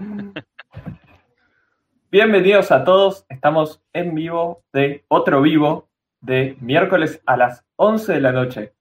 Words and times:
Bienvenidos 2.10 2.72
a 2.72 2.84
todos, 2.84 3.26
estamos 3.28 3.82
en 3.92 4.14
vivo 4.14 4.62
de 4.72 5.04
otro 5.08 5.42
vivo 5.42 5.88
de 6.20 6.56
miércoles 6.60 7.20
a 7.26 7.36
las 7.36 7.64
11 7.76 8.14
de 8.14 8.20
la 8.20 8.32
noche. 8.32 8.72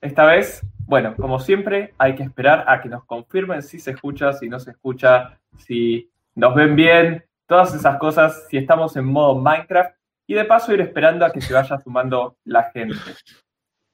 Esta 0.00 0.26
vez, 0.26 0.62
bueno, 0.86 1.14
como 1.16 1.40
siempre, 1.40 1.94
hay 1.98 2.14
que 2.14 2.22
esperar 2.22 2.64
a 2.68 2.80
que 2.80 2.88
nos 2.88 3.04
confirmen 3.04 3.62
si 3.62 3.78
se 3.78 3.92
escucha, 3.92 4.32
si 4.32 4.48
no 4.48 4.58
se 4.60 4.72
escucha, 4.72 5.38
si 5.56 6.10
nos 6.34 6.54
ven 6.54 6.76
bien, 6.76 7.24
todas 7.46 7.74
esas 7.74 7.98
cosas, 7.98 8.46
si 8.48 8.56
estamos 8.58 8.96
en 8.96 9.06
modo 9.06 9.36
Minecraft 9.36 9.94
y 10.26 10.34
de 10.34 10.44
paso 10.44 10.72
ir 10.72 10.80
esperando 10.80 11.24
a 11.24 11.32
que 11.32 11.40
se 11.40 11.52
vaya 11.52 11.78
sumando 11.78 12.36
la 12.44 12.70
gente. 12.70 12.96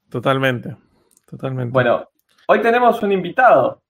Totalmente, 0.09 0.77
totalmente. 1.27 1.73
Bueno, 1.73 2.09
hoy 2.47 2.61
tenemos 2.61 3.03
un 3.03 3.13
invitado. 3.13 3.83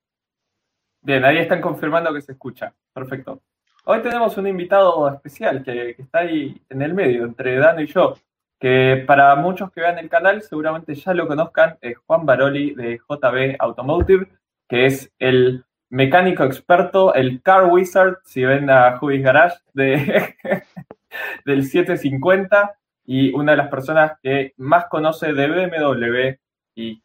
Bien, 1.07 1.25
ahí 1.25 1.39
están 1.39 1.61
confirmando 1.61 2.13
que 2.13 2.21
se 2.21 2.33
escucha. 2.33 2.75
Perfecto. 2.93 3.41
Hoy 3.85 4.03
tenemos 4.03 4.37
un 4.39 4.49
invitado 4.49 5.09
especial 5.09 5.63
que, 5.63 5.91
está 5.91 6.19
ahí 6.19 6.61
en 6.69 6.83
el 6.83 6.95
medio, 6.95 7.25
entre 7.25 7.59
Dano 7.59 7.81
y 7.81 7.87
yo, 7.87 8.17
que 8.59 9.05
para 9.07 9.37
muchos 9.37 9.71
que 9.71 9.83
vean 9.83 10.01
el 10.01 10.09
canal 10.09 10.43
seguramente 10.43 10.97
ya 10.97 11.15
lo 11.15 11.29
conozcan, 11.29 11.79
es 11.81 11.97
Juan 11.99 12.27
Baroli 12.27 12.75
de 12.75 12.99
JB 13.09 13.55
Automotive, 13.61 14.27
que 14.69 14.87
es 14.87 15.13
el 15.21 15.65
mecánico 15.91 16.43
experto, 16.43 17.15
el 17.15 17.41
car 17.41 17.67
wizard, 17.67 18.17
si 18.25 18.45
ven 18.45 18.69
a 18.69 18.99
Hubis 19.01 19.23
Garage 19.23 19.59
de, 19.75 20.35
del 21.45 21.63
750 21.63 22.77
y 23.05 23.33
una 23.33 23.53
de 23.53 23.59
las 23.59 23.69
personas 23.69 24.19
que 24.21 24.55
más 24.57 24.87
conoce 24.87 25.33
de 25.33 25.47
BMW 25.47 26.37
y 26.75 27.01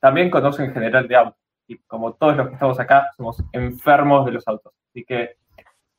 también 0.00 0.30
conoce 0.30 0.64
en 0.64 0.72
general 0.72 1.06
de 1.06 1.16
autos. 1.16 1.43
Y 1.66 1.78
como 1.78 2.14
todos 2.14 2.36
los 2.36 2.48
que 2.48 2.54
estamos 2.54 2.78
acá, 2.78 3.10
somos 3.16 3.42
enfermos 3.52 4.26
de 4.26 4.32
los 4.32 4.46
autos. 4.46 4.72
Así 4.90 5.04
que 5.04 5.36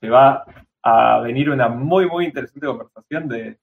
va 0.07 0.45
a 0.83 1.19
venir 1.21 1.49
una 1.49 1.67
muy, 1.67 2.07
muy 2.07 2.25
interesante 2.25 2.67
conversación 2.67 3.27
de, 3.27 3.57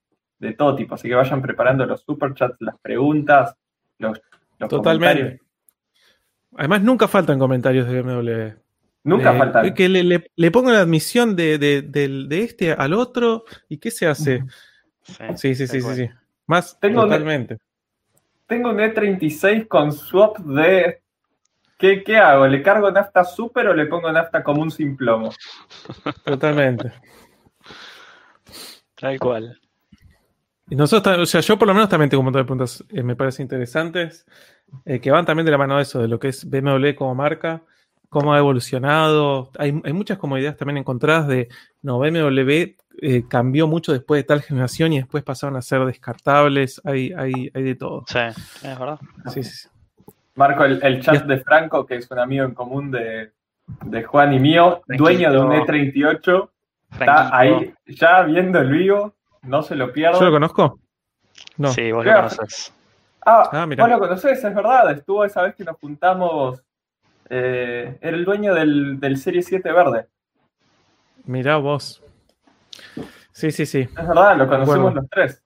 todo 0.57 0.75
tipo. 0.75 0.97
Así 0.97 1.09
que 1.09 1.15
vayan 1.15 1.41
preparando 1.41 1.87
los 1.87 2.03
superchats, 2.03 2.57
las 2.61 2.77
preguntas, 2.81 3.55
los, 3.99 4.21
Totalmente. 4.69 5.41
Además, 6.57 6.83
nunca 6.83 7.09
faltan 7.09 7.39
comentarios 7.39 7.87
de 7.89 8.03
BMW. 8.03 8.63
Nunca 9.05 9.33
faltan. 9.35 9.75
Que 9.75 9.89
le, 9.89 10.51
pongo 10.51 10.71
la 10.71 10.81
admisión 10.81 11.35
de, 11.35 12.31
este 12.31 12.73
al 12.73 12.93
otro 12.93 13.45
y 13.69 13.79
¿qué 13.79 13.91
se 13.91 14.07
hace? 14.07 14.45
Sí, 15.03 15.15
sí, 15.37 15.55
sí, 15.55 15.67
sí, 15.67 15.81
sí, 15.81 16.09
Más 16.47 16.79
tengo 16.79 17.03
totalmente. 17.03 17.59
tengo 18.47 18.71
un 18.71 18.77
E36 18.77 19.67
con 19.67 19.93
swap 19.93 20.39
de 20.39 21.03
¿Qué, 21.83 22.17
hago? 22.17 22.47
¿Le 22.47 22.63
cargo 22.63 22.93
nafta 22.93 23.25
super 23.25 23.67
o 23.67 23.75
le 23.75 23.87
pongo 23.87 24.13
nafta 24.13 24.45
común 24.45 24.71
sin 24.71 24.97
plomo? 24.97 25.31
Totalmente. 26.25 26.93
Tal 28.95 29.19
cual. 29.19 29.59
Y 30.71 30.77
nosotros, 30.77 31.19
o 31.19 31.27
sea, 31.27 31.41
yo 31.41 31.59
por 31.59 31.67
lo 31.67 31.75
menos 31.75 31.89
también 31.89 32.09
tengo 32.09 32.21
un 32.21 32.27
montón 32.27 32.43
de 32.43 32.45
preguntas, 32.45 32.85
eh, 32.89 33.03
me 33.03 33.17
parecen 33.17 33.45
interesantes, 33.45 34.25
eh, 34.85 35.01
que 35.01 35.11
van 35.11 35.27
también 35.27 35.45
de 35.45 35.51
la 35.51 35.59
mano 35.59 35.77
de 35.77 35.83
eso, 35.83 36.01
de 36.01 36.07
lo 36.07 36.21
que 36.21 36.29
es 36.29 36.49
BMW 36.49 36.95
como 36.97 37.17
marca, 37.17 37.65
cómo 38.09 38.33
ha 38.33 38.39
evolucionado. 38.39 39.51
Hay, 39.59 39.73
muchas 39.73 40.19
comodidades 40.19 40.57
también 40.57 40.77
encontradas 40.77 41.27
de, 41.27 41.49
no, 41.83 41.99
BMW 41.99 42.77
eh, 43.01 43.25
cambió 43.29 43.67
mucho 43.67 43.93
después 43.93 44.21
de 44.21 44.25
tal 44.25 44.41
generación 44.41 44.93
y 44.93 44.99
después 44.99 45.25
pasaron 45.25 45.57
a 45.57 45.63
ser 45.63 45.85
descartables, 45.85 46.81
hay, 46.85 47.13
hay, 47.13 47.51
hay 47.53 47.63
de 47.65 47.75
todo. 47.75 48.05
Sí, 48.07 48.21
es 48.21 48.79
verdad. 48.79 49.01
Sí, 49.35 49.43
sí. 49.43 49.69
Marco 50.35 50.65
el, 50.65 51.03
chat 51.03 51.25
de 51.27 51.39
Franco, 51.39 51.85
que 51.85 51.97
es 51.97 52.11
un 52.11 52.19
amigo 52.19 52.45
en 52.45 52.55
común 52.55 52.91
de, 52.91 53.33
Juan 54.05 54.33
y 54.33 54.39
mío, 54.39 54.83
dueño 54.87 55.31
de 55.31 55.39
un 55.39 55.53
E38. 55.53 56.49
Está 56.93 57.37
ahí 57.37 57.75
ya 57.87 58.23
viendo 58.23 58.59
el 58.61 58.71
vivo, 58.71 59.15
no 59.43 59.63
se 59.63 59.75
lo 59.75 59.93
pierda. 59.93 60.19
¿Yo 60.19 60.27
lo 60.27 60.33
conozco? 60.33 60.79
No. 61.57 61.73
Sí, 61.73 61.93
vos 61.93 62.05
lo 62.05 62.13
conoces. 62.13 62.73
Ah, 63.25 63.49
ah 63.53 63.67
vos 63.67 63.89
lo 63.89 63.99
conocés, 63.99 64.43
es 64.43 64.55
verdad. 64.55 64.91
Estuvo 64.91 65.25
esa 65.25 65.43
vez 65.43 65.55
que 65.55 65.65
nos 65.65 65.77
juntamos. 65.77 66.63
Eh, 67.29 67.99
era 68.01 68.17
el 68.17 68.25
dueño 68.25 68.55
del, 68.55 69.17
Serie 69.17 69.43
7 69.43 69.73
verde. 69.73 70.09
Mirá 71.25 71.57
vos. 71.57 72.03
Sí, 73.33 73.51
sí, 73.51 73.65
sí. 73.65 73.81
Es 73.81 74.09
verdad, 74.09 74.37
lo 74.37 74.49
conocemos 74.49 74.95
los 74.95 75.09
tres. 75.09 75.43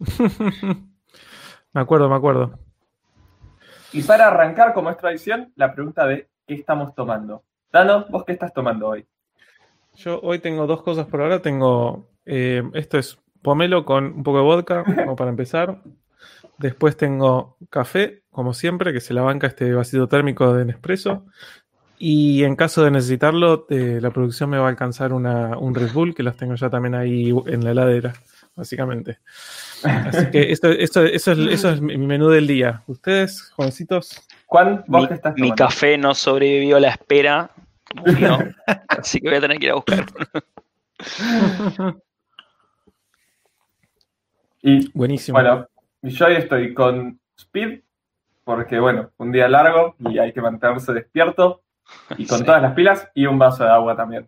me 1.72 1.80
acuerdo, 1.80 2.08
me 2.08 2.16
acuerdo. 2.16 2.58
Y 3.94 4.02
para 4.02 4.26
arrancar, 4.26 4.74
como 4.74 4.90
es 4.90 4.96
tradición, 4.96 5.52
la 5.54 5.72
pregunta 5.72 6.04
de 6.04 6.28
¿qué 6.48 6.54
estamos 6.54 6.96
tomando? 6.96 7.44
Dano, 7.72 8.06
¿vos 8.10 8.24
qué 8.24 8.32
estás 8.32 8.52
tomando 8.52 8.88
hoy? 8.88 9.06
Yo 9.94 10.18
hoy 10.20 10.40
tengo 10.40 10.66
dos 10.66 10.82
cosas 10.82 11.06
por 11.06 11.22
ahora. 11.22 11.40
Tengo, 11.40 12.08
eh, 12.26 12.64
esto 12.74 12.98
es 12.98 13.16
pomelo 13.40 13.84
con 13.84 14.06
un 14.06 14.24
poco 14.24 14.38
de 14.38 14.44
vodka, 14.44 14.84
como 14.96 15.14
para 15.14 15.30
empezar. 15.30 15.80
Después 16.58 16.96
tengo 16.96 17.56
café, 17.70 18.24
como 18.32 18.52
siempre, 18.52 18.92
que 18.92 19.00
se 19.00 19.14
la 19.14 19.22
banca 19.22 19.46
este 19.46 19.72
vasito 19.72 20.08
térmico 20.08 20.52
de 20.52 20.64
Nespresso. 20.64 21.26
Y 21.96 22.42
en 22.42 22.56
caso 22.56 22.82
de 22.82 22.90
necesitarlo, 22.90 23.66
eh, 23.70 24.00
la 24.02 24.10
producción 24.10 24.50
me 24.50 24.58
va 24.58 24.66
a 24.66 24.70
alcanzar 24.70 25.12
un 25.12 25.74
Red 25.74 25.92
Bull, 25.92 26.16
que 26.16 26.24
las 26.24 26.36
tengo 26.36 26.56
ya 26.56 26.68
también 26.68 26.96
ahí 26.96 27.32
en 27.46 27.62
la 27.62 27.70
heladera, 27.70 28.12
básicamente. 28.56 29.18
Así 29.84 30.30
que 30.30 30.50
esto, 30.52 30.70
eso, 30.70 31.02
es, 31.04 31.80
mi 31.80 31.98
menú 31.98 32.28
del 32.28 32.46
día. 32.46 32.82
¿Ustedes, 32.86 33.50
jovencitos? 33.50 34.26
Juan, 34.46 34.84
¿vos 34.86 35.02
mi, 35.02 35.08
qué 35.08 35.14
estás 35.14 35.34
Mi 35.36 35.52
café 35.52 35.98
no 35.98 36.14
sobrevivió 36.14 36.76
a 36.76 36.80
la 36.80 36.88
espera, 36.90 37.50
así 38.88 39.20
que 39.20 39.28
voy 39.28 39.38
a 39.38 39.40
tener 39.40 39.58
que 39.58 39.66
ir 39.66 39.72
a 39.72 39.74
buscar. 39.74 40.06
y, 44.62 44.90
Buenísimo. 44.92 45.38
Bueno, 45.38 45.68
yo 46.02 46.26
hoy 46.26 46.34
estoy 46.36 46.74
con 46.74 47.20
Speed, 47.38 47.80
porque 48.44 48.78
bueno, 48.78 49.10
un 49.18 49.32
día 49.32 49.48
largo 49.48 49.96
y 49.98 50.18
hay 50.18 50.32
que 50.32 50.40
mantenerse 50.40 50.92
despierto, 50.92 51.62
y 52.16 52.26
con 52.26 52.44
todas 52.44 52.62
las 52.62 52.72
pilas, 52.72 53.10
y 53.14 53.26
un 53.26 53.38
vaso 53.38 53.64
de 53.64 53.70
agua 53.70 53.94
también. 53.94 54.26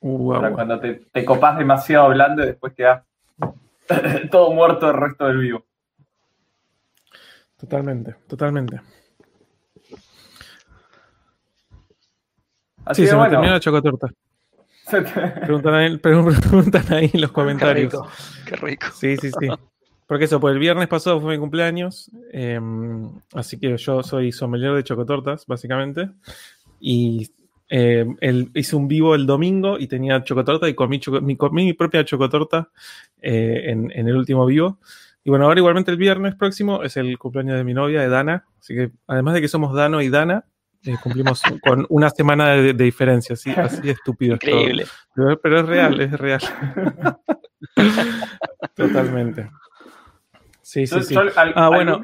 Uh, 0.00 0.34
Para 0.34 0.52
cuando 0.52 0.78
te, 0.78 0.94
te 1.10 1.24
copas 1.24 1.56
demasiado 1.56 2.06
hablando 2.06 2.42
y 2.42 2.46
después 2.46 2.74
quedas 2.74 3.02
todo 4.30 4.52
muerto 4.52 4.90
el 4.90 4.96
resto 4.96 5.26
del 5.26 5.38
vivo. 5.38 5.66
Totalmente, 7.58 8.14
totalmente. 8.26 8.80
Así 12.84 13.02
sí, 13.02 13.08
se 13.08 13.16
me 13.16 13.28
terminó 13.28 13.52
la 13.52 13.60
chocotorta. 13.60 14.08
preguntan, 14.88 15.74
ahí, 15.74 15.96
preguntan 15.98 16.92
ahí 16.92 17.10
en 17.12 17.20
los 17.20 17.32
comentarios. 17.32 17.94
Qué 18.44 18.56
rico, 18.56 18.86
Sí, 18.94 19.16
sí, 19.16 19.30
sí. 19.30 19.48
Porque 20.06 20.26
eso, 20.26 20.38
pues 20.38 20.52
el 20.52 20.60
viernes 20.60 20.86
pasado 20.86 21.20
fue 21.20 21.32
mi 21.32 21.40
cumpleaños, 21.40 22.10
em, 22.30 23.10
así 23.32 23.58
que 23.58 23.76
yo 23.76 24.02
soy 24.04 24.30
sommelier 24.30 24.72
de 24.74 24.84
chocotortas, 24.84 25.44
básicamente. 25.46 26.10
Y 26.78 27.28
eh, 27.68 28.06
hice 28.54 28.76
un 28.76 28.86
vivo 28.86 29.14
el 29.14 29.26
domingo 29.26 29.78
y 29.78 29.88
tenía 29.88 30.22
chocotorta 30.22 30.68
y 30.68 30.74
comí, 30.74 31.00
mi, 31.50 31.72
propia 31.72 32.04
chocotorta 32.04 32.70
eh, 33.20 33.64
en, 33.66 33.90
el 33.90 34.16
último 34.16 34.46
vivo. 34.46 34.78
Y 35.24 35.30
bueno, 35.30 35.46
ahora 35.46 35.58
igualmente 35.58 35.90
el 35.90 35.96
viernes 35.96 36.36
próximo 36.36 36.84
es 36.84 36.96
el 36.96 37.18
cumpleaños 37.18 37.56
de 37.56 37.64
mi 37.64 37.74
novia, 37.74 38.00
de 38.00 38.08
Dana. 38.08 38.46
Así 38.60 38.74
que 38.74 38.92
además 39.08 39.34
de 39.34 39.40
que 39.40 39.48
somos 39.48 39.74
Dano 39.74 40.00
y 40.00 40.08
Dana, 40.08 40.44
eh, 40.84 40.96
cumplimos 41.02 41.42
con 41.62 41.84
una 41.88 42.10
semana 42.10 42.50
de, 42.50 42.72
diferencia, 42.72 43.32
así, 43.32 43.50
así 43.50 43.90
estúpido. 43.90 44.34
Increíble. 44.34 44.86
Pero, 45.42 45.60
es 45.60 45.66
real, 45.66 46.00
es 46.00 46.12
real. 46.12 46.40
Totalmente. 48.74 49.50
Sí, 50.62 50.86
sí, 50.86 51.02
sí. 51.02 51.14
ah, 51.36 51.68
bueno. 51.68 52.00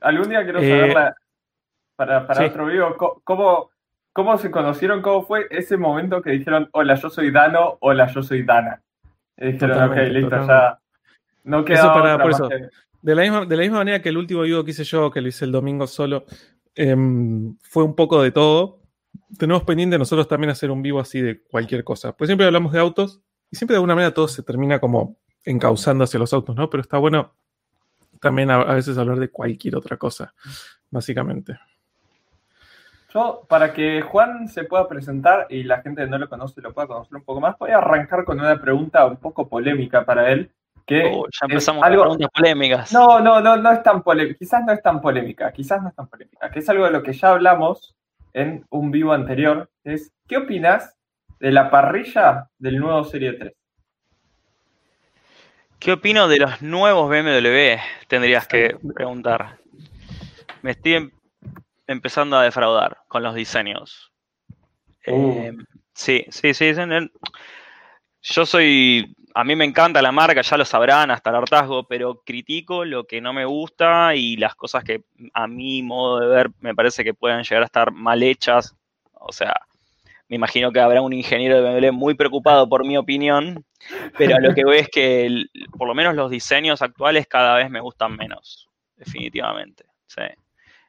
Algún 0.00 0.28
día, 0.28 0.42
quiero 0.42 0.60
saber 0.60 1.14
para, 1.96 2.26
para 2.26 2.46
otro 2.46 2.66
vivo, 2.66 3.22
¿cómo, 3.24 3.70
¿Cómo 4.14 4.38
se 4.38 4.52
conocieron? 4.52 5.02
¿Cómo 5.02 5.26
fue 5.26 5.48
ese 5.50 5.76
momento 5.76 6.22
que 6.22 6.30
dijeron, 6.30 6.68
hola, 6.70 6.94
yo 6.94 7.10
soy 7.10 7.32
Dano, 7.32 7.78
hola, 7.80 8.06
yo 8.06 8.22
soy 8.22 8.44
Dana? 8.44 8.80
Y 9.36 9.52
dijeron, 9.52 9.90
ok, 9.90 9.96
listo, 10.08 10.46
ya. 10.46 10.78
No 11.42 11.64
queda 11.64 11.92
para, 11.92 12.16
por 12.16 12.30
eso, 12.30 12.48
de, 13.02 13.14
la 13.14 13.22
misma, 13.22 13.44
de 13.44 13.56
la 13.56 13.62
misma 13.62 13.78
manera 13.78 14.00
que 14.00 14.10
el 14.10 14.16
último 14.16 14.42
video 14.42 14.64
que 14.64 14.70
hice 14.70 14.84
yo, 14.84 15.10
que 15.10 15.20
lo 15.20 15.26
hice 15.26 15.44
el 15.44 15.50
domingo 15.50 15.88
solo, 15.88 16.26
em, 16.76 17.56
fue 17.62 17.82
un 17.82 17.96
poco 17.96 18.22
de 18.22 18.30
todo. 18.30 18.82
Tenemos 19.36 19.64
pendiente 19.64 19.98
nosotros 19.98 20.28
también 20.28 20.50
hacer 20.50 20.70
un 20.70 20.80
vivo 20.80 21.00
así 21.00 21.20
de 21.20 21.42
cualquier 21.42 21.82
cosa. 21.82 22.16
Pues 22.16 22.28
siempre 22.28 22.46
hablamos 22.46 22.72
de 22.72 22.78
autos 22.78 23.20
y 23.50 23.56
siempre 23.56 23.74
de 23.74 23.78
alguna 23.78 23.96
manera 23.96 24.14
todo 24.14 24.28
se 24.28 24.44
termina 24.44 24.78
como 24.78 25.18
encauzando 25.44 26.04
hacia 26.04 26.20
los 26.20 26.32
autos, 26.32 26.54
¿no? 26.54 26.70
Pero 26.70 26.82
está 26.82 26.98
bueno 26.98 27.34
también 28.20 28.52
a 28.52 28.74
veces 28.74 28.96
hablar 28.96 29.18
de 29.18 29.28
cualquier 29.28 29.74
otra 29.74 29.96
cosa, 29.96 30.34
básicamente. 30.88 31.58
Yo, 33.14 33.46
para 33.48 33.72
que 33.72 34.02
Juan 34.02 34.48
se 34.48 34.64
pueda 34.64 34.88
presentar 34.88 35.46
y 35.48 35.62
la 35.62 35.80
gente 35.82 36.02
que 36.02 36.10
no 36.10 36.18
lo 36.18 36.28
conoce 36.28 36.60
lo 36.60 36.72
pueda 36.72 36.88
conocer 36.88 37.14
un 37.14 37.22
poco 37.22 37.40
más, 37.40 37.56
voy 37.58 37.70
a 37.70 37.78
arrancar 37.78 38.24
con 38.24 38.40
una 38.40 38.60
pregunta 38.60 39.06
un 39.06 39.18
poco 39.18 39.48
polémica 39.48 40.04
para 40.04 40.32
él. 40.32 40.50
Que 40.84 41.12
oh, 41.14 41.24
ya 41.26 41.46
empezamos 41.48 41.84
algo... 41.84 42.02
con 42.02 42.16
preguntas 42.16 42.30
polémicas. 42.34 42.92
No, 42.92 43.20
no, 43.20 43.40
no, 43.40 43.56
no 43.56 43.70
es 43.70 43.82
tan 43.84 44.02
polémica. 44.02 44.36
Quizás 44.36 44.64
no 44.66 44.72
es 44.72 44.82
tan 44.82 45.00
polémica, 45.00 45.52
quizás 45.52 45.80
no 45.80 45.90
es 45.90 45.94
tan 45.94 46.08
polémica. 46.08 46.50
Que 46.50 46.58
es 46.58 46.68
algo 46.68 46.84
de 46.86 46.90
lo 46.90 47.02
que 47.04 47.12
ya 47.12 47.30
hablamos 47.30 47.94
en 48.32 48.66
un 48.70 48.90
vivo 48.90 49.12
anterior, 49.12 49.70
es 49.84 50.12
¿qué 50.26 50.38
opinas 50.38 50.96
de 51.38 51.52
la 51.52 51.70
parrilla 51.70 52.48
del 52.58 52.80
nuevo 52.80 53.04
Serie 53.04 53.34
3? 53.34 53.52
¿Qué 55.78 55.92
opino 55.92 56.26
de 56.26 56.38
los 56.38 56.62
nuevos 56.62 57.08
BMW? 57.08 57.78
Tendrías 58.08 58.48
que 58.48 58.76
preguntar. 58.94 59.58
Me 60.62 60.72
estoy 60.72 60.94
em- 60.94 61.10
empezando 61.86 62.36
a 62.36 62.42
defraudar 62.42 62.98
con 63.08 63.22
los 63.22 63.34
diseños. 63.34 64.10
Uh. 65.06 65.32
Eh, 65.38 65.52
sí, 65.92 66.24
sí, 66.30 66.54
sí. 66.54 66.72
no- 66.86 67.08
Yo 68.22 68.46
soy. 68.46 69.14
A 69.36 69.42
mí 69.42 69.56
me 69.56 69.64
encanta 69.64 70.00
la 70.00 70.12
marca, 70.12 70.40
ya 70.42 70.56
lo 70.56 70.64
sabrán 70.64 71.10
hasta 71.10 71.30
el 71.30 71.36
hartazgo, 71.36 71.88
pero 71.88 72.22
critico 72.24 72.84
lo 72.84 73.04
que 73.04 73.20
no 73.20 73.32
me 73.32 73.44
gusta 73.44 74.14
y 74.14 74.36
las 74.36 74.54
cosas 74.54 74.84
que 74.84 75.02
a 75.32 75.48
mi 75.48 75.82
modo 75.82 76.20
de 76.20 76.28
ver 76.28 76.50
me 76.60 76.72
parece 76.74 77.02
que 77.02 77.14
pueden 77.14 77.42
llegar 77.42 77.62
a 77.62 77.66
estar 77.66 77.90
mal 77.90 78.22
hechas. 78.22 78.76
O 79.12 79.32
sea, 79.32 79.52
me 80.28 80.36
imagino 80.36 80.70
que 80.70 80.78
habrá 80.78 81.02
un 81.02 81.12
ingeniero 81.12 81.56
de 81.60 81.62
BMW 81.80 81.90
muy 81.92 82.14
preocupado 82.14 82.68
por 82.68 82.86
mi 82.86 82.96
opinión, 82.96 83.64
pero 84.16 84.38
lo 84.38 84.54
que 84.54 84.64
voy 84.64 84.78
es 84.78 84.88
que 84.88 85.26
el- 85.26 85.50
por 85.76 85.88
lo 85.88 85.94
menos 85.94 86.14
los 86.14 86.30
diseños 86.30 86.80
actuales 86.80 87.26
cada 87.26 87.56
vez 87.56 87.68
me 87.70 87.80
gustan 87.80 88.16
menos, 88.16 88.68
definitivamente. 88.96 89.84
sí. 90.06 90.22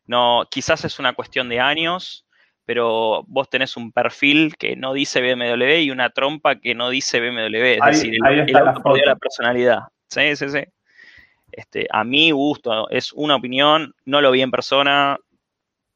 No, 0.08 0.44
quizás 0.50 0.86
es 0.86 1.00
una 1.00 1.14
cuestión 1.14 1.50
de 1.50 1.60
años, 1.60 2.26
pero 2.66 3.24
vos 3.28 3.50
tenés 3.50 3.76
un 3.78 3.92
perfil 3.92 4.56
que 4.58 4.76
no 4.76 4.94
dice 4.94 5.22
BMW 5.22 5.82
y 5.82 5.92
una 5.92 6.10
trompa 6.10 6.56
que 6.60 6.76
no 6.76 6.90
dice 6.90 7.20
BMW. 7.20 7.76
Es 7.76 7.82
Ahí- 7.82 7.92
decir, 7.94 8.14
el, 8.16 8.40
el 8.42 8.52
la 8.54 8.60
auto 8.60 8.84
perdió 8.84 9.06
la 9.06 9.16
personalidad. 9.16 9.80
Sí, 10.08 10.36
sí, 10.36 10.50
sí. 10.50 10.64
Este, 11.52 11.88
a 11.92 12.04
mi 12.04 12.32
gusto, 12.32 12.90
es 12.90 13.14
una 13.14 13.36
opinión, 13.36 13.94
no 14.06 14.20
lo 14.22 14.32
vi 14.32 14.42
en 14.42 14.52
persona, 14.52 15.18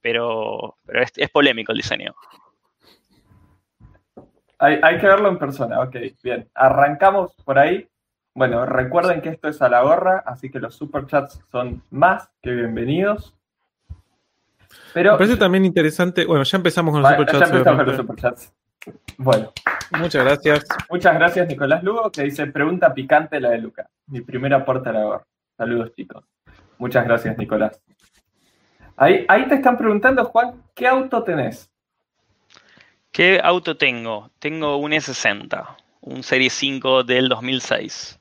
pero, 0.01 0.77
pero 0.85 1.01
es, 1.03 1.11
es 1.17 1.29
polémico 1.29 1.71
el 1.71 1.77
diseño. 1.79 2.15
Hay, 4.57 4.79
hay 4.83 4.97
que 4.99 5.07
verlo 5.07 5.29
en 5.29 5.37
persona, 5.39 5.81
ok, 5.81 5.95
bien. 6.23 6.49
Arrancamos 6.53 7.33
por 7.45 7.57
ahí. 7.59 7.87
Bueno, 8.33 8.65
recuerden 8.65 9.21
que 9.21 9.29
esto 9.29 9.47
es 9.47 9.61
a 9.61 9.69
la 9.69 9.81
gorra, 9.81 10.23
así 10.25 10.49
que 10.51 10.59
los 10.59 10.75
superchats 10.75 11.41
son 11.51 11.81
más 11.89 12.29
que 12.41 12.51
bienvenidos. 12.51 13.35
Pero 14.93 15.13
Me 15.13 15.17
parece 15.17 15.37
también 15.37 15.65
interesante. 15.65 16.25
Bueno, 16.25 16.43
ya 16.43 16.57
empezamos 16.57 16.91
con 16.93 17.01
los 17.01 17.11
Vale, 17.11 17.25
ya 17.25 17.31
superchats. 17.31 17.51
empezamos 17.51 17.77
con 17.77 17.87
los 17.87 17.97
superchats. 17.97 18.53
Bueno, 19.17 19.51
Muchas 19.99 20.23
gracias. 20.23 20.65
muchas 20.89 21.13
gracias 21.15 21.47
Nicolás 21.47 21.83
Lugo, 21.83 22.09
que 22.11 22.23
dice, 22.23 22.47
pregunta 22.47 22.93
picante 22.93 23.39
la 23.39 23.49
de 23.49 23.57
Luca. 23.59 23.89
Mi 24.07 24.21
primer 24.21 24.53
aporte 24.53 24.89
a 24.89 24.93
la 24.93 25.03
gorra. 25.03 25.25
Saludos 25.57 25.91
chicos. 25.95 26.23
Muchas 26.77 27.05
gracias 27.05 27.37
Nicolás. 27.37 27.81
Ahí, 28.95 29.25
ahí 29.27 29.47
te 29.47 29.55
están 29.55 29.77
preguntando, 29.77 30.25
Juan, 30.25 30.63
¿qué 30.75 30.87
auto 30.87 31.23
tenés? 31.23 31.69
¿Qué 33.11 33.39
auto 33.43 33.75
tengo? 33.77 34.31
Tengo 34.39 34.77
un 34.77 34.91
E60, 34.91 35.65
un 36.01 36.23
Serie 36.23 36.49
5 36.49 37.03
del 37.03 37.27
2006. 37.29 38.19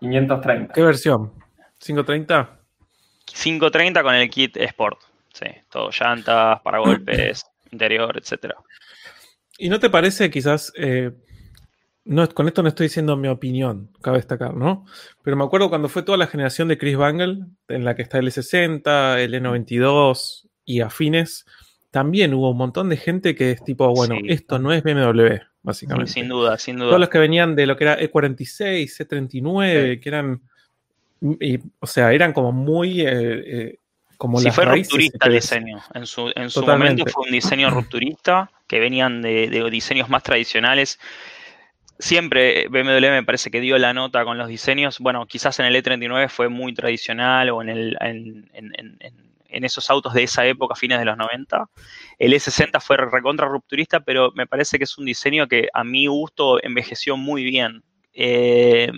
530. 0.00 0.72
¿Qué 0.74 0.82
versión? 0.82 1.32
¿530? 1.80 2.48
530 3.26 4.02
con 4.02 4.14
el 4.14 4.28
kit 4.30 4.56
Sport. 4.56 4.98
Sí, 5.34 5.46
todo 5.70 5.90
llantas, 5.90 6.60
paragolpes, 6.62 7.44
interior, 7.70 8.16
etcétera. 8.16 8.54
¿Y 9.58 9.68
no 9.68 9.78
te 9.78 9.90
parece 9.90 10.30
quizás, 10.30 10.72
eh, 10.76 11.10
no, 12.04 12.28
con 12.30 12.46
esto 12.48 12.62
no 12.62 12.68
estoy 12.68 12.86
diciendo 12.86 13.16
mi 13.16 13.28
opinión, 13.28 13.90
cabe 14.00 14.16
destacar, 14.18 14.54
¿no? 14.54 14.86
Pero 15.22 15.36
me 15.36 15.44
acuerdo 15.44 15.68
cuando 15.68 15.88
fue 15.88 16.02
toda 16.02 16.18
la 16.18 16.26
generación 16.28 16.68
de 16.68 16.78
Chris 16.78 16.96
Bangle, 16.96 17.40
en 17.68 17.84
la 17.84 17.94
que 17.96 18.02
está 18.02 18.18
el 18.18 18.28
E60, 18.28 19.18
el 19.18 19.34
E92 19.34 20.48
y 20.64 20.80
afines, 20.80 21.46
también 21.90 22.32
hubo 22.34 22.50
un 22.50 22.56
montón 22.56 22.88
de 22.88 22.96
gente 22.96 23.34
que 23.34 23.52
es 23.52 23.62
tipo, 23.64 23.92
bueno, 23.94 24.16
Sí. 24.16 24.26
esto 24.28 24.58
no 24.58 24.72
es 24.72 24.82
BMW, 24.82 25.36
Sí, 25.36 25.42
básicamente. 25.62 26.12
sin 26.12 26.28
duda, 26.28 26.58
sin 26.58 26.76
Todos 26.76 26.90
duda. 26.90 26.98
los 26.98 27.08
que 27.08 27.18
venían 27.18 27.54
de 27.56 27.66
lo 27.66 27.76
que 27.76 27.84
era 27.84 27.94
E 27.94 28.10
E46, 28.10 29.00
E39, 29.00 30.00
que 30.00 30.08
eran, 30.08 30.42
y, 31.40 31.58
o 31.80 31.86
sea, 31.86 32.12
eran 32.12 32.32
como 32.32 32.52
muy... 32.52 33.00
eh, 33.00 33.08
eh, 33.12 33.78
como 34.16 34.38
Sí, 34.40 34.50
fue 34.50 34.64
raíces, 34.64 34.90
rupturista 34.92 35.26
el 35.26 35.32
diseño. 35.34 35.82
En 35.94 36.06
su, 36.06 36.32
en 36.34 36.50
su 36.50 36.60
Totalmente. 36.60 37.02
momento 37.02 37.12
fue 37.12 37.24
un 37.26 37.32
diseño 37.32 37.70
rupturista, 37.70 38.50
que 38.66 38.80
venían 38.80 39.22
de, 39.22 39.48
de 39.48 39.70
diseños 39.70 40.08
más 40.08 40.22
tradicionales. 40.22 40.98
Siempre 41.98 42.66
BMW 42.68 43.10
me 43.10 43.22
parece 43.22 43.50
que 43.50 43.60
dio 43.60 43.78
la 43.78 43.92
nota 43.94 44.24
con 44.24 44.36
los 44.36 44.48
diseños. 44.48 44.98
Bueno, 44.98 45.26
quizás 45.26 45.58
en 45.60 45.66
el 45.66 45.76
E39 45.76 46.28
fue 46.28 46.48
muy 46.48 46.74
tradicional 46.74 47.50
o 47.50 47.62
en, 47.62 47.68
el, 47.68 47.96
en, 48.00 48.50
en- 48.52 48.72
en- 48.76 48.96
en- 49.00 49.34
en 49.48 49.62
esos 49.64 49.88
autos 49.88 50.12
de 50.14 50.24
esa 50.24 50.44
época, 50.44 50.74
fines 50.74 50.98
de 50.98 51.04
los 51.04 51.16
90. 51.16 51.66
El 52.18 52.32
E60 52.32 52.80
fue 52.80 52.96
recontra 52.96 53.46
rupturista, 53.46 54.00
pero 54.00 54.32
me 54.34 54.48
parece 54.48 54.78
que 54.78 54.84
es 54.84 54.98
un 54.98 55.04
diseño 55.04 55.46
que 55.46 55.68
a 55.72 55.84
mi 55.84 56.08
gusto 56.08 56.60
envejeció 56.60 57.16
muy 57.16 57.44
bien. 57.44 57.84
Eh, 58.12 58.90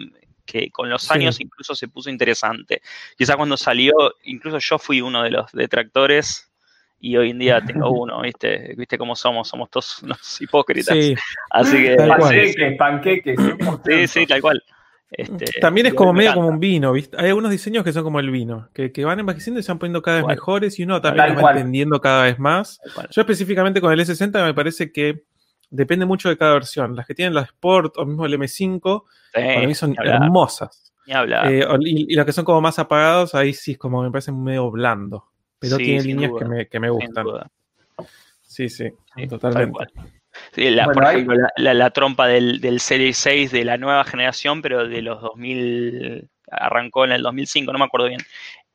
que 0.46 0.70
con 0.70 0.88
los 0.88 1.02
Sí. 1.02 1.12
años 1.12 1.40
incluso 1.40 1.75
se 1.75 1.88
puso 1.88 2.08
interesante. 2.08 2.81
Quizás 3.19 3.37
cuando 3.37 3.56
salió, 3.56 3.93
incluso 4.25 4.58
yo 4.58 4.78
fui 4.78 5.00
uno 5.02 5.22
de 5.22 5.31
los 5.31 5.52
detractores 5.52 6.50
y 6.98 7.16
hoy 7.19 7.31
en 7.31 7.38
día 7.38 7.60
tengo 7.60 7.90
uno, 8.02 8.22
¿viste? 8.22 8.75
¿Viste 8.76 8.96
cómo 8.96 9.14
somos? 9.16 9.48
Somos 9.48 9.69
todos 9.70 10.02
unos 10.02 10.40
hipócritas. 10.40 10.96
Sí, 10.96 11.14
Así 11.50 11.82
que. 11.82 11.96
Panqueques, 11.96 12.76
panqueques. 12.78 13.38
100%. 13.38 13.81
sí, 13.84 14.08
sí, 14.20 14.26
tal 14.26 14.40
cual. 14.40 14.62
Este, 15.08 15.46
También 15.60 15.87
es 15.87 15.94
como 15.94 16.12
me 16.12 16.19
medio 16.19 16.34
como 16.34 16.48
un 16.48 16.58
vino, 16.58 16.93
¿viste? 16.93 17.16
Hay 17.19 17.28
algunos 17.28 17.50
diseños 17.52 17.84
que 17.84 17.93
son 17.93 18.02
como 18.02 18.19
el 18.19 18.28
vino, 18.31 18.69
que, 18.75 18.90
que 18.90 19.04
van 19.04 19.20
envejeciendo 19.20 19.60
y 19.60 19.62
se 19.62 19.70
van 19.70 19.78
poniendo 19.78 20.02
cada 20.02 20.16
vez 20.19 20.26
mejores 20.26 20.78
y 20.81 20.82
uno 20.82 21.00
también 21.00 21.26
Tal 21.28 21.37
va 21.37 21.40
cual. 21.43 21.56
entendiendo 21.58 22.00
cada 22.00 22.25
vez 22.25 22.38
más. 22.40 22.81
Yo 23.12 23.20
específicamente 23.22 23.81
con 23.81 23.93
el 23.93 24.00
E60 24.00 24.44
me 24.44 24.52
parece 24.52 24.90
que 24.90 25.22
depende 25.70 26.06
mucho 26.06 26.28
de 26.28 26.36
cada 26.36 26.52
versión. 26.54 26.94
Las 26.96 27.06
que 27.06 27.14
tienen 27.14 27.34
la 27.34 27.42
Sport 27.42 27.96
o 27.98 28.06
mismo 28.06 28.26
el 28.26 28.34
M5, 28.34 29.04
Sí, 29.34 29.40
para 29.42 29.66
mí 29.66 29.74
son 29.74 29.94
hermosas. 30.02 30.92
ni 31.06 31.12
hablar. 31.14 31.52
Eh, 31.52 31.66
y, 31.80 32.12
y 32.12 32.16
las 32.16 32.24
que 32.26 32.32
son 32.32 32.44
como 32.44 32.60
más 32.60 32.78
apagados, 32.78 33.34
ahí 33.34 33.52
sí 33.52 33.72
es 33.72 33.78
como 33.78 34.02
me 34.02 34.10
parece 34.10 34.32
medio 34.32 34.70
blando. 34.70 35.24
Pero 35.58 35.76
Sí, 35.76 35.84
tiene 35.84 36.02
líneas 36.02 36.30
duda, 36.30 36.38
que 36.40 36.44
me, 36.48 36.68
que 36.68 36.80
me 36.80 36.90
gustan. 36.90 37.26
Sí, 38.42 38.68
sí, 38.68 38.88
Sí, 39.16 39.26
totalmente. 39.28 39.78
Sí, 40.52 40.70
la- 40.70 40.84
Bueno, 40.84 40.94
por 41.00 41.04
ahí- 41.06 41.14
ejemplo, 41.16 41.36
la, 41.36 41.48
la- 41.56 41.74
la 41.74 41.90
trompa 41.90 42.26
del, 42.26 42.60
del 42.60 42.80
Serie 42.80 43.12
6 43.14 43.50
de 43.52 43.64
la 43.64 43.78
nueva 43.78 44.04
generación, 44.04 44.60
pero 44.62 44.86
de 44.86 45.00
los 45.02 45.20
2000, 45.22 46.28
arrancó 46.50 47.04
en 47.06 47.12
el 47.12 47.22
2005, 47.22 47.72
no 47.72 47.78
me 47.78 47.86
acuerdo 47.86 48.08
bien. 48.08 48.20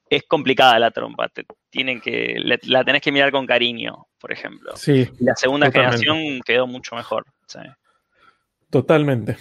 Es 0.10 0.24
complicada 0.24 0.78
la 0.80 0.92
trompa, 0.92 1.30
te- 1.30 1.46
tienen 1.70 2.02
que, 2.02 2.36
la, 2.40 2.58
la 2.64 2.84
tenés 2.84 3.02
que 3.02 3.12
mirar 3.12 3.32
con 3.32 3.46
cariño, 3.46 4.08
por 4.22 4.32
ejemplo. 4.32 4.72
Sí, 4.76 5.10
Y 5.20 5.24
la 5.26 5.36
segunda 5.36 5.66
Totalmente. 5.68 6.06
generación 6.06 6.42
quedó 6.46 6.68
mucho 6.68 6.96
mejor. 6.96 7.26
sí. 7.48 7.60
totalmente. 8.70 9.38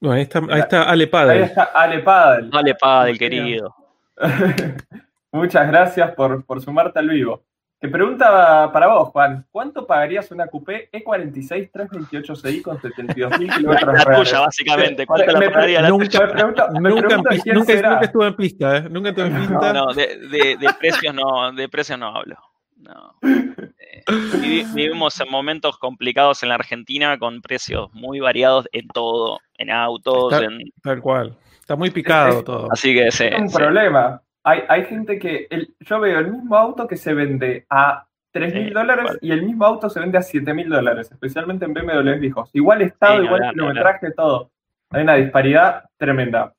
Bueno, 0.00 0.16
ahí 0.16 0.22
está, 0.22 0.40
ahí 0.50 0.60
está 0.60 0.82
Ale 0.82 1.04
Ahí 1.04 1.10
Padel. 1.10 1.42
está 1.44 1.62
Ale 1.62 1.98
Padel. 2.00 2.50
Vale, 2.50 2.74
padre, 2.74 3.12
Sí, 3.12 3.18
querido. 3.20 3.74
Muchas 5.32 5.68
gracias 5.68 6.10
por, 6.14 6.44
por 6.44 6.60
sumarte 6.60 6.98
al 6.98 7.08
vivo. 7.08 7.44
Te 7.80 7.88
pregunta 7.88 8.70
para 8.72 8.86
vos, 8.88 9.08
Juan, 9.08 9.44
¿cuánto 9.50 9.86
pagarías 9.86 10.30
una 10.30 10.46
coupé 10.46 10.88
E 10.92 11.02
E46 11.04 11.70
328 11.72 12.36
CI 12.36 12.62
con 12.62 12.78
72.000 12.78 13.54
kilómetros 13.56 13.94
La 14.06 14.16
tuya, 14.16 14.40
básicamente. 14.40 15.06
¿Cuánto 15.06 15.26
Me- 15.26 15.32
la 15.32 15.38
me- 15.40 15.50
pagaría 15.50 15.82
la 15.82 15.88
nunca- 15.88 16.06
tuya? 16.06 16.26
Me 16.26 16.32
pregunto, 16.32 16.68
me 16.72 16.90
Nunca, 16.90 17.16
nunca, 17.16 17.30
nunca 17.54 18.00
estuve 18.02 18.26
en 18.28 18.36
pista, 18.36 18.76
¿eh? 18.76 18.82
Nunca 18.88 19.08
estuve 19.08 19.26
en 19.26 19.36
pista. 19.38 19.72
No, 19.72 19.86
no, 19.86 19.94
de, 19.94 20.06
de- 20.28 20.56
de 20.60 20.74
precios 20.78 21.14
no, 21.14 21.52
de 21.52 21.68
precios 21.68 21.98
no 21.98 22.08
hablo. 22.14 22.36
No. 22.82 23.14
Eh, 23.22 24.02
vivi- 24.40 24.74
vivimos 24.74 25.20
en 25.20 25.30
momentos 25.30 25.78
complicados 25.78 26.42
en 26.42 26.48
la 26.48 26.56
Argentina 26.56 27.18
con 27.18 27.40
precios 27.40 27.92
muy 27.92 28.20
variados 28.20 28.68
en 28.72 28.88
todo, 28.88 29.38
en 29.56 29.70
autos, 29.70 30.32
Está- 30.32 30.44
en, 30.44 30.58
Tal 30.82 31.00
cual. 31.00 31.36
Está 31.60 31.76
muy 31.76 31.90
picado 31.90 32.38
Es- 32.40 32.44
todo. 32.44 32.68
así 32.72 32.92
que 32.94 33.10
sí, 33.12 33.24
Es 33.26 33.40
un 33.40 33.48
sí. 33.48 33.56
problema. 33.56 34.20
Hay, 34.44 34.62
hay 34.68 34.84
gente 34.86 35.18
que. 35.18 35.46
el- 35.50 35.74
yo 35.80 36.00
veo 36.00 36.18
el 36.18 36.32
mismo 36.32 36.56
auto 36.56 36.88
que 36.88 36.96
se 36.96 37.14
vende 37.14 37.64
a 37.70 38.04
3 38.32 38.52
mil 38.54 38.68
Sí, 38.68 38.74
dólares 38.74 39.04
igual. 39.04 39.18
y 39.22 39.30
el 39.30 39.42
mismo 39.42 39.64
auto 39.66 39.88
se 39.90 40.00
vende 40.00 40.18
a 40.18 40.22
7 40.22 40.52
mil 40.54 40.68
dólares, 40.68 41.12
especialmente 41.12 41.64
en 41.66 41.74
BMW 41.74 42.18
viejos. 42.18 42.50
Igual 42.52 42.82
estado, 42.82 43.22
igual 43.22 43.50
kilometraje, 43.52 44.10
todo. 44.12 44.50
Hay 44.90 45.02
una 45.02 45.14
disparidad 45.14 45.84
tremenda. 45.96 46.52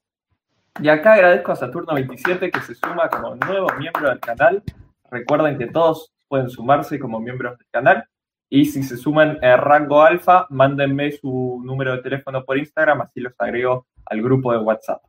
Y 0.82 0.88
acá 0.88 1.14
agradezco 1.14 1.52
a 1.52 1.56
Saturno27 1.56 2.52
que 2.52 2.60
se 2.62 2.74
suma 2.76 3.10
como 3.10 3.36
nuevo 3.36 3.68
miembro 3.78 4.08
del 4.10 4.20
canal. 4.20 4.64
Recuerden 5.12 5.58
que 5.58 5.68
todos 5.68 6.13
pueden 6.28 6.50
sumarse 6.50 7.00
como 7.00 7.20
miembros 7.20 7.58
del 7.58 7.68
canal. 7.72 8.06
Y 8.50 8.66
si 8.66 8.84
se 8.84 8.98
suman 8.98 9.40
en 9.42 9.58
rango 9.58 10.02
alfa, 10.04 10.46
mándenme 10.50 11.12
su 11.12 11.62
número 11.66 11.94
de 11.96 12.02
teléfono 12.04 12.44
por 12.46 12.58
Instagram, 12.58 13.02
así 13.02 13.20
los 13.20 13.34
agrego 13.40 13.88
al 14.06 14.22
grupo 14.22 14.52
de 14.52 14.60
WhatsApp. 14.60 15.02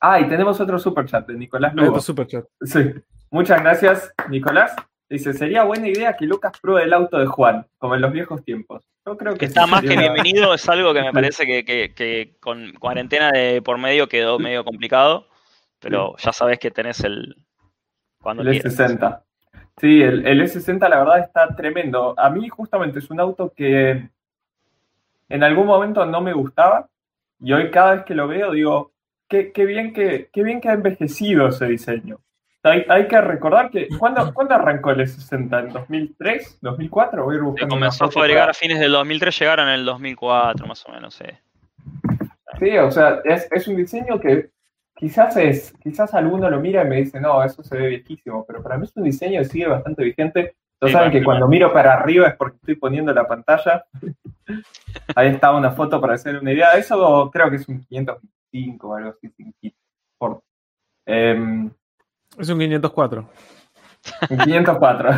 Ah, 0.00 0.20
y 0.20 0.28
tenemos 0.28 0.60
otro 0.60 0.78
superchat 0.78 1.26
de 1.26 1.34
Nicolás 1.34 1.72
Otro 1.72 1.86
Lugo. 1.86 2.00
superchat. 2.00 2.44
Sí. 2.62 2.92
Muchas 3.30 3.60
gracias, 3.62 4.12
Nicolás. 4.28 4.74
Dice, 5.08 5.32
sería 5.32 5.64
buena 5.64 5.88
idea 5.88 6.14
que 6.16 6.26
Lucas 6.26 6.52
pruebe 6.60 6.82
el 6.84 6.92
auto 6.92 7.18
de 7.18 7.26
Juan, 7.26 7.66
como 7.78 7.94
en 7.94 8.00
los 8.02 8.12
viejos 8.12 8.44
tiempos. 8.44 8.84
Yo 9.06 9.16
creo 9.16 9.34
que 9.34 9.46
sí 9.46 9.50
está 9.50 9.66
más 9.66 9.82
que 9.82 9.88
una- 9.94 10.00
bienvenido, 10.02 10.54
es 10.54 10.68
algo 10.68 10.92
que 10.94 11.02
me 11.02 11.12
parece 11.12 11.46
que, 11.46 11.64
que- 11.64 11.94
que 11.94 12.36
con 12.40 12.72
cuarentena 12.74 13.30
de 13.30 13.60
por 13.62 13.78
medio 13.78 14.08
quedó 14.08 14.38
medio 14.38 14.64
complicado, 14.64 15.28
pero 15.78 16.14
ya 16.18 16.32
sabes 16.32 16.58
que 16.58 16.70
tenés 16.70 17.00
el 17.04 17.36
cuando 18.24 18.42
El 18.42 18.50
quieras. 18.50 18.76
E60. 18.76 19.20
Sí, 19.80 20.02
el, 20.02 20.26
el 20.26 20.40
E60 20.42 20.88
la 20.88 20.98
verdad 20.98 21.18
está 21.20 21.54
tremendo. 21.54 22.14
A 22.18 22.30
mí 22.30 22.48
justamente 22.48 22.98
es 22.98 23.10
un 23.10 23.20
auto 23.20 23.52
que 23.56 24.08
en 25.28 25.42
algún 25.44 25.66
momento 25.66 26.04
no 26.06 26.20
me 26.20 26.32
gustaba 26.32 26.88
y 27.40 27.52
hoy 27.52 27.70
cada 27.70 27.94
vez 27.96 28.04
que 28.04 28.14
lo 28.14 28.26
veo 28.28 28.50
digo, 28.52 28.92
qué, 29.28 29.52
qué 29.52 29.64
bien, 29.66 29.92
que, 29.92 30.28
qué 30.32 30.42
bien 30.42 30.60
que 30.60 30.68
ha 30.68 30.72
envejecido 30.74 31.48
ese 31.48 31.66
diseño. 31.66 32.18
Hay, 32.62 32.86
hay 32.88 33.08
que 33.08 33.20
recordar 33.20 33.70
que, 33.70 33.88
¿cuándo, 33.98 34.32
¿cuándo 34.34 34.54
arrancó 34.54 34.90
el 34.92 35.00
E60? 35.00 35.60
¿En 35.66 35.72
2003? 35.72 36.60
¿2004? 36.62 37.24
Voy 37.24 37.34
a 37.34 37.36
ir 37.36 37.40
Se 37.40 37.44
buscando 37.44 37.74
comenzó 37.74 38.04
a 38.06 38.10
fabricar 38.10 38.42
para- 38.42 38.50
a 38.52 38.54
fines 38.54 38.78
del 38.80 38.92
2003, 38.92 39.38
llegaron 39.38 39.68
en 39.68 39.74
el 39.74 39.84
2004, 39.84 40.66
más 40.66 40.84
o 40.88 40.92
menos, 40.92 41.14
sí. 41.14 41.26
Sí, 42.60 42.78
o 42.78 42.90
sea, 42.90 43.20
es, 43.24 43.48
es 43.50 43.66
un 43.68 43.76
diseño 43.76 44.18
que 44.20 44.50
quizás 44.94 45.36
es, 45.36 45.72
quizás 45.82 46.14
alguno 46.14 46.48
lo 46.50 46.60
mira 46.60 46.82
y 46.84 46.88
me 46.88 46.96
dice, 46.96 47.20
no, 47.20 47.42
eso 47.42 47.62
se 47.62 47.76
ve 47.76 47.88
viejísimo, 47.88 48.44
pero 48.46 48.62
para 48.62 48.76
mí 48.78 48.84
es 48.84 48.96
un 48.96 49.04
diseño 49.04 49.40
que 49.40 49.44
sigue 49.46 49.66
bastante 49.68 50.02
vigente. 50.04 50.56
Todos 50.78 50.90
Sí, 50.90 50.96
saben 50.96 51.12
que 51.12 51.22
cuando 51.24 51.46
miro 51.48 51.72
para 51.72 51.94
arriba 51.94 52.28
es 52.28 52.34
porque 52.36 52.56
estoy 52.56 52.74
poniendo 52.76 53.12
la 53.12 53.26
pantalla. 53.26 53.84
Ahí 55.16 55.28
está 55.28 55.52
una 55.54 55.70
foto 55.70 56.00
para 56.00 56.14
hacer 56.14 56.36
una 56.38 56.52
idea. 56.52 56.72
Eso 56.72 57.30
creo 57.32 57.48
que 57.50 57.56
es 57.56 57.68
un 57.68 57.80
525 57.84 58.88
o 58.88 58.94
algo 58.94 59.10
así, 59.10 59.28
sin 59.30 59.52
kit. 59.60 59.74
Por, 60.18 60.42
em, 61.06 61.70
Es 62.38 62.48
un 62.48 62.58
504. 62.58 63.28
un 64.30 64.38
504. 64.38 65.10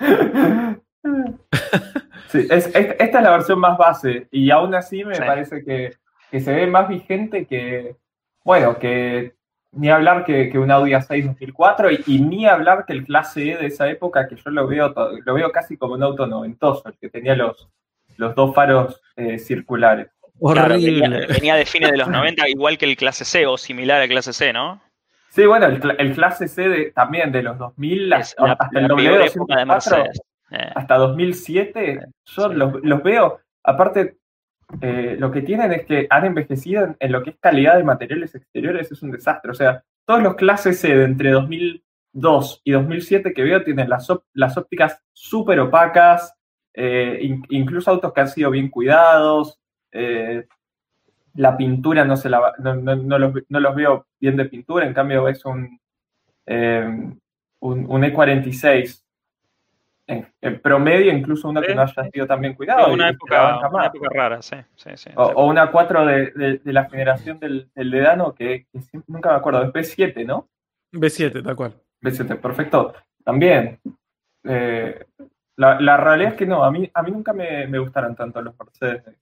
Sí, 2.28 2.46
es, 2.50 2.66
es- 2.74 2.96
esta 2.98 3.18
es 3.18 3.24
la 3.24 3.30
versión 3.32 3.58
más 3.58 3.76
base 3.76 4.26
y 4.30 4.50
aún 4.50 4.74
así 4.74 5.04
me 5.04 5.14
Sí. 5.16 5.22
parece 5.26 5.62
que, 5.64 5.92
que 6.32 6.40
se 6.40 6.52
ve 6.52 6.66
más 6.66 6.88
vigente 6.88 7.46
que, 7.46 7.94
bueno, 8.44 8.78
que 8.78 9.34
ni 9.72 9.88
hablar 9.90 10.24
que, 10.24 10.48
que 10.50 10.58
un 10.58 10.70
Audi 10.70 10.90
A6 10.92 11.26
2004 11.26 11.90
y, 11.92 12.02
y 12.06 12.20
ni 12.20 12.46
hablar 12.46 12.84
que 12.86 12.92
el 12.94 13.04
clase 13.04 13.52
E 13.52 13.56
de 13.58 13.66
esa 13.66 13.88
época 13.88 14.26
que 14.26 14.34
yo 14.36 14.50
lo 14.50 14.66
veo, 14.66 14.92
lo 15.24 15.34
veo 15.34 15.52
casi 15.52 15.76
como 15.76 15.94
un 15.94 16.02
auto 16.02 16.26
noventoso, 16.26 16.88
el 16.88 16.98
que 16.98 17.08
tenía 17.08 17.36
los, 17.36 17.68
los 18.16 18.34
dos 18.34 18.54
faros 18.54 19.00
eh, 19.16 19.38
circulares. 19.38 20.08
Claro, 20.40 20.74
Horrible. 20.74 21.08
venía, 21.08 21.26
venía 21.28 21.54
de 21.54 21.66
fines 21.66 21.92
de 21.92 21.98
los 21.98 22.08
90, 22.08 22.48
igual 22.48 22.76
que 22.76 22.86
el 22.86 22.96
clase 22.96 23.24
C 23.24 23.46
o 23.46 23.56
similar 23.56 24.00
al 24.02 24.08
clase 24.08 24.32
C, 24.32 24.52
¿no? 24.52 24.82
Sí, 25.28 25.46
bueno, 25.46 25.66
el, 25.66 25.80
el 25.98 26.14
clase 26.14 26.48
C 26.48 26.68
de- 26.68 26.90
también 26.92 27.30
de 27.30 27.42
los 27.42 27.56
2000 27.58 28.12
Es 28.14 28.34
la, 28.38 28.52
hasta 28.52 28.78
el 28.78 28.88
la 28.88 28.94
peor 28.96 29.22
época 29.22 29.56
de 29.56 29.62
W204 29.62 29.66
Mercedes. 29.66 30.20
Eh, 30.50 30.70
hasta 30.74 30.96
2007, 30.96 32.00
yo 32.26 32.48
Sí. 32.50 32.54
los, 32.54 32.74
los 32.82 33.02
veo, 33.02 33.40
aparte, 33.62 34.16
eh, 34.80 35.16
lo 35.18 35.30
que 35.30 35.42
tienen 35.42 35.72
es 35.72 35.84
que 35.84 36.06
han 36.10 36.24
envejecido 36.24 36.96
en, 36.98 37.12
lo 37.12 37.22
que 37.22 37.30
es 37.30 37.36
calidad 37.38 37.76
de 37.76 37.84
materiales 37.84 38.34
exteriores, 38.34 38.90
es 38.90 39.02
un 39.02 39.10
desastre. 39.10 39.50
O 39.50 39.54
sea, 39.54 39.84
todos 40.06 40.22
los 40.22 40.34
clases 40.34 40.80
C 40.80 40.94
de 40.96 41.04
entre 41.04 41.30
2002 41.30 42.60
y 42.64 42.72
2007 42.72 43.32
que 43.34 43.42
veo 43.42 43.62
tienen 43.62 43.88
las, 43.88 44.08
las 44.32 44.56
ópticas 44.56 45.00
súper 45.12 45.60
opacas, 45.60 46.34
eh, 46.74 47.18
in- 47.22 47.44
incluso 47.50 47.90
autos 47.90 48.12
que 48.12 48.20
han 48.22 48.28
sido 48.28 48.50
bien 48.50 48.70
cuidados, 48.70 49.60
eh, 49.92 50.46
la 51.34 51.56
pintura 51.56 52.04
no, 52.04 52.16
se 52.16 52.28
la, 52.28 52.52
no, 52.58 52.74
no- 52.74 53.18
los, 53.18 53.32
no 53.48 53.60
los 53.60 53.74
veo 53.74 54.06
bien 54.20 54.36
de 54.36 54.46
pintura, 54.46 54.86
en 54.86 54.94
cambio 54.94 55.28
es 55.28 55.44
un, 55.44 55.78
un 57.60 58.02
E46 58.04 59.04
en, 60.06 60.26
en 60.40 60.60
promedio, 60.60 61.12
incluso 61.12 61.48
uno 61.48 61.62
que 61.62 61.74
no 61.74 61.82
haya 61.82 62.04
sido 62.12 62.26
tan 62.26 62.40
bien 62.40 62.54
cuidado. 62.54 62.92
una, 62.92 63.08
época, 63.10 63.58
una 63.58 64.08
rara, 64.10 64.42
sí. 64.42 64.56
sí, 64.74 64.90
sí, 64.96 65.10
O, 65.14 65.46
una 65.46 65.70
4 65.70 66.04
de, 66.06 66.30
de- 66.32 66.58
de 66.58 66.72
la 66.72 66.88
generación 66.90 67.38
del, 67.38 67.70
del 67.74 67.90
Dedano, 67.90 68.34
que, 68.34 68.66
que 68.72 68.80
siempre- 68.80 69.12
nunca 69.12 69.30
me 69.30 69.36
acuerdo, 69.36 69.62
es 69.62 69.72
B7, 69.72 70.26
¿no? 70.26 70.48
B7, 70.92 71.42
tal 71.42 71.56
cual. 71.56 71.74
B7, 72.02 72.36
perfecto. 72.40 72.94
También. 73.24 73.78
eh, 74.44 75.04
la, 75.56 75.80
la 75.80 75.96
realidad 75.98 76.32
es 76.32 76.38
que 76.38 76.46
no, 76.46 76.64
a 76.64 76.70
mí, 76.72 76.90
a 76.92 77.02
mí 77.02 77.10
nunca 77.12 77.32
me, 77.32 77.66
me 77.68 77.78
gustaron 77.78 78.16
tanto 78.16 78.42
los 78.42 78.54
Mercedes 78.58 79.04
de, 79.04 79.14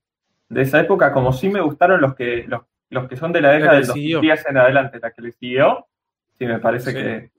de 0.49 0.61
esa 0.63 0.79
época, 0.79 1.11
como 1.13 1.31
sí 1.31 1.49
me 1.49 1.61
gustaron 1.61 2.01
los 2.01 2.15
que, 2.15 2.45
los, 2.47 2.61
los 2.89 3.07
que 3.07 3.17
son 3.17 3.31
de 3.31 3.41
la 3.41 3.51
década 3.51 3.73
del 3.75 3.85
siguió. 3.85 4.17
2010 4.17 4.45
en 4.49 4.57
adelante, 4.57 4.99
la 4.99 5.11
que 5.11 5.21
le 5.21 5.31
siguió. 5.33 5.87
Sí, 6.39 6.45
me 6.47 6.57
parece 6.59 6.91
Sí. 6.91 6.97
que 6.97 7.31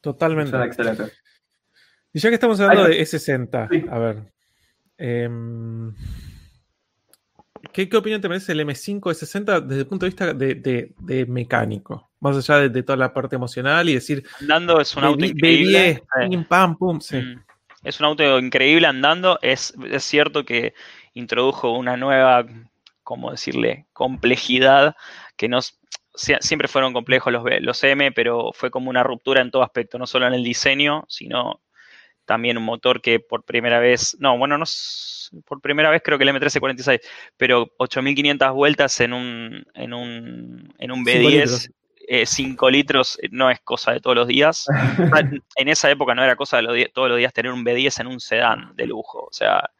Totalmente. 0.00 0.50
son 0.52 0.62
excelentes. 0.62 1.22
Y 2.16 2.18
ya 2.18 2.30
que 2.30 2.36
estamos 2.36 2.58
hablando 2.60 2.84
de 2.84 2.98
E60, 2.98 3.68
Sí. 3.70 3.84
a 3.90 3.98
ver. 3.98 4.22
em, 4.96 5.94
¿qué, 7.74 7.90
qué 7.90 7.96
opinión 7.98 8.22
te 8.22 8.28
merece 8.30 8.52
el 8.52 8.60
M5 8.60 9.00
E60 9.12 9.60
desde 9.60 9.82
el 9.82 9.86
punto 9.86 10.06
de 10.06 10.10
vista 10.10 10.32
de, 10.32 10.54
de- 10.54 10.94
de 10.98 11.26
mecánico? 11.26 12.08
Más 12.20 12.38
allá 12.38 12.62
de, 12.62 12.68
de 12.70 12.82
toda 12.82 12.96
la 12.96 13.12
parte 13.12 13.36
emocional 13.36 13.86
y 13.90 13.92
decir, 13.94 14.24
Andando 14.40 14.80
es 14.80 14.96
un 14.96 15.04
auto 15.04 15.18
B10, 15.26 15.30
increíble. 15.32 15.94
B10, 15.96 16.24
Eh, 16.24 16.28
pim, 16.30 16.44
pam, 16.44 16.78
pum, 16.78 17.00
sí. 17.02 17.18
Mm. 17.18 17.42
Es 17.84 18.00
un 18.00 18.06
auto 18.06 18.38
increíble 18.38 18.86
andando. 18.86 19.38
Es, 19.42 19.74
es 19.90 20.02
cierto 20.02 20.46
que 20.46 20.72
introdujo 21.12 21.70
una 21.72 21.98
nueva, 21.98 22.46
¿cómo 23.02 23.30
decirle?, 23.30 23.84
complejidad 23.92 24.96
que 25.36 25.50
no, 25.50 25.58
sie- 25.58 26.38
siempre 26.40 26.66
fueron 26.66 26.94
complejos 26.94 27.30
los, 27.30 27.44
los 27.60 27.84
M, 27.84 28.10
pero 28.12 28.52
fue 28.54 28.70
como 28.70 28.88
una 28.88 29.02
ruptura 29.02 29.42
en 29.42 29.50
todo 29.50 29.62
aspecto, 29.62 29.98
no 29.98 30.06
solo 30.06 30.26
en 30.26 30.32
el 30.32 30.42
diseño, 30.42 31.04
sino 31.08 31.60
también 32.26 32.58
un 32.58 32.64
motor 32.64 33.00
que 33.00 33.20
por 33.20 33.44
primera 33.44 33.78
vez, 33.78 34.16
no, 34.20 34.36
bueno, 34.36 34.58
no 34.58 34.64
por 35.46 35.60
primera 35.60 35.90
vez 35.90 36.02
creo 36.04 36.18
que 36.18 36.24
el 36.24 36.30
M1346, 36.30 37.00
pero 37.36 37.72
8500 37.78 38.52
vueltas 38.52 39.00
en 39.00 39.12
un, 39.12 39.64
en 39.74 39.94
un, 39.94 40.74
en 40.78 40.90
un 40.92 41.04
Cinco 41.04 41.28
B10, 41.30 41.70
5 42.26 42.70
litros 42.70 43.18
eh, 43.22 43.28
no 43.32 43.50
es 43.50 43.60
cosa 43.60 43.92
de 43.92 44.00
todos 44.00 44.14
los 44.16 44.28
días. 44.28 44.66
en 45.56 45.68
esa 45.68 45.90
época 45.90 46.14
no 46.14 46.22
era 46.22 46.36
cosa 46.36 46.58
de 46.58 46.62
los 46.62 46.76
todos 46.92 47.08
los 47.08 47.18
días 47.18 47.32
tener 47.32 47.52
un 47.52 47.64
B10 47.64 48.00
en 48.00 48.06
un 48.08 48.20
sedán 48.20 48.74
de 48.76 48.86
lujo. 48.86 49.24
O 49.24 49.32
sea, 49.32 49.70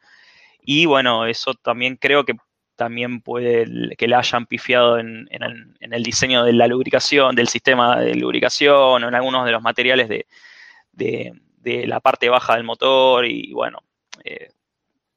y 0.61 0.85
bueno, 0.85 1.25
eso 1.25 1.53
también 1.53 1.95
creo 1.95 2.25
que 2.25 2.33
también 2.75 3.21
puede 3.21 3.65
que 3.97 4.07
le 4.07 4.15
hayan 4.15 4.45
pifiado 4.45 4.99
en, 4.99 5.27
en 5.31 5.43
el, 5.43 5.73
en 5.79 5.93
el 5.93 6.03
diseño 6.03 6.43
de 6.43 6.53
la 6.53 6.67
lubricación, 6.67 7.35
del 7.35 7.47
sistema 7.47 7.99
de 7.99 8.13
lubricación, 8.15 9.03
o 9.03 9.07
en 9.07 9.15
algunos 9.15 9.45
de 9.45 9.51
los 9.51 9.61
materiales 9.63 10.07
de, 10.09 10.27
de- 10.91 11.33
de 11.75 11.87
la 11.87 11.99
parte 11.99 12.29
baja 12.29 12.55
del 12.55 12.63
motor. 12.63 13.25
Y 13.25 13.51
bueno, 13.53 13.79
eh, 14.23 14.49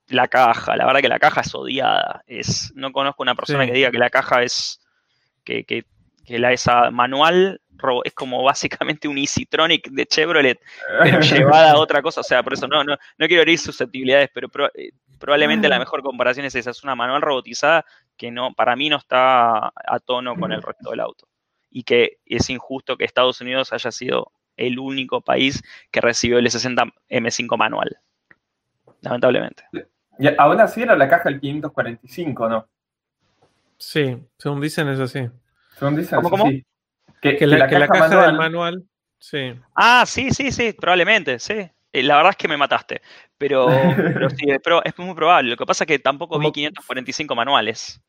la 0.09 0.29
caja, 0.29 0.77
la 0.77 0.87
verdad 0.87 1.01
que 1.01 1.09
la 1.09 1.19
caja 1.19 1.41
es 1.43 1.55
odiada. 1.55 2.23
Es, 2.27 2.73
no 2.75 2.93
conozco 2.93 3.23
una 3.23 3.35
persona 3.35 3.65
Sí. 3.65 3.69
que 3.71 3.77
diga 3.77 3.91
que 3.91 3.99
la 3.99 4.11
caja 4.11 4.43
es 4.43 4.81
que, 5.45 5.65
que, 5.65 5.85
que 6.25 6.39
la 6.39 6.53
esa 6.53 6.91
manual 6.91 7.61
es 8.05 8.13
como 8.13 8.43
básicamente 8.43 9.09
un 9.09 9.17
Easytronic 9.17 9.89
de 9.89 10.05
Chevrolet, 10.05 10.61
pero 11.03 11.21
llevada 11.21 11.73
a 11.73 11.79
otra 11.79 12.03
cosa. 12.03 12.21
O 12.21 12.25
sea, 12.25 12.43
por 12.43 12.53
eso 12.53 12.69
no, 12.69 12.85
no, 12.85 12.97
no 13.17 13.27
quiero 13.27 13.43
herir 13.43 13.59
susceptibilidades, 13.59 14.29
pero 14.35 14.49
pro- 14.51 14.71
eh, 14.75 14.91
probablemente 15.19 15.67
la 15.69 15.79
mejor 15.79 16.03
comparación 16.03 16.45
es 16.45 16.55
esa. 16.55 16.71
Es 16.73 16.83
una 16.85 16.95
manual 16.95 17.23
robotizada 17.23 17.85
que 18.19 18.31
no, 18.31 18.53
para 18.53 18.77
mí 18.77 18.91
no 18.91 18.97
está 18.99 19.69
a 19.69 19.99
tono 20.05 20.35
con 20.37 20.53
el 20.53 20.61
resto 20.63 20.91
del 20.91 21.01
auto. 21.01 21.27
Y 21.71 21.85
que 21.85 22.19
es 22.27 22.51
injusto 22.51 22.97
que 22.99 23.05
Estados 23.07 23.41
Unidos 23.41 23.73
haya 23.73 23.91
sido 23.91 24.33
el 24.67 24.79
único 24.79 25.21
país 25.21 25.63
que 25.91 26.01
recibió 26.01 26.39
el 26.39 26.51
60 26.51 26.85
M5 27.09 27.57
manual. 27.57 27.99
Lamentablemente. 29.01 29.65
Y 30.19 30.29
aún 30.39 30.61
así 30.61 30.83
era 30.83 30.97
la 30.97 31.09
caja 31.09 31.31
del 31.31 31.41
545, 31.41 32.49
¿no? 32.49 32.69
Sí, 33.79 34.17
según 34.39 34.61
dicen 34.61 34.89
es 34.89 35.01
así. 35.01 35.29
Según 35.79 35.97
dicen, 35.97 36.21
¿Cómo, 36.21 36.29
sí, 36.29 36.31
cómo? 36.43 36.51
sí. 36.51 36.65
Que, 37.23 37.37
Que 37.37 37.47
la, 37.47 37.67
que 37.69 37.79
la 37.79 37.89
caja 37.89 38.09
manual- 38.09 38.27
del 38.27 38.37
manual, 38.37 38.85
sí. 39.19 39.55
Ah, 39.75 40.05
sí, 40.07 40.31
sí, 40.33 40.53
sí, 40.53 40.73
probablemente, 40.75 41.39
sí. 41.39 41.55
Eh, 41.93 42.03
La 42.03 42.17
verdad 42.17 42.31
es 42.31 42.37
que 42.37 42.49
me 42.49 42.57
mataste, 42.57 43.01
pero, 43.39 43.67
pero 43.97 44.31
sí, 44.31 44.45
es, 44.51 44.61
pro- 44.61 44.85
es 44.85 44.97
muy 44.99 45.15
probable. 45.15 45.51
Lo 45.51 45.57
que 45.57 45.67
pasa 45.67 45.85
es 45.85 45.89
que 45.89 45.99
tampoco 45.99 46.39
vi 46.39 46.45
Como- 46.45 46.53
545 46.53 47.35
manuales. 47.35 48.01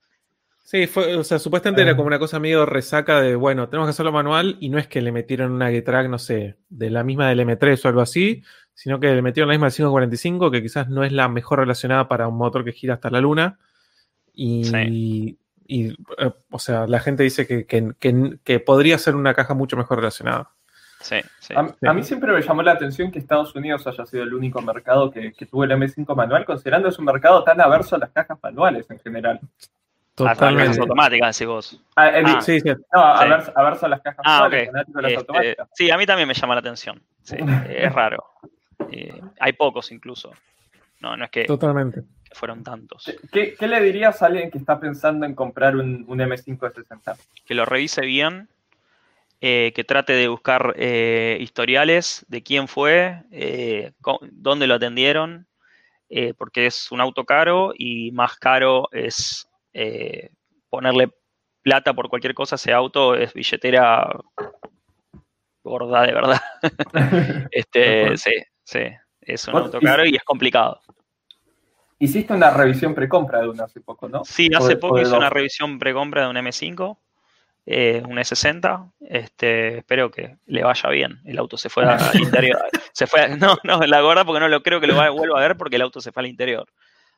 Sí, 0.64 0.88
fue, 0.88 1.16
o 1.16 1.24
sea, 1.24 1.40
supuestamente 1.40 1.82
Ah. 1.82 1.86
era 1.86 1.96
como 1.96 2.08
una 2.08 2.20
cosa 2.20 2.40
medio 2.40 2.66
resaca 2.66 3.20
de, 3.20 3.36
bueno, 3.36 3.68
tenemos 3.68 3.88
que 3.88 3.92
hacerlo 3.92 4.12
manual 4.12 4.58
y 4.60 4.70
no 4.70 4.78
es 4.78 4.88
que 4.88 5.02
le 5.02 5.12
metieron 5.12 5.52
una 5.52 5.70
Getrack, 5.70 6.08
no 6.08 6.18
sé, 6.20 6.56
de 6.70 6.90
la 6.90 7.04
misma 7.04 7.28
del 7.30 7.40
M3 7.42 7.84
o 7.84 7.88
algo 7.90 8.02
así, 8.02 8.44
sino 8.74 9.00
que 9.00 9.14
le 9.14 9.22
metieron 9.22 9.50
la 9.50 9.54
misma 9.54 9.68
del 9.68 9.74
545, 9.76 10.50
que 10.52 10.62
quizás 10.62 10.88
no 10.88 11.04
es 11.04 11.12
la 11.12 11.28
mejor 11.28 11.60
relacionada 11.60 12.08
para 12.08 12.28
un 12.28 12.38
motor 12.38 12.64
que 12.64 12.72
gira 12.72 12.94
hasta 12.94 13.10
la 13.10 13.20
luna. 13.20 13.60
Y, 14.34 14.64
Sí. 14.66 15.38
y, 15.68 15.90
eh, 16.18 16.32
o 16.50 16.60
sea, 16.60 16.88
la 16.88 17.00
gente 17.00 17.24
dice 17.24 17.46
que, 17.46 17.66
que- 17.66 17.92
que- 18.00 18.38
que 18.44 18.60
podría 18.60 18.98
ser 18.98 19.16
una 19.16 19.34
caja 19.34 19.54
mucho 19.54 19.76
mejor 19.76 19.98
relacionada. 19.98 20.52
Sí, 21.02 21.18
sí. 21.40 21.54
A, 21.56 21.90
a 21.90 21.94
mí 21.94 22.04
siempre 22.04 22.32
me 22.32 22.42
llamó 22.42 22.62
la 22.62 22.74
atención 22.74 23.12
que 23.12 23.18
Estados 23.20 23.54
Unidos 23.56 23.86
haya 23.88 24.06
sido 24.06 24.24
el 24.24 24.34
único 24.36 24.62
mercado 24.62 25.10
que, 25.12 25.34
que 25.34 25.48
tuvo 25.48 25.64
el 25.64 25.72
M5 25.72 26.16
manual, 26.16 26.46
considerando 26.46 26.88
es 26.90 27.00
un 27.00 27.06
mercado 27.06 27.44
tan 27.44 27.60
averso 27.60 27.96
a 27.96 28.00
las 28.00 28.12
cajas 28.12 28.38
manuales 28.42 28.90
en 28.90 29.00
general. 29.00 29.40
Hasta 30.28 30.46
las 30.46 30.54
Totalmente. 30.54 30.64
cajas 30.68 30.80
automáticas, 30.80 31.38
decís 31.40 31.48
vos. 31.48 31.82
Ah, 31.96 32.08
eh, 32.10 32.24
Ah. 32.26 32.42
Sí, 32.42 32.60
sí. 32.60 32.68
no, 32.70 32.74
sí. 33.18 33.52
averso 33.56 33.86
a 33.86 33.90
las 33.90 34.02
cajas 34.02 34.22
Ah, 34.26 34.40
manuales, 34.42 34.62
ok. 34.68 34.72
fanático 34.74 34.98
de 34.98 35.02
las 35.02 35.12
Este, 35.12 35.20
automáticas. 35.20 35.70
sí, 35.74 35.92
a 35.92 35.98
mí 35.98 36.06
también 36.06 36.28
me 36.28 36.34
llama 36.34 36.54
la 36.56 36.60
atención. 36.60 37.02
Sí, 37.24 37.36
es 37.70 37.94
raro. 37.94 38.24
Eh, 38.92 39.22
hay 39.40 39.54
pocos 39.54 39.92
incluso. 39.92 40.32
No, 41.00 41.18
no 41.18 41.26
es 41.26 41.32
que, 41.32 41.46
Totalmente. 41.46 42.02
que 42.24 42.36
fueron 42.36 42.64
tantos. 42.64 43.12
¿Qué, 43.32 43.56
qué 43.56 43.68
le 43.68 43.82
dirías 43.82 44.22
a 44.22 44.28
alguien 44.28 44.52
que 44.52 44.58
está 44.58 44.80
pensando 44.80 45.26
en 45.26 45.34
comprar 45.34 45.76
un, 45.76 46.06
un 46.08 46.20
M5 46.20 46.60
de 46.70 46.74
60? 46.76 47.16
Que 47.46 47.56
lo 47.56 47.66
revise 47.66 48.02
bien, 48.02 48.48
eh, 49.42 49.72
que 49.76 49.84
trate 49.84 50.14
de 50.14 50.28
buscar 50.28 50.76
eh, 50.78 51.38
historiales 51.40 52.24
de 52.28 52.44
quién 52.44 52.68
fue, 52.68 53.24
eh, 53.32 53.92
dónde 54.32 54.68
lo 54.68 54.76
atendieron, 54.76 55.48
eh, 56.10 56.34
porque 56.38 56.68
es 56.68 56.92
un 56.92 57.02
auto 57.02 57.26
caro 57.26 57.74
y 57.76 58.12
más 58.12 58.38
caro 58.38 58.88
es 58.92 59.48
eh, 59.74 60.30
ponerle 60.70 61.12
plata 61.62 61.94
por 61.94 62.10
cualquier 62.10 62.34
cosa 62.34 62.56
a 62.56 62.58
ese 62.58 62.74
auto, 62.74 63.16
es 63.16 63.34
billetera 63.34 64.10
gorda 65.64 66.02
de 66.04 66.14
verdad. 66.14 66.42
este, 67.52 68.18
sí, 68.18 68.32
sí, 68.64 68.80
es 69.22 69.48
un 69.48 69.56
auto 69.56 69.80
caro 69.80 70.06
y 70.06 70.16
es 70.16 70.24
complicado. 70.24 70.82
Hiciste 72.00 72.34
una 72.34 72.50
revisión 72.50 72.96
precompra 72.96 73.42
de 73.42 73.50
uno 73.50 73.64
hace 73.64 73.80
poco, 73.80 74.10
¿no? 74.10 74.26
Sí, 74.26 74.50
hace 74.56 74.76
poco 74.76 75.00
hice 75.00 75.16
una 75.16 75.30
revisión 75.30 75.78
precompra 75.78 76.24
de 76.24 76.30
un 76.32 76.36
M5, 76.38 76.98
eh, 77.68 78.02
un 78.04 78.18
E60. 78.18 78.92
Este, 79.02 79.78
espero 79.78 80.10
que 80.10 80.38
le 80.48 80.64
vaya 80.64 80.90
bien. 80.90 81.20
El 81.26 81.38
auto 81.38 81.58
se 81.58 81.70
fue 81.70 81.86
al 81.86 82.00
interior. 82.20 82.60
Se 82.92 83.06
fue, 83.06 83.22
a- 83.22 83.28
no, 83.38 83.56
no, 83.64 83.82
la 83.82 84.02
gorda 84.02 84.26
porque 84.26 84.40
no 84.40 84.48
lo 84.48 84.64
creo 84.64 84.82
que 84.82 84.88
lo 84.88 84.96
va- 84.96 85.12
vuelva 85.12 85.38
a 85.38 85.42
ver 85.48 85.58
porque 85.58 85.76
el 85.76 85.84
auto 85.84 86.02
se 86.02 86.12
fue 86.12 86.24
al 86.24 86.30
interior. 86.30 86.66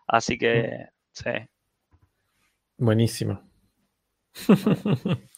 Así 0.06 0.38
que, 0.38 0.88
sí. 1.14 1.30
Buenísimo. 2.84 3.42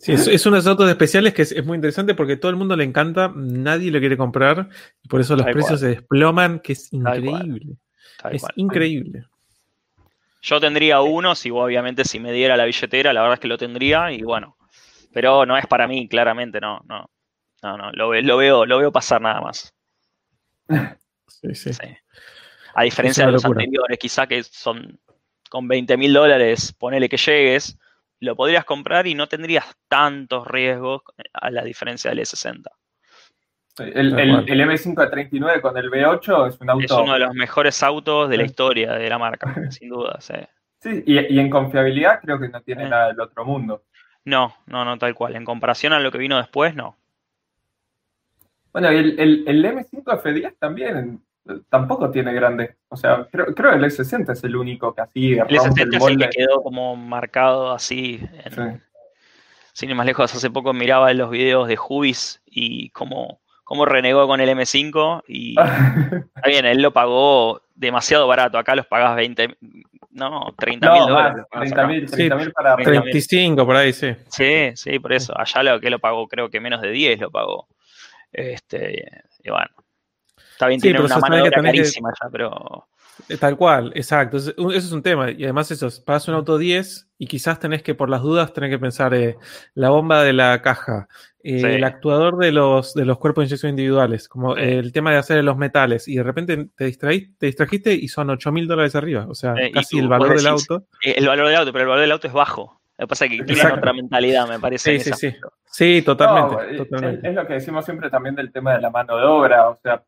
Sí, 0.00 0.12
es, 0.12 0.28
es 0.28 0.46
uno 0.46 0.54
de 0.54 0.60
esos 0.60 0.70
autos 0.70 0.88
especiales 0.88 1.34
que 1.34 1.42
es, 1.42 1.50
es 1.50 1.66
muy 1.66 1.74
interesante 1.74 2.14
porque 2.14 2.36
todo 2.36 2.50
el 2.52 2.56
mundo 2.56 2.76
le 2.76 2.84
encanta, 2.84 3.32
nadie 3.34 3.90
lo 3.90 3.98
quiere 3.98 4.16
comprar 4.16 4.68
y 5.02 5.08
por 5.08 5.20
eso 5.20 5.34
los 5.34 5.44
Tal 5.44 5.52
precios 5.54 5.70
cual. 5.70 5.78
se 5.80 5.88
desploman, 5.88 6.60
que 6.60 6.74
es 6.74 6.92
increíble. 6.92 7.76
tal 8.22 8.32
Es 8.36 8.42
cual. 8.42 8.52
increíble. 8.54 9.24
Yo 10.40 10.60
tendría 10.60 11.00
uno, 11.00 11.34
si 11.34 11.50
obviamente 11.50 12.04
si 12.04 12.20
me 12.20 12.30
diera 12.32 12.56
la 12.56 12.64
billetera, 12.64 13.12
la 13.12 13.22
verdad 13.22 13.34
es 13.34 13.40
que 13.40 13.48
lo 13.48 13.58
tendría 13.58 14.12
y 14.12 14.22
bueno. 14.22 14.56
Pero 15.12 15.44
no 15.44 15.56
es 15.58 15.66
para 15.66 15.88
mí, 15.88 16.08
claramente, 16.08 16.60
no, 16.60 16.80
no. 16.88 17.10
No, 17.64 17.76
no, 17.76 17.90
lo, 17.90 18.10
ve- 18.10 18.22
lo 18.22 18.36
veo, 18.36 18.64
lo 18.66 18.78
veo 18.78 18.92
pasar 18.92 19.20
nada 19.20 19.40
más. 19.40 19.74
Sí, 21.26 21.54
sí. 21.56 21.72
Sí. 21.72 21.80
A 22.74 22.84
diferencia 22.84 23.26
de 23.26 23.32
los 23.32 23.42
locura. 23.42 23.62
anteriores, 23.62 23.98
quizá 23.98 24.28
que 24.28 24.44
son 24.44 24.98
con 25.48 25.68
20 25.68 25.96
mil 25.96 26.12
dólares, 26.12 26.72
ponele 26.78 27.08
que 27.08 27.16
llegues, 27.16 27.78
lo 28.20 28.34
podrías 28.36 28.64
comprar 28.64 29.06
y 29.06 29.14
no 29.14 29.26
tendrías 29.28 29.64
tantos 29.88 30.46
riesgos 30.46 31.02
a 31.32 31.50
la 31.50 31.62
diferencia 31.62 32.10
del 32.10 32.20
E60. 32.20 32.64
El, 33.78 34.10
Tal 34.10 34.20
el, 34.20 34.30
cual. 34.30 34.44
el 34.48 34.60
M5 34.60 35.02
a 35.06 35.10
39 35.10 35.60
con 35.60 35.76
el 35.78 35.88
V8 35.88 36.48
es 36.48 36.60
un 36.60 36.70
auto. 36.70 36.84
Es 36.84 36.90
uno 36.90 37.12
de 37.12 37.18
los 37.20 37.32
mejores 37.34 37.80
autos 37.84 38.28
de 38.28 38.36
la 38.36 38.42
historia 38.44 38.92
de 38.94 39.08
la 39.08 39.18
marca, 39.18 39.54
sin 39.70 39.88
duda. 39.90 40.16
sí. 40.20 40.34
Sí, 40.80 41.02
y, 41.06 41.34
y 41.34 41.40
en 41.40 41.50
confiabilidad 41.50 42.20
creo 42.20 42.38
que 42.38 42.48
no 42.48 42.60
tiene 42.62 42.84
Sí. 42.84 42.90
nada 42.90 43.08
del 43.08 43.20
otro 43.20 43.44
mundo. 43.44 43.82
No, 44.24 44.54
no, 44.66 44.84
no, 44.84 44.96
tal 44.98 45.12
cual. 45.14 45.34
En 45.34 45.44
comparación 45.44 45.92
a 45.92 45.98
lo 45.98 46.12
que 46.12 46.18
vino 46.18 46.36
después, 46.38 46.74
no. 46.76 46.96
Bueno, 48.72 48.92
y 48.92 48.96
el, 48.96 49.18
el, 49.18 49.44
el 49.48 49.64
M5 49.64 50.04
F10 50.22 50.54
también 50.58 51.20
tampoco 51.68 52.10
tiene 52.10 52.32
grandes. 52.32 52.76
O 52.88 52.96
sea, 52.96 53.26
creo, 53.30 53.46
creo 53.54 53.70
que 53.72 53.76
el 53.76 53.84
S60 53.84 54.32
es 54.32 54.44
el 54.44 54.56
único 54.56 54.94
que 54.94 55.00
así 55.02 55.32
El 55.32 55.38
rompe 55.40 55.84
E60 55.84 55.96
es 55.96 56.06
el 56.06 56.18
que 56.18 56.28
quedó 56.30 56.62
como 56.62 56.96
marcado 56.96 57.72
así. 57.72 58.20
en- 58.44 58.52
Sí. 58.52 58.82
Sin 59.72 59.90
ir 59.90 59.94
más 59.96 60.06
lejos, 60.06 60.34
hace 60.34 60.50
poco 60.50 60.72
miraba 60.72 61.12
los 61.12 61.30
videos 61.30 61.68
de 61.68 61.76
Jubis 61.76 62.42
y 62.46 62.90
cómo, 62.90 63.40
cómo 63.62 63.84
renegó 63.84 64.26
con 64.26 64.40
el 64.40 64.48
M5 64.48 65.22
y 65.28 65.54
Está 66.36 66.48
bien, 66.48 66.64
él 66.66 66.82
lo 66.82 66.92
pagó 66.92 67.62
demasiado 67.76 68.26
barato. 68.26 68.58
Acá 68.58 68.74
los 68.74 68.86
pagás 68.86 69.14
20, 69.14 69.56
no, 70.10 70.52
30 70.58 70.92
mil 70.92 71.00
no, 71.02 71.06
dólares. 71.08 71.32
más, 71.32 71.36
los 71.38 71.46
pagás 71.48 71.68
30 71.68 71.80
acá. 71.80 71.86
mil, 71.88 72.08
Sí, 72.08 72.14
30 72.16 72.36
mil 72.36 72.52
para 72.52 72.76
30.000. 72.76 72.84
35 73.02 73.66
por 73.66 73.76
ahí, 73.76 73.92
sí. 73.92 74.16
Sí, 74.28 74.70
sí, 74.74 74.98
por 74.98 75.12
eso. 75.12 75.32
Allá 75.38 75.62
lo 75.62 75.78
que 75.80 75.90
lo 75.90 76.00
pagó, 76.00 76.26
creo 76.26 76.50
que 76.50 76.58
menos 76.60 76.80
de 76.82 76.90
10 76.90 77.20
lo 77.20 77.30
pagó. 77.30 77.68
Este, 78.32 79.04
y 79.44 79.50
bueno. 79.50 79.68
Está 80.58 80.66
bien, 80.66 80.80
Sí, 80.80 80.88
tiene 80.88 80.98
pero 80.98 81.06
una 81.06 81.18
mano 81.18 81.36
de 81.36 81.50
tenés 81.50 81.54
que- 81.72 81.78
carísima 81.78 82.10
ya, 82.20 82.28
pero. 82.32 82.88
Tal 83.38 83.56
cual, 83.56 83.92
exacto. 83.94 84.36
Eso, 84.38 84.52
es 84.72 84.90
un 84.92 85.02
tema. 85.02 85.30
Y 85.30 85.44
además 85.44 85.70
eso, 85.70 85.88
pagas 86.04 86.26
un 86.28 86.34
auto 86.34 86.58
10 86.58 87.08
y 87.16 87.26
quizás 87.28 87.60
tenés 87.60 87.82
que, 87.84 87.94
por 87.94 88.08
las 88.10 88.22
dudas, 88.22 88.52
tenés 88.52 88.70
que 88.70 88.78
pensar 88.78 89.14
eh, 89.14 89.36
la 89.74 89.90
bomba 89.90 90.22
de 90.24 90.32
la 90.32 90.60
caja, 90.62 91.08
eh, 91.44 91.60
Sí. 91.60 91.66
el 91.66 91.84
actuador 91.84 92.38
de 92.38 92.50
los, 92.52 92.94
de 92.94 93.04
los 93.04 93.18
cuerpos 93.18 93.42
de 93.42 93.46
inyección 93.46 93.70
individuales, 93.70 94.28
como 94.28 94.54
Sí. 94.56 94.62
eh, 94.62 94.78
el 94.78 94.92
tema 94.92 95.10
de 95.12 95.18
hacer 95.18 95.42
los 95.44 95.56
metales. 95.56 96.08
Y 96.08 96.16
de 96.16 96.22
repente 96.24 96.68
te, 96.76 96.86
distraí- 96.86 97.34
te 97.38 97.46
distrajiste 97.46 97.92
y 97.94 98.08
son 98.08 98.30
8 98.30 98.50
mil 98.50 98.66
dólares 98.66 98.96
arriba. 98.96 99.26
O 99.28 99.34
sea, 99.36 99.54
Eh, 99.54 99.68
y 99.68 99.72
casi 99.72 99.96
tú- 99.96 100.02
el 100.02 100.08
valor 100.08 100.36
del 100.36 100.46
auto. 100.48 100.84
eh, 101.04 101.14
El 101.18 101.26
valor 101.28 101.46
del 101.48 101.56
auto, 101.56 101.72
pero 101.72 101.82
el 101.84 101.88
valor 101.88 102.02
del 102.02 102.12
auto 102.12 102.26
es 102.26 102.32
bajo. 102.32 102.80
Lo 102.98 103.04
que 103.06 103.08
pasa 103.08 103.24
es 103.26 103.30
que 103.30 103.42
tienen 103.44 103.66
otra 103.72 103.92
mentalidad, 103.92 104.48
me 104.48 104.58
parece. 104.58 104.98
Sí, 104.98 105.12
sí, 105.12 105.30
sí. 105.30 105.36
Sí, 105.70 106.02
totalmente. 106.02 106.72
No, 106.72 106.84
totalmente. 106.84 107.26
Es, 107.28 107.30
es 107.30 107.34
lo 107.36 107.46
que 107.46 107.52
decimos 107.54 107.84
siempre 107.84 108.10
también 108.10 108.34
del 108.34 108.50
tema 108.52 108.74
de 108.74 108.80
la 108.80 108.90
mano 108.90 109.16
de 109.16 109.24
obra. 109.24 109.68
O 109.68 109.78
sea, 109.82 110.02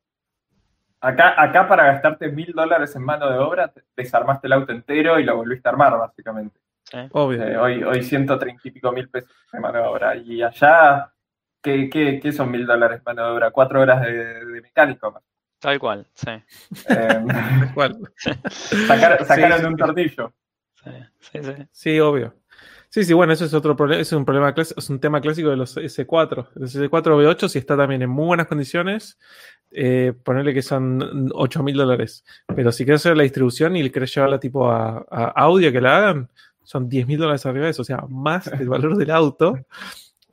acá, 1.00 1.40
acá 1.40 1.68
para 1.68 1.84
gastarte 1.86 2.28
mil 2.30 2.52
dólares 2.52 2.94
en 2.96 3.02
mano 3.02 3.30
de 3.30 3.38
obra, 3.38 3.68
te- 3.68 3.82
desarmaste 3.96 4.46
el 4.46 4.52
auto 4.54 4.72
entero 4.72 5.18
y 5.18 5.24
lo 5.24 5.36
volviste 5.36 5.68
a 5.68 5.72
armar, 5.72 5.96
básicamente. 5.98 6.58
Sí. 6.84 6.98
Obvio. 7.12 7.42
Eh, 7.44 7.56
hoy, 7.56 7.82
hoy 7.84 8.02
130 8.02 8.60
y 8.64 8.70
pico 8.70 8.90
mil 8.92 9.08
pesos 9.08 9.30
de 9.52 9.60
mano 9.60 9.78
de 9.78 9.84
obra. 9.84 10.16
Y 10.16 10.42
allá, 10.42 11.12
¿qué, 11.62 11.88
qué, 11.90 12.18
qué 12.20 12.32
son 12.32 12.50
mil 12.50 12.66
dólares 12.66 13.02
mano 13.04 13.24
de 13.26 13.30
obra? 13.32 13.50
Cuatro 13.50 13.80
horas 13.80 14.00
de, 14.02 14.44
de 14.44 14.60
mecánico. 14.60 15.10
más. 15.12 15.22
Tal 15.60 15.78
cual, 15.78 16.06
sí. 16.14 16.30
Eh, 16.30 16.44
Tal 17.28 17.74
cual. 17.74 17.98
sacar- 18.50 19.24
sacaron 19.24 19.52
Sí, 19.58 19.60
sí, 19.60 19.66
un 19.66 19.76
tornillo. 19.76 20.32
Sí, 20.82 20.90
sí, 21.20 21.38
sí. 21.42 21.54
Sí, 21.70 22.00
obvio. 22.00 22.34
Sí, 22.92 23.04
sí, 23.04 23.12
bueno, 23.12 23.32
eso 23.32 23.44
es 23.44 23.54
otro 23.54 23.76
problema, 23.76 24.02
es 24.02 24.12
un 24.12 24.24
problema 24.24 24.52
es 24.56 24.90
un 24.90 24.98
tema 24.98 25.20
clásico 25.20 25.48
de 25.48 25.56
los 25.56 25.76
S4. 25.76 26.48
Los 26.56 26.74
S4 26.74 26.90
V8 26.90 27.48
si 27.48 27.58
está 27.60 27.76
también 27.76 28.02
en 28.02 28.10
muy 28.10 28.26
buenas 28.26 28.48
condiciones, 28.48 29.16
eh, 29.70 30.12
ponerle 30.24 30.52
que 30.52 30.60
son 30.62 31.30
8 31.32 31.62
mil 31.62 31.76
dólares. 31.76 32.24
Pero 32.54 32.72
si 32.72 32.84
quieres 32.84 33.00
hacer 33.02 33.16
la 33.16 33.22
distribución 33.22 33.76
y 33.76 33.88
querés 33.90 34.12
llevarla 34.12 34.40
tipo 34.40 34.68
a, 34.70 35.06
a 35.08 35.24
Audi 35.36 35.66
a 35.66 35.72
que 35.72 35.80
la 35.80 35.98
hagan, 35.98 36.30
son 36.64 36.88
10 36.88 37.06
mil 37.06 37.18
dólares 37.18 37.46
arriba 37.46 37.66
de 37.66 37.70
eso, 37.70 37.82
o 37.82 37.84
sea, 37.84 38.04
más 38.08 38.50
del 38.50 38.68
valor 38.68 38.96
del 38.96 39.12
auto, 39.12 39.56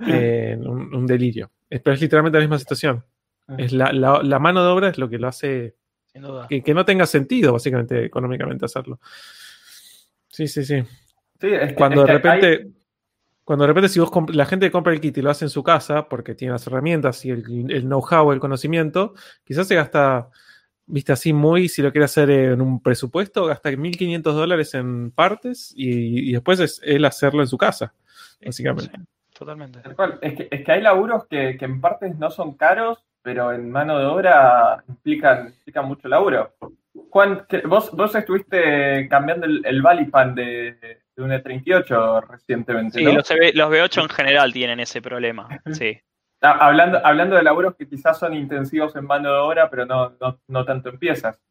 eh, 0.08 0.58
un, 0.60 0.96
un 0.96 1.06
delirio. 1.06 1.52
Pero 1.70 1.94
es 1.94 2.02
literalmente 2.02 2.40
la 2.40 2.44
misma 2.44 2.58
situación. 2.58 3.06
Es 3.60 3.72
la, 3.72 3.94
la- 3.94 4.24
la 4.24 4.40
mano 4.40 4.64
de 4.64 4.70
obra 4.72 4.90
es 4.90 4.98
lo 4.98 5.08
que 5.08 5.20
lo 5.20 5.28
hace 5.28 5.76
Sin 6.12 6.24
duda. 6.24 6.48
que, 6.48 6.64
que 6.64 6.74
no 6.74 6.84
tenga 6.86 7.06
sentido, 7.06 7.54
básicamente, 7.54 8.04
económicamente 8.04 8.66
hacerlo. 8.66 9.00
Sí, 10.30 10.48
sí, 10.48 10.66
sí. 10.66 10.84
Sí, 11.40 11.48
es 11.48 11.70
que- 11.70 11.76
Cuando 11.76 12.02
es 12.06 12.08
de 12.16 12.22
que 12.22 12.28
hay- 12.30 12.42
repente, 12.42 12.72
cuando 13.44 13.64
de 13.64 13.68
repente 13.68 13.90
si 13.90 14.00
vos 14.00 14.12
la 14.34 14.46
gente 14.46 14.70
compra 14.72 14.94
el 14.94 15.00
kit 15.02 15.18
y 15.18 15.22
lo 15.22 15.30
hace 15.30 15.46
en 15.46 15.50
su 15.50 15.64
casa 15.64 16.08
porque 16.10 16.36
tiene 16.36 16.52
las 16.54 16.68
herramientas 16.68 17.24
y 17.26 17.30
el, 17.32 17.72
el 17.72 17.84
know-how, 17.84 18.32
el 18.32 18.40
conocimiento, 18.40 19.14
quizás 19.44 19.68
se 19.68 19.76
gasta, 19.76 20.30
viste 20.86 21.12
así 21.14 21.32
muy, 21.34 21.70
si 21.70 21.82
lo 21.82 21.92
quiere 21.92 22.06
hacer 22.06 22.30
en 22.30 22.62
un 22.62 22.82
presupuesto, 22.82 23.46
gasta 23.46 23.70
1.500 23.72 24.36
dólares 24.36 24.74
en 24.74 25.12
partes 25.12 25.74
y, 25.76 26.30
y 26.30 26.34
después 26.34 26.60
es 26.60 26.82
él 26.84 27.06
hacerlo 27.06 27.42
en 27.42 27.48
su 27.48 27.58
casa, 27.58 27.94
básicamente. 28.46 28.92
Sí, 28.98 29.04
totalmente. 29.38 29.80
Es 30.22 30.34
que, 30.36 30.48
es 30.52 30.66
que 30.66 30.72
hay 30.72 30.82
laburos 30.82 31.26
que, 31.30 31.56
que 31.58 31.66
en 31.66 31.80
partes 31.80 32.18
no 32.18 32.30
son 32.32 32.54
caros, 32.56 33.04
pero 33.22 33.52
en 33.54 33.70
mano 33.72 33.98
de 34.00 34.06
obra 34.06 34.84
implican, 34.90 35.48
implican 35.48 35.86
mucho 35.86 36.08
laburo. 36.08 36.54
Juan, 37.10 37.46
¿qué- 37.50 37.62
vos, 37.62 37.92
vos 37.92 38.14
estuviste 38.16 39.08
cambiando 39.10 39.46
el, 39.46 39.62
el 39.66 39.82
Valipan 39.82 40.36
de, 40.36 40.74
de 41.16 41.24
un 41.24 41.32
E38 41.32 42.28
recientemente, 42.28 43.00
Sí, 43.00 43.04
¿no? 43.06 43.14
los, 43.14 43.30
V- 43.30 43.54
los 43.54 43.70
V8 43.70 44.02
en 44.04 44.10
general 44.10 44.54
tienen 44.54 44.80
ese 44.80 45.02
problema. 45.02 45.48
Sí. 45.74 46.00
Ah, 46.42 46.58
Hablando, 46.68 47.04
hablando 47.04 47.36
de 47.36 47.42
laburos 47.44 47.76
que 47.76 47.88
quizás 47.90 48.20
son 48.20 48.36
intensivos 48.36 48.96
en 48.96 49.06
mano 49.06 49.32
de 49.32 49.38
obra, 49.40 49.70
pero 49.72 49.86
no, 49.88 50.12
no, 50.22 50.40
no 50.48 50.66
tanto 50.66 50.90
en 50.90 51.00
piezas. 51.00 51.42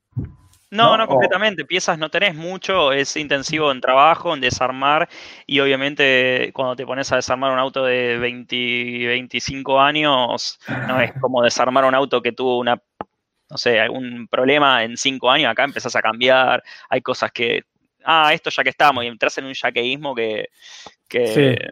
No, 0.71 0.91
¿No? 0.91 0.97
no, 0.99 1.05
O- 1.05 1.09
completamente. 1.09 1.65
Piezas 1.65 1.99
no 1.99 2.09
tenés 2.09 2.35
mucho, 2.37 2.93
es 2.93 3.17
intensivo 3.17 3.73
en 3.73 3.81
trabajo, 3.81 4.33
en 4.35 4.41
desarmar 4.41 5.09
y 5.47 5.59
obviamente 5.61 6.51
cuando 6.55 6.77
te 6.77 6.87
pones 6.87 7.11
a 7.13 7.17
desarmar 7.17 7.53
un 7.53 7.59
auto 7.59 7.85
de 7.85 8.17
20, 8.19 9.07
25 9.07 9.81
años, 9.81 10.59
no 10.89 11.01
es 11.01 11.13
como 11.21 11.43
desarmar 11.43 11.85
un 11.85 11.95
auto 11.95 12.21
que 12.23 12.33
tuvo 12.33 12.59
una, 12.59 12.81
no 13.51 13.59
sé, 13.59 13.81
algún 13.81 14.29
problema 14.29 14.85
en 14.85 14.97
5 14.97 15.31
años, 15.31 15.51
acá 15.51 15.65
empezás 15.65 15.95
a 15.97 16.03
cambiar, 16.03 16.63
hay 16.89 17.01
cosas 17.01 17.31
que, 17.33 17.63
ah, 18.05 18.33
esto 18.33 18.51
ya 18.51 18.63
que 18.63 18.71
estamos 18.71 19.05
y 19.05 19.09
entras 19.09 19.39
en 19.39 19.47
un 19.47 19.55
yaqueísmo 19.55 20.15
que, 20.15 20.49
que 21.09 21.27
Sí. 21.27 21.69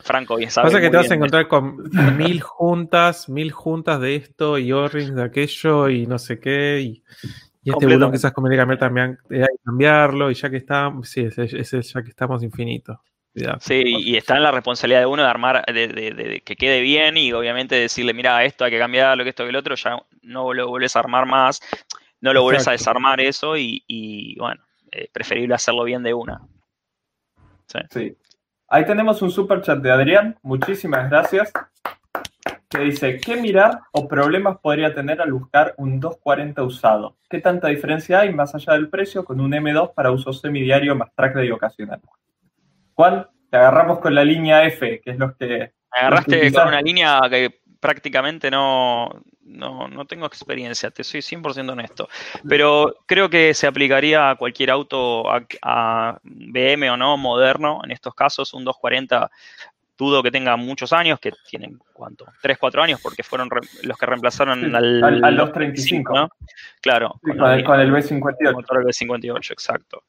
Franco 0.00 0.36
bien 0.36 0.50
sabe. 0.50 0.68
Pasa 0.68 0.80
que 0.80 0.90
te 0.90 0.96
vas 0.96 1.10
a 1.10 1.14
encontrar 1.14 1.48
con 1.48 1.90
mil 2.16 2.40
juntas, 2.40 3.28
mil 3.28 3.50
juntas 3.50 4.00
de 4.00 4.16
esto 4.16 4.58
y 4.58 4.72
O-rings 4.72 5.14
de 5.14 5.22
aquello 5.22 5.88
y 5.88 6.06
no 6.06 6.18
sé 6.18 6.38
qué. 6.38 6.80
Y, 6.80 7.02
y 7.62 7.70
este 7.70 7.86
bulón 7.86 8.12
quizás 8.12 8.32
conviene 8.32 8.56
cambiar 8.56 8.78
también, 8.78 9.18
eh, 9.30 9.40
hay 9.40 9.56
que 9.56 9.64
cambiarlo 9.64 10.30
y 10.30 10.34
ya 10.34 10.48
que 10.50 10.58
está, 10.58 10.92
sí, 11.02 11.22
ese, 11.22 11.44
ese 11.44 11.82
ya 11.82 12.02
que 12.02 12.10
estamos 12.10 12.42
infinito. 12.42 13.02
Sí, 13.60 13.82
y 13.84 14.16
está 14.16 14.36
en 14.36 14.42
la 14.42 14.50
responsabilidad 14.50 15.00
de 15.00 15.06
uno 15.06 15.22
de 15.22 15.28
armar, 15.28 15.64
de, 15.66 15.88
de- 15.88 16.10
de- 16.12 16.24
de 16.28 16.40
que 16.40 16.56
quede 16.56 16.80
bien 16.80 17.16
y 17.18 17.32
obviamente 17.32 17.74
decirle, 17.74 18.14
mira, 18.14 18.42
esto 18.44 18.64
hay 18.64 18.70
que 18.70 18.78
cambiarlo, 18.78 19.24
que 19.24 19.30
esto, 19.30 19.44
que 19.44 19.50
el 19.50 19.56
otro, 19.56 19.74
ya 19.74 19.98
no 20.22 20.54
lo 20.54 20.68
vuelves 20.68 20.96
a 20.96 21.00
armar 21.00 21.26
más, 21.26 21.60
no 22.20 22.32
lo 22.32 22.42
vuelves 22.42 22.66
a 22.66 22.72
desarmar 22.72 23.20
eso 23.20 23.56
y, 23.56 23.84
y, 23.86 24.38
bueno, 24.38 24.62
eh, 24.90 25.08
preferible 25.12 25.54
hacerlo 25.54 25.84
bien 25.84 26.02
de 26.02 26.14
una. 26.14 26.40
Sí. 27.90 28.16
Ahí 28.68 28.84
tenemos 28.86 29.20
un 29.22 29.30
super 29.30 29.60
chat 29.60 29.78
de 29.80 29.90
Adrián, 29.90 30.38
muchísimas 30.42 31.08
gracias, 31.10 31.52
que 32.68 32.78
dice, 32.80 33.18
¿qué 33.18 33.36
mirar 33.36 33.80
o 33.92 34.08
problemas 34.08 34.58
podría 34.58 34.92
tener 34.94 35.20
al 35.20 35.32
buscar 35.32 35.74
un 35.76 36.00
240 36.00 36.62
usado? 36.62 37.16
¿Qué 37.28 37.40
tanta 37.40 37.68
diferencia 37.68 38.20
hay 38.20 38.32
más 38.34 38.54
allá 38.54 38.72
del 38.72 38.88
precio 38.88 39.24
con 39.24 39.40
un 39.40 39.52
M2 39.52 39.92
para 39.94 40.10
uso 40.10 40.32
semidiario 40.32 40.94
más 40.96 41.14
track 41.14 41.34
day 41.36 41.50
ocasional? 41.50 42.00
Juan, 42.96 43.26
te 43.50 43.58
agarramos 43.58 44.00
con 44.00 44.14
la 44.14 44.24
línea 44.24 44.64
F, 44.64 45.00
que 45.04 45.10
es 45.10 45.18
los 45.18 45.36
que... 45.36 45.46
Me 45.46 46.00
agarraste 46.00 46.52
con 46.52 46.68
una 46.68 46.80
línea 46.80 47.20
que 47.30 47.60
prácticamente 47.78 48.50
no, 48.50 49.22
no, 49.42 49.86
no, 49.86 50.04
tengo 50.06 50.26
experiencia, 50.26 50.90
te 50.90 51.04
soy 51.04 51.20
100% 51.20 51.70
honesto. 51.70 52.08
Pero 52.48 52.96
creo 53.06 53.28
que 53.28 53.54
se 53.54 53.66
aplicaría 53.66 54.30
a 54.30 54.36
cualquier 54.36 54.70
auto, 54.70 55.24
a, 55.62 56.18
BM 56.22 56.90
o 56.90 56.96
no, 56.96 57.16
moderno, 57.18 57.80
en 57.84 57.92
estos 57.92 58.14
casos, 58.14 58.54
un 58.54 58.64
240 58.64 59.30
dudo 59.98 60.22
que 60.22 60.30
tenga 60.30 60.56
muchos 60.56 60.92
años, 60.92 61.20
que 61.20 61.32
tienen, 61.48 61.78
¿cuánto? 61.92 62.26
3, 62.42 62.58
4 62.58 62.82
años, 62.82 63.00
porque 63.02 63.22
fueron 63.22 63.48
los 63.82 63.98
que 63.98 64.06
reemplazaron 64.06 64.74
al, 64.74 65.04
al, 65.22 65.36
235, 65.36 66.14
¿no? 66.14 66.28
Claro. 66.80 67.18
con, 67.22 67.50
el, 67.50 67.64
con, 67.64 67.80
el, 67.80 67.92
B58. 67.92 68.52
Motor 68.52 68.80
el 68.80 68.86
B58, 68.86 69.52
exacto. 69.52 70.02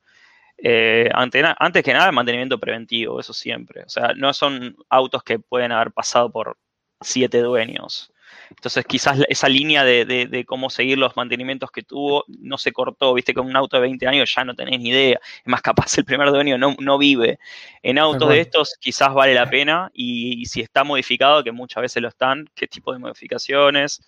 Eh, 0.58 1.10
antes 1.14 1.84
que 1.84 1.94
nada, 1.94 2.12
mantenimiento 2.12 2.60
preventivo, 2.60 3.20
eso 3.20 3.34
siempre. 3.34 3.84
O 3.84 3.90
sea, 3.90 4.14
no 4.16 4.34
son 4.34 4.76
autos 4.90 5.24
que 5.24 5.40
pueden 5.40 5.72
haber 5.72 5.92
pasado 5.92 6.32
por 6.32 6.58
siete 7.02 7.40
dueños. 7.42 8.12
Entonces 8.50 8.86
quizás 8.86 9.20
esa 9.30 9.50
línea 9.50 9.84
de, 9.84 10.46
cómo 10.48 10.70
seguir 10.70 10.98
los 10.98 11.16
mantenimientos 11.16 11.72
que 11.72 11.84
tuvo 11.84 12.24
no 12.28 12.58
se 12.58 12.72
cortó, 12.72 13.14
viste, 13.14 13.34
con 13.34 13.46
un 13.46 13.56
auto 13.56 13.78
de 13.78 13.82
20 13.82 14.08
años 14.08 14.34
ya 14.34 14.44
no 14.44 14.56
tenés 14.56 14.80
ni 14.80 14.90
idea. 14.90 15.20
Es 15.22 15.48
más, 15.48 15.62
capaz 15.62 15.98
el 15.98 16.06
primer 16.06 16.30
dueño 16.30 16.58
no, 16.58 16.76
no 16.80 16.98
vive. 16.98 17.40
En 17.82 17.98
autos 18.00 18.30
de 18.30 18.42
estos 18.42 18.76
quizás 18.80 19.14
vale 19.14 19.34
la 19.34 19.50
pena 19.50 19.90
y, 19.94 20.46
si 20.46 20.62
está 20.62 20.84
modificado, 20.84 21.44
que 21.44 21.52
muchas 21.52 21.82
veces 21.82 22.02
lo 22.02 22.10
están, 22.10 22.50
qué 22.56 22.68
tipo 22.68 22.94
de 22.94 23.00
modificaciones. 23.00 24.02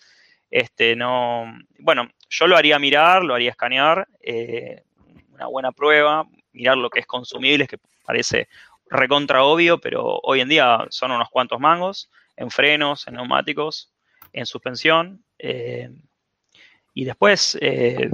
Este, 0.50 0.96
no, 0.96 1.46
bueno, 1.80 2.10
yo 2.30 2.48
lo 2.48 2.58
haría 2.58 2.80
mirar, 2.80 3.24
lo 3.24 3.36
haría 3.36 3.52
escanear, 3.52 4.08
eh, 4.22 4.84
una 5.32 5.46
buena 5.46 5.72
prueba, 5.72 6.26
mirar 6.52 6.78
lo 6.78 6.90
que 6.90 7.00
es 7.00 7.06
consumible, 7.06 7.68
que 7.68 7.78
parece 8.04 8.48
recontra 8.90 9.44
obvio, 9.44 9.80
pero 9.80 10.20
hoy 10.24 10.42
en 10.42 10.50
día 10.50 10.86
son 10.90 11.12
unos 11.12 11.30
cuantos 11.30 11.60
mangos 11.60 12.10
en 12.36 12.50
frenos, 12.50 13.08
en 13.08 13.16
neumáticos, 13.16 13.92
en 14.34 14.46
suspensión. 14.46 15.24
Eh, 15.38 15.90
y 16.94 17.06
después, 17.06 17.58
eh, 17.62 18.10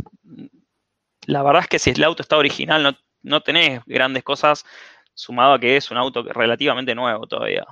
la 1.25 1.43
verdad 1.43 1.63
es 1.63 1.67
que 1.67 1.79
si 1.79 1.91
el 1.91 2.03
auto 2.03 2.21
está 2.21 2.37
original, 2.37 2.83
no, 2.83 2.97
no, 3.23 3.41
tenés 3.41 3.81
grandes 3.85 4.23
cosas, 4.23 4.65
sumado 5.13 5.53
a 5.53 5.59
que 5.59 5.77
es 5.77 5.91
un 5.91 5.97
auto 5.97 6.23
relativamente 6.23 6.93
nuevo 6.93 7.25
todavía. 7.27 7.65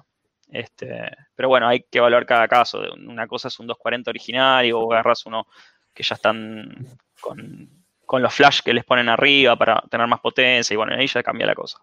Este, 0.49 1.09
pero 1.35 1.49
bueno, 1.49 1.67
hay 1.67 1.81
que 1.81 1.97
evaluar 1.97 2.25
cada 2.25 2.47
caso. 2.47 2.81
Una 2.93 3.27
cosa 3.27 3.47
es 3.47 3.59
un 3.59 3.67
240 3.67 4.11
original 4.11 4.65
y 4.65 4.71
vos 4.71 4.91
agarras 4.91 5.25
uno 5.25 5.47
que 5.93 6.03
ya 6.03 6.15
están 6.15 6.87
con, 7.19 7.82
los 8.21 8.33
flash 8.33 8.61
que 8.63 8.73
les 8.73 8.83
ponen 8.83 9.09
arriba 9.09 9.55
para 9.55 9.81
tener 9.89 10.07
más 10.07 10.19
potencia 10.19 10.73
y 10.73 10.77
bueno, 10.77 10.93
ahí 10.93 11.07
ya 11.07 11.23
cambia 11.23 11.47
la 11.47 11.55
cosa. 11.55 11.79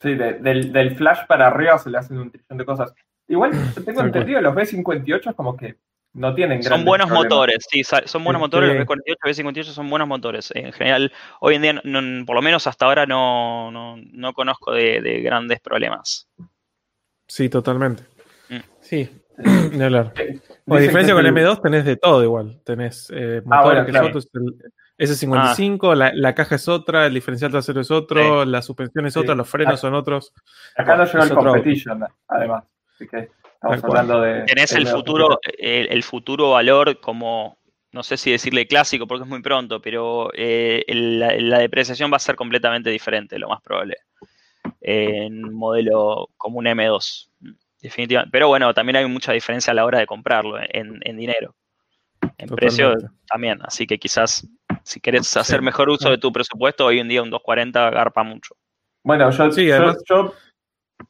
Sí, 0.00 0.14
del, 0.14 0.72
del, 0.72 0.96
flash 0.96 1.26
para 1.28 1.46
arriba 1.46 1.78
se 1.78 1.90
le 1.90 1.98
hacen 1.98 2.18
un 2.18 2.30
trillón 2.30 2.58
de 2.58 2.64
cosas. 2.64 2.94
Igual 3.28 3.52
tengo 3.84 4.00
entendido, 4.00 4.40
los 4.40 4.54
B58 4.54 5.34
como 5.34 5.56
que 5.56 5.76
no 6.14 6.34
tienen 6.34 6.62
Son 6.62 6.84
buenos 6.84 7.08
motores, 7.08 7.64
sí, 7.70 7.82
son 7.84 8.24
buenos 8.24 8.40
motores, 8.40 8.74
los 8.74 8.86
B48, 8.86 9.16
B58 9.24 9.64
son 9.64 9.88
buenos 9.88 10.06
motores. 10.06 10.52
En 10.54 10.72
general, 10.72 11.12
hoy 11.40 11.54
en 11.54 11.62
día, 11.62 11.82
por 12.26 12.36
lo 12.36 12.42
menos 12.42 12.66
hasta 12.66 12.84
ahora, 12.84 13.06
no, 13.06 13.70
no, 13.70 14.32
conozco 14.34 14.72
de, 14.72 15.20
grandes 15.22 15.60
problemas. 15.60 16.28
Sí, 17.26 17.48
totalmente. 17.48 18.02
Mm. 18.50 18.56
Sí, 18.80 19.08
de 19.38 19.84
hablar. 19.84 20.12
a 20.66 20.78
diferencia 20.78 21.14
con 21.14 21.24
el 21.24 21.34
M2 21.34 21.62
tenés 21.62 21.84
de 21.86 21.96
todo 21.96 22.22
igual. 22.22 22.60
Tenés 22.62 23.10
eh, 23.14 23.40
ah, 23.50 23.84
que 23.86 23.90
es 23.90 24.28
el 24.34 24.54
S55, 25.02 25.94
la, 25.94 26.12
la, 26.14 26.34
caja 26.34 26.54
es 26.54 26.68
otra, 26.68 27.06
el 27.06 27.14
diferencial 27.14 27.50
trasero 27.50 27.80
es 27.80 27.90
otro, 27.90 28.44
la 28.44 28.62
suspensión 28.62 29.06
es 29.06 29.16
otra, 29.16 29.34
los 29.34 29.48
frenos 29.48 29.80
son 29.80 29.94
otros. 29.94 30.32
Acá 30.76 30.96
no 30.96 31.04
llega 31.04 31.24
el 31.24 31.34
competition, 31.34 32.04
además 32.28 32.64
estamos 33.70 33.84
hablando 33.84 34.20
de. 34.20 34.42
Tenés 34.42 34.72
el 34.72 34.86
futuro, 34.86 35.38
el, 35.58 36.02
futuro 36.02 36.50
valor 36.50 37.00
como, 37.00 37.58
no 37.92 38.02
sé 38.02 38.16
si 38.16 38.30
decirle 38.30 38.66
clásico 38.66 39.06
porque 39.06 39.24
es 39.24 39.28
muy 39.28 39.42
pronto, 39.42 39.80
pero 39.80 40.30
eh, 40.34 40.84
la, 40.88 41.58
depreciación 41.58 42.12
va 42.12 42.16
a 42.16 42.20
ser 42.20 42.36
completamente 42.36 42.90
diferente, 42.90 43.38
lo 43.38 43.48
más 43.48 43.62
probable. 43.62 43.96
En 44.80 45.44
un 45.44 45.54
modelo 45.54 46.28
como 46.36 46.58
un 46.58 46.66
M2, 46.66 47.28
definitivamente. 47.80 48.30
Pero 48.32 48.48
bueno, 48.48 48.72
también 48.74 48.96
hay 48.96 49.06
mucha 49.06 49.32
diferencia 49.32 49.70
a 49.70 49.74
la 49.74 49.84
hora 49.84 49.98
de 49.98 50.06
comprarlo 50.06 50.58
en, 50.60 51.16
dinero. 51.16 51.54
En 52.38 52.48
precio 52.48 52.94
también. 53.28 53.58
Así 53.62 53.86
que 53.86 53.98
quizás 53.98 54.46
si 54.84 55.00
querés 55.00 55.36
hacer 55.36 55.62
mejor 55.62 55.88
uso 55.88 56.10
de 56.10 56.18
tu 56.18 56.32
presupuesto, 56.32 56.86
hoy 56.86 56.98
en 56.98 57.08
día 57.08 57.22
un 57.22 57.30
240 57.30 57.90
garpa 57.90 58.22
mucho. 58.22 58.56
Bueno, 59.04 59.30
yo, 59.30 59.50
sí, 59.50 59.68
yo 60.08 60.34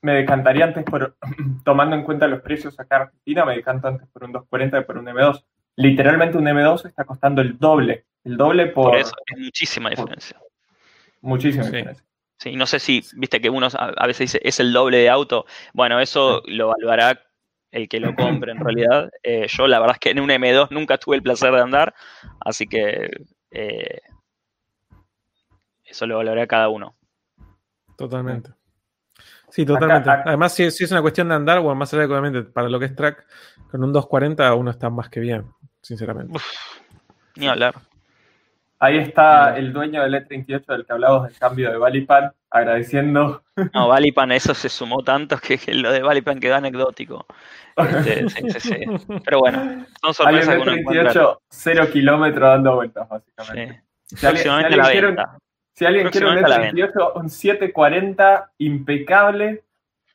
me 0.01 0.15
decantaría 0.15 0.65
antes 0.65 0.85
por, 0.85 1.17
tomando 1.65 1.97
en 1.97 2.03
cuenta 2.03 2.27
los 2.27 2.41
precios 2.41 2.79
acá 2.79 2.97
en 2.97 3.03
Argentina, 3.03 3.45
me 3.45 3.57
decanto 3.57 3.89
antes 3.89 4.09
por 4.09 4.25
un 4.25 4.33
240 4.33 4.79
que 4.79 4.85
por 4.85 4.99
un 4.99 5.07
M2. 5.07 5.45
Literalmente 5.77 6.39
un 6.39 6.45
M2 6.45 6.87
está 6.87 7.05
costando 7.05 7.41
el 7.43 7.59
doble. 7.59 8.07
El 8.25 8.37
doble 8.37 8.67
por. 8.67 8.93
Por 8.93 9.01
eso, 9.01 9.15
es 9.27 9.39
muchísima 9.39 9.91
diferencia. 9.91 10.39
Muchísima 11.21 11.65
diferencia. 11.65 12.05
Sí, 12.39 12.57
no 12.57 12.67
sé 12.67 12.79
si, 12.79 13.05
viste 13.15 13.41
que 13.41 13.51
uno 13.51 13.69
a 13.73 14.07
veces 14.07 14.33
dice 14.33 14.41
es 14.43 14.59
el 14.61 14.73
doble 14.73 14.99
de 14.99 15.09
auto. 15.09 15.47
Bueno, 15.73 16.01
eso 16.01 16.43
lo 16.47 16.71
evaluará 16.71 17.21
el 17.71 17.89
que 17.89 18.01
lo 18.01 18.15
compre 18.15 18.53
en 18.53 18.59
realidad. 18.59 19.11
Eh, 19.23 19.47
yo 19.49 19.67
la 19.67 19.79
verdad 19.79 19.97
es 19.97 20.01
que 20.01 20.11
en 20.11 20.21
un 20.21 20.29
M2 20.29 20.71
nunca 20.71 20.99
tuve 20.99 21.17
el 21.17 21.23
placer 21.23 21.53
de 21.53 21.61
andar, 21.61 21.95
así 22.41 22.67
que 22.67 23.11
eh, 23.53 24.01
eso 25.85 26.07
lo 26.07 26.15
evaluará 26.15 26.47
cada 26.47 26.69
uno. 26.69 26.97
Totalmente. 27.97 28.51
Sí, 29.51 29.67
totalmente. 29.67 30.09
Además, 30.09 30.55
si, 30.55 30.65
es 30.65 30.91
una 30.91 31.03
cuestión 31.03 31.29
de 31.29 31.35
andar, 31.35 31.61
bueno, 31.61 31.75
más 31.75 31.93
allá 31.93 32.07
de 32.07 32.43
para 32.45 32.69
lo 32.71 32.79
que 32.79 32.87
es 32.87 32.97
track, 32.97 33.27
con 33.71 33.85
un 33.85 33.93
240 33.93 34.55
uno 34.55 34.71
está 34.71 34.89
más 34.89 35.11
que 35.11 35.21
bien, 35.21 35.53
sinceramente. 35.83 36.39
ni 37.37 37.47
hablar. 37.47 37.75
Ahí 38.83 38.99
está 38.99 39.57
el 39.57 39.73
dueño 39.73 40.03
del 40.03 40.15
E38 40.15 40.67
del 40.67 40.85
que 40.85 40.93
hablamos 40.93 41.29
del 41.29 41.39
cambio 41.39 41.71
de 41.71 41.79
Valipan, 41.79 42.33
agradeciendo. 42.51 43.45
No, 43.73 43.87
Valipan, 43.87 44.33
eso 44.33 44.55
se 44.55 44.69
sumó 44.69 45.05
tanto 45.05 45.39
que, 45.39 45.57
lo 45.73 45.93
de 45.93 46.03
Valipan 46.03 46.41
quedó 46.41 46.57
anecdótico. 46.57 47.25
Este, 47.77 48.29
sí, 48.29 48.51
sí, 48.51 48.61
sí. 48.61 48.85
Pero 49.25 49.39
bueno, 49.39 49.87
son 50.03 50.15
sorpresas 50.15 50.57
que 50.57 50.63
uno 50.63 50.73
38, 50.73 51.43
cero 51.49 51.87
kilómetros 51.93 52.43
dando 52.43 52.75
vueltas, 52.75 53.09
básicamente. 53.09 53.85
Sí. 54.07 54.17
Si 54.17 54.27
alguien, 54.27 54.77
la 54.77 55.39
si 55.75 55.85
alguien 55.85 56.09
quiere 56.09 56.27
un 56.27 56.39
E38, 56.39 57.13
un 57.15 57.31
740 57.31 58.51
impecable, 58.59 59.63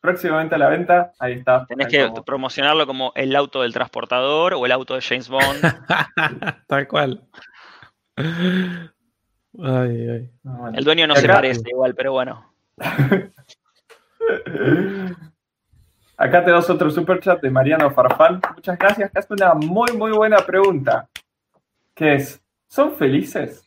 próximamente 0.02 0.56
a 0.56 0.58
la 0.58 0.68
venta, 0.68 1.14
ahí 1.20 1.36
está. 1.36 1.66
Tenés 1.68 1.88
que 1.88 2.12
promocionarlo 2.26 2.86
como 2.86 3.14
el 3.16 3.34
auto 3.34 3.62
del 3.62 3.72
transportador 3.72 4.56
o 4.56 4.66
el 4.66 4.74
auto 4.74 4.94
de 4.96 5.02
James 5.02 5.30
Bond. 5.30 5.62
Tal 6.68 6.86
cual. 6.90 7.24
El 8.18 8.92
dueño 10.84 11.08
no 11.08 11.16
se 11.16 11.28
parece 11.28 11.70
igual, 11.70 11.96
pero 11.96 12.12
bueno. 12.14 12.52
Acá 16.18 16.44
tenemos 16.44 16.68
otro 16.70 16.90
super 16.90 17.20
chat 17.20 17.40
de 17.42 17.52
Mariano 17.52 17.92
Farfán. 17.92 18.42
Muchas 18.56 18.78
gracias. 18.78 19.10
Acá 19.10 19.20
es 19.20 19.28
una 19.30 19.54
muy, 19.54 19.92
muy 19.94 20.12
buena 20.12 20.38
pregunta. 20.38 21.08
Que 21.94 22.16
es, 22.16 22.42
¿son 22.68 22.96
felices? 22.96 23.64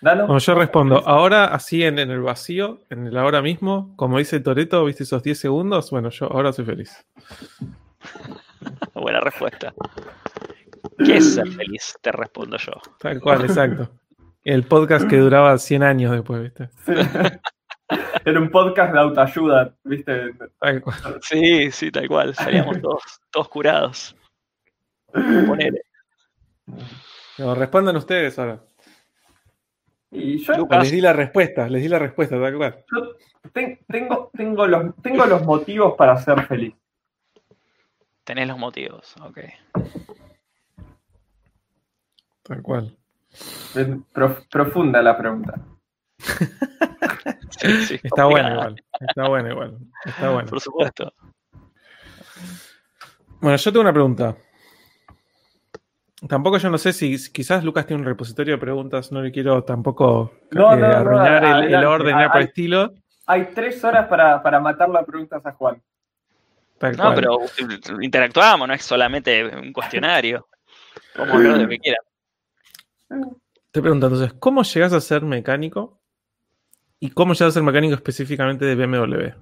yo 0.00 0.54
respondo, 0.54 1.02
ahora 1.06 1.46
así 1.46 1.82
en, 1.82 1.98
el 1.98 2.20
vacío, 2.20 2.82
en 2.88 3.08
el 3.08 3.18
ahora 3.18 3.42
mismo, 3.42 3.94
como 3.96 4.18
dice 4.18 4.38
Toreto, 4.38 4.84
viste 4.84 5.02
esos 5.02 5.22
10 5.22 5.38
segundos, 5.38 5.90
bueno, 5.90 6.10
yo 6.10 6.26
ahora 6.26 6.52
soy 6.52 6.64
feliz. 6.64 7.04
Buena 8.94 9.20
respuesta. 9.20 9.74
¿Qué 11.04 11.16
es 11.16 11.34
ser 11.34 11.48
feliz? 11.48 11.96
Te 12.02 12.12
respondo 12.12 12.56
yo. 12.56 12.72
Tal 12.98 13.20
cual, 13.20 13.42
exacto. 13.42 13.90
El 14.44 14.64
podcast 14.64 15.08
que 15.08 15.16
duraba 15.16 15.56
100 15.58 15.82
años 15.82 16.12
después, 16.12 16.42
¿viste? 16.42 16.70
Era 18.24 18.40
un 18.40 18.50
podcast 18.50 18.92
de 18.92 19.00
autoayuda, 19.00 19.74
¿viste? 19.84 20.34
Sí, 21.22 21.70
sí, 21.70 21.90
tal 21.90 22.08
cual. 22.08 22.34
Salíamos 22.34 22.80
todos, 22.80 23.02
todos 23.30 23.48
curados. 23.48 24.16
Ponele. 25.12 25.82
No, 27.38 27.54
respondan 27.54 27.96
ustedes 27.96 28.38
ahora. 28.38 28.60
Y 30.10 30.38
yo 30.38 30.66
les 30.70 30.90
di 30.90 31.00
la 31.00 31.12
respuesta, 31.12 31.68
les 31.68 31.82
di 31.82 31.88
la 31.88 31.98
respuesta, 31.98 32.40
tal 32.40 32.56
cual. 32.56 32.84
Yo 32.92 33.16
tengo, 33.86 34.30
tengo, 34.34 34.66
los, 34.66 34.96
tengo 35.02 35.26
los 35.26 35.44
motivos 35.44 35.94
para 35.96 36.16
ser 36.16 36.42
feliz. 36.46 36.74
Tenés 38.24 38.48
los 38.48 38.58
motivos, 38.58 39.14
ok. 39.22 39.38
Tal 42.48 42.62
cual. 42.62 42.96
profunda 44.50 45.02
la 45.02 45.16
pregunta. 45.18 45.54
Sí, 47.50 47.86
sí, 47.86 48.00
Está 48.02 48.24
bueno 48.24 48.48
complicada. 48.48 48.52
igual. 48.54 48.84
Está 49.00 49.28
bueno 49.28 49.50
igual. 49.50 49.78
Está 50.04 50.30
bueno. 50.30 50.48
Por 50.48 50.60
supuesto. 50.60 51.12
Bueno, 53.40 53.56
yo 53.56 53.70
tengo 53.72 53.82
una 53.82 53.92
pregunta. 53.92 54.36
Tampoco 56.28 56.58
yo 56.58 56.68
no 56.70 56.78
sé 56.78 56.92
si 56.92 57.16
quizás 57.32 57.62
Lucas 57.62 57.86
tiene 57.86 58.02
un 58.02 58.06
repositorio 58.08 58.54
de 58.54 58.58
preguntas, 58.60 59.12
no 59.12 59.22
le 59.22 59.30
quiero 59.30 59.62
tampoco 59.62 60.32
No, 60.50 60.72
eh, 60.74 60.76
no, 60.76 60.88
no, 60.88 60.96
arruinar 60.96 61.44
el- 61.64 61.74
el, 61.74 61.84
orden 61.84 62.14
por 62.14 62.22
el 62.24 62.30
Hay- 62.32 62.44
estilo. 62.44 62.92
Hay 63.26 63.50
tres 63.54 63.84
horas 63.84 64.08
para, 64.08 64.42
para 64.42 64.58
matar 64.58 64.88
las 64.88 65.04
preguntas 65.04 65.44
a 65.46 65.52
Juan. 65.52 65.80
tal 66.78 66.96
No, 66.96 67.02
cual. 67.04 67.14
pero 67.14 67.38
interactuamos, 68.00 68.66
no 68.66 68.74
es 68.74 68.82
solamente 68.82 69.44
un 69.56 69.72
cuestionario. 69.72 70.48
Como 71.14 71.34
lo 71.38 71.68
que 71.68 71.78
quieran. 71.78 72.02
Te 73.70 73.80
pregunto 73.82 74.06
entonces, 74.06 74.32
¿cómo 74.38 74.62
llegas 74.62 74.92
a 74.92 75.00
ser 75.00 75.22
mecánico? 75.22 76.00
¿Y 77.00 77.10
cómo 77.10 77.32
llegas 77.34 77.48
a 77.52 77.54
ser 77.54 77.62
mecánico 77.62 77.94
específicamente 77.94 78.64
de 78.64 78.74
BMW? 78.74 79.34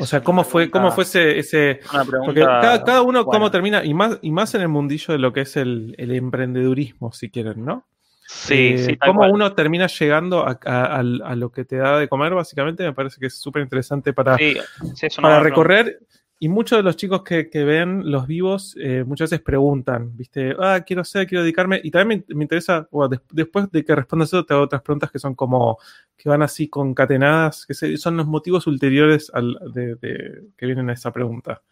O 0.00 0.06
sea, 0.06 0.22
¿cómo 0.22 0.42
fue, 0.42 0.68
cómo 0.70 0.88
pregunta- 0.88 0.94
fue 0.94 1.04
ese, 1.04 1.38
ese, 1.38 1.80
Una 1.92 2.04
pregunta. 2.04 2.24
Porque 2.26 2.40
cada, 2.40 2.84
cada 2.84 3.02
uno 3.02 3.24
cómo 3.24 3.50
termina, 3.50 3.84
y 3.84 3.94
más, 3.94 4.18
y 4.20 4.32
más 4.32 4.54
en 4.56 4.62
el 4.62 4.68
mundillo 4.68 5.12
de 5.12 5.18
lo 5.20 5.32
que 5.32 5.42
es 5.42 5.56
el, 5.56 5.94
el 5.98 6.10
emprendedurismo, 6.12 7.12
si 7.12 7.30
quieren, 7.30 7.64
¿no? 7.64 7.86
Sí, 8.28 8.54
Eh, 8.74 8.78
sí, 8.78 8.96
tal 8.96 9.08
cómo 9.10 9.20
cual. 9.20 9.30
uno 9.32 9.52
termina 9.54 9.86
llegando 9.86 10.44
a, 10.44 10.58
a- 10.64 10.96
al- 10.96 11.22
a 11.24 11.36
lo 11.36 11.52
que 11.52 11.64
te 11.64 11.76
da 11.76 11.98
de 12.00 12.08
comer, 12.08 12.34
básicamente, 12.34 12.82
me 12.82 12.92
parece 12.92 13.20
que 13.20 13.26
es 13.26 13.38
súper 13.38 13.62
interesante 13.62 14.12
para, 14.12 14.36
Sí, 14.36 14.56
sí, 14.94 15.06
para 15.22 15.38
recorrer. 15.40 16.00
Y 16.38 16.48
muchos 16.48 16.78
de 16.78 16.82
los 16.82 16.96
chicos 16.96 17.22
que, 17.22 17.48
que 17.48 17.64
ven 17.64 18.10
los 18.10 18.26
vivos 18.26 18.76
eh, 18.78 19.04
muchas 19.06 19.30
veces 19.30 19.42
preguntan, 19.42 20.14
¿viste? 20.16 20.54
Ah, 20.60 20.80
quiero 20.86 21.02
ser, 21.02 21.26
quiero 21.26 21.42
dedicarme. 21.42 21.80
Y 21.82 21.90
también 21.90 22.24
me, 22.28 22.34
me 22.36 22.44
interesa, 22.44 22.86
bueno, 22.90 23.08
des- 23.08 23.22
después 23.32 23.70
de 23.70 23.82
que 23.84 23.94
respondas 23.94 24.28
eso, 24.28 24.44
te 24.44 24.52
hago 24.52 24.64
otras 24.64 24.82
preguntas 24.82 25.10
que 25.10 25.18
son 25.18 25.34
como, 25.34 25.78
que 26.14 26.28
van 26.28 26.42
así 26.42 26.68
concatenadas, 26.68 27.64
que 27.64 27.72
se- 27.72 27.96
son 27.96 28.18
los 28.18 28.26
motivos 28.26 28.66
ulteriores 28.66 29.30
al, 29.32 29.58
de, 29.72 29.94
de- 29.94 30.42
que 30.58 30.66
vienen 30.66 30.90
a 30.90 30.92
esa 30.92 31.10
pregunta. 31.10 31.62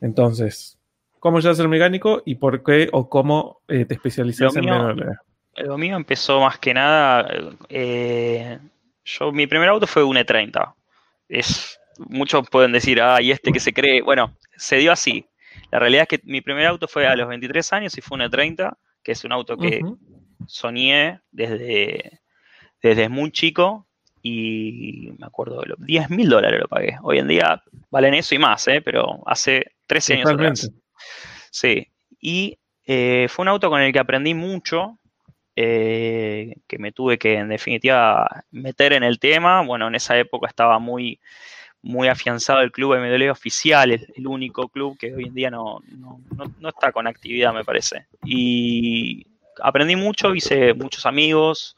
Entonces, 0.00 0.78
¿cómo 1.18 1.40
llegas 1.40 1.58
a 1.58 1.62
ser 1.62 1.68
mecánico 1.68 2.22
y 2.24 2.36
por 2.36 2.62
qué 2.62 2.88
o 2.92 3.08
cómo 3.08 3.60
eh, 3.68 3.84
te 3.86 3.94
especializas 3.94 4.54
en 4.56 4.66
BMW? 4.66 5.10
Lo 5.56 5.76
mío 5.78 5.96
empezó 5.96 6.40
más 6.40 6.58
que 6.60 6.72
nada. 6.72 7.28
eh, 7.68 8.58
yo, 9.04 9.32
mi 9.32 9.48
primer 9.48 9.68
auto 9.68 9.86
fue 9.88 10.04
un 10.04 10.16
E30. 10.16 10.74
Es, 11.28 11.79
muchos 12.08 12.48
pueden 12.48 12.72
decir, 12.72 13.00
ah, 13.00 13.20
y 13.20 13.30
este 13.30 13.52
que 13.52 13.60
se 13.60 13.72
cree. 13.72 14.02
Bueno, 14.02 14.34
se 14.56 14.76
dio 14.76 14.92
así. 14.92 15.26
La 15.70 15.78
realidad 15.78 16.06
es 16.10 16.18
que 16.20 16.20
mi 16.30 16.40
primer 16.40 16.66
auto 16.66 16.88
fue 16.88 17.06
a 17.06 17.14
los 17.16 17.28
23 17.28 17.72
años 17.72 17.96
y 17.96 18.00
fue 18.00 18.16
un 18.16 18.22
E30, 18.22 18.76
que 19.02 19.12
es 19.12 19.24
un 19.24 19.32
auto 19.32 19.56
que 19.56 19.80
Ujú. 19.82 19.98
soñé 20.46 21.20
desde, 21.30 22.20
desde 22.82 23.08
muy 23.08 23.30
chico. 23.30 23.86
Y 24.22 25.12
me 25.18 25.26
acuerdo, 25.26 25.62
lo- 25.64 25.76
10 25.78 26.10
mil 26.10 26.28
dólares 26.28 26.60
lo 26.60 26.68
pagué. 26.68 26.98
Hoy 27.02 27.18
en 27.18 27.28
día 27.28 27.62
valen 27.90 28.14
eso 28.14 28.34
y 28.34 28.38
más, 28.38 28.66
¿eh? 28.68 28.82
pero 28.82 29.22
hace 29.26 29.72
13 29.86 30.14
años 30.14 30.30
atrás. 30.30 30.70
Sí, 31.50 31.88
y 32.20 32.58
eh, 32.84 33.26
fue 33.30 33.44
un 33.44 33.48
auto 33.48 33.70
con 33.70 33.80
el 33.80 33.92
que 33.92 33.98
aprendí 33.98 34.34
mucho, 34.34 34.98
eh, 35.56 36.56
que 36.68 36.78
me 36.78 36.92
tuve 36.92 37.18
que 37.18 37.34
en 37.34 37.48
definitiva 37.48 38.44
meter 38.50 38.92
en 38.92 39.04
el 39.04 39.18
tema. 39.18 39.62
Bueno, 39.62 39.88
en 39.88 39.94
esa 39.94 40.18
época 40.18 40.48
estaba 40.48 40.78
muy, 40.78 41.18
muy 41.82 42.08
afianzado 42.08 42.60
el 42.60 42.72
club 42.72 42.94
MDL 42.94 43.30
oficial, 43.30 43.90
el, 43.92 44.06
el 44.14 44.26
único 44.26 44.68
club 44.68 44.98
que 44.98 45.14
hoy 45.14 45.26
en 45.26 45.34
día 45.34 45.50
no, 45.50 45.80
no- 45.98 46.20
no- 46.36 46.52
no 46.58 46.68
está 46.68 46.92
con 46.92 47.06
actividad, 47.06 47.52
me 47.54 47.64
parece. 47.64 48.06
Y 48.24 49.26
aprendí 49.62 49.96
mucho, 49.96 50.34
hice 50.34 50.74
muchos 50.74 51.06
amigos, 51.06 51.76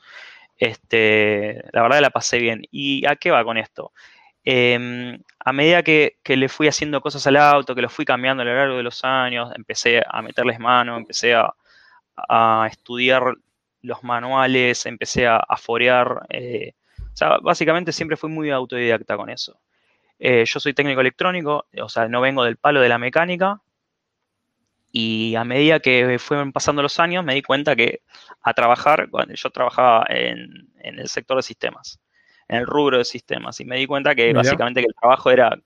este, 0.59 1.63
la 1.73 1.83
verdad 1.83 2.01
la 2.01 2.11
pasé 2.11 2.39
bien. 2.39 2.63
¿Y 2.71 3.07
a 3.07 3.17
qué 3.17 3.31
va 3.31 3.45
con 3.45 3.57
esto? 3.59 3.93
Eh, 4.45 5.19
a 5.45 5.53
medida 5.53 5.83
que, 5.83 6.19
que 6.23 6.37
le 6.37 6.49
fui 6.49 6.69
haciendo 6.69 7.01
cosas 7.01 7.27
al 7.27 7.37
auto, 7.37 7.75
que 7.75 7.83
lo 7.83 7.89
fui 7.89 8.05
cambiando 8.05 8.43
a 8.43 8.47
lo 8.47 8.55
largo 8.57 8.77
de 8.77 8.83
los 8.83 9.05
años, 9.05 9.51
empecé 9.57 10.03
a 10.09 10.23
meterles 10.23 10.59
mano, 10.59 10.97
empecé 10.97 11.35
a, 11.35 11.53
a 12.17 12.69
estudiar 12.71 13.35
los 13.83 14.03
manuales, 14.05 14.87
empecé 14.87 15.27
a, 15.27 15.37
a 15.37 15.57
forear. 15.57 16.27
eh, 16.31 16.73
o 17.13 17.17
sea, 17.17 17.39
básicamente 17.39 17.93
siempre 17.93 18.17
fui 18.17 18.31
muy 18.31 18.51
autodidacta 18.51 19.17
con 19.17 19.31
eso. 19.31 19.61
Eh, 20.25 20.45
yo 20.47 20.61
soy 20.61 20.73
técnico 20.73 21.01
electrónico, 21.01 21.67
o 21.81 21.89
sea, 21.89 22.07
no 22.07 22.21
vengo 22.21 22.45
del 22.45 22.57
palo 22.57 22.81
de 22.81 22.89
la 22.89 22.97
mecánica. 22.97 23.61
Y 24.93 25.35
a 25.35 25.43
medida 25.43 25.81
que 25.81 26.17
fueron 26.21 26.53
pasando 26.53 26.81
los 26.81 27.01
años, 27.01 27.25
me 27.25 27.35
di 27.35 27.43
cuenta 27.43 27.75
que 27.75 28.03
a 28.41 28.55
trabajar, 28.55 29.11
cuando 29.11 29.35
yo 29.35 29.51
trabajaba 29.51 30.07
en, 30.09 30.71
en 30.79 31.01
el 31.01 31.09
sector 31.09 31.39
de 31.39 31.43
sistemas, 31.43 31.99
en 32.47 32.59
el 32.59 32.67
rubro 32.67 32.99
de 32.99 33.05
sistemas, 33.05 33.59
y 33.59 33.65
me 33.65 33.77
di 33.79 33.87
cuenta 33.89 34.15
que 34.15 34.29
Mira. 34.29 34.43
básicamente 34.43 34.81
que 34.81 34.87
el 34.87 34.95
trabajo 34.95 35.29
era, 35.33 35.59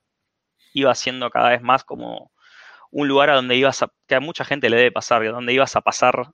iba 0.73 0.95
siendo 0.95 1.29
cada 1.29 1.51
vez 1.51 1.61
más 1.61 1.85
como 1.85 2.33
un 2.91 3.09
lugar 3.09 3.29
a 3.29 3.35
donde 3.35 3.57
ibas 3.57 3.83
a, 3.83 3.93
que 4.07 4.15
a 4.15 4.21
mucha 4.21 4.47
gente 4.47 4.71
le 4.71 4.79
debe 4.79 4.93
pasar, 4.93 5.23
donde 5.23 5.53
ibas 5.53 5.77
a 5.77 5.83
pasar 5.83 6.31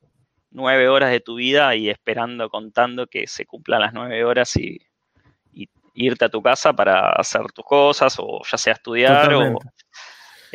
nueve 0.51 0.89
horas 0.89 1.11
de 1.11 1.19
tu 1.19 1.35
vida 1.35 1.75
y 1.75 1.91
esperando, 1.91 2.51
contando 2.51 3.09
que 3.09 3.27
se 3.27 3.47
cumplan 3.47 3.81
las 3.81 3.93
nueve 3.95 4.25
horas 4.25 4.55
y 4.55 4.79
irte 5.95 6.25
a 6.25 6.29
tu 6.29 6.43
casa 6.43 6.73
para 6.73 7.11
hacer 7.11 7.43
tus 7.53 7.65
cosas, 7.65 8.15
o 8.19 8.41
ya 8.51 8.59
sea 8.59 8.73
estudiar, 8.75 9.33
o. 9.35 9.59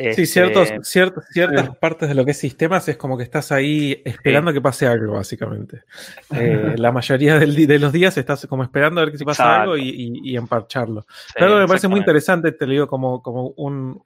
Sí, 0.00 0.04
este, 0.06 0.26
ciertos, 0.26 0.68
ciertos- 0.86 1.24
ciertas 1.32 1.66
sí. 1.66 1.72
partes 1.80 2.08
de 2.08 2.14
lo 2.14 2.24
que 2.24 2.30
es 2.30 2.38
sistemas 2.38 2.86
es 2.88 2.96
como 2.96 3.16
que 3.18 3.24
estás 3.24 3.50
ahí 3.50 4.00
esperando 4.04 4.52
que 4.52 4.60
pase 4.60 4.86
algo, 4.86 5.14
básicamente. 5.14 5.82
Eh, 6.36 6.74
la 6.76 6.92
mayoría 6.92 7.36
del 7.38 7.66
de 7.66 7.78
los 7.80 7.92
días 7.92 8.16
estás 8.16 8.46
como 8.46 8.62
esperando 8.62 9.00
a 9.00 9.04
ver 9.04 9.10
que 9.12 9.18
si 9.18 9.24
pasa 9.24 9.42
Exacto. 9.42 9.62
algo 9.72 9.76
y, 9.76 9.88
y- 9.88 10.20
y 10.32 10.36
emparcharlo. 10.36 11.04
sí, 11.08 11.32
Pero 11.34 11.46
algo 11.46 11.56
que 11.58 11.62
me 11.62 11.68
parece 11.68 11.88
muy 11.88 11.98
interesante, 11.98 12.52
te 12.52 12.64
lo 12.66 12.72
digo 12.72 12.86
como, 12.86 13.22
como 13.22 13.48
un 13.56 14.00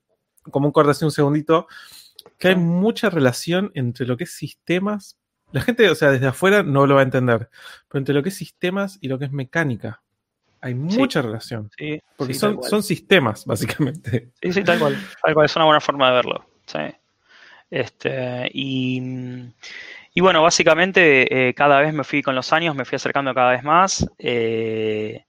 como 0.50 0.66
un 0.66 0.72
corte 0.72 0.92
así 0.92 1.04
un 1.04 1.10
segundito, 1.12 1.66
que 2.38 2.48
hay 2.48 2.56
mucha 2.56 3.10
relación 3.10 3.70
entre 3.74 4.06
lo 4.06 4.16
que 4.16 4.24
es 4.24 4.32
sistemas. 4.34 5.18
La 5.52 5.60
gente, 5.60 5.88
o 5.90 5.94
sea, 5.94 6.10
desde 6.10 6.26
afuera 6.26 6.62
no 6.62 6.86
lo 6.86 6.94
va 6.94 7.00
a 7.02 7.04
entender, 7.04 7.50
pero 7.88 7.98
entre 7.98 8.14
lo 8.14 8.22
que 8.22 8.30
es 8.30 8.36
sistemas 8.36 8.96
y 9.02 9.08
lo 9.08 9.18
que 9.18 9.26
es 9.26 9.32
mecánica. 9.32 10.01
Hay 10.62 10.75
mucha 10.75 11.20
relación. 11.20 11.68
Sí, 11.77 12.01
Porque 12.16 12.35
sí, 12.35 12.40
son 12.40 12.83
sistemas, 12.83 13.44
básicamente. 13.46 14.31
Sí, 14.40 14.53
sí, 14.53 14.64
tal 14.64 14.79
cual. 14.79 14.96
Tal 15.22 15.35
cual, 15.35 15.46
es 15.46 15.57
una 15.57 15.64
buena 15.64 15.81
forma 15.81 16.09
de 16.09 16.14
verlo. 16.14 16.46
Sí. 16.66 16.79
Este, 17.70 18.51
y, 18.55 19.03
y 20.14 20.20
bueno, 20.20 20.42
básicamente 20.42 21.48
eh, 21.48 21.55
cada 21.55 21.81
vez 21.81 21.92
me 21.92 22.05
fui 22.05 22.22
con 22.22 22.35
los 22.35 22.53
años, 22.53 22.77
me 22.77 22.85
fui 22.85 22.96
acercando 22.96 23.35
cada 23.35 23.53
vez 23.53 23.62
más. 23.64 24.07
eh, 24.18 25.25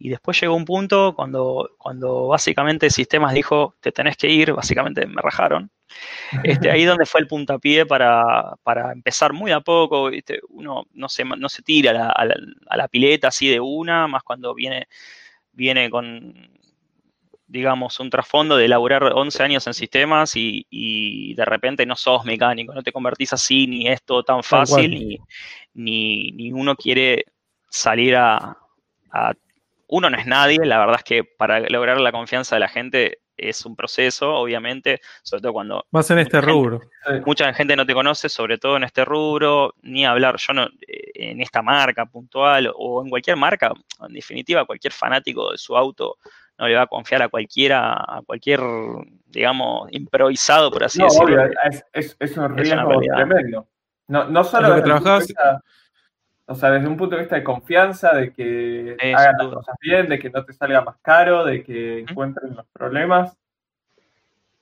y 0.00 0.10
después 0.10 0.40
llegó 0.40 0.56
un 0.56 0.64
punto 0.66 1.14
cuando, 1.16 1.70
cuando 1.78 2.28
básicamente 2.28 2.90
Sistemas 2.90 3.34
dijo, 3.34 3.76
te 3.80 3.92
tenés 3.92 4.16
que 4.18 4.28
ir, 4.30 4.54
básicamente 4.54 5.06
me 5.06 5.22
rajaron. 5.22 5.70
Este, 6.42 6.70
ahí 6.70 6.84
donde 6.84 7.06
fue 7.06 7.20
el 7.20 7.28
puntapié 7.28 7.86
para, 7.86 8.54
para 8.62 8.92
empezar 8.92 9.32
muy 9.32 9.52
a 9.52 9.60
poco, 9.60 10.10
¿viste? 10.10 10.40
uno 10.50 10.84
no 10.94 11.08
se, 11.08 11.24
no 11.24 11.48
se 11.50 11.62
tira 11.62 11.90
a 11.92 11.94
la, 11.94 12.08
a 12.10 12.24
la- 12.26 12.36
a 12.68 12.76
la 12.78 12.88
pileta 12.88 13.28
así 13.28 13.48
de 13.48 13.60
una, 13.60 14.08
más 14.08 14.22
cuando 14.24 14.54
viene, 14.54 14.88
viene 15.52 15.90
con, 15.90 16.34
digamos, 17.46 17.98
un 18.00 18.10
trasfondo 18.10 18.56
de 18.56 18.66
elaborar 18.66 19.02
11 19.14 19.42
años 19.42 19.66
en 19.66 19.74
sistemas 19.74 20.36
y, 20.36 20.66
y 20.70 21.34
de 21.34 21.44
repente 21.44 21.84
no 21.84 21.96
sos 21.96 22.24
mecánico, 22.24 22.72
no 22.74 22.82
te 22.82 22.92
convertís 22.92 23.32
así, 23.32 23.66
ni 23.66 23.88
es 23.88 24.02
todo 24.04 24.22
tan 24.22 24.42
fácil, 24.44 24.94
ni, 24.94 25.20
ni, 25.74 26.30
ni 26.32 26.52
uno 26.52 26.76
quiere 26.76 27.24
salir 27.68 28.16
a, 28.16 28.56
a- 29.12 29.34
Uno 29.92 30.08
no 30.08 30.16
es 30.16 30.26
nadie, 30.26 30.58
la 30.64 30.78
verdad 30.78 30.96
es 30.98 31.04
que 31.04 31.24
para 31.24 31.60
lograr 31.60 32.00
la 32.00 32.12
confianza 32.12 32.54
de 32.56 32.60
la 32.60 32.68
gente 32.68 33.18
es 33.36 33.64
un 33.64 33.74
proceso, 33.74 34.34
obviamente, 34.34 35.00
sobre 35.22 35.40
todo 35.42 35.52
cuando 35.54 35.86
Más 35.90 36.10
en 36.10 36.18
este 36.18 36.36
gente- 36.36 36.52
rubro. 36.52 36.80
Mucha 37.26 37.52
gente 37.54 37.74
no 37.74 37.84
te 37.86 37.94
conoce, 37.94 38.28
sobre 38.28 38.58
todo 38.58 38.76
en 38.76 38.84
este 38.84 39.04
rubro, 39.04 39.74
ni 39.82 40.04
hablar, 40.04 40.36
yo 40.36 40.52
no, 40.52 40.64
eh, 40.86 41.10
en 41.14 41.40
esta 41.40 41.62
marca 41.62 42.06
puntual 42.06 42.70
o 42.76 43.02
en 43.02 43.08
cualquier 43.10 43.36
marca, 43.36 43.72
en 44.06 44.12
definitiva, 44.12 44.64
cualquier 44.66 44.92
fanático 44.92 45.50
de 45.52 45.58
su 45.58 45.76
auto 45.76 46.18
no 46.58 46.68
le 46.68 46.74
va 46.76 46.82
a 46.82 46.86
confiar 46.86 47.22
a 47.22 47.28
cualquiera, 47.28 47.94
a 47.94 48.20
cualquier, 48.26 48.60
digamos, 49.26 49.88
improvisado, 49.92 50.70
por 50.70 50.84
así 50.84 50.98
No, 50.98 51.06
decirlo. 51.06 51.42
obvio, 51.42 51.50
es, 51.70 51.84
es, 51.94 52.16
es 52.20 52.36
un 52.36 52.44
Es 52.58 52.70
una 52.70 52.82
riesgo 52.84 52.88
realidad. 52.90 53.14
tremendo. 53.16 53.68
No, 54.08 54.24
no 54.24 54.44
solo 54.44 54.68
lo 54.68 54.74
que 54.74 54.80
un 54.80 54.84
punto 54.84 54.94
de 54.94 55.00
trabajabas- 55.00 55.26
vista- 55.28 55.62
o 56.50 56.54
sea, 56.56 56.70
desde 56.72 56.88
un 56.88 56.96
punto 56.96 57.16
de 57.16 57.22
vista 57.22 57.36
de 57.36 57.44
confianza, 57.44 58.12
de 58.14 58.32
que 58.32 59.00
Sí, 59.00 59.06
hagan 59.10 59.34
las 59.38 59.48
cosas 59.50 59.76
bien, 59.80 60.08
de 60.08 60.18
que 60.18 60.30
no 60.30 60.44
te 60.44 60.52
salga 60.52 60.82
más 60.82 60.96
caro, 61.02 61.44
de 61.44 61.62
que 61.64 62.00
encuentren 62.00 62.54
los 62.56 62.66
problemas. 62.72 63.36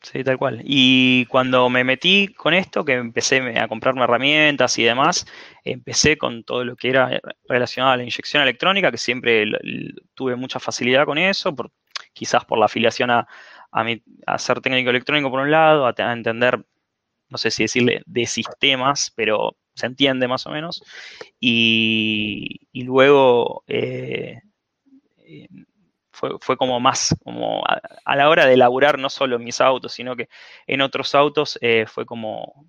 Sí, 0.01 0.23
tal 0.23 0.39
cual. 0.39 0.61
Y 0.65 1.27
cuando 1.27 1.69
me 1.69 1.83
metí 1.85 2.29
con 2.35 2.55
esto, 2.55 2.85
que 2.85 2.95
empecé 2.95 3.41
a 3.59 3.67
comprarme 3.69 4.05
herramientas 4.05 4.79
y 4.79 4.85
demás, 4.85 5.27
empecé 5.65 6.17
con 6.17 6.45
todo 6.45 6.65
lo 6.65 6.77
que 6.77 6.91
era 6.91 7.21
relacionado 7.49 7.93
a 7.95 7.97
la 7.97 8.05
inyección 8.05 8.43
electrónica, 8.43 8.93
que 8.93 8.97
siempre 8.99 9.45
tuve 10.15 10.37
mucha 10.37 10.61
facilidad 10.61 11.05
con 11.05 11.19
eso, 11.19 11.55
por, 11.55 11.73
quizás 12.13 12.45
por 12.45 12.59
la 12.59 12.67
afiliación 12.67 13.11
a, 13.11 13.27
a, 13.73 13.85
mi- 13.85 14.03
a 14.27 14.39
ser 14.39 14.61
técnico 14.61 14.91
electrónico 14.91 15.31
por 15.31 15.41
un 15.41 15.51
lado, 15.51 15.87
a 15.87 16.13
entender, 16.13 16.65
no 17.31 17.39
sé 17.39 17.51
si 17.51 17.65
decirle 17.65 18.03
de 18.07 18.27
sistemas, 18.27 19.13
pero 19.17 19.57
se 19.79 19.87
entiende 19.87 20.29
más 20.29 20.47
o 20.47 20.51
menos. 20.51 20.83
Y, 21.41 22.61
y 22.73 22.83
luego 22.83 23.65
eh, 23.67 24.41
fue, 26.11 26.31
fue 26.41 26.57
como 26.57 26.81
más, 26.81 27.17
como 27.23 27.63
a, 27.65 28.17
la 28.17 28.29
hora 28.29 28.47
de 28.47 28.55
elaborar 28.55 28.99
no 28.99 29.09
solo 29.09 29.37
en 29.37 29.45
mis 29.45 29.61
autos, 29.61 29.93
sino 29.93 30.17
que 30.17 30.29
en 30.67 30.81
otros 30.81 31.15
autos 31.15 31.59
eh, 31.63 31.87
fue 31.87 32.07
como, 32.07 32.67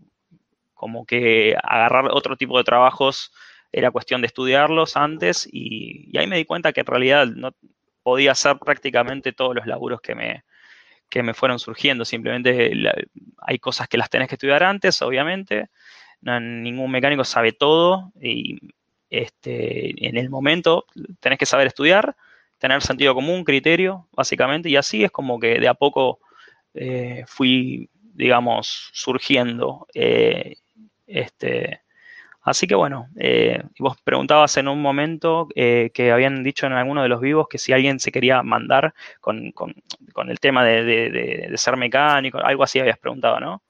como 0.74 1.06
que 1.06 1.56
agarrar 1.62 2.10
otro 2.12 2.38
tipo 2.38 2.58
de 2.58 2.64
trabajos 2.64 3.32
era 3.72 3.92
cuestión 3.92 4.22
de 4.22 4.28
estudiarlos 4.28 4.98
antes 4.98 5.48
y, 5.52 6.18
ahí 6.18 6.28
me 6.28 6.38
di 6.38 6.46
cuenta 6.46 6.74
que 6.74 6.82
en 6.82 6.88
realidad 6.88 7.28
no 7.28 7.52
podía 8.04 8.32
hacer 8.32 8.58
prácticamente 8.58 9.34
todos 9.34 9.56
los 9.56 9.68
laburos 9.68 10.02
que 10.02 10.16
me, 10.16 10.44
que 11.10 11.24
me 11.24 11.34
fueron 11.34 11.60
surgiendo. 11.60 12.06
Simplemente 12.06 12.72
hay 13.38 13.60
cosas 13.60 13.88
que 13.88 13.98
las 13.98 14.10
tenés 14.10 14.28
que 14.30 14.36
estudiar 14.36 14.64
antes, 14.64 15.02
obviamente. 15.02 15.70
No, 16.22 16.40
ningún 16.40 16.92
mecánico 16.92 17.24
sabe 17.24 17.54
todo 17.54 18.12
y 18.22 18.60
este, 19.10 20.08
en 20.08 20.18
el 20.18 20.30
momento 20.30 20.86
tenés 21.20 21.40
que 21.40 21.46
saber 21.46 21.68
estudiar, 21.68 22.16
tener 22.58 22.82
sentido 22.82 23.16
común, 23.16 23.44
criterio, 23.46 24.08
básicamente, 24.12 24.70
y 24.70 24.76
así 24.76 25.04
es 25.04 25.12
como 25.12 25.40
que 25.40 25.60
de 25.60 25.68
a 25.68 25.74
poco 25.76 26.20
eh, 26.74 27.24
fui, 27.28 27.90
digamos, 28.14 28.90
surgiendo. 28.94 29.88
eh, 29.94 30.56
este, 31.08 31.82
así 32.44 32.68
que 32.68 32.76
bueno, 32.76 33.08
eh, 33.18 33.64
vos 33.80 33.98
preguntabas 34.04 34.58
en 34.58 34.68
un 34.70 34.82
momento 34.82 35.48
eh, 35.56 35.92
que 35.94 36.12
habían 36.12 36.44
dicho 36.44 36.68
en 36.68 36.74
alguno 36.74 37.04
de 37.04 37.10
los 37.10 37.22
vivos 37.22 37.48
que 37.50 37.58
si 37.60 37.74
alguien 37.74 38.00
se 38.00 38.12
quería 38.12 38.44
mandar 38.44 38.94
con, 39.22 39.52
con- 39.54 39.76
con 40.14 40.30
el 40.32 40.40
tema 40.40 40.64
de- 40.66 40.84
de- 40.86 41.48
de 41.52 41.58
ser 41.58 41.78
mecánico, 41.78 42.40
algo 42.40 42.64
así 42.64 42.80
habías 42.80 43.00
preguntado, 43.00 43.40
¿no? 43.40 43.64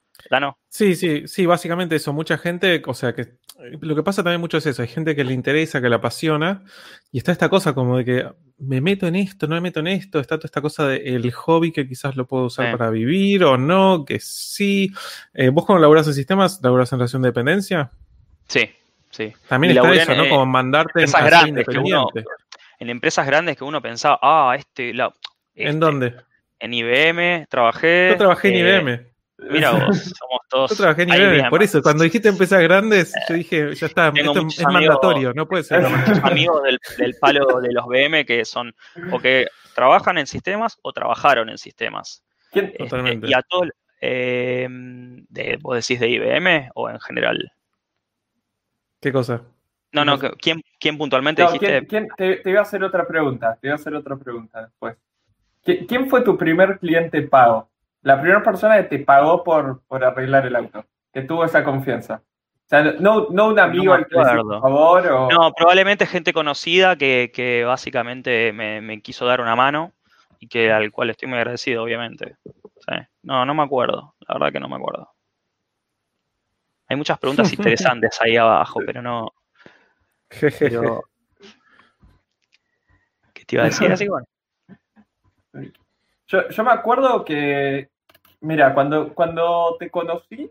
Sí, 0.67 0.95
sí, 0.95 1.27
sí, 1.27 1.45
básicamente 1.45 1.95
eso. 1.95 2.13
Mucha 2.13 2.37
gente, 2.37 2.81
o 2.85 2.93
sea, 2.93 3.13
que 3.13 3.21
eh, 3.21 3.77
lo 3.81 3.95
que 3.95 4.03
pasa 4.03 4.23
también 4.23 4.41
mucho 4.41 4.57
es 4.57 4.65
eso. 4.65 4.81
Hay 4.81 4.87
gente 4.87 5.15
que 5.15 5.23
le 5.23 5.33
interesa, 5.33 5.81
que 5.81 5.89
le 5.89 5.95
apasiona, 5.95 6.63
y 7.11 7.17
está 7.17 7.31
esta 7.31 7.49
cosa 7.49 7.73
como 7.73 7.97
de 7.97 8.05
que 8.05 8.27
me 8.57 8.81
meto 8.81 9.07
en 9.07 9.15
esto, 9.15 9.47
no 9.47 9.55
me 9.55 9.61
meto 9.61 9.79
en 9.79 9.87
esto. 9.87 10.19
Está 10.19 10.37
toda 10.37 10.47
esta 10.47 10.61
cosa 10.61 10.87
del 10.87 11.31
hobby 11.31 11.71
que 11.71 11.87
quizás 11.87 12.15
lo 12.15 12.27
puedo 12.27 12.45
usar 12.45 12.71
Sí. 12.71 12.77
para 12.77 12.89
vivir 12.89 13.43
o 13.43 13.57
no, 13.57 14.03
que 14.05 14.19
sí. 14.19 14.91
Eh, 15.33 15.49
¿Vos 15.49 15.65
cuando 15.65 15.81
laburás 15.81 16.07
en 16.07 16.13
sistemas, 16.13 16.59
laburás 16.61 16.91
en 16.91 16.99
relación 16.99 17.21
de 17.21 17.29
dependencia? 17.29 17.91
Sí, 18.47 18.69
sí. 19.11 19.33
También 19.47 19.77
está 19.77 19.93
eso, 19.93 20.11
en, 20.11 20.17
¿no? 20.17 20.23
eh, 20.25 20.29
Como 20.29 20.45
mandarte 20.45 20.99
en 20.99 21.05
empresas 21.05 21.21
ser 21.21 21.29
grandes 21.29 21.65
que 21.67 21.77
uno-. 21.77 22.09
En 22.79 22.89
empresas 22.89 23.25
grandes 23.25 23.57
que 23.57 23.63
uno 23.63 23.81
pensaba, 23.81 24.19
ah, 24.21 24.55
este, 24.57 24.93
la, 24.93 25.13
este, 25.53 25.69
¿En 25.69 25.79
dónde? 25.79 26.15
En 26.59 26.73
IBM, 26.73 27.47
trabajé. 27.49 28.09
Yo 28.11 28.17
trabajé 28.17 28.49
en 28.49 28.53
eh, 28.55 28.59
IBM. 28.59 29.05
Mira 29.49 29.71
vos, 29.71 29.79
somos 30.19 30.39
todos. 30.49 30.71
Yo 30.71 30.75
trabajé 30.77 31.03
en 31.03 31.11
ahí 31.11 31.21
IBM. 31.21 31.33
bien. 31.33 31.49
Por 31.49 31.63
eso, 31.63 31.81
cuando 31.81 32.03
dijiste 32.03 32.29
empresas 32.29 32.61
grandes, 32.61 33.13
yo 33.27 33.35
dije, 33.35 33.73
ya 33.75 33.85
está, 33.87 34.11
Tengo 34.11 34.31
esto 34.31 34.43
muchos 34.43 34.59
es 34.59 34.65
amigos- 34.65 34.83
mandatorio, 34.83 35.33
no 35.33 35.47
puede 35.47 35.63
ser. 35.63 35.81
muchos 35.87 36.23
amigos 36.23 36.63
del, 36.63 36.79
del 36.97 37.15
palo 37.19 37.61
de 37.61 37.71
los 37.71 37.85
BM 37.85 38.25
que 38.25 38.43
son 38.45 38.73
o 39.11 39.19
que 39.19 39.47
trabajan 39.75 40.17
en 40.17 40.27
sistemas 40.27 40.77
o 40.81 40.91
trabajaron 40.91 41.49
en 41.49 41.57
sistemas. 41.57 42.23
¿Quién, 42.51 42.65
Este, 42.65 42.77
Totalmente. 42.83 43.27
y 43.29 43.33
a 43.33 43.41
todo, 43.43 43.63
eh, 44.01 44.67
de, 44.69 45.57
¿vos 45.61 45.75
decís 45.75 45.99
de 45.99 46.09
IBM 46.09 46.69
o 46.75 46.89
en 46.89 46.99
general? 46.99 47.51
¿Qué 48.99 49.11
cosa? 49.11 49.41
No, 49.91 50.03
no. 50.05 50.19
¿quién, 50.19 50.61
quién 50.79 50.97
puntualmente 50.97 51.41
No, 51.43 51.51
dijiste? 51.51 51.85
¿quién- 51.87 52.07
quién- 52.07 52.07
te, 52.17 52.37
te 52.43 52.49
iba 52.49 52.59
a 52.59 52.63
hacer 52.63 52.83
otra 52.83 53.07
pregunta. 53.07 53.57
Te 53.59 53.67
iba 53.67 53.73
a 53.73 53.75
hacer 53.75 53.95
otra 53.95 54.17
pregunta 54.17 54.63
después. 54.63 54.97
¿Qui- 55.65 55.87
¿Quién 55.87 56.09
fue 56.09 56.21
tu 56.21 56.37
primer 56.37 56.77
cliente 56.79 57.21
pago? 57.23 57.69
La 58.01 58.19
primera 58.19 58.43
persona 58.43 58.77
que 58.77 58.83
te 58.83 58.99
pagó 58.99 59.43
por, 59.43 59.81
por 59.87 60.03
arreglar 60.03 60.45
el 60.45 60.55
auto, 60.55 60.85
que 61.13 61.21
tuvo 61.21 61.43
esa 61.43 61.63
confianza. 61.63 62.21
O 62.65 62.69
sea, 62.69 62.83
no, 62.99 63.27
no 63.31 63.47
un 63.47 63.59
amigo 63.59 63.93
me 63.93 63.99
al 63.99 64.07
que 64.07 64.15
favor 64.15 65.07
o... 65.07 65.29
No, 65.29 65.51
probablemente 65.53 66.05
gente 66.05 66.33
conocida 66.33 66.95
que, 66.95 67.31
que 67.33 67.63
básicamente 67.63 68.53
me, 68.53 68.79
me 68.79 69.01
quiso 69.01 69.25
dar 69.25 69.41
una 69.41 69.55
mano 69.55 69.93
y 70.39 70.47
que 70.47 70.71
al 70.71 70.91
cual 70.91 71.09
estoy 71.09 71.27
muy 71.27 71.39
agradecido, 71.39 71.83
obviamente. 71.83 72.37
Sí. 72.45 72.95
No, 73.23 73.45
no 73.45 73.53
me 73.53 73.63
acuerdo. 73.63 74.15
La 74.27 74.35
verdad 74.35 74.53
que 74.53 74.59
no 74.59 74.69
me 74.69 74.75
acuerdo. 74.75 75.09
Hay 76.87 76.95
muchas 76.95 77.19
preguntas 77.19 77.51
interesantes 77.53 78.19
ahí 78.21 78.37
abajo, 78.37 78.79
pero 78.85 79.01
no. 79.01 79.33
Pero... 80.59 81.03
¿Qué 83.33 83.45
te 83.45 83.55
iba 83.55 83.63
a 83.63 83.65
decir? 83.65 83.91
Así 83.91 84.03
que 84.03 84.11
bueno. 84.11 84.27
Yo, 86.29 86.47
yo 86.47 86.63
me 86.63 86.71
acuerdo 86.71 87.25
que, 87.25 87.89
mira, 88.41 88.73
cuando, 88.73 89.13
cuando 89.13 89.75
te 89.79 89.89
conocí, 89.89 90.49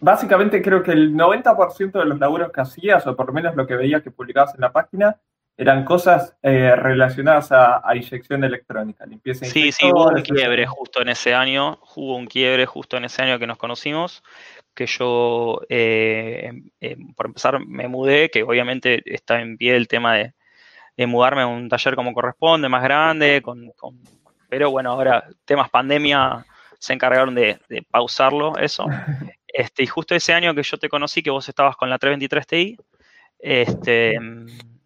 básicamente 0.00 0.62
creo 0.62 0.82
que 0.82 0.92
el 0.92 1.14
90% 1.14 1.98
de 1.98 2.04
los 2.04 2.18
laburos 2.18 2.52
que 2.52 2.60
hacías, 2.60 3.06
o 3.06 3.16
por 3.16 3.26
lo 3.26 3.32
menos 3.32 3.54
lo 3.56 3.66
que 3.66 3.74
veía 3.74 4.02
que 4.02 4.10
publicabas 4.10 4.54
en 4.54 4.60
la 4.60 4.72
página, 4.72 5.18
eran 5.56 5.84
cosas 5.84 6.36
eh, 6.42 6.76
relacionadas 6.76 7.50
a, 7.52 7.80
a 7.88 7.96
inyección 7.96 8.44
electrónica, 8.44 9.06
limpieza 9.06 9.46
Sí, 9.46 9.72
sí, 9.72 9.90
hubo 9.90 10.08
un 10.08 10.22
quiebre 10.22 10.66
justo 10.66 11.00
en 11.00 11.08
ese 11.08 11.34
año, 11.34 11.78
hubo 11.94 12.16
un 12.16 12.26
quiebre 12.26 12.66
justo 12.66 12.98
en 12.98 13.06
ese 13.06 13.22
año 13.22 13.38
que 13.38 13.46
nos 13.46 13.56
conocimos, 13.56 14.22
que 14.74 14.86
yo, 14.86 15.62
eh, 15.70 16.48
em- 16.50 16.70
em, 16.80 17.14
por 17.14 17.26
empezar, 17.26 17.58
me 17.66 17.88
mudé, 17.88 18.28
que 18.28 18.42
obviamente 18.42 19.02
está 19.06 19.40
en 19.40 19.56
pie 19.56 19.76
el 19.76 19.88
tema 19.88 20.14
de, 20.14 20.34
de 20.98 21.06
mudarme 21.06 21.40
a 21.42 21.46
un 21.46 21.70
taller 21.70 21.94
como 21.94 22.12
corresponde, 22.12 22.68
más 22.68 22.82
grande, 22.82 23.40
con, 23.42 23.70
con- 23.78 23.98
pero 24.48 24.70
bueno, 24.70 24.92
ahora 24.92 25.24
temas 25.44 25.70
pandemia 25.70 26.44
se 26.78 26.92
encargaron 26.92 27.34
de, 27.34 27.58
de 27.68 27.82
pausarlo, 27.82 28.56
eso. 28.58 28.86
Este, 29.48 29.84
y 29.84 29.86
justo 29.86 30.14
ese 30.14 30.34
año 30.34 30.54
que 30.54 30.62
yo 30.62 30.76
te 30.76 30.90
conocí, 30.90 31.22
que 31.22 31.30
vos 31.30 31.48
estabas 31.48 31.76
con 31.76 31.88
la 31.88 31.96
323 31.96 32.46
Ti, 32.46 32.76
este, 33.38 34.18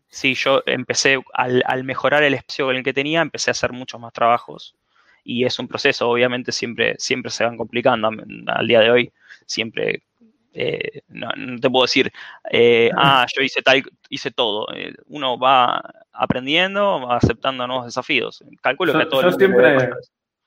sí, 0.08 0.34
yo 0.34 0.62
empecé, 0.66 1.20
al, 1.32 1.64
al 1.66 1.82
mejorar 1.82 2.22
el 2.22 2.34
espacio 2.34 2.66
con 2.66 2.76
el 2.76 2.84
que 2.84 2.92
tenía, 2.92 3.20
empecé 3.20 3.50
a 3.50 3.52
hacer 3.52 3.72
muchos 3.72 4.00
más 4.00 4.12
trabajos. 4.12 4.76
Y 5.24 5.44
es 5.44 5.58
un 5.58 5.66
proceso, 5.66 6.08
obviamente 6.08 6.52
siempre, 6.52 6.94
siempre 6.98 7.32
se 7.32 7.44
van 7.44 7.56
complicando. 7.56 8.10
Al 8.46 8.66
día 8.68 8.80
de 8.80 8.90
hoy, 8.90 9.12
siempre, 9.46 10.04
eh, 10.52 11.02
no, 11.08 11.28
no 11.36 11.60
te 11.60 11.70
puedo 11.70 11.84
decir, 11.84 12.12
eh, 12.50 12.90
ah, 12.96 13.26
yo 13.34 13.42
hice 13.42 13.62
tal, 13.62 13.82
hice 14.08 14.30
todo. 14.30 14.66
Eh, 14.74 14.94
uno 15.06 15.38
va 15.38 15.82
aprendiendo, 16.12 17.00
va 17.06 17.16
aceptando 17.16 17.66
nuevos 17.66 17.86
desafíos. 17.86 18.44
Calculo 18.60 18.92
Yo- 18.92 18.98
que 18.98 19.04
a 19.04 19.08
todo 19.08 19.22
yo 19.22 19.32
siempre-. 19.32 19.90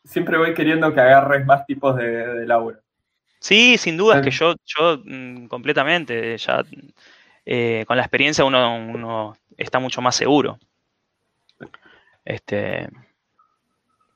Siempre 0.05 0.37
voy 0.37 0.53
queriendo 0.53 0.93
que 0.93 0.99
agarres 0.99 1.45
más 1.45 1.65
tipos 1.65 1.95
de, 1.95 2.05
de 2.05 2.45
laburo. 2.45 2.79
Sí, 3.39 3.77
sin 3.77 3.95
duda, 3.97 4.17
es 4.17 4.21
que 4.21 4.31
yo, 4.31 4.55
yo 4.65 5.01
mm, 5.03 5.47
completamente, 5.47 6.37
ya 6.37 6.63
eh, 7.45 7.83
con 7.87 7.97
la 7.97 8.03
experiencia 8.03 8.43
uno, 8.45 8.75
uno 8.77 9.37
está 9.57 9.79
mucho 9.79 10.01
más 10.01 10.15
seguro. 10.15 10.59
Este, 12.25 12.89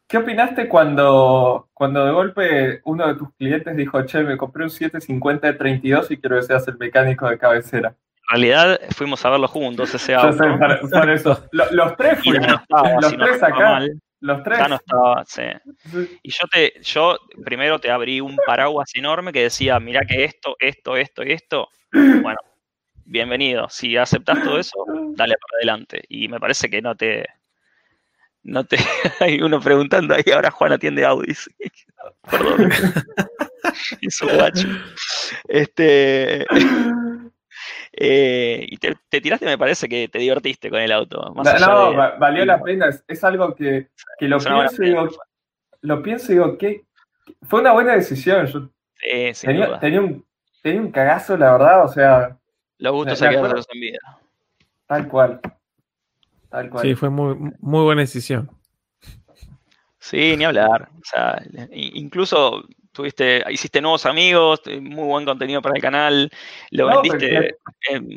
¿Qué 0.08 0.18
opinaste 0.18 0.70
cuando, 0.70 1.70
cuando 1.74 2.06
de 2.06 2.12
golpe 2.12 2.82
uno 2.86 3.08
de 3.08 3.16
tus 3.16 3.34
clientes 3.36 3.76
dijo, 3.76 4.02
che, 4.06 4.22
me 4.24 4.38
compré 4.38 4.64
un 4.64 4.70
750 4.70 5.48
de 5.48 5.54
32 5.54 6.12
y 6.12 6.18
quiero 6.18 6.38
que 6.38 6.44
seas 6.44 6.68
el 6.68 6.78
mecánico 6.78 7.30
de 7.30 7.38
cabecera? 7.38 7.90
en 8.30 8.42
realidad 8.42 8.80
fuimos 8.96 9.24
a 9.26 9.30
verlo 9.30 9.48
juntos 9.48 9.94
ese 9.94 10.12
Yo 10.12 10.20
auto. 10.20 10.34
sé, 10.38 10.50
por, 10.58 10.90
por 10.90 11.10
eso. 11.10 11.46
Lo- 11.52 11.72
los 11.72 11.96
tres 11.96 12.20
fuimos. 12.22 12.46
estaba, 12.62 12.94
Los 13.02 13.10
si 13.12 13.18
tres 13.18 13.44
acá. 13.44 13.60
mal, 13.60 14.02
Los 14.20 14.44
tres. 14.44 14.60
ya 14.60 14.68
no 14.68 14.76
estaba, 14.76 15.26
sí. 15.26 15.44
Sí. 15.92 16.20
Y 16.24 16.32
yo 16.32 16.48
te, 16.52 16.74
yo 16.82 17.18
primero 17.46 17.80
te 17.80 17.90
abrí 17.90 18.20
un 18.20 18.36
paraguas 18.46 18.90
enorme 18.96 19.32
que 19.32 19.44
decía, 19.44 19.80
mira 19.80 20.02
que 20.06 20.26
esto, 20.26 20.56
esto, 20.60 20.98
esto 20.98 21.24
y 21.24 21.32
esto. 21.32 21.70
Bueno, 21.94 22.40
bienvenido. 23.06 23.70
Si 23.70 23.96
aceptás 23.96 24.44
todo 24.44 24.60
eso, 24.60 24.76
dale 25.16 25.36
para 25.36 25.58
adelante. 25.60 26.04
Y 26.10 26.28
me 26.28 26.40
parece 26.42 26.70
que 26.70 26.82
no 26.82 26.96
te, 26.96 27.28
no 28.48 28.64
te, 28.64 28.78
hay 29.20 29.42
uno 29.42 29.60
preguntando 29.60 30.16
ahí, 30.16 30.24
ahora 30.34 30.50
Juan 30.52 30.72
atiende 30.72 31.06
Audis. 31.06 31.50
Perdón. 32.32 32.72
y 34.02 34.10
su 34.10 34.28
guacho. 34.28 34.68
Este, 35.48 36.46
eh, 37.92 38.66
y 38.70 38.78
te, 38.78 38.96
te 39.10 39.22
tiraste, 39.22 39.46
me 39.46 39.58
parece 39.58 39.90
que 39.90 40.08
te 40.08 40.20
divertiste 40.20 40.70
con 40.70 40.80
el 40.80 40.92
auto. 40.92 41.34
Más 41.36 41.60
No, 41.60 41.68
no, 41.68 41.92
de- 41.92 42.18
valió 42.18 42.46
la 42.46 42.62
pena. 42.62 42.88
Es, 42.88 43.04
es 43.08 43.24
algo 43.24 43.54
que, 43.54 43.90
que 44.18 44.28
lo 44.28 44.38
es 44.38 44.46
pienso 44.46 44.84
y 44.84 44.88
digo, 44.88 45.10
lo 45.82 46.02
pienso 46.02 46.32
y 46.32 46.36
digo, 46.36 46.58
que 46.58 46.86
fue 47.44 47.60
una 47.60 47.74
buena 47.74 47.96
decisión. 47.96 48.46
Yo 48.48 48.70
tenía, 49.42 49.80
tenía 49.80 50.00
un, 50.02 50.26
tenía 50.62 50.82
un 50.82 50.92
cagazo, 50.92 51.36
la 51.36 51.52
verdad, 51.52 51.84
o 51.84 51.88
sea, 51.90 52.38
Los 52.78 52.94
gustos 52.94 53.20
se 53.20 53.30
quedan 53.30 53.58
en 53.58 53.80
vida. 53.80 54.00
tal 54.86 55.08
cual. 55.10 55.42
Tal 56.50 56.70
cual. 56.70 56.84
Sí, 56.86 56.96
fue 56.96 57.10
muy, 57.10 57.36
muy 57.60 57.84
buena 57.84 58.02
decisión. 58.02 58.50
Sí, 60.00 60.36
ni 60.38 60.46
hablar. 60.46 60.90
O 60.96 61.02
sea, 61.04 61.42
incluso 61.72 62.64
tuviste, 62.94 63.44
hiciste 63.52 63.82
nuevos 63.82 64.06
amigos, 64.06 64.62
eh, 64.66 64.80
muy 64.80 65.06
buen 65.06 65.26
contenido 65.26 65.62
para 65.62 65.76
el 65.76 65.82
canal, 65.82 66.30
lo 66.72 66.90
No, 66.90 67.02
vendiste 67.02 67.50
eh, 67.50 67.56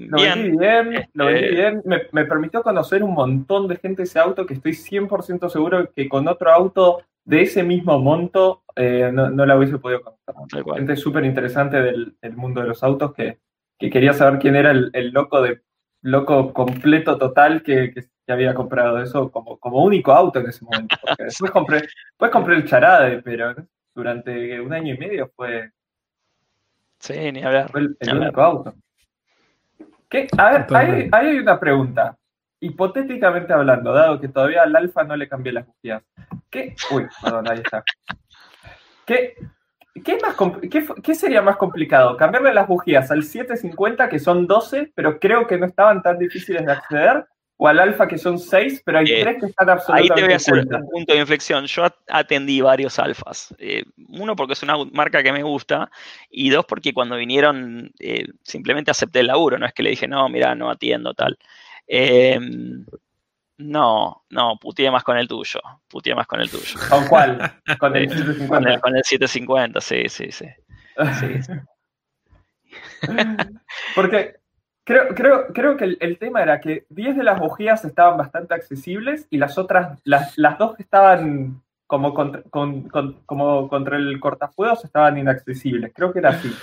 Lo 0.08 0.18
vendí 0.22 0.56
bien. 0.56 1.08
lo 1.12 1.26
vendí 1.26 1.44
Este- 1.44 1.54
bien. 1.54 1.82
Me, 1.84 2.02
me 2.12 2.24
permitió 2.24 2.62
conocer 2.62 3.02
un 3.02 3.12
montón 3.12 3.68
de 3.68 3.76
gente 3.76 4.04
ese 4.04 4.18
auto 4.18 4.46
que 4.46 4.54
estoy 4.54 4.72
100% 4.74 5.48
seguro 5.50 5.90
que 5.94 6.08
con 6.08 6.26
otro 6.28 6.50
auto 6.52 7.02
de 7.24 7.42
ese 7.42 7.62
mismo 7.62 7.98
monto 7.98 8.62
eh, 8.76 9.10
no, 9.12 9.28
no 9.30 9.44
la 9.44 9.56
hubiese 9.56 9.78
podido 9.78 10.00
conocer. 10.02 10.64
Gente 10.76 10.96
súper 10.96 11.24
interesante 11.24 11.80
del, 11.82 12.16
del 12.22 12.36
mundo 12.36 12.62
de 12.62 12.68
los 12.68 12.82
autos 12.82 13.12
que, 13.14 13.38
que 13.78 13.90
quería 13.90 14.12
saber 14.14 14.38
quién 14.38 14.56
era 14.56 14.70
el, 14.70 14.90
el 14.94 15.10
loco 15.10 15.42
de 15.42 15.60
loco 16.02 16.52
completo 16.52 17.18
total 17.18 17.62
que, 17.62 17.92
que, 17.92 18.04
había 18.28 18.54
comprado 18.54 19.02
eso 19.02 19.30
como, 19.30 19.58
como 19.58 19.82
único 19.82 20.12
auto 20.12 20.38
en 20.38 20.48
ese 20.48 20.64
momento. 20.64 20.96
después 21.18 21.50
compré, 21.50 21.80
después 22.10 22.30
compré 22.30 22.56
el 22.56 22.64
Charade, 22.64 23.22
pero 23.22 23.56
durante 23.92 24.60
un 24.60 24.72
año 24.72 24.94
y 24.94 24.98
medio 24.98 25.32
fue, 25.34 25.72
sí, 26.98 27.32
ni 27.32 27.42
hablar, 27.42 27.70
fue 27.70 27.80
el, 27.80 27.96
el 27.98 28.06
ni 28.06 28.10
hablar. 28.10 28.28
único 28.28 28.42
auto. 28.42 28.74
¿Qué? 30.08 30.28
A 30.36 30.50
ver, 30.50 30.66
ahí 30.72 31.10
hay 31.12 31.38
una 31.38 31.58
pregunta. 31.58 32.16
Hipotéticamente 32.60 33.52
hablando, 33.52 33.92
dado 33.92 34.20
que 34.20 34.28
todavía 34.28 34.62
al 34.62 34.76
Alfa 34.76 35.02
no 35.04 35.16
le 35.16 35.28
cambié 35.28 35.52
las 35.52 35.66
bujías. 35.66 36.02
¿Qué? 36.50 36.74
Uy, 36.90 37.06
perdón, 37.22 37.50
ahí 37.50 37.58
está. 37.58 37.82
¿Qué, 39.06 39.34
qué, 40.04 40.18
más 40.18 40.36
qué, 41.02 41.14
sería 41.14 41.42
más 41.42 41.56
complicado? 41.56 42.16
¿Cambiarle 42.16 42.54
las 42.54 42.66
bujías 42.68 43.10
al 43.10 43.22
750, 43.22 44.08
que 44.08 44.18
son 44.18 44.46
12, 44.46 44.92
pero 44.94 45.18
creo 45.18 45.46
que 45.46 45.58
no 45.58 45.66
estaban 45.66 46.02
tan 46.02 46.18
difíciles 46.18 46.64
de 46.64 46.72
acceder? 46.72 47.24
¿O 47.62 47.68
al 47.68 47.78
Alfa, 47.78 48.08
que 48.08 48.16
son 48.16 48.38
6, 48.38 48.80
pero 48.86 49.00
hay 49.00 49.04
Eh, 49.06 49.20
3 49.22 49.36
que 49.38 49.46
están 49.46 49.68
Ahí 49.68 49.74
absolutamente 49.74 50.14
te 50.14 50.22
voy 50.24 50.32
a 50.32 50.36
hacer 50.36 50.54
un 50.54 50.88
punto 50.88 51.12
de 51.12 51.18
inflexión. 51.18 51.66
Yo 51.66 51.84
at- 51.84 51.94
atendí 52.08 52.62
varios 52.62 52.98
alfas. 52.98 53.54
Eh, 53.58 53.84
uno, 54.08 54.34
porque 54.34 54.54
es 54.54 54.62
una 54.62 54.76
marca 54.92 55.22
que 55.22 55.30
me 55.30 55.42
gusta. 55.42 55.90
Y 56.30 56.48
dos, 56.48 56.64
porque 56.64 56.94
cuando 56.94 57.16
vinieron, 57.16 57.92
eh, 57.98 58.24
simplemente 58.42 58.90
acepté 58.90 59.20
el 59.20 59.26
laburo. 59.26 59.58
No 59.58 59.66
es 59.66 59.74
que 59.74 59.82
le 59.82 59.90
dije, 59.90 60.08
no, 60.08 60.26
mira, 60.30 60.54
no 60.54 60.70
atiendo, 60.70 61.12
tal. 61.12 61.36
No, 63.60 64.24
no, 64.30 64.56
puteé 64.58 64.90
más 64.90 65.04
con 65.04 65.16
el 65.18 65.28
tuyo. 65.28 65.60
Puteé 65.88 66.14
más 66.14 66.26
con 66.26 66.40
el 66.40 66.50
tuyo. 66.50 66.64
¿Con 66.90 67.06
cuál? 67.08 67.52
Con 67.78 67.94
el 67.96 68.04
Eh, 68.04 68.08
Con 68.08 68.16
750. 68.16 68.70
el, 68.74 68.80
con 68.80 68.96
el 68.96 69.04
750, 69.04 69.80
sí, 69.80 70.08
sí, 70.08 70.30
sí. 70.32 70.46
sí, 71.20 71.42
sí. 71.42 71.52
Porque 73.94 74.36
creo, 74.84 75.08
creo, 75.14 75.46
creo 75.52 75.76
que 75.76 75.84
el, 75.84 75.98
el 76.00 76.18
tema 76.18 76.42
era 76.42 76.60
que 76.60 76.84
10 76.88 77.16
de 77.16 77.24
las 77.24 77.38
bujías 77.38 77.84
estaban 77.84 78.16
bastante 78.16 78.54
accesibles 78.54 79.26
y 79.30 79.38
las 79.38 79.58
otras, 79.58 79.98
las, 80.04 80.36
las 80.38 80.58
dos 80.58 80.76
que 80.76 80.82
estaban 80.82 81.62
como 81.86 82.14
contra, 82.14 82.42
con- 82.50 82.88
con- 82.88 83.20
como 83.26 83.68
contra 83.68 83.96
el 83.96 84.20
cortafuegos 84.20 84.84
estaban 84.84 85.18
inaccesibles. 85.18 85.92
Creo 85.94 86.12
que 86.12 86.20
era 86.20 86.30
así. 86.30 86.54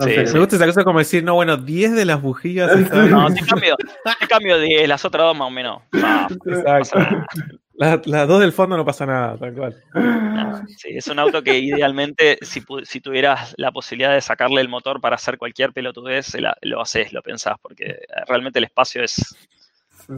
Sí, 0.00 0.12
sé. 0.12 0.32
Me 0.32 0.40
gusta 0.40 0.56
esa 0.56 0.66
cosa 0.66 0.84
como 0.84 0.98
decir, 0.98 1.22
no, 1.22 1.34
bueno, 1.34 1.56
10 1.56 1.92
de 1.92 2.04
las 2.04 2.20
bujías 2.20 2.72
Sí. 2.72 2.84
No, 3.10 3.32
te 3.32 3.40
cambio, 3.46 3.76
te 3.76 4.26
cambio 4.26 4.58
10, 4.58 4.88
las 4.88 5.04
otras 5.04 5.26
dos 5.26 5.36
más 5.36 5.48
o 5.48 5.50
menos. 5.50 5.82
No, 5.92 6.26
Exacto. 6.46 6.98
Las 7.76 8.28
dos 8.28 8.40
del 8.40 8.52
fondo 8.52 8.76
no 8.76 8.84
pasa 8.84 9.04
nada, 9.04 9.36
tal 9.36 9.52
cual. 9.52 9.74
no, 9.94 10.64
sí, 10.68 10.90
es 10.96 11.08
un 11.08 11.18
auto 11.18 11.42
que 11.42 11.58
idealmente, 11.58 12.38
si, 12.42 13.00
tuvieras 13.00 13.52
la 13.56 13.72
posibilidad 13.72 14.14
de 14.14 14.20
sacarle 14.20 14.60
el 14.60 14.68
motor 14.68 15.00
para 15.00 15.16
hacer 15.16 15.38
cualquier 15.38 15.72
pelotudez, 15.72 16.34
la- 16.34 16.56
lo 16.62 16.80
haces, 16.80 17.12
lo 17.12 17.20
pensás, 17.20 17.56
porque 17.60 17.98
realmente 18.28 18.60
el 18.60 18.66
espacio 18.66 19.02
es, 19.02 19.36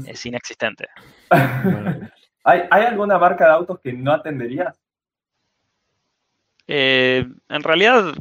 es 0.07 0.27
inexistente. 0.27 0.87
¿Hay, 2.45 2.63
¿Hay 2.71 2.85
alguna 2.85 3.19
marca 3.19 3.47
de 3.47 3.53
autos 3.53 3.81
que 3.81 3.93
no 3.95 4.13
atenderías? 4.13 4.79
Eh, 6.69 7.27
en 7.49 7.63
realidad, 7.63 8.15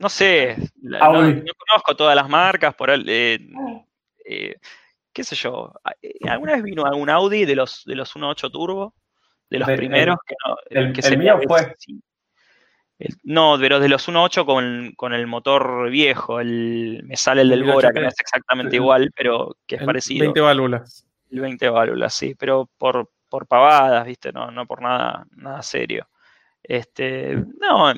no 0.00 0.08
sé, 0.08 0.56
la- 0.82 0.98
Ah, 1.00 1.12
no, 1.12 1.52
conozco 1.68 1.94
todas 1.94 2.16
las 2.16 2.28
marcas, 2.28 2.74
por 2.74 2.90
el, 2.90 3.04
eh, 3.08 3.38
eh, 4.24 4.56
qué 5.12 5.22
sé 5.24 5.36
yo, 5.36 5.72
eh, 6.02 6.14
¿alguna 6.28 6.54
vez 6.54 6.62
vino 6.62 6.84
algún 6.86 7.10
Audi 7.10 7.44
de 7.44 7.54
los, 7.54 7.84
de 7.84 7.94
los 7.94 8.16
1.8 8.16 8.50
Turbo? 8.50 8.94
De 9.50 9.58
los 9.58 9.68
De- 9.68 9.76
primeros 9.76 10.16
que 10.26 10.34
no, 10.46 10.56
el- 10.70 10.92
que 10.92 11.00
el 11.00 11.04
sería 11.04 11.36
mío 11.36 11.42
fue. 11.46 11.74
sí. 11.78 12.00
El- 12.98 13.16
no, 13.24 13.56
pero 13.58 13.80
de 13.80 13.88
los 13.88 14.08
1.8 14.08 14.44
con, 14.46 14.92
con 14.96 15.12
el 15.14 15.26
motor 15.26 15.88
viejo, 15.90 16.40
el, 16.40 17.02
me 17.04 17.16
sale 17.16 17.42
el 17.42 17.48
del 17.50 17.62
18T. 17.64 17.72
Bora, 17.72 17.92
que 17.92 18.00
no 18.00 18.08
es 18.08 18.20
exactamente 18.20 18.76
El- 18.76 18.82
igual, 18.82 19.10
pero 19.16 19.56
que 19.66 19.76
es 19.76 19.80
El 19.82 19.86
parecido. 19.86 20.20
20 20.24 20.40
válvulas. 20.40 21.06
El 21.30 21.40
20 21.40 21.68
válvulas, 21.70 22.14
sí, 22.14 22.34
pero 22.34 22.68
por, 22.78 23.10
por 23.28 23.46
pavadas, 23.46 24.04
¿viste? 24.06 24.32
No, 24.32 24.50
no 24.50 24.66
por 24.66 24.82
nada, 24.82 25.26
nada 25.36 25.62
serio. 25.62 26.08
Este, 26.62 27.36
no, 27.58 27.92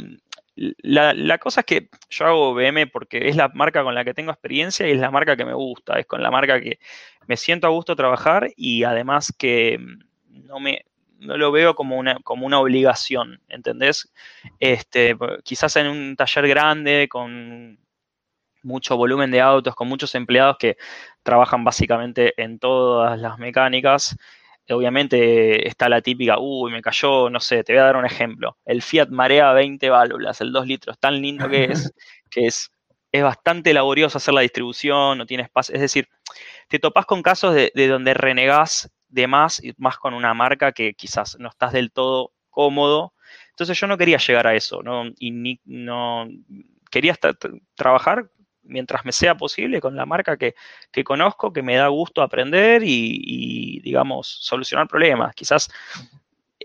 la, 0.54 1.14
la 1.14 1.38
cosa 1.38 1.60
es 1.60 1.66
que 1.66 1.88
yo 2.10 2.26
hago 2.26 2.54
BM 2.54 2.86
porque 2.88 3.28
es 3.28 3.36
la 3.36 3.48
marca 3.48 3.82
con 3.82 3.94
la 3.94 4.04
que 4.04 4.14
tengo 4.14 4.30
experiencia 4.32 4.86
y 4.86 4.92
es 4.92 5.00
la 5.00 5.10
marca 5.10 5.36
que 5.36 5.44
me 5.44 5.54
gusta, 5.54 5.98
es 5.98 6.06
con 6.06 6.22
la 6.22 6.30
marca 6.30 6.60
que 6.60 6.78
me 7.26 7.36
siento 7.36 7.66
a 7.66 7.70
gusto 7.70 7.96
trabajar 7.96 8.50
y 8.56 8.84
además 8.84 9.32
que 9.36 9.78
mm, 9.78 10.46
no 10.46 10.60
me 10.60 10.84
no 11.22 11.36
lo 11.36 11.52
veo 11.52 11.74
como 11.74 11.98
una, 11.98 12.18
como 12.24 12.46
una 12.46 12.58
obligación, 12.58 13.40
¿entendés? 13.48 14.12
Este, 14.58 15.16
quizás 15.44 15.76
en 15.76 15.86
un 15.86 16.16
taller 16.16 16.48
grande 16.48 17.08
con 17.08 17.78
mucho 18.62 18.96
volumen 18.96 19.30
de 19.30 19.40
autos, 19.40 19.74
con 19.74 19.88
muchos 19.88 20.14
empleados 20.14 20.56
que 20.58 20.76
trabajan 21.22 21.64
básicamente 21.64 22.34
en 22.42 22.58
todas 22.58 23.18
las 23.20 23.38
mecánicas. 23.38 24.16
Obviamente 24.70 25.66
está 25.68 25.88
la 25.88 26.00
típica, 26.00 26.38
uy, 26.38 26.70
me 26.72 26.82
cayó, 26.82 27.28
no 27.30 27.40
sé, 27.40 27.64
te 27.64 27.72
voy 27.72 27.80
a 27.80 27.84
dar 27.84 27.96
un 27.96 28.06
ejemplo. 28.06 28.56
El 28.64 28.80
Fiat 28.82 29.08
Marea 29.10 29.52
20 29.52 29.90
válvulas, 29.90 30.40
el 30.40 30.52
2 30.52 30.66
litros, 30.66 30.98
tan 30.98 31.20
lindo 31.20 31.48
que 31.48 31.64
es, 31.64 31.92
que 32.30 32.46
es, 32.46 32.70
es 33.10 33.22
bastante 33.22 33.74
laborioso 33.74 34.18
hacer 34.18 34.34
la 34.34 34.40
distribución, 34.42 35.18
no 35.18 35.26
tiene 35.26 35.42
espacio. 35.44 35.74
Es 35.74 35.80
decir, 35.80 36.08
te 36.68 36.78
topás 36.78 37.06
con 37.06 37.22
casos 37.22 37.54
de, 37.54 37.72
de 37.74 37.88
donde 37.88 38.14
renegás 38.14 38.90
de 39.08 39.26
más 39.26 39.62
y 39.62 39.72
más 39.78 39.98
con 39.98 40.14
una 40.14 40.34
marca 40.34 40.72
que 40.72 40.94
quizás 40.94 41.36
no 41.38 41.48
estás 41.48 41.72
del 41.72 41.92
todo 41.92 42.32
cómodo. 42.50 43.14
Entonces 43.50 43.78
yo 43.78 43.86
no 43.86 43.98
quería 43.98 44.18
llegar 44.18 44.46
a 44.46 44.54
eso, 44.54 44.82
¿no? 44.82 45.04
Y 45.18 45.30
ni, 45.32 45.60
no 45.64 46.28
quería 46.90 47.12
estar- 47.12 47.36
trabajar 47.74 48.30
mientras 48.62 49.04
me 49.04 49.12
sea 49.12 49.36
posible 49.36 49.80
con 49.80 49.96
la 49.96 50.06
marca 50.06 50.36
que, 50.36 50.54
que 50.90 51.04
conozco, 51.04 51.52
que 51.52 51.62
me 51.62 51.76
da 51.76 51.88
gusto 51.88 52.22
aprender 52.22 52.82
y, 52.84 53.80
digamos, 53.80 54.28
solucionar 54.28 54.88
problemas. 54.88 55.34
Quizás, 55.34 55.70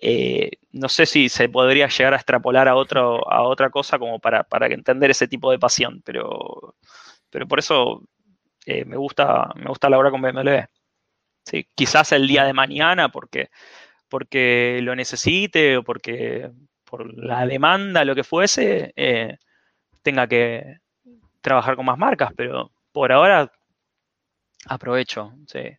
eh, 0.02 0.52
no 0.72 0.90
sé 0.90 1.06
si 1.06 1.30
se 1.30 1.50
podría 1.50 1.88
llegar 1.88 2.14
a 2.14 2.18
extrapolar 2.18 2.68
a, 2.68 2.76
otro, 2.76 3.30
a 3.32 3.44
otra 3.44 3.70
cosa 3.70 4.00
como 4.00 4.20
para, 4.20 4.44
para 4.44 4.68
entender 4.68 5.12
ese 5.12 5.28
tipo 5.28 5.52
de 5.52 5.60
pasión, 5.60 6.02
pero, 6.06 6.76
pero 7.30 7.48
por 7.48 7.60
eso 7.60 8.04
eh, 8.66 8.86
me, 8.86 8.98
gusta, 8.98 9.52
me 9.56 9.66
gusta 9.66 9.90
laburar 9.90 10.12
con 10.12 10.22
BMW. 10.22 10.66
Sí, 11.46 11.68
quizás 11.76 12.12
el 12.12 12.28
día 12.28 12.44
de 12.44 12.54
mañana, 12.54 13.10
porque, 13.10 13.50
porque 14.10 14.80
lo 14.84 14.96
necesite 14.96 15.78
o 15.78 15.84
porque 15.84 16.52
por 16.84 17.14
la 17.18 17.46
demanda, 17.46 18.06
lo 18.06 18.16
que 18.16 18.24
fuese, 18.24 18.94
eh, 18.96 19.38
tenga 20.02 20.28
que 20.28 20.78
trabajar 21.42 21.76
con 21.76 21.86
más 21.86 21.98
marcas, 21.98 22.32
pero 22.36 22.72
por 22.92 23.12
ahora 23.12 23.52
aprovecho, 24.68 25.34
sí. 25.48 25.78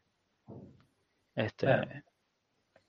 Este. 1.34 1.66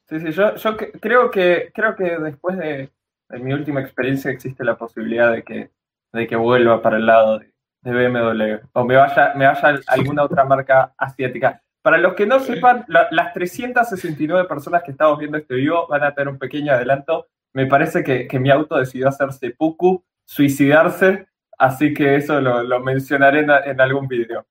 Sí, 0.08 0.20
sí, 0.20 0.32
yo, 0.32 0.56
yo 0.56 0.78
que- 0.78 0.92
creo 0.94 1.30
que 1.30 1.72
creo 1.74 1.96
que 1.96 2.18
después 2.18 2.58
de, 2.58 2.90
de 3.30 3.40
mi 3.40 3.54
última 3.54 3.80
experiencia 3.82 4.32
existe 4.32 4.64
la 4.64 4.76
posibilidad 4.78 5.32
de 5.32 5.44
que, 5.44 5.70
de 6.14 6.28
que 6.28 6.36
vuelva 6.36 6.82
para 6.82 6.98
el 6.98 7.06
lado 7.06 7.40
de, 7.40 7.54
de 7.82 7.92
BMW 8.10 8.60
o 8.74 8.86
me 8.86 8.96
vaya, 8.96 9.34
me 9.36 9.46
vaya 9.46 9.68
a 9.70 9.80
alguna 9.94 10.24
otra 10.24 10.46
marca 10.46 10.94
asiática. 10.98 11.62
Para 11.84 11.98
los 11.98 12.14
que 12.16 12.26
no 12.26 12.40
sepan, 12.40 12.86
la- 12.88 13.08
las 13.12 13.34
369 13.34 14.48
personas 14.48 14.82
que 14.84 14.92
estamos 14.92 15.18
viendo 15.20 15.38
este 15.38 15.56
video 15.56 15.88
van 15.88 16.04
a 16.04 16.14
tener 16.14 16.28
un 16.30 16.40
pequeño 16.40 16.74
adelanto. 16.74 17.28
Me 17.54 17.68
parece 17.68 18.04
que, 18.04 18.28
que 18.28 18.40
mi 18.40 18.50
auto 18.50 18.78
decidió 18.78 19.08
hacerse 19.08 19.52
puku, 19.52 20.04
suicidarse, 20.26 21.28
así 21.60 21.93
que 21.93 22.16
eso 22.16 22.41
lo, 22.41 22.64
lo 22.64 22.80
mencionaré 22.80 23.41
en, 23.41 23.51
en 23.51 23.80
algún 23.82 24.07
video 24.07 24.45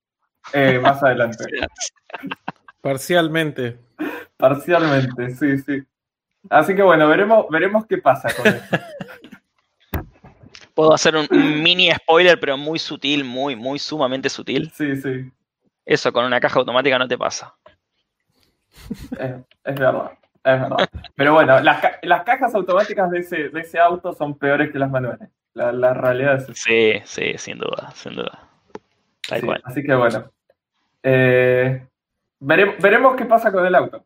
eh, 0.52 0.78
más 0.78 1.02
adelante. 1.02 1.44
Parcialmente. 2.80 3.78
Parcialmente, 4.36 5.30
sí, 5.34 5.59
sí. 5.59 5.82
Así 6.48 6.74
que 6.76 6.82
bueno, 6.82 7.09
veremos, 7.09 7.46
veremos 7.50 7.84
qué 7.86 7.98
pasa 7.98 8.28
con 8.34 8.46
esto. 8.46 8.76
puedo 10.74 10.94
hacer 10.94 11.16
un, 11.16 11.26
un 11.30 11.62
mini 11.62 11.90
spoiler, 11.92 12.38
pero 12.38 12.56
muy 12.56 12.78
sutil, 12.78 13.24
muy, 13.24 13.56
muy 13.56 13.78
sumamente 13.80 14.28
sutil. 14.28 14.70
Sí, 14.72 14.96
sí, 14.96 15.30
Eso 15.84 16.12
con 16.12 16.24
una 16.24 16.38
caja 16.40 16.61
automática 16.61 16.98
no 16.98 17.09
te 17.09 17.18
pasa. 17.18 17.54
es, 19.18 19.34
es 19.64 19.74
verdad, 19.78 20.12
es 20.44 20.61
verdad. 20.61 20.88
Pero 21.16 21.34
bueno, 21.34 21.59
las, 21.61 21.80
ca- 21.80 21.98
las 22.02 22.22
cajas 22.22 22.54
automáticas 22.54 23.11
de 23.11 23.18
ese, 23.18 23.48
de 23.48 23.61
ese 23.61 23.78
auto 23.80 24.12
son 24.14 24.38
peores 24.38 24.70
que 24.70 24.78
las 24.78 24.90
manuales. 24.90 25.28
La, 25.59 25.72
la 25.72 25.92
realidad 25.92 26.36
es. 26.36 26.56
Sí, 26.56 26.92
sí, 27.04 27.36
sin 27.36 27.59
duda, 27.59 27.90
sin 27.92 28.14
duda. 28.14 28.48
Sí. 29.22 29.40
Así 29.64 29.82
que 29.82 29.92
bueno. 29.92 30.30
Eh, 31.02 31.84
veremos, 32.38 32.76
veremos 32.80 33.16
qué 33.16 33.24
pasa 33.24 33.50
con 33.50 33.66
el 33.66 33.74
auto. 33.74 34.04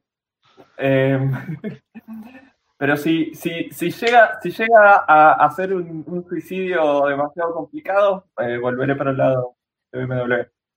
Eh, 0.78 1.20
pero 2.78 2.96
si, 2.96 3.34
si, 3.34 3.68
si 3.70 3.90
llega, 3.90 4.40
si 4.40 4.50
llega 4.50 5.05
a 5.07 5.44
hacer 5.44 5.74
un, 5.74 6.03
un 6.07 6.26
suicidio 6.26 7.05
demasiado 7.05 7.53
complicado, 7.53 8.24
eh, 8.38 8.57
volveré 8.57 8.96
para 8.96 9.11
el 9.11 9.18
lado 9.18 9.55
de 9.92 10.07
BMW. 10.07 10.34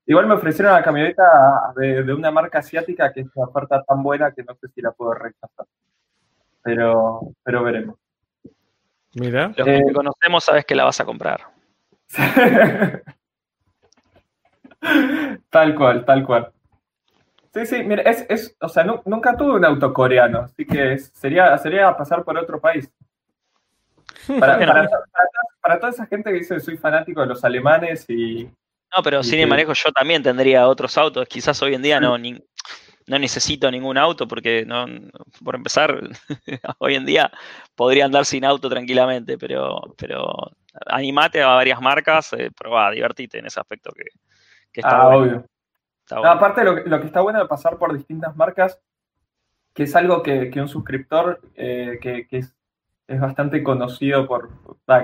Igual 0.08 0.28
me 0.28 0.34
ofrecieron 0.34 0.74
la 0.74 0.84
camioneta 0.84 1.72
de, 1.78 2.04
de 2.04 2.14
una 2.14 2.32
marca 2.32 2.60
asiática 2.60 3.14
que 3.14 3.22
es 3.22 3.28
una 3.34 3.48
oferta 3.48 3.82
tan 3.82 4.04
buena 4.04 4.34
que 4.34 4.44
no 4.44 4.56
sé 4.56 4.68
si 4.76 4.82
la 4.82 4.92
puedo 4.92 5.14
rechazar. 5.14 5.68
Pero, 6.62 7.22
pero 7.44 7.64
veremos. 7.64 7.96
Mira. 9.16 9.54
Los 9.56 9.66
que 9.66 9.78
Eh, 9.78 9.84
te 9.88 9.94
conocemos 9.94 10.44
sabes 10.44 10.66
que 10.66 10.76
la 10.76 10.84
vas 10.84 11.00
a 11.00 11.06
comprar. 11.06 11.42
Tal 15.50 15.74
cual, 15.74 16.06
tal 16.06 16.24
cual. 16.24 16.52
Sí, 17.54 17.66
sí, 17.66 17.84
mira, 17.84 18.04
es, 18.04 18.26
es 18.30 18.56
o 18.60 18.70
sea, 18.70 18.84
nunca 18.84 19.36
tuve 19.36 19.56
un 19.56 19.66
auto 19.66 19.94
coreano, 19.94 20.42
así 20.42 20.66
que 20.66 21.00
sería, 21.00 21.58
sería 21.58 21.96
pasar 21.96 22.24
por 22.24 22.38
otro 22.38 22.60
país. 22.60 22.88
Para, 24.40 24.60
para, 25.62 25.80
toda 25.80 25.92
esa 25.92 26.06
gente 26.08 26.32
que 26.32 26.38
dice 26.38 26.56
que 26.56 26.60
soy 26.60 26.78
fanático 26.78 27.22
de 27.22 27.28
los 27.28 27.44
alemanes 27.44 28.06
y... 28.10 28.44
No, 28.96 29.04
pero 29.04 29.24
sin 29.24 29.40
el 29.40 29.48
manejo 29.48 29.74
yo 29.74 29.92
también 29.92 30.24
tendría 30.24 30.68
otros 30.68 30.98
autos. 30.98 31.28
Quizás 31.28 31.62
hoy 31.62 31.76
en 31.76 31.82
día 31.82 32.00
no, 32.00 32.18
ni, 32.18 32.44
no 33.08 33.20
necesito 33.20 33.70
ningún 33.70 33.98
auto 33.98 34.28
porque, 34.28 34.66
no, 34.66 34.86
por 35.44 35.56
empezar, 35.56 36.00
hoy 36.80 36.96
en 36.96 37.06
día 37.06 37.32
podría 37.76 38.06
andar 38.06 38.26
sin 38.26 38.46
auto 38.46 38.70
tranquilamente, 38.70 39.38
pero, 39.38 39.80
pero 39.98 40.52
animate 40.88 41.42
a 41.42 41.48
varias 41.48 41.82
marcas, 41.82 42.34
eh, 42.34 42.52
probá, 42.58 42.92
divertite 42.92 43.40
en 43.40 43.46
ese 43.46 43.60
aspecto 43.60 43.92
que, 43.92 44.06
está 44.74 45.02
ah, 45.02 45.18
Obvio. 45.18 45.46
aparte, 46.10 46.64
lo, 46.64 46.76
lo, 46.86 47.00
que 47.00 47.08
está 47.08 47.22
bueno 47.22 47.40
de 47.40 47.48
pasar 47.48 47.78
por 47.78 47.96
distintas 47.96 48.36
marcas, 48.36 48.80
que 49.74 49.84
es 49.84 49.96
algo 49.96 50.24
que, 50.24 50.52
un 50.56 50.68
suscriptor 50.68 51.42
eh, 51.56 52.00
que, 52.02 52.28
es, 52.32 52.54
bastante 53.08 53.62
conocido 53.62 54.28
por, 54.28 54.50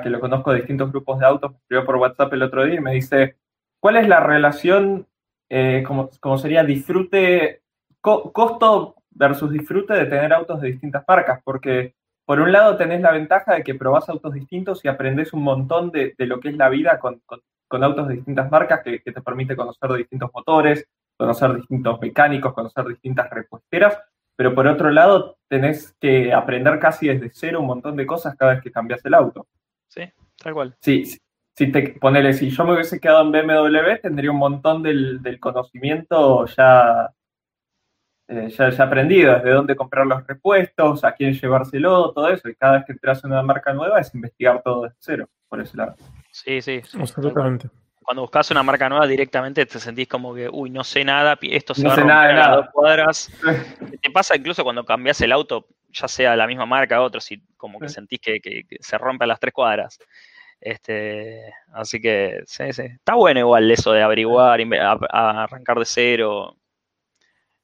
que 0.02 0.10
lo 0.10 0.20
conozco 0.20 0.52
de 0.52 0.58
distintos 0.58 0.92
grupos 0.92 1.20
de 1.20 1.26
autos, 1.28 1.52
me 1.52 1.58
escribió 1.58 1.86
por 1.86 1.98
WhatsApp 1.98 2.34
el 2.34 2.42
otro 2.42 2.66
día 2.66 2.76
y 2.76 2.82
me 2.82 2.94
dice, 2.94 3.38
¿cuál 3.80 3.98
es 3.98 4.08
la 4.08 4.20
relación, 4.20 5.08
eh, 5.50 5.84
como, 5.86 6.10
como 6.20 6.40
sería 6.40 6.64
disfrute 6.64 7.61
costo 8.02 8.96
versus 9.12 9.52
disfrute 9.52 9.94
de 9.94 10.06
tener 10.06 10.34
autos 10.34 10.62
de 10.62 10.72
distintas 10.72 11.04
marcas, 11.08 11.42
porque 11.44 11.94
por 12.26 12.40
un 12.40 12.52
lado 12.52 12.78
tenés 12.78 13.02
la 13.02 13.12
ventaja 13.12 13.56
de 13.56 13.64
que 13.64 13.76
probás 13.76 14.10
autos 14.10 14.34
distintos 14.34 14.84
y 14.86 14.88
aprendés 14.88 15.34
un 15.34 15.44
montón 15.44 15.92
de, 15.92 16.16
lo 16.18 16.40
que 16.40 16.50
es 16.50 16.58
la 16.58 16.70
vida 16.70 17.00
con, 17.00 17.22
autos 17.70 18.08
de 18.08 18.16
distintas 18.16 18.50
marcas 18.50 18.82
que, 18.84 19.00
te 19.00 19.22
permite 19.22 19.56
conocer 19.56 19.92
distintos 19.94 20.32
motores, 20.34 20.88
conocer 21.18 21.56
distintos 21.56 22.00
mecánicos, 22.00 22.54
conocer 22.54 22.86
distintas 22.86 23.30
repuesteras, 23.30 23.98
pero 24.36 24.56
por 24.56 24.68
otro 24.68 24.92
lado 24.92 25.38
tenés 25.48 25.96
que 26.00 26.34
aprender 26.34 26.80
casi 26.80 27.08
desde 27.08 27.32
cero 27.34 27.60
un 27.60 27.68
montón 27.68 27.96
de 27.96 28.06
cosas 28.06 28.36
cada 28.36 28.54
vez 28.54 28.64
que 28.64 28.72
cambias 28.72 29.04
el 29.06 29.14
auto. 29.14 29.48
Sí, 29.88 30.04
tal 30.38 30.54
cual. 30.54 30.76
Sí, 30.80 31.04
si 31.54 31.72
te 31.72 31.96
ponele, 32.00 32.34
si 32.34 32.50
yo 32.50 32.64
me 32.64 32.74
hubiese 32.74 33.00
quedado 33.00 33.22
en 33.24 33.32
BMW, 33.32 34.00
tendría 34.02 34.32
un 34.32 34.38
montón 34.38 34.82
del, 34.82 35.22
del 35.22 35.40
conocimiento 35.40 36.46
ya 36.46 37.12
eh, 38.32 38.48
ya, 38.50 38.70
he 38.70 38.82
aprendido 38.82 39.34
desde 39.34 39.50
dónde 39.50 39.76
comprar 39.76 40.08
los 40.08 40.26
repuestos, 40.26 41.04
a 41.04 41.12
quién 41.12 41.34
llevárselo, 41.34 42.14
todo 42.14 42.30
eso. 42.30 42.48
Y 42.48 42.56
cada 42.56 42.78
vez 42.78 42.86
que 42.86 42.94
entras 42.94 43.22
en 43.26 43.32
una 43.34 43.44
marca 43.44 43.74
nueva 43.74 44.00
es 44.00 44.16
investigar 44.16 44.62
todo 44.64 44.84
desde 44.84 44.96
cero, 45.00 45.30
por 45.50 45.60
ese 45.60 45.76
lado. 45.76 45.96
Sí, 46.32 46.62
sí. 46.62 46.82
Absolutamente. 46.98 47.68
Cuando 48.00 48.22
buscas 48.22 48.50
una 48.52 48.64
marca 48.64 48.88
nueva 48.88 49.06
directamente 49.06 49.66
te 49.66 49.80
sentís 49.80 50.08
como 50.08 50.34
que, 50.34 50.50
uy, 50.50 50.70
no 50.70 50.84
sé 50.84 51.04
nada, 51.04 51.38
esto 51.42 51.74
se 51.74 51.86
va 51.86 51.94
a 51.94 51.96
romper 51.98 52.40
a 52.40 52.56
dos 52.56 52.70
cuadras. 52.72 53.32
te 54.02 54.10
pasa 54.12 54.38
incluso 54.38 54.64
cuando 54.64 54.86
cambias 54.86 55.20
el 55.20 55.34
auto, 55.34 55.68
ya 55.90 56.08
sea 56.08 56.36
la 56.38 56.48
misma 56.48 56.66
marca 56.66 57.02
o 57.02 57.04
otro, 57.04 57.20
si 57.20 57.44
como 57.58 57.80
que 57.80 57.90
sentís 57.90 58.22
que, 58.22 58.64
se 58.80 58.98
rompe 58.98 59.26
a 59.26 59.28
las 59.28 59.42
tres 59.42 59.54
cuadras. 59.54 60.00
Este, 60.62 61.54
así 61.74 62.00
que 62.00 62.44
sí, 62.46 62.72
sí. 62.72 62.84
Está 62.84 63.16
bueno 63.16 63.42
igual 63.42 63.70
eso 63.70 63.92
de 63.92 64.04
averiguar, 64.04 64.62
arrancar 65.12 65.80
de 65.80 65.86
cero 65.86 66.56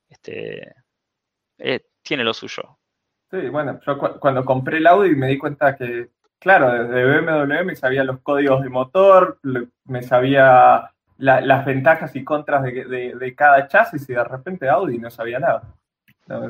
este, 0.10 0.74
eh, 1.58 1.82
tiene 2.02 2.24
lo 2.24 2.34
suyo. 2.34 2.78
Sí, 3.30 3.50
bueno, 3.50 3.80
yo 3.86 3.98
cuando 4.20 4.46
compré 4.46 4.78
el 4.78 4.88
Audi 4.88 5.16
me 5.16 5.28
di 5.28 5.38
cuenta 5.38 5.76
que, 5.76 6.12
claro, 6.40 6.72
desde 6.72 7.04
BMW 7.04 7.66
me 7.66 7.76
sabía 7.76 8.04
los 8.04 8.22
códigos 8.22 8.64
de 8.64 8.70
motor, 8.70 9.40
me 9.86 10.02
sabía 10.04 10.92
las 11.18 11.66
ventajas 11.66 12.16
y 12.16 12.24
contras 12.24 12.64
de, 12.64 13.34
cada 13.36 13.68
chasis 13.68 14.10
y 14.10 14.14
de 14.14 14.24
repente 14.24 14.70
Audi 14.70 14.98
no 14.98 15.10
sabía 15.10 15.40
nada. 15.40 15.64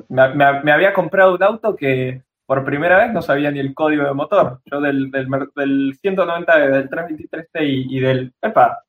Me, 0.09 0.71
había 0.71 0.93
comprado 0.93 1.35
un 1.35 1.43
auto 1.43 1.75
que 1.75 2.23
por 2.45 2.63
primera 2.63 2.97
vez 2.97 3.11
no 3.11 3.21
sabía 3.21 3.49
ni 3.49 3.59
el 3.59 3.73
código 3.73 4.03
de 4.03 4.13
motor. 4.13 4.61
Yo 4.65 4.79
del, 4.79 5.09
del, 5.09 5.27
del 5.55 5.97
190, 5.99 6.57
del 6.57 6.89
323T 6.89 7.61
y, 7.61 7.97
y 7.97 7.99
del... 7.99 8.33
¡Epa! 8.41 8.83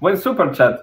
Buen 0.00 0.16
super 0.16 0.50
chat. 0.52 0.80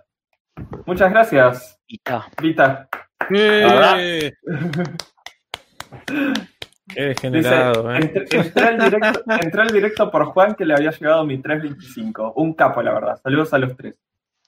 Muchas 0.92 1.10
gracias. 1.10 1.80
Vita. 1.88 2.28
Vita. 2.42 2.90
Eh. 3.34 4.34
Qué 6.94 7.02
degenerado, 7.02 7.96
¿eh? 7.96 8.28
entré, 8.30 9.62
al 9.62 9.70
directo, 9.70 10.12
por 10.12 10.26
Juan 10.26 10.54
que 10.54 10.66
le 10.66 10.74
había 10.74 10.92
llegado 10.92 11.24
mi 11.24 11.42
325. 11.42 12.34
Un 12.36 12.54
capo, 12.56 12.82
la 12.82 12.94
verdad. 12.94 13.22
Saludos 13.24 13.54
a 13.54 13.60
los 13.60 13.78
tres. 13.78 13.96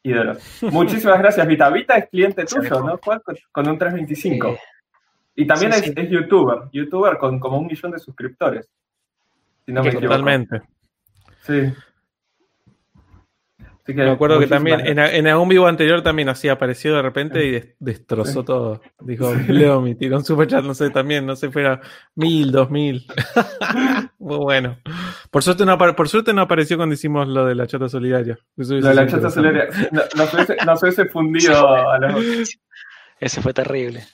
Ídolos. 0.04 0.64
Muchísimas 0.64 1.18
gracias, 1.20 1.48
Vita. 1.48 1.70
Vita 1.70 1.96
es 1.96 2.10
cliente 2.10 2.44
tuyo, 2.44 2.82
¿no, 2.82 3.00
Juan? 3.02 3.22
Con, 3.50 3.70
un 3.70 3.78
325. 3.78 4.58
Y 5.36 5.48
también 5.48 5.72
es, 5.72 6.10
youtuber. 6.10 6.64
Youtuber 6.74 7.18
con 7.18 7.40
como 7.40 7.58
un 7.58 7.68
millón 7.68 7.94
de 7.94 8.00
suscriptores. 8.00 8.70
Si 9.66 9.72
no 9.72 9.82
me 9.82 9.94
Totalmente. 9.94 10.62
Sí 11.44 11.72
me 13.88 14.10
acuerdo 14.10 14.40
que 14.40 14.48
también 14.48 14.80
en, 14.86 15.28
algún 15.28 15.50
vivo 15.50 15.68
anterior 15.68 16.02
también 16.02 16.30
así 16.30 16.48
apareció 16.48 16.96
de 16.96 17.02
repente 17.02 17.46
y 17.46 17.76
destrozó 17.80 18.46
todo. 18.46 18.82
Dijo, 19.02 19.34
Leo, 19.48 19.82
mi 19.82 19.96
tiró 19.96 20.16
un 20.18 20.24
superchat, 20.24 20.64
no 20.64 20.74
sé, 20.74 20.90
también, 20.90 21.26
no 21.26 21.36
sé, 21.36 21.52
fuera 21.52 21.82
mil, 22.16 22.52
dos 22.52 22.72
mil. 22.72 23.06
Muy 24.20 24.38
bueno. 24.38 24.78
Por 25.30 25.44
suerte, 25.44 25.66
no, 25.66 25.78
por 25.78 26.08
suerte 26.08 26.34
no 26.34 26.44
apareció 26.44 26.78
cuando 26.78 26.96
hicimos 26.96 27.28
lo 27.28 27.46
de 27.46 27.56
la 27.56 27.68
chata 27.68 27.90
solidaria. 27.90 28.40
Lo 28.56 28.66
de 28.66 28.94
la 28.94 29.06
chata 29.06 29.30
solidaria. 29.30 29.68
Nos 29.92 30.34
hubiese, 30.34 30.56
hubiese 30.82 31.06
fundido 31.06 31.90
a 31.90 32.00
los... 32.00 32.58
Ese 33.20 33.42
fue 33.42 33.54
terrible. 33.54 34.06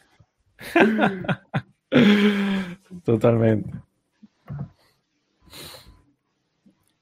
Totalmente. 3.04 3.72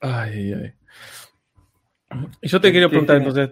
Ay, 0.02 0.54
ay. 0.54 0.77
Y 2.42 2.48
yo 2.48 2.62
te 2.62 2.72
quiero 2.72 2.90
preguntar, 2.90 3.18
entonces, 3.18 3.50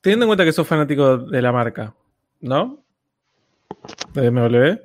teniendo 0.00 0.24
en 0.24 0.28
cuenta 0.28 0.44
que 0.44 0.52
sos 0.52 0.66
fanático 0.66 1.18
de 1.18 1.42
la 1.42 1.52
marca, 1.52 1.94
¿no? 2.40 2.84
De 4.12 4.30
BMW, 4.30 4.78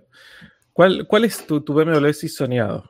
¿cuál, 0.73 1.05
cuál 1.07 1.25
es 1.25 1.45
tu, 1.45 1.61
tu 1.61 1.73
BMW 1.73 2.11
si 2.11 2.29
soñado? 2.29 2.88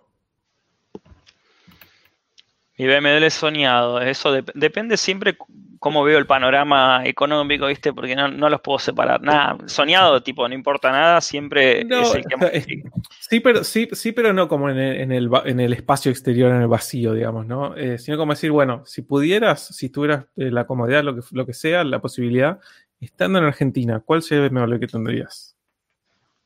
Mi 2.79 2.87
BMW 2.87 3.29
soñado, 3.29 3.99
eso 3.99 4.31
depende 4.55 4.95
siempre 4.95 5.37
cómo 5.79 6.01
veo 6.01 6.17
el 6.17 6.25
panorama 6.25 7.01
económico, 7.03 7.67
¿viste? 7.67 7.91
Porque 7.91 8.15
no, 8.15 8.29
los 8.29 8.61
puedo 8.61 8.79
separar. 8.79 9.21
Nada, 9.21 9.57
soñado, 9.65 10.23
tipo, 10.23 10.47
no 10.47 10.55
importa 10.55 10.89
nada, 10.89 11.19
siempre 11.19 11.81
es 11.81 12.15
el 12.15 12.23
que... 12.23 12.83
sí, 13.19 13.41
pero, 13.41 13.65
sí, 13.65 13.89
sí, 13.91 14.13
pero 14.13 14.31
no 14.31 14.47
como 14.47 14.69
en 14.69 14.77
el, 14.77 15.29
en 15.43 15.59
el, 15.59 15.73
espacio 15.73 16.09
exterior, 16.09 16.55
en 16.55 16.61
el 16.61 16.69
vacío, 16.69 17.13
digamos, 17.13 17.45
¿no? 17.45 17.75
Eh, 17.75 17.97
sino 17.97 18.17
como 18.17 18.31
decir, 18.31 18.51
bueno, 18.51 18.83
si 18.85 19.01
pudieras, 19.01 19.75
si 19.75 19.89
tuvieras 19.89 20.27
eh, 20.37 20.49
la 20.49 20.65
comodidad, 20.65 21.03
lo 21.03 21.15
que, 21.15 21.21
lo 21.31 21.45
que 21.45 21.53
sea, 21.53 21.83
la 21.83 21.99
posibilidad, 21.99 22.61
estando 23.01 23.39
en 23.39 23.45
Argentina, 23.45 24.01
¿cuál 24.05 24.21
sería 24.21 24.45
el 24.45 24.51
BMW 24.51 24.79
que 24.79 24.87
tendrías? 24.87 25.53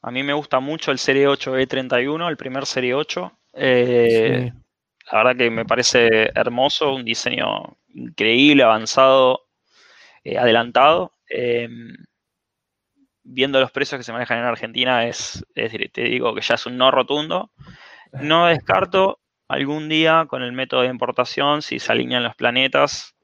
A 0.02 0.10
mí 0.10 0.24
me 0.24 0.34
gusta 0.34 0.60
mucho 0.60 0.90
el 0.90 0.98
Serie 0.98 1.28
8 1.28 1.60
E31, 1.60 2.28
el 2.28 2.38
primer 2.38 2.66
Serie 2.66 2.96
8. 2.96 3.32
Eh, 3.54 4.52
la 5.12 5.18
verdad 5.18 5.38
que 5.38 5.50
me 5.50 5.66
parece 5.66 6.32
hermoso, 6.36 6.94
un 6.94 7.06
diseño 7.06 7.78
increíble, 7.90 8.64
avanzado, 8.64 9.42
eh, 10.24 10.38
adelantado. 10.38 11.12
Em, 11.28 11.96
viendo 13.24 13.60
los 13.60 13.72
precios 13.72 14.00
que 14.00 14.04
se 14.04 14.14
manejan 14.14 14.40
en 14.40 14.46
Argentina, 14.46 15.08
es, 15.08 15.46
decir, 15.56 15.90
te 15.94 16.04
digo 16.04 16.34
que 16.36 16.42
ya 16.42 16.56
es 16.56 16.66
un 16.66 16.78
no 16.78 16.92
rotundo. 16.92 17.52
No 18.14 18.48
descarto 18.48 19.20
algún 19.48 19.90
día 19.90 20.26
con 20.28 20.44
el 20.44 20.52
método 20.54 20.82
de 20.82 20.88
importación, 20.88 21.62
si 21.62 21.80
se 21.80 21.92
alinean 21.92 22.24
los 22.24 22.36
planetas, 22.36 23.16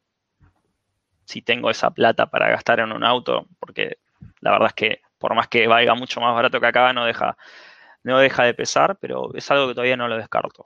si 1.25 1.41
tengo 1.41 1.69
esa 1.69 1.91
plata 1.91 2.29
para 2.29 2.49
gastar 2.49 2.79
en 2.79 2.91
un 2.91 3.03
auto, 3.03 3.47
porque 3.59 3.97
la 4.41 4.51
verdad 4.51 4.69
es 4.69 4.73
que 4.73 5.01
por 5.19 5.35
más 5.35 5.47
que 5.47 5.67
valga 5.67 5.93
mucho 5.95 6.21
más 6.21 6.33
barato 6.33 6.59
que 6.59 6.67
acá, 6.67 6.93
no 6.93 7.05
deja, 7.05 7.37
no 8.03 8.17
deja 8.19 8.43
de 8.45 8.53
pesar, 8.53 8.97
pero 8.99 9.33
es 9.35 9.51
algo 9.51 9.67
que 9.67 9.73
todavía 9.75 9.97
no 9.97 10.07
lo 10.07 10.17
descarto. 10.17 10.65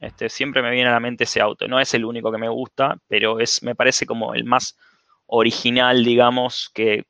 Este, 0.00 0.30
siempre 0.30 0.62
me 0.62 0.70
viene 0.70 0.88
a 0.88 0.94
la 0.94 1.00
mente 1.00 1.24
ese 1.24 1.40
auto. 1.40 1.68
No 1.68 1.78
es 1.78 1.92
el 1.92 2.04
único 2.04 2.32
que 2.32 2.38
me 2.38 2.48
gusta, 2.48 2.96
pero 3.06 3.38
es, 3.38 3.62
me 3.62 3.74
parece 3.74 4.06
como 4.06 4.34
el 4.34 4.44
más 4.44 4.76
original, 5.26 6.02
digamos, 6.04 6.70
que, 6.74 7.04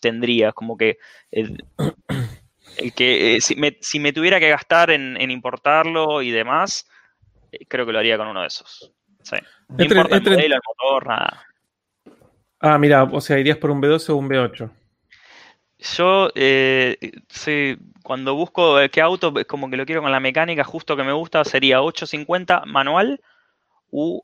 tendría. 0.00 0.52
Como 0.52 0.76
que 0.76 0.98
el, 1.30 1.62
que 2.94 3.36
eh, 3.36 3.40
si, 3.40 3.56
me, 3.56 4.12
tuviera 4.12 4.40
que 4.40 4.48
gastar 4.48 4.90
en, 4.90 5.30
importarlo 5.30 6.22
y 6.22 6.30
demás, 6.30 6.88
eh, 7.52 7.66
creo 7.68 7.84
que 7.84 7.92
lo 7.92 7.98
haría 7.98 8.16
con 8.16 8.28
uno 8.28 8.40
de 8.40 8.46
esos. 8.46 8.92
No 9.68 9.84
importa 9.84 10.16
el 10.16 10.22
modelo, 10.22 10.54
el 10.56 10.62
motor, 10.66 11.06
nada. 11.06 11.44
Ah, 12.60 12.78
mira, 12.78 13.04
o 13.04 13.20
sea, 13.20 13.38
irías 13.38 13.58
por 13.58 13.70
un 13.70 13.82
B12 13.82 14.10
o 14.10 14.16
un 14.16 14.28
B8. 14.28 14.70
Yo, 15.78 16.30
eh, 16.34 16.96
cuando 18.02 18.34
busco 18.34 18.78
qué 18.90 19.00
auto, 19.00 19.32
es 19.38 19.46
como 19.46 19.70
que 19.70 19.76
lo 19.76 19.86
quiero 19.86 20.02
con 20.02 20.10
la 20.10 20.18
mecánica 20.20 20.64
justo 20.64 20.96
que 20.96 21.04
me 21.04 21.12
gusta, 21.12 21.44
sería 21.44 21.82
850 21.82 22.64
manual 22.66 23.20
u 23.90 24.20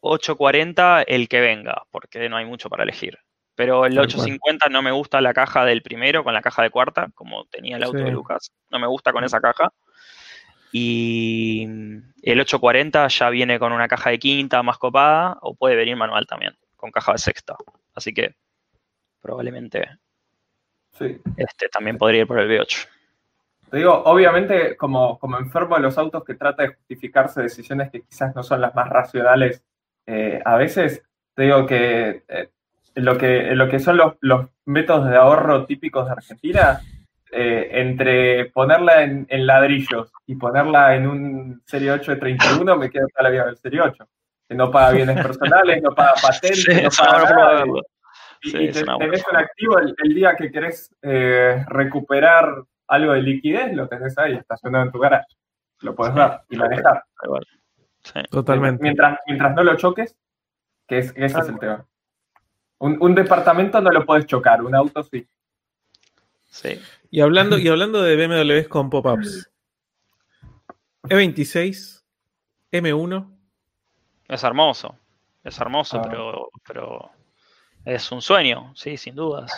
840 0.00 1.02
el 1.02 1.28
que 1.28 1.40
venga, 1.40 1.82
porque 1.90 2.28
no 2.28 2.36
hay 2.36 2.46
mucho 2.46 2.70
para 2.70 2.84
elegir. 2.84 3.18
Pero 3.56 3.84
el 3.84 3.94
Tal 3.94 4.04
850 4.04 4.68
no 4.68 4.82
me 4.82 4.92
gusta 4.92 5.20
la 5.20 5.34
caja 5.34 5.64
del 5.64 5.82
primero 5.82 6.22
con 6.22 6.32
la 6.32 6.40
caja 6.40 6.62
de 6.62 6.70
cuarta, 6.70 7.10
como 7.14 7.44
tenía 7.46 7.76
el 7.76 7.82
auto 7.82 7.98
Sí. 7.98 8.04
de 8.04 8.12
Lucas. 8.12 8.52
No 8.70 8.78
me 8.78 8.86
gusta 8.86 9.12
con 9.12 9.24
esa 9.24 9.40
caja. 9.40 9.72
Y 10.70 11.64
el 12.22 12.40
840 12.40 13.08
ya 13.08 13.30
viene 13.30 13.58
con 13.58 13.72
una 13.72 13.88
caja 13.88 14.10
de 14.10 14.18
quinta 14.18 14.62
más 14.62 14.78
copada, 14.78 15.36
o 15.40 15.54
puede 15.54 15.74
venir 15.76 15.96
manual 15.96 16.26
también, 16.26 16.56
con 16.76 16.90
caja 16.90 17.12
de 17.12 17.18
sexta. 17.18 17.56
Así 17.94 18.14
que 18.14 18.34
probablemente 19.20 19.88
Sí. 20.98 21.20
este 21.36 21.68
también 21.68 21.96
podría 21.96 22.22
ir 22.22 22.26
por 22.26 22.38
el 22.38 22.50
V8. 22.50 22.88
Te 23.70 23.76
digo, 23.76 24.02
obviamente, 24.04 24.76
como, 24.76 25.18
como 25.18 25.38
enfermo 25.38 25.76
de 25.76 25.82
los 25.82 25.98
autos 25.98 26.24
que 26.24 26.34
trata 26.34 26.62
de 26.62 26.74
justificarse 26.74 27.42
decisiones 27.42 27.90
que 27.90 28.02
quizás 28.02 28.34
no 28.34 28.42
son 28.42 28.62
las 28.62 28.74
más 28.74 28.88
racionales, 28.88 29.62
eh, 30.06 30.40
a 30.44 30.56
veces 30.56 31.02
te 31.34 31.42
digo 31.42 31.66
que, 31.66 32.22
eh, 32.28 32.48
lo 32.94 33.18
que 33.18 33.54
lo 33.54 33.68
que 33.68 33.78
son 33.78 33.98
los, 33.98 34.14
los 34.20 34.48
métodos 34.64 35.08
de 35.10 35.16
ahorro 35.16 35.66
típicos 35.66 36.06
de 36.06 36.12
Argentina, 36.12 36.80
eh, 37.30 37.68
entre 37.72 38.46
ponerla 38.46 39.02
en, 39.02 39.26
en 39.28 39.46
ladrillos 39.46 40.10
y 40.26 40.36
ponerla 40.36 40.94
en 40.96 41.06
un 41.06 41.62
Serie 41.66 41.92
8 41.92 42.12
de 42.12 42.16
31, 42.16 42.76
me 42.76 42.88
quedo 42.88 43.06
toda 43.08 43.24
la 43.24 43.30
vida 43.30 43.46
del 43.46 43.58
Serie 43.58 43.82
8. 43.82 44.08
Que 44.48 44.54
no 44.54 44.70
paga 44.70 44.92
bienes 44.92 45.16
personales, 45.26 45.82
no 45.82 45.94
paga 45.94 46.14
patentes, 46.22 46.64
Sí, 46.64 46.82
no 46.82 46.88
paga 46.88 47.30
nada. 47.30 47.64
Y, 48.42 48.50
Sí, 48.50 48.58
te- 48.70 48.84
tenés 48.84 49.24
un 49.30 49.36
activo 49.36 49.78
el, 49.78 49.94
el 50.02 50.14
día 50.14 50.34
que 50.36 50.50
querés 50.50 50.94
eh, 51.02 51.64
recuperar 51.68 52.62
algo 52.86 53.12
de 53.12 53.22
liquidez, 53.22 53.72
lo 53.74 53.88
tenés 53.88 54.16
ahí 54.18 54.34
estacionado 54.34 54.84
en 54.84 54.92
tu 54.92 54.98
garaje. 54.98 55.26
Lo 55.80 55.94
puedes 55.94 56.14
dar 56.14 56.44
y 56.48 56.56
manejar. 56.56 57.04
Igual. 57.22 57.46
Sí. 58.02 58.20
Totalmente. 58.30 58.82
Mientras, 58.82 59.18
mientras 59.26 59.54
no 59.54 59.62
lo 59.64 59.76
choques, 59.76 60.16
que, 60.86 60.98
es, 60.98 61.12
que 61.12 61.24
ese 61.26 61.38
es 61.40 61.48
el 61.48 61.58
tema. 61.58 61.84
Un, 62.78 62.96
un 63.00 63.14
departamento 63.14 63.80
no 63.80 63.90
lo 63.90 64.06
puedes 64.06 64.26
chocar, 64.26 64.62
un 64.62 64.74
auto 64.74 65.02
sí. 65.02 65.26
Sí. 66.46 66.80
Y 67.10 67.20
hablando, 67.20 67.58
y 67.58 67.68
hablando 67.68 68.02
de 68.02 68.16
BMWs 68.16 68.68
con 68.68 68.88
pop-ups. 68.88 69.50
E26, 71.04 72.02
M1, 72.72 73.30
Es 74.28 74.44
hermoso, 74.44 74.96
es 75.44 75.58
hermoso, 75.60 75.98
Ah. 75.98 76.02
pero, 76.08 76.50
pero 76.66 77.10
es 77.84 78.10
un 78.12 78.22
sueño, 78.22 78.72
sí, 78.74 78.96
sin 78.96 79.14
dudas. 79.14 79.52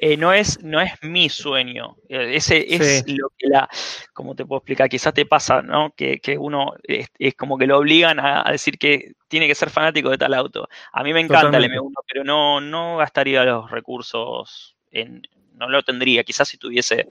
Eh, 0.00 0.16
no, 0.16 0.32
es, 0.32 0.62
no 0.62 0.80
es 0.80 0.92
mi 1.02 1.28
sueño, 1.28 1.96
eh, 2.08 2.36
ese 2.36 2.64
es 2.72 3.02
Sí. 3.04 3.16
lo 3.16 3.30
que 3.36 3.48
la, 3.48 3.68
¿cómo 4.12 4.36
te 4.36 4.46
puedo 4.46 4.58
explicar? 4.60 4.88
Quizás 4.88 5.12
te 5.12 5.26
pasa, 5.26 5.60
¿no? 5.60 5.92
Que, 5.96 6.20
que 6.20 6.38
uno 6.38 6.74
es, 6.84 7.08
es 7.18 7.34
como 7.34 7.58
que 7.58 7.66
lo 7.66 7.78
obligan 7.78 8.20
a, 8.20 8.48
a 8.48 8.52
decir 8.52 8.78
que 8.78 9.14
tiene 9.26 9.48
que 9.48 9.56
ser 9.56 9.70
fanático 9.70 10.08
de 10.10 10.18
tal 10.18 10.34
auto. 10.34 10.68
A 10.92 11.02
mí 11.02 11.12
me 11.12 11.20
encanta 11.20 11.46
Totalmente. 11.46 11.74
el 11.76 11.82
M1, 11.82 11.92
pero 12.06 12.22
no, 12.22 12.60
no 12.60 12.96
gastaría 12.98 13.42
los 13.42 13.68
recursos 13.72 14.76
en, 14.92 15.22
no 15.54 15.68
lo 15.68 15.82
tendría, 15.82 16.22
quizás 16.22 16.46
si 16.46 16.58
tuviese 16.58 17.08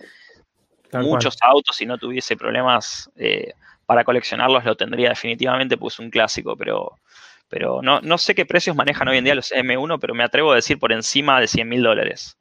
tal 0.89 1.04
muchos 1.04 1.38
autos 1.41 1.82
y 1.82 1.86
no 1.86 1.98
tuviese 1.98 2.38
problemas 2.38 3.12
eh, 3.18 3.52
para 3.86 4.06
coleccionarlos, 4.06 4.64
lo 4.64 4.78
tendría 4.78 5.10
definitivamente, 5.10 5.76
pues 5.78 6.00
un 6.00 6.10
clásico, 6.10 6.56
pero, 6.56 6.98
pero 7.50 7.82
no, 7.82 8.02
no 8.02 8.18
sé 8.18 8.36
qué 8.36 8.45
precios 8.45 8.76
manejan 8.76 9.08
hoy 9.08 9.18
en 9.18 9.24
día 9.24 9.36
los 9.36 9.52
M1, 9.52 10.00
pero 10.00 10.14
me 10.14 10.24
atrevo 10.24 10.52
a 10.52 10.56
decir 10.56 10.78
por 10.80 10.91
encima 10.91 11.39
de 11.39 11.48
100 11.48 11.68
mil 11.70 11.84
dólares. 11.84 12.38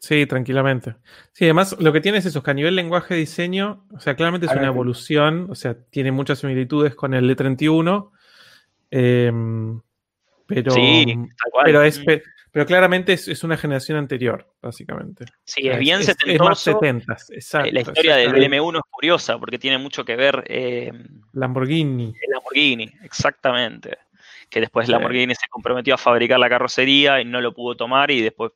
Sí, 0.00 0.26
tranquilamente. 0.26 0.96
Sí, 1.32 1.44
además 1.44 1.76
lo 1.78 1.92
que 1.92 2.00
tiene 2.00 2.18
es 2.18 2.26
eso, 2.26 2.42
que 2.42 2.50
a 2.50 2.54
nivel 2.54 2.74
lenguaje 2.74 3.14
de 3.14 3.20
diseño, 3.20 3.86
o 3.94 4.00
sea, 4.00 4.16
claramente 4.16 4.46
es 4.46 4.52
una 4.52 4.66
evolución, 4.66 5.46
o 5.48 5.54
sea, 5.54 5.76
tiene 5.90 6.10
muchas 6.10 6.40
similitudes 6.40 6.94
con 6.96 7.14
el 7.14 7.30
E31, 7.30 8.10
em, 8.90 9.80
pero, 10.46 10.72
sí, 10.72 11.04
tal 11.06 11.50
cual. 11.52 11.64
pero, 11.64 11.82
es, 11.84 12.00
Mm. 12.00 12.04
pe- 12.04 12.22
pero 12.50 12.66
claramente 12.66 13.12
es, 13.14 13.28
es 13.28 13.44
una 13.44 13.56
generación 13.56 13.96
anterior, 13.96 14.52
básicamente. 14.60 15.24
Sí, 15.44 15.68
es 15.68 15.78
bien 15.78 16.00
es, 16.00 16.08
más 16.08 16.16
setentoso. 16.18 16.72
70, 16.80 17.16
exacto. 17.30 17.68
Eh, 17.68 17.72
la 17.72 17.80
historia 17.80 18.16
del, 18.16 18.26
exactamente. 18.26 18.56
M1 18.60 18.76
es 18.78 18.90
curiosa 18.90 19.38
porque 19.38 19.58
tiene 19.58 19.78
mucho 19.78 20.04
que 20.04 20.16
ver 20.16 20.44
eh, 20.48 20.92
Lamborghini. 21.32 22.06
el 22.20 22.30
Lamborghini, 22.30 22.92
exactamente. 23.04 23.96
Que 24.52 24.60
después 24.60 24.84
Sí. 24.86 24.92
Lamborghini 24.92 25.34
se 25.34 25.48
comprometió 25.48 25.94
a 25.94 25.98
fabricar 25.98 26.38
la 26.38 26.48
carrocería 26.50 27.20
y 27.20 27.24
no 27.24 27.40
lo 27.40 27.54
pudo 27.54 27.74
tomar 27.74 28.10
y 28.10 28.20
después 28.20 28.52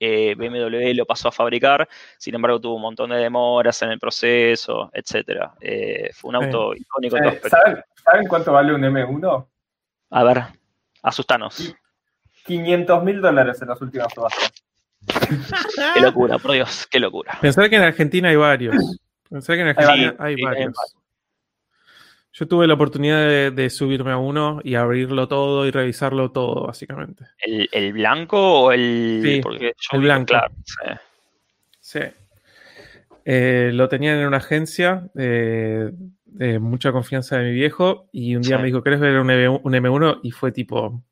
eh, 0.00 0.34
BMW 0.34 0.92
lo 0.96 1.06
pasó 1.06 1.28
a 1.28 1.32
fabricar. 1.32 1.88
Sin 2.18 2.34
embargo, 2.34 2.60
tuvo 2.60 2.74
un 2.76 2.82
montón 2.82 3.10
de 3.10 3.16
demoras 3.18 3.80
en 3.82 3.90
el 3.90 3.98
proceso, 4.00 4.90
etcétera. 4.92 5.52
Eh, 5.60 6.10
fue 6.14 6.30
un 6.30 6.40
Sí. 6.40 6.44
auto 6.46 6.74
icónico. 6.74 7.16
Eh, 7.18 7.38
todo. 7.40 7.48
¿saben, 7.50 7.84
¿Saben 8.02 8.26
cuánto 8.26 8.52
vale 8.52 8.74
un 8.74 8.82
M1? 8.82 9.46
A 10.10 10.24
ver, 10.24 10.42
asustanos. 11.02 11.74
500 12.46 13.04
mil 13.04 13.20
dólares 13.20 13.62
en 13.62 13.68
las 13.68 13.80
últimas 13.80 14.12
subastas. 14.12 14.52
Qué 15.94 16.00
locura, 16.00 16.38
por 16.38 16.52
Dios, 16.52 16.86
qué 16.90 16.98
locura. 16.98 17.38
Pensar 17.40 17.70
que 17.70 17.76
en 17.76 17.82
Argentina 17.82 18.30
hay 18.30 18.36
varios. 18.36 18.74
Pensar 19.28 19.54
que 19.56 19.62
en 19.62 19.68
Argentina 19.68 20.12
varios, 20.16 20.20
hay 20.20 20.42
varios. 20.42 20.78
hay 20.78 20.99
Yo 22.32 22.46
tuve 22.46 22.66
la 22.66 22.74
oportunidad 22.74 23.18
de, 23.26 23.50
de 23.50 23.70
subirme 23.70 24.12
a 24.12 24.16
uno 24.16 24.60
y 24.62 24.76
abrirlo 24.76 25.26
todo 25.26 25.66
y 25.66 25.70
revisarlo 25.70 26.30
todo, 26.30 26.66
básicamente. 26.66 27.24
¿El, 27.38 27.68
el 27.72 27.92
blanco 27.92 28.62
o 28.64 28.72
el.? 28.72 29.20
Sí, 29.22 29.40
porque 29.42 29.74
yo 29.76 29.96
el 29.96 30.00
blanco. 30.02 30.26
Claro, 30.26 30.52
sí. 30.64 30.74
Sí. 31.80 32.00
Eh, 33.24 33.70
lo 33.74 33.88
tenían 33.88 34.18
en 34.18 34.26
una 34.28 34.38
agencia 34.38 35.08
eh, 35.16 35.90
de 36.24 36.58
mucha 36.58 36.92
confianza 36.92 37.36
de 37.38 37.50
mi 37.50 37.54
viejo 37.54 38.08
y 38.12 38.34
un 38.36 38.42
día 38.42 38.56
Sí. 38.56 38.60
me 38.62 38.66
dijo, 38.66 38.82
¿querés 38.82 39.00
ver 39.00 39.18
un, 39.18 39.30
M- 39.30 39.48
un 39.62 39.72
M1? 39.74 40.20
Y 40.22 40.30
fue 40.30 40.52
tipo, 40.52 41.02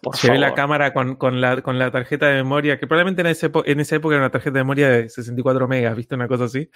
Por 0.00 0.16
llevé 0.16 0.38
la 0.38 0.46
favor. 0.48 0.56
cámara 0.56 0.92
con, 0.92 1.16
con 1.16 1.40
la, 1.40 1.60
con 1.60 1.78
la 1.78 1.90
tarjeta 1.90 2.26
de 2.28 2.36
memoria, 2.36 2.78
que 2.78 2.86
probablemente 2.86 3.20
en, 3.22 3.26
ese 3.28 3.50
epo- 3.52 3.64
en 3.66 3.80
esa 3.80 3.96
época 3.96 4.14
era 4.14 4.24
una 4.24 4.30
tarjeta 4.30 4.54
de 4.58 4.64
memoria 4.64 4.88
de 4.88 5.08
64 5.08 5.66
megas, 5.68 5.96
¿viste? 5.96 6.14
Una 6.14 6.28
cosa 6.28 6.44
así. 6.44 6.70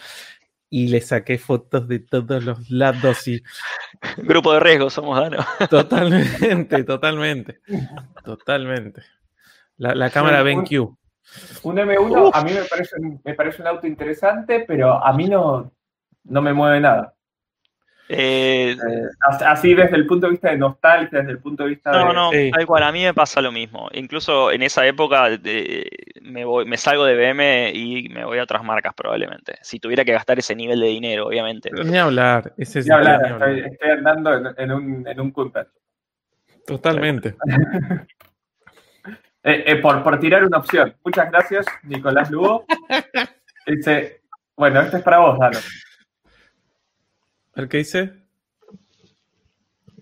Y 0.73 0.87
le 0.89 1.01
saqué 1.01 1.37
fotos 1.37 1.89
de 1.89 1.99
todos 1.99 2.45
los 2.45 2.71
lados 2.71 3.27
y 3.27 3.43
Grupo 4.19 4.53
de 4.55 4.61
riesgo 4.61 4.89
somos, 4.89 5.19
Dano. 5.19 5.39
totalmente, 5.71 6.85
totalmente, 6.85 7.61
totalmente. 8.25 9.03
La, 9.77 9.95
la 9.95 10.11
cámara 10.11 10.43
BenQ. 10.43 10.71
Un 11.63 11.77
M1 11.77 12.31
a 12.35 12.43
mí 12.45 12.53
me 12.53 12.65
parece, 12.65 12.97
un- 13.01 13.21
me 13.25 13.35
parece 13.35 13.63
un 13.63 13.69
auto 13.69 13.87
interesante, 13.87 14.65
pero 14.67 15.05
a 15.05 15.13
mí 15.13 15.29
no, 15.29 15.73
no 16.25 16.43
me 16.43 16.53
mueve 16.53 16.81
nada. 16.81 17.15
Eh, 18.13 18.73
Eh, 18.73 18.77
as- 19.29 19.43
así 19.43 19.73
desde 19.73 19.95
el 19.95 20.05
punto 20.07 20.27
de 20.27 20.33
vista 20.33 20.51
de 20.51 20.57
nostalgia, 20.59 21.21
desde 21.21 21.31
el 21.33 21.39
punto 21.39 21.63
de 21.63 21.69
vista 21.71 21.93
No, 21.93 22.09
de... 22.09 22.15
no, 22.15 22.31
Sí. 22.33 22.51
tal 22.51 22.67
cual, 22.67 22.83
a 22.83 22.91
mí 22.93 23.05
me 23.05 23.15
pasa 23.15 23.41
lo 23.41 23.53
mismo. 23.53 23.89
Incluso 23.93 24.51
en 24.51 24.63
esa 24.63 24.85
época 24.85 25.31
de- 25.31 25.89
me, 26.23 26.45
voy, 26.45 26.65
me 26.65 26.77
salgo 26.77 27.05
de 27.05 27.15
BM 27.15 27.71
y 27.73 28.09
me 28.09 28.25
voy 28.25 28.39
a 28.39 28.43
otras 28.43 28.65
marcas 28.65 28.95
probablemente. 28.95 29.55
Si 29.63 29.79
tuviera 29.79 30.05
que 30.05 30.13
gastar 30.13 30.39
ese 30.41 30.57
nivel 30.57 30.81
de 30.81 30.87
dinero, 30.89 31.27
obviamente. 31.29 31.71
Ni 31.73 31.97
hablar, 31.99 32.53
ese 32.57 32.81
es 32.81 32.87
Ni 32.87 32.93
hablar, 32.93 33.23
ni 33.23 33.29
hablar. 33.29 33.49
estoy, 33.51 33.73
estoy 33.73 33.91
andando 33.91 34.35
en, 34.35 34.47
en 34.59 34.73
un, 34.73 35.07
en 35.09 35.21
un. 35.21 35.33
Totalmente. 36.67 37.35
Eh, 39.43 39.65
eh, 39.69 39.77
por, 39.77 40.03
por 40.03 40.21
tirar 40.21 40.45
una 40.45 40.59
opción. 40.59 40.95
Muchas 41.03 41.31
gracias, 41.31 41.65
Nicolás 41.85 42.31
Lugo. 42.31 42.67
Dice, 43.67 44.21
bueno, 44.55 44.83
este 44.83 44.99
es 44.99 45.03
para 45.03 45.19
vos, 45.19 45.39
Dano. 45.39 45.59
Ver 47.61 47.69
qué 47.69 47.77
dice. 47.79 48.13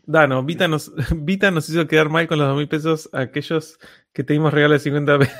Dano, 0.06 0.42
Vita 0.44 0.68
nos, 0.68 0.92
Vita 1.16 1.50
nos 1.50 1.68
hizo 1.68 1.86
quedar 1.86 2.09
mal 2.09 2.26
con 2.28 2.38
los 2.38 2.48
dos 2.48 2.56
mil 2.56 2.68
pesos 2.68 3.11
a 3.12 3.20
aquellos 3.20 3.78
que 4.12 4.24
te 4.24 4.32
dimos 4.32 4.54
regalo 4.54 4.74
de 4.74 4.80
50 4.80 5.18
pesos. 5.18 5.34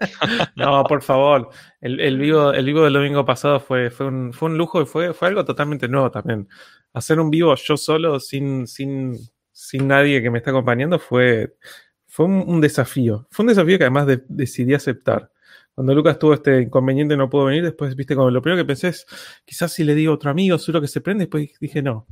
no, 0.56 0.82
por 0.84 1.02
favor. 1.02 1.50
El, 1.80 2.00
el 2.00 2.18
vivo, 2.18 2.52
el 2.52 2.64
vivo 2.64 2.82
del 2.82 2.94
domingo 2.94 3.24
pasado 3.24 3.60
fue, 3.60 3.90
fue, 3.90 4.06
un, 4.06 4.32
fue 4.32 4.48
un 4.48 4.58
lujo 4.58 4.82
y 4.82 4.86
fue, 4.86 5.12
fue 5.14 5.28
algo 5.28 5.44
totalmente 5.44 5.86
nuevo 5.86 6.10
también. 6.10 6.48
Hacer 6.92 7.20
un 7.20 7.30
vivo 7.30 7.54
yo 7.54 7.76
solo, 7.76 8.18
sin, 8.20 8.66
sin, 8.66 9.16
sin 9.52 9.86
nadie 9.86 10.22
que 10.22 10.30
me 10.30 10.38
está 10.38 10.50
acompañando, 10.50 10.98
fue, 10.98 11.56
fue 12.06 12.26
un, 12.26 12.60
desafío. 12.60 13.28
Fue 13.30 13.44
un 13.44 13.48
desafío 13.48 13.78
que 13.78 13.84
además 13.84 14.06
de- 14.06 14.24
decidí 14.28 14.74
aceptar. 14.74 15.30
Cuando 15.74 15.94
Lucas 15.94 16.18
tuvo 16.18 16.34
este 16.34 16.62
inconveniente 16.62 17.14
y 17.14 17.16
no 17.16 17.28
pudo 17.28 17.46
venir, 17.46 17.64
después, 17.64 17.96
viste, 17.96 18.14
como 18.14 18.30
lo 18.30 18.40
primero 18.40 18.62
que 18.62 18.66
pensé 18.66 18.88
es, 18.88 19.06
quizás 19.44 19.72
si 19.72 19.84
le 19.84 19.94
digo 19.94 20.12
a 20.12 20.14
otro 20.14 20.30
amigo, 20.30 20.56
seguro 20.58 20.80
que 20.80 20.88
se 20.88 21.00
prende, 21.00 21.24
después 21.24 21.50
dije, 21.60 21.82
no, 21.82 22.06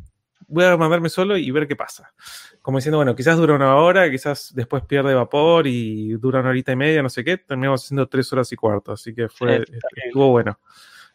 voy 0.49 0.65
a 0.65 0.77
mandarme 0.77 1.09
solo 1.09 1.37
y 1.37 1.51
ver 1.51 1.69
qué 1.69 1.77
pasa. 1.77 2.13
Como 2.61 2.79
diciendo, 2.79 2.99
bueno, 2.99 3.15
quizás 3.15 3.37
dura 3.37 3.55
una 3.55 3.77
hora, 3.77 4.11
quizás 4.11 4.53
después 4.55 4.83
pierde 4.85 5.15
vapor 5.15 5.67
y 5.67 6.13
dura 6.15 6.41
una 6.41 6.51
horita 6.51 6.73
y 6.73 6.77
media, 6.77 7.03
no 7.03 7.09
sé 7.09 7.25
qué, 7.25 7.39
terminamos 7.39 7.85
haciendo 7.85 8.09
tres 8.09 8.33
horas 8.33 8.53
y 8.53 8.57
cuarto, 8.57 8.93
así 8.93 9.15
que 9.15 9.29
fue, 9.29 9.59
Sí, 9.59 9.65
terrible. 9.65 10.03
estuvo 10.07 10.29
bueno. 10.31 10.59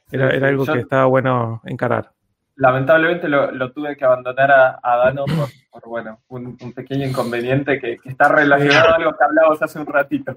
Era, 0.09 0.29
era 0.31 0.47
algo 0.47 0.65
que 0.65 0.79
estaba 0.79 1.05
bueno 1.05 1.61
encarar. 1.65 2.13
Lamentablemente 2.57 3.27
lo, 3.29 3.71
tuve 3.71 3.95
que 3.95 4.03
abandonar 4.03 4.51
a, 4.51 4.79
a 4.81 4.97
Dano 4.97 5.25
por, 5.71 5.87
bueno, 5.87 6.21
un, 6.27 6.57
un 6.59 6.73
pequeño 6.73 7.07
inconveniente 7.07 7.79
que, 7.79 7.97
que 7.97 8.09
está 8.09 8.27
relacionado 8.29 8.89
a 8.89 8.95
algo 8.95 9.11
que 9.11 9.23
hablábamos 9.23 9.61
hace 9.61 9.79
un 9.79 9.85
ratito. 9.85 10.35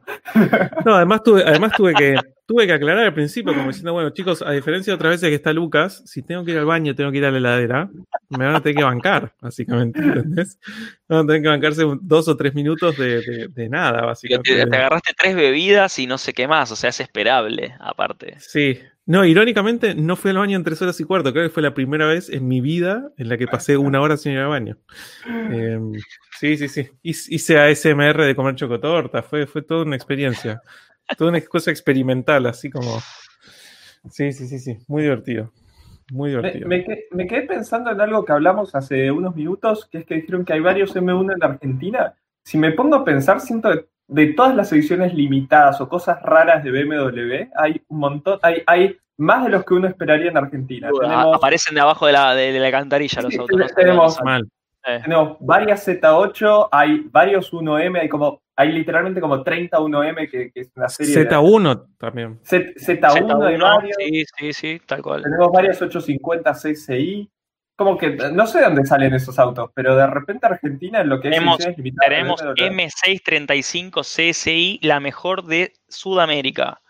No, 0.85 0.95
además 0.95 1.23
tuve, 1.23 1.43
además 1.43 1.73
tuve 1.73 1.95
que, 1.95 2.17
tuve 2.51 2.67
que 2.67 2.73
aclarar 2.73 3.05
al 3.05 3.15
principio, 3.15 3.55
como 3.55 3.69
diciendo, 3.69 3.93
bueno, 3.93 4.11
chicos, 4.11 4.43
a 4.43 4.51
diferencia 4.51 4.91
de 4.91 4.97
otras 4.97 5.13
veces 5.13 5.29
que 5.29 5.37
está 5.37 5.53
Lucas, 5.53 6.03
si 6.05 6.21
tengo 6.21 6.45
que 6.45 6.51
ir 6.51 6.59
al 6.59 6.65
baño, 6.65 6.97
tengo 6.97 7.13
que 7.13 7.19
ir 7.19 7.25
a 7.25 7.31
la 7.31 7.39
heladera, 7.39 7.89
me 8.29 8.45
van 8.45 8.57
a 8.57 8.61
tener 8.61 8.79
que 8.79 8.83
bancar, 8.83 9.33
básicamente, 9.41 10.01
¿entendés? 10.01 10.59
Van 11.07 11.21
a 11.21 11.27
tener 11.29 11.43
que 11.43 11.49
bancarse 11.49 11.85
dos 12.03 12.27
o 12.27 12.37
tres 12.37 12.53
minutos 12.53 12.97
de, 12.99 13.23
de, 13.23 13.49
de 13.55 13.69
nada, 13.69 14.05
básicamente. 14.05 14.53
Te, 14.53 14.67
te, 14.67 14.77
agarraste 14.77 15.13
tres 15.17 15.37
bebidas 15.37 15.97
y 16.01 16.09
no 16.09 16.19
sé 16.19 16.33
qué 16.33 16.49
más, 16.49 16.73
o 16.73 16.75
sea, 16.75 16.91
es 16.91 16.99
esperable, 16.99 17.73
aparte. 17.79 18.35
Sí. 18.41 18.81
No, 19.07 19.25
irónicamente, 19.25 19.95
no 19.95 20.17
fui 20.17 20.33
al 20.33 20.39
baño 20.39 20.57
en 20.57 20.65
tres 20.65 20.83
horas 20.83 20.99
y 21.01 21.05
cuarto. 21.05 21.33
Creo 21.33 21.45
que 21.45 21.55
fue 21.55 21.63
la 21.63 21.75
primera 21.75 22.07
vez 22.07 22.31
en 22.31 22.47
mi 22.47 22.61
vida 22.61 23.11
en 23.17 23.29
la 23.29 23.39
que 23.39 23.47
pasé 23.47 23.77
una 23.77 24.01
hora 24.01 24.17
sin 24.17 24.33
ir 24.33 24.39
al 24.39 24.49
baño. 24.49 24.77
Eh, 25.53 25.81
sí, 26.39 26.57
sí, 26.57 26.69
sí. 26.69 26.89
Hice 27.03 27.59
ASMR 27.59 28.25
de 28.25 28.37
comer 28.37 28.55
chocotorta. 28.55 29.23
Fue, 29.23 29.47
fue 29.47 29.63
toda 29.63 29.85
una 29.85 29.97
experiencia. 29.97 30.63
Toda 31.17 31.31
una 31.31 31.41
cosa 31.43 31.71
experimental, 31.71 32.47
así 32.47 32.71
como. 32.71 32.99
Sí, 34.11 34.33
sí, 34.33 34.47
sí, 34.47 34.59
sí. 34.59 34.79
Muy 34.89 35.03
divertido. 35.03 35.53
Muy 36.13 36.31
divertido. 36.31 36.67
Me, 36.67 36.85
me, 36.87 36.99
me, 37.11 37.27
quedé 37.27 37.43
pensando 37.43 37.91
en 37.91 38.01
algo 38.01 38.25
que 38.25 38.33
hablamos 38.33 38.75
hace 38.75 39.11
unos 39.11 39.37
minutos, 39.37 39.87
que 39.87 39.99
es 39.99 40.05
que 40.07 40.17
dijeron 40.17 40.45
que 40.45 40.55
hay 40.55 40.61
varios 40.61 40.95
M1 40.97 41.35
en 41.35 41.43
Argentina. 41.43 42.15
Si 42.43 42.59
me 42.59 42.73
pongo 42.73 42.97
a 42.97 43.05
pensar, 43.05 43.41
siento 43.41 43.71
que 43.71 43.87
de 44.09 44.33
todas 44.35 44.57
las 44.57 44.73
ediciones 44.73 45.15
limitadas 45.15 45.81
o 45.81 45.89
cosas 45.89 46.21
raras 46.23 46.65
de 46.65 46.73
BMW, 46.73 47.51
hay 47.57 47.81
un 47.89 47.99
montón, 47.99 48.39
hay, 48.43 48.63
hay 48.67 48.97
más 49.19 49.45
de 49.45 49.51
los 49.51 49.65
que 49.65 49.75
uno 49.75 49.87
esperaría 49.87 50.31
en 50.31 50.37
Argentina. 50.37 50.89
Tenemos, 51.01 51.37
aparecen 51.37 51.75
de 51.75 51.81
abajo 51.81 52.07
de 52.07 52.13
la, 52.13 52.35
de, 52.35 52.53
de 52.53 52.59
la 52.59 52.71
cantarilla 52.73 53.23
los 53.23 53.33
sí, 53.33 53.39
autos. 53.39 53.75
Tenemos, 53.75 54.19
mal. 54.25 54.49
Eh. 54.87 55.01
tenemos 55.03 55.37
varias 55.41 55.87
Z8, 55.87 56.69
hay 56.73 57.01
varios 57.11 57.53
1M, 57.53 58.01
hay 58.01 58.09
como 58.09 58.41
hay 58.61 58.73
literalmente 58.73 59.23
como 59.23 59.43
30 59.43 59.79
1M 59.79 60.31
que, 60.31 60.53
que 60.53 60.61
es 60.61 60.71
una 60.77 60.89
serie. 60.89 61.15
Z1 61.15 61.79
de... 61.79 61.87
también. 61.97 62.41
Z, 62.43 62.75
Z1, 62.77 63.01
Z1 63.01 63.47
hay 63.47 63.57
varios. 63.57 63.97
Sí, 63.99 64.25
sí, 64.37 64.53
sí, 64.53 64.83
tal 64.85 65.01
cual. 65.01 65.23
Tenemos 65.23 65.51
varias 65.51 65.81
850 65.81 66.53
CCI. 66.53 67.31
Como 67.75 67.97
que 67.97 68.11
no 68.11 68.47
sé 68.47 68.61
dónde 68.61 68.85
salen 68.85 69.15
esos 69.15 69.39
autos, 69.39 69.71
pero 69.73 69.97
de 69.97 70.07
repente 70.07 70.47
Argentina 70.47 71.01
en 71.01 71.09
lo 71.09 71.19
que 71.19 71.31
tenemos, 71.31 71.59
es 71.61 71.75
tenemos 71.75 72.43
M635 72.43 74.03
CSI, 74.03 74.81
la 74.83 75.01
mejor 75.01 75.47
de 75.47 75.73
Sudamérica. 75.89 76.83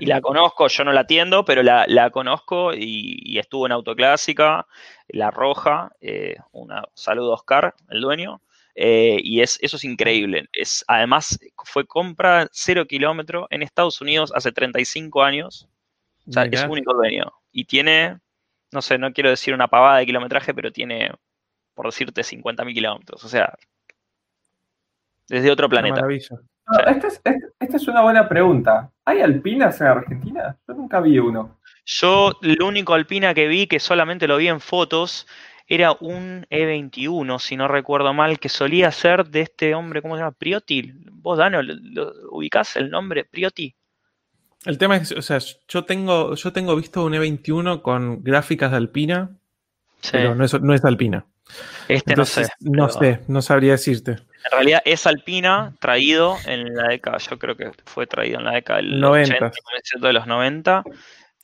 Y 0.00 0.06
la 0.06 0.22
conozco, 0.22 0.68
yo 0.68 0.84
no 0.84 0.92
la 0.92 1.02
atiendo, 1.02 1.44
pero 1.44 1.62
la, 1.62 1.84
la 1.86 2.08
conozco 2.08 2.72
y, 2.72 3.20
y, 3.22 3.38
estuvo 3.38 3.66
en 3.66 3.72
Autoclásica, 3.72 4.66
La 5.12 5.30
Roja, 5.30 5.92
eh, 6.00 6.36
una 6.52 6.84
saludo 6.94 7.32
a 7.32 7.34
Oscar, 7.34 7.74
el 7.88 8.00
dueño, 8.00 8.40
eh, 8.74 9.20
y 9.22 9.40
es, 9.40 9.58
eso 9.62 9.76
es 9.76 9.84
increíble. 9.84 10.48
Es, 10.52 10.84
además, 10.88 11.38
fue 11.64 11.86
compra 11.86 12.48
cero 12.52 12.86
kilómetro 12.86 13.46
en 13.50 13.62
Estados 13.62 14.00
Unidos 14.00 14.32
hace 14.34 14.52
35 14.52 15.22
años. 15.22 15.68
O 16.26 16.32
sea, 16.32 16.44
Mira. 16.44 16.62
es 16.62 16.68
único 16.68 16.94
dueño. 16.94 17.32
Y 17.52 17.64
tiene, 17.64 18.18
no 18.72 18.82
sé, 18.82 18.98
no 18.98 19.12
quiero 19.12 19.30
decir 19.30 19.54
una 19.54 19.68
pavada 19.68 19.98
de 19.98 20.06
kilometraje, 20.06 20.54
pero 20.54 20.72
tiene, 20.72 21.12
por 21.74 21.86
decirte, 21.86 22.22
50.000 22.22 22.74
kilómetros. 22.74 23.24
O 23.24 23.28
sea, 23.28 23.54
desde 25.28 25.50
otro 25.50 25.68
planeta. 25.68 26.02
No, 26.02 26.08
esta, 26.86 27.06
es, 27.08 27.20
esta, 27.58 27.76
es, 27.76 27.88
una 27.88 28.02
buena 28.02 28.28
pregunta. 28.28 28.90
¿Hay 29.04 29.20
alpinas 29.20 29.80
en 29.80 29.86
Argentina? 29.88 30.56
Yo 30.66 30.74
nunca 30.74 31.00
vi 31.00 31.18
uno. 31.18 31.59
Yo, 31.84 32.38
lo 32.40 32.66
único 32.66 32.94
alpina 32.94 33.34
que 33.34 33.48
vi, 33.48 33.66
que 33.66 33.80
solamente 33.80 34.26
lo 34.28 34.36
vi 34.36 34.48
en 34.48 34.60
fotos, 34.60 35.26
era 35.66 35.96
un 36.00 36.46
E21, 36.50 37.38
si 37.38 37.56
no 37.56 37.68
recuerdo 37.68 38.12
mal, 38.12 38.40
que 38.40 38.48
solía 38.48 38.90
ser 38.90 39.26
de 39.26 39.42
este 39.42 39.74
hombre, 39.74 40.02
¿cómo 40.02 40.16
se 40.16 40.20
llama? 40.20 40.32
Priotti. 40.32 40.92
¿Vos, 41.12 41.38
Dano, 41.38 41.62
lo, 41.62 41.74
lo, 41.80 42.12
ubicás 42.30 42.76
el 42.76 42.90
nombre 42.90 43.24
Priotti? 43.24 43.74
El 44.64 44.78
tema 44.78 44.96
es, 44.96 45.12
o 45.12 45.22
sea, 45.22 45.38
yo 45.68 45.84
tengo, 45.84 46.34
yo 46.34 46.52
tengo 46.52 46.76
visto 46.76 47.04
un 47.04 47.12
E21 47.14 47.82
con 47.82 48.22
gráficas 48.22 48.72
de 48.72 48.76
Alpina, 48.76 49.30
sí. 50.00 50.10
pero 50.12 50.34
no 50.34 50.44
es, 50.44 50.60
no 50.60 50.74
es 50.74 50.84
Alpina. 50.84 51.24
Este 51.88 52.12
Entonces, 52.12 52.48
no 52.60 52.88
sé. 52.88 52.98
No 52.98 53.14
sé, 53.16 53.20
no 53.28 53.42
sabría 53.42 53.72
decirte. 53.72 54.12
En 54.12 54.50
realidad 54.52 54.82
es 54.84 55.06
Alpina 55.06 55.74
traído 55.80 56.36
en 56.46 56.74
la 56.74 56.88
década, 56.88 57.18
yo 57.18 57.38
creo 57.38 57.56
que 57.56 57.70
fue 57.84 58.06
traído 58.06 58.38
en 58.38 58.44
la 58.44 58.52
década 58.52 58.78
del 58.78 59.00
90. 59.00 59.34
80, 59.34 60.06
de 60.06 60.12
los 60.12 60.26
90. 60.26 60.82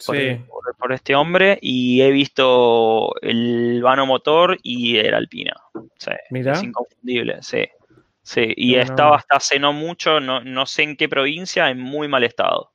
Por, 0.04 0.16
sí. 0.16 0.34
por, 0.46 0.76
por, 0.76 0.92
este 0.92 1.14
hombre 1.14 1.58
y 1.62 2.02
he 2.02 2.10
visto 2.10 3.14
el 3.22 3.80
vano 3.82 4.04
motor 4.04 4.58
y 4.62 4.98
el 4.98 5.14
Alpina. 5.14 5.54
Sí, 5.96 6.10
Mira. 6.30 6.52
Es 6.52 6.62
inconfundible, 6.62 7.38
sí. 7.42 7.66
Sí, 8.22 8.52
y 8.56 8.74
no, 8.74 8.82
estaba 8.82 9.10
no. 9.10 9.14
hasta 9.16 9.36
hace 9.36 9.58
no 9.58 9.72
mucho, 9.72 10.18
no, 10.18 10.40
no, 10.40 10.66
sé 10.66 10.82
en 10.82 10.96
qué 10.96 11.08
provincia, 11.08 11.70
en 11.70 11.80
muy 11.80 12.08
mal 12.08 12.24
estado. 12.24 12.72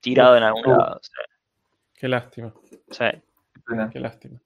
Tirado 0.00 0.36
en 0.36 0.42
algún 0.42 0.66
uh. 0.66 0.76
lado. 0.76 1.00
Sí. 1.02 1.10
Qué 1.94 2.08
lástima. 2.08 2.52
Sí. 2.90 3.04
Qué 3.90 4.00
lástima. 4.00 4.38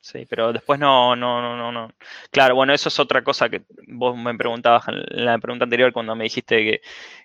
Sí, 0.00 0.24
pero 0.24 0.52
después 0.52 0.80
no, 0.80 1.14
no, 1.14 1.42
no, 1.42 1.56
no, 1.56 1.72
no. 1.72 1.92
Claro, 2.30 2.54
bueno, 2.54 2.72
eso 2.72 2.88
es 2.88 2.98
otra 2.98 3.22
cosa 3.22 3.48
que 3.48 3.64
vos 3.88 4.16
me 4.16 4.34
preguntabas 4.34 4.86
en 4.88 5.24
la 5.24 5.36
pregunta 5.38 5.64
anterior 5.64 5.92
cuando 5.92 6.14
me 6.16 6.24
dijiste 6.24 6.58
que, 6.58 6.80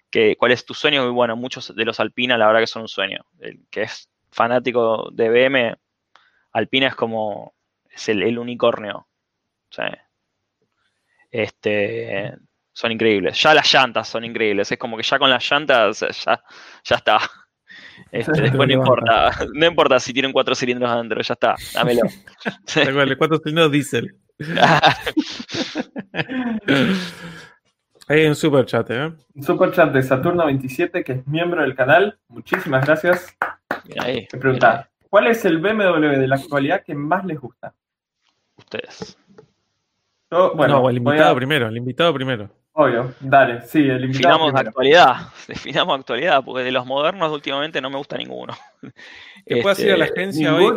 que 0.10 0.36
cuál 0.36 0.52
es 0.52 0.66
tu 0.66 0.74
sueño. 0.74 1.08
Y 1.08 1.12
bueno, 1.12 1.38
muchos 1.38 1.74
de 1.74 1.86
los 1.86 2.00
Alpina, 2.00 2.38
la 2.38 2.48
verdad 2.48 2.60
que 2.60 2.68
son 2.68 2.82
un 2.82 2.88
sueño. 2.88 3.24
El, 3.40 3.66
que 3.70 3.84
es 3.84 4.10
fanático 4.32 5.10
de 5.12 5.30
BM, 5.30 5.76
Alpina 6.54 6.88
es 6.88 6.96
como 6.96 7.54
es 7.90 8.10
el, 8.10 8.24
el 8.24 8.40
unicornio. 8.40 8.98
O 8.98 9.74
sea, 9.74 10.08
este, 11.30 12.34
son 12.74 12.92
increíbles. 12.92 13.42
Ya 13.42 13.54
las 13.54 13.72
llantas 13.72 14.08
son 14.08 14.26
increíbles. 14.26 14.72
Es 14.72 14.78
como 14.78 14.98
que 14.98 15.04
ya 15.04 15.20
con 15.20 15.30
las 15.30 15.50
llantas 15.50 16.00
ya, 16.00 16.44
ya 16.84 16.96
está. 16.96 17.20
Este, 18.12 18.42
después 18.42 18.68
no 18.68 18.74
importa, 18.74 19.32
no 19.54 19.66
importa 19.66 20.00
si 20.00 20.14
tienen 20.14 20.32
cuatro 20.32 20.56
cilindros 20.56 20.90
adentro, 20.90 21.22
ya 21.22 21.34
está, 21.34 21.56
dámelo. 21.74 22.02
cuatro 23.18 23.40
cilindros 23.40 23.72
diésel. 23.72 24.16
Hay 28.08 28.26
un 28.26 28.36
super 28.36 28.66
chat, 28.66 28.90
¿eh? 28.90 29.14
Un 29.36 29.44
super 29.44 29.72
chat 29.72 29.94
de 29.94 30.02
Saturno27, 30.02 31.04
que 31.04 31.14
es 31.14 31.28
miembro 31.28 31.62
del 31.62 31.76
canal. 31.76 32.20
Muchísimas 32.28 32.86
gracias. 32.86 33.38
Ahí, 34.00 34.28
Me 34.32 34.40
pregunta, 34.40 34.90
¿cuál 35.10 35.28
es 35.28 35.44
el 35.46 35.60
BMW 35.60 36.20
de 36.20 36.28
la 36.28 36.36
actualidad 36.36 36.84
que 36.84 36.96
más 36.96 37.26
les 37.26 37.40
gusta? 37.40 37.74
Ustedes. 38.56 39.18
Yo, 40.30 40.54
bueno, 40.56 40.82
no, 40.82 40.90
el 40.90 40.98
invitado 40.98 41.32
a... 41.32 41.36
primero, 41.36 41.68
el 41.68 41.78
invitado 41.78 42.14
primero. 42.14 42.50
Obvio, 42.74 43.14
dale, 43.20 43.62
sí, 43.62 43.80
el 43.80 44.06
invitado. 44.06 44.08
Definamos 44.08 44.52
primero. 44.52 44.70
actualidad, 44.70 45.16
definamos 45.48 46.00
actualidad, 46.00 46.44
porque 46.44 46.64
de 46.64 46.72
los 46.72 46.86
modernos 46.86 47.32
últimamente 47.32 47.82
no 47.82 47.90
me 47.90 47.98
gusta 47.98 48.18
ninguno. 48.18 48.54
¿Te 48.82 48.92
este, 49.46 49.62
puedes 49.62 49.80
ir 49.80 49.92
a 49.92 49.98
la 49.98 50.06
agencia 50.06 50.56
hoy? 50.56 50.74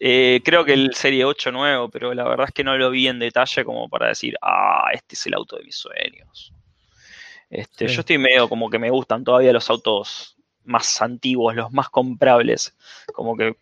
Eh, 0.00 0.40
creo 0.44 0.64
que 0.64 0.72
el 0.72 0.94
Serie 0.94 1.24
8 1.24 1.50
nuevo, 1.50 1.88
pero 1.88 2.14
la 2.14 2.24
verdad 2.24 2.46
es 2.48 2.54
que 2.54 2.62
no 2.62 2.76
lo 2.78 2.90
vi 2.90 3.08
en 3.08 3.18
detalle 3.18 3.64
como 3.64 3.88
para 3.88 4.08
decir, 4.08 4.36
ah, 4.40 4.90
este 4.94 5.16
es 5.16 5.26
el 5.26 5.34
auto 5.34 5.56
de 5.56 5.64
mis 5.64 5.76
sueños. 5.76 6.52
Este, 7.50 7.88
sí. 7.88 7.94
Yo 7.94 8.00
estoy 8.00 8.18
medio 8.18 8.48
como 8.48 8.70
que 8.70 8.78
me 8.78 8.90
gustan 8.90 9.24
todavía 9.24 9.52
los 9.52 9.68
autos 9.68 10.37
más 10.68 11.02
antiguos, 11.02 11.54
los 11.54 11.72
más 11.72 11.88
comprables. 11.88 12.76
Como 13.12 13.36
que 13.36 13.56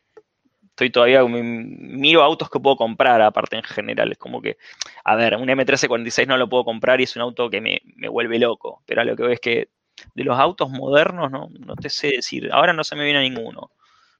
estoy 0.63 0.91
todavía, 0.91 1.25
miro 1.25 2.23
autos 2.23 2.51
que 2.51 2.61
puedo 2.61 2.77
comprar 2.77 3.23
aparte 3.23 3.57
en 3.57 3.63
general. 3.63 4.13
Es 4.13 4.19
como 4.19 4.43
que, 4.43 4.59
a 5.05 5.17
ver, 5.17 5.37
un 5.37 5.49
M1346 5.49 6.27
no 6.27 6.37
lo 6.37 6.49
puedo 6.49 6.65
comprar 6.65 7.01
y 7.01 7.05
es 7.05 7.17
un 7.17 7.23
auto 7.23 7.49
que 7.49 7.61
me, 7.61 7.81
me 7.97 8.09
vuelve 8.09 8.39
loco. 8.39 8.83
Pero 8.85 9.01
a 9.01 9.05
lo 9.05 9.17
que 9.17 9.23
veo 9.23 9.33
es 9.33 9.41
que 9.41 9.69
de 10.15 10.25
los 10.25 10.39
autos 10.39 10.69
modernos 10.69 11.31
no, 11.31 11.49
no 11.59 11.77
te 11.77 11.89
sé 11.89 12.09
decir. 12.09 12.51
Ahora 12.53 12.73
no 12.73 12.85
se 12.85 12.97
me 12.97 13.05
viene 13.05 13.23
ninguno. 13.23 13.71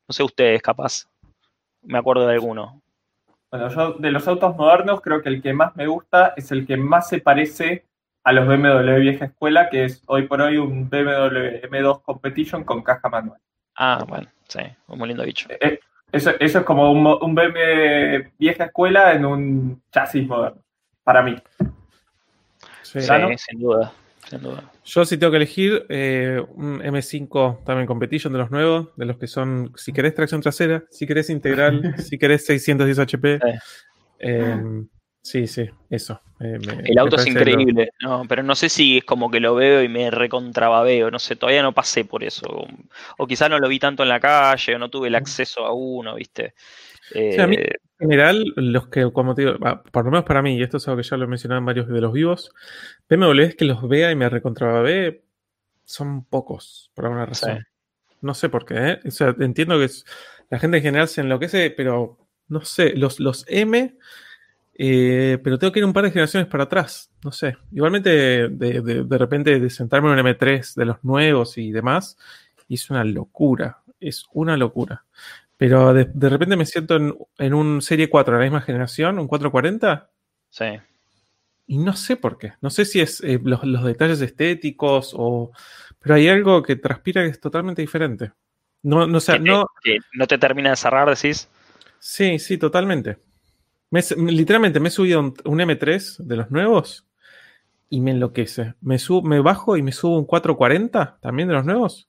No 0.09 0.13
sé 0.13 0.23
ustedes, 0.23 0.63
capaz 0.63 1.09
me 1.83 1.99
acuerdo 1.99 2.27
de 2.27 2.35
alguno. 2.35 2.81
Bueno, 3.51 3.69
yo 3.69 3.93
de 3.93 4.11
los 4.11 4.27
autos 4.27 4.57
modernos 4.57 5.01
creo 5.01 5.23
que 5.23 5.29
el 5.29 5.43
que 5.43 5.53
más 5.53 5.77
me 5.77 5.87
gusta 5.87 6.35
es 6.37 6.51
el 6.53 6.67
que 6.67 6.77
más 6.77 7.09
se 7.09 7.21
parece 7.21 7.85
a 8.27 8.33
los 8.33 8.45
BMW 8.45 8.99
vieja 8.99 9.27
escuela, 9.27 9.71
que 9.71 9.85
es 9.85 10.03
hoy 10.07 10.27
por 10.27 10.41
hoy 10.41 10.57
un 10.57 10.91
BMW 10.91 11.61
M2 11.71 12.03
Competition 12.03 12.65
con 12.65 12.83
caja 12.83 13.09
manual. 13.09 13.39
Ah, 13.77 14.05
bueno, 14.09 14.27
sí, 14.49 14.59
muy 14.89 15.07
lindo 15.07 15.23
dicho. 15.23 15.47
Eh, 15.61 15.79
eso, 16.11 16.33
eso, 16.41 16.59
es 16.59 16.65
como 16.65 16.91
un, 16.91 17.07
un, 17.07 17.35
BMW 17.37 18.29
vieja 18.37 18.65
escuela 18.65 19.13
en 19.13 19.27
un 19.27 19.81
chasis 19.93 20.27
moderno, 20.27 20.61
para 21.05 21.23
mí. 21.23 21.37
Sí, 22.83 23.01
sí 23.01 23.13
sin 23.37 23.61
duda. 23.61 23.93
Sin 24.29 24.43
duda. 24.43 24.73
Yo 24.85 25.05
si 25.05 25.19
tengo 25.19 25.31
que 25.31 25.37
elegir 25.37 25.87
eh, 25.89 26.45
un 26.57 26.81
M5 26.81 27.63
también 27.63 27.87
Competition 27.87 28.33
de 28.33 28.41
los 28.41 28.51
nuevos, 28.51 28.89
de 28.97 29.05
los 29.05 29.19
que 29.19 29.29
son, 29.29 29.73
si 29.77 29.93
querés 29.93 30.17
tracción 30.17 30.41
trasera, 30.41 30.83
si 30.91 31.07
querés 31.07 31.31
integral, 31.31 31.95
si 32.03 32.19
querés 32.19 32.45
610 32.45 32.99
HP. 32.99 33.39
Sí, 33.39 33.49
eh, 34.19 34.85
sí, 35.27 35.47
sí, 35.47 35.69
eso. 35.91 36.21
Eh, 36.41 36.59
me, 36.67 36.83
el 36.87 36.99
auto 36.99 37.17
es 37.17 37.27
increíble, 37.27 37.91
lo... 38.01 38.09
no, 38.09 38.25
pero 38.29 38.43
no 38.43 38.55
sé 38.55 38.69
si 38.69 38.99
es 38.99 39.05
como 39.05 39.31
que 39.31 39.41
lo 39.41 39.55
veo 39.55 39.83
y 39.83 39.89
me 39.89 40.11
recontrababeo, 40.11 41.11
no 41.11 41.19
sé, 41.19 41.37
todavía 41.37 41.63
no 41.63 41.73
pasé 41.73 42.05
por 42.05 42.23
eso. 42.23 42.47
O, 42.49 42.67
o 43.19 43.27
quizás 43.27 43.51
no 43.51 43.59
lo 43.59 43.69
vi 43.69 43.79
tanto 43.79 44.03
en 44.03 44.09
la 44.11 44.21
calle, 44.21 44.75
o 44.75 44.79
no 44.79 44.89
tuve 44.91 45.09
el 45.09 45.15
acceso 45.15 45.65
a 45.67 45.73
uno, 45.73 46.15
¿viste? 46.15 46.55
Eh, 47.15 47.31
o 47.31 47.33
sea, 47.35 47.45
a 47.45 47.47
mí, 47.47 47.57
en 47.57 47.71
general, 47.99 48.45
los 48.57 48.89
que, 48.89 49.11
como 49.13 49.35
te 49.35 49.43
digo, 49.43 49.59
por 49.91 50.05
lo 50.05 50.11
menos 50.11 50.25
para 50.25 50.43
mí, 50.43 50.57
y 50.57 50.63
esto 50.63 50.77
es 50.77 50.87
algo 50.89 51.01
que 51.01 51.09
ya 51.09 51.17
lo 51.17 51.25
he 51.25 51.29
mencionado 51.29 51.59
en 51.59 51.67
varios 51.67 51.89
de 51.89 52.01
los 52.01 52.13
vivos, 52.13 52.53
BMW 53.09 53.43
es 53.45 53.55
que 53.57 53.65
los 53.65 53.89
vea 53.89 54.11
y 54.11 54.17
me 54.17 54.29
recontrababee 54.29 55.23
son 55.85 56.25
pocos, 56.25 56.91
por 56.95 57.07
alguna 57.07 57.27
razón. 57.27 57.59
Sí. 57.59 57.65
No 58.21 58.35
sé 58.35 58.49
por 58.49 58.65
qué, 58.65 58.75
¿eh? 58.77 59.01
O 59.07 59.11
sea, 59.11 59.35
entiendo 59.39 59.79
que 59.79 59.85
es- 59.85 60.05
la 60.51 60.59
gente 60.59 60.79
en 60.79 60.83
general 60.83 61.09
se 61.09 61.21
enloquece, 61.21 61.71
pero 61.71 62.19
no 62.49 62.65
sé, 62.65 62.95
los, 62.97 63.19
los 63.21 63.45
M, 63.49 63.97
eh, 64.79 65.39
pero 65.43 65.59
tengo 65.59 65.73
que 65.73 65.79
ir 65.81 65.85
un 65.85 65.93
par 65.93 66.05
de 66.05 66.11
generaciones 66.11 66.49
para 66.49 66.65
atrás. 66.65 67.11
No 67.25 67.33
sé. 67.33 67.57
Igualmente, 67.73 68.11
de, 68.49 68.81
de- 68.83 69.05
de 69.05 69.19
repente, 69.19 69.59
de 69.61 69.71
sentarme 69.71 70.13
en 70.13 70.19
un 70.19 70.27
M3 70.27 70.75
de 70.75 70.85
los 70.85 71.03
nuevos 71.05 71.57
y 71.59 71.73
demás, 71.73 72.17
es 72.69 72.91
una 72.91 73.05
locura. 73.05 73.83
Es 74.01 74.25
una 74.33 74.57
locura. 74.57 75.05
Pero 75.57 75.95
de, 75.95 76.05
de 76.13 76.29
repente 76.29 76.57
me 76.57 76.67
siento 76.67 76.97
en, 76.97 77.15
en 77.39 77.55
un 77.55 77.81
Serie 77.81 78.11
4 78.11 78.35
de 78.35 78.41
la 78.41 78.45
misma 78.45 78.61
generación, 78.61 79.19
un 79.19 79.27
440, 79.29 80.11
Sí. 80.51 80.67
y 81.67 81.79
no 81.79 81.95
sé 81.95 82.17
por 82.17 82.37
qué. 82.39 82.53
No 82.61 82.71
sé 82.71 82.85
si 82.85 83.01
es 83.01 83.21
eh, 83.23 83.41
los, 83.43 83.65
los 83.65 83.85
detalles 83.85 84.21
estéticos 84.21 85.13
o. 85.17 85.53
Pero 86.01 86.15
hay 86.15 86.29
algo 86.29 86.63
que 86.63 86.77
transpira 86.77 87.23
que 87.23 87.31
es 87.31 87.41
totalmente 87.41 87.83
diferente. 87.83 88.33
No, 88.83 89.07
no, 89.07 89.17
o 89.19 89.21
sea, 89.21 89.37
que, 89.39 89.45
te- 89.45 89.51
no. 89.51 89.67
que 89.83 89.99
no 90.15 90.27
te 90.27 90.39
termina 90.39 90.71
de 90.71 90.77
cerrar, 90.77 91.09
decís. 91.09 91.49
Sí, 91.99 92.39
sí, 92.39 92.59
totalmente. 92.59 93.17
Me 93.91 94.03
literalmente 94.31 94.81
me 94.81 94.89
he 94.89 94.91
subido 94.91 95.21
un, 95.21 95.35
un 95.45 95.59
M3 95.61 96.19
de 96.19 96.37
los 96.37 96.51
nuevos 96.51 97.07
y 97.89 98.01
me 98.01 98.11
enloquece. 98.11 98.75
Me, 98.81 98.99
subo, 98.99 99.23
me 99.23 99.41
bajo 99.41 99.77
y 99.77 99.83
me 99.83 99.93
subo 99.93 100.19
un 100.19 100.25
440 100.25 101.19
también 101.21 101.49
de 101.49 101.55
los 101.55 101.65
nuevos. 101.65 102.09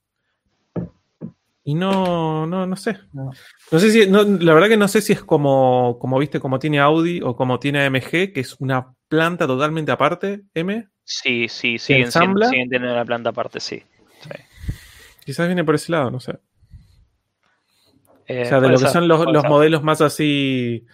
Y 1.63 1.75
no, 1.75 2.47
no, 2.47 2.65
no 2.65 2.75
sé. 2.77 2.97
No. 3.11 3.31
No 3.71 3.79
sé 3.79 3.91
si, 3.91 4.09
no, 4.09 4.23
la 4.23 4.53
verdad 4.53 4.69
que 4.69 4.77
no 4.77 4.87
sé 4.87 5.01
si 5.01 5.13
es 5.13 5.21
como, 5.21 5.97
como 5.99 6.17
viste, 6.17 6.39
como 6.39 6.59
tiene 6.59 6.79
Audi 6.79 7.19
o 7.21 7.35
como 7.35 7.59
tiene 7.59 7.85
AMG, 7.85 8.31
que 8.33 8.39
es 8.39 8.55
una 8.59 8.93
planta 9.09 9.45
totalmente 9.45 9.91
aparte, 9.91 10.43
M. 10.53 10.87
Sí, 11.03 11.47
sí, 11.49 11.77
siguen, 11.77 11.79
siendo, 11.79 12.05
ensambla? 12.05 12.49
siguen 12.49 12.69
teniendo 12.69 12.95
la 12.95 13.05
planta 13.05 13.31
aparte, 13.31 13.59
sí. 13.59 13.83
Sí. 14.21 14.29
Quizás 15.25 15.47
viene 15.47 15.65
por 15.65 15.75
ese 15.75 15.91
lado, 15.91 16.09
no 16.09 16.21
sé. 16.21 16.39
Eh, 18.27 18.43
O 18.43 18.45
sea, 18.45 18.61
de 18.61 18.69
lo 18.69 18.75
que 18.75 18.83
ser, 18.83 18.89
son 18.89 19.07
los, 19.09 19.25
los 19.25 19.43
modelos 19.43 19.83
más 19.83 19.99
así 19.99 20.85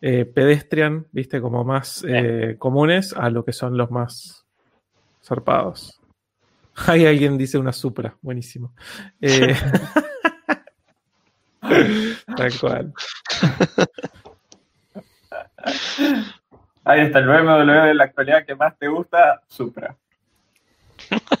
eh, 0.00 0.24
pedestrian, 0.24 1.06
viste, 1.12 1.40
como 1.40 1.62
más 1.64 2.04
eh, 2.08 2.56
comunes, 2.58 3.12
a 3.12 3.28
lo 3.28 3.44
que 3.44 3.52
son 3.52 3.76
los 3.76 3.90
más 3.90 4.46
zarpados. 5.22 6.00
Hay 6.86 7.04
alguien 7.06 7.36
dice 7.36 7.58
una 7.58 7.72
Supra, 7.72 8.16
buenísimo. 8.22 8.74
Eh, 9.20 9.54
tal 12.36 12.58
cual. 12.58 12.94
Ahí 16.84 17.00
está 17.02 17.18
el 17.18 17.26
BMW 17.26 17.86
de 17.88 17.94
la 17.94 18.04
actualidad 18.04 18.46
que 18.46 18.54
más 18.54 18.78
te 18.78 18.88
gusta, 18.88 19.42
Supra. 19.48 19.96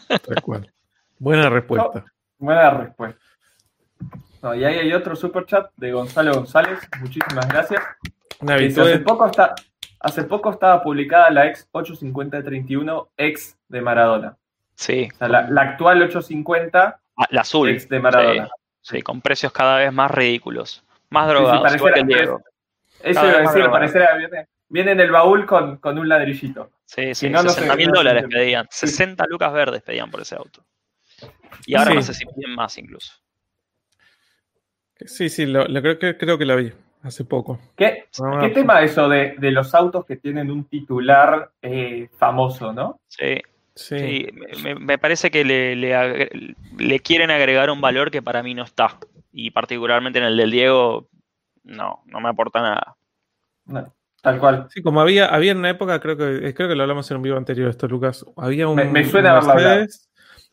Tal 0.08 0.42
cual. 0.42 0.70
Buena 1.18 1.48
respuesta. 1.48 2.04
Buena 2.38 2.70
respuesta. 2.70 3.20
No, 4.42 4.54
y 4.54 4.64
ahí 4.64 4.76
hay 4.76 4.92
otro 4.92 5.16
super 5.16 5.44
chat 5.46 5.70
de 5.76 5.92
Gonzalo 5.92 6.34
González. 6.34 6.78
Muchísimas 7.00 7.48
gracias. 7.48 7.82
Una 8.40 8.54
hace, 8.56 8.98
poco 9.00 9.26
está, 9.26 9.54
hace 10.00 10.24
poco 10.24 10.50
estaba 10.50 10.82
publicada 10.82 11.30
la 11.30 11.46
ex 11.46 11.68
850-31 11.72 13.08
ex 13.16 13.58
de 13.68 13.80
Maradona. 13.80 14.36
Sí, 14.74 15.08
O 15.12 15.16
sea, 15.16 15.28
la, 15.28 15.50
la 15.50 15.60
actual 15.62 16.02
850 16.02 17.00
Ah, 17.16 17.26
la 17.30 17.40
azul. 17.42 17.68
ex 17.68 17.88
de 17.88 18.00
Maradona. 18.00 18.48
Sí, 18.80 18.96
sí, 18.96 19.02
con 19.02 19.20
precios 19.20 19.52
cada 19.52 19.78
vez 19.78 19.92
más 19.92 20.10
ridículos. 20.10 20.82
Más 21.10 21.26
sí, 21.26 21.30
drogados, 21.34 21.62
pareciera- 21.62 21.94
que 21.94 22.00
el 22.00 22.06
Diego. 22.06 22.42
Eso 23.02 23.26
iba 23.28 23.38
a 23.38 23.40
decir, 23.42 23.70
pareciera 23.70 24.16
viene, 24.16 24.48
viene 24.68 24.92
en 24.92 25.00
el 25.00 25.10
baúl 25.10 25.44
con, 25.46 25.76
con 25.78 25.98
un 25.98 26.08
ladrillito. 26.08 26.70
Sí, 26.84 27.14
sí, 27.14 27.28
no, 27.30 27.42
no 27.42 27.50
60 27.50 27.72
sé, 27.72 27.76
mil 27.76 27.88
no 27.88 27.94
se 27.94 27.98
dólares 27.98 28.24
pedían. 28.30 28.66
60 28.70 29.24
lucas 29.28 29.52
verdes 29.52 29.82
pedían 29.82 30.10
por 30.10 30.20
ese 30.22 30.34
auto. 30.36 30.64
Y 31.66 31.74
ahora 31.76 31.90
Sí. 31.90 31.96
no 31.96 32.02
sé 32.02 32.14
si 32.14 32.24
piden 32.26 32.54
más 32.54 32.76
incluso. 32.78 33.12
Sí, 35.06 35.28
sí, 35.30 35.46
lo, 35.46 35.66
lo 35.66 35.80
creo, 35.82 35.98
que, 35.98 36.16
creo 36.16 36.36
que 36.38 36.44
la 36.44 36.54
vi 36.56 36.72
hace 37.02 37.24
poco. 37.24 37.58
¿Qué, 37.76 38.04
Ah, 38.22 38.38
qué 38.40 38.48
tema 38.50 38.82
eso 38.82 39.08
de, 39.08 39.34
de 39.38 39.50
los 39.50 39.74
autos 39.74 40.04
que 40.04 40.16
tienen 40.16 40.50
un 40.50 40.64
titular 40.64 41.50
eh, 41.62 42.08
famoso, 42.18 42.72
no? 42.72 43.00
Sí, 43.08 43.36
Sí. 43.74 43.98
sí, 43.98 44.28
me, 44.62 44.74
me 44.74 44.98
parece 44.98 45.30
que 45.30 45.42
le, 45.44 45.74
le 45.74 47.00
quieren 47.00 47.30
agregar 47.30 47.70
un 47.70 47.80
valor 47.80 48.10
que 48.10 48.20
para 48.20 48.42
mí 48.42 48.52
no 48.52 48.64
está. 48.64 48.98
Y 49.32 49.52
particularmente 49.52 50.18
en 50.18 50.26
el 50.26 50.36
del 50.36 50.50
Diego, 50.50 51.08
no, 51.62 52.02
no 52.06 52.20
me 52.20 52.28
aporta 52.28 52.60
nada. 52.60 52.96
No, 53.64 53.94
tal 54.20 54.38
cual. 54.38 54.66
Sí, 54.70 54.82
como 54.82 55.00
había, 55.00 55.26
había 55.26 55.52
en 55.52 55.58
una 55.58 55.70
época, 55.70 55.98
creo 56.00 56.16
que, 56.16 56.48
eh, 56.48 56.52
creo 56.52 56.68
que 56.68 56.74
lo 56.74 56.82
hablamos 56.82 57.10
en 57.10 57.18
un 57.18 57.22
vivo 57.22 57.36
anterior 57.38 57.70
esto, 57.70 57.86
Lucas. 57.86 58.26
Había 58.36 58.68
un, 58.68 58.76
Me- 58.76 58.84
me 58.84 59.04
suena. 59.04 59.40
Mercedes, 59.40 60.09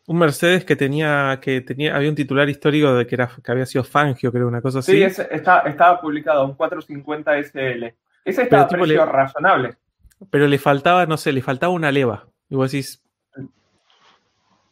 un 0.07 0.17
Mercedes 0.17 0.63
que 0.65 0.75
tenía, 0.75 1.37
que 1.41 1.61
tenía, 1.61 1.95
había 1.95 2.09
un 2.09 2.15
titular 2.15 2.49
histórico 2.49 2.93
de 2.95 3.05
que 3.05 3.15
era, 3.15 3.29
que 3.43 3.51
había 3.51 3.65
sido 3.65 3.83
Fangio, 3.83 4.31
creo, 4.31 4.47
una 4.47 4.61
cosa 4.61 4.79
así. 4.79 4.93
Sí, 4.93 5.03
ese 5.03 5.27
está, 5.31 5.59
estaba 5.59 5.99
publicado, 6.01 6.45
un 6.45 6.55
450 6.55 7.37
SL. 7.43 7.93
Ese 8.25 8.41
estaba 8.43 8.63
a 8.63 8.67
precio 8.69 9.05
le- 9.05 9.11
razonable. 9.11 9.75
Pero 10.31 10.47
le 10.47 10.57
faltaba, 10.57 11.05
no 11.05 11.17
sé, 11.17 11.31
le 11.31 11.41
faltaba 11.41 11.71
una 11.73 11.91
leva. 11.91 12.25
Y 12.49 12.55
vos 12.55 12.71
decís, 12.71 13.03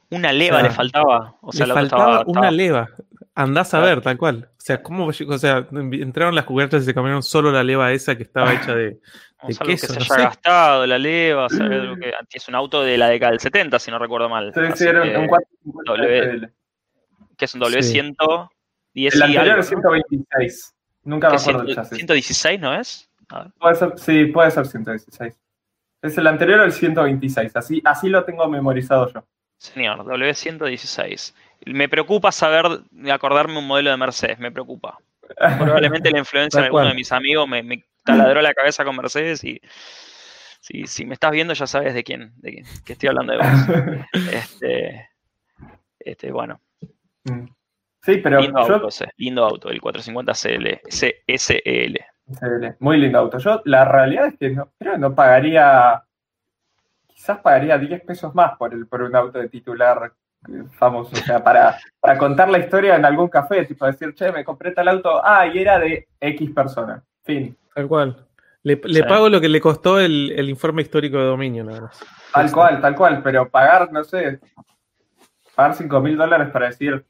Una 0.09 0.31
leva 0.31 0.57
O 0.57 0.59
sea, 0.59 0.69
le 0.69 0.73
faltaba. 0.75 1.35
O 1.41 1.51
sea, 1.51 1.65
le 1.67 1.73
faltaba 1.73 2.03
estaba- 2.03 2.23
una 2.27 2.31
estaba- 2.39 2.51
leva. 2.51 2.89
Andás 3.37 3.73
a 3.73 3.81
ver, 3.81 4.01
tal 4.01 4.17
cual. 4.17 4.49
O 4.51 4.61
sea, 4.61 4.81
¿cómo, 4.81 5.07
o 5.07 5.37
sea, 5.37 5.67
entraron 5.71 6.33
las 6.35 6.45
cubiertas 6.45 6.83
y 6.83 6.85
se 6.85 6.93
comieron 6.93 7.21
solo 7.21 7.51
la 7.51 7.63
leva 7.63 7.91
esa 7.91 8.15
que 8.15 8.23
estaba 8.23 8.53
hecha 8.53 8.73
de, 8.73 8.97
o 9.41 9.47
de 9.47 9.53
sea, 9.53 9.63
algo 9.63 9.71
queso, 9.73 9.87
que 9.87 9.93
se 9.93 9.99
no 9.99 10.05
haya 10.05 10.15
sé. 10.15 10.21
gastado, 10.21 10.87
la 10.87 10.97
leva, 10.97 11.45
o 11.45 11.49
sea, 11.49 11.65
algo 11.65 11.95
que 11.97 12.13
es 12.31 12.47
un 12.47 12.55
auto 12.55 12.81
de 12.81 12.97
la 12.97 13.09
década 13.09 13.31
del 13.31 13.41
70, 13.41 13.77
si 13.77 13.91
no 13.91 13.99
recuerdo 13.99 14.29
mal. 14.29 14.53
Sí, 14.53 14.61
sí, 14.75 14.85
era 14.85 15.03
que, 15.03 15.17
un 15.17 15.27
450 15.27 15.91
W. 15.91 16.31
SL. 16.31 16.45
que 17.37 17.45
es 17.45 17.55
un 17.55 17.61
W110 17.61 18.49
El 18.93 18.93
y 18.93 19.07
anterior 19.07 19.39
algo, 19.41 19.59
es 19.59 19.71
¿no? 19.71 19.81
126. 19.81 20.75
Nunca 21.03 21.29
me 21.29 21.35
¿Qué, 21.35 21.41
acuerdo 21.41 21.59
del 21.59 21.67
100 21.67 21.75
chasis. 21.75 21.97
116 21.97 22.59
no 22.61 22.79
es? 22.79 23.09
Puede 23.59 23.75
ser, 23.75 23.93
sí, 23.97 24.25
puede 24.27 24.51
ser 24.51 24.65
116. 24.65 25.37
Es 26.01 26.17
el 26.17 26.27
anterior 26.27 26.61
o 26.61 26.63
el 26.63 26.71
126. 26.71 27.55
Así, 27.55 27.81
así 27.83 28.07
lo 28.07 28.23
tengo 28.23 28.47
memorizado 28.47 29.11
yo. 29.11 29.27
Señor, 29.57 29.99
W116. 30.05 31.33
Me 31.65 31.89
preocupa 31.89 32.31
saber, 32.31 32.65
acordarme 33.11 33.57
un 33.57 33.67
modelo 33.67 33.91
de 33.91 33.97
Mercedes, 33.97 34.39
me 34.39 34.51
preocupa. 34.51 34.97
Probablemente 35.57 36.11
la 36.11 36.19
influencia 36.19 36.61
de 36.61 36.67
alguno 36.67 36.87
de 36.87 36.93
mis 36.93 37.11
amigos 37.11 37.47
me, 37.47 37.63
me 37.63 37.83
taladró 38.03 38.41
la 38.41 38.53
cabeza 38.53 38.85
con 38.85 38.95
Mercedes 38.95 39.43
y 39.43 39.59
si, 40.59 40.85
si 40.87 41.05
me 41.05 41.13
estás 41.15 41.31
viendo 41.31 41.53
ya 41.53 41.67
sabes 41.67 41.93
de 41.93 42.03
quién, 42.03 42.33
de 42.37 42.51
quién, 42.51 42.65
que 42.85 42.93
estoy 42.93 43.09
hablando 43.09 43.33
de 43.33 43.39
vos. 43.39 43.47
Este, 44.33 45.09
este, 45.99 46.31
bueno, 46.31 46.61
Mm. 47.25 47.45
Sí, 48.01 48.17
pero 48.17 48.39
lindo 48.39 48.67
yo, 48.67 48.75
auto 48.75 48.89
lindo 49.17 49.43
auto, 49.43 49.69
el 49.69 49.81
450 49.81 50.33
CL, 50.33 50.81
SL. 50.87 51.97
SL, 52.27 52.75
muy 52.79 52.97
lindo 52.97 53.17
auto. 53.17 53.39
Yo, 53.39 53.61
la 53.65 53.83
realidad 53.83 54.27
es 54.27 54.37
que 54.37 54.49
no, 54.51 54.69
creo 54.77 54.93
que 54.93 54.99
no 54.99 55.15
pagaría, 55.15 56.03
quizás 57.07 57.39
pagaría 57.39 57.77
10 57.79 58.01
pesos 58.03 58.35
más 58.35 58.57
por, 58.57 58.73
el, 58.73 58.87
por 58.87 59.01
un 59.01 59.15
auto 59.15 59.39
de 59.39 59.49
titular 59.49 60.13
famoso. 60.73 61.11
O 61.13 61.15
sea, 61.25 61.43
para, 61.43 61.77
para 61.99 62.17
contar 62.17 62.49
la 62.49 62.59
historia 62.59 62.95
en 62.95 63.05
algún 63.05 63.27
café, 63.29 63.65
tipo 63.65 63.85
decir, 63.85 64.13
che, 64.13 64.31
me 64.31 64.43
compré 64.43 64.71
tal 64.71 64.87
auto, 64.87 65.21
ah, 65.23 65.45
y 65.47 65.59
era 65.59 65.79
de 65.79 66.07
X 66.19 66.51
persona. 66.51 67.03
Fin. 67.23 67.55
Tal 67.73 67.87
cual. 67.87 68.25
Le, 68.63 68.79
le 68.83 69.01
Sí. 69.01 69.03
pago 69.07 69.29
lo 69.29 69.39
que 69.39 69.49
le 69.49 69.61
costó 69.61 69.99
el, 69.99 70.31
el 70.35 70.49
informe 70.49 70.81
histórico 70.81 71.17
de 71.17 71.25
dominio, 71.25 71.63
nada 71.63 71.81
más. 71.81 71.99
Tal 72.33 72.51
cual, 72.51 72.81
tal 72.81 72.95
cual, 72.95 73.21
pero 73.23 73.47
pagar, 73.49 73.91
no 73.91 74.03
sé, 74.03 74.39
pagar 75.55 75.75
5 75.75 75.99
mil 76.01 76.17
dólares 76.17 76.49
para 76.51 76.67
decir, 76.67 77.05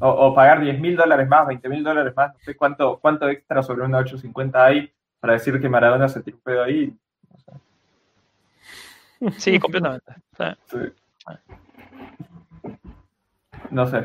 o, 0.00 0.08
o 0.08 0.34
pagar 0.34 0.60
10 0.60 0.78
mil 0.80 0.96
dólares 0.96 1.26
más, 1.28 1.46
20 1.46 1.68
mil 1.68 1.82
dólares 1.82 2.12
más, 2.14 2.32
no 2.34 2.38
sé 2.40 2.54
cuánto, 2.56 2.98
cuánto 3.00 3.28
extra 3.28 3.62
sobre 3.62 3.84
una 3.84 3.98
850 3.98 4.64
hay 4.64 4.92
para 5.18 5.34
decir 5.34 5.60
que 5.60 5.68
Maradona 5.68 6.08
se 6.08 6.22
tiró 6.22 6.36
un 6.36 6.42
pedo 6.42 6.62
ahí. 6.64 6.92
Sí, 9.38 9.58
completamente. 9.60 10.12
Sí. 10.36 10.44
Sí. 10.66 10.78
No 13.72 13.86
sé. 13.86 14.04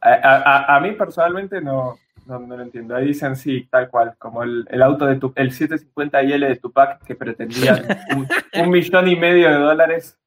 A, 0.00 0.10
a- 0.10 0.76
a- 0.76 0.80
mí 0.80 0.92
personalmente 0.92 1.60
no, 1.60 1.96
no, 2.26 2.38
no 2.40 2.56
lo 2.56 2.62
entiendo. 2.62 2.96
Ahí 2.96 3.06
dicen 3.08 3.36
sí, 3.36 3.68
tal 3.70 3.88
cual, 3.88 4.14
como 4.18 4.42
el, 4.42 4.66
el 4.70 4.82
auto 4.82 5.06
de 5.06 5.16
tu, 5.16 5.32
el 5.36 5.52
750 5.52 6.22
IL 6.22 6.40
de 6.40 6.56
Tupac 6.56 7.04
que 7.04 7.14
pretendían 7.14 7.84
un, 8.16 8.28
un 8.60 8.70
millón 8.70 9.06
y 9.08 9.16
medio 9.16 9.48
de 9.48 9.56
dólares. 9.58 10.18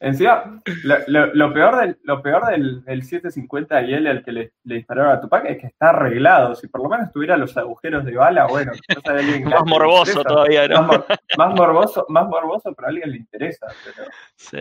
Encima, 0.00 0.60
lo, 0.84 0.96
lo- 1.06 1.34
lo 1.34 1.52
peor 1.52 1.76
del, 1.80 1.98
lo 2.02 2.20
peor 2.22 2.46
del, 2.46 2.82
del 2.84 3.02
750 3.02 3.82
IL 3.82 4.06
al 4.08 4.24
que 4.24 4.32
le, 4.32 4.52
le 4.64 4.76
dispararon 4.76 5.12
a 5.12 5.20
Tupac 5.20 5.44
es 5.44 5.58
que 5.58 5.66
está 5.68 5.90
arreglado. 5.90 6.54
Si 6.54 6.66
por 6.66 6.82
lo 6.82 6.88
menos 6.88 7.12
tuviera 7.12 7.36
los 7.36 7.56
agujeros 7.56 8.04
de 8.04 8.16
bala, 8.16 8.46
bueno, 8.46 8.72
quizás 8.72 9.04
a 9.06 9.10
alguien 9.18 9.44
Más 9.50 9.64
morboso 9.66 10.10
interesa. 10.12 10.22
todavía, 10.28 10.66
¿no? 10.66 10.82
Más, 10.82 10.86
mor- 10.88 11.06
más 11.36 11.54
morboso, 11.54 12.06
más 12.08 12.26
morboso, 12.26 12.72
pero 12.74 12.86
a 12.86 12.90
alguien 12.90 13.10
le 13.10 13.16
interesa. 13.18 13.66
Pero... 13.84 14.08
Sí. 14.34 14.58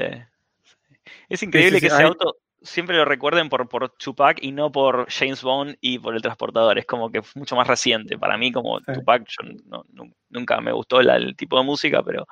Es 1.33 1.43
increíble 1.43 1.79
sí, 1.79 1.85
que 1.85 1.89
sí, 1.89 1.95
ese 1.95 2.03
hay- 2.03 2.07
auto 2.09 2.35
siempre 2.63 2.95
lo 2.95 3.05
recuerden 3.05 3.49
por, 3.49 3.67
por 3.67 3.89
Tupac 3.89 4.37
y 4.43 4.51
no 4.51 4.71
por 4.71 5.07
James 5.09 5.41
Bond 5.41 5.77
y 5.81 5.97
por 5.97 6.13
el 6.15 6.21
transportador. 6.21 6.77
Es 6.77 6.85
como 6.85 7.09
que 7.09 7.17
es 7.19 7.35
mucho 7.35 7.55
más 7.55 7.67
reciente. 7.67 8.17
Para 8.19 8.37
mí, 8.37 8.51
como 8.51 8.77
Sí. 8.79 8.93
Tupac, 8.93 9.23
yo 9.27 9.49
no- 9.65 9.83
nunca 10.29 10.61
me 10.61 10.71
gustó 10.71 11.01
la- 11.01 11.15
el 11.15 11.35
tipo 11.35 11.57
de 11.57 11.63
música, 11.65 12.03
pero, 12.03 12.27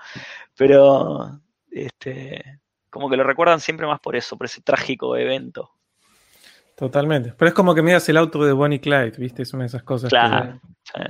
pero 0.56 1.40
este, 1.72 2.60
como 2.92 3.10
que 3.10 3.18
lo 3.18 3.24
recuerdan 3.24 3.60
siempre 3.60 3.88
más 3.88 4.00
por 4.00 4.16
eso, 4.16 4.38
por 4.38 4.46
ese 4.46 4.62
trágico 4.62 5.16
evento. 5.18 5.72
Totalmente. 6.76 7.34
Pero 7.38 7.50
es 7.50 7.54
como 7.56 7.76
que 7.76 7.82
miras 7.82 8.08
el 8.10 8.18
auto 8.18 8.44
de 8.46 8.54
Bonnie 8.54 8.80
Clyde, 8.80 9.14
¿viste? 9.18 9.44
Es 9.44 9.54
una 9.54 9.64
de 9.64 9.68
esas 9.68 9.84
cosas 9.84 10.10
Claro. 10.10 10.60
Sí. 10.84 10.94
que 10.94 11.04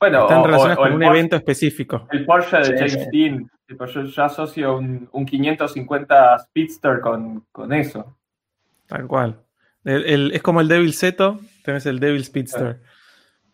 Bueno, 0.00 0.22
están 0.22 0.38
o- 0.40 0.46
relacionadas 0.46 0.78
o 0.78 0.82
con 0.82 0.92
un 0.92 1.00
Porsche- 1.00 1.10
evento 1.10 1.36
específico. 1.36 2.08
El 2.12 2.24
Porsche 2.24 2.56
de 2.58 2.64
Sí, 2.88 2.98
James 3.12 3.50
sí. 3.66 3.72
Tipo, 3.72 3.86
yo, 3.86 4.02
yo 4.02 4.24
asocio 4.24 4.76
un, 4.76 5.08
un 5.12 5.26
550 5.26 6.38
Speedster 6.40 7.00
con, 7.00 7.44
con 7.52 7.72
eso. 7.72 8.16
Tal 8.86 9.06
cual. 9.06 9.40
El- 9.84 10.04
el- 10.06 10.32
es 10.32 10.42
como 10.42 10.60
el 10.60 10.68
Devil 10.68 10.94
Zeto, 10.94 11.40
tenés 11.64 11.86
el 11.86 12.00
Devil 12.00 12.24
Speedster. 12.24 12.80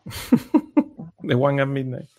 de 1.21 1.35
One 1.35 1.63
Gun 1.63 1.73
Midnight. 1.73 2.09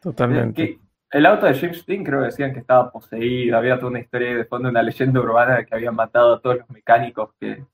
Totalmente. 0.00 0.78
El 1.10 1.24
auto 1.26 1.46
de 1.46 1.54
James 1.54 1.86
Dean 1.86 2.04
creo 2.04 2.20
que 2.20 2.26
decían 2.26 2.52
que 2.52 2.60
estaba 2.60 2.90
poseído. 2.92 3.56
Había 3.56 3.76
toda 3.76 3.88
una 3.90 4.00
historia 4.00 4.36
de 4.36 4.44
fondo, 4.44 4.68
una 4.68 4.82
leyenda 4.82 5.20
urbana 5.20 5.56
de 5.56 5.66
que 5.66 5.74
habían 5.74 5.94
matado 5.94 6.34
a 6.34 6.40
todos 6.40 6.58
los 6.58 6.70
mecánicos 6.70 7.30
que, 7.40 7.64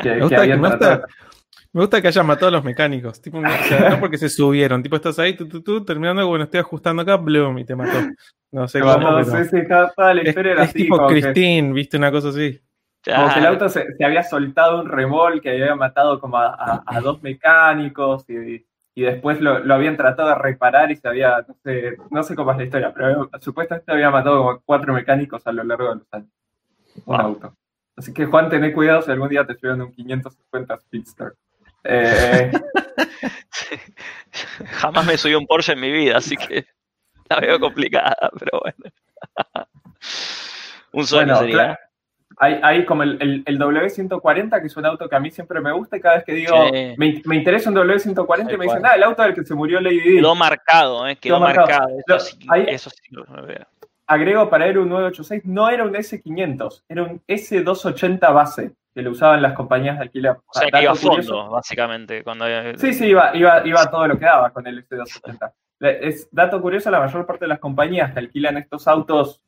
que, 0.00 0.20
que 0.28 0.36
habían 0.36 0.60
tratado. 0.62 1.06
Me 1.72 1.80
gusta 1.80 2.00
que 2.02 2.08
hayan 2.08 2.26
matado 2.26 2.48
a 2.48 2.50
los 2.52 2.64
mecánicos. 2.64 3.20
Tipo, 3.20 3.40
no, 3.40 3.48
o 3.48 3.62
sea, 3.64 3.90
no 3.90 4.00
porque 4.00 4.18
se 4.18 4.28
subieron. 4.28 4.82
Tipo, 4.82 4.96
estás 4.96 5.18
ahí, 5.18 5.34
tú, 5.34 5.48
tú, 5.48 5.62
tú, 5.62 5.84
terminando, 5.84 6.26
bueno, 6.26 6.44
estoy 6.44 6.60
ajustando 6.60 7.02
acá, 7.02 7.16
bloom, 7.16 7.58
y 7.58 7.64
te 7.64 7.74
mató. 7.76 7.98
No 8.50 8.68
sé 8.68 8.80
cómo, 8.80 8.96
No, 8.98 9.16
pero- 9.24 9.44
sí, 9.44 9.50
sí, 9.50 9.66
toda- 9.68 9.92
toda 9.96 10.14
la 10.14 10.22
Es, 10.22 10.28
historia 10.28 10.52
era 10.52 10.62
es 10.64 10.68
así. 10.70 10.78
tipo 10.78 10.96
como 10.96 11.08
que- 11.08 11.20
Christine, 11.20 11.72
viste, 11.72 11.96
una 11.96 12.10
cosa 12.10 12.28
así. 12.28 12.60
Como 13.04 13.32
que 13.34 13.40
el 13.40 13.46
auto 13.46 13.68
se, 13.68 13.94
se 13.96 14.04
había 14.04 14.22
soltado 14.22 14.80
un 14.82 14.88
remolque, 14.88 15.50
había 15.50 15.74
matado 15.74 16.20
como 16.20 16.36
a, 16.36 16.48
a- 16.54 16.82
a 16.86 17.00
dos 17.00 17.20
mecánicos 17.22 18.24
y, 18.30 18.64
y 18.94 19.02
después 19.02 19.40
lo, 19.40 19.58
lo 19.60 19.74
habían 19.74 19.96
tratado 19.96 20.28
de 20.28 20.34
reparar 20.36 20.90
y 20.92 20.96
se 20.96 21.08
había, 21.08 21.44
no 21.48 21.54
sé, 21.64 21.96
no 22.10 22.22
sé 22.22 22.34
cómo 22.36 22.52
es 22.52 22.58
la 22.58 22.64
historia, 22.64 22.92
pero 22.94 23.28
supuestamente 23.40 23.90
había 23.90 24.10
matado 24.10 24.36
como 24.38 24.50
a 24.50 24.60
cuatro 24.60 24.92
mecánicos 24.94 25.44
a 25.46 25.52
lo 25.52 25.64
largo 25.64 25.88
de 25.88 25.94
los 25.96 26.06
años. 26.12 26.28
Un 27.06 27.16
Wow. 27.16 27.26
auto. 27.26 27.54
Así 27.96 28.12
que 28.12 28.26
Juan, 28.26 28.48
tené 28.50 28.72
cuidado 28.72 29.02
si 29.02 29.10
algún 29.10 29.28
día 29.30 29.44
te 29.46 29.54
llevan 29.60 29.80
un 29.82 29.90
550 29.92 30.78
Speedster. 30.78 31.32
Eh, 31.84 32.50
Jamás 34.80 35.06
me 35.06 35.16
subí 35.18 35.34
un 35.34 35.46
Porsche 35.46 35.72
en 35.72 35.80
mi 35.80 35.90
vida, 35.90 36.18
así 36.18 36.36
que 36.36 36.66
la 37.28 37.40
veo 37.40 37.58
complicada, 37.60 38.16
pero 38.38 38.60
bueno. 38.62 38.76
un 40.92 41.06
sueño 41.06 41.26
bueno, 41.26 41.38
sería. 41.40 41.54
claro, 41.54 41.78
hay, 42.38 42.60
hay 42.62 42.84
como 42.84 43.02
el, 43.02 43.18
el- 43.20 43.42
el 43.46 43.58
W140, 43.58 44.60
que 44.60 44.66
es 44.66 44.76
un 44.76 44.86
auto 44.86 45.08
que 45.08 45.16
a 45.16 45.20
mí 45.20 45.30
siempre 45.30 45.60
me 45.60 45.72
gusta 45.72 45.96
y 45.96 46.00
cada 46.00 46.16
vez 46.16 46.24
que 46.24 46.32
digo, 46.34 46.56
Sí. 46.72 46.94
me, 46.96 47.22
me 47.24 47.36
interesa 47.36 47.70
un 47.70 47.76
W140 47.76 48.54
y 48.54 48.56
me 48.56 48.64
dicen, 48.64 48.84
ah, 48.86 48.94
el 48.96 49.02
auto 49.02 49.22
del 49.22 49.34
que 49.34 49.44
se 49.44 49.54
murió 49.54 49.80
Lady 49.80 50.00
Di. 50.00 50.16
Quedó 50.16 50.34
marcado, 50.34 51.06
¿eh? 51.08 51.16
Quedó 51.16 51.36
Quedó 51.36 51.40
marcado. 51.40 51.66
marcado. 51.68 51.88
Lo- 52.06 52.16
Eso, 52.16 52.26
sí, 52.26 52.46
ahí- 52.48 52.66
eso 52.68 52.90
sí 52.90 53.02
lo 53.10 53.24
veo. 53.46 53.66
Agrego 54.06 54.48
para 54.50 54.66
él 54.66 54.78
un 54.78 54.88
986, 54.88 55.44
no 55.46 55.68
era 55.70 55.84
un 55.84 55.94
S500, 55.94 56.84
era 56.88 57.02
un 57.04 57.20
S280 57.26 58.32
base 58.32 58.72
que 58.94 59.02
lo 59.02 59.10
usaban 59.12 59.40
las 59.40 59.54
compañías 59.54 59.96
de 59.96 60.02
alquiler. 60.02 60.32
O 60.32 60.52
sea, 60.52 60.66
que 60.66 60.70
Dato 60.72 60.82
iba 60.84 60.92
a 60.92 60.96
curioso- 60.96 61.34
fondo, 61.34 61.50
básicamente. 61.50 62.22
Cuando, 62.22 62.44
Sí, 62.76 62.92
sí, 62.92 63.06
iba, 63.06 63.34
iba, 63.34 63.66
iba 63.66 63.90
todo 63.90 64.06
lo 64.06 64.18
que 64.18 64.24
daba 64.26 64.50
con 64.50 64.66
el 64.66 64.86
S280. 64.86 65.52
Le- 65.80 66.06
Es 66.08 66.28
dato 66.30 66.60
curioso, 66.60 66.90
la 66.90 67.00
mayor 67.00 67.24
parte 67.26 67.44
de 67.46 67.48
las 67.48 67.58
compañías 67.58 68.12
que 68.12 68.18
alquilan 68.18 68.58
estos 68.58 68.86
autos 68.86 69.40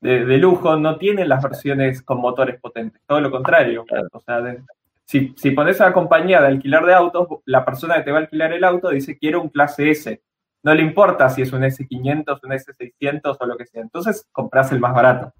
de, 0.00 0.24
de 0.24 0.38
lujo 0.38 0.76
no 0.76 0.96
tienen 0.98 1.28
las 1.28 1.42
versiones 1.42 2.02
con 2.02 2.18
motores 2.20 2.60
potentes, 2.60 3.02
todo 3.06 3.20
lo 3.20 3.30
contrario. 3.30 3.84
Claro. 3.86 4.08
O 4.12 4.20
sea, 4.20 4.40
de- 4.40 4.62
si, 5.04 5.34
si 5.36 5.50
pones 5.50 5.80
a 5.80 5.86
la 5.86 5.92
compañía 5.92 6.40
de 6.40 6.46
alquilar 6.46 6.86
de 6.86 6.94
autos, 6.94 7.26
la 7.44 7.64
persona 7.64 7.96
que 7.96 8.02
te 8.02 8.12
va 8.12 8.18
a 8.18 8.20
alquilar 8.22 8.52
el 8.52 8.64
auto 8.64 8.88
dice 8.90 9.18
quiero 9.18 9.42
un 9.42 9.48
clase 9.48 9.90
S. 9.90 10.22
No 10.62 10.74
le 10.74 10.82
importa 10.82 11.28
si 11.28 11.42
es 11.42 11.52
un 11.52 11.62
S500, 11.62 12.40
un 12.42 12.50
S600 12.50 13.36
o 13.38 13.46
lo 13.46 13.56
que 13.56 13.66
sea. 13.66 13.82
Entonces 13.82 14.28
compras 14.30 14.70
el 14.72 14.80
más 14.80 14.94
barato 14.94 15.32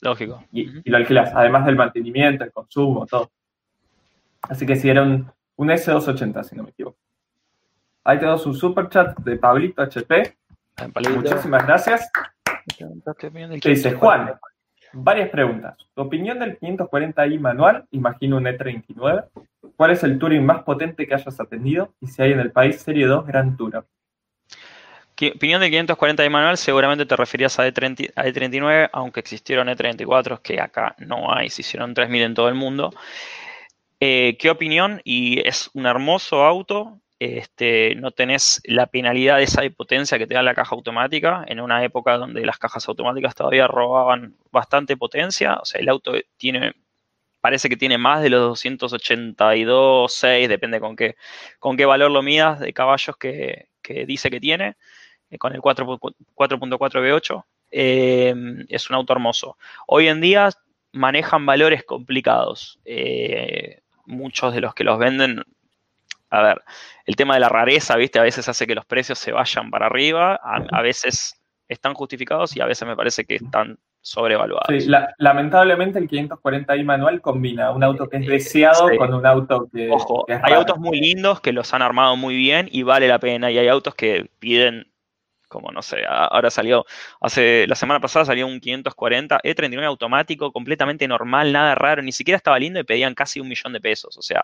Lógico. 0.00 0.42
y, 0.52 0.88
lo 0.88 0.96
alquilas, 0.96 1.32
además 1.34 1.66
del 1.66 1.76
mantenimiento, 1.76 2.44
el 2.44 2.52
consumo, 2.52 3.06
todo. 3.06 3.30
Así 4.42 4.64
que 4.64 4.76
si 4.76 4.88
era 4.88 5.02
un, 5.02 5.30
un 5.56 5.68
S280, 5.68 6.44
si 6.44 6.56
no 6.56 6.62
me 6.62 6.70
equivoco. 6.70 6.96
Ahí 8.04 8.18
tenemos 8.18 8.46
un 8.46 8.54
super 8.54 8.88
chat 8.88 9.18
de 9.18 9.36
Pablito 9.36 9.82
HP. 9.82 10.36
Muchísimas 11.14 11.66
gracias. 11.66 12.10
Te 12.78 13.60
Que 13.60 13.68
dice 13.68 13.92
Juan, 13.92 14.32
varias 14.94 15.28
preguntas. 15.28 15.76
Tu 15.94 16.00
opinión 16.00 16.38
del 16.38 16.58
540i 16.58 17.38
manual, 17.38 17.86
imagino 17.90 18.38
un 18.38 18.44
E39. 18.44 19.26
¿Cuál 19.76 19.90
es 19.90 20.02
el 20.02 20.18
Touring 20.18 20.44
más 20.44 20.62
potente 20.62 21.06
que 21.06 21.14
hayas 21.14 21.38
atendido? 21.38 21.92
Y 22.00 22.06
si 22.06 22.22
hay 22.22 22.32
en 22.32 22.40
el 22.40 22.52
país 22.52 22.80
Serie 22.80 23.06
2 23.06 23.26
Gran 23.26 23.56
Tourer. 23.56 23.84
Opinión 25.28 25.60
de 25.60 25.70
540 25.70 26.22
de 26.22 26.30
manual, 26.30 26.56
seguramente 26.56 27.04
te 27.04 27.16
referías 27.16 27.58
a, 27.58 27.68
E30 27.68 28.12
a 28.16 28.24
E39, 28.24 28.90
aunque 28.92 29.20
existieron 29.20 29.68
E34, 29.68 30.40
que 30.40 30.60
acá 30.60 30.94
no 30.98 31.32
hay, 31.34 31.50
se 31.50 31.62
hicieron 31.62 31.94
3000 31.94 32.22
en 32.22 32.34
todo 32.34 32.48
el 32.48 32.54
mundo. 32.54 32.92
Eh, 34.00 34.36
¿Qué 34.38 34.48
opinión? 34.50 35.02
Y 35.04 35.46
es 35.46 35.70
un 35.74 35.86
hermoso 35.86 36.44
auto. 36.44 36.98
Este, 37.18 37.94
no 37.96 38.12
tenés 38.12 38.62
la 38.64 38.86
penalidad 38.86 39.42
esa 39.42 39.60
de 39.60 39.70
potencia 39.70 40.16
que 40.16 40.26
te 40.26 40.32
da 40.32 40.42
la 40.42 40.54
caja 40.54 40.74
automática 40.74 41.44
en 41.46 41.60
una 41.60 41.84
época 41.84 42.16
donde 42.16 42.46
las 42.46 42.58
cajas 42.58 42.88
automáticas 42.88 43.34
todavía 43.34 43.66
robaban 43.66 44.36
bastante 44.50 44.96
potencia. 44.96 45.56
O 45.56 45.66
sea, 45.66 45.80
el 45.82 45.90
auto 45.90 46.14
tiene, 46.38 46.72
parece 47.40 47.68
que 47.68 47.76
tiene 47.76 47.98
más 47.98 48.22
de 48.22 48.30
los 48.30 48.40
282, 48.40 50.12
6, 50.12 50.48
depende 50.48 50.80
con 50.80 50.96
qué, 50.96 51.16
con 51.58 51.76
qué 51.76 51.84
valor 51.84 52.10
lo 52.10 52.22
midas 52.22 52.58
de 52.58 52.72
caballos 52.72 53.16
que, 53.18 53.68
que 53.82 54.06
dice 54.06 54.30
que 54.30 54.40
tiene 54.40 54.76
con 55.38 55.54
el 55.54 55.60
4 55.60 55.86
pu- 55.86 56.14
4.4 56.34 57.00
V8. 57.00 57.44
eh, 57.72 58.34
es 58.68 58.90
un 58.90 58.96
auto 58.96 59.12
hermoso. 59.12 59.56
Hoy 59.86 60.08
en 60.08 60.20
día 60.20 60.50
manejan 60.92 61.46
valores 61.46 61.84
complicados. 61.84 62.80
Eh, 62.84 63.80
muchos 64.06 64.52
de 64.54 64.60
los 64.60 64.74
que 64.74 64.82
los 64.84 64.98
venden, 64.98 65.44
a 66.30 66.42
ver, 66.42 66.62
el 67.06 67.14
tema 67.16 67.34
de 67.34 67.40
la 67.40 67.48
rareza, 67.48 67.96
¿viste? 67.96 68.18
A 68.18 68.22
veces 68.22 68.48
hace 68.48 68.66
que 68.66 68.74
los 68.74 68.84
precios 68.84 69.18
se 69.20 69.30
vayan 69.32 69.70
para 69.70 69.86
arriba, 69.86 70.34
a, 70.42 70.64
a 70.72 70.82
veces 70.82 71.40
están 71.68 71.94
justificados 71.94 72.56
y 72.56 72.60
a 72.60 72.66
veces 72.66 72.88
me 72.88 72.96
parece 72.96 73.24
que 73.24 73.36
están 73.36 73.78
sobrevaluados. 74.00 74.66
Sí, 74.68 74.88
la- 74.88 75.14
lamentablemente 75.18 76.00
el 76.00 76.08
540i 76.08 76.82
manual 76.84 77.20
combina 77.20 77.70
un 77.70 77.84
auto 77.84 78.08
que 78.08 78.16
es 78.16 78.26
Eh, 78.26 78.30
deseado 78.30 78.88
sí. 78.88 78.96
con 78.96 79.14
un 79.14 79.24
auto 79.26 79.68
que, 79.72 79.88
Ojo, 79.90 80.24
que 80.26 80.32
es 80.32 80.38
hay 80.42 80.50
raro. 80.50 80.56
autos 80.62 80.78
muy 80.78 80.98
lindos 80.98 81.40
que 81.40 81.52
los 81.52 81.72
han 81.72 81.82
armado 81.82 82.16
muy 82.16 82.34
bien 82.34 82.68
y 82.72 82.82
vale 82.82 83.06
la 83.06 83.20
pena. 83.20 83.50
Y 83.52 83.58
hay 83.58 83.68
autos 83.68 83.94
que 83.94 84.28
piden, 84.40 84.89
como 85.50 85.70
no 85.72 85.82
sé, 85.82 86.04
ahora 86.08 86.48
salió, 86.50 86.86
hace 87.20 87.66
la 87.66 87.74
semana 87.74 88.00
pasada 88.00 88.24
salió 88.24 88.46
un 88.46 88.60
540 88.60 89.40
E39 89.44 89.82
E 89.82 89.84
automático, 89.84 90.52
completamente 90.52 91.06
normal, 91.06 91.52
nada 91.52 91.74
raro, 91.74 92.00
ni 92.00 92.12
siquiera 92.12 92.36
estaba 92.38 92.58
lindo 92.58 92.80
y 92.80 92.84
pedían 92.84 93.14
casi 93.14 93.40
un 93.40 93.48
millón 93.48 93.74
de 93.74 93.80
pesos. 93.80 94.16
O 94.16 94.22
sea, 94.22 94.42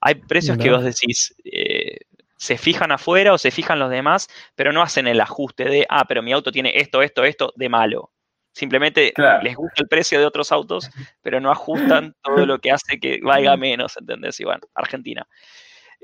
hay 0.00 0.16
precios 0.16 0.58
que 0.58 0.70
vos 0.70 0.82
decís, 0.82 1.34
eh, 1.44 1.98
se 2.36 2.58
fijan 2.58 2.90
afuera 2.92 3.32
o 3.32 3.38
se 3.38 3.50
fijan 3.50 3.78
los 3.78 3.90
demás, 3.90 4.28
pero 4.54 4.72
no 4.72 4.82
hacen 4.82 5.06
el 5.06 5.20
ajuste 5.20 5.64
de, 5.64 5.86
ah, 5.88 6.04
pero 6.08 6.22
mi 6.22 6.32
auto 6.32 6.50
tiene 6.50 6.72
esto, 6.74 7.02
esto, 7.02 7.24
esto 7.24 7.52
de 7.56 7.68
malo. 7.68 8.10
Simplemente 8.52 9.12
Claro. 9.12 9.42
les 9.42 9.56
gusta 9.56 9.82
el 9.82 9.88
precio 9.88 10.18
de 10.18 10.26
otros 10.26 10.52
autos, 10.52 10.88
pero 11.22 11.40
no 11.40 11.50
ajustan 11.50 12.14
todo 12.22 12.46
lo 12.46 12.58
que 12.58 12.70
hace 12.70 12.98
que 13.00 13.20
valga 13.22 13.56
menos, 13.56 13.96
¿entendés? 13.96 14.38
Y 14.40 14.44
bueno, 14.44 14.60
Argentina. 14.74 15.26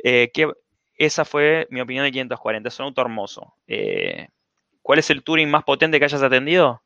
Eh, 0.03 0.31
que 0.33 0.51
esa 1.07 1.25
fue 1.25 1.67
mi 1.71 1.81
opinión 1.81 2.05
de 2.05 2.13
540, 2.13 2.69
es 2.69 2.79
un 2.79 2.87
auto 2.87 3.01
hermoso. 3.01 3.55
Eh, 3.67 4.29
¿Cuál 4.83 4.99
es 4.99 5.11
el 5.11 5.23
Touring 5.23 5.51
más 5.51 5.65
potente 5.65 5.99
que 5.99 6.05
hayas 6.05 6.23
atendido? 6.23 6.83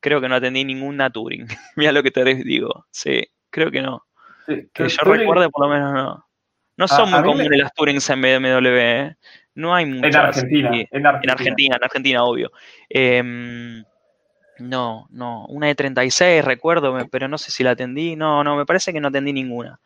Creo 0.00 0.20
que 0.20 0.28
no 0.28 0.36
atendí 0.36 0.64
ninguna 0.64 1.10
Touring. 1.10 1.46
Mira 1.76 1.92
lo 1.92 2.02
que 2.02 2.10
te 2.10 2.24
digo. 2.24 2.86
Sí, 2.90 3.24
creo 3.50 3.70
que 3.70 3.82
no. 3.82 4.04
Sí, 4.46 4.68
Que 4.72 4.88
yo 4.88 4.96
Touring- 4.98 5.18
recuerde, 5.20 5.48
por 5.50 5.66
lo 5.66 5.72
menos 5.74 5.92
no. 5.92 6.24
No 6.76 6.84
A- 6.84 6.88
son 6.88 7.12
a 7.12 7.20
muy 7.20 7.22
mí 7.22 7.28
me- 7.28 7.42
comunes 7.44 7.60
las 7.60 7.74
Tourings 7.74 8.10
en 8.10 8.20
BMW. 8.22 8.78
¿eh? 8.78 9.16
No 9.54 9.74
hay 9.74 9.86
muchas. 9.86 10.14
En 10.14 10.16
Argentina, 10.16 10.70
Sí. 10.72 10.86
en 10.92 11.06
Argentina. 11.06 11.20
En 11.22 11.30
Argentina, 11.30 11.76
en 11.76 11.84
Argentina, 11.84 12.24
obvio. 12.24 12.52
Em, 12.88 13.84
no, 14.60 15.06
no. 15.10 15.46
Una 15.46 15.66
de 15.66 15.74
36, 15.74 16.44
recuerdo, 16.44 16.96
pero 17.10 17.26
no 17.28 17.36
sé 17.38 17.50
si 17.50 17.64
la 17.64 17.72
atendí. 17.72 18.14
No, 18.16 18.42
no, 18.44 18.56
me 18.56 18.64
parece 18.66 18.92
que 18.92 19.00
no 19.00 19.08
atendí 19.08 19.32
ninguna. 19.32 19.80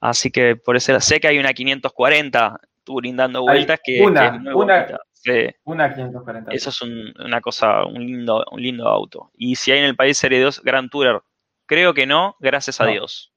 Así 0.00 0.30
que 0.30 0.54
por 0.54 0.76
eso 0.76 0.98
sé 1.00 1.18
que 1.18 1.26
hay 1.28 1.38
una 1.40 1.52
540 1.52 2.60
Touring 2.88 3.16
dando 3.16 3.40
Hay 3.40 3.44
vueltas 3.58 3.80
que, 3.84 4.00
una, 4.02 4.20
que 4.30 4.36
es 4.36 4.42
muy 4.42 4.52
una-. 4.54 4.98
Sí, 5.12 5.48
Una 5.64 5.92
540. 5.94 6.52
eso 6.52 6.70
es 6.70 6.80
un- 6.82 7.12
una 7.22 7.40
cosa, 7.40 7.84
un 7.84 7.98
lindo, 8.00 8.44
un 8.50 8.62
lindo 8.62 8.88
auto. 8.88 9.30
Y 9.36 9.56
si 9.56 9.72
hay 9.72 9.80
en 9.80 9.84
el 9.84 9.96
país 9.96 10.16
Serie 10.16 10.40
2 10.40 10.62
Grand 10.62 10.88
Tourer, 10.90 11.20
creo 11.66 11.92
que 11.92 12.06
no, 12.06 12.36
gracias 12.40 12.80
a 12.80 12.84
No. 12.84 12.92
Dios. 12.92 13.32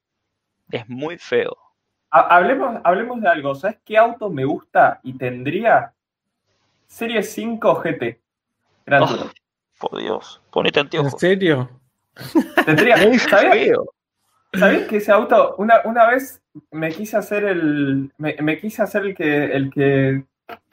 Es 0.70 0.88
muy 0.88 1.18
feo. 1.18 1.56
Ha- 2.10 2.36
Hablemos, 2.36 2.80
hablemos 2.84 3.20
de 3.20 3.28
algo. 3.28 3.54
¿Sabes 3.54 3.78
qué 3.84 3.98
auto 3.98 4.30
me 4.30 4.44
gusta 4.44 5.00
y 5.02 5.12
tendría? 5.18 5.92
Serie 6.86 7.22
5 7.22 7.74
GT. 7.82 8.20
Gran 8.86 9.02
Oh, 9.02 9.06
Tourer. 9.08 9.32
Por 9.78 9.98
Dios, 10.00 10.40
ponete 10.50 10.78
¿En 10.80 10.86
anteojos. 10.86 11.14
serio? 11.18 11.68
Tendría. 12.64 12.96
¿Sabías, 13.18 13.78
sabías 14.54 14.88
que 14.88 14.96
ese 14.98 15.10
auto, 15.12 15.54
una, 15.58 15.80
una 15.84 16.06
vez 16.06 16.41
me 16.70 16.90
quise 16.90 17.16
hacer 17.16 17.44
el. 17.44 18.12
Me, 18.18 18.36
me 18.40 18.58
quise 18.58 18.82
hacer 18.82 19.04
el 19.06 19.14
que, 19.14 19.44
el 19.46 19.70
que 19.70 20.24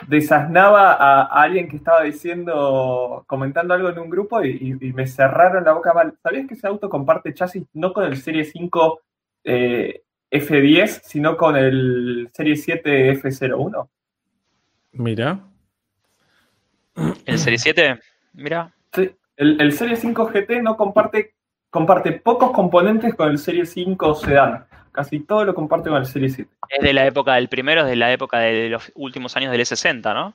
desasnaba 0.08 0.94
a, 0.94 1.22
a 1.22 1.42
alguien 1.44 1.70
que 1.70 1.78
estaba 1.78 2.04
diciendo, 2.04 3.24
comentando 3.28 3.74
algo 3.74 3.90
en 3.90 4.00
un 4.00 4.10
grupo 4.10 4.44
y, 4.44 4.50
y- 4.82 4.88
y 4.90 4.94
me 4.94 5.08
cerraron 5.08 5.64
la 5.64 5.74
boca 5.74 5.94
mal. 5.94 6.16
¿Sabías 6.22 6.48
que 6.48 6.54
ese 6.56 6.68
auto 6.68 6.90
comparte 6.90 7.34
chasis 7.34 7.64
no 7.74 7.94
con 7.94 8.06
el 8.06 8.18
Serie 8.18 8.44
5 8.44 9.02
eh, 9.46 10.02
F10, 10.32 11.02
sino 11.04 11.38
con 11.38 11.56
el 11.56 12.30
Serie 12.34 12.56
7 12.56 13.12
F01. 13.14 13.88
Mira. 14.94 15.40
¿El 17.26 17.40
Serie 17.40 17.58
7? 17.60 18.00
Mira. 18.34 18.74
Sí, 18.94 19.10
el, 19.38 19.62
el 19.62 19.72
Serie 19.72 19.96
5 19.96 20.26
GT 20.34 20.62
no 20.62 20.76
comparte, 20.76 21.34
comparte 21.70 22.12
pocos 22.12 22.52
componentes 22.52 23.16
con 23.16 23.30
el 23.30 23.38
Serie 23.38 23.66
5 23.66 24.16
Sedan. 24.16 24.66
Casi 24.92 25.20
todo 25.20 25.46
lo 25.46 25.54
comparte 25.54 25.90
con 25.90 26.00
el 26.00 26.06
Serie 26.06 26.30
7. 26.30 26.50
Es 26.70 26.82
de 26.84 26.94
la 26.94 27.06
época 27.06 27.36
del 27.36 27.48
primero, 27.50 27.82
es 27.82 27.88
de 27.88 27.96
la 27.96 28.12
época 28.12 28.40
de 28.40 28.70
los 28.70 28.92
últimos 28.96 29.36
años 29.38 29.52
del 29.52 29.62
E60, 29.62 30.14
¿no? 30.14 30.34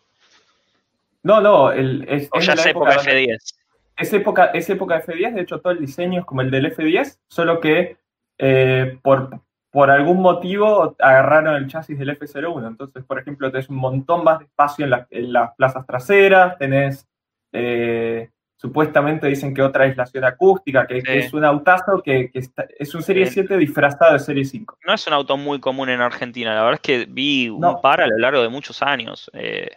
No, 1.23 1.41
no, 1.41 1.73
el, 1.73 2.05
es, 2.09 2.29
O 2.33 2.39
es 2.39 2.47
ya 2.47 2.53
de 2.53 2.57
la 2.57 2.63
es 2.63 2.69
época 2.69 2.95
donde- 2.97 3.25
F10. 3.27 3.55
Es 3.97 4.13
época, 4.13 4.47
es 4.47 4.69
época 4.71 5.03
F10, 5.03 5.35
de 5.35 5.41
hecho 5.43 5.61
todo 5.61 5.73
el 5.73 5.79
diseño 5.79 6.21
es 6.21 6.27
como 6.27 6.41
el 6.43 6.51
del 6.51 6.67
F10, 6.75 7.19
solo 7.29 7.61
que 7.61 7.97
eh, 8.39 8.99
por, 9.03 9.41
por 9.71 9.91
algún 9.91 10.21
motivo 10.21 10.97
agarraron 10.99 11.55
el 11.55 11.69
chasis 11.69 11.99
del 11.99 12.19
F01. 12.19 12.67
Entonces, 12.67 13.05
por 13.05 13.19
ejemplo, 13.21 13.51
tenés 13.53 13.69
un 13.71 13.77
montón 13.77 14.25
más 14.25 14.41
de 14.41 14.47
espacio 14.47 14.85
en, 14.85 14.91
la- 14.91 15.07
en 15.11 15.33
las 15.33 15.55
plazas 15.55 15.87
traseras, 15.87 16.59
tenés, 16.59 17.07
eh, 17.53 18.31
supuestamente 18.65 19.27
dicen 19.27 19.53
que 19.53 19.61
otra 19.61 19.85
aislación 19.85 20.25
acústica, 20.25 20.87
que, 20.87 21.03
que 21.03 21.12
Sí. 21.21 21.27
es 21.27 21.35
un 21.35 21.45
autazo 21.45 22.01
que, 22.03 22.31
que 22.31 22.39
está- 22.39 22.67
es 22.79 22.95
un 22.95 23.03
Serie 23.03 23.27
Sí. 23.27 23.35
7 23.35 23.59
disfrazado 23.59 24.15
de 24.15 24.19
Serie 24.21 24.45
5. 24.47 24.79
No 24.87 24.95
es 24.95 25.07
un 25.07 25.12
auto 25.12 25.37
muy 25.37 25.61
común 25.61 25.91
en 25.91 26.01
Argentina, 26.01 26.55
la 26.55 26.62
verdad 26.62 26.75
es 26.75 26.81
que 26.81 27.07
vi 27.07 27.51
un 27.51 27.61
No. 27.61 27.81
par 27.83 28.01
a 28.01 28.07
lo 28.07 28.17
largo 28.17 28.41
de 28.41 28.49
muchos 28.49 28.81
años. 28.83 29.31
eh, 29.35 29.69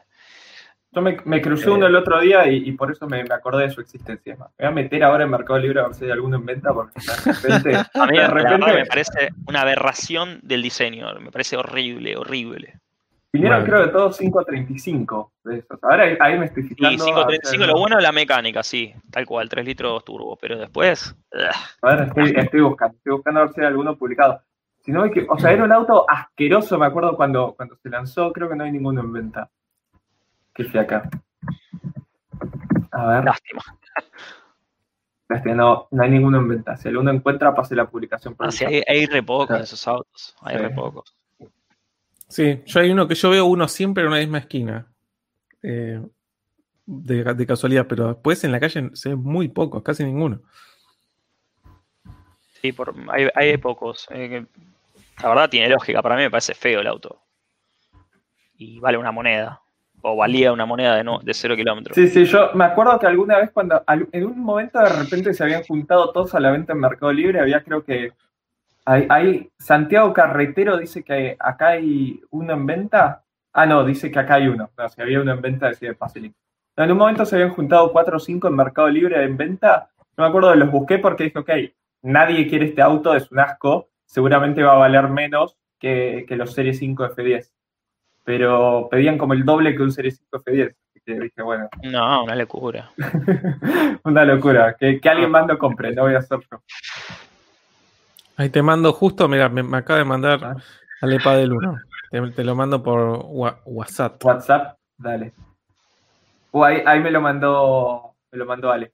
Yo 0.93 1.01
me, 1.01 1.17
me 1.25 1.41
crucé 1.41 1.67
Eh. 1.67 1.71
uno 1.71 1.85
el 1.85 1.95
otro 1.97 2.21
día 2.21 2.47
y, 2.47 2.69
y 2.69 2.71
por 2.71 2.89
eso 2.89 3.07
me, 3.07 3.21
me 3.25 3.35
acordé 3.35 3.63
de 3.67 3.71
su 3.71 3.81
existencia. 3.81 4.33
Es 4.33 4.39
Me 4.39 4.45
voy 4.57 4.67
a 4.67 4.71
meter 4.71 5.03
ahora 5.03 5.25
en 5.25 5.29
Mercado 5.31 5.59
Libre 5.59 5.81
a 5.81 5.83
ver 5.87 5.93
si 5.93 6.05
hay 6.05 6.11
alguno 6.11 6.37
en 6.37 6.45
venta, 6.45 6.73
porque 6.73 6.93
de 7.25 7.33
repente... 7.33 7.75
a 7.93 8.05
mí 8.07 8.17
de 8.17 8.23
la 8.23 8.29
repente- 8.29 8.73
me 8.73 8.85
parece 8.85 9.29
una 9.47 9.61
aberración 9.61 10.39
del 10.43 10.61
diseño, 10.61 11.07
me 11.19 11.29
parece 11.29 11.57
horrible, 11.57 12.15
horrible. 12.15 12.79
Vinieron 13.37 13.59
Bueno. 13.59 13.73
creo 13.73 13.85
de 13.87 13.91
todos 13.93 14.17
5 14.17 14.39
a 14.39 14.43
35 14.45 15.31
de 15.43 15.57
esos. 15.59 15.79
Ahora 15.83 16.03
ahí, 16.05 16.17
ahí 16.19 16.39
me 16.39 16.45
estoy 16.45 16.63
Y 16.63 16.67
fijando. 16.69 17.05
535, 17.05 17.63
a 17.63 17.65
ver, 17.67 17.73
lo 17.73 17.79
bueno 17.79 17.97
es 17.97 18.03
la 18.03 18.11
mecánica, 18.11 18.63
sí, 18.63 18.93
tal 19.11 19.25
cual, 19.25 19.47
3 19.47 19.65
litros 19.65 20.03
turbo, 20.03 20.35
pero 20.41 20.57
después... 20.57 21.15
ugh, 21.33 21.41
A 21.83 21.95
ver, 21.95 22.07
estoy, 22.07 22.33
estoy 22.35 22.61
buscando, 22.61 22.97
estoy 22.97 23.13
buscando 23.13 23.39
a 23.39 23.43
ver 23.45 23.53
si 23.53 23.61
hay 23.61 23.67
alguno 23.67 23.95
publicado. 23.95 24.41
Si 24.83 24.91
no, 24.91 25.03
hay 25.03 25.11
que, 25.11 25.25
o 25.29 25.37
sea, 25.37 25.51
era 25.51 25.63
un 25.65 25.71
auto 25.71 26.05
asqueroso, 26.09 26.77
me 26.79 26.85
acuerdo 26.85 27.15
cuando, 27.15 27.53
cuando 27.55 27.75
se 27.75 27.89
lanzó, 27.89 28.31
creo 28.33 28.49
que 28.49 28.55
no 28.55 28.63
hay 28.63 28.71
ninguno 28.71 29.01
en 29.01 29.13
venta. 29.13 29.49
Que 30.53 30.63
fui 30.63 30.79
acá. 30.79 31.09
A 32.91 33.05
ver, 33.07 33.23
lástima. 33.25 33.61
lástima, 35.29 35.55
no, 35.55 35.87
no 35.91 36.03
hay 36.03 36.09
ninguno 36.09 36.37
en 36.39 36.47
venta. 36.47 36.77
Si 36.77 36.87
alguno 36.87 37.11
encuentra, 37.11 37.53
pase 37.53 37.75
la 37.75 37.85
publicación. 37.89 38.33
por 38.35 38.47
Ah, 38.47 38.51
sí, 38.51 38.65
hay, 38.65 38.81
hay 38.87 39.05
re 39.05 39.21
pocos 39.21 39.47
Sí. 39.49 39.53
de 39.57 39.63
esos 39.63 39.87
autos, 39.87 40.35
hay 40.41 40.55
Sí. 40.57 40.63
re 40.63 40.69
pocos. 40.71 41.13
Sí, 42.27 42.61
yo 42.65 42.79
hay 42.79 42.91
uno 42.91 43.07
que 43.07 43.15
yo 43.15 43.29
veo 43.29 43.45
uno 43.45 43.67
siempre 43.67 44.03
en 44.03 44.09
una 44.09 44.19
misma 44.19 44.39
esquina. 44.39 44.87
eh, 45.63 46.01
de, 46.85 47.23
de 47.33 47.45
casualidad, 47.45 47.85
pero 47.87 48.07
después 48.07 48.43
en 48.45 48.51
la 48.53 48.59
calle 48.61 48.89
se 48.93 49.09
ve 49.09 49.15
muy 49.15 49.49
pocos, 49.49 49.83
casi 49.83 50.05
ninguno. 50.05 50.41
Sí, 52.61 52.71
por, 52.71 52.95
hay, 53.09 53.27
hay 53.35 53.57
pocos. 53.57 54.07
eh, 54.11 54.45
la 55.21 55.29
verdad 55.29 55.49
tiene 55.49 55.69
lógica, 55.69 56.01
para 56.01 56.15
mí 56.15 56.21
me 56.23 56.31
parece 56.31 56.53
feo 56.53 56.79
el 56.79 56.87
auto. 56.87 57.19
Y 58.57 58.79
vale 58.79 58.97
una 58.97 59.11
moneda. 59.11 59.61
O 60.01 60.15
valía 60.15 60.53
una 60.53 60.65
moneda 60.65 60.95
de, 60.95 61.03
no, 61.03 61.19
de 61.19 61.33
cero 61.33 61.55
kilómetros. 61.55 61.95
Sí, 61.95 62.07
sí, 62.07 62.23
yo 62.25 62.51
me 62.53 62.65
acuerdo 62.65 62.97
que 62.99 63.07
alguna 63.07 63.39
vez 63.39 63.49
cuando 63.51 63.83
en 64.11 64.25
un 64.25 64.39
momento 64.39 64.79
de 64.79 64.89
repente 64.89 65.33
se 65.33 65.43
habían 65.43 65.63
juntado 65.63 66.11
todos 66.11 66.35
a 66.35 66.39
la 66.39 66.51
venta 66.51 66.73
en 66.73 66.79
Mercado 66.79 67.11
Libre, 67.11 67.39
había 67.41 67.63
creo 67.63 67.83
que 67.83 68.13
hay, 68.87 69.05
hay- 69.09 69.51
Santiago 69.59 70.13
Carretero 70.13 70.77
dice 70.77 71.03
que 71.03 71.35
acá 71.39 71.67
hay 71.69 72.21
uno 72.31 72.53
en 72.53 72.65
venta. 72.65 73.23
Ah, 73.53 73.65
no, 73.65 73.83
dice 73.83 74.09
que 74.11 74.19
acá 74.19 74.35
hay 74.35 74.47
uno. 74.47 74.69
No, 74.77 74.89
si 74.89 75.01
había 75.01 75.19
uno 75.21 75.33
en 75.33 75.41
venta, 75.41 75.67
decía 75.67 75.93
pase 75.93 76.19
link. 76.21 76.35
No, 76.77 76.83
en 76.83 76.91
un 76.91 76.97
momento 76.97 77.25
se 77.25 77.35
habían 77.35 77.49
juntado 77.53 77.91
cuatro 77.91 78.17
o 78.17 78.19
cinco 78.19 78.47
en 78.47 78.55
Mercado 78.55 78.87
Libre 78.89 79.23
en 79.23 79.35
venta. 79.35 79.89
No 80.15 80.23
me 80.23 80.29
acuerdo 80.29 80.55
los 80.55 80.71
busqué 80.71 80.99
porque 80.99 81.25
dije, 81.25 81.39
ok, 81.39 81.49
nadie 82.03 82.47
quiere 82.47 82.65
este 82.67 82.81
auto, 82.81 83.13
es 83.15 83.31
un 83.31 83.39
asco, 83.39 83.89
seguramente 84.05 84.63
va 84.63 84.73
a 84.73 84.77
valer 84.77 85.09
menos 85.09 85.57
que, 85.79 86.25
que 86.27 86.35
los 86.35 86.53
Serie 86.53 86.73
5 86.73 87.09
F10. 87.15 87.51
Pero 88.23 88.87
pedían 88.91 89.17
como 89.17 89.33
el 89.33 89.43
doble 89.45 89.75
que 89.75 89.83
un 89.83 89.91
Serie 89.91 90.11
5 90.11 90.43
F10. 90.43 90.75
Así 90.89 91.01
que 91.05 91.19
dije, 91.19 91.41
bueno, 91.41 91.67
No, 91.83 92.23
una 92.23 92.35
locura. 92.35 92.89
una 94.03 94.23
locura. 94.25 94.75
Que, 94.79 94.99
que 94.99 95.09
alguien 95.09 95.31
más 95.31 95.47
lo 95.47 95.57
compre, 95.57 95.93
no 95.93 96.03
voy 96.03 96.15
a 96.15 96.19
hacer 96.19 96.39
yo. 96.51 96.61
Ahí 98.37 98.49
te 98.49 98.61
mando 98.61 98.93
justo, 98.93 99.27
mira, 99.27 99.49
me, 99.49 99.63
me 99.63 99.77
acaba 99.77 99.99
de 99.99 100.05
mandar 100.05 100.39
Ah. 100.43 100.55
al 101.01 101.13
EPA 101.13 101.35
del 101.37 101.53
1. 101.53 101.77
Te, 102.11 102.21
te 102.31 102.43
lo 102.43 102.55
mando 102.55 102.81
por 102.83 103.19
wa- 103.25 103.59
WhatsApp. 103.65 104.23
WhatsApp, 104.23 104.77
dale. 104.97 105.33
Uh, 106.51 106.63
ahí, 106.63 106.83
ahí 106.85 106.99
me 107.01 107.11
lo 107.11 107.19
mandó, 107.21 108.13
me 108.31 108.37
lo 108.37 108.45
mandó 108.45 108.71
Ale. 108.71 108.93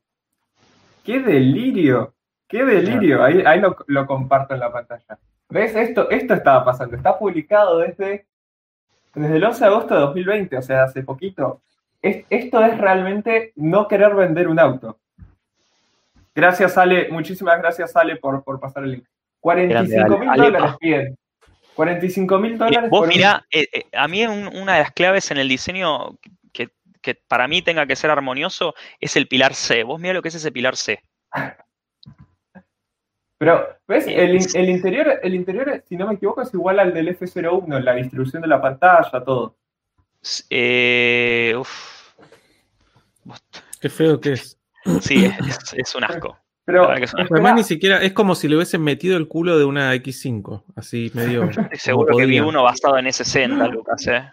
¡Qué 1.03 1.19
delirio! 1.19 2.13
¡Qué 2.47 2.63
delirio! 2.63 3.23
Ahí, 3.23 3.41
ahí 3.45 3.59
lo, 3.59 3.75
lo 3.87 4.05
comparto 4.07 4.53
en 4.53 4.59
la 4.61 4.71
pantalla. 4.71 5.17
¿Ves? 5.49 5.75
Esto, 5.75 6.09
esto 6.09 6.33
estaba 6.33 6.63
pasando. 6.65 6.95
Está 6.95 7.17
publicado 7.19 7.79
desde, 7.79 8.25
desde 9.13 9.35
el 9.37 9.43
11 9.43 9.59
de 9.59 9.69
agosto 9.69 9.93
de 9.93 9.99
2020, 10.01 10.57
o 10.57 10.61
sea, 10.61 10.83
hace 10.83 11.03
poquito. 11.03 11.61
Es- 12.01 12.25
esto 12.29 12.63
es 12.63 12.77
realmente 12.77 13.51
no 13.57 13.87
querer 13.87 14.15
vender 14.15 14.47
un 14.47 14.59
auto. 14.59 14.97
Gracias, 16.33 16.77
Ale. 16.77 17.09
Muchísimas 17.11 17.59
gracias, 17.59 17.95
Ale, 17.95 18.15
por, 18.15 18.43
por 18.43 18.59
pasar 18.59 18.83
el 18.83 18.91
link. 18.93 19.05
45 19.43 20.17
mil 20.19 20.29
dólares 20.35 20.71
piden. 20.79 21.17
45 21.75 22.39
mil 22.39 22.53
Eh, 22.53 22.57
dólares 22.57 22.89
vos 22.89 22.99
por 23.01 23.07
mirá, 23.09 23.45
eh, 23.51 23.67
eh, 23.73 23.85
a 23.93 24.07
mí 24.07 24.25
un- 24.25 24.47
una 24.55 24.73
de 24.75 24.79
las 24.79 24.91
claves 24.91 25.29
en 25.31 25.37
el 25.37 25.49
diseño 25.49 26.17
que, 26.53 26.69
que 27.01 27.15
para 27.15 27.47
mí 27.47 27.61
tenga 27.61 27.85
que 27.85 27.95
ser 27.95 28.09
armonioso 28.11 28.73
es 28.99 29.15
el 29.17 29.27
pilar 29.27 29.53
C. 29.53 29.83
Vos 29.83 29.99
mirá 29.99 30.13
lo 30.13 30.21
que 30.21 30.29
es 30.29 30.35
ese 30.35 30.51
pilar 30.51 30.75
C. 30.77 30.99
Pero, 33.37 33.67
¿ves? 33.87 34.05
El, 34.07 34.37
el 34.55 34.69
interior, 34.69 35.19
el 35.21 35.35
interior, 35.35 35.83
si 35.85 35.97
no 35.97 36.07
me 36.07 36.13
equivoco, 36.13 36.41
es 36.43 36.53
igual 36.53 36.79
al 36.79 36.93
del 36.93 37.09
F01, 37.17 37.79
la 37.81 37.93
distribución 37.95 38.41
de 38.41 38.47
la 38.47 38.61
pantalla, 38.61 39.21
todo. 39.25 39.57
Eh, 40.49 41.53
uf. 41.57 42.13
Qué 43.81 43.89
feo 43.89 44.21
que 44.21 44.33
es. 44.33 44.57
Sí, 45.01 45.25
es 45.75 45.95
un 45.95 46.05
asco. 46.05 46.37
Pero, 46.65 46.89
Además, 46.89 47.55
ni 47.55 47.63
siquiera 47.63 48.01
es 48.01 48.13
como 48.13 48.35
si 48.35 48.47
le 48.47 48.55
hubiesen 48.55 48.81
metido 48.83 49.17
el 49.17 49.27
culo 49.27 49.57
de 49.57 49.65
una 49.65 49.93
X5. 49.95 50.63
Así 50.75 51.11
medio. 51.13 51.43
Estoy 51.49 51.77
seguro 51.77 52.15
que 52.17 52.25
vi 52.25 52.39
uno 52.39 52.63
basado 52.63 52.97
en 52.97 53.05
S60, 53.05 53.69
Lucas, 53.69 54.07
¿eh? 54.07 54.31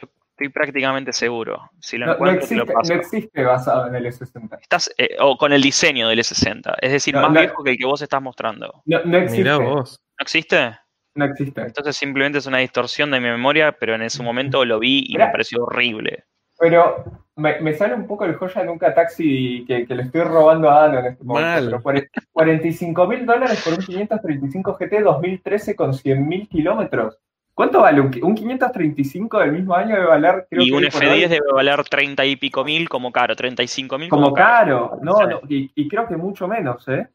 Yo 0.00 0.08
estoy 0.30 0.48
prácticamente 0.48 1.12
seguro. 1.12 1.70
Si 1.80 1.98
lo 1.98 2.06
no, 2.06 2.12
no 2.12 2.16
encuentro, 2.30 2.46
te 2.48 2.54
lo 2.56 2.62
existe, 2.62 2.72
paso. 2.74 2.94
no 2.94 3.00
existe 3.00 3.44
basado 3.44 3.86
en 3.88 3.94
el 3.94 4.06
S60. 4.06 4.58
Estás, 4.62 4.90
eh, 4.96 5.16
o 5.20 5.36
con 5.36 5.52
el 5.52 5.60
diseño 5.60 6.08
del 6.08 6.18
S60, 6.20 6.76
es 6.80 6.92
decir, 6.92 7.14
No, 7.14 7.20
más 7.20 7.32
no. 7.32 7.40
viejo 7.40 7.62
que 7.62 7.70
el 7.72 7.76
que 7.76 7.86
vos 7.86 8.00
estás 8.00 8.22
mostrando. 8.22 8.82
No, 8.86 9.00
no 9.04 9.18
existe. 9.18 9.42
Mirá 9.42 9.58
vos. 9.58 10.00
¿No 10.18 10.22
existe? 10.22 10.78
No 11.14 11.24
existe. 11.26 11.60
Entonces 11.60 11.94
simplemente 11.96 12.38
es 12.38 12.46
una 12.46 12.58
distorsión 12.58 13.10
de 13.10 13.20
mi 13.20 13.28
memoria, 13.28 13.72
pero 13.72 13.94
en 13.94 14.02
ese 14.02 14.22
momento 14.22 14.64
lo 14.64 14.78
vi 14.78 15.04
y 15.06 15.12
Mirá. 15.12 15.26
me 15.26 15.32
pareció 15.32 15.62
horrible. 15.64 16.24
Pero 16.58 17.04
me, 17.36 17.60
me 17.60 17.74
sale 17.74 17.94
un 17.94 18.06
poco 18.06 18.24
el 18.24 18.36
joya 18.36 18.62
nunca 18.64 18.94
taxi 18.94 19.64
que, 19.66 19.86
que 19.86 19.94
le 19.94 20.04
estoy 20.04 20.22
robando 20.22 20.70
a 20.70 20.82
Dano 20.82 20.98
en 21.00 21.06
este 21.06 21.24
momento. 21.24 21.48
Mal. 21.50 21.64
Pero 21.66 21.82
cuare- 21.82 22.10
45 22.32 23.06
mil 23.08 23.26
dólares 23.26 23.60
por 23.64 23.74
un 23.74 23.80
535 23.84 24.76
GT 24.78 25.00
2013 25.02 25.74
con 25.76 25.94
100 25.94 26.26
mil 26.28 26.48
kilómetros. 26.48 27.18
¿Cuánto 27.54 27.80
vale? 27.82 28.00
Un, 28.00 28.10
un 28.22 28.34
535 28.34 29.38
del 29.38 29.52
mismo 29.52 29.74
año 29.76 29.94
debe 29.94 30.06
valer, 30.06 30.46
creo 30.50 30.62
y 30.62 30.66
que 30.70 30.72
un 30.76 30.84
hoy 30.84 30.90
por 30.90 31.02
F10 31.02 31.12
hoy, 31.12 31.20
debe 31.28 31.52
valer 31.52 31.84
30 31.84 32.24
y 32.24 32.36
pico 32.36 32.64
mil 32.64 32.88
como 32.88 33.12
caro, 33.12 33.36
35 33.36 33.96
mil 33.98 34.08
como 34.08 34.32
caro. 34.32 34.98
No, 35.02 35.16
Sí. 35.18 35.24
no, 35.28 35.40
y, 35.48 35.70
y 35.74 35.88
creo 35.88 36.06
que 36.08 36.16
mucho 36.16 36.48
menos, 36.48 36.86
¿eh? 36.88 37.06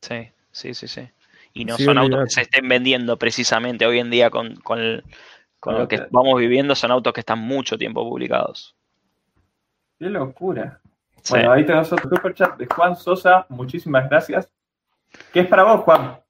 Sí, 0.00 0.28
sí, 0.50 0.74
sí, 0.74 0.88
sí. 0.88 1.02
Y 1.54 1.64
no 1.64 1.76
Sí, 1.76 1.84
son 1.84 1.98
autos 1.98 2.24
que 2.24 2.30
se 2.30 2.40
estén 2.42 2.68
vendiendo 2.68 3.16
precisamente 3.16 3.86
hoy 3.86 4.00
en 4.00 4.10
día 4.10 4.28
con, 4.30 4.56
con, 4.56 4.78
el- 4.80 5.04
con 5.66 5.78
lo 5.78 5.88
que 5.88 6.06
vamos 6.12 6.38
viviendo, 6.38 6.76
son 6.76 6.92
autos 6.92 7.12
que 7.12 7.18
están 7.18 7.40
mucho 7.40 7.76
tiempo 7.76 8.08
publicados. 8.08 8.76
Qué 9.98 10.08
locura. 10.08 10.78
Sí. 11.22 11.32
Bueno, 11.32 11.50
ahí 11.50 11.66
tenemos 11.66 11.92
otro 11.92 12.08
superchat 12.08 12.56
de 12.56 12.66
Juan 12.66 12.94
Sosa. 12.94 13.46
Muchísimas 13.48 14.08
gracias. 14.08 14.48
¿Qué 15.32 15.40
es 15.40 15.48
para 15.48 15.64
vos, 15.64 15.80
Juan? 15.80 16.20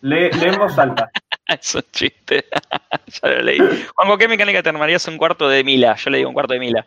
Le, 0.00 0.30
leemos 0.30 0.78
alta. 0.78 1.10
Es 1.46 1.74
un 1.74 1.84
chiste. 1.92 2.46
ya 3.06 3.28
lo 3.28 3.42
leí. 3.42 3.58
Juanjo, 3.94 4.18
¿qué 4.18 4.26
mecánica 4.26 4.62
te 4.62 4.70
armarías 4.70 5.06
un 5.06 5.18
cuarto 5.18 5.48
de 5.50 5.62
mila? 5.62 5.94
Yo 5.94 6.10
le 6.10 6.16
digo 6.16 6.30
un 6.30 6.34
cuarto 6.34 6.54
de 6.54 6.60
mila. 6.60 6.86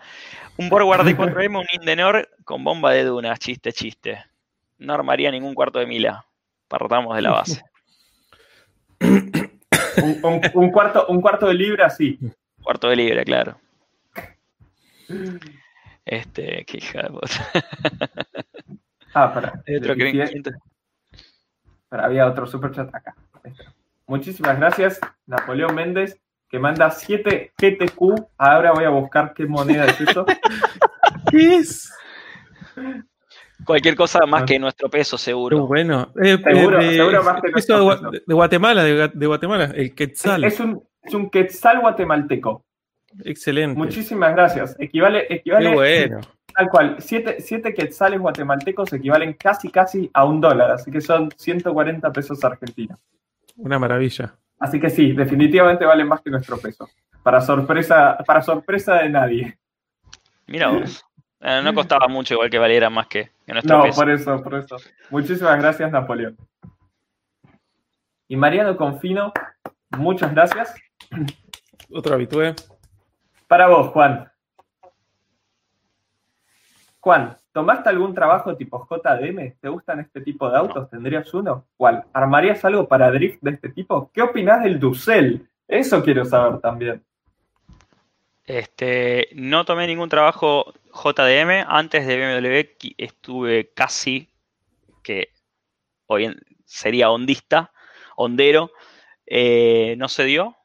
Un 0.58 0.70
Borgward 0.70 1.06
de 1.06 1.16
4M, 1.16 1.60
un 1.60 1.66
Indenor 1.72 2.28
con 2.44 2.64
bomba 2.64 2.92
de 2.92 3.04
dunas. 3.04 3.38
Chiste, 3.38 3.72
chiste. 3.72 4.26
No 4.80 4.96
armaría 4.96 5.30
ningún 5.30 5.54
cuarto 5.54 5.78
de 5.78 5.86
mila. 5.86 6.26
Partamos 6.68 7.16
de 7.16 7.22
la 7.22 7.30
base. 7.30 7.64
Un, 10.04 10.20
un- 10.24 10.42
un 10.54 10.72
cuarto, 10.72 11.06
un 11.08 11.22
cuarto 11.22 11.48
de 11.48 11.54
libra, 11.54 11.90
sí. 11.90 12.20
Cuarto 12.62 12.90
de 12.90 12.96
libre, 12.96 13.24
claro. 13.26 13.60
Este, 16.06 16.66
qué 16.66 16.78
hija 16.78 17.04
de 17.04 17.10
puta. 17.10 17.30
Ah, 19.14 19.34
para. 19.34 19.64
Otro 19.78 19.96
había 22.06 22.28
otro 22.28 22.46
superchat 22.46 22.94
acá. 22.94 23.16
Ahí 23.44 23.54
Muchísimas 24.06 24.58
gracias, 24.60 25.00
Napoleón 25.26 25.74
Méndez, 25.76 26.20
que 26.50 26.60
manda 26.60 26.90
7 26.92 27.54
GTQ. 27.58 28.28
Ahora 28.38 28.72
voy 28.72 28.84
a 28.86 28.90
buscar 28.90 29.34
qué 29.34 29.46
moneda 29.46 29.86
es 29.86 30.02
eso. 30.02 30.26
¿Qué 31.32 31.56
es? 31.58 31.92
Cualquier 33.66 33.96
cosa 33.96 34.26
más 34.26 34.44
que 34.44 34.58
nuestro 34.58 34.90
peso, 34.90 35.18
Qué 35.18 35.24
seguro. 35.24 35.68
bueno. 35.68 36.12
Eh, 36.24 36.38
Seguro, 36.44 36.80
eh, 36.80 36.94
seguro 36.96 37.24
más 37.24 37.42
que 37.42 37.52
peso 37.52 37.78
de, 37.80 37.86
nuestro 37.86 38.12
peso. 38.12 38.24
de 38.26 38.34
Guatemala, 38.34 38.84
de, 38.84 39.26
Guatemala, 39.28 39.72
el 39.76 39.94
quetzal. 39.94 40.44
Es 40.44 40.60
un, 40.60 40.82
es 41.04 41.14
un 41.14 41.30
quetzal 41.30 41.80
guatemalteco. 41.82 42.66
Excelente. 43.26 43.78
Muchísimas 43.78 44.34
gracias. 44.34 44.76
Equivale, 44.80 45.28
Qué 45.28 45.34
equivale 45.36 45.74
bueno. 45.74 46.22
tal 46.56 46.70
cual. 46.70 46.96
7 47.00 47.38
siete, 47.40 47.74
quetzales 47.74 48.20
guatemaltecos 48.20 48.94
equivalen 48.94 49.34
casi 49.34 49.70
casi 49.70 50.10
a 50.14 50.26
un 50.26 50.40
dólar, 50.40 50.72
así 50.72 50.90
que 50.92 51.02
son 51.02 51.30
140 51.36 52.12
pesos 52.14 52.44
argentinos. 52.44 53.00
Una 53.58 53.78
maravilla. 53.80 54.36
Así 54.60 54.80
que 54.80 54.90
sí, 54.90 55.12
definitivamente 55.14 55.86
valen 55.86 56.08
más 56.08 56.22
que 56.22 56.30
nuestro 56.30 56.58
peso. 56.58 56.88
Para 57.24 57.42
sorpresa, 57.42 58.18
para 58.26 58.42
sorpresa 58.42 58.96
de 58.96 59.10
nadie. 59.10 59.58
Mira 60.48 60.70
vos. 60.70 61.06
Eh, 61.42 61.62
no 61.64 61.74
costaba 61.74 62.08
mucho, 62.08 62.34
igual 62.34 62.50
que 62.50 62.60
valiera 62.60 62.90
más 62.90 63.08
que, 63.08 63.32
que 63.46 63.54
nuestro 63.54 63.78
No, 63.78 63.84
peso. 63.84 64.02
por 64.02 64.10
eso, 64.10 64.44
por 64.44 64.56
eso. 64.56 64.78
Muchísimas 65.10 65.58
gracias, 65.60 65.90
Napoleón. 65.92 66.38
Y 68.28 68.36
Mariano 68.36 68.76
Confino, 68.76 69.32
muchas 69.98 70.34
gracias. 70.34 70.76
Otro 71.92 72.14
habitué. 72.14 72.54
Para 73.48 73.68
vos, 73.68 73.88
Juan. 73.88 74.30
Juan, 77.00 77.38
¿tomaste 77.54 77.90
algún 77.90 78.14
trabajo 78.14 78.56
tipo 78.58 78.86
JDM? 78.88 79.56
¿Te 79.60 79.70
gustan 79.70 80.02
este 80.02 80.22
tipo 80.22 80.50
de 80.50 80.58
autos? 80.58 80.90
¿Tendrías 80.90 81.34
uno? 81.34 81.66
¿Cuál? 81.78 82.04
¿Armarías 82.14 82.64
algo 82.66 82.88
para 82.88 83.10
drift 83.10 83.42
de 83.42 83.52
este 83.52 83.70
tipo? 83.70 84.12
¿Qué 84.14 84.22
opinás 84.22 84.62
del 84.64 84.80
Ducel? 84.80 85.48
Eso 85.68 86.04
quiero 86.04 86.26
saber 86.26 86.60
también. 86.60 87.04
Este, 88.46 89.30
no 89.34 89.64
tomé 89.64 89.88
ningún 89.88 90.10
trabajo 90.10 90.74
JDM. 90.94 91.66
Antes 91.68 92.06
de 92.08 92.18
BMW 92.18 92.96
estuve 92.98 93.72
casi, 93.74 94.30
que 95.04 95.30
hoy 96.08 96.26
en- 96.26 96.42
sería 96.66 97.12
hondista, 97.12 97.72
hondero. 98.16 98.72
Eh, 99.26 99.96
no 99.98 100.08
se 100.10 100.26
dio, 100.26 100.58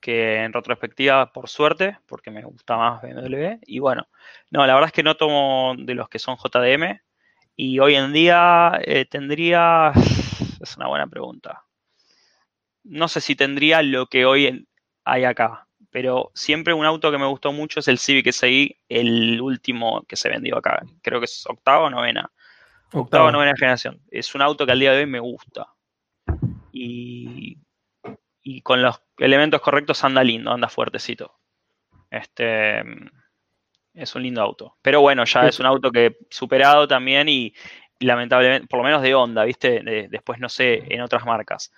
que 0.00 0.44
en 0.44 0.52
retrospectiva, 0.52 1.32
por 1.32 1.48
suerte, 1.48 1.98
porque 2.06 2.30
me 2.30 2.42
gusta 2.42 2.76
más 2.76 3.02
BMW. 3.02 3.58
Y 3.66 3.78
bueno, 3.80 4.08
no, 4.50 4.66
la 4.66 4.74
verdad 4.74 4.88
es 4.88 4.92
que 4.92 5.02
no 5.02 5.16
tomo 5.16 5.74
de 5.78 5.94
los 5.94 6.08
que 6.08 6.18
son 6.18 6.36
JDM. 6.36 7.02
Y 7.56 7.78
hoy 7.80 7.94
en 7.96 8.12
día 8.12 8.80
eh, 8.84 9.04
tendría, 9.04 9.92
es 10.60 10.76
una 10.76 10.88
buena 10.88 11.06
pregunta. 11.06 11.64
No 12.84 13.08
sé 13.08 13.20
si 13.20 13.36
tendría 13.36 13.82
lo 13.82 14.06
que 14.06 14.24
hoy 14.24 14.66
hay 15.04 15.24
acá 15.24 15.68
pero 15.90 16.30
siempre 16.34 16.74
un 16.74 16.84
auto 16.86 17.10
que 17.10 17.18
me 17.18 17.26
gustó 17.26 17.52
mucho 17.52 17.80
es 17.80 17.88
el 17.88 17.98
Civic 17.98 18.28
SI, 18.28 18.76
el 18.88 19.40
último 19.40 20.02
que 20.08 20.16
se 20.16 20.28
vendió 20.28 20.56
acá. 20.58 20.82
Creo 21.02 21.20
que 21.20 21.24
es 21.26 21.44
octava 21.46 21.84
o 21.86 21.90
novena. 21.90 22.30
Octava 22.92 23.26
o 23.26 23.32
novena 23.32 23.54
generación. 23.56 24.00
Es 24.10 24.34
un 24.34 24.42
auto 24.42 24.66
que 24.66 24.72
al 24.72 24.80
día 24.80 24.92
de 24.92 25.00
hoy 25.00 25.06
me 25.06 25.20
gusta. 25.20 25.66
Y, 26.72 27.58
y 28.42 28.62
con 28.62 28.82
los 28.82 29.02
elementos 29.18 29.60
correctos 29.60 30.02
anda 30.04 30.22
lindo, 30.22 30.52
anda 30.52 30.68
fuertecito. 30.68 31.34
Este 32.10 32.82
es 33.94 34.14
un 34.14 34.22
lindo 34.22 34.40
auto. 34.42 34.76
Pero 34.82 35.00
bueno, 35.00 35.24
ya 35.24 35.48
es 35.48 35.58
un 35.60 35.66
auto 35.66 35.90
que 35.90 36.16
superado 36.30 36.86
también 36.86 37.28
y, 37.28 37.52
y 37.98 38.06
lamentablemente, 38.06 38.66
por 38.68 38.78
lo 38.78 38.84
menos 38.84 39.02
de 39.02 39.14
Honda, 39.14 39.44
¿viste? 39.44 39.80
De- 39.82 40.08
después 40.08 40.38
no 40.38 40.48
sé 40.48 40.82
en 40.94 41.00
otras 41.00 41.24
marcas. 41.24 41.72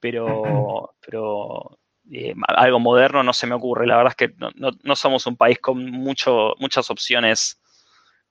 Pero, 0.00 0.94
pero 1.04 1.78
eh, 2.10 2.34
algo 2.48 2.78
moderno 2.80 3.22
no 3.22 3.32
se 3.32 3.46
me 3.46 3.54
ocurre. 3.54 3.86
La 3.86 3.96
verdad 3.96 4.14
es 4.18 4.28
que 4.28 4.34
no, 4.36 4.50
no- 4.54 4.70
no 4.82 4.96
somos 4.96 5.26
un 5.26 5.36
país 5.36 5.58
con 5.58 5.84
mucho, 5.90 6.54
muchas 6.58 6.90
opciones 6.90 7.60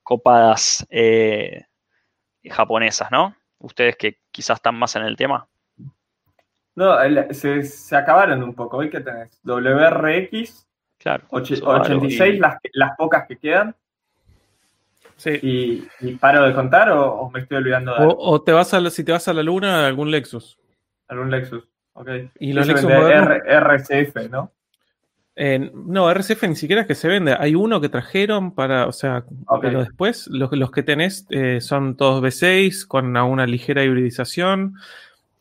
copadas 0.04 0.86
eh, 0.90 1.66
japonesas, 2.46 3.10
¿no? 3.12 3.36
Ustedes 3.60 3.96
que 3.96 4.20
quizás 4.32 4.58
están 4.58 4.76
más 4.76 4.96
en 4.96 5.04
el 5.04 5.16
tema. 5.16 5.48
No, 6.76 7.00
el- 7.02 7.34
se, 7.34 7.64
se 7.64 7.96
acabaron 7.96 8.44
un 8.44 8.54
poco. 8.54 8.78
¿Hoy 8.78 8.90
qué 8.90 9.00
tenés? 9.00 9.40
WRX, 9.44 10.68
Claro. 10.98 11.26
och- 11.30 11.46
Subaru 11.56 11.82
86, 11.82 12.36
y- 12.36 12.40
las, 12.40 12.58
las 12.74 12.92
pocas 12.98 13.26
que 13.28 13.38
quedan. 13.38 13.76
Sí. 15.16 15.40
¿Y, 15.42 15.88
y 16.02 16.16
paro 16.16 16.44
de 16.44 16.54
contar 16.54 16.90
o, 16.90 17.14
o 17.14 17.30
me 17.30 17.42
estoy 17.42 17.58
olvidando 17.58 17.94
de 17.94 18.00
O, 18.00 18.02
algo? 18.10 18.18
o 18.20 18.42
te 18.42 18.52
vas 18.52 18.74
a 18.74 18.80
la- 18.80 18.90
si 18.90 19.04
te 19.04 19.12
vas 19.12 19.28
a 19.28 19.34
la 19.34 19.44
luna, 19.44 19.86
algún 19.88 20.10
Lexus. 20.12 20.58
algún 21.08 21.30
Lexus? 21.30 21.64
Ok. 21.94 22.10
Y 22.40 22.54
modernos- 22.84 23.42
R- 23.46 23.54
RCF, 23.58 24.30
¿no? 24.30 24.52
Eh, 25.36 25.72
no, 25.74 26.10
RCF 26.12 26.44
ni 26.48 26.56
siquiera 26.56 26.82
es 26.84 26.88
que 26.88 26.96
se 26.96 27.08
vende. 27.08 27.36
Hay 27.38 27.56
uno 27.56 27.82
que 27.82 27.90
trajeron 27.90 28.54
para, 28.54 28.88
o 28.88 28.92
sea, 28.92 29.24
pero 29.62 29.80
después 29.80 30.28
los, 30.28 30.52
los 30.52 30.70
que 30.72 30.84
tenés 30.84 31.26
eh, 31.32 31.60
son 31.60 31.98
todos 31.98 32.22
V6 32.22 32.86
con 32.86 33.16
una 33.18 33.48
ligera 33.48 33.84
hibridización, 33.84 34.76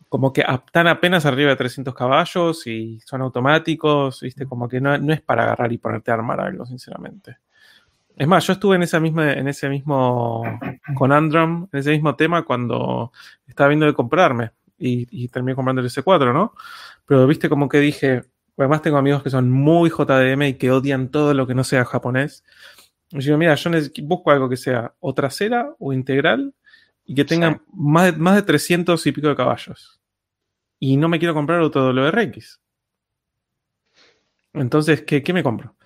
como 0.08 0.32
que 0.32 0.42
están 0.42 0.88
apenas 0.88 1.26
arriba 1.26 1.50
de 1.50 1.56
300 1.56 1.94
caballos 1.94 2.66
y 2.66 3.00
son 3.00 3.20
automáticos, 3.20 4.20
¿viste? 4.22 4.46
Como 4.46 4.66
que 4.68 4.80
no, 4.80 4.96
no 4.96 5.12
es 5.12 5.20
para 5.20 5.42
agarrar 5.44 5.72
y 5.72 5.78
ponerte 5.78 6.10
a 6.10 6.14
armar 6.14 6.40
algo, 6.40 6.64
sinceramente. 6.64 7.36
Es 8.16 8.28
más, 8.28 8.46
yo 8.46 8.52
estuve 8.54 8.76
en, 8.76 8.82
esa 8.82 9.00
misma, 9.00 9.32
en 9.32 9.48
ese 9.48 9.68
mismo, 9.68 10.42
con 10.94 11.12
Androm, 11.12 11.68
en 11.72 11.78
ese 11.80 11.90
mismo 11.90 12.14
tema 12.14 12.44
cuando 12.44 13.10
estaba 13.46 13.68
viendo 13.68 13.86
de 13.86 13.94
comprarme 13.94 14.50
y, 14.82 15.06
y 15.10 15.28
terminé 15.28 15.54
comprando 15.54 15.80
el 15.82 15.88
S4, 15.88 16.32
¿no? 16.32 16.54
Pero 17.06 17.26
viste 17.26 17.48
como 17.48 17.68
que 17.68 17.78
dije, 17.80 18.24
además 18.56 18.82
tengo 18.82 18.98
amigos 18.98 19.22
que 19.22 19.30
son 19.30 19.50
muy 19.50 19.90
JDM 19.90 20.42
y 20.48 20.54
que 20.54 20.70
odian 20.70 21.10
todo 21.10 21.34
lo 21.34 21.46
que 21.46 21.54
no 21.54 21.64
sea 21.64 21.84
japonés. 21.84 22.44
Y 23.10 23.16
yo 23.20 23.26
digo, 23.26 23.38
mira, 23.38 23.54
yo 23.54 23.70
busco 24.04 24.30
algo 24.30 24.48
que 24.48 24.56
sea 24.56 24.94
o 25.00 25.14
trasera 25.14 25.74
o 25.78 25.92
integral 25.92 26.54
y 27.04 27.14
que 27.14 27.24
tenga 27.24 27.54
Sí. 27.54 27.60
más, 27.74 28.12
de, 28.12 28.18
más 28.18 28.36
de 28.36 28.42
300 28.42 29.06
y 29.06 29.12
pico 29.12 29.28
de 29.28 29.36
caballos. 29.36 30.00
Y 30.78 30.96
no 30.96 31.08
me 31.08 31.18
quiero 31.18 31.34
comprar 31.34 31.60
otro 31.60 31.92
WRX. 31.92 32.60
Entonces, 34.54 35.02
¿qué, 35.02 35.22
qué 35.22 35.32
me 35.32 35.42
compro? 35.42 35.76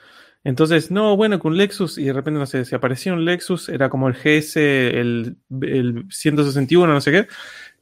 Entonces, 0.45 0.91
no, 0.91 1.17
bueno, 1.17 1.39
con 1.41 1.53
un 1.53 1.59
Lexus, 1.59 1.99
y 1.99 2.05
de 2.05 2.13
repente, 2.13 2.39
no 2.39 2.47
sé, 2.47 2.65
si 2.65 2.75
aparecía 2.75 3.13
un 3.13 3.25
Lexus, 3.25 3.69
era 3.69 3.89
como 3.91 4.09
el 4.09 4.15
GS, 4.15 4.57
el, 4.57 5.37
el 5.63 6.07
161, 6.09 6.93
no 6.93 7.01
sé 7.01 7.11
qué, 7.11 7.29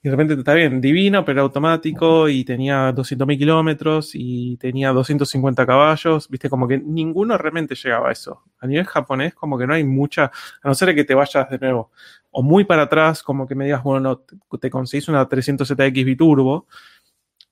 y 0.05 0.09
de 0.09 0.11
repente 0.11 0.35
está 0.35 0.53
bien, 0.53 0.83
divino, 0.83 1.25
pero 1.25 1.41
automático, 1.41 2.29
y 2.29 2.45
tenía 2.45 2.93
200.000 2.93 3.39
kilómetros, 3.39 4.11
y 4.13 4.59
tenía 4.59 4.93
250 4.93 5.65
caballos, 5.65 6.29
viste, 6.29 6.51
como 6.51 6.69
que 6.69 6.77
ninguno 6.77 7.39
realmente 7.39 7.75
llegaba 7.75 8.11
a 8.11 8.13
eso. 8.13 8.43
A 8.59 8.67
nivel 8.67 8.85
japonés, 8.85 9.35
como 9.35 9.57
que 9.57 9.67
no 9.67 9.73
hay 9.73 9.83
mucha, 9.83 10.25
a 10.25 10.69
no 10.69 10.75
ser 10.75 10.95
que 10.95 11.05
te 11.05 11.15
vayas 11.15 11.49
de 11.49 11.59
nuevo, 11.59 11.91
o 12.33 12.43
muy 12.43 12.65
para 12.65 12.83
atrás, 12.83 13.23
como 13.23 13.47
que 13.47 13.55
me 13.55 13.65
digas, 13.65 13.83
bueno, 13.83 14.01
no, 14.01 14.19
te, 14.19 14.37
te 14.61 14.69
conseguís 14.69 15.09
una 15.09 15.27
300ZX 15.27 16.05
biturbo, 16.05 16.67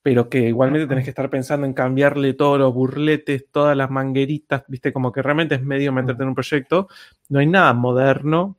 pero 0.02 0.28
que 0.28 0.48
igualmente 0.48 0.86
tenés 0.86 1.04
que 1.04 1.10
estar 1.10 1.30
pensando 1.30 1.66
en 1.66 1.72
cambiarle 1.72 2.34
todos 2.34 2.58
los 2.58 2.74
burletes, 2.74 3.46
todas 3.50 3.74
las 3.74 3.90
mangueritas, 3.90 4.64
viste, 4.68 4.92
como 4.92 5.10
que 5.10 5.22
realmente 5.22 5.54
es 5.54 5.62
medio 5.62 5.90
meterte 5.90 6.22
en 6.22 6.28
un 6.28 6.34
proyecto. 6.34 6.88
No 7.30 7.38
hay 7.38 7.46
nada 7.46 7.72
moderno 7.72 8.58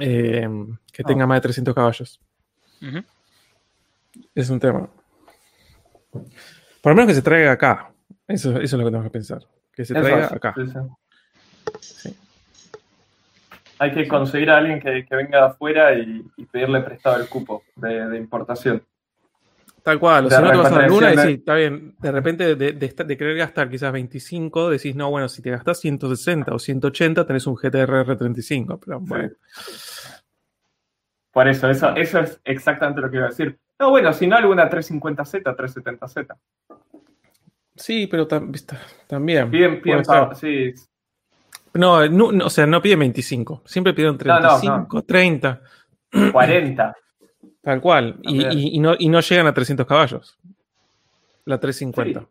eh, 0.00 0.48
que 0.92 1.04
tenga 1.04 1.28
más 1.28 1.36
de 1.36 1.42
300 1.42 1.74
caballos. 1.76 2.20
Es 4.34 4.50
un 4.50 4.60
tema. 4.60 4.88
Por 6.12 6.92
lo 6.92 6.94
menos 6.96 7.06
que 7.08 7.14
se 7.14 7.22
traiga 7.22 7.52
acá. 7.52 7.90
Eso, 8.28 8.50
eso 8.52 8.62
es 8.62 8.72
lo 8.72 8.78
que 8.78 8.84
tenemos 8.84 9.04
que 9.04 9.10
pensar. 9.10 9.42
Que 9.74 9.84
se 9.84 9.94
Eso 9.94 10.02
traiga 10.02 10.26
es, 10.26 10.32
acá. 10.32 10.54
sí, 10.56 10.66
sí. 10.66 10.78
Sí. 11.80 12.16
Hay 13.78 13.92
que 13.92 14.06
conseguir 14.06 14.50
a 14.50 14.58
alguien 14.58 14.78
que, 14.80 15.04
que 15.06 15.16
venga 15.16 15.38
de 15.38 15.46
afuera 15.46 15.94
y, 15.94 16.22
y 16.36 16.44
pedirle 16.46 16.80
prestado 16.82 17.20
el 17.20 17.28
cupo 17.28 17.64
de, 17.76 18.06
de 18.08 18.16
importación. 18.18 18.82
Tal 19.82 19.98
cual, 19.98 20.26
o 20.26 20.30
si 20.30 20.36
no 20.40 20.50
te 20.52 20.56
vas 20.58 20.72
a 20.72 20.78
la 20.78 20.86
luna 20.86 21.12
y 21.12 21.16
decís, 21.16 21.38
está 21.40 21.54
bien, 21.56 21.96
de 21.98 22.12
repente 22.12 22.54
de, 22.54 22.72
de 22.74 22.86
esta- 22.86 23.02
de 23.02 23.16
querer 23.16 23.36
gastar 23.36 23.68
quizás 23.68 23.92
25, 23.92 24.70
decís, 24.70 24.94
no, 24.94 25.10
bueno, 25.10 25.28
si 25.28 25.42
te 25.42 25.50
gastas 25.50 25.80
160 25.80 26.54
o 26.54 26.58
180, 26.60 27.26
tenés 27.26 27.44
un 27.48 27.56
GTR 27.56 28.06
R35, 28.06 28.78
pero 28.84 29.00
bueno. 29.00 29.30
Por 31.32 31.48
eso, 31.48 31.68
eso, 31.70 31.94
eso 31.96 32.20
es 32.20 32.40
exactamente 32.44 33.00
lo 33.00 33.10
que 33.10 33.16
iba 33.16 33.26
a 33.26 33.30
decir. 33.30 33.58
No, 33.78 33.90
bueno, 33.90 34.12
si 34.12 34.26
no, 34.26 34.36
alguna 34.36 34.68
350Z, 34.68 35.42
370Z. 35.56 36.36
Sí, 37.74 38.06
pero 38.06 38.28
tam- 38.28 38.52
también. 39.06 39.50
Piden, 39.50 39.80
piden 39.80 40.04
sí, 40.34 40.74
No, 41.74 42.06
no, 42.06 42.32
no, 42.32 42.46
o 42.46 42.50
sea, 42.50 42.66
no 42.66 42.82
piden 42.82 42.98
25, 43.00 43.62
siempre 43.64 43.94
piden 43.94 44.18
No, 44.24 44.40
no, 44.40 44.48
35, 44.58 45.02
30, 45.02 45.60
40. 46.32 46.96
tal 47.62 47.80
cual, 47.80 48.18
y, 48.22 48.42
y- 48.46 48.76
y 48.76 48.78
no, 48.78 48.94
y 48.98 49.08
no 49.08 49.20
llegan 49.20 49.46
a 49.46 49.54
300 49.54 49.86
caballos. 49.86 50.38
La 51.46 51.58
350. 51.58 52.20
Sí. 52.20 52.26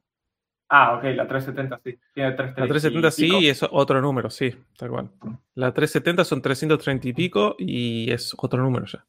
Ah, 0.73 0.93
ok, 0.95 1.03
la 1.15 1.27
370 1.27 1.81
sí. 1.83 1.99
Tiene 2.13 2.29
La 2.29 2.35
330 2.37 2.67
370 2.69 3.07
y 3.07 3.11
sí, 3.11 3.25
pico. 3.25 3.41
y 3.41 3.49
es 3.49 3.61
otro 3.69 4.01
número, 4.01 4.29
sí, 4.29 4.55
tal 4.77 4.89
cual. 4.89 5.09
La 5.55 5.73
370 5.73 6.23
son 6.23 6.41
330 6.41 7.07
y 7.09 7.13
pico 7.13 7.55
y 7.59 8.09
es 8.09 8.33
otro 8.37 8.63
número 8.63 8.85
ya. 8.85 9.05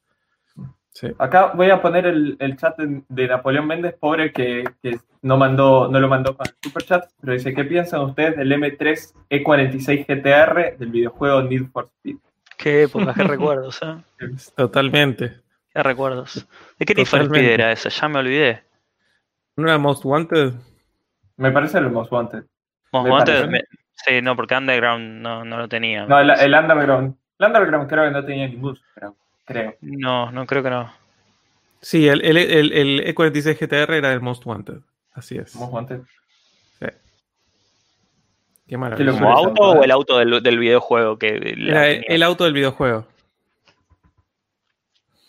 Sí. 0.90 1.06
Acá 1.18 1.52
voy 1.54 1.70
a 1.70 1.80
poner 1.80 2.04
el, 2.06 2.36
el 2.40 2.56
chat 2.56 2.76
de, 2.78 3.02
de 3.08 3.28
Napoleón 3.28 3.66
Méndez, 3.68 3.94
pobre 3.98 4.32
que, 4.32 4.64
que 4.82 4.98
no 5.22 5.36
mandó, 5.38 5.86
no 5.88 6.00
lo 6.00 6.08
mandó 6.08 6.36
con 6.36 6.46
el 6.48 6.54
super 6.60 6.82
chat, 6.82 7.04
pero 7.20 7.32
dice, 7.32 7.54
¿qué 7.54 7.64
piensan 7.64 8.00
ustedes 8.00 8.36
del 8.36 8.50
M3 8.52 9.14
E46 9.30 10.06
GTR 10.06 10.78
del 10.78 10.90
videojuego 10.90 11.42
Need 11.44 11.70
for 11.72 11.88
Speed? 11.98 12.16
Qué 12.58 12.82
épocas, 12.82 13.14
qué 13.16 13.22
recuerdos, 13.22 13.80
¿eh? 13.82 13.96
Totalmente. 14.56 15.40
Qué 15.72 15.82
recuerdos. 15.82 16.46
¿De 16.76 16.84
qué 16.84 16.94
Need 16.94 17.06
for 17.06 17.20
Speed 17.22 17.44
era 17.44 17.70
esa? 17.70 17.88
Ya 17.88 18.08
me 18.08 18.18
olvidé. 18.18 18.62
¿No 19.56 19.68
era 19.68 19.78
Most 19.78 20.04
Wanted? 20.04 20.54
Me 21.42 21.50
parece 21.50 21.78
el 21.78 21.90
Most 21.90 22.12
Wanted. 22.12 22.44
Most 22.92 23.04
Me 23.04 23.10
Wanted, 23.10 23.48
me- 23.48 23.64
sí, 23.94 24.22
no, 24.22 24.36
porque 24.36 24.54
Underground 24.54 25.20
no, 25.20 25.44
no 25.44 25.58
lo 25.58 25.68
tenía. 25.68 26.06
No, 26.06 26.20
el, 26.20 26.30
el 26.30 26.54
Underground. 26.54 27.16
El 27.38 27.46
Underground 27.46 27.88
creo 27.88 28.04
que 28.04 28.10
no 28.12 28.24
tenía 28.24 28.46
ningún, 28.46 28.78
creo. 29.44 29.74
No, 29.80 30.30
no 30.30 30.46
creo 30.46 30.62
que 30.62 30.70
no. 30.70 30.92
Sí, 31.80 32.06
el, 32.08 32.24
el, 32.24 32.36
el, 32.36 32.72
el 32.72 33.14
E46 33.14 33.58
GTR 33.58 33.94
era 33.96 34.12
el 34.12 34.20
Most 34.20 34.46
Wanted. 34.46 34.78
Así 35.14 35.36
es. 35.36 35.56
Most 35.56 35.72
Wanted. 35.72 36.02
Sí. 36.78 36.86
Qué 38.68 38.76
maravilla. 38.78 39.10
¿Como 39.10 39.32
auto 39.32 39.62
o 39.62 39.82
el 39.82 39.90
auto 39.90 40.18
del, 40.18 40.42
del 40.44 40.58
videojuego? 40.60 41.18
que 41.18 41.40
la 41.56 41.88
Era 41.88 42.04
el 42.06 42.22
auto 42.22 42.44
del 42.44 42.52
videojuego. 42.52 43.04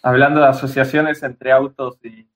Hablando 0.04 0.42
de 0.42 0.48
asociaciones 0.48 1.24
entre 1.24 1.52
autos 1.52 1.98
y. 2.06 2.28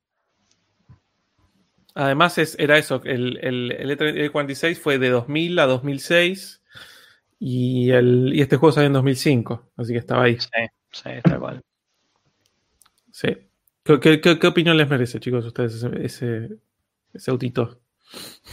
Además, 2.00 2.38
es, 2.38 2.56
era 2.60 2.78
eso. 2.78 3.02
El, 3.06 3.40
el, 3.42 3.72
el 3.72 3.98
E3 3.98 4.32
E46 4.32 4.76
fue 4.78 5.00
de 5.00 5.10
2000 5.10 5.58
a 5.58 5.66
2006 5.66 6.62
y, 7.40 7.90
el, 7.90 8.32
y 8.36 8.42
este 8.42 8.56
juego 8.58 8.72
salió 8.72 8.88
en 8.88 8.94
2005. 8.94 9.72
Así 9.78 9.94
que 9.94 10.00
estaba 10.00 10.24
ahí. 10.26 10.38
Sí, 10.40 10.50
sí, 10.92 11.10
tal 11.24 11.40
cual. 11.40 11.62
Sí. 13.12 13.30
¿Qué, 13.84 14.00
qué, 14.00 14.22
qué- 14.22 14.38
qué 14.38 14.48
opinión 14.48 14.78
les 14.78 14.88
merece, 14.88 15.20
chicos, 15.20 15.44
a 15.44 15.48
ustedes 15.48 15.74
ese, 15.74 15.90
ese, 16.06 16.50
ese 17.14 17.32
autito? 17.32 17.80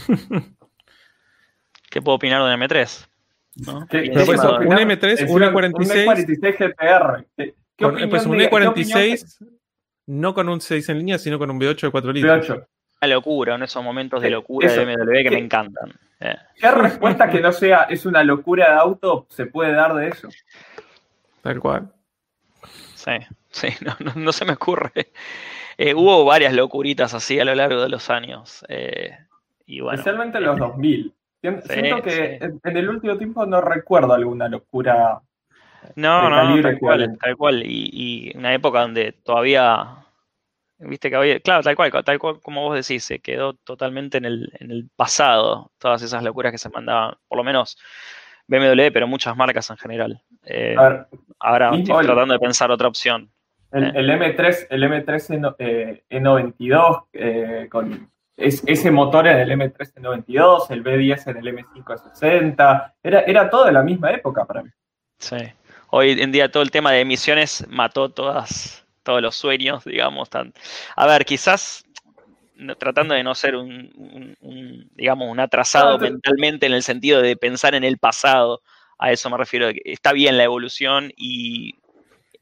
¿Qué 1.89 2.01
puedo 2.01 2.15
opinar 2.15 2.43
de 2.43 2.53
un 2.55 2.61
M3? 2.61 3.07
¿No? 3.67 3.87
¿Qué- 3.87 4.05
Y 4.05 4.09
qué 4.09 4.13
Pero 4.13 4.25
pues, 4.25 4.39
un 4.39 4.45
opinar? 4.55 4.79
M3, 4.79 5.07
Es 5.11 5.29
un 5.29 5.43
un 5.43 5.49
E46. 5.53 5.75
Un 5.75 5.85
E46 5.85 6.57
GTR. 6.57 7.25
¿Qué, 7.37 7.55
qué 7.77 7.85
Con- 7.85 7.91
opinión 7.93 8.09
pues 8.09 8.25
un 8.25 8.31
de- 8.37 8.49
qué 8.49 8.55
opinión 8.67 8.99
E46, 8.99 9.45
no 10.07 10.33
con 10.33 10.49
un 10.49 10.61
6 10.61 10.89
en 10.89 10.97
línea, 10.97 11.17
sino 11.19 11.37
con 11.37 11.49
un 11.51 11.59
V8 11.59 11.81
de 11.87 11.91
4 11.91 12.07
de 12.13 12.13
litros. 12.19 12.47
V8? 12.49 12.67
Una 13.01 13.13
locura, 13.13 13.55
en 13.55 13.63
esos 13.63 13.83
momentos 13.83 14.21
de 14.21 14.29
locura 14.29 14.67
eso. 14.67 14.79
de 14.85 14.95
BMW 14.95 15.23
que 15.23 15.31
me 15.31 15.39
encantan. 15.39 15.91
Eh, 16.19 16.35
¿Qué 16.55 16.71
respuesta 16.71 17.29
que 17.29 17.41
no 17.41 17.51
sea 17.51 17.83
es 17.83 18.05
una 18.05 18.23
locura 18.23 18.71
de 18.71 18.77
auto 18.79 19.27
se 19.29 19.45
puede 19.47 19.73
dar 19.73 19.93
de 19.95 20.07
eso? 20.07 20.29
Tal 21.41 21.59
cual. 21.59 21.91
sí, 22.95 23.11
sí, 23.49 23.67
no, 23.85 23.95
no- 23.99 24.13
no 24.15 24.31
se 24.31 24.45
me 24.45 24.53
ocurre. 24.53 24.91
Eh, 25.77 25.93
hubo 25.93 26.23
varias 26.25 26.53
locuritas 26.53 27.13
así 27.13 27.39
a 27.39 27.45
lo 27.45 27.53
largo 27.53 27.81
de 27.81 27.89
los 27.89 28.09
años. 28.09 28.65
eh, 28.69 29.17
y 29.65 29.81
bueno, 29.81 29.99
Especialmente 29.99 30.37
en 30.37 30.43
los 30.45 30.57
2000. 30.57 31.13
Sien- 31.41 31.61
Sí, 31.63 31.73
Siento 31.73 32.01
que 32.01 32.39
sí. 32.41 32.59
en, 32.63 32.77
el 32.77 32.89
último 32.89 33.17
tiempo 33.17 33.45
no 33.45 33.61
recuerdo 33.61 34.13
alguna 34.13 34.47
locura. 34.47 35.19
No, 35.95 36.29
no, 36.29 36.61
tal 36.63 36.79
cual, 36.79 37.17
tal 37.21 37.35
cual. 37.37 37.61
Y, 37.63 37.89
y 38.31 38.37
una 38.37 38.53
época 38.53 38.81
donde 38.81 39.11
todavía, 39.11 40.04
viste 40.79 41.09
que 41.09 41.15
había, 41.15 41.39
claro, 41.39 41.63
tal 41.63 41.75
cual, 41.75 41.91
tal 42.03 42.19
cual 42.19 42.39
como 42.41 42.61
vos 42.63 42.75
decís, 42.75 43.03
se 43.03 43.19
quedó 43.19 43.53
totalmente 43.53 44.17
en 44.17 44.25
el, 44.25 44.51
en 44.59 44.71
el 44.71 44.89
pasado, 44.95 45.71
todas 45.77 46.01
esas 46.01 46.23
locuras 46.23 46.51
que 46.51 46.57
se 46.57 46.69
mandaban, 46.69 47.15
por 47.27 47.37
lo 47.37 47.43
menos 47.43 47.77
BMW, 48.47 48.91
pero 48.91 49.07
muchas 49.07 49.35
marcas 49.35 49.69
en 49.69 49.77
general. 49.77 50.21
Eh, 50.45 50.75
ver, 50.77 51.07
ahora 51.39 51.75
estoy 51.75 52.05
tratando 52.05 52.33
de 52.33 52.39
pensar 52.39 52.69
otra 52.71 52.87
opción. 52.87 53.31
el, 53.71 53.95
el 53.95 54.09
M3, 54.09 54.67
el 54.69 54.83
M3 54.83 55.29
Eno- 55.31 55.55
eh, 55.59 56.03
E92, 56.09 57.05
eh, 57.13 57.67
con 57.71 58.11
es- 58.37 58.63
ese 58.67 58.91
motor 58.91 59.27
en 59.27 59.37
el 59.39 59.51
M3 59.51 59.93
E92, 59.95 60.69
el 60.71 60.83
B10 60.83 61.27
en 61.31 61.37
el 61.37 61.47
M560, 61.55 62.93
era, 63.01 63.21
era 63.21 63.49
todo 63.49 63.65
de 63.65 63.71
la 63.71 63.81
misma 63.81 64.11
época 64.11 64.45
para 64.45 64.63
mí. 64.63 64.69
Sí. 65.19 65.37
Hoy 65.89 66.11
en 66.21 66.31
día 66.31 66.51
todo 66.51 66.61
el 66.63 66.71
tema 66.71 66.91
de 66.91 67.01
emisiones 67.01 67.65
mató 67.69 68.09
todas, 68.09 68.84
todos 69.05 69.21
los 69.21 69.37
sueños, 69.37 69.85
digamos. 69.85 70.29
Tan... 70.29 70.53
A 70.97 71.07
ver, 71.07 71.25
quizás 71.25 71.85
tratando 72.79 73.13
de 73.13 73.23
no 73.23 73.35
ser 73.35 73.55
un, 73.55 73.91
un- 73.95 74.37
un, 74.39 74.89
digamos, 74.95 75.29
un 75.29 75.39
atrasado 75.39 75.97
te- 75.97 76.09
mentalmente 76.11 76.65
en 76.65 76.73
el 76.73 76.83
sentido 76.83 77.21
de 77.21 77.35
pensar 77.35 77.75
en 77.75 77.83
el 77.83 77.97
pasado, 77.97 78.61
a 78.97 79.11
eso 79.11 79.29
me 79.29 79.37
refiero. 79.37 79.69
Está 79.83 80.13
bien 80.13 80.37
la 80.37 80.43
evolución 80.45 81.11
y 81.17 81.73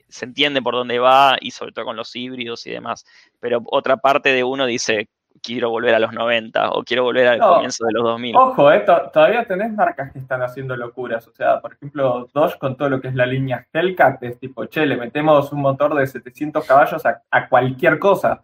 se 0.09 0.25
entiende 0.25 0.61
por 0.61 0.75
dónde 0.75 0.99
va 0.99 1.37
y 1.41 1.51
sobre 1.51 1.71
todo 1.71 1.85
con 1.85 1.95
los 1.95 2.15
híbridos 2.15 2.67
y 2.67 2.71
demás, 2.71 3.05
pero 3.39 3.61
otra 3.65 3.97
parte 3.97 4.31
de 4.33 4.43
uno 4.43 4.65
dice, 4.67 5.09
quiero 5.41 5.69
volver 5.69 5.95
a 5.95 5.99
los 5.99 6.13
90 6.13 6.69
o 6.71 6.83
quiero 6.83 7.03
volver 7.03 7.27
al 7.27 7.39
No. 7.39 7.53
comienzo 7.55 7.85
de 7.85 7.93
los 7.93 8.03
2000. 8.03 8.35
Ojo, 8.35 8.71
eh, 8.71 8.79
to- 8.81 9.09
todavía 9.11 9.45
tenés 9.45 9.71
marcas 9.73 10.11
que 10.11 10.19
están 10.19 10.41
haciendo 10.41 10.75
locuras. 10.77 11.27
O 11.27 11.31
sea, 11.33 11.59
por 11.59 11.73
ejemplo, 11.73 12.27
Dodge 12.33 12.57
con 12.57 12.77
todo 12.77 12.89
lo 12.89 13.01
que 13.01 13.07
es 13.09 13.15
la 13.15 13.25
línea 13.25 13.65
Hellcat, 13.73 14.21
es 14.23 14.39
tipo, 14.39 14.65
che, 14.67 14.85
le 14.85 14.95
metemos 14.97 15.51
un 15.51 15.61
motor 15.61 15.95
de 15.95 16.07
700 16.07 16.65
caballos 16.65 17.05
a, 17.05 17.21
a 17.31 17.49
cualquier 17.49 17.99
cosa. 17.99 18.43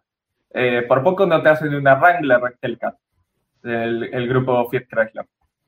Eh, 0.52 0.84
por 0.88 1.04
poco 1.04 1.26
no 1.26 1.42
te 1.42 1.50
hacen 1.50 1.74
una 1.76 1.96
Wrangler 1.96 2.42
Hellcat, 2.62 2.96
el, 3.64 4.04
el 4.12 4.28
grupo 4.28 4.68
Fiat 4.70 4.84
Chrysler. 4.90 5.26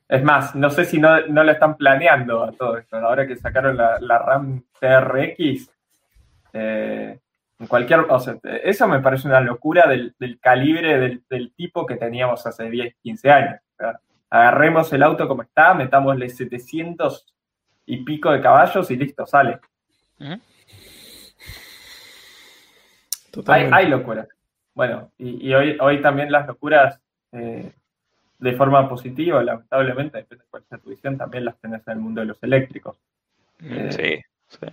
Es 0.10 0.23
más, 0.23 0.53
no 0.56 0.69
sé 0.69 0.84
si 0.84 0.99
no, 0.99 1.26
no 1.27 1.43
lo 1.45 1.52
están 1.53 1.77
planeando 1.77 2.43
a 2.43 2.52
todo 2.52 2.77
esto. 2.77 2.98
Ahora 2.98 3.26
que 3.26 3.38
sacaron 3.38 3.77
la, 3.77 3.98
la 4.02 4.18
RAM 4.18 4.61
TRX, 4.77 5.72
eh, 6.52 7.19
en 7.62 7.68
cualquier, 7.68 8.00
o 8.10 8.20
sea, 8.20 8.40
eso 8.64 8.88
me 8.88 9.02
parece 9.02 9.28
una 9.28 9.40
locura 9.40 9.88
del, 9.88 10.16
del 10.18 10.40
calibre 10.40 10.98
del, 10.98 11.24
del 11.30 11.54
tipo 11.54 11.86
que 11.86 11.96
teníamos 11.96 12.44
hace 12.48 12.68
10, 12.68 12.96
15 13.04 13.30
años. 13.30 13.60
Agarremos 14.32 14.92
el 14.94 15.04
auto 15.04 15.28
como 15.28 15.44
está, 15.44 15.76
metámosle 15.76 16.28
700 16.28 17.36
y 17.86 17.98
pico 18.04 18.32
de 18.32 18.42
caballos 18.42 18.90
y 18.90 18.96
listo, 18.96 19.28
sale. 19.28 19.60
Hay, 23.48 23.88
locuras. 23.88 24.28
Bueno, 24.74 25.12
y, 25.20 25.48
y 25.48 25.54
hoy, 25.54 25.78
hoy 25.80 26.02
también 26.02 26.32
las 26.32 26.48
locuras 26.48 27.00
eh, 27.32 27.72
de 28.40 28.54
forma 28.54 28.90
positiva, 28.90 29.44
lamentablemente, 29.44 30.18
depende 30.18 30.46
de 30.46 30.50
cuál 30.50 30.64
sea 30.68 30.80
tu 30.80 30.90
visión, 30.90 31.16
también 31.16 31.46
las 31.46 31.60
tenés 31.60 31.88
en 31.88 31.94
el 31.94 32.00
mundo 32.00 32.22
de 32.22 32.28
los 32.28 32.42
eléctricos. 32.42 32.98
Eh, 33.62 33.90
Sí, 33.92 34.58
sí. 34.60 34.66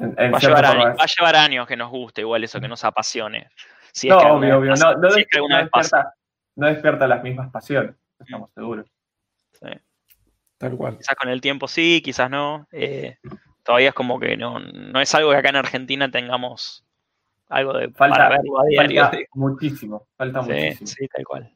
En- 0.00 0.14
en 0.18 0.32
Va 0.32 0.38
a, 0.38 0.40
llevar 0.40 0.64
años, 0.64 0.84
va 0.98 1.04
a 1.04 1.06
llevar 1.06 1.36
años 1.36 1.66
que 1.68 1.76
nos 1.76 1.90
guste, 1.90 2.22
igual 2.22 2.42
eso 2.42 2.60
que 2.60 2.68
nos 2.68 2.82
apasione. 2.84 3.48
Si 3.92 4.08
es 4.08 4.14
no, 4.14 4.20
que 4.20 4.26
obvio, 4.26 4.58
obvio. 4.58 4.74
No, 4.76 4.94
no, 4.96 5.10
si 5.10 5.20
es 5.20 5.26
que 5.28 5.40
despierta, 5.40 6.14
no 6.56 6.66
despierta 6.66 7.06
las 7.06 7.22
mismas 7.22 7.50
pasiones, 7.50 7.94
estamos 8.18 8.50
seguros. 8.54 8.86
Sí. 9.52 9.68
Tal 10.58 10.76
cual. 10.76 10.96
Quizás 10.98 11.14
con 11.16 11.28
el 11.28 11.40
tiempo 11.40 11.68
sí, 11.68 12.00
quizás 12.04 12.30
no. 12.30 12.66
eh, 12.72 13.18
todavía 13.62 13.88
es 13.90 13.94
como 13.94 14.18
que 14.18 14.36
no, 14.36 14.58
no 14.58 15.00
es 15.00 15.14
algo 15.14 15.30
que 15.30 15.36
acá 15.36 15.50
en 15.50 15.56
Argentina 15.56 16.10
tengamos 16.10 16.84
algo 17.48 17.72
de 17.74 17.90
Falta- 17.90 18.16
para 18.16 18.28
verlo 18.30 18.60
a 18.60 18.64
diario. 18.66 19.02
Falta 19.02 19.18
muchísimo, 19.34 20.06
falta 20.16 20.42
Sí, 20.44 20.50
muchísimo. 20.52 20.86
sí, 20.86 21.08
tal 21.08 21.24
cual. 21.24 21.52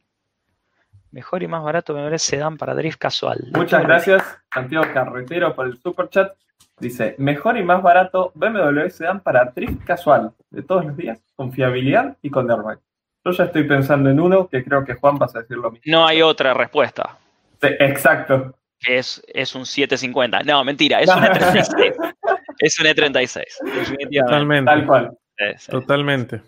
Mejor 1.12 1.42
y 1.44 1.46
más 1.46 1.62
barato 1.62 1.94
me 1.94 2.18
se 2.18 2.36
dan 2.38 2.56
para 2.58 2.74
drift 2.74 2.98
casual. 2.98 3.38
Muchas 3.54 3.82
gracias, 3.84 4.22
Santiago 4.52 4.84
Carretero, 4.92 5.54
por 5.54 5.66
el 5.66 5.78
super 5.78 6.08
chat. 6.08 6.36
Dice, 6.84 7.14
mejor 7.16 7.56
y 7.56 7.62
más 7.62 7.82
barato 7.82 8.30
BMW 8.34 8.90
Sedan 8.90 9.20
para 9.20 9.46
drift 9.46 9.82
casual 9.86 10.34
de 10.50 10.62
todos 10.62 10.84
los 10.84 10.94
días, 10.94 11.18
con 11.34 11.50
fiabilidad 11.50 12.18
y 12.20 12.28
con 12.28 12.50
airbag. 12.50 12.78
Yo 13.24 13.30
ya 13.30 13.44
estoy 13.44 13.64
pensando 13.64 14.10
en 14.10 14.20
uno 14.20 14.48
que 14.48 14.62
creo 14.62 14.84
que 14.84 14.92
Juan 14.92 15.16
vas 15.16 15.34
a 15.34 15.40
decir 15.40 15.56
lo 15.56 15.70
mismo. 15.70 15.84
No 15.86 16.06
hay 16.06 16.20
otra 16.20 16.52
respuesta. 16.52 17.16
Sí, 17.62 17.68
exacto. 17.80 18.54
es, 18.86 19.22
es 19.32 19.54
un 19.54 19.64
750. 19.64 20.42
No, 20.42 20.62
mentira, 20.62 21.00
es 21.00 21.08
un 21.08 21.14
E36. 21.22 22.14
es 22.58 22.78
un 22.78 22.86
E36. 22.86 23.44
Definitivamente. 23.64 24.20
Totalmente. 24.20 24.70
Tal 24.70 24.86
cual. 24.86 25.18
Sí, 25.38 25.44
sí. 25.56 25.70
Totalmente. 25.70 26.42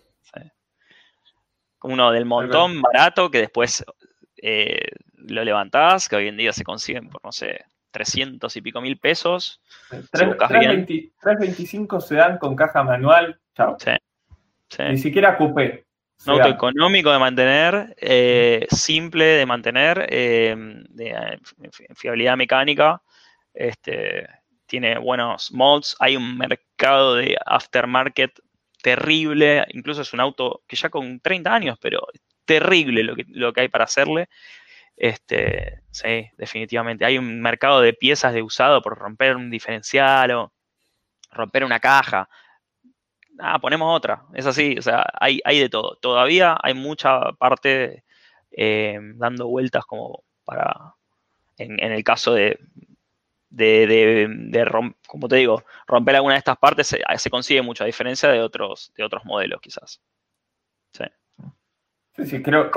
Uno 1.82 2.12
del 2.12 2.26
montón 2.26 2.82
barato 2.82 3.30
que 3.30 3.38
después 3.38 3.82
eh, 4.42 4.90
lo 5.14 5.42
levantás, 5.44 6.10
que 6.10 6.16
hoy 6.16 6.28
en 6.28 6.36
día 6.36 6.52
se 6.52 6.62
consiguen 6.62 7.08
por, 7.08 7.24
no 7.24 7.32
sé, 7.32 7.64
300 7.96 8.54
y 8.56 8.60
pico 8.60 8.80
mil 8.82 8.98
pesos. 8.98 9.60
Tres- 9.88 10.26
buscas 10.28 10.48
320 10.50 11.12
325 11.20 12.00
Sedan 12.02 12.38
con 12.38 12.54
caja 12.54 12.82
manual, 12.82 13.40
chao. 13.56 13.76
Sí. 13.80 14.82
Ni 14.90 14.98
siquiera 14.98 15.36
coupé. 15.38 15.86
Un 16.26 16.32
auto 16.32 16.48
económico 16.48 17.10
de 17.10 17.18
mantener, 17.18 17.94
eh, 17.98 18.66
simple 18.70 19.24
de 19.24 19.46
mantener, 19.46 20.06
eh, 20.10 20.54
de 20.90 21.08
eh, 21.08 21.38
fi- 21.72 21.86
fiabilidad 21.94 22.36
mecánica, 22.36 23.00
este, 23.54 24.26
tiene 24.66 24.98
buenos 24.98 25.52
mods, 25.52 25.96
hay 25.98 26.16
un 26.16 26.36
mercado 26.36 27.14
de 27.14 27.36
aftermarket 27.46 28.32
terrible, 28.82 29.64
incluso 29.70 30.02
es 30.02 30.12
un 30.12 30.20
auto 30.20 30.62
que 30.66 30.76
ya 30.76 30.90
con 30.90 31.20
30 31.20 31.54
años, 31.54 31.78
pero 31.80 32.06
terrible 32.44 33.02
lo 33.04 33.14
que, 33.16 33.24
lo 33.28 33.52
que 33.52 33.62
hay 33.62 33.68
para 33.68 33.84
hacerle. 33.84 34.28
Este, 34.96 35.82
sí, 35.90 36.30
definitivamente. 36.36 37.04
Hay 37.04 37.18
un 37.18 37.40
mercado 37.40 37.80
de 37.80 37.92
piezas 37.92 38.32
de 38.32 38.42
usado 38.42 38.82
por 38.82 38.98
romper 38.98 39.36
un 39.36 39.50
diferencial 39.50 40.30
o 40.32 40.52
romper 41.30 41.64
una 41.64 41.80
caja 41.80 42.28
ah, 43.38 43.58
ponemos 43.58 43.94
otra. 43.94 44.24
Es 44.34 44.46
así, 44.46 44.76
o 44.78 44.82
sea, 44.82 45.04
hay, 45.20 45.40
hay 45.44 45.60
de 45.60 45.68
todo. 45.68 45.96
Todavía 45.96 46.56
hay 46.62 46.74
mucha 46.74 47.32
parte 47.32 48.04
eh, 48.50 48.98
dando 49.14 49.48
vueltas 49.48 49.84
como 49.86 50.24
para, 50.44 50.94
en, 51.58 51.80
el 51.80 52.04
caso 52.04 52.34
de, 52.34 52.58
de, 53.50 54.94
como 55.06 55.28
te 55.28 55.36
digo, 55.36 55.64
romper 55.86 56.16
alguna 56.16 56.34
de 56.34 56.38
estas 56.38 56.58
partes 56.58 56.88
se, 57.16 57.30
consigue 57.30 57.62
mucha 57.62 57.84
diferencia 57.84 58.28
de 58.30 58.40
otros, 58.40 58.92
de 58.96 59.04
otros 59.04 59.24
modelos 59.24 59.60
quizás. 59.60 60.00
Sí. 60.92 61.04
Sí, 62.24 62.42
creo, 62.42 62.70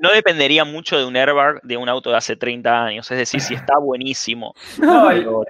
no, 0.00 0.10
dependería 0.12 0.64
mucho 0.64 0.98
de 0.98 1.04
un 1.04 1.16
airbag 1.16 1.60
de 1.62 1.76
un 1.76 1.88
auto 1.88 2.10
de 2.10 2.16
hace 2.16 2.34
30 2.34 2.84
años. 2.84 3.10
Es 3.10 3.18
decir, 3.18 3.40
si 3.40 3.54
está 3.54 3.78
buenísimo. 3.78 4.54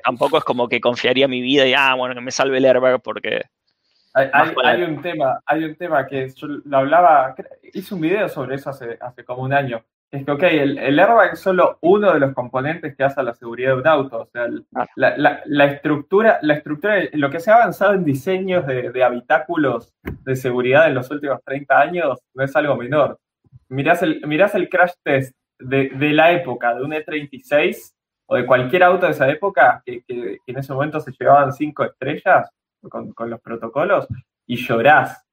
tampoco 0.02 0.38
es 0.38 0.44
como 0.44 0.68
que 0.68 0.80
confiaría 0.80 1.28
mi 1.28 1.40
vida 1.40 1.66
y, 1.66 1.74
ah, 1.74 1.94
bueno, 1.94 2.14
que 2.14 2.20
me 2.20 2.32
salve 2.32 2.58
el 2.58 2.64
airbag 2.64 3.00
porque. 3.02 3.42
Hay, 4.14 4.82
un 4.82 5.02
tema, 5.02 5.40
hay 5.44 5.64
un 5.64 5.74
tema 5.74 6.06
que 6.06 6.28
yo 6.28 6.46
lo 6.46 6.78
hablaba, 6.78 7.34
hice 7.72 7.94
un 7.94 8.00
video 8.00 8.28
sobre 8.28 8.54
eso 8.54 8.70
hace, 8.70 8.96
hace 9.00 9.24
como 9.24 9.42
un 9.42 9.52
año. 9.52 9.84
Es 10.14 10.24
que, 10.24 10.30
ok, 10.30 10.42
el, 10.44 11.00
airbag 11.00 11.32
es 11.32 11.40
solo 11.40 11.76
uno 11.80 12.12
de 12.12 12.20
los 12.20 12.34
componentes 12.34 12.94
que 12.94 13.02
hace 13.02 13.20
la 13.20 13.34
seguridad 13.34 13.70
de 13.70 13.80
un 13.80 13.88
auto. 13.88 14.20
O 14.20 14.26
sea, 14.26 14.46
ah. 14.76 14.86
la, 14.94 15.64
estructura, 15.64 16.38
la 16.42 16.54
estructura, 16.54 17.02
lo 17.14 17.30
que 17.30 17.40
se 17.40 17.50
ha 17.50 17.56
avanzado 17.56 17.94
en 17.94 18.04
diseños 18.04 18.64
de, 18.64 19.02
habitáculos 19.02 19.92
de 20.04 20.36
seguridad 20.36 20.86
en 20.86 20.94
los 20.94 21.10
últimos 21.10 21.42
30 21.44 21.80
años 21.80 22.20
no 22.32 22.44
es 22.44 22.54
algo 22.54 22.76
menor. 22.76 23.18
Mirás 23.68 24.02
el, 24.04 24.24
mirás 24.24 24.54
el 24.54 24.68
crash 24.68 24.92
test 25.02 25.34
de, 25.58 25.90
la 26.12 26.30
época, 26.30 26.76
de 26.76 26.84
un 26.84 26.92
E36 26.92 27.92
o 28.26 28.36
de 28.36 28.46
cualquier 28.46 28.84
auto 28.84 29.06
de 29.06 29.12
esa 29.12 29.28
época, 29.28 29.82
que, 29.84 30.04
en 30.06 30.58
ese 30.58 30.72
momento 30.72 31.00
se 31.00 31.10
llevaban 31.10 31.52
cinco 31.52 31.82
estrellas 31.82 32.48
con, 32.88 33.12
con 33.14 33.30
los 33.30 33.40
protocolos, 33.40 34.06
y 34.46 34.58
llorás. 34.58 35.26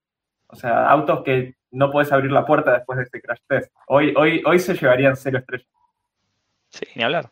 O 0.48 0.56
sea, 0.56 0.90
autos 0.90 1.22
que 1.24 1.54
no 1.72 1.90
puedes 1.90 2.12
abrir 2.12 2.32
la 2.32 2.46
puerta 2.46 2.74
después 2.74 2.98
de 2.98 3.04
este 3.04 3.22
crash 3.22 3.40
test. 3.48 3.74
Hoy, 3.88 4.14
hoy, 4.18 4.44
hoy 4.46 4.60
se 4.60 4.76
llevarían 4.76 5.16
cero 5.16 5.40
estrellas. 5.40 5.68
Sí, 6.70 6.86
ni 6.96 7.04
hablar. 7.04 7.32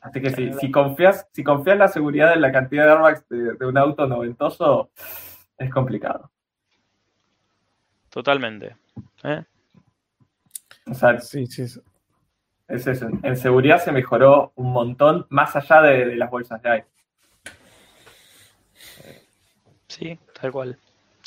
Así 0.00 0.20
que 0.20 0.30
si, 0.30 0.52
si, 0.54 0.70
confías, 0.70 1.28
si 1.32 1.44
confías 1.44 1.74
en 1.74 1.80
la 1.80 1.88
seguridad 1.88 2.32
en 2.32 2.40
la 2.40 2.52
cantidad 2.52 2.86
de 2.86 2.92
airbags 2.92 3.28
de, 3.28 3.66
un 3.66 3.76
auto 3.76 4.06
noventoso, 4.06 4.90
es 5.58 5.70
complicado. 5.70 6.30
Totalmente. 8.08 8.76
¿eh? 9.22 9.44
O 10.86 10.94
sea, 10.94 11.20
sí, 11.20 11.46
sí, 11.46 11.64
Es 12.66 12.86
eso. 12.86 13.08
En 13.22 13.36
seguridad 13.36 13.78
se 13.78 13.92
mejoró 13.92 14.52
un 14.56 14.72
montón, 14.72 15.26
más 15.28 15.54
allá 15.54 15.82
de, 15.82 16.06
de 16.06 16.16
las 16.16 16.30
bolsas 16.30 16.62
de 16.62 16.70
aire. 16.70 16.86
Sí, 19.86 20.18
tal 20.40 20.52
cual. 20.52 20.78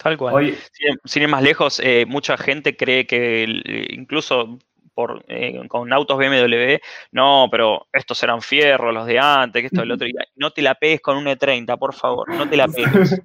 Tal 0.02 0.18
cual. 0.18 0.56
sin, 1.03 1.22
ir 1.22 1.28
más 1.30 1.44
lejos, 1.44 1.80
eh, 1.84 2.06
mucha 2.07 2.38
gente 2.38 2.76
cree 2.76 3.06
que 3.06 3.45
incluso 3.90 4.57
por, 4.94 5.24
eh, 5.28 5.60
con 5.68 5.91
autos 5.91 6.18
BMW, 6.18 6.78
no, 7.11 7.48
pero 7.49 7.88
estos 7.91 8.22
eran 8.24 8.41
fierros, 8.41 8.94
los 8.94 9.07
de 9.07 9.20
antes, 9.20 9.61
que 9.61 9.68
esto, 9.68 9.82
el 9.82 9.91
otro. 9.91 10.07
no 10.36 10.52
te 10.52 10.61
la 10.61 10.76
pegues 10.76 11.02
con 11.02 11.18
un 11.18 11.26
E30, 11.26 11.78
por 11.78 11.94
favor, 11.94 12.28
no 12.45 12.48
te 12.48 12.57
la 12.57 12.68
pegues. 12.68 13.20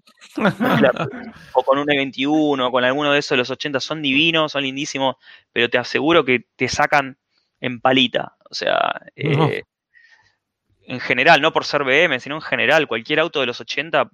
o 1.53 1.63
con 1.63 1.79
un 1.79 1.87
E21, 1.87 2.71
con 2.71 2.85
alguno 2.85 3.13
de 3.13 3.19
esos 3.19 3.31
de 3.31 3.37
los 3.39 3.51
80, 3.51 3.81
son 3.81 4.03
divinos, 4.03 4.53
son 4.53 4.63
lindísimos, 4.63 5.17
pero 5.53 5.69
te 5.69 5.79
aseguro 5.79 6.25
que 6.25 6.47
te 6.57 6.69
sacan 6.69 7.19
en 7.61 7.81
palita. 7.81 8.37
O 8.51 8.55
sea, 8.55 9.03
eh, 9.15 9.63
en 10.87 11.01
general, 11.01 11.43
no 11.43 11.53
por 11.53 11.67
ser 11.67 11.85
BM, 11.85 12.19
sino 12.19 12.37
en 12.37 12.41
general, 12.41 12.89
cualquier 12.89 13.21
auto 13.21 13.41
de 13.41 13.47
los 13.47 13.61
80 13.61 14.11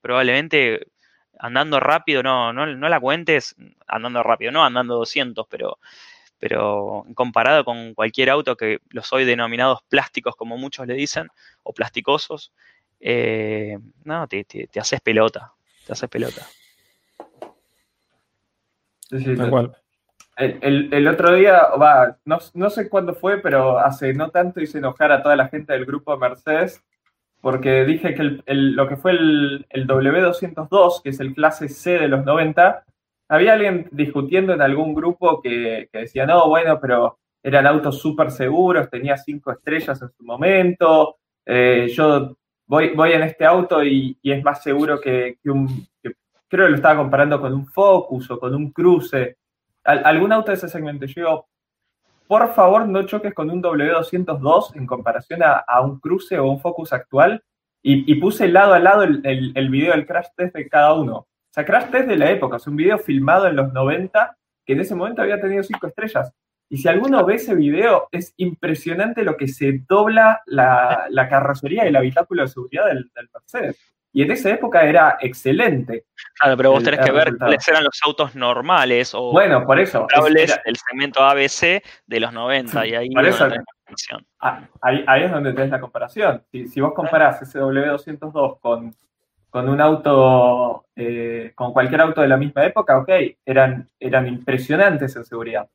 probablemente 0.00 0.86
andando 1.38 1.80
rápido, 1.80 2.22
no, 2.22 2.52
no, 2.52 2.66
no 2.66 2.88
la 2.88 3.00
cuentes 3.00 3.56
andando 3.86 4.22
rápido, 4.22 4.52
no 4.52 4.64
andando 4.64 4.96
200, 4.96 5.46
pero, 5.48 5.78
pero 6.38 7.04
comparado 7.14 7.64
con 7.64 7.94
cualquier 7.94 8.30
auto 8.30 8.56
que 8.56 8.80
los 8.90 9.12
hoy 9.12 9.24
denominados 9.24 9.80
plásticos, 9.88 10.36
como 10.36 10.56
muchos 10.56 10.86
le 10.86 10.94
dicen, 10.94 11.28
o 11.62 11.72
plasticosos, 11.72 12.52
eh, 13.00 13.78
no, 14.04 14.26
te, 14.28 14.44
te, 14.44 14.80
haces 14.80 15.00
pelota, 15.00 15.52
te 15.86 15.92
haces 15.92 16.08
pelota. 16.08 16.46
Sí, 19.10 19.18
sí, 19.18 19.34
el, 20.36 20.92
el, 20.92 21.06
otro 21.06 21.34
día, 21.34 21.62
va, 21.80 22.16
no, 22.24 22.38
no, 22.54 22.70
sé 22.70 22.88
cuándo 22.88 23.14
fue, 23.14 23.38
pero 23.38 23.78
hace 23.78 24.12
no 24.14 24.30
tanto 24.30 24.60
hice 24.60 24.78
enojar 24.78 25.12
a 25.12 25.22
toda 25.22 25.36
la 25.36 25.48
gente 25.48 25.72
del 25.72 25.84
grupo 25.84 26.16
Mercedes 26.16 26.82
porque 27.44 27.84
dije 27.84 28.14
que 28.14 28.40
lo 28.46 28.88
que 28.88 28.96
fue 28.96 29.10
el, 29.10 29.66
W202, 29.68 31.02
que 31.02 31.10
es 31.10 31.20
el 31.20 31.34
clase 31.34 31.68
C 31.68 31.98
de 31.98 32.08
los 32.08 32.24
90, 32.24 32.86
había 33.28 33.52
alguien 33.52 33.86
discutiendo 33.92 34.54
en 34.54 34.62
algún 34.62 34.94
grupo 34.94 35.42
que, 35.42 35.90
decía, 35.92 36.24
no, 36.24 36.48
bueno, 36.48 36.80
pero 36.80 37.18
eran 37.42 37.66
autos 37.66 37.98
súper 37.98 38.30
seguros, 38.30 38.88
tenía 38.88 39.18
cinco 39.18 39.52
estrellas 39.52 40.00
en 40.00 40.08
su 40.08 40.24
momento, 40.24 41.16
eh, 41.44 41.88
yo 41.92 42.34
voy, 42.64 42.94
voy 42.94 43.12
en 43.12 43.24
este 43.24 43.44
auto 43.44 43.84
y, 43.84 44.18
es 44.22 44.42
más 44.42 44.62
seguro 44.62 44.98
que, 44.98 45.36
un, 45.44 45.86
creo 46.00 46.64
que 46.64 46.70
lo 46.70 46.76
estaba 46.76 46.96
comparando 46.96 47.38
con 47.38 47.52
un 47.52 47.66
Focus 47.66 48.30
o 48.30 48.40
con 48.40 48.54
un 48.54 48.72
Cruze, 48.72 49.36
algún 49.84 50.32
auto 50.32 50.50
de 50.50 50.56
ese 50.56 50.70
segmento. 50.70 51.04
Yo 51.04 51.46
por 52.26 52.54
favor 52.54 52.88
no 52.88 53.02
choques 53.04 53.34
con 53.34 53.50
un 53.50 53.62
W202 53.62 54.76
en 54.76 54.86
comparación 54.86 55.40
a, 55.42 55.80
un 55.82 56.00
cruce 56.00 56.38
o 56.38 56.46
un 56.46 56.60
Focus 56.60 56.92
actual. 56.92 57.42
Y, 57.86 58.14
puse 58.14 58.48
lado 58.48 58.72
a 58.72 58.78
lado 58.78 59.02
el, 59.02 59.20
el, 59.54 59.68
video 59.68 59.92
del 59.92 60.06
crash 60.06 60.28
test 60.34 60.54
de 60.54 60.68
cada 60.70 60.94
uno. 60.94 61.16
O 61.16 61.28
sea, 61.50 61.66
crash 61.66 61.90
test 61.90 62.08
de 62.08 62.16
la 62.16 62.30
época, 62.30 62.56
es 62.56 62.66
un 62.66 62.76
video 62.76 62.98
filmado 62.98 63.46
en 63.46 63.56
los 63.56 63.74
90 63.74 64.38
que 64.64 64.72
en 64.72 64.80
ese 64.80 64.94
momento 64.94 65.20
había 65.20 65.38
tenido 65.38 65.62
cinco 65.62 65.86
estrellas. 65.86 66.32
Y 66.70 66.78
si 66.78 66.88
alguno 66.88 67.24
ve 67.26 67.34
ese 67.34 67.54
video, 67.54 68.08
es 68.10 68.32
impresionante 68.38 69.22
lo 69.22 69.36
que 69.36 69.48
se 69.48 69.84
dobla 69.86 70.40
la, 70.46 71.06
la 71.10 71.28
carrocería 71.28 71.84
y 71.84 71.88
el 71.88 71.96
habitáculo 71.96 72.42
de 72.42 72.48
seguridad 72.48 72.86
del, 72.86 73.10
del 73.14 73.28
Mercedes. 73.32 73.93
Y 74.14 74.22
en 74.22 74.30
esa 74.30 74.50
época 74.50 74.84
era 74.84 75.18
excelente. 75.20 76.04
Claro, 76.38 76.56
pero 76.56 76.70
vos 76.70 76.84
tenés 76.84 77.04
que 77.04 77.10
ver 77.10 77.36
cuáles 77.36 77.66
eran 77.66 77.82
los 77.82 77.98
autos 78.04 78.36
normales 78.36 79.12
o 79.12 79.32
bueno, 79.32 79.66
por 79.66 79.80
eso, 79.80 80.06
el 80.64 80.76
segmento 80.76 81.20
ABC 81.20 81.82
de 82.06 82.20
los 82.20 82.32
90 82.32 82.86
y 82.86 82.94
ahí, 82.94 83.10
por 83.10 83.26
eso, 83.26 83.48
ah, 84.40 84.60
ahí, 84.80 85.04
ahí, 85.08 85.24
es 85.24 85.32
donde 85.32 85.52
tenés 85.52 85.70
la 85.70 85.80
comparación. 85.80 86.44
Si, 86.52 86.68
si 86.68 86.80
vos 86.80 86.94
comparás 86.94 87.42
ese 87.42 87.58
W202 87.58 88.60
con, 88.60 88.94
con 89.50 89.68
un 89.68 89.80
auto, 89.80 90.86
eh, 90.94 91.50
con 91.56 91.72
cualquier 91.72 92.02
auto 92.02 92.20
de 92.20 92.28
la 92.28 92.36
misma 92.36 92.64
época, 92.64 92.96
ok, 92.98 93.10
eran, 93.44 93.90
eran 93.98 94.28
impresionantes 94.28 95.16
en 95.16 95.24
seguridad. 95.24 95.68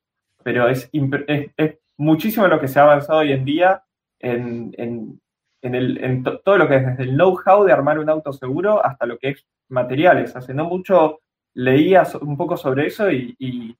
Pero 0.43 0.69
es, 0.69 0.89
es, 0.93 1.77
muchísimo 1.97 2.47
lo 2.47 2.61
que 2.61 2.69
se 2.69 2.79
ha 2.79 2.83
avanzado 2.83 3.19
hoy 3.19 3.33
en 3.33 3.43
día 3.43 3.83
en, 4.17 4.73
en 4.77 5.19
en, 5.61 5.75
el, 5.75 6.03
en 6.03 6.23
todo 6.23 6.57
lo 6.57 6.67
que 6.67 6.77
es 6.77 6.85
desde 6.85 7.03
el 7.03 7.15
know-how 7.15 7.63
de 7.63 7.73
armar 7.73 7.99
un 7.99 8.09
auto 8.09 8.33
seguro 8.33 8.85
hasta 8.85 9.05
lo 9.05 9.17
que 9.17 9.29
es 9.29 9.45
materiales. 9.69 10.35
Hace 10.35 10.53
no 10.53 10.65
mucho 10.65 11.19
leía 11.53 12.03
un 12.21 12.37
poco 12.37 12.57
sobre 12.57 12.87
eso 12.87 13.11
y, 13.11 13.35
y, 13.39 13.75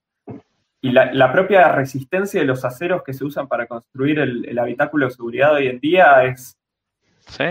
la, 0.82 1.32
propia 1.32 1.72
resistencia 1.74 2.40
de 2.40 2.48
los 2.48 2.64
aceros 2.64 3.04
que 3.04 3.14
se 3.14 3.26
usan 3.26 3.48
para 3.48 3.68
construir 3.68 4.20
el, 4.20 4.58
habitáculo 4.58 5.08
de 5.08 5.12
seguridad 5.12 5.54
hoy 5.54 5.68
en 5.68 5.80
día 5.80 6.24
es 6.24 6.58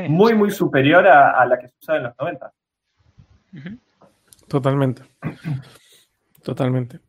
muy, 0.09 0.35
muy 0.35 0.51
superior 0.51 1.07
a, 1.07 1.45
la 1.45 1.59
que 1.59 1.69
se 1.69 1.75
usaba 1.79 1.99
en 1.99 2.05
los 2.05 2.15
90. 2.19 2.53
Totalmente. 4.49 5.03
Totalmente. 6.43 7.01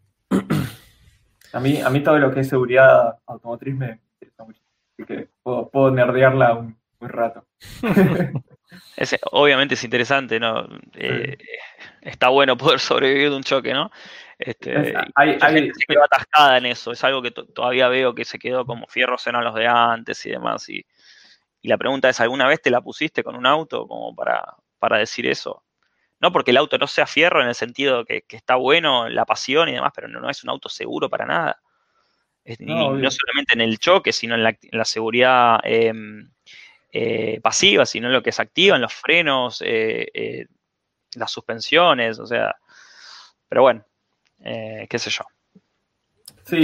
A 1.53 1.59
mí, 1.59 1.81
a 1.81 1.89
mí 1.89 2.03
todo 2.03 2.19
lo 2.19 2.31
que 2.31 2.41
es 2.41 2.49
seguridad 2.49 3.17
automotriz 3.25 3.75
me 3.75 3.99
interesa 4.13 4.43
mucho. 4.43 4.61
Así 4.93 5.05
que 5.05 5.29
puedo, 5.41 5.69
puedo 5.69 5.89
nerdearla 5.89 6.53
un, 6.53 6.78
muy 6.99 7.09
rato. 7.09 7.45
obviamente 9.31 9.75
es 9.75 9.83
interesante, 9.83 10.39
¿no? 10.39 10.67
Eh, 10.93 11.37
está 12.01 12.29
bueno 12.29 12.57
poder 12.57 12.79
sobrevivir 12.79 13.29
de 13.29 13.35
un 13.35 13.43
choque, 13.43 13.73
¿no? 13.73 13.91
Este, 14.37 14.93
hay, 15.15 15.37
gente 15.37 15.73
se 15.73 15.85
quedó 15.85 16.03
atascada 16.05 16.57
en 16.57 16.65
eso, 16.67 16.93
es 16.93 17.03
algo 17.03 17.21
que 17.21 17.31
todavía 17.31 17.89
veo 17.89 18.15
que 18.15 18.23
se 18.23 18.39
quedó 18.39 18.65
como 18.65 18.87
fierros 18.87 19.27
eran 19.27 19.43
los 19.43 19.53
de 19.53 19.67
antes 19.67 20.25
y 20.25 20.29
demás. 20.29 20.67
Y, 20.69 20.85
la 21.63 21.77
pregunta 21.77 22.07
es, 22.07 22.21
¿alguna 22.21 22.47
vez 22.47 22.61
te 22.61 22.69
la 22.69 22.79
pusiste 22.79 23.21
con 23.21 23.35
un 23.35 23.45
auto 23.45 23.85
como 23.85 24.15
para, 24.15 24.55
para 24.79 24.97
decir 24.97 25.27
eso? 25.27 25.65
No 26.21 26.31
porque 26.31 26.51
el 26.51 26.57
auto 26.57 26.77
no 26.77 26.87
sea 26.87 27.05
fierro 27.05 27.41
en 27.41 27.49
el 27.49 27.55
sentido 27.55 28.05
que, 28.05 28.21
que 28.21 28.37
está 28.37 28.55
bueno, 28.55 29.09
la 29.09 29.25
pasión 29.25 29.67
y 29.67 29.73
demás, 29.73 29.91
pero 29.93 30.07
no, 30.07 30.29
es 30.29 30.41
un 30.43 30.49
auto 30.51 30.69
seguro 30.69 31.09
para 31.09 31.25
nada. 31.25 31.61
no, 32.59 33.11
solamente 33.11 33.53
en 33.53 33.61
el 33.61 33.77
choque, 33.77 34.13
sino 34.13 34.35
en 34.35 34.43
la, 34.43 34.85
seguridad 34.85 35.59
em, 35.63 36.31
eh, 36.91 37.39
pasiva, 37.41 37.85
sino 37.85 38.09
lo 38.09 38.23
que 38.23 38.31
se 38.31 38.41
activan, 38.41 38.81
los 38.81 38.93
frenos, 38.93 39.61
eh, 39.65 40.07
eh, 40.13 40.47
las 41.15 41.31
suspensiones, 41.31 42.19
o 42.19 42.25
sea, 42.25 42.55
pero 43.47 43.63
bueno, 43.63 43.83
qué 44.41 44.97
sé 44.97 45.09
yo. 45.09 45.23
Sí, 46.43 46.63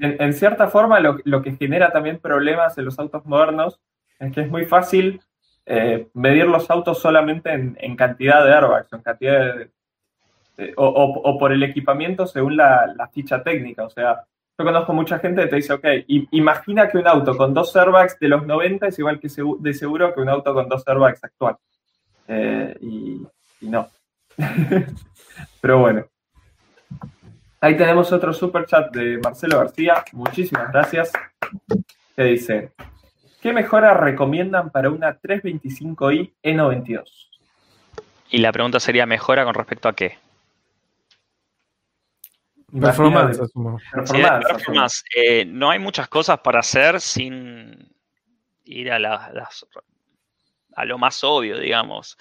en, 0.00 0.32
cierta 0.32 0.68
forma 0.68 1.00
lo, 1.00 1.42
que 1.42 1.56
genera 1.56 1.90
también 1.90 2.18
problemas 2.18 2.78
en 2.78 2.84
los 2.84 2.98
autos 2.98 3.24
modernos 3.26 3.80
es 4.18 4.32
que 4.32 4.42
es 4.42 4.48
muy 4.48 4.64
fácil 4.64 5.20
eh, 5.66 6.08
medir 6.14 6.46
los 6.46 6.70
autos 6.70 7.00
solamente 7.00 7.52
en, 7.52 7.96
cantidad 7.96 8.44
de 8.44 8.52
airbags, 8.52 8.92
en 8.92 9.00
cantidad 9.00 9.54
de, 10.56 10.72
o, 10.76 11.38
por 11.38 11.52
el 11.52 11.62
equipamiento 11.62 12.26
según 12.26 12.56
la, 12.56 13.10
ficha 13.12 13.42
técnica. 13.42 13.84
O 13.84 13.90
sea, 13.90 14.24
conozco 14.64 14.92
mucha 14.92 15.18
gente 15.18 15.42
que 15.42 15.48
te 15.48 15.56
dice, 15.56 15.72
ok, 15.72 15.84
imagina 16.32 16.88
que 16.88 16.98
un 16.98 17.06
auto 17.06 17.36
con 17.36 17.54
dos 17.54 17.74
airbags 17.76 18.18
de 18.18 18.28
los 18.28 18.46
90 18.46 18.88
es 18.88 18.98
igual 18.98 19.20
que 19.20 19.28
de 19.60 19.74
seguro 19.74 20.14
que 20.14 20.20
un 20.20 20.28
auto 20.28 20.52
con 20.54 20.68
dos 20.68 20.86
airbags 20.86 21.22
actual. 21.22 21.56
Eh, 22.28 22.76
y, 22.80 23.26
y 23.60 23.68
no. 23.68 23.88
Pero 25.60 25.78
bueno. 25.78 26.04
Ahí 27.60 27.76
tenemos 27.76 28.12
otro 28.12 28.32
super 28.32 28.66
chat 28.66 28.92
de 28.92 29.18
Marcelo 29.18 29.58
García. 29.58 30.04
Muchísimas 30.12 30.72
gracias. 30.72 31.12
Que 32.16 32.24
dice: 32.24 32.72
¿Qué 33.40 33.52
mejora 33.52 33.94
recomiendan 33.94 34.70
para 34.70 34.90
una 34.90 35.16
325i 35.20 36.32
E92? 36.42 37.04
Y 38.30 38.38
la 38.38 38.52
pregunta 38.52 38.80
sería: 38.80 39.06
¿mejora 39.06 39.44
con 39.44 39.54
respecto 39.54 39.88
a 39.88 39.92
qué? 39.92 40.18
Performance. 42.80 43.38
performance, 44.46 45.04
eh, 45.14 45.44
no 45.44 45.70
hay 45.70 45.78
muchas 45.78 46.08
cosas 46.08 46.38
para 46.40 46.60
hacer 46.60 47.00
sin 47.00 47.92
ir 48.64 48.90
a, 48.90 48.98
las, 48.98 49.66
a 50.74 50.84
lo 50.84 50.98
más 50.98 51.22
obvio, 51.22 51.58
digamos. 51.58 52.16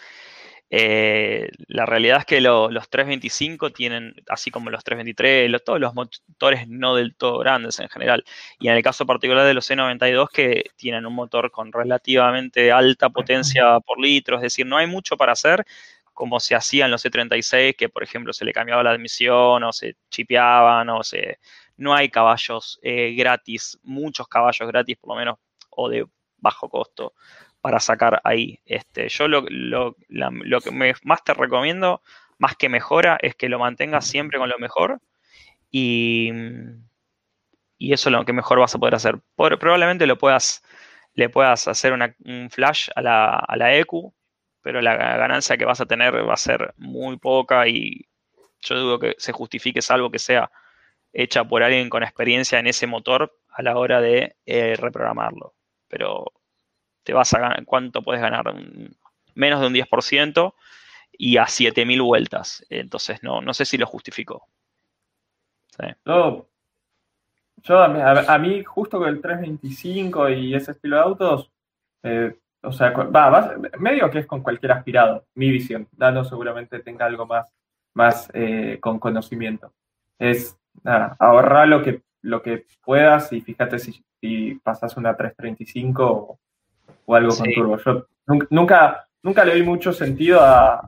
Eh, 0.74 1.50
la 1.68 1.86
realidad 1.86 2.20
es 2.20 2.26
que 2.26 2.40
los 2.40 2.90
325 2.90 3.72
tienen, 3.72 4.16
así 4.30 4.52
como 4.52 4.70
los 4.70 4.86
323, 4.86 5.64
todos 5.64 5.82
los 5.82 5.94
motores 5.94 6.66
no 6.70 6.96
del 6.96 7.14
todo 7.16 7.40
grandes 7.40 7.80
en 7.80 7.90
general. 7.90 8.24
Y 8.58 8.70
en 8.70 8.76
el 8.76 8.84
caso 8.84 9.06
particular 9.06 9.46
de 9.46 9.54
los 9.54 9.70
C92, 9.70 10.30
que 10.30 10.64
tienen 10.78 11.06
un 11.06 11.14
motor 11.14 11.52
con 11.52 11.74
relativamente 11.74 12.72
alta 12.72 13.10
potencia 13.10 13.80
por 13.82 14.00
litro, 14.00 14.38
es 14.38 14.44
decir, 14.44 14.66
no 14.66 14.78
hay 14.78 14.88
mucho 14.88 15.18
para 15.18 15.34
hacer 15.34 15.66
como 16.14 16.40
se 16.40 16.56
hacía 16.56 16.86
en 16.86 16.92
los 16.92 17.06
C36, 17.06 17.76
que 17.76 17.90
por 17.90 18.04
ejemplo 18.04 18.34
se 18.34 18.46
le 18.46 18.54
cambiaba 18.54 18.84
la 18.84 18.92
admisión 18.92 19.64
o 19.64 19.72
se 19.72 19.96
chipeaban 20.10 20.90
o 20.90 21.04
se... 21.04 21.40
No 21.78 21.96
hay 21.96 22.10
caballos 22.10 22.80
eh, 22.84 23.14
gratis, 23.16 23.80
muchos 23.84 24.28
caballos 24.28 24.68
gratis 24.68 24.98
por 24.98 25.10
lo 25.12 25.16
menos, 25.16 25.38
o 25.70 25.90
de 25.90 26.06
bajo 26.38 26.70
costo 26.70 27.14
para 27.62 27.80
sacar 27.80 28.22
ahí. 28.24 28.60
Este, 28.66 29.08
yo 29.10 29.28
lo, 29.28 29.46
que 29.46 30.96
más 31.04 31.24
te 31.24 31.34
recomiendo, 31.34 32.02
más 32.38 32.56
que 32.56 32.70
mejora, 32.70 33.18
es 33.22 33.36
que 33.36 33.50
lo 33.50 33.60
mantengas 33.60 34.06
siempre 34.06 34.40
con 34.40 34.50
lo 34.50 34.58
mejor 34.60 35.00
y, 35.72 36.32
y 37.78 37.94
eso 37.94 38.10
es 38.10 38.14
lo 38.14 38.26
que 38.26 38.34
mejor 38.34 38.60
vas 38.60 38.76
a 38.76 38.80
poder 38.80 38.96
hacer. 38.96 39.20
probablemente 39.36 40.06
lo 40.08 40.18
puedas, 40.18 40.64
le 41.14 41.30
puedas 41.30 41.68
hacer 41.68 41.94
un 41.94 42.50
flash 42.50 42.90
a 42.96 43.02
la, 43.02 43.36
a 43.36 43.56
la 43.56 43.76
EQ, 43.76 44.14
pero 44.62 44.82
la 44.82 44.96
ganancia 44.96 45.58
que 45.58 45.66
vas 45.66 45.82
a 45.82 45.86
tener 45.86 46.28
va 46.28 46.34
a 46.34 46.38
ser 46.38 46.74
muy 46.78 47.18
poca 47.18 47.68
y 47.68 48.08
yo 48.62 48.76
dudo 48.76 49.00
que 49.00 49.16
se 49.18 49.32
justifique 49.32 49.82
salvo 49.82 50.12
que 50.12 50.20
sea 50.20 50.52
hecha 51.14 51.44
por 51.44 51.64
alguien 51.64 51.90
con 51.90 52.04
experiencia 52.04 52.60
en 52.60 52.68
ese 52.68 52.88
motor 52.88 53.38
a 53.50 53.62
la 53.62 53.78
hora 53.78 54.00
de 54.02 54.36
eh, 54.46 54.76
reprogramarlo. 54.80 55.54
Pero 55.88 56.32
te 57.04 57.14
vas 57.14 57.34
a 57.34 57.40
ganar, 57.40 57.66
¿cuánto 57.66 58.02
puedes 58.02 58.22
ganar? 58.22 58.54
Menos 59.34 59.62
de 59.62 59.68
un 59.68 59.74
10% 59.74 60.54
y 61.12 61.38
a 61.38 61.48
7000 61.48 62.02
vueltas. 62.02 62.66
Entonces, 62.70 63.22
no, 63.24 63.42
no 63.42 63.54
sé 63.54 63.66
si 63.66 63.78
lo 63.78 63.88
justificó. 63.88 64.48
Yo, 67.64 67.80
a, 67.80 68.38
mí, 68.40 68.64
justo 68.64 68.98
con 68.98 69.10
el 69.10 69.22
325 69.22 70.30
y 70.30 70.56
ese 70.56 70.72
estilo 70.72 70.96
de 70.96 71.02
autos, 71.02 71.52
eh, 72.04 72.36
o 72.64 72.72
sea, 72.72 72.92
va, 72.92 73.56
medio 73.80 74.10
que 74.10 74.20
es 74.20 74.26
con 74.28 74.42
cualquier 74.42 74.74
aspirado, 74.74 75.26
mi 75.36 75.50
visión. 75.50 75.88
Dano 75.92 76.24
seguramente 76.24 76.80
tenga 76.80 77.06
algo 77.06 77.26
más, 77.26 77.52
más 77.94 78.30
eh, 78.34 78.78
con 78.80 79.00
conocimiento. 79.00 79.74
Es 80.20 80.58
nada, 80.84 81.16
ahorrar 81.20 81.68
lo 81.68 81.82
que, 81.82 82.04
lo 82.22 82.42
que 82.42 82.66
puedas 82.84 83.34
y 83.34 83.42
fíjate 83.42 83.80
si, 83.80 84.04
si 84.20 84.56
pasas 84.56 84.96
una 84.98 85.16
335 85.16 86.40
o 87.06 87.16
algo 87.16 87.36
con 87.36 87.54
turbo. 87.54 87.78
Yo 87.78 88.06
nunca, 88.50 89.08
nunca 89.24 89.44
le 89.44 89.56
vi 89.56 89.64
mucho 89.64 89.92
sentido 89.92 90.40
a, 90.42 90.86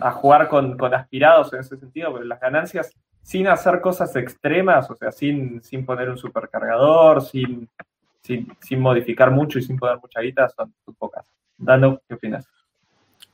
a 0.00 0.10
jugar 0.12 0.48
con, 0.48 0.76
aspirados 0.94 1.52
en 1.52 1.60
ese 1.60 1.76
sentido, 1.76 2.12
pero 2.12 2.24
las 2.24 2.40
ganancias 2.40 2.94
sin 3.22 3.46
hacer 3.46 3.80
cosas 3.80 4.14
extremas, 4.16 4.90
o 4.90 4.94
sea, 4.94 5.12
sin, 5.12 5.62
sin 5.62 5.84
poner 5.84 6.08
un 6.08 6.16
supercargador, 6.16 7.22
sin, 7.22 7.68
sin, 8.60 8.80
modificar 8.80 9.30
mucho 9.30 9.58
y 9.58 9.62
sin 9.62 9.76
poner 9.76 9.98
mucha 9.98 10.20
guita, 10.20 10.48
son, 10.48 10.72
pocas. 10.98 11.26
Dando, 11.56 12.02
¿qué 12.08 12.14
opinas? 12.14 12.46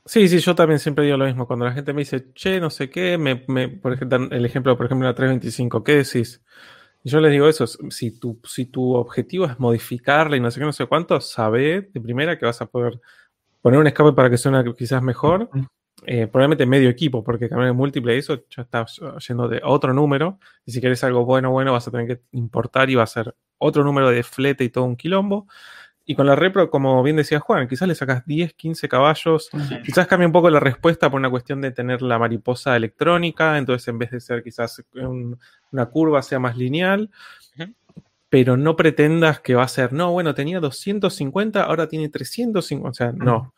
Sí, 0.05 0.27
sí, 0.27 0.39
yo 0.39 0.55
también 0.55 0.79
siempre 0.79 1.05
digo 1.05 1.17
lo 1.17 1.25
mismo. 1.25 1.47
Cuando 1.47 1.65
la 1.65 1.73
gente 1.73 1.93
me 1.93 2.01
dice, 2.01 2.31
che, 2.33 2.59
no 2.59 2.69
sé 2.69 2.89
qué, 2.89 3.17
me, 3.17 3.43
me, 3.47 3.69
por 3.69 3.93
ejemplo, 3.93 4.27
el 4.31 4.45
ejemplo, 4.45 4.77
por 4.77 4.85
ejemplo, 4.85 5.07
la 5.07 5.15
325, 5.15 5.83
¿qué 5.83 5.95
decís? 5.97 6.43
Yo 7.03 7.19
les 7.19 7.31
digo 7.31 7.47
eso, 7.47 7.67
si 7.67 8.19
tu, 8.19 8.39
si 8.43 8.65
tu 8.65 8.95
objetivo 8.95 9.45
es 9.45 9.59
modificarla 9.59 10.37
y 10.37 10.39
no 10.39 10.49
sé 10.49 10.59
qué, 10.59 10.65
no 10.65 10.73
sé 10.73 10.87
cuánto, 10.87 11.21
sabe 11.21 11.89
de 11.93 12.01
primera 12.01 12.37
que 12.37 12.45
vas 12.45 12.61
a 12.61 12.65
poder 12.65 12.99
poner 13.61 13.79
un 13.79 13.87
escape 13.87 14.13
para 14.13 14.29
que 14.29 14.37
suene 14.37 14.63
quizás 14.75 15.03
mejor, 15.03 15.49
eh, 16.05 16.27
probablemente 16.27 16.65
medio 16.65 16.89
equipo, 16.89 17.23
porque 17.23 17.47
cambiar 17.47 17.69
el 17.69 17.75
múltiple 17.75 18.17
eso 18.17 18.43
ya 18.49 18.63
está 18.63 18.85
yendo 19.27 19.47
de 19.47 19.61
otro 19.63 19.93
número, 19.93 20.39
y 20.65 20.71
si 20.71 20.79
quieres 20.79 21.03
algo 21.03 21.25
bueno, 21.25 21.51
bueno, 21.51 21.73
vas 21.73 21.87
a 21.87 21.91
tener 21.91 22.07
que 22.07 22.23
importar 22.31 22.89
y 22.89 22.95
va 22.95 23.03
a 23.03 23.07
ser 23.07 23.35
otro 23.57 23.83
número 23.83 24.09
de 24.09 24.23
flete 24.23 24.63
y 24.63 24.69
todo 24.69 24.85
un 24.85 24.95
quilombo. 24.95 25.47
Y 26.07 26.13
con 26.13 26.27
la 26.27 26.35
repro, 26.35 26.69
como 26.69 27.01
bien 27.01 27.15
decía 27.15 27.39
Juan, 27.39 27.67
quizás 27.67 27.87
le 27.87 27.95
sacas 27.95 28.23
10, 28.27 28.53
15 28.53 28.87
caballos, 28.87 29.49
quizás 29.83 30.05
cambia 30.05 30.27
un 30.27 30.33
poco 30.33 30.51
la 30.51 30.59
respuesta 30.59 31.09
por 31.09 31.19
una 31.19 31.31
cuestión 31.31 31.61
de 31.61 31.71
tener 31.71 32.03
la 32.03 32.19
mariposa 32.19 32.75
electrónica, 32.75 33.57
entonces 33.57 33.87
en 33.87 33.97
vez 33.97 34.11
de 34.11 34.19
ser 34.19 34.43
quizás 34.43 34.83
una 35.71 35.85
curva 35.87 36.21
sea 36.21 36.37
más 36.37 36.57
lineal, 36.57 37.09
pero 38.29 38.55
no 38.55 38.75
pretendas 38.75 39.39
que 39.39 39.55
va 39.55 39.63
a 39.63 39.67
ser, 39.67 39.93
no, 39.93 40.11
bueno, 40.11 40.35
tenía 40.35 40.59
250, 40.59 41.63
ahora 41.63 41.87
tiene 41.87 42.09
350, 42.09 42.89
o 42.89 42.93
sea, 42.93 43.11
no. 43.11 43.55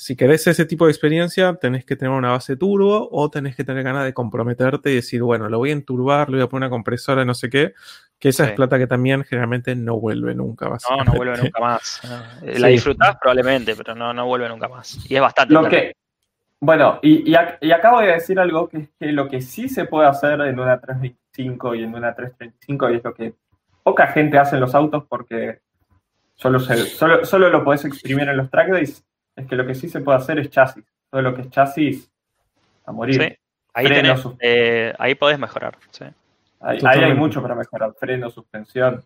Si 0.00 0.16
querés 0.16 0.46
ese 0.46 0.64
tipo 0.64 0.86
de 0.86 0.92
experiencia, 0.92 1.56
tenés 1.56 1.84
que 1.84 1.94
tener 1.94 2.14
una 2.14 2.30
base 2.30 2.56
turbo 2.56 3.10
o 3.12 3.30
tenés 3.30 3.54
que 3.54 3.64
tener 3.64 3.82
ganas 3.82 4.02
de 4.04 4.14
comprometerte 4.14 4.90
y 4.90 4.94
decir, 4.94 5.22
bueno, 5.22 5.46
lo 5.50 5.58
voy 5.58 5.68
a 5.68 5.72
enturbar, 5.74 6.30
le 6.30 6.38
voy 6.38 6.44
a 6.44 6.48
poner 6.48 6.68
una 6.68 6.74
compresora, 6.74 7.22
no 7.26 7.34
sé 7.34 7.50
qué, 7.50 7.74
que 8.18 8.30
esa 8.30 8.46
es 8.46 8.52
plata 8.52 8.78
que 8.78 8.86
también 8.86 9.24
generalmente 9.24 9.76
no 9.76 10.00
vuelve 10.00 10.34
nunca. 10.34 10.70
No, 10.70 11.04
no 11.04 11.12
vuelve 11.12 11.36
nunca 11.36 11.60
más. 11.60 12.00
La 12.42 12.68
disfrutás 12.68 13.18
probablemente, 13.20 13.76
pero 13.76 13.94
no, 13.94 14.14
no 14.14 14.24
vuelve 14.24 14.48
nunca 14.48 14.68
más. 14.68 14.98
Y 15.06 15.16
es 15.16 15.20
bastante. 15.20 15.52
Lo 15.52 15.68
que, 15.68 15.92
bueno, 16.60 16.98
y, 17.02 17.30
y, 17.30 17.70
acabo 17.70 18.00
de 18.00 18.06
decir 18.06 18.40
algo 18.40 18.70
que 18.70 18.78
es 18.78 18.88
que 18.98 19.12
lo 19.12 19.28
que 19.28 19.42
sí 19.42 19.68
se 19.68 19.84
puede 19.84 20.08
hacer 20.08 20.40
en 20.40 20.58
una 20.58 20.80
325 20.80 21.74
y 21.74 21.82
en 21.82 21.94
una 21.94 22.14
335, 22.14 22.90
y 22.90 22.96
es 22.96 23.04
lo 23.04 23.12
que 23.12 23.34
poca 23.82 24.06
gente 24.06 24.38
hace 24.38 24.56
en 24.56 24.62
los 24.62 24.74
autos 24.74 25.04
porque 25.06 25.60
solo, 26.36 26.58
solo, 26.58 27.26
solo 27.26 27.50
lo 27.50 27.62
podés 27.62 27.84
exprimir 27.84 28.30
en 28.30 28.38
los 28.38 28.48
track 28.48 28.70
days, 28.70 29.04
es 29.40 29.46
que 29.46 29.56
lo 29.56 29.66
que 29.66 29.74
sí 29.74 29.88
se 29.88 30.00
puede 30.00 30.18
hacer 30.18 30.38
es 30.38 30.50
chasis. 30.50 30.84
Todo 31.10 31.22
lo 31.22 31.34
que 31.34 31.42
es 31.42 31.50
chasis, 31.50 32.10
a 32.86 32.92
morir. 32.92 33.20
Sí. 33.20 33.36
Ahí, 33.72 33.86
eh, 34.40 34.94
ahí 34.98 35.14
podés 35.14 35.38
mejorar. 35.38 35.76
Sí. 35.90 36.04
Ahí, 36.60 36.78
hay 36.82 37.14
mucho 37.14 37.40
para 37.40 37.54
mejorar, 37.54 37.94
freno, 37.98 38.28
suspensión. 38.30 39.02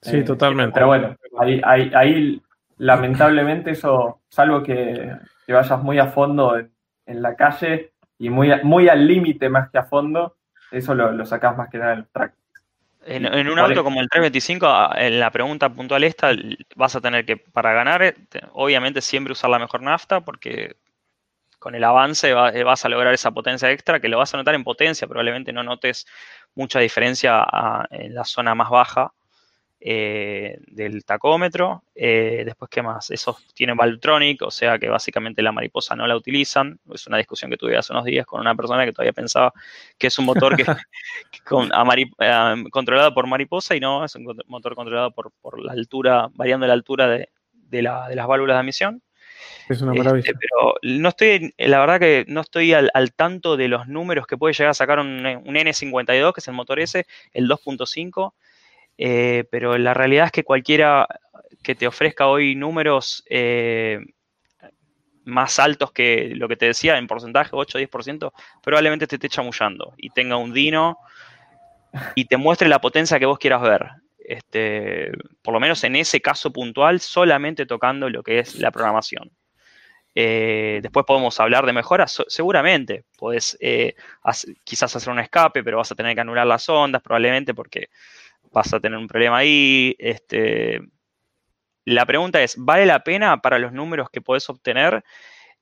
Sí, 0.00 0.18
eh, 0.18 0.22
totalmente. 0.22 0.74
Pero 0.74 0.86
bueno, 0.86 1.16
ahí, 1.38 1.60
ahí, 1.94 2.42
lamentablemente 2.78 3.70
eso, 3.70 4.20
salvo 4.28 4.62
que, 4.62 5.16
que 5.46 5.52
vayas 5.52 5.82
muy 5.82 5.98
a 5.98 6.08
fondo 6.08 6.56
en, 6.58 7.22
la 7.22 7.34
calle 7.34 7.92
y 8.18 8.30
muy, 8.30 8.50
muy 8.62 8.88
al 8.88 9.06
límite 9.06 9.48
más 9.48 9.70
que 9.70 9.78
a 9.78 9.84
fondo, 9.84 10.36
eso 10.70 10.94
lo, 10.94 11.12
lo 11.12 11.26
sacás 11.26 11.56
más 11.56 11.68
que 11.68 11.78
nada 11.78 11.92
en 11.94 11.98
el 12.00 12.06
track. 12.08 12.34
En, 13.04 13.48
un 13.48 13.58
auto 13.58 13.82
como 13.82 14.00
el 14.00 14.08
325, 14.08 14.96
en 14.96 15.18
la 15.18 15.30
pregunta 15.30 15.68
puntual 15.68 16.04
esta, 16.04 16.32
vas 16.76 16.94
a 16.94 17.00
tener 17.00 17.24
que, 17.24 17.36
para 17.36 17.72
ganar, 17.72 18.14
obviamente 18.52 19.00
siempre 19.00 19.32
usar 19.32 19.50
la 19.50 19.58
mejor 19.58 19.82
nafta, 19.82 20.20
porque 20.20 20.76
con 21.58 21.74
el 21.74 21.84
avance 21.84 22.30
eh, 22.30 22.64
vas 22.64 22.84
a 22.84 22.88
lograr 22.88 23.14
esa 23.14 23.30
potencia 23.30 23.70
extra 23.70 24.00
que 24.00 24.08
lo 24.08 24.18
vas 24.18 24.34
a 24.34 24.36
notar 24.36 24.54
en 24.54 24.64
potencia, 24.64 25.06
probablemente 25.06 25.52
no 25.52 25.62
notes 25.62 26.06
mucha 26.54 26.80
diferencia 26.80 27.40
ah, 27.40 27.86
en 27.90 28.14
la 28.14 28.24
zona 28.24 28.54
más 28.54 28.70
baja 28.70 29.12
eh, 29.84 30.58
del 30.68 31.04
tacómetro. 31.04 31.82
Eh, 31.92 32.42
después, 32.44 32.70
¿qué 32.70 32.82
más? 32.82 33.10
Esos 33.10 33.44
tienen 33.52 33.76
Valvetronic, 33.76 34.40
o 34.42 34.50
sea 34.52 34.78
que 34.78 34.88
básicamente 34.88 35.42
la 35.42 35.50
mariposa 35.50 35.96
no 35.96 36.06
la 36.06 36.14
utilizan. 36.14 36.78
Es 36.94 37.08
una 37.08 37.16
discusión 37.16 37.50
que 37.50 37.56
tuve 37.56 37.76
hace 37.76 37.92
unos 37.92 38.04
días 38.04 38.24
con 38.24 38.40
una 38.40 38.54
persona 38.54 38.84
que 38.84 38.92
todavía 38.92 39.12
pensaba 39.12 39.52
que 39.98 40.06
es 40.06 40.16
un 40.20 40.26
motor 40.26 40.56
que, 40.56 40.64
controlado 42.70 43.12
por 43.12 43.26
mariposa 43.26 43.74
y 43.74 43.80
no, 43.80 44.04
es 44.04 44.14
un 44.14 44.24
motor 44.46 44.76
controlado 44.76 45.10
por, 45.10 45.60
la 45.60 45.72
altura, 45.72 46.28
variando 46.32 46.68
la 46.68 46.74
altura 46.74 47.08
de, 47.08 47.82
las 47.82 48.26
válvulas 48.28 48.54
de 48.54 48.60
admisión. 48.60 49.02
Es 49.68 49.82
una 49.82 49.94
maravilla. 49.94 50.30
Este, 50.30 50.38
pero 50.38 50.74
no 50.80 51.08
estoy, 51.08 51.52
la 51.58 51.80
verdad 51.80 51.98
que 51.98 52.24
no 52.28 52.42
estoy 52.42 52.72
al, 52.72 52.90
tanto 53.16 53.56
de 53.56 53.66
los 53.66 53.88
números 53.88 54.28
que 54.28 54.38
puede 54.38 54.54
llegar 54.54 54.70
a 54.70 54.74
sacar 54.74 55.00
un, 55.00 55.24
N52, 55.24 56.34
que 56.34 56.40
es 56.40 56.46
el 56.46 56.54
motor 56.54 56.78
ese, 56.78 57.04
el 57.32 57.48
2.5, 57.48 58.32
eh, 58.98 59.44
pero 59.50 59.78
la 59.78 59.94
realidad 59.94 60.26
es 60.26 60.32
que 60.32 60.44
cualquiera 60.44 61.06
que 61.62 61.74
te 61.74 61.86
ofrezca 61.86 62.26
hoy 62.26 62.54
números 62.54 63.24
eh, 63.30 64.00
más 65.24 65.58
altos 65.58 65.92
que 65.92 66.32
lo 66.34 66.48
que 66.48 66.56
te 66.56 66.66
decía 66.66 66.98
en 66.98 67.06
porcentaje, 67.06 67.50
8 67.52 67.78
o 67.78 67.80
10%, 67.80 68.32
probablemente 68.62 69.06
te 69.06 69.16
esté 69.16 69.28
chamullando 69.28 69.94
y 69.96 70.10
tenga 70.10 70.36
un 70.36 70.52
Dino 70.52 70.98
y 72.14 72.24
te 72.24 72.36
muestre 72.36 72.68
la 72.68 72.80
potencia 72.80 73.18
que 73.18 73.26
vos 73.26 73.38
quieras 73.38 73.62
ver. 73.62 73.90
Este, 74.24 75.10
por 75.42 75.52
lo 75.52 75.60
menos 75.60 75.82
en 75.84 75.96
ese 75.96 76.20
caso 76.20 76.52
puntual, 76.52 77.00
solamente 77.00 77.66
tocando 77.66 78.08
lo 78.08 78.22
que 78.22 78.38
es 78.38 78.56
la 78.56 78.70
programación. 78.70 79.30
Eh, 80.14 80.80
después 80.82 81.06
podemos 81.06 81.38
hablar 81.40 81.66
de 81.66 81.72
mejoras, 81.72 82.22
seguramente. 82.28 83.04
Eh, 83.60 83.94
quizás 84.64 84.94
hacer 84.94 85.12
un 85.12 85.18
escape, 85.18 85.64
pero 85.64 85.78
vas 85.78 85.90
a 85.90 85.94
tener 85.94 86.14
que 86.14 86.20
anular 86.20 86.46
las 86.46 86.68
ondas, 86.68 87.02
probablemente 87.02 87.54
porque 87.54 87.88
vas 88.52 88.72
a 88.72 88.80
tener 88.80 88.98
un 88.98 89.08
problema 89.08 89.38
ahí. 89.38 89.94
Este, 89.98 90.80
la 91.84 92.06
pregunta 92.06 92.42
es, 92.42 92.56
¿vale 92.56 92.86
la 92.86 93.02
pena 93.02 93.40
para 93.40 93.58
los 93.58 93.72
números 93.72 94.08
que 94.10 94.20
puedes 94.20 94.48
obtener? 94.48 95.04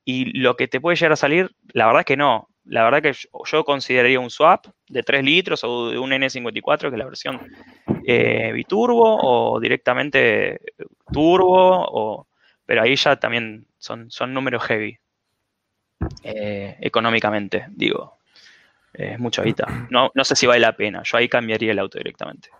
Y 0.04 0.38
lo 0.38 0.56
que 0.56 0.68
te 0.68 0.80
puede 0.80 0.96
llegar 0.96 1.12
a 1.12 1.16
salir, 1.16 1.50
la 1.72 1.86
verdad 1.86 2.00
es 2.00 2.06
que 2.06 2.16
no. 2.16 2.48
La 2.64 2.84
verdad 2.84 3.02
que 3.02 3.14
yo, 3.50 3.64
consideraría 3.64 4.20
un 4.20 4.30
swap 4.30 4.66
de 4.88 5.02
3 5.02 5.24
litros 5.24 5.64
o 5.64 5.90
de 5.90 5.98
un 5.98 6.10
N54, 6.10 6.80
que 6.80 6.86
es 6.88 6.98
la 6.98 7.04
versión 7.04 7.40
eh, 8.06 8.52
biturbo, 8.52 9.18
o 9.22 9.60
directamente 9.60 10.60
turbo, 11.12 12.26
pero 12.66 12.82
ahí 12.82 12.96
ya 12.96 13.16
también 13.16 13.66
son, 13.78 14.10
son 14.10 14.34
números 14.34 14.62
heavy. 14.64 14.98
Eh, 16.22 16.76
económicamente, 16.80 17.66
digo. 17.70 18.18
Es 18.92 19.18
mucha 19.18 19.42
guita. 19.42 19.88
No 19.90 20.24
sé 20.24 20.34
si 20.34 20.46
vale 20.46 20.60
la 20.60 20.76
pena. 20.76 21.02
Yo 21.04 21.16
ahí 21.16 21.28
cambiaría 21.28 21.72
el 21.72 21.78
auto 21.78 21.98
directamente. 21.98 22.50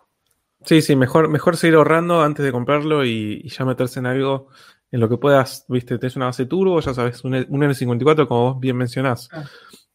Sí, 0.65 0.83
sí, 0.83 0.95
mejor, 0.95 1.29
mejor 1.29 1.57
seguir 1.57 1.77
ahorrando 1.77 2.23
antes 2.23 2.45
de 2.45 2.53
comprarlo 2.53 3.05
y, 3.05 3.49
ya 3.49 3.65
meterse 3.65 3.99
en 3.99 4.07
algo 4.07 4.49
en 4.91 5.01
lo 5.01 5.09
que 5.09 5.17
puedas, 5.17 5.65
viste, 5.69 5.99
tenés 5.99 6.17
una 6.17 6.27
base 6.27 6.47
turbo, 6.47 6.81
ya 6.81 6.93
sabes, 6.93 7.25
un, 7.25 7.33
N54 7.33 8.27
como 8.27 8.53
vos 8.53 8.61
bien 8.61 8.77
mencionás. 8.77 9.29
Ah. 9.33 9.45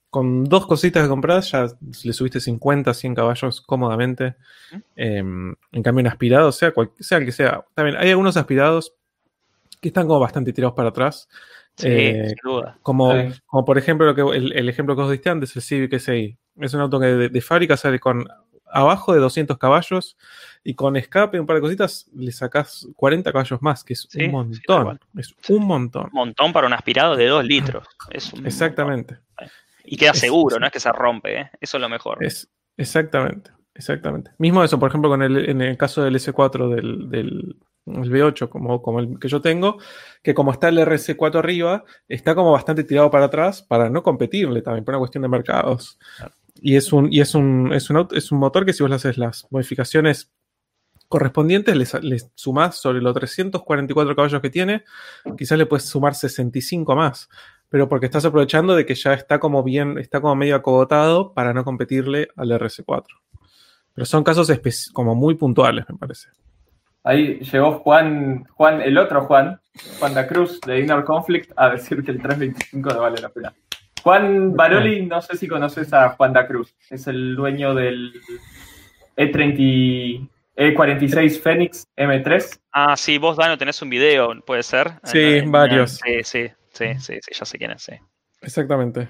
Con 0.09 0.45
dos 0.45 0.65
cositas 0.65 1.03
que 1.03 1.09
compras 1.09 1.51
ya 1.51 1.67
le 2.03 2.13
subiste 2.13 2.39
50, 2.39 2.93
100 2.93 3.15
caballos 3.15 3.61
cómodamente. 3.61 4.35
Em, 4.95 5.53
en 5.73 5.83
cambio, 5.83 6.03
un 6.03 6.07
aspirado, 6.07 6.53
sea, 6.53 6.71
cual, 6.71 6.91
sea 6.97 7.17
el 7.17 7.25
que 7.25 7.33
sea. 7.33 7.65
También 7.73 7.97
hay 7.97 8.11
algunos 8.11 8.37
aspirados 8.37 8.93
que 9.81 9.89
están 9.89 10.07
como 10.07 10.21
bastante 10.21 10.53
tirados 10.53 10.73
para 10.73 10.89
atrás. 10.89 11.27
Sí, 11.75 11.87
eh, 11.89 12.29
sin 12.29 12.37
duda. 12.41 12.79
Como, 12.81 13.13
como 13.45 13.65
por 13.65 13.77
ejemplo 13.77 14.05
lo 14.05 14.15
que, 14.15 14.37
el, 14.37 14.69
ejemplo 14.69 14.95
que 14.95 15.01
os 15.01 15.11
diste 15.11 15.29
antes, 15.29 15.55
el 15.55 15.61
Civic 15.61 15.99
SI. 15.99 16.37
Es 16.61 16.73
un 16.73 16.81
auto 16.81 16.99
que 16.99 17.07
de, 17.07 17.41
fábrica 17.41 17.75
sale 17.75 17.99
con 17.99 18.25
abajo 18.71 19.13
de 19.13 19.19
200 19.19 19.57
caballos 19.57 20.17
y 20.63 20.73
con 20.73 20.97
escape, 20.97 21.39
un 21.39 21.45
par 21.45 21.57
de 21.57 21.61
cositas, 21.61 22.07
le 22.15 22.31
sacás 22.31 22.87
40 22.95 23.31
caballos 23.31 23.61
más, 23.61 23.83
que 23.83 23.93
es 23.93 24.07
un 24.15 24.31
montón. 24.31 24.99
es 25.17 25.35
un 25.49 25.65
montón. 25.65 26.05
Un 26.05 26.13
montón 26.13 26.53
para 26.53 26.67
un 26.67 26.73
aspirado 26.73 27.15
de 27.15 27.27
2 27.27 27.45
litros. 27.45 27.87
exactamente. 28.43 29.19
Y 29.83 29.97
queda 29.97 30.13
seguro, 30.13 30.59
no 30.59 30.65
es 30.65 30.71
que 30.71 30.79
se 30.79 30.91
rompe, 30.91 31.41
¿eh? 31.41 31.51
eso 31.61 31.77
es 31.77 31.81
lo 31.81 31.89
mejor. 31.89 32.23
Es, 32.23 32.49
exactamente, 32.77 33.51
exactamente. 33.75 34.31
Mismo 34.39 34.63
eso, 34.63 34.79
por 34.79 34.89
ejemplo, 34.89 35.09
con 35.09 35.21
el, 35.21 35.49
en 35.49 35.61
el 35.61 35.77
caso 35.77 36.03
del 36.03 36.15
S4 36.15 36.73
del, 36.73 37.09
del 37.09 37.55
V8, 37.85 38.49
como, 38.49 38.81
como 38.81 38.99
el 38.99 39.19
que 39.19 39.27
yo 39.27 39.41
tengo, 39.41 39.77
que 40.23 40.33
como 40.33 40.51
está 40.51 40.69
el 40.69 40.79
RC4 40.79 41.37
arriba, 41.37 41.83
está 42.07 42.33
como 42.33 42.51
bastante 42.51 42.83
tirado 42.83 43.11
para 43.11 43.25
atrás 43.25 43.61
para 43.61 43.89
no 43.89 44.01
competirle 44.01 44.61
también, 44.61 44.83
por 44.83 44.93
una 44.93 44.99
cuestión 44.99 45.21
de 45.21 45.27
mercados. 45.27 45.99
Y 46.61 46.75
es 46.75 46.93
un, 46.93 47.11
y 47.11 47.19
es 47.19 47.35
un, 47.35 47.73
es 47.73 47.89
un, 47.89 48.07
es 48.11 48.31
un 48.31 48.39
motor 48.39 48.65
que 48.65 48.73
si 48.73 48.83
vos 48.83 48.89
le 48.89 48.95
haces 48.95 49.17
las 49.17 49.47
modificaciones 49.51 50.31
correspondientes, 51.07 51.75
le, 52.01 52.19
sumás 52.35 52.77
sobre 52.77 53.01
los 53.01 53.13
344 53.13 54.15
caballos 54.15 54.41
que 54.41 54.49
tiene, 54.49 54.83
quizás 55.37 55.57
le 55.57 55.65
puedes 55.65 55.85
sumar 55.85 56.15
65 56.15 56.95
más, 56.95 57.29
pero 57.69 57.87
porque 57.87 58.07
estás 58.07 58.25
aprovechando 58.25 58.75
de 58.75 58.85
que 58.85 58.95
ya 58.95 59.13
está 59.13 59.39
como 59.39 59.63
bien, 59.63 59.97
está 59.97 60.21
como 60.21 60.35
medio 60.35 60.55
acogotado 60.55 61.33
para 61.33 61.53
no 61.53 61.63
competirle 61.63 62.29
al 62.35 62.49
RC4. 62.51 63.05
Pero 63.93 64.05
son 64.05 64.23
casos 64.23 64.51
como 64.91 65.15
muy 65.15 65.35
puntuales, 65.35 65.85
me 65.87 65.97
parece. 65.97 66.29
Ahí 67.03 67.39
llegó 67.39 67.79
Juan, 67.79 68.45
Juan, 68.55 68.81
el 68.81 68.97
otro 68.97 69.25
Juan, 69.25 69.59
Juan 69.99 70.13
da 70.15 70.27
Cruz 70.27 70.59
de 70.61 70.79
Inner 70.79 71.03
Conflict, 71.03 71.51
a 71.55 71.69
decir 71.69 72.03
que 72.03 72.11
el 72.11 72.21
325 72.21 72.89
no 72.89 72.99
vale 72.99 73.21
la 73.21 73.29
pena. 73.29 73.53
Juan 74.05 74.55
Baroli, 74.55 75.03
no 75.03 75.19
sé 75.19 75.35
si 75.35 75.47
conoces 75.47 75.91
a 75.91 76.09
Juan 76.09 76.31
da 76.31 76.45
Cruz, 76.45 76.75
es 76.91 77.07
el 77.07 77.35
dueño 77.35 77.73
del 77.73 78.13
E30, 79.17 80.29
E46 80.55 81.41
Phoenix 81.41 81.87
M3. 81.97 82.59
Ah, 82.71 82.95
sí, 82.95 83.17
vos, 83.17 83.35
Dano, 83.35 83.57
tenés 83.57 83.81
un 83.81 83.89
video, 83.89 84.39
¿puede 84.45 84.61
ser? 84.61 84.91
Sí, 85.05 85.41
varios. 85.47 85.97
Sí, 86.05 86.21
sí, 86.21 86.51
sí, 86.71 86.85
sí, 86.99 87.19
ya 87.31 87.45
sé 87.45 87.57
quién 87.57 87.71
es, 87.71 87.81
sí. 87.81 87.93
Exactamente. 88.41 89.09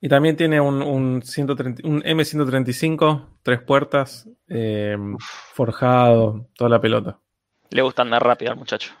Y 0.00 0.08
también 0.08 0.34
tiene 0.34 0.62
un, 0.62 0.80
un, 0.80 1.20
130, 1.20 1.86
un 1.86 2.02
M135, 2.04 3.26
tres 3.42 3.60
puertas, 3.60 4.26
eh, 4.48 4.96
forjado, 5.52 6.48
toda 6.56 6.70
la 6.70 6.80
pelota. 6.80 7.18
Le 7.68 7.82
gusta 7.82 8.00
andar 8.00 8.24
rápido 8.24 8.50
al 8.50 8.56
muchacho. 8.56 8.94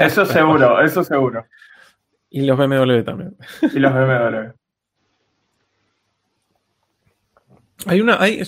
Eso 0.00 0.26
seguro, 0.26 0.80
eso 0.80 1.04
seguro. 1.04 1.46
Y 2.36 2.42
los 2.42 2.58
BMW 2.58 3.02
también. 3.02 3.34
Y 3.62 3.78
los 3.78 3.94
BMW. 3.94 4.52
Hay 7.86 8.00
una, 8.02 8.20
hay, 8.20 8.42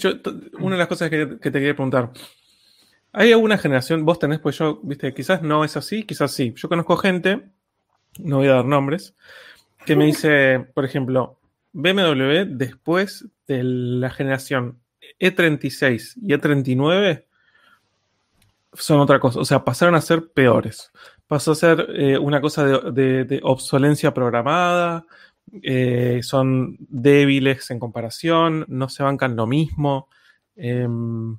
una 0.58 0.74
de 0.74 0.78
las 0.78 0.88
cosas 0.88 1.08
que, 1.08 1.24
te 1.24 1.50
quería 1.50 1.74
preguntar. 1.74 2.10
¿Hay 3.12 3.32
alguna 3.32 3.56
generación, 3.56 4.04
vos 4.04 4.18
tenés, 4.18 4.40
pues 4.40 4.58
yo, 4.58 4.78
viste, 4.82 5.14
quizás 5.14 5.40
no 5.40 5.64
es 5.64 5.74
así, 5.78 6.04
quizás 6.04 6.32
sí. 6.32 6.52
Yo 6.54 6.68
conozco 6.68 6.98
gente, 6.98 7.48
no 8.18 8.36
voy 8.36 8.48
a 8.48 8.56
dar 8.56 8.66
nombres, 8.66 9.16
que 9.86 9.96
me 9.96 10.04
dice, 10.04 10.66
por 10.74 10.84
ejemplo, 10.84 11.40
BMW 11.72 12.44
después 12.46 13.26
de 13.46 13.62
la 13.62 14.10
generación 14.10 14.80
E36 15.18 16.12
y 16.20 16.34
E39 16.34 17.24
son 18.74 19.00
otra 19.00 19.18
cosa, 19.18 19.40
o 19.40 19.46
sea, 19.46 19.64
pasaron 19.64 19.94
a 19.94 20.02
ser 20.02 20.30
peores. 20.30 20.92
Pasó 21.28 21.52
a 21.52 21.54
ser 21.54 21.86
eh, 21.94 22.18
una 22.18 22.40
cosa 22.40 22.64
de 22.66 23.40
obsolencia 23.44 24.12
programada, 24.12 25.04
eh, 25.62 26.20
son 26.22 26.76
débiles 26.78 27.70
en 27.70 27.78
comparación, 27.78 28.64
no 28.68 28.88
se 28.88 29.02
bancan 29.02 29.36
lo 29.36 29.46
mismo. 29.46 30.08
Em, 30.56 31.38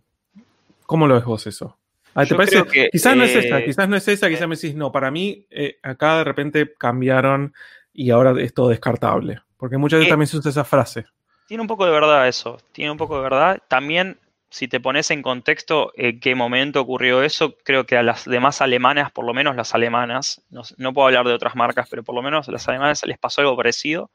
¿Cómo 0.85 1.07
lo 1.07 1.15
ves 1.15 1.25
vos 1.25 1.47
eso? 1.47 1.77
Ah, 2.15 2.25
¿te 2.25 2.35
parece? 2.35 2.63
quizás 2.91 3.15
no 3.15 3.23
es 3.23 3.35
esa, 3.35 3.59
eh, 3.59 3.65
quizás 3.65 3.87
no 3.87 3.95
es 3.95 4.07
esa, 4.07 4.29
quizás 4.29 4.47
me 4.47 4.55
decís, 4.55 4.75
no, 4.75 4.91
para 4.91 5.11
mí 5.11 5.45
acá 5.83 6.17
de 6.17 6.23
repente 6.23 6.73
cambiaron 6.77 7.53
y 7.93 8.09
ahora 8.09 8.33
es 8.41 8.53
todo 8.53 8.69
descartable. 8.69 9.41
Porque 9.57 9.77
muchas 9.77 9.99
veces 9.99 10.09
también 10.09 10.27
se 10.27 10.37
usa 10.37 10.51
esa 10.51 10.63
frase. 10.63 11.05
Tiene 11.47 11.61
un 11.61 11.67
poco 11.67 11.85
de 11.85 11.91
verdad 11.91 12.27
eso, 12.27 12.57
tiene 12.71 12.91
un 12.91 12.97
poco 12.97 13.17
de 13.17 13.23
verdad. 13.23 13.61
También 13.67 14.17
si 14.49 14.67
te 14.67 14.79
pones 14.79 15.11
en 15.11 15.21
contexto 15.21 15.91
en 15.95 16.19
qué 16.19 16.33
momento 16.33 16.81
ocurrió 16.81 17.21
eso, 17.23 17.55
creo 17.63 17.85
que 17.85 17.97
a 17.97 18.03
las 18.03 18.25
demás 18.25 18.61
alemanas, 18.61 19.11
por 19.11 19.25
lo 19.25 19.33
menos 19.33 19.55
las 19.55 19.75
alemanas, 19.75 20.41
no, 20.49 20.93
puedo 20.93 21.07
hablar 21.07 21.27
de 21.27 21.33
otras 21.33 21.55
marcas, 21.55 21.87
pero 21.89 22.03
por 22.03 22.15
lo 22.15 22.21
menos 22.21 22.49
a 22.49 22.51
las 22.51 22.67
alemanas 22.67 23.05
les 23.05 23.19
pasó 23.19 23.41
algo 23.41 23.55
parecido. 23.55 24.11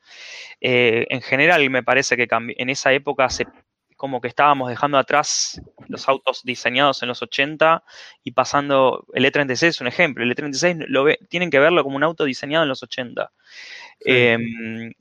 Eh, 0.61 1.07
en 1.11 1.23
general, 1.23 1.69
me 1.71 1.85
parece 1.85 2.17
que 2.17 2.27
en 2.31 2.71
esa 2.71 2.93
época 2.93 3.31
se, 3.31 3.47
como 3.97 4.21
que 4.21 4.29
estábamos 4.29 4.69
dejando 4.69 4.99
atrás 4.99 5.61
los 5.89 6.09
autos 6.09 6.43
diseñados 6.43 7.03
en 7.03 7.09
los 7.09 7.23
80 7.23 7.85
y 8.25 8.33
pasando, 8.33 9.07
el 9.15 9.25
E36 9.25 9.67
es 9.69 9.81
un 9.81 9.87
ejemplo, 9.87 10.25
el 10.25 10.35
E36 10.35 10.87
lo 10.89 11.07
tienen 11.29 11.51
que 11.51 11.61
verlo 11.61 11.85
como 11.85 11.97
un 11.97 12.03
auto 12.03 12.25
diseñado 12.25 12.65
en 12.65 12.69
los 12.71 12.83
80. 12.83 13.31
Em, 14.01 14.93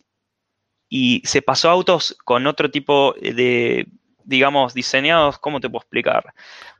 y 0.89 1.21
se 1.25 1.41
pasó 1.41 1.69
a 1.69 1.71
autos 1.71 2.15
con 2.23 2.45
otro 2.45 2.69
tipo 2.69 3.15
de 3.19 3.87
digamos, 4.23 4.73
diseñados, 4.73 5.39
¿cómo 5.39 5.59
te 5.59 5.69
puedo 5.69 5.81
explicar? 5.81 6.33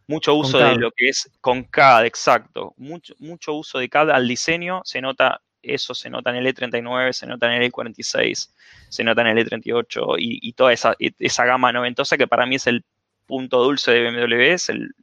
Mucho 0.08 0.36
uso 0.36 0.60
de 0.60 0.76
lo 0.76 0.92
que 0.92 1.10
es 1.10 1.30
con 1.42 1.64
CAD, 1.64 2.06
exacto. 2.06 2.74
Mucho, 2.78 3.14
mucho 3.20 3.54
uso 3.54 3.80
de 3.80 3.90
CAD 3.90 4.12
al 4.12 4.28
diseño, 4.28 4.82
se 4.84 5.02
nota, 5.02 5.42
eso 5.62 5.94
se 5.94 6.10
nota 6.10 6.30
en 6.30 6.38
el 6.38 6.48
E39, 6.48 7.14
se 7.14 7.26
nota 7.26 7.48
en 7.48 7.62
el 7.62 7.72
E46, 7.72 8.52
se 8.90 9.04
nota 9.04 9.22
en 9.22 9.38
el 9.38 9.48
E38 9.48 10.16
y, 10.18 10.54
toda 10.54 10.74
esa, 10.74 10.96
esa, 11.00 11.46
gama 11.46 11.72
noventosa 11.72 12.18
que 12.18 12.28
para 12.28 12.46
mí 12.46 12.56
es 12.56 12.68
el 12.68 12.84
punto 13.26 13.64
dulce 13.64 13.92
de 13.92 14.12
BMW, 14.12 14.54
es 14.54 14.70
el, 14.70 14.94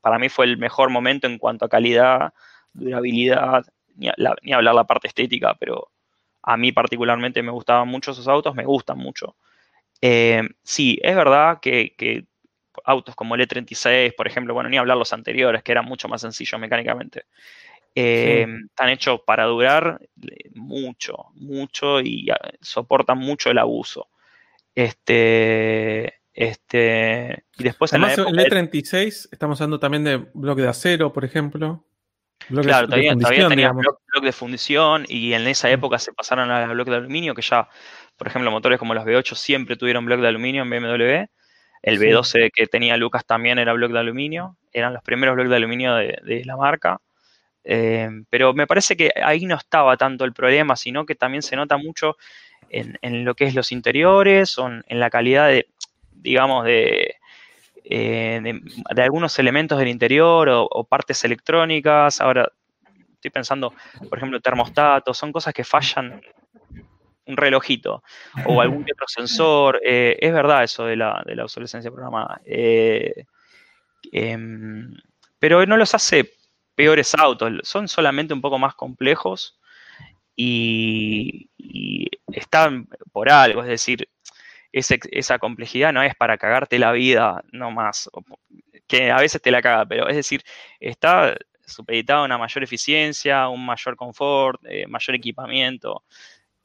para 0.00 0.18
mí 0.18 0.28
fue 0.28 0.44
el 0.44 0.58
mejor 0.58 0.90
momento 0.90 1.26
en 1.26 1.38
cuanto 1.38 1.64
a 1.64 1.68
calidad, 1.70 2.34
durabilidad, 2.74 3.64
ni, 3.96 4.08
ni 4.42 4.52
hablar 4.52 4.74
la 4.74 4.84
parte 4.84 5.08
estética, 5.08 5.54
pero 5.58 5.90
a 6.42 6.56
mí 6.58 6.72
particularmente 6.72 7.42
me 7.42 7.50
gustaban 7.50 7.88
mucho 7.88 8.10
esos 8.10 8.28
autos, 8.28 8.54
me 8.54 8.64
gustan 8.64 8.98
mucho. 8.98 9.36
Eh, 10.00 10.42
sí, 10.62 10.98
es 11.02 11.16
verdad 11.16 11.58
que, 11.60 12.26
autos 12.84 13.14
como 13.14 13.34
el 13.34 13.40
E36, 13.42 14.14
por 14.14 14.26
ejemplo, 14.26 14.54
bueno, 14.54 14.68
ni 14.68 14.76
hablar 14.76 14.96
los 14.96 15.12
anteriores, 15.12 15.62
que 15.62 15.72
eran 15.72 15.84
mucho 15.84 16.08
más 16.08 16.20
sencillos 16.20 16.60
mecánicamente, 16.60 17.24
eh, 17.94 18.46
están 18.66 18.88
hechos 18.88 19.20
para 19.24 19.44
durar 19.44 20.00
eh, 20.22 20.50
mucho, 20.54 21.26
mucho 21.34 22.00
y 22.00 22.28
ah, 22.30 22.50
soportan 22.60 23.18
mucho 23.18 23.50
el 23.50 23.58
abuso. 23.58 24.08
Este, 24.74 26.14
Este, 26.32 27.44
y 27.56 27.62
después 27.62 27.92
Además, 27.92 28.18
en 28.18 28.26
el 28.26 28.36
la 28.36 28.42
época 28.42 28.56
de- 28.56 28.68
E36, 28.68 29.28
estamos 29.30 29.60
hablando 29.60 29.78
también 29.78 30.02
de 30.02 30.16
bloque 30.34 30.62
de 30.62 30.68
acero, 30.68 31.12
por 31.12 31.24
ejemplo. 31.24 31.84
Bloque 32.48 32.66
Claro, 32.66 32.88
de 32.88 33.14
todavía, 33.16 33.48
tenías 33.48 33.72
bloque, 33.72 34.02
bloque 34.12 34.26
de 34.26 34.32
fundición 34.32 35.04
y 35.08 35.32
en 35.32 35.46
esa 35.46 35.70
época 35.70 35.98
se 35.98 36.12
pasaron 36.12 36.50
a 36.50 36.66
bloque 36.66 36.90
de 36.90 36.96
aluminio, 36.98 37.34
que 37.34 37.42
ya, 37.42 37.68
por 38.16 38.28
ejemplo, 38.28 38.50
motores 38.50 38.78
como 38.78 38.94
los 38.94 39.04
V8 39.04 39.34
siempre 39.34 39.76
tuvieron 39.76 40.04
bloque 40.04 40.22
de 40.22 40.28
aluminio 40.28 40.62
en 40.62 40.70
BMW. 40.70 41.26
El 41.82 41.98
Sí. 41.98 42.04
V12 42.06 42.50
que 42.52 42.66
tenía 42.66 42.96
Lucas 42.96 43.26
también 43.26 43.58
era 43.58 43.72
bloque 43.72 43.92
de 43.92 44.00
aluminio. 44.00 44.56
Eran 44.72 44.94
los 44.94 45.02
primeros 45.02 45.34
bloques 45.34 45.50
de 45.50 45.56
aluminio 45.56 45.94
de, 45.94 46.18
de 46.22 46.44
la 46.44 46.56
marca. 46.56 47.00
Eh, 47.64 48.10
pero 48.30 48.52
me 48.54 48.66
parece 48.66 48.96
que 48.96 49.10
ahí 49.22 49.46
no 49.46 49.56
estaba 49.56 49.96
tanto 49.96 50.24
el 50.24 50.32
problema, 50.32 50.76
sino 50.76 51.06
que 51.06 51.14
también 51.14 51.42
se 51.42 51.56
nota 51.56 51.76
mucho 51.76 52.16
en, 52.68 52.98
en 53.02 53.24
lo 53.24 53.34
que 53.34 53.44
es 53.44 53.54
los 53.54 53.72
interiores 53.72 54.58
o 54.58 54.66
en, 54.66 54.84
en 54.86 55.00
la 55.00 55.10
calidad 55.10 55.48
de, 55.48 55.66
digamos, 56.12 56.64
de, 56.64 57.16
eh, 57.84 58.40
de, 58.42 58.60
de 58.94 59.02
algunos 59.02 59.38
elementos 59.38 59.78
del 59.78 59.88
interior 59.88 60.48
o, 60.48 60.64
o 60.70 60.84
partes 60.84 61.24
electrónicas. 61.24 62.20
Ahora 62.20 62.50
estoy 63.14 63.30
pensando, 63.30 63.72
por 64.08 64.18
ejemplo, 64.18 64.40
termostatos, 64.40 65.16
son 65.16 65.32
cosas 65.32 65.54
que 65.54 65.64
fallan 65.64 66.20
un 67.26 67.36
relojito 67.36 68.02
o 68.46 68.60
algún 68.60 68.82
otro 68.92 69.06
sensor. 69.08 69.80
eh, 69.84 70.16
es 70.20 70.32
verdad 70.32 70.64
eso 70.64 70.84
de 70.86 70.96
la, 70.96 71.22
de 71.26 71.36
la 71.36 71.44
obsolescencia 71.44 71.90
programada. 71.90 72.40
Eh, 72.44 73.24
em, 74.12 74.94
pero 75.38 75.64
no 75.66 75.76
los 75.76 75.94
hace 75.94 76.30
peores 76.74 77.14
autos, 77.14 77.52
son 77.62 77.88
solamente 77.88 78.34
un 78.34 78.40
poco 78.40 78.58
más 78.58 78.74
complejos 78.74 79.58
y, 80.36 81.48
y 81.56 82.08
están 82.32 82.88
por 83.12 83.30
algo, 83.30 83.62
es 83.62 83.68
decir, 83.68 84.08
ese- 84.72 85.00
esa 85.12 85.38
complejidad 85.38 85.92
no 85.92 86.02
es 86.02 86.14
para 86.16 86.38
cagarte 86.38 86.78
la 86.78 86.92
vida, 86.92 87.42
no 87.52 87.70
más, 87.70 88.08
o- 88.12 88.22
que 88.86 89.10
a 89.10 89.18
veces 89.20 89.40
te 89.42 89.50
la 89.50 89.62
caga, 89.62 89.86
pero 89.86 90.08
es 90.08 90.16
decir, 90.16 90.42
está 90.80 91.36
supeditado 91.66 92.22
a 92.22 92.24
una 92.26 92.38
mayor 92.38 92.64
eficiencia, 92.64 93.48
un 93.48 93.64
mayor 93.64 93.96
confort, 93.96 94.60
eh, 94.66 94.86
mayor 94.86 95.16
equipamiento. 95.16 96.04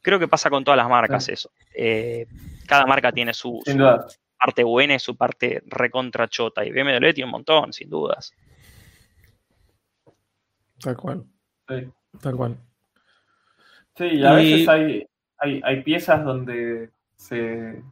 Creo 0.01 0.19
que 0.19 0.27
pasa 0.27 0.49
con 0.49 0.63
todas 0.63 0.77
las 0.77 0.87
marcas 0.89 1.25
Sí. 1.25 1.33
eso. 1.33 1.51
Eh, 1.73 2.25
cada 2.67 2.85
marca 2.85 3.11
tiene 3.11 3.33
su, 3.33 3.59
Sin 3.65 3.73
su 3.73 3.79
duda. 3.79 4.07
parte 4.37 4.63
buena 4.63 4.95
y 4.95 4.99
su 4.99 5.15
parte 5.17 5.61
recontra 5.67 6.27
chota, 6.27 6.63
y 6.63 6.71
BMW 6.71 7.13
tiene 7.13 7.25
un 7.25 7.31
montón, 7.31 7.73
sin 7.73 7.89
dudas. 7.89 8.33
Tal 10.81 10.95
cual, 10.95 11.25
Sí. 11.67 11.89
tal 12.21 12.35
cual. 12.35 12.57
Sí, 13.97 14.05
y 14.05 14.23
a 14.25 14.41
Y- 14.41 14.51
veces 14.53 14.69
hay, 14.69 15.07
hay, 15.37 15.61
hay 15.63 15.83
piezas 15.83 16.23
donde 16.23 16.89
se, 17.17 17.83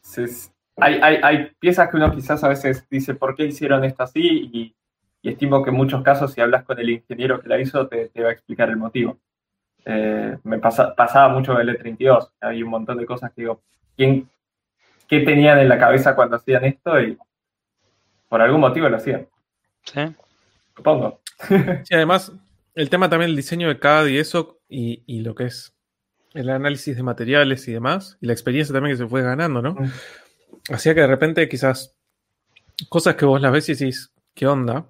se- 0.00 0.26
se- 0.28 0.50
hay, 0.76 0.94
hay, 1.02 1.16
hay 1.22 1.50
piezas 1.58 1.88
que 1.90 1.96
uno 1.96 2.12
quizás 2.14 2.42
a 2.44 2.48
veces 2.48 2.86
dice 2.88 3.14
por 3.14 3.34
qué 3.34 3.46
hicieron 3.46 3.84
esto 3.84 4.04
así 4.04 4.20
y, 4.52 4.76
y 5.22 5.28
estimo 5.30 5.64
que 5.64 5.70
en 5.70 5.76
muchos 5.76 6.02
casos 6.02 6.32
si 6.32 6.40
hablas 6.40 6.64
con 6.64 6.78
el 6.78 6.90
ingeniero 6.90 7.40
que 7.40 7.48
la 7.48 7.60
hizo 7.60 7.88
te, 7.88 8.08
te 8.10 8.22
va 8.22 8.28
a 8.28 8.32
explicar 8.32 8.68
el 8.70 8.76
motivo. 8.76 9.18
Eh, 9.86 10.38
me 10.44 10.58
pasa- 10.58 10.94
pasaba 10.94 11.28
mucho 11.28 11.58
el 11.58 11.68
E32, 11.68 12.30
hay 12.40 12.62
un 12.62 12.70
montón 12.70 12.98
de 12.98 13.06
cosas 13.06 13.32
que 13.32 13.42
digo, 13.42 13.60
¿quién, 13.96 14.28
¿qué 15.08 15.20
tenían 15.20 15.58
en 15.58 15.68
la 15.68 15.78
cabeza 15.78 16.14
cuando 16.16 16.36
hacían 16.36 16.64
esto? 16.64 16.98
Y 17.00 17.18
por 18.28 18.40
algún 18.40 18.60
motivo 18.60 18.88
lo 18.88 18.96
hacían, 18.96 19.28
¿sí? 19.84 20.00
supongo. 20.76 21.20
Sí, 21.84 21.94
además, 21.94 22.32
el 22.74 22.88
tema 22.90 23.08
también 23.10 23.28
del 23.28 23.36
diseño 23.36 23.68
de 23.68 23.78
CAD 23.78 24.06
y 24.06 24.18
eso, 24.18 24.58
y, 24.68 25.02
y 25.06 25.20
lo 25.20 25.34
que 25.34 25.44
es 25.44 25.74
el 26.32 26.48
análisis 26.50 26.96
de 26.96 27.02
materiales 27.02 27.68
y 27.68 27.72
demás, 27.72 28.16
y 28.20 28.26
la 28.26 28.32
experiencia 28.32 28.72
también 28.72 28.96
que 28.96 29.02
se 29.02 29.08
fue 29.08 29.22
ganando, 29.22 29.60
¿no? 29.62 29.74
Mm. 29.74 29.90
Hacía 30.72 30.94
que 30.94 31.02
de 31.02 31.06
repente 31.06 31.48
quizás 31.48 31.94
cosas 32.88 33.14
que 33.16 33.24
vos 33.26 33.40
las 33.40 33.52
ves 33.52 33.68
y 33.68 33.74
decís, 33.74 34.12
¿qué 34.34 34.46
onda? 34.46 34.86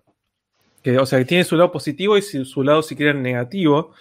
Que, 0.83 0.97
o 0.99 1.05
sea, 1.07 1.19
que 1.19 1.25
tiene 1.25 1.45
su 1.45 1.57
lado 1.57 1.73
positivo 1.73 2.17
y 2.17 2.23
su, 2.23 2.45
su 2.45 2.63
lado, 2.63 2.83
si 2.83 2.95
quieren, 2.97 3.23
negativo, 3.23 3.93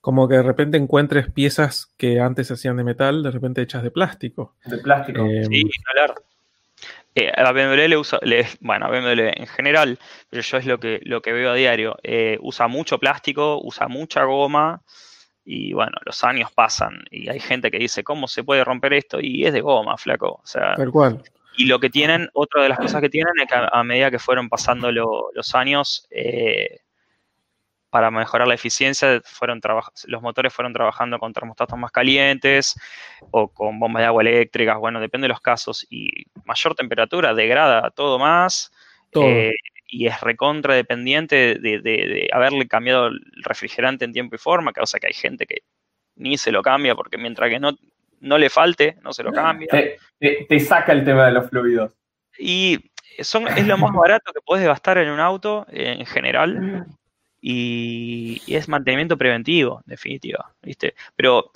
como 0.00 0.28
que 0.28 0.36
de 0.36 0.42
repente 0.42 0.76
encuentres 0.78 1.30
piezas 1.30 1.92
que 1.96 2.20
antes 2.20 2.46
se 2.48 2.54
hacían 2.54 2.76
de 2.76 2.84
metal, 2.84 3.22
de 3.22 3.30
repente 3.30 3.62
hechas 3.62 3.82
de 3.82 3.90
plástico. 3.90 4.54
De 4.64 4.78
plástico. 4.78 5.26
Eh, 5.26 5.44
Sí, 5.44 5.70
hablar. 5.90 6.14
Eh, 7.14 7.30
a 7.36 7.52
BMW 7.52 7.88
le 7.88 7.96
usa, 7.96 8.18
le- 8.22 8.46
bueno, 8.60 8.86
a 8.86 8.90
BMW 8.90 9.32
en 9.36 9.46
general, 9.48 9.98
pero 10.30 10.42
yo 10.42 10.56
es 10.58 10.64
lo 10.66 10.78
que, 10.78 11.00
lo 11.02 11.20
que 11.20 11.32
veo 11.32 11.50
a 11.50 11.54
diario. 11.54 11.96
eh, 12.02 12.38
usa 12.40 12.68
mucho 12.68 12.98
plástico, 12.98 13.60
usa 13.62 13.88
mucha 13.88 14.24
goma 14.24 14.80
y 15.44 15.72
bueno, 15.72 15.92
los 16.04 16.22
años 16.22 16.50
pasan 16.52 17.02
y 17.10 17.28
hay 17.28 17.40
gente 17.40 17.70
que 17.70 17.78
dice, 17.78 18.04
¿cómo 18.04 18.28
se 18.28 18.44
puede 18.44 18.62
romper 18.64 18.92
esto? 18.92 19.18
Y 19.20 19.44
es 19.44 19.52
de 19.52 19.60
goma, 19.60 19.96
flaco. 19.98 20.40
O 20.42 20.46
sea, 20.46 20.76
tal 20.76 20.90
cual. 20.92 21.22
y 21.56 21.64
lo 21.66 21.80
que 21.80 21.90
tienen, 21.90 22.28
otra 22.32 22.62
de 22.62 22.68
las 22.68 22.78
cosas 22.78 23.00
que 23.02 23.10
tienen 23.10 23.32
es 23.42 23.48
que 23.48 23.54
a, 23.56 23.68
a 23.72 23.82
medida 23.82 24.10
que 24.10 24.18
fueron 24.20 24.48
pasando 24.48 24.92
lo- 24.92 25.30
los 25.34 25.54
años, 25.56 26.06
eh, 26.10 26.80
para 27.90 28.10
mejorar 28.10 28.46
la 28.46 28.54
eficiencia, 28.54 29.20
fueron 29.24 29.60
los 30.06 30.22
motores 30.22 30.54
fueron 30.54 30.72
trabajando 30.72 31.18
con 31.18 31.32
termostatos 31.32 31.78
más 31.78 31.90
calientes 31.90 32.76
o 33.32 33.48
con 33.48 33.78
bombas 33.78 34.02
de 34.02 34.06
agua 34.06 34.22
eléctricas, 34.22 34.78
bueno, 34.78 35.00
depende 35.00 35.24
de 35.26 35.30
los 35.30 35.40
casos, 35.40 35.86
y 35.90 36.24
mayor 36.44 36.74
temperatura 36.74 37.34
degrada 37.34 37.90
todo 37.90 38.18
más, 38.18 38.72
Todo. 39.10 39.24
eh, 39.26 39.52
y 39.88 40.06
es 40.06 40.20
recontra 40.20 40.74
dependiente 40.74 41.56
de, 41.58 41.80
de- 41.80 41.80
de 41.80 42.28
haberle 42.32 42.68
cambiado 42.68 43.08
el 43.08 43.20
refrigerante 43.42 44.04
en 44.04 44.12
tiempo 44.12 44.36
y 44.36 44.38
forma, 44.38 44.72
causa 44.72 45.00
que 45.00 45.08
hay 45.08 45.12
gente 45.14 45.46
que 45.46 45.62
ni 46.14 46.38
se 46.38 46.52
lo 46.52 46.62
cambia 46.62 46.94
porque 46.94 47.18
mientras 47.18 47.50
que 47.50 47.58
no, 47.58 47.72
no 48.20 48.38
le 48.38 48.50
falte, 48.50 48.98
no 49.02 49.12
se 49.12 49.24
lo 49.24 49.32
cambia. 49.32 49.66
Te, 49.68 49.98
te- 50.18 50.46
te 50.48 50.60
saca 50.60 50.92
el 50.92 51.04
tema 51.04 51.26
de 51.26 51.32
los 51.32 51.48
fluidos. 51.50 51.90
Y 52.38 52.78
son, 53.18 53.48
es 53.48 53.66
lo 53.66 53.76
más 53.78 53.92
barato 53.92 54.32
que 54.32 54.40
puedes 54.46 54.64
gastar 54.64 54.98
en 54.98 55.10
un 55.10 55.18
auto 55.18 55.66
en 55.70 56.06
general 56.06 56.86
y, 57.40 58.42
y 58.46 58.54
es 58.54 58.68
mantenimiento 58.68 59.16
preventivo, 59.16 59.80
en 59.86 59.90
definitiva, 59.90 60.52
¿viste? 60.62 60.94
Pero 61.16 61.50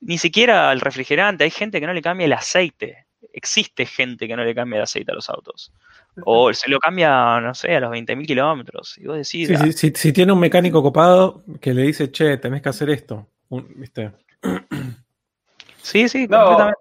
ni 0.00 0.18
siquiera 0.18 0.70
al 0.70 0.80
refrigerante, 0.80 1.44
hay 1.44 1.50
gente 1.50 1.80
que 1.80 1.86
no 1.86 1.92
le 1.94 2.02
cambia 2.02 2.26
el 2.26 2.32
aceite. 2.32 3.06
Existe 3.32 3.86
gente 3.86 4.26
que 4.28 4.36
no 4.36 4.44
le 4.44 4.54
cambia 4.54 4.76
el 4.78 4.82
aceite 4.84 5.12
a 5.12 5.14
los 5.14 5.28
autos. 5.28 5.72
O 6.24 6.52
se 6.54 6.70
lo 6.70 6.78
cambia, 6.78 7.40
no 7.40 7.54
sé, 7.54 7.76
a 7.76 7.80
los 7.80 7.90
20.000 7.90 8.26
kilómetros. 8.26 8.96
Y 8.98 9.06
vos 9.06 9.16
decís, 9.16 9.48
Sí, 9.48 9.54
ah, 9.54 9.58
sí, 9.58 9.72
sí, 9.72 9.92
si 9.94 10.12
tiene 10.12 10.32
un 10.32 10.40
mecánico 10.40 10.82
copado 10.82 11.44
que 11.60 11.74
le 11.74 11.82
dice, 11.82 12.10
che, 12.10 12.38
tenés 12.38 12.62
que 12.62 12.68
hacer 12.70 12.88
esto. 12.90 13.28
Un- 13.48 13.68
¿Viste? 13.76 14.12
sí, 15.82 16.08
sí, 16.08 16.26
No, 16.28 16.38
completamente. 16.38 16.80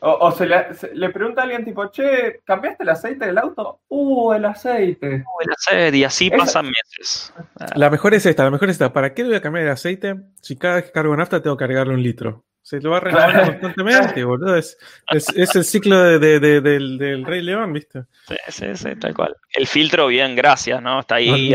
O, 0.00 0.10
o 0.26 0.32
se, 0.32 0.46
le, 0.46 0.74
se- 0.74 0.94
le 0.94 1.10
pregunta 1.10 1.40
a 1.40 1.44
alguien 1.44 1.64
tipo, 1.64 1.90
che, 1.90 2.40
¿cambiaste 2.44 2.82
el 2.84 2.88
aceite 2.90 3.26
del 3.26 3.38
auto? 3.38 3.80
Uh, 3.88 4.32
el 4.34 4.44
aceite. 4.44 5.06
El 5.16 5.52
aceite, 5.56 5.96
Y 5.98 6.04
así 6.04 6.26
Esa- 6.28 6.36
pasan 6.36 6.66
meses. 6.66 7.32
La 7.76 7.90
mejor 7.90 8.14
es 8.14 8.24
esta, 8.26 8.44
la 8.44 8.50
mejor 8.50 8.68
es 8.68 8.74
esta. 8.74 8.92
¿Para 8.92 9.12
qué 9.14 9.22
le 9.22 9.28
voy 9.28 9.36
a 9.38 9.42
cambiar 9.42 9.66
el 9.66 9.72
aceite 9.72 10.14
si 10.40 10.56
cada 10.56 10.76
vez 10.76 10.84
que 10.86 10.92
cargo 10.92 11.16
nafta 11.16 11.42
tengo 11.42 11.56
que 11.56 11.66
cargarle 11.66 11.94
un 11.94 12.02
litro? 12.02 12.44
Se 12.62 12.78
lo 12.80 12.90
va 12.90 13.00
renovando 13.00 13.42
constantemente, 13.58 14.22
boludo. 14.22 14.54
Es, 14.54 14.76
es, 15.10 15.28
es 15.34 15.56
el 15.56 15.64
ciclo 15.64 15.98
de- 16.02 16.18
de- 16.18 16.38
de- 16.40 16.60
del, 16.60 16.98
del 16.98 17.24
Rey 17.24 17.42
León, 17.42 17.72
¿viste? 17.72 18.02
Sí, 18.28 18.36
sí, 18.48 18.66
sí, 18.76 18.96
tal 18.96 19.14
cual. 19.14 19.34
El 19.54 19.66
filtro, 19.66 20.06
bien, 20.08 20.36
gracias, 20.36 20.80
¿no? 20.82 21.00
Está 21.00 21.16
ahí 21.16 21.52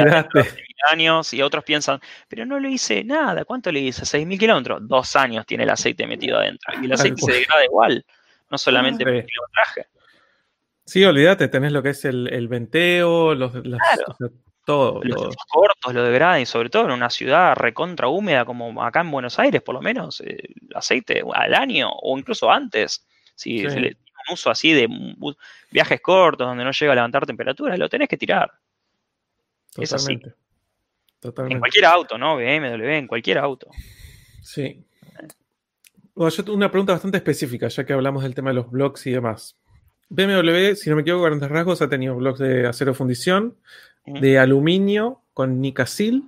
años 0.92 1.34
y 1.34 1.42
otros 1.42 1.64
piensan, 1.64 2.00
pero 2.28 2.46
no 2.46 2.60
le 2.60 2.70
hice 2.72 3.04
nada. 3.04 3.46
¿Cuánto 3.46 3.72
le 3.72 3.80
hice? 3.80 4.04
¿6.000 4.04 4.38
kilómetros? 4.38 4.88
Dos 4.88 5.16
años 5.16 5.46
tiene 5.46 5.64
el 5.64 5.70
aceite 5.70 6.06
metido 6.08 6.38
adentro. 6.38 6.74
Y 6.82 6.86
el 6.86 6.94
aceite 6.94 7.22
se 7.22 7.32
degrada 7.32 7.64
igual, 7.66 8.06
no 8.50 8.58
solamente 8.58 9.04
Sí. 9.04 9.06
por 9.06 9.26
kilometraje. 9.26 9.88
Sí, 10.86 11.04
olvídate, 11.04 11.48
tenés 11.48 11.72
lo 11.72 11.82
que 11.82 11.90
es 11.90 12.06
el, 12.06 12.28
el 12.32 12.48
venteo, 12.48 13.34
los, 13.36 13.54
las- 13.66 13.80
Claro. 13.80 14.04
o 14.08 14.14
sea, 14.16 14.28
todo. 14.66 15.02
Los 15.04 15.16
todo. 15.18 15.30
tiempos 15.30 15.46
cortos 15.50 15.94
lo 15.94 16.04
degradan 16.04 16.42
y 16.42 16.46
sobre 16.46 16.70
todo 16.70 16.86
en 16.86 16.92
una 16.92 17.10
ciudad 17.10 17.56
recontra 17.56 18.08
húmeda 18.08 18.46
como 18.46 18.84
acá 18.84 19.02
en 19.02 19.12
Buenos 19.12 19.38
Aires, 19.40 19.62
por 19.62 19.76
lo 19.76 19.82
menos, 19.82 20.22
eh, 20.22 20.38
el 20.70 20.76
aceite 20.76 21.24
al 21.34 21.54
año 21.56 21.90
o 21.92 22.18
incluso 22.18 22.52
antes. 22.52 23.06
Si 23.36 23.60
Sí. 23.60 23.70
se 23.70 23.80
le 23.80 23.90
tiene 23.96 24.12
un 24.30 24.34
uso 24.34 24.50
así 24.50 24.74
de 24.74 24.88
viajes 25.72 26.02
cortos 26.02 26.48
donde 26.48 26.64
no 26.64 26.72
llega 26.72 26.92
a 26.92 26.96
levantar 26.96 27.26
temperatura, 27.26 27.76
lo 27.78 27.90
tenés 27.90 28.08
que 28.08 28.18
tirar. 28.18 28.52
Es 29.78 29.92
así. 29.94 30.20
Totalmente. 31.20 31.56
En 31.56 31.60
cualquier 31.60 31.86
auto, 31.86 32.18
¿no? 32.18 32.36
BMW, 32.38 32.98
en 32.98 33.08
cualquier 33.08 33.40
auto. 33.40 33.68
Sí. 34.42 34.86
Bueno, 36.16 36.30
yo 36.30 36.44
tengo 36.44 36.58
una 36.58 36.72
pregunta 36.72 36.94
bastante 36.94 37.18
específica, 37.18 37.68
ya 37.68 37.86
que 37.86 37.94
hablamos 37.94 38.24
del 38.24 38.34
tema 38.34 38.52
de 38.52 38.56
los 38.56 38.72
blogs 38.72 39.06
y 39.06 39.12
demás. 39.12 39.58
BMW, 40.10 40.76
si 40.76 40.90
no 40.90 40.96
me 40.96 41.02
equivoco, 41.02 41.26
a 41.26 41.30
grandes 41.30 41.50
rasgos 41.50 41.82
ha 41.82 41.90
tenido 41.90 42.16
blogs 42.16 42.40
de 42.40 42.68
acero 42.68 42.94
fundición, 42.94 43.58
de 44.06 44.40
aluminio 44.40 45.22
con 45.34 45.60
Nicasil, 45.60 46.24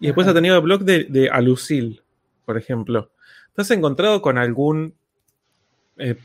y 0.00 0.06
después 0.06 0.28
ha 0.28 0.34
tenido 0.34 0.60
blog 0.62 0.82
de, 0.82 1.04
de 1.04 1.28
Alucil, 1.30 2.02
por 2.44 2.56
ejemplo. 2.56 3.10
¿Te 3.54 3.62
has 3.62 3.70
encontrado 3.72 4.22
con 4.22 4.38
algún, 4.38 4.94
eh, 5.96 6.16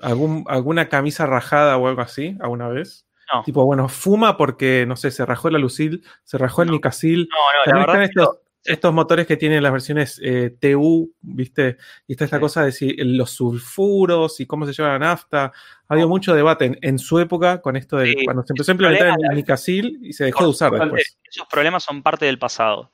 algún 0.00 0.44
alguna 0.46 0.88
camisa 0.88 1.26
rajada 1.26 1.76
o 1.76 1.88
algo 1.88 2.02
así 2.02 2.36
alguna 2.40 2.68
vez? 2.68 3.06
No. 3.32 3.42
Tipo, 3.42 3.64
bueno, 3.64 3.88
fuma 3.88 4.36
porque, 4.36 4.84
no 4.86 4.94
sé, 4.94 5.10
se 5.10 5.26
rajó 5.26 5.48
el 5.48 5.56
Alucil, 5.56 6.04
se 6.22 6.38
rajó 6.38 6.62
el 6.62 6.68
No. 6.68 6.74
Nicasil. 6.74 7.28
No, 7.30 7.72
no, 7.72 7.80
la 7.80 7.86
verdad 7.86 8.04
estos, 8.04 8.38
estos 8.64 8.92
motores 8.94 9.26
que 9.26 9.36
tienen 9.36 9.62
las 9.62 9.72
versiones 9.72 10.20
eh, 10.22 10.54
TU, 10.60 11.12
¿viste? 11.20 11.76
Y 12.06 12.12
está 12.12 12.24
esta 12.24 12.36
Sí. 12.36 12.40
cosa 12.40 12.64
de 12.64 12.72
si 12.72 12.94
los 12.96 13.30
sulfuros 13.30 14.38
y 14.40 14.46
cómo 14.46 14.66
se 14.66 14.72
lleva 14.72 14.90
la 14.90 14.98
nafta. 14.98 15.44
Ha 15.88 15.94
habido 15.94 16.08
mucho 16.08 16.34
debate 16.34 16.66
en, 16.66 16.78
en 16.80 16.98
su 16.98 17.18
época 17.18 17.60
con 17.60 17.76
esto 17.76 17.96
de 17.98 18.12
Sí. 18.12 18.24
cuando 18.24 18.42
se 18.44 18.52
empezó 18.52 18.70
a 18.70 18.74
implementar 18.74 19.08
el 19.30 19.36
Nicasil 19.36 19.98
y 20.02 20.12
se 20.12 20.24
dejó 20.24 20.44
de 20.44 20.50
usar 20.50 20.70
después. 20.72 21.18
Esos 21.24 21.46
problemas 21.48 21.82
son 21.84 22.02
parte 22.02 22.26
del 22.26 22.38
pasado. 22.38 22.92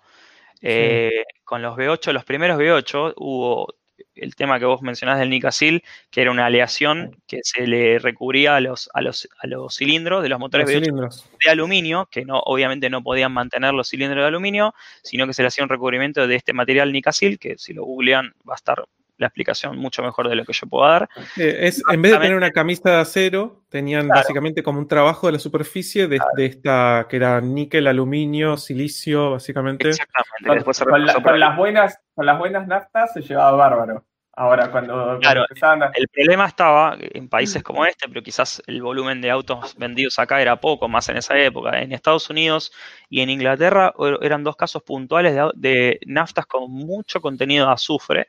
Eh, 0.60 1.24
Con 1.44 1.62
los 1.62 1.76
V8, 1.76 2.12
los 2.12 2.24
primeros 2.24 2.58
V8, 2.58 3.14
hubo 3.16 3.74
el 4.20 4.36
tema 4.36 4.58
que 4.58 4.64
vos 4.64 4.82
mencionás 4.82 5.18
del 5.18 5.30
Nicasil, 5.30 5.82
que 6.10 6.22
era 6.22 6.30
una 6.30 6.46
aleación 6.46 7.16
que 7.26 7.40
se 7.42 7.66
le 7.66 7.98
recubría 7.98 8.56
a 8.56 8.60
los, 8.60 8.90
a 8.94 9.00
los, 9.00 9.28
a 9.40 9.46
los 9.46 9.76
cilindros 9.76 10.22
de 10.22 10.28
los 10.28 10.38
motores 10.38 10.66
Los 10.66 10.76
V8 10.76 10.84
cilindros. 10.84 11.30
de 11.44 11.50
aluminio, 11.50 12.08
que 12.10 12.24
no, 12.24 12.40
obviamente 12.40 12.90
no 12.90 13.02
podían 13.02 13.32
mantener 13.32 13.74
los 13.74 13.88
cilindros 13.88 14.22
de 14.22 14.28
aluminio, 14.28 14.74
sino 15.02 15.26
que 15.26 15.34
se 15.34 15.42
le 15.42 15.48
hacía 15.48 15.64
un 15.64 15.70
recubrimiento 15.70 16.26
de 16.26 16.34
este 16.34 16.52
material 16.52 16.92
Nicasil, 16.92 17.38
que 17.38 17.58
si 17.58 17.72
lo 17.72 17.84
googlean 17.84 18.34
va 18.48 18.54
a 18.54 18.56
estar 18.56 18.84
la 19.18 19.26
explicación 19.26 19.76
mucho 19.76 20.02
mejor 20.02 20.28
de 20.28 20.36
lo 20.36 20.44
que 20.44 20.52
yo 20.52 20.66
puedo 20.66 20.88
dar. 20.88 21.08
Eh, 21.36 21.58
es, 21.62 21.82
en 21.90 22.00
vez 22.00 22.12
de 22.12 22.18
tener 22.18 22.36
una 22.36 22.50
camisa 22.50 22.90
de 22.90 22.96
acero, 22.96 23.62
tenían 23.68 24.06
Claro. 24.06 24.20
básicamente 24.20 24.62
como 24.62 24.78
un 24.78 24.88
trabajo 24.88 25.26
de 25.26 25.34
la 25.34 25.38
superficie 25.38 26.06
de, 26.08 26.20
de 26.36 26.46
esta, 26.46 27.06
que 27.10 27.16
era 27.16 27.40
níquel, 27.40 27.86
aluminio, 27.88 28.56
silicio, 28.56 29.32
básicamente. 29.32 29.88
Exactamente. 29.90 30.46
Con, 30.46 30.54
después 30.56 30.76
se 30.76 30.84
con 30.84 30.92
la- 30.92 30.96
reemplazó 30.98 31.22
por 31.22 31.32
con 31.32 31.40
las 31.40 31.56
buenas, 31.56 32.00
con 32.14 32.26
las 32.26 32.38
buenas 32.38 32.66
naftas 32.66 33.12
se 33.12 33.20
llevaba 33.22 33.50
bárbaro. 33.52 34.04
Ahora, 34.40 34.70
cuando, 34.70 34.94
cuando 34.94 35.18
Claro, 35.18 35.40
empezaban 35.48 35.82
a- 35.82 35.90
El 35.94 36.06
problema 36.06 36.46
estaba 36.46 36.96
en 37.00 37.28
países 37.28 37.60
como 37.64 37.84
este, 37.84 38.08
pero 38.08 38.22
quizás 38.22 38.62
el 38.68 38.80
volumen 38.82 39.20
de 39.20 39.32
autos 39.32 39.74
vendidos 39.76 40.16
acá 40.20 40.40
era 40.40 40.60
poco, 40.60 40.86
más 40.88 41.08
en 41.08 41.16
esa 41.16 41.36
época. 41.36 41.82
En 41.82 41.90
Estados 41.90 42.30
Unidos 42.30 42.72
y 43.10 43.20
en 43.20 43.30
Inglaterra 43.30 43.92
er- 43.98 44.18
eran 44.22 44.44
dos 44.44 44.54
casos 44.54 44.84
puntuales 44.84 45.34
de, 45.34 45.50
de 45.56 45.98
naftas 46.06 46.46
con 46.46 46.70
mucho 46.70 47.20
contenido 47.20 47.66
de 47.66 47.72
azufre. 47.72 48.28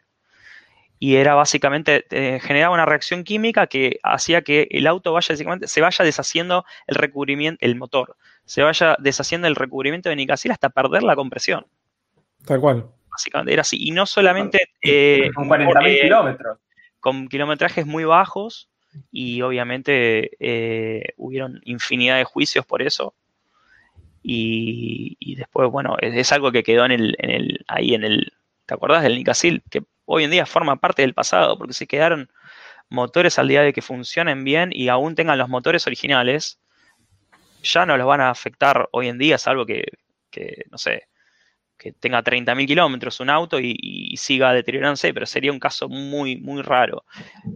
Y 1.01 1.15
era 1.15 1.33
básicamente, 1.33 2.05
eh, 2.11 2.39
generaba 2.41 2.73
una 2.73 2.85
reacción 2.85 3.23
química 3.23 3.67
que 3.67 3.99
hacía 4.03 4.41
que 4.41 4.67
el 4.69 4.85
auto 4.85 5.13
vaya, 5.13 5.33
básicamente, 5.33 5.67
se 5.67 5.79
vaya 5.79 6.03
deshaciendo 6.03 6.65
el 6.87 6.95
recubrimiento, 6.95 7.65
el 7.65 7.77
motor, 7.77 8.17
se 8.43 8.63
vaya 8.63 8.97
deshaciendo 8.99 9.47
el 9.47 9.55
recubrimiento 9.55 10.09
de 10.09 10.17
Nicasil 10.17 10.51
hasta 10.51 10.69
perder 10.69 11.03
la 11.03 11.15
compresión. 11.15 11.65
Tal 12.45 12.59
cual. 12.59 12.85
Básicamente 13.09 13.53
era 13.53 13.61
así. 13.61 13.77
Y 13.79 13.91
no 13.91 14.05
solamente 14.05 14.71
eh, 14.81 15.29
con 15.35 15.47
40.000 15.47 15.65
por, 15.65 15.87
eh, 15.87 16.01
kilómetros. 16.01 16.57
con 16.99 17.27
kilometrajes 17.27 17.85
muy 17.85 18.03
bajos 18.03 18.69
y 19.11 19.41
obviamente 19.41 20.31
eh, 20.39 21.13
hubieron 21.17 21.61
infinidad 21.63 22.17
de 22.17 22.23
juicios 22.23 22.65
por 22.65 22.81
eso. 22.81 23.13
Y, 24.21 25.15
y 25.19 25.35
después, 25.35 25.69
bueno, 25.69 25.95
es, 26.01 26.13
es 26.15 26.31
algo 26.31 26.51
que 26.51 26.63
quedó 26.63 26.85
en 26.85 26.91
el, 26.91 27.15
en 27.19 27.29
el, 27.29 27.65
ahí 27.67 27.93
en 27.93 28.03
el, 28.03 28.33
¿te 28.65 28.73
acordás 28.73 29.03
del 29.03 29.15
Nicasil? 29.15 29.63
Que 29.69 29.83
hoy 30.11 30.23
en 30.23 30.31
día 30.31 30.45
forma 30.45 30.75
parte 30.77 31.03
del 31.03 31.13
pasado 31.13 31.57
porque 31.57 31.73
se 31.73 31.85
quedaron 31.87 32.29
motores 32.89 33.37
al 33.37 33.47
día 33.47 33.61
de 33.61 33.73
que 33.73 33.81
funcionen 33.83 34.43
bien 34.43 34.71
y 34.73 34.87
aún 34.89 35.13
tengan 35.13 35.37
los 35.37 35.49
motores 35.49 35.85
originales, 35.85 36.59
ya 37.61 37.85
no 37.85 37.95
los 37.97 38.07
van 38.07 38.21
a 38.21 38.29
afectar 38.31 38.89
hoy 38.91 39.07
en 39.09 39.17
día, 39.19 39.37
salvo 39.37 39.65
que, 39.65 39.83
que 40.31 40.63
no 40.71 40.77
sé, 40.79 41.07
que 41.77 41.91
tenga 41.91 42.23
30.000 42.23 42.65
kilómetros 42.65 43.19
un 43.19 43.29
auto 43.29 43.59
y, 43.59 43.75
y 43.79 44.17
siga 44.17 44.51
deteriorándose, 44.53 45.13
pero 45.13 45.25
sería 45.25 45.51
un 45.51 45.59
caso 45.59 45.87
muy, 45.87 46.37
muy 46.37 46.61
raro. 46.63 47.03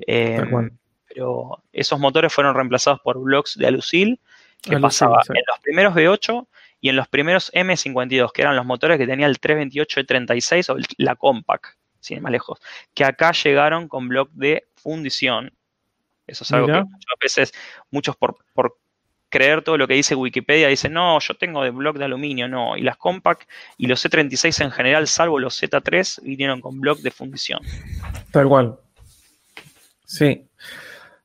Eh, 0.08 0.42
cual. 0.52 0.72
pero 1.08 1.64
esos 1.74 2.00
motores 2.00 2.32
fueron 2.32 2.54
reemplazados 2.56 3.00
por 3.02 3.20
blocks 3.20 3.58
de 3.58 3.68
alucil, 3.68 4.20
que 4.62 4.76
Alucil, 4.76 4.82
pasaba 4.82 5.24
sí. 5.24 5.34
en 5.36 5.44
los 5.48 5.60
primeros 5.60 5.94
V8 5.96 6.48
y 6.82 6.90
en 6.90 6.96
los 6.96 7.08
primeros 7.08 7.52
M52, 7.54 8.32
que 8.32 8.42
eran 8.44 8.56
los 8.56 8.66
motores 8.66 8.98
que 8.98 9.08
tenía 9.08 9.26
el 9.26 9.40
328 9.40 10.02
E36 10.02 10.70
o 10.70 10.78
el- 10.78 10.86
la 10.98 11.16
Compact, 11.16 11.66
sin 12.04 12.18
ir 12.18 12.24
más 12.24 12.32
lejos, 12.32 12.60
que 12.94 13.04
acá 13.04 13.32
llegaron 13.32 13.88
con 13.88 14.08
block 14.08 14.30
de 14.34 14.68
fundición. 14.76 15.52
Eso 16.28 16.44
es 16.44 16.52
algo 16.52 16.68
que 16.68 16.74
muchas 16.74 17.20
veces, 17.22 17.54
muchos 17.92 18.16
por, 18.16 18.38
por 18.54 18.78
creer 19.30 19.64
todo 19.64 19.78
lo 19.78 19.88
que 19.88 19.96
dice 19.96 20.16
Wikipedia, 20.16 20.68
dicen, 20.68 20.94
no, 20.94 21.20
yo 21.20 21.34
tengo 21.34 21.64
de 21.64 21.72
block 21.72 21.98
de 21.98 22.06
aluminio, 22.06 22.48
no. 22.48 22.78
Y 22.78 22.82
las 22.82 22.98
Compact 22.98 23.50
y 23.78 23.88
los 23.88 24.06
C36 24.06 24.64
en 24.64 24.72
general, 24.72 25.08
salvo 25.08 25.40
los 25.40 25.62
Z3, 25.62 26.22
vinieron 26.22 26.62
con 26.62 26.80
block 26.80 27.00
de 27.00 27.12
fundición. 27.12 27.60
Tal 28.32 28.48
cual. 28.48 28.78
Sí. 30.06 30.48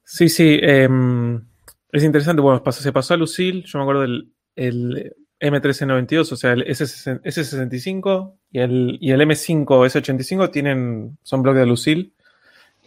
Sí, 0.02 0.28
sí. 0.30 0.58
em, 0.62 1.44
es 1.92 2.02
interesante. 2.02 2.40
Bueno, 2.40 2.62
se 2.72 2.92
pasó 2.92 3.14
a 3.14 3.16
Lucil. 3.18 3.64
Yo 3.64 3.78
me 3.78 3.82
acuerdo 3.82 4.02
del 4.02 4.32
el 4.56 5.14
M1392, 5.40 6.32
o 6.32 6.36
sea, 6.36 6.52
el 6.52 6.64
S60 6.66 7.22
S65 7.22 8.34
y 8.50 8.58
el, 8.60 8.98
y 9.00 9.12
el 9.12 9.20
M5 9.20 9.66
S85 9.66 10.50
tienen, 10.50 11.18
son 11.22 11.42
bloques 11.42 11.60
de 11.60 11.66
Lucil. 11.66 12.12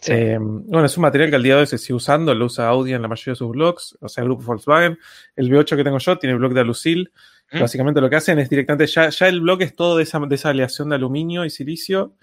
Sí. 0.00 0.12
Em, 0.12 0.66
bueno, 0.66 0.86
es 0.86 0.96
un 0.96 1.02
material 1.02 1.30
que 1.30 1.36
al 1.36 1.42
día 1.42 1.54
de 1.54 1.60
hoy 1.60 1.66
se 1.66 1.78
sigue 1.78 1.94
usando, 1.94 2.34
lo 2.34 2.46
usa 2.46 2.68
Audi 2.68 2.92
en 2.92 3.02
la 3.02 3.08
mayoría 3.08 3.32
de 3.32 3.36
sus 3.36 3.50
blogs, 3.50 3.96
o 4.00 4.08
sea, 4.08 4.22
el 4.22 4.28
grupo 4.28 4.44
Volkswagen. 4.44 4.98
El 5.36 5.50
V8 5.50 5.76
que 5.76 5.84
tengo 5.84 5.98
yo 5.98 6.18
tiene 6.18 6.36
bloque 6.36 6.54
de 6.54 6.60
alucil. 6.60 7.12
¿Mm? 7.52 7.60
Básicamente 7.60 8.00
lo 8.00 8.10
que 8.10 8.16
hacen 8.16 8.38
es 8.38 8.50
directamente, 8.50 8.86
ya, 8.86 9.08
ya 9.08 9.28
el 9.28 9.40
bloque 9.40 9.64
es 9.64 9.76
todo 9.76 9.96
de 9.96 10.02
esa, 10.02 10.18
de 10.18 10.34
esa 10.34 10.50
aleación 10.50 10.88
de 10.88 10.96
aluminio 10.96 11.44
y 11.44 11.50
silicio. 11.50 12.14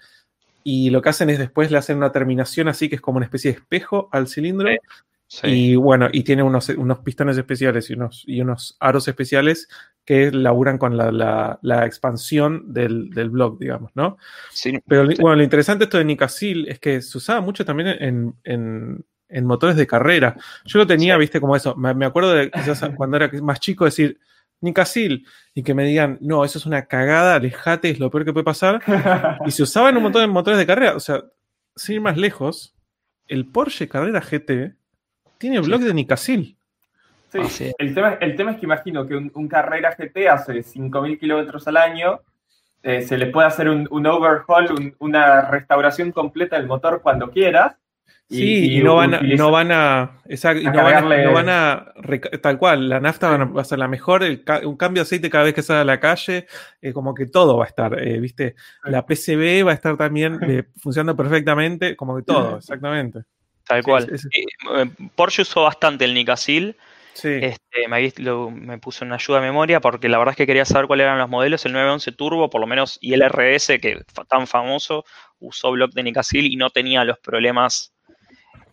Y 0.62 0.90
lo 0.90 1.00
que 1.00 1.08
hacen 1.08 1.30
es 1.30 1.38
después 1.38 1.70
le 1.70 1.78
hacen 1.78 1.96
una 1.96 2.12
terminación 2.12 2.68
así 2.68 2.88
que 2.88 2.96
es 2.96 3.00
como 3.00 3.16
una 3.16 3.24
especie 3.24 3.52
de 3.52 3.58
espejo 3.58 4.08
al 4.12 4.28
cilindro. 4.28 4.68
Sí. 5.32 5.46
Y 5.46 5.76
bueno, 5.76 6.08
y 6.10 6.24
tiene 6.24 6.42
unos, 6.42 6.68
unos 6.70 6.98
pistones 6.98 7.38
especiales 7.38 7.88
y 7.88 7.92
unos, 7.94 8.24
y 8.26 8.40
unos 8.40 8.76
aros 8.80 9.06
especiales 9.06 9.68
que 10.04 10.32
laburan 10.32 10.76
con 10.76 10.96
la, 10.96 11.12
la- 11.12 11.60
la 11.62 11.86
expansión 11.86 12.72
del, 12.72 13.10
del 13.10 13.30
block, 13.30 13.60
digamos, 13.60 13.92
¿no? 13.94 14.16
Sí. 14.50 14.76
Pero 14.88 15.04
bueno, 15.20 15.36
lo 15.36 15.42
interesante 15.44 15.80
de 15.80 15.84
esto 15.84 15.98
de 15.98 16.04
Nicasil 16.04 16.66
es 16.68 16.80
que 16.80 17.00
se 17.00 17.16
usaba 17.16 17.40
mucho 17.40 17.64
también 17.64 17.90
en, 18.00 18.34
en- 18.42 19.04
en 19.28 19.44
motores 19.46 19.76
de 19.76 19.86
carrera. 19.86 20.36
Yo 20.64 20.80
lo 20.80 20.86
tenía, 20.88 21.14
Sí. 21.14 21.20
viste, 21.20 21.40
como 21.40 21.54
eso. 21.54 21.76
Me, 21.76 21.94
me 21.94 22.06
acuerdo 22.06 22.32
de 22.34 22.50
quizás 22.50 22.84
cuando 22.96 23.16
era 23.16 23.30
más 23.40 23.60
chico 23.60 23.84
decir 23.84 24.18
Nicasil 24.60 25.24
y 25.54 25.62
que 25.62 25.74
me 25.74 25.84
digan, 25.84 26.18
no, 26.20 26.44
eso 26.44 26.58
es 26.58 26.66
una 26.66 26.86
cagada, 26.86 27.36
alejate, 27.36 27.90
es 27.90 28.00
lo 28.00 28.10
peor 28.10 28.24
que 28.24 28.32
puede 28.32 28.42
pasar. 28.44 28.82
Y 29.46 29.52
se 29.52 29.62
usaba 29.62 29.90
en 29.90 29.96
un 29.96 30.02
montón 30.02 30.22
de 30.22 30.26
motores 30.26 30.58
de 30.58 30.66
carrera. 30.66 30.96
O 30.96 31.00
sea, 31.00 31.22
sin 31.76 31.94
ir 31.94 32.00
más 32.00 32.16
lejos, 32.16 32.74
el 33.28 33.46
Porsche 33.46 33.88
Carrera 33.88 34.20
GT 34.20 34.74
tiene 35.40 35.58
bloque 35.60 35.84
de 35.86 35.94
Nicasil. 35.94 36.56
Sí, 37.32 37.38
Así 37.38 37.64
es. 37.68 37.74
el, 37.78 37.94
tema, 37.94 38.18
el 38.20 38.36
tema 38.36 38.50
es 38.52 38.58
que 38.58 38.66
imagino 38.66 39.06
que 39.06 39.14
un, 39.16 39.30
un 39.34 39.48
Carrera 39.48 39.94
GT 39.96 40.28
hace 40.28 40.52
5.000 40.62 41.18
kilómetros 41.18 41.66
al 41.68 41.76
año, 41.78 42.20
eh, 42.82 43.02
se 43.02 43.16
le 43.18 43.26
puede 43.26 43.46
hacer 43.48 43.68
un, 43.68 43.86
un 43.90 44.06
overhaul, 44.06 44.70
un- 44.72 44.94
una 44.98 45.42
restauración 45.50 46.12
completa 46.12 46.56
del 46.56 46.66
motor 46.66 47.00
cuando 47.02 47.30
quieras. 47.30 47.76
Sí, 48.28 48.76
y, 48.76 48.82
no, 48.82 48.94
van 48.96 49.14
a, 49.14 49.20
no 49.22 49.50
van 49.50 49.72
a. 49.72 50.18
exacto, 50.26 50.62
y 50.62 50.66
a 50.66 50.70
no 50.72 50.84
van 50.84 50.86
a, 50.94 51.00
cargarle- 51.00 51.24
no 51.24 51.32
van 51.32 51.48
a 51.48 51.92
reca- 51.96 52.30
Tal 52.40 52.58
cual, 52.58 52.88
la 52.88 53.00
nafta 53.00 53.28
van 53.28 53.40
a- 53.42 53.44
va 53.46 53.62
a 53.62 53.64
ser 53.64 53.78
la 53.80 53.88
mejor, 53.88 54.22
el 54.22 54.44
un 54.64 54.76
cambio 54.76 55.02
de 55.02 55.06
aceite 55.06 55.28
cada 55.30 55.44
vez 55.44 55.54
que 55.54 55.62
sale 55.62 55.80
a 55.80 55.84
la 55.84 55.98
calle, 55.98 56.46
eh, 56.80 56.92
como 56.92 57.12
que 57.12 57.26
todo 57.26 57.56
va 57.56 57.64
a 57.64 57.68
estar, 57.68 57.98
eh, 57.98 58.20
¿viste? 58.20 58.54
La 58.84 59.04
PCB 59.04 59.64
va 59.66 59.72
a 59.72 59.74
estar 59.74 59.96
también 59.96 60.38
eh, 60.42 60.64
funcionando 60.80 61.16
perfectamente, 61.16 61.96
como 61.96 62.16
que 62.16 62.22
todo, 62.22 62.58
exactamente. 62.58 63.20
Tal 63.74 63.82
cual. 63.82 64.08
sí, 64.10 64.18
sí. 64.18 64.28
Sí, 64.32 64.44
eh, 64.76 64.90
Porsche 65.14 65.42
usó 65.42 65.62
bastante 65.62 66.04
el 66.04 66.14
Nicasil. 66.14 66.76
Sí, 67.12 67.28
Este, 67.42 67.88
me, 67.88 68.12
lo- 68.18 68.50
me 68.50 68.78
puso 68.78 69.04
una 69.04 69.16
ayuda 69.16 69.40
de 69.40 69.46
memoria 69.46 69.80
porque 69.80 70.08
la 70.08 70.18
verdad 70.18 70.32
es 70.32 70.36
que 70.36 70.46
quería 70.46 70.64
saber 70.64 70.86
cuáles 70.86 71.04
eran 71.04 71.18
los 71.18 71.28
modelos. 71.28 71.64
El 71.66 71.72
911 71.72 72.12
Turbo, 72.12 72.48
por 72.50 72.60
lo 72.60 72.66
menos, 72.66 72.98
y 73.00 73.12
el 73.14 73.22
RS, 73.22 73.80
que 73.80 74.00
tan 74.28 74.46
famoso, 74.46 75.04
usó 75.38 75.70
block 75.72 75.92
de 75.92 76.02
Nicasil 76.02 76.46
y 76.46 76.56
no 76.56 76.70
tenía 76.70 77.04
los 77.04 77.18
problemas 77.18 77.92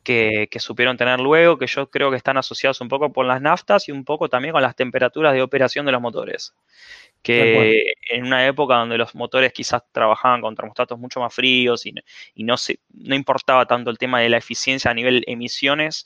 que, 0.03 0.47
que 0.49 0.59
supieron 0.59 0.95
tener 0.97 1.19
luego, 1.19 1.57
que 1.57 1.67
yo 1.67 1.89
creo 1.89 2.09
que 2.11 2.17
están 2.17 2.37
asociados 2.37 2.79
un 2.79 2.87
poco 2.87 3.11
con 3.11 3.27
las 3.27 3.41
naftas 3.41 3.89
y 3.89 3.91
un 3.91 4.05
poco 4.05 4.29
también 4.29 4.53
con 4.53 4.61
las 4.61 4.75
temperaturas 4.75 5.33
de 5.33 5.41
operación 5.41 5.85
de 5.85 5.91
los 5.91 6.01
motores. 6.01 6.53
Que 7.21 7.93
en 8.09 8.25
una 8.25 8.45
época 8.47 8.75
donde 8.75 8.97
los 8.97 9.13
motores 9.15 9.51
quizás 9.51 9.81
trabajaban 9.91 10.39
con 10.41 10.55
termostatos 10.55 10.97
mucho 10.97 11.19
más 11.19 11.33
fríos 11.33 11.85
y, 11.85 11.91
no- 11.91 12.01
y 12.35 12.43
no, 12.43 12.55
se, 12.57 12.79
no 12.93 13.15
importaba 13.15 13.65
tanto 13.65 13.89
el 13.89 13.97
tema 13.97 14.21
de 14.21 14.29
la 14.29 14.37
eficiencia 14.37 14.91
a 14.91 14.93
nivel 14.93 15.23
emisiones, 15.27 16.05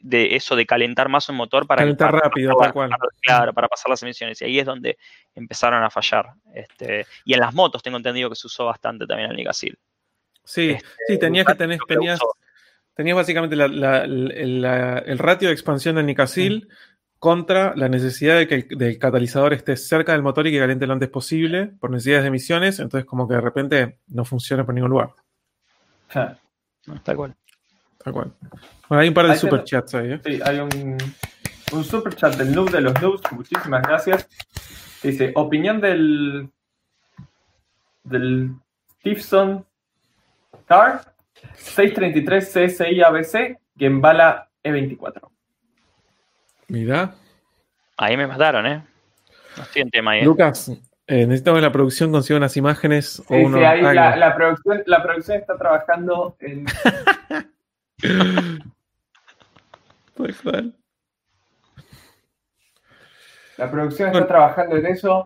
de 0.00 0.36
eso 0.36 0.54
de 0.54 0.64
calentar 0.64 1.08
más 1.08 1.28
un 1.28 1.34
motor 1.36 1.66
para 1.66 1.82
Calentar 1.82 2.12
para- 2.12 2.22
rápido, 2.24 2.52
para- 2.54 2.66
tal 2.66 2.72
cual. 2.72 2.88
para- 2.90 3.02
claro, 3.20 3.52
para 3.52 3.68
pasar 3.68 3.90
las 3.90 4.02
emisiones. 4.02 4.40
Y 4.40 4.44
ahí 4.44 4.58
es 4.60 4.64
donde 4.64 4.96
empezaron 5.34 5.82
a 5.82 5.90
fallar. 5.90 6.26
Este, 6.54 7.04
y 7.24 7.34
en 7.34 7.40
las 7.40 7.52
motos 7.52 7.82
tengo 7.82 7.96
entendido 7.96 8.30
que 8.30 8.36
se 8.36 8.46
usó 8.46 8.64
bastante 8.64 9.06
también 9.06 9.30
el 9.30 9.36
Nicasil. 9.36 9.76
sí, 10.44 10.70
este, 10.70 10.88
sí, 11.08 11.18
tenías 11.18 11.44
que 11.46 11.54
tener, 11.56 11.78
tenías, 11.86 12.18
tenías 12.94 13.16
básicamente 13.16 13.54
la- 13.56 13.68
la- 13.68 14.04
el, 14.04 14.62
la- 14.62 14.98
el 15.00 15.18
ratio 15.18 15.48
de 15.48 15.52
expansión 15.54 15.96
del 15.96 16.06
Nicasil 16.06 16.68
contra 17.18 17.74
la 17.74 17.88
necesidad 17.88 18.36
de 18.36 18.46
que 18.46 18.54
el 18.54 18.68
del 18.68 18.98
catalizador 18.98 19.52
esté 19.52 19.76
cerca 19.76 20.12
del 20.12 20.22
motor 20.22 20.46
y 20.46 20.52
que 20.52 20.58
caliente 20.58 20.86
lo 20.86 20.92
antes 20.92 21.08
posible 21.08 21.66
por 21.66 21.90
necesidades 21.90 22.24
de 22.24 22.28
emisiones, 22.28 22.78
entonces 22.78 23.06
como 23.06 23.26
que 23.26 23.34
de 23.34 23.40
repente 23.40 23.98
no 24.08 24.24
funciona 24.24 24.64
por 24.64 24.74
ningún 24.74 24.90
lugar. 24.90 25.10
Tal 26.08 27.16
cual. 27.16 27.34
Tal 28.02 28.12
cual. 28.12 28.32
Bueno, 28.88 29.02
hay 29.02 29.08
un 29.08 29.14
par 29.14 29.26
de 29.26 29.36
superchats 29.36 29.94
ahí, 29.94 30.12
¿eh? 30.12 30.20
Sí, 30.24 30.40
hay 30.44 30.58
un, 30.60 30.96
un 31.72 31.84
super 31.84 32.14
chat 32.14 32.36
del 32.36 32.54
noob 32.54 32.70
de 32.70 32.80
los 32.80 33.00
noobs, 33.02 33.20
muchísimas 33.32 33.82
gracias. 33.82 34.28
Dice, 35.02 35.32
opinión 35.34 35.80
del 35.80 36.50
del 38.04 38.52
Stevenson 39.00 39.66
Car 40.66 41.14
633 41.54 42.48
CSI 42.48 43.02
ABC 43.02 43.58
Gembala 43.76 44.48
E24. 44.64 45.27
Mira. 46.68 47.14
Ahí 47.96 48.16
me 48.16 48.26
mataron, 48.26 48.66
¿eh? 48.66 48.84
No 49.56 49.62
estoy 49.62 49.82
en 49.82 49.90
tema 49.90 50.12
ahí. 50.12 50.20
¿eh? 50.20 50.24
Lucas, 50.24 50.70
eh, 51.06 51.26
necesitamos 51.26 51.58
que 51.58 51.66
la 51.66 51.72
producción 51.72 52.12
consiga 52.12 52.36
unas 52.36 52.56
imágenes 52.56 53.20
o 53.20 53.34
Sí, 53.34 53.34
unos 53.36 53.58
sí, 53.58 53.64
ahí 53.64 53.82
la, 53.82 54.34
producción, 54.36 54.82
la 54.86 55.02
producción 55.02 55.38
está 55.38 55.56
trabajando 55.56 56.36
en. 56.40 56.66
Tal 60.14 60.36
cual. 60.42 60.74
La 63.56 63.70
producción 63.70 64.08
está 64.10 64.26
trabajando 64.26 64.76
en 64.76 64.86
eso. 64.86 65.24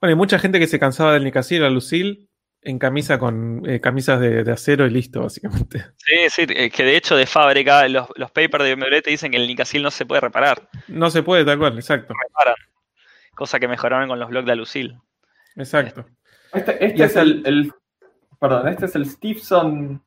Bueno, 0.00 0.10
hay 0.10 0.14
mucha 0.14 0.38
gente 0.38 0.58
que 0.58 0.66
se 0.66 0.78
cansaba 0.78 1.12
del 1.12 1.24
Nicasio 1.24 1.56
y 1.56 1.60
la 1.60 1.68
Lucil 1.68 2.25
en 2.68 2.78
camisa 2.78 3.18
con 3.18 3.62
eh, 3.64 3.80
camisas 3.80 4.18
de, 4.20 4.42
de 4.44 4.52
acero 4.52 4.86
y 4.86 4.90
listo, 4.90 5.22
básicamente. 5.22 5.84
Sí, 5.96 6.14
sí, 6.30 6.46
eh, 6.48 6.70
que 6.70 6.82
de 6.84 6.96
hecho 6.96 7.16
de 7.16 7.26
fábrica 7.26 7.86
los, 7.88 8.08
los 8.16 8.30
papers 8.30 8.64
de 8.64 8.74
BMW 8.74 9.00
te 9.02 9.10
dicen 9.10 9.30
que 9.30 9.36
el 9.38 9.46
Nicasil 9.46 9.82
no 9.82 9.90
se 9.90 10.04
puede 10.06 10.20
reparar. 10.20 10.68
No 10.88 11.10
se 11.10 11.22
puede, 11.22 11.44
tal 11.44 11.58
cual, 11.58 11.74
exacto. 11.76 12.12
Reparan. 12.28 12.54
Cosa 13.34 13.58
que 13.60 13.68
mejoraron 13.68 14.08
con 14.08 14.18
los 14.18 14.28
blogs 14.28 14.46
de 14.46 14.52
Alucil. 14.52 14.98
Exacto. 15.56 16.06
Este, 16.52 16.84
este 16.84 17.04
es 17.04 17.16
el, 17.16 17.42
el- 17.46 17.72
Perdón, 18.38 18.68
este 18.68 18.86
es 18.86 18.94
el 18.96 19.06
Stevenson. 19.08 20.02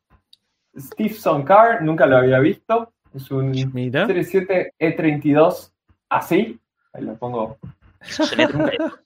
Stevenson 0.78 1.42
Car, 1.44 1.82
nunca 1.82 2.06
lo 2.06 2.16
había 2.18 2.38
visto. 2.38 2.92
Es 3.14 3.30
un 3.30 3.50
Mira. 3.72 4.06
Serie 4.06 4.24
7 4.24 4.74
E32 4.78 5.72
así. 6.08 6.60
Ahí 6.92 7.02
lo 7.02 7.16
pongo. 7.16 7.58
Eso 8.00 8.22
es 8.22 8.32
un 8.32 8.38
E32. 8.38 9.00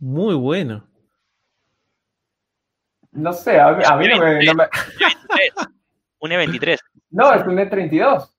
Muy 0.00 0.34
bueno. 0.34 0.87
No 3.18 3.32
sé, 3.32 3.58
a 3.60 3.72
mí, 3.72 3.82
a 3.84 3.96
mí 3.96 4.06
no, 4.08 4.18
me, 4.18 4.44
no 4.44 4.54
me- 4.54 4.68
un 6.20 6.30
E23. 6.30 6.78
No, 7.10 7.32
es 7.34 7.46
un 7.46 7.56
E32. 7.56 8.30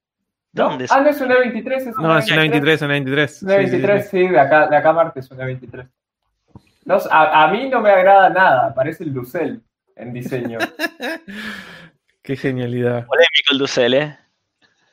¿No? 0.53 0.63
¿Dónde? 0.69 0.85
Ah, 0.89 1.01
no 1.01 1.09
es 1.09 1.19
un 1.21 1.29
E23, 1.29 1.71
es 1.75 1.97
un 1.97 2.03
No, 2.03 2.17
es 2.17 2.31
una 2.31 2.43
E23. 2.43 2.49
23, 2.51 2.81
una 2.81 2.93
23. 2.93 3.43
Una 3.43 3.51
Sí, 3.51 3.57
sí, 3.65 3.71
23, 3.71 4.03
sí. 4.03 4.09
sí, 4.09 4.27
de 4.29 4.39
acá, 4.39 4.67
de 4.67 4.75
acá 4.77 4.93
Marte 4.93 5.19
es 5.19 5.29
una 5.31 5.45
23. 5.45 5.87
No, 6.85 6.97
a, 7.11 7.43
a 7.43 7.47
mí 7.51 7.69
no 7.69 7.81
me 7.81 7.89
agrada 7.91 8.29
nada, 8.29 8.73
parece 8.73 9.03
el 9.03 9.11
Lucel 9.11 9.61
en 9.95 10.13
diseño. 10.13 10.57
Qué 12.23 12.35
genialidad. 12.35 13.05
Polémico 13.05 13.51
el 13.51 13.57
Ducel, 13.57 13.93
¿eh? 13.93 14.17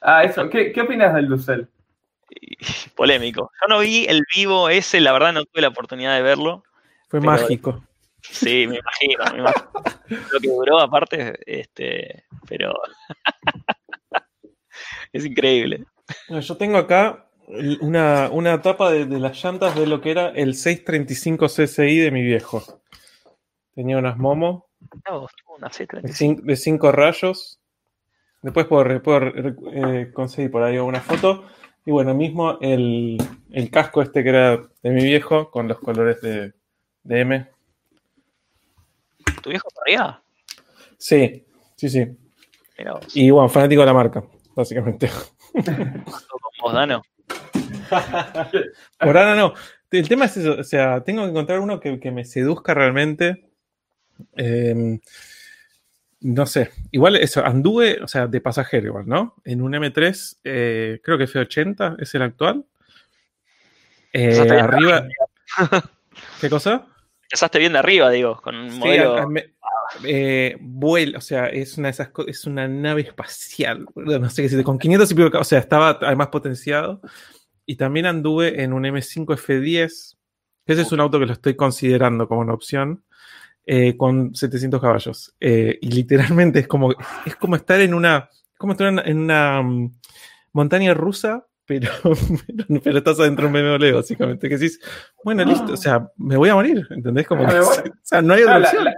Ah, 0.01 0.25
eso, 0.25 0.49
¿qué, 0.51 0.73
qué 0.73 0.81
opinas 0.83 1.15
del 1.15 1.27
Lucel? 1.27 1.69
Y- 2.31 2.57
Polémico. 2.95 3.51
Yo 3.63 3.69
no 3.69 3.81
vi 3.81 4.07
el 4.09 4.23
vivo 4.35 4.69
ese, 4.69 5.01
la 5.01 5.13
verdad 5.13 5.33
no 5.33 5.45
tuve 5.45 5.63
la 5.63 5.69
oportunidad 5.69 6.15
de 6.17 6.23
verlo. 6.23 6.65
Fue 7.09 7.21
mágico. 7.21 7.83
Sí, 8.31 8.66
me 8.66 8.78
imagino, 8.78 9.24
me 9.32 9.39
imagino. 9.39 9.70
Lo 10.32 10.40
que 10.40 10.48
duró 10.48 10.81
aparte, 10.81 11.39
este, 11.47 12.24
pero 12.48 12.74
es 15.12 15.24
increíble. 15.24 15.85
Yo 16.28 16.57
tengo 16.57 16.78
acá 16.78 17.27
una, 17.81 18.28
una 18.31 18.61
tapa 18.61 18.90
de, 18.90 19.07
de 19.07 19.20
las 19.20 19.43
llantas 19.43 19.74
de 19.74 19.86
lo 19.86 20.01
que 20.01 20.11
era 20.11 20.28
el 20.31 20.55
635 20.55 21.47
CSI 21.47 21.98
de 21.98 22.11
mi 22.11 22.23
viejo. 22.23 22.62
Tenía 23.74 23.98
unas 23.98 24.16
Momo 24.16 24.69
No, 25.09 25.27
una 25.57 25.69
de 25.69 25.86
C35. 25.86 26.09
5 26.12 26.43
de 26.44 26.57
cinco 26.57 26.93
rayos. 26.93 27.61
Después 28.43 28.66
puedo, 28.66 29.03
puedo 29.03 29.27
eh, 29.73 30.11
conseguir 30.12 30.51
por 30.51 30.62
ahí 30.62 30.78
una 30.78 31.01
foto. 31.01 31.44
Y 31.85 31.90
bueno, 31.90 32.15
mismo 32.15 32.59
el, 32.61 33.19
el 33.51 33.70
casco 33.70 34.03
este 34.03 34.23
que 34.23 34.28
era 34.31 34.57
de 34.82 34.90
mi 34.90 35.05
viejo 35.05 35.51
con 35.51 35.69
los 35.69 35.78
colores 35.78 36.20
de, 36.20 36.53
de 37.05 37.20
M. 37.20 37.56
¿Tu 39.47 39.51
viejo 39.51 39.68
todavía? 39.73 40.20
Sí, 40.98 41.47
sí, 41.77 41.89
sí. 41.89 42.05
Y 43.14 43.31
bueno, 43.31 43.48
fanático 43.48 43.82
de 43.82 43.86
la 43.86 43.94
marca, 43.94 44.24
básicamente. 44.56 45.09
con 46.60 46.74
Dano. 46.74 47.01
Por 48.98 49.16
ahora 49.16 49.36
no. 49.36 49.55
El 49.93 50.09
tema 50.09 50.24
es 50.24 50.36
eso, 50.39 50.56
o 50.59 50.64
sea, 50.64 51.05
tengo 51.05 51.23
que 51.23 51.31
encontrar 51.31 51.60
uno 51.60 51.78
que, 51.78 52.01
que 52.01 52.10
me 52.10 52.24
seduzca 52.24 52.74
realmente. 52.74 53.48
Eh, 54.36 54.98
no 56.23 56.47
sé, 56.47 56.73
igual 56.90 57.14
eso, 57.14 57.47
anduve, 57.47 58.02
o 58.02 58.09
sea, 58.09 58.27
de 58.27 58.40
pasajero 58.40 58.89
igual, 58.89 59.06
¿no? 59.06 59.36
En 59.44 59.62
un 59.62 59.74
M3, 59.74 60.39
eh, 60.43 61.01
creo 61.05 61.18
que 61.18 61.28
F80 61.28 62.02
es 62.02 62.12
el 62.16 62.23
actual. 62.23 62.64
Eh, 64.12 64.40
arriba. 64.40 65.06
¿Qué 66.40 66.51
cosa? 66.51 66.89
Empezaste 67.31 67.59
bien 67.59 67.73
de 67.73 67.78
arriba, 67.81 68.11
digo, 68.11 68.40
con 68.40 68.55
un 68.57 68.70
Sí, 68.70 68.78
modelo. 68.78 69.16
a- 69.16 69.23
a- 69.23 69.27
me- 69.27 69.55
eh, 70.05 70.57
o 71.16 71.20
sea, 71.20 71.47
es 71.47 71.77
una 71.78 71.89
de 71.89 71.93
esas 71.93 72.11
es 72.27 72.44
una 72.47 72.66
nave 72.69 73.03
espacial, 73.03 73.86
no 73.94 74.28
sé 74.31 74.36
qué 74.36 74.43
decirte, 74.43 74.65
con 74.65 74.78
500 74.78 75.11
y 75.11 75.15
pico, 75.15 75.39
o 75.39 75.44
sea, 75.44 75.59
estaba 75.59 75.98
además 76.03 76.28
potenciado. 76.28 77.01
Y 77.65 77.77
también 77.77 78.07
anduve 78.07 78.62
en 78.62 78.73
un 78.73 78.85
M5 78.85 79.35
F10, 79.35 80.16
que 80.65 80.73
ese 80.73 80.82
es 80.82 80.93
un 80.93 81.01
auto 81.01 81.19
que 81.19 81.27
lo 81.27 81.32
estoy 81.32 81.57
considerando 81.57 82.28
como 82.28 82.40
una 82.43 82.55
opción, 82.55 83.05
eh, 83.66 83.97
con 83.97 84.35
700 84.36 84.81
caballos. 84.81 85.35
Eh, 85.40 85.77
y 85.82 85.89
literalmente 85.90 86.61
es 86.61 86.69
como, 86.69 86.94
es 87.24 87.35
como 87.36 87.57
estar 87.57 87.81
en 87.81 87.94
una, 87.94 88.28
como 88.57 88.73
estar 88.73 88.86
en, 88.89 88.98
en 89.01 89.19
una 89.19 89.62
mm, 89.62 89.93
montaña 90.53 90.94
rusa, 90.94 91.47
pero, 91.66 91.90
pero, 92.47 92.80
pero 92.82 92.98
estás 92.98 93.18
adentro 93.20 93.48
de 93.48 93.60
un 93.72 93.78
BMW, 93.78 93.94
básicamente. 93.97 94.48
Que 94.48 94.56
decís, 94.56 94.80
bueno, 95.24 95.44
listo, 95.44 95.72
o 95.72 95.76
sea, 95.76 96.09
me 96.16 96.36
voy 96.36 96.48
a 96.48 96.55
morir, 96.55 96.86
¿entendés? 96.90 97.26
Como 97.26 97.47
que- 97.47 97.55
voy. 97.60 97.88
o 97.90 97.93
sea, 98.02 98.22
no 98.22 98.34
hay 98.34 98.43
otra 98.44 98.59
opción. 98.59 98.84
la- 98.84 98.94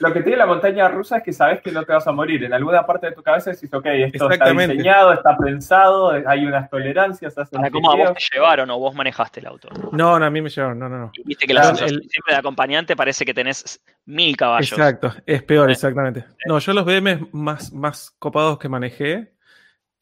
lo 0.00 0.12
que 0.12 0.20
tiene 0.22 0.38
la 0.38 0.46
montaña 0.46 0.88
rusa 0.88 1.18
es 1.18 1.22
que 1.24 1.32
sabes 1.32 1.60
que 1.60 1.72
no 1.72 1.82
te 1.84 1.92
vas 1.92 2.06
a 2.06 2.12
morir. 2.12 2.44
En 2.44 2.52
alguna 2.52 2.86
parte 2.86 3.08
de 3.08 3.12
tu 3.12 3.22
cabeza 3.22 3.50
decís, 3.50 3.72
ok, 3.74 3.86
esto 3.86 4.30
está 4.30 4.50
diseñado, 4.52 5.12
está 5.12 5.36
pensado, 5.36 6.10
hay 6.26 6.46
unas 6.46 6.70
tolerancias, 6.70 7.36
Ahora, 7.52 7.70
¿cómo 7.70 7.90
a 7.92 7.96
vos 7.96 8.14
te 8.14 8.20
llevaron 8.36 8.70
o 8.70 8.78
vos 8.78 8.94
manejaste 8.94 9.40
el 9.40 9.46
auto? 9.46 9.68
No, 9.92 10.18
no, 10.18 10.24
a 10.24 10.30
mí 10.30 10.40
me 10.40 10.48
llevaron, 10.48 10.78
no, 10.78 10.88
no, 10.88 10.98
no. 10.98 11.10
Y 11.14 11.22
viste 11.24 11.46
que 11.46 11.54
la 11.54 11.62
Claro, 11.62 11.76
sensación 11.76 12.00
el- 12.02 12.08
siempre 12.10 12.34
de 12.34 12.38
acompañante 12.38 12.96
parece 12.96 13.24
que 13.24 13.34
tenés 13.34 13.82
mil 14.06 14.36
caballos. 14.36 14.72
Exacto, 14.72 15.12
es 15.26 15.42
peor, 15.42 15.68
Eh, 15.68 15.72
exactamente. 15.72 16.24
No, 16.46 16.58
yo 16.58 16.72
los 16.72 16.84
BM 16.84 17.28
más, 17.32 17.72
más 17.72 18.10
copados 18.18 18.58
que 18.58 18.68
manejé 18.68 19.32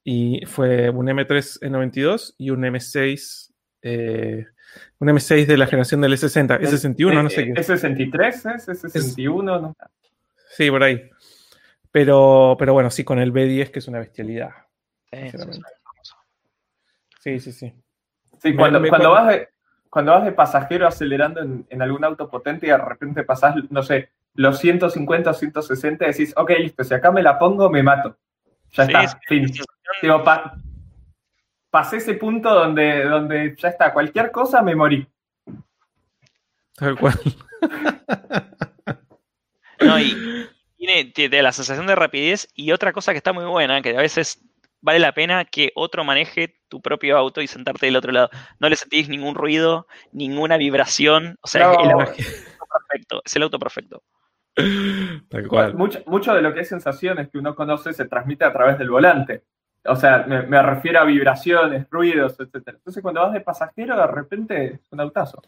y 0.05 0.45
fue 0.47 0.91
un 0.91 1.07
M3 1.09 1.61
E92 1.61 2.35
y 2.39 2.51
un 2.51 2.63
M6, 2.65 3.53
eh, 3.83 4.47
un 4.99 5.09
M6 5.09 5.47
de 5.47 5.57
la 5.57 5.67
generación 5.67 6.01
del 6.01 6.13
S60, 6.15 6.59
S61, 6.61 7.23
no 7.23 7.31
sé 7.31 7.45
qué. 7.53 7.61
¿Es 7.61 7.67
63? 7.67 8.47
¿Es 8.47 8.65
61? 8.65 9.61
No. 9.61 9.77
Sí, 10.57 10.71
por 10.71 10.83
ahí. 10.83 11.11
Pero, 11.93 12.57
pero 12.59 12.73
bueno, 12.73 12.91
sí, 12.91 13.05
con 13.05 13.19
el 13.19 13.33
B10 13.33 13.71
que 13.71 13.79
es 13.81 13.89
una 13.89 13.99
bestialidad. 13.99 14.51
Sí, 15.11 15.19
sinceramente. 15.23 15.67
Sí, 17.21 17.41
sí, 17.41 17.53
sí. 17.53 17.73
Sí, 18.41 18.51
Me- 18.53 18.57
cuando, 18.57 18.81
me- 18.81 18.89
cuando, 18.89 19.11
cuando- 19.11 19.25
vas 19.27 19.35
de, 19.37 19.49
cuando 19.91 20.13
vas 20.13 20.25
de 20.25 20.33
pasajero 20.33 20.87
acelerando 20.87 21.41
en, 21.43 21.67
en 21.69 21.83
algún 21.83 22.05
auto 22.05 22.31
potente 22.31 22.67
y 22.67 22.71
de 22.71 22.79
repente 22.79 23.25
pasás, 23.25 23.55
no 23.71 23.83
sé, 23.83 24.11
los 24.35 24.59
150 24.61 25.31
o 25.31 25.35
160 25.35 26.05
y 26.05 26.09
decís, 26.09 26.33
ok, 26.37 26.51
listo, 26.59 26.85
si 26.85 26.95
acá 26.95 27.11
me 27.11 27.23
la 27.23 27.39
pongo, 27.39 27.69
me 27.69 27.83
mato. 27.83 28.17
Ya 28.73 28.87
Sí, 28.87 28.93
está, 28.93 29.09
sí, 29.09 29.17
fin. 29.27 29.53
Digo, 30.03 30.23
pa- 30.25 30.55
pasé 31.71 31.99
ese 31.99 32.15
punto 32.15 32.53
donde, 32.55 33.05
donde 33.05 33.55
ya 33.59 33.69
está, 33.69 33.93
cualquier 33.93 34.31
cosa 34.31 34.63
me 34.63 34.75
morí. 34.75 35.07
Tal 36.77 36.97
cual. 36.99 37.15
No, 39.81 39.99
y 39.99 40.47
tiene, 40.77 41.07
tiene 41.07 41.43
la 41.43 41.53
sensación 41.53 41.87
de 41.87 41.95
rapidez 41.95 42.49
y 42.55 42.71
otra 42.73 42.93
cosa 42.93 43.13
que 43.13 43.17
está 43.17 43.33
muy 43.33 43.47
buena, 43.47 43.81
que 43.81 43.97
a 43.97 44.01
veces 44.01 44.45
vale 44.83 44.99
la 44.99 45.13
pena 45.13 45.47
que 45.47 45.73
otro 45.75 46.05
maneje 46.05 46.59
tu 46.69 46.83
propio 46.83 47.17
auto 47.17 47.41
y 47.41 47.47
sentarte 47.47 47.87
del 47.87 47.97
otro 47.97 48.13
lado. 48.13 48.29
No 48.59 48.69
le 48.69 48.77
sentís 48.77 49.09
ningún 49.09 49.35
ruido, 49.35 49.87
ninguna 50.13 50.59
vibración. 50.59 51.39
O 51.41 51.47
sea, 51.49 51.67
No. 51.67 51.73
es 51.73 51.79
el 51.87 51.91
auto 51.93 52.13
perfecto. 52.79 53.23
Es 53.25 53.37
el 53.37 53.43
auto 53.43 53.59
perfecto. 53.59 54.03
Tal 55.31 55.49
cual. 55.49 55.75
Mucho, 55.75 56.03
mucho 56.07 56.35
de 56.35 56.43
lo 56.43 56.53
que 56.53 56.61
es 56.61 56.69
sensaciones 56.69 57.31
que 57.31 57.39
uno 57.39 57.55
conoce 57.55 57.95
se 57.95 58.05
transmite 58.07 58.45
a 58.45 58.53
través 58.53 58.77
del 58.79 58.91
volante. 58.91 59.45
O 59.87 59.97
sea, 59.97 60.25
me, 60.27 60.43
me 60.47 60.63
refiero 60.63 61.01
a 61.01 61.05
vibraciones, 61.05 61.87
ruidos, 61.91 62.37
etc. 62.39 62.63
Entonces, 62.77 63.03
cuando 63.03 63.23
vas 63.23 63.33
de 63.33 63.41
pasajero, 63.41 63.97
de 63.97 64.07
repente 64.07 64.65
es 64.75 64.81
un 64.91 65.01
autazo. 65.01 65.43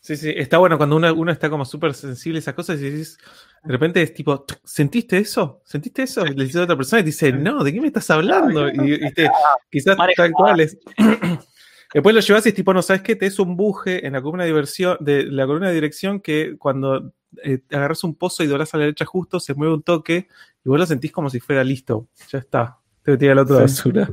Sí, 0.00 0.16
sí, 0.16 0.32
está 0.36 0.58
bueno 0.58 0.76
cuando 0.76 0.96
uno, 0.96 1.14
uno 1.14 1.30
está 1.30 1.48
como 1.48 1.64
súper 1.64 1.94
sensible 1.94 2.38
a 2.38 2.40
esas 2.40 2.54
cosas 2.54 2.80
y 2.80 2.90
dices, 2.90 3.18
de 3.62 3.72
repente 3.72 4.02
es 4.02 4.12
tipo, 4.12 4.40
"Tuc, 4.42 4.58
¿sentiste 4.64 5.16
eso? 5.18 5.62
¿Sentiste 5.64 6.02
eso? 6.02 6.26
Y 6.26 6.34
le 6.34 6.42
dices 6.44 6.60
a 6.60 6.64
otra 6.64 6.76
persona 6.76 7.00
y 7.00 7.02
te 7.04 7.06
dice, 7.10 7.32
no, 7.32 7.62
¿de 7.62 7.72
qué 7.72 7.80
me 7.80 7.86
estás 7.86 8.10
hablando? 8.10 8.68
Y, 8.68 8.94
y 8.94 9.12
te- 9.12 9.30
quizás 9.70 9.96
tal 10.16 10.32
cual 10.32 10.58
es. 10.60 10.76
Después 11.94 12.14
lo 12.14 12.20
llevas 12.20 12.46
y 12.46 12.48
es 12.48 12.54
tipo, 12.54 12.72
no 12.74 12.82
sabes 12.82 13.02
qué, 13.02 13.16
te 13.16 13.26
es 13.26 13.38
un 13.38 13.56
buje 13.56 14.04
en 14.06 14.14
la 14.14 14.22
columna 14.22 14.42
de 14.44 14.48
diversión, 14.48 14.96
de 15.00 15.24
la 15.24 15.46
columna 15.46 15.68
de 15.68 15.74
dirección 15.74 16.20
que 16.20 16.56
cuando 16.58 17.12
eh, 17.44 17.60
agarras 17.70 18.02
un 18.02 18.14
pozo 18.16 18.42
y 18.42 18.46
doblás 18.48 18.74
a 18.74 18.78
la 18.78 18.84
derecha 18.84 19.04
justo, 19.04 19.38
se 19.40 19.54
mueve 19.54 19.74
un 19.74 19.82
toque 19.82 20.26
y 20.64 20.68
vos 20.68 20.78
lo 20.78 20.86
sentís 20.86 21.12
como 21.12 21.30
si 21.30 21.38
fuera 21.38 21.62
listo. 21.62 22.08
Ya 22.30 22.38
está. 22.38 22.78
Te 23.04 23.16
tira 23.16 23.32
el 23.32 23.38
otro 23.38 23.60
basura. 23.60 24.08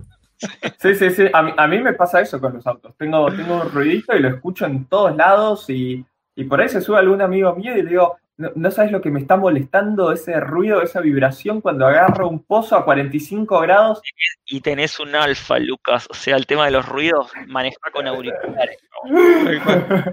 Sí, 0.79 0.95
sí, 0.95 1.09
sí. 1.09 1.25
A 1.33 1.43
mí, 1.43 1.51
a 1.57 1.67
mí 1.67 1.79
me 1.79 1.93
pasa 1.93 2.21
eso 2.21 2.39
con 2.39 2.53
los 2.53 2.65
autos. 2.65 2.95
Tengo, 2.97 3.29
tengo 3.31 3.61
un 3.61 3.71
ruidito 3.71 4.15
y 4.15 4.19
lo 4.19 4.29
escucho 4.29 4.65
en 4.65 4.85
todos 4.85 5.15
lados 5.15 5.69
y 5.69 6.05
y 6.39 6.45
por 6.45 6.61
ahí 6.61 6.69
se 6.69 6.79
sube 6.79 6.97
algún 6.97 7.21
amigo 7.21 7.53
mío 7.53 7.73
y 7.73 7.81
le 7.81 7.89
digo, 7.89 8.17
no, 8.37 8.49
no 8.55 8.71
sabes 8.71 8.93
lo 8.93 9.01
que 9.01 9.11
me 9.11 9.19
está 9.19 9.35
molestando 9.35 10.13
ese 10.13 10.39
ruido, 10.39 10.81
esa 10.81 11.01
vibración 11.01 11.59
cuando 11.59 11.85
agarro 11.85 12.29
un 12.29 12.41
pozo 12.41 12.77
a 12.77 12.85
45 12.85 13.59
grados. 13.59 14.01
Y 14.45 14.61
tenés 14.61 15.01
un 15.01 15.13
alfa, 15.15 15.59
Lucas. 15.59 16.07
O 16.09 16.13
sea, 16.13 16.37
el 16.37 16.45
tema 16.45 16.63
de 16.63 16.71
los 16.71 16.87
ruidos, 16.87 17.29
maneja 17.47 17.75
con 17.91 18.07
auriculares. 18.07 18.77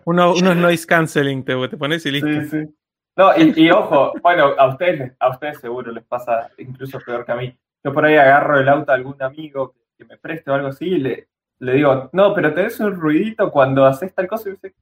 Uno, 0.04 0.34
unos 0.34 0.56
noise 0.56 0.84
canceling, 0.84 1.44
te, 1.44 1.68
te 1.68 1.76
pones 1.76 2.04
y 2.06 2.10
listo. 2.10 2.26
Sí, 2.26 2.48
sí. 2.64 2.74
No, 3.16 3.30
y, 3.36 3.54
y 3.56 3.70
ojo, 3.70 4.12
bueno, 4.20 4.52
a 4.58 4.66
ustedes, 4.66 5.12
a 5.20 5.28
ustedes 5.28 5.60
seguro 5.60 5.92
les 5.92 6.02
pasa 6.02 6.50
incluso 6.58 6.98
peor 7.06 7.24
que 7.24 7.32
a 7.32 7.36
mí. 7.36 7.56
Yo 7.86 7.92
por 7.92 8.04
ahí 8.04 8.16
agarro 8.16 8.58
el 8.58 8.68
auto 8.68 8.90
a 8.90 8.96
algún 8.96 9.22
amigo 9.22 9.70
que, 9.70 9.78
que 9.98 10.04
me 10.06 10.16
preste 10.16 10.50
o 10.50 10.54
algo 10.54 10.66
así 10.66 10.86
y 10.86 10.98
le, 10.98 11.28
le 11.60 11.72
digo, 11.74 12.10
no, 12.12 12.34
pero 12.34 12.52
tenés 12.52 12.80
un 12.80 12.96
ruidito 12.96 13.48
cuando 13.52 13.86
haces 13.86 14.12
tal 14.12 14.26
cosa 14.26 14.48
y 14.48 14.52
me 14.52 14.58
dice, 14.60 14.74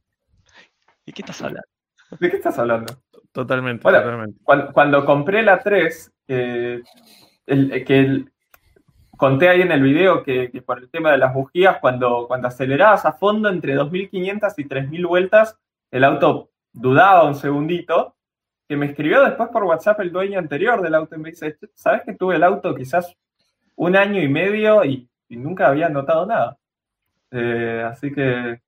¿Y 1.05 1.13
qué 1.13 1.21
estás 1.21 1.43
hablando? 1.43 1.69
¿de 2.19 2.31
qué 2.31 2.37
estás 2.39 2.59
hablando? 2.59 2.95
Totalmente, 3.31 3.83
Bueno, 3.83 3.99
totalmente. 3.99 4.41
Cuando, 4.43 4.73
cuando 4.73 5.05
compré 5.05 5.43
la 5.43 5.59
3, 5.59 6.11
eh, 6.29 6.81
el- 7.45 7.85
que 7.85 8.01
el- 8.01 8.33
conté 9.19 9.51
ahí 9.51 9.61
en 9.61 9.73
el 9.73 9.83
video 9.83 10.23
que, 10.23 10.51
que 10.51 10.63
por 10.63 10.79
el 10.79 10.89
tema 10.89 11.13
de 11.13 11.19
las 11.19 11.35
bujías, 11.35 11.81
cuando, 11.81 12.25
cuando 12.27 12.49
acelerabas 12.49 13.05
a 13.05 13.13
fondo 13.13 13.51
entre 13.51 13.75
2.500 13.75 14.55
y 14.57 14.65
3.000 14.65 15.05
vueltas, 15.07 15.59
el 15.91 16.05
auto 16.05 16.53
dudaba 16.73 17.25
un 17.25 17.35
segundito, 17.35 18.17
que 18.69 18.77
me 18.77 18.87
escribió 18.87 19.23
después 19.25 19.49
por 19.51 19.65
WhatsApp 19.65 20.01
el 20.01 20.13
dueño 20.13 20.39
anterior 20.39 20.81
del 20.83 20.95
auto 20.95 21.17
y 21.17 21.19
me 21.19 21.31
dice, 21.31 21.57
¿sabes 21.75 22.03
que 22.05 22.15
tuve 22.15 22.37
el 22.37 22.45
auto 22.45 22.75
quizás 22.75 23.15
un 23.77 23.97
año 23.97 24.23
y 24.23 24.29
medio 24.29 24.85
y, 24.85 25.09
y 25.29 25.37
nunca 25.37 25.69
había 25.69 25.89
notado 25.89 26.27
nada? 26.27 26.57
Eh, 27.31 27.85
así 27.87 28.13
que, 28.13 28.61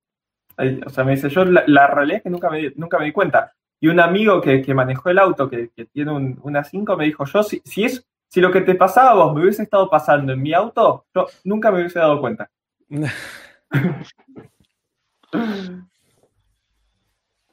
o 0.85 0.89
sea, 0.89 1.03
me 1.03 1.11
dice, 1.11 1.29
yo 1.29 1.45
la, 1.45 1.63
la 1.67 1.87
realidad 1.87 2.17
es 2.17 2.23
que 2.23 2.29
nunca 2.29 2.49
me, 2.49 2.57
di- 2.59 2.73
nunca 2.75 2.99
me 2.99 3.05
di 3.05 3.11
cuenta. 3.11 3.53
Y 3.79 3.87
un 3.89 3.99
amigo 3.99 4.41
que, 4.41 4.61
que 4.61 4.73
manejó 4.73 5.09
el 5.09 5.19
auto, 5.19 5.49
que, 5.49 5.69
que 5.75 5.85
tiene 5.85 6.11
un, 6.11 6.39
una 6.43 6.63
5, 6.63 6.97
me 6.97 7.05
dijo, 7.05 7.25
yo 7.25 7.43
si, 7.43 7.61
si, 7.63 7.83
es, 7.85 8.05
si 8.27 8.41
lo 8.41 8.51
que 8.51 8.61
te 8.61 8.75
pasaba 8.75 9.11
a 9.11 9.15
vos 9.15 9.33
me 9.35 9.41
hubiese 9.41 9.63
estado 9.63 9.89
pasando 9.89 10.33
en 10.33 10.41
mi 10.41 10.53
auto, 10.53 11.05
yo 11.13 11.27
nunca 11.43 11.71
me 11.71 11.79
hubiese 11.79 11.99
dado 11.99 12.19
cuenta. 12.19 12.49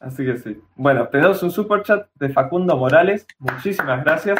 Así 0.05 0.25
que 0.25 0.37
sí. 0.37 0.61
Bueno, 0.77 1.09
tenemos 1.09 1.43
un 1.43 1.51
super 1.51 1.83
chat 1.83 2.09
de 2.15 2.29
Facundo 2.29 2.77
Morales. 2.77 3.27
Muchísimas 3.39 4.05
gracias. 4.05 4.39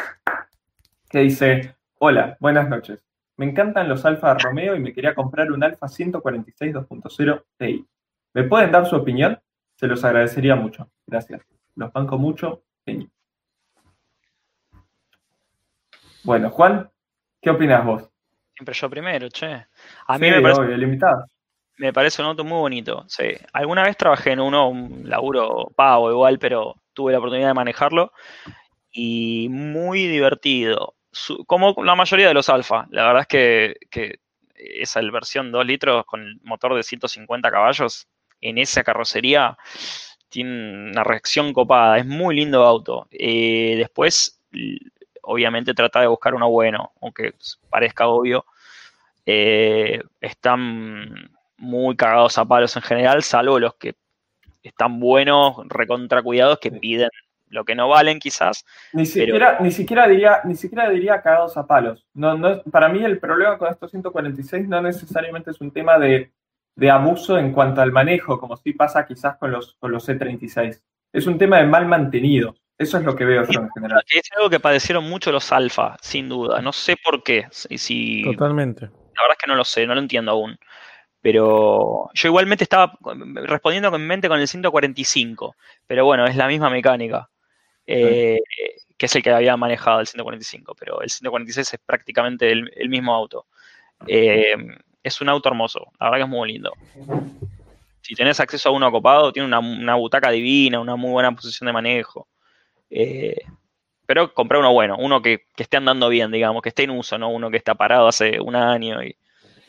Que 1.09 1.19
dice: 1.19 1.75
Hola, 1.97 2.37
buenas 2.39 2.69
noches. 2.69 3.03
Me 3.37 3.45
encantan 3.47 3.89
los 3.89 4.05
Alfa 4.05 4.35
Romeo 4.35 4.75
y 4.75 4.79
me 4.79 4.93
quería 4.93 5.15
comprar 5.15 5.51
un 5.51 5.63
Alfa 5.63 5.87
146 5.87 6.73
2.0 6.73 7.43
Ti. 7.57 7.85
¿Me 8.33 8.43
pueden 8.43 8.71
dar 8.71 8.85
su 8.85 8.95
opinión? 8.95 9.39
Se 9.75 9.87
los 9.87 10.03
agradecería 10.05 10.55
mucho. 10.55 10.87
Gracias. 11.07 11.41
Los 11.75 11.91
banco 11.91 12.17
mucho. 12.19 12.63
Genio. 12.85 13.09
Bueno, 16.23 16.51
Juan, 16.51 16.89
¿qué 17.41 17.49
opinas 17.49 17.83
vos? 17.83 18.09
Siempre 18.53 18.73
yo 18.75 18.89
primero, 18.89 19.29
che. 19.29 19.65
A 20.07 20.17
mí 20.19 20.27
Sí, 20.27 20.31
me 20.35 20.41
parece 20.41 20.61
obvio, 20.61 20.77
limitado. 20.77 21.25
Me 21.77 21.91
parece 21.91 22.21
un 22.21 22.29
auto 22.29 22.43
muy 22.43 22.57
bonito. 22.57 23.05
Sí. 23.07 23.25
Alguna 23.53 23.83
vez 23.83 23.97
trabajé 23.97 24.31
en 24.31 24.39
uno, 24.39 24.69
un 24.69 25.09
laburo 25.09 25.71
pago 25.75 26.09
igual, 26.09 26.39
pero 26.39 26.75
tuve 26.93 27.11
la 27.11 27.17
oportunidad 27.19 27.49
de 27.49 27.53
manejarlo 27.53 28.13
y 28.91 29.47
muy 29.49 30.07
divertido. 30.07 30.95
Como 31.47 31.75
la 31.83 31.95
mayoría 31.95 32.29
de 32.29 32.33
los 32.33 32.49
Alfa. 32.49 32.87
La 32.91 33.05
verdad 33.07 33.21
es 33.21 33.27
que, 33.27 33.75
que 33.89 34.19
esa 34.55 35.01
versión 35.01 35.51
2 35.51 35.65
litros 35.65 36.05
con 36.05 36.39
motor 36.43 36.75
de 36.75 36.83
150 36.83 37.51
caballos 37.51 38.07
en 38.41 38.57
esa 38.57 38.83
carrocería 38.83 39.57
tiene 40.29 40.91
una 40.91 41.03
reacción 41.03 41.53
copada. 41.53 41.97
Es 41.97 42.05
muy 42.05 42.35
lindo 42.35 42.63
auto. 42.63 43.07
Eh, 43.11 43.75
después, 43.77 44.41
obviamente, 45.23 45.73
trata 45.73 46.01
de 46.01 46.07
buscar 46.07 46.33
uno 46.33 46.49
bueno, 46.49 46.93
aunque 47.01 47.33
parezca 47.69 48.07
obvio. 48.07 48.45
Eh, 49.25 50.01
están 50.21 51.34
muy 51.57 51.95
cagados 51.95 52.37
a 52.37 52.45
palos 52.45 52.75
en 52.75 52.81
general, 52.83 53.23
salvo 53.23 53.59
los 53.59 53.75
que 53.75 53.95
están 54.63 54.99
buenos, 54.99 55.55
recontra 55.67 56.21
cuidados, 56.23 56.59
que 56.59 56.71
piden 56.71 57.09
lo 57.49 57.63
que 57.63 57.75
no 57.75 57.87
valen 57.87 58.19
quizás. 58.19 58.65
Ni 58.93 59.05
siquiera, 59.05 59.57
ni 59.61 59.71
siquiera 59.71 60.07
diría, 60.07 60.41
ni 60.43 60.55
siquiera 60.55 60.89
diría 60.89 61.21
cagados 61.21 61.55
a 61.57 61.65
palos. 61.67 62.05
No, 62.13 62.35
no, 62.37 62.61
para 62.63 62.89
mí 62.89 63.03
el 63.03 63.19
problema 63.19 63.57
con 63.57 63.71
estos 63.71 63.91
146 63.91 64.67
no 64.67 64.81
necesariamente 64.81 65.51
es 65.51 65.61
un 65.61 65.71
tema 65.71 65.97
de, 65.99 66.31
de 66.75 66.89
abuso 66.89 67.37
en 67.37 67.51
cuanto 67.53 67.81
al 67.81 67.91
manejo, 67.91 68.39
como 68.39 68.57
sí 68.57 68.73
pasa 68.73 69.05
quizás 69.05 69.37
con 69.37 69.51
los, 69.51 69.75
con 69.79 69.91
los 69.91 70.07
C36. 70.09 70.81
Es 71.13 71.27
un 71.27 71.37
tema 71.37 71.59
de 71.59 71.67
mal 71.67 71.85
mantenido. 71.85 72.55
Eso 72.77 72.97
es 72.97 73.05
lo 73.05 73.15
que 73.15 73.23
veo 73.23 73.45
yo 73.47 73.61
en 73.61 73.69
general. 73.69 74.03
Es 74.13 74.29
algo 74.35 74.49
que 74.49 74.59
padecieron 74.59 75.07
mucho 75.07 75.31
los 75.31 75.49
alfa, 75.53 75.95
sin 76.01 76.27
duda. 76.27 76.61
No 76.61 76.73
sé 76.73 76.97
por 77.01 77.23
qué. 77.23 77.45
Si, 77.51 77.77
si- 77.77 78.23
Totalmente. 78.23 78.81
la 78.87 78.89
verdad 78.91 79.31
es 79.31 79.37
que 79.37 79.47
no 79.47 79.55
lo 79.55 79.63
sé, 79.63 79.87
no 79.87 79.93
lo 79.95 80.01
entiendo 80.01 80.31
aún. 80.31 80.57
Pero 81.25 82.11
yo 82.13 82.27
igualmente 82.27 82.63
estaba 82.63 82.99
respondiendo 83.47 83.89
con 83.89 83.99
mi 83.99 84.05
mente 84.05 84.27
con 84.27 84.39
el 84.39 84.47
145. 84.47 85.55
Pero 85.87 86.05
bueno, 86.05 86.27
es 86.27 86.35
la 86.35 86.45
misma 86.47 86.69
mecánica. 86.69 87.27
eh, 87.87 88.37
que 88.95 89.07
es 89.07 89.15
el 89.15 89.23
que 89.23 89.31
había 89.31 89.57
manejado 89.57 90.01
el 90.01 90.05
145. 90.05 90.75
Pero 90.75 91.01
el 91.01 91.09
146 91.09 91.73
es 91.73 91.79
prácticamente 91.83 92.51
el, 92.51 92.71
el 92.75 92.89
mismo 92.89 93.15
auto. 93.15 93.47
Eh, 94.05 94.53
es 95.01 95.19
un 95.19 95.29
auto 95.29 95.49
hermoso. 95.49 95.87
La 95.99 96.11
verdad 96.11 96.17
que 96.19 96.23
es 96.25 96.29
muy 96.29 96.51
lindo. 96.51 96.73
Si 98.01 98.13
tenés 98.13 98.39
acceso 98.39 98.69
a 98.69 98.73
uno 98.73 98.85
acopado, 98.85 99.33
tiene 99.33 99.47
una, 99.47 99.57
una 99.57 99.95
butaca 99.95 100.29
divina, 100.29 100.79
una 100.79 100.95
muy 100.95 101.09
buena 101.09 101.31
posición 101.31 101.65
de 101.65 101.73
manejo. 101.73 102.27
Eh, 102.91 103.37
pero 104.05 104.31
comprar 104.31 104.59
uno 104.59 104.71
bueno, 104.73 104.95
uno 104.99 105.23
que, 105.23 105.47
que 105.55 105.63
esté 105.63 105.77
andando 105.77 106.07
bien, 106.07 106.29
digamos, 106.29 106.61
que 106.61 106.69
esté 106.69 106.83
en 106.83 106.91
uso, 106.91 107.17
no 107.17 107.29
uno 107.29 107.49
que 107.49 107.57
está 107.57 107.73
parado 107.73 108.07
hace 108.07 108.39
un 108.39 108.55
año 108.55 109.01
y 109.03 109.17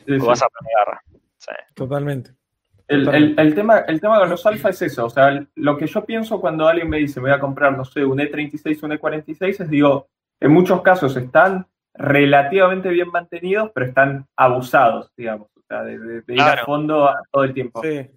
Sí, 0.05 0.19
sí. 0.19 0.25
vas 0.25 0.43
a 0.43 0.47
planear. 0.49 1.01
Sí. 1.47 1.53
Totalmente. 1.75 2.31
El, 2.87 3.07
el- 3.13 3.39
el 3.39 3.53
tema, 3.55 3.79
el 3.79 3.99
tema 3.99 4.19
con 4.19 4.29
los 4.29 4.45
alfa 4.45 4.69
es 4.69 4.81
eso. 4.81 5.05
O 5.05 5.09
sea, 5.09 5.45
lo 5.55 5.77
que 5.77 5.87
yo 5.87 6.05
pienso 6.05 6.39
cuando 6.39 6.67
alguien 6.67 6.89
me 6.89 6.97
dice 6.97 7.19
me 7.19 7.29
voy 7.29 7.37
a 7.37 7.39
comprar, 7.39 7.75
no 7.77 7.83
sé, 7.85 8.03
un 8.05 8.17
E36, 8.19 8.81
un 8.83 8.91
E46, 8.91 9.61
es 9.61 9.69
digo, 9.69 10.07
en 10.39 10.51
muchos 10.51 10.81
casos 10.81 11.15
están 11.17 11.67
relativamente 11.93 12.89
bien 12.89 13.09
mantenidos, 13.09 13.71
pero 13.73 13.87
están 13.87 14.25
abusados, 14.35 15.11
digamos. 15.17 15.47
O 15.55 15.61
sea, 15.67 15.83
de, 15.83 15.99
de- 15.99 16.21
de 16.21 16.33
ir 16.33 16.39
a 16.41 16.65
fondo 16.65 17.09
a- 17.09 17.21
todo 17.31 17.43
el 17.43 17.53
tiempo. 17.53 17.81
Sí. 17.83 18.07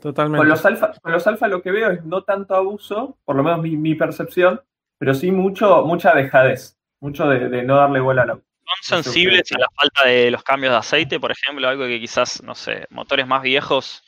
Totalmente. 0.00 0.38
Con 0.38 0.48
los 0.48 0.64
alfa, 0.64 0.92
con 1.02 1.12
los 1.12 1.26
alfa 1.26 1.48
lo 1.48 1.60
que 1.62 1.70
veo 1.72 1.90
es 1.90 2.04
no 2.04 2.22
tanto 2.22 2.54
abuso, 2.54 3.16
por 3.24 3.34
lo 3.36 3.42
menos 3.42 3.60
mi, 3.62 3.76
mi 3.76 3.94
percepción, 3.94 4.60
pero 4.98 5.12
sí 5.14 5.32
mucho, 5.32 5.84
mucha 5.86 6.14
dejadez, 6.14 6.78
mucho 7.00 7.26
de, 7.28 7.48
de 7.48 7.62
no 7.64 7.76
darle 7.76 7.98
bola 8.00 8.22
al 8.22 8.30
auto. 8.30 8.44
Son 8.82 9.02
sensibles 9.04 9.52
a 9.52 9.58
la 9.58 9.68
falta 9.74 10.06
de 10.06 10.30
los 10.30 10.42
cambios 10.42 10.72
de 10.72 10.78
aceite, 10.78 11.18
por 11.20 11.32
ejemplo, 11.32 11.68
algo 11.68 11.86
que 11.86 12.00
quizás, 12.00 12.42
no 12.42 12.54
sé, 12.54 12.86
motores 12.90 13.26
más 13.26 13.42
viejos 13.42 14.02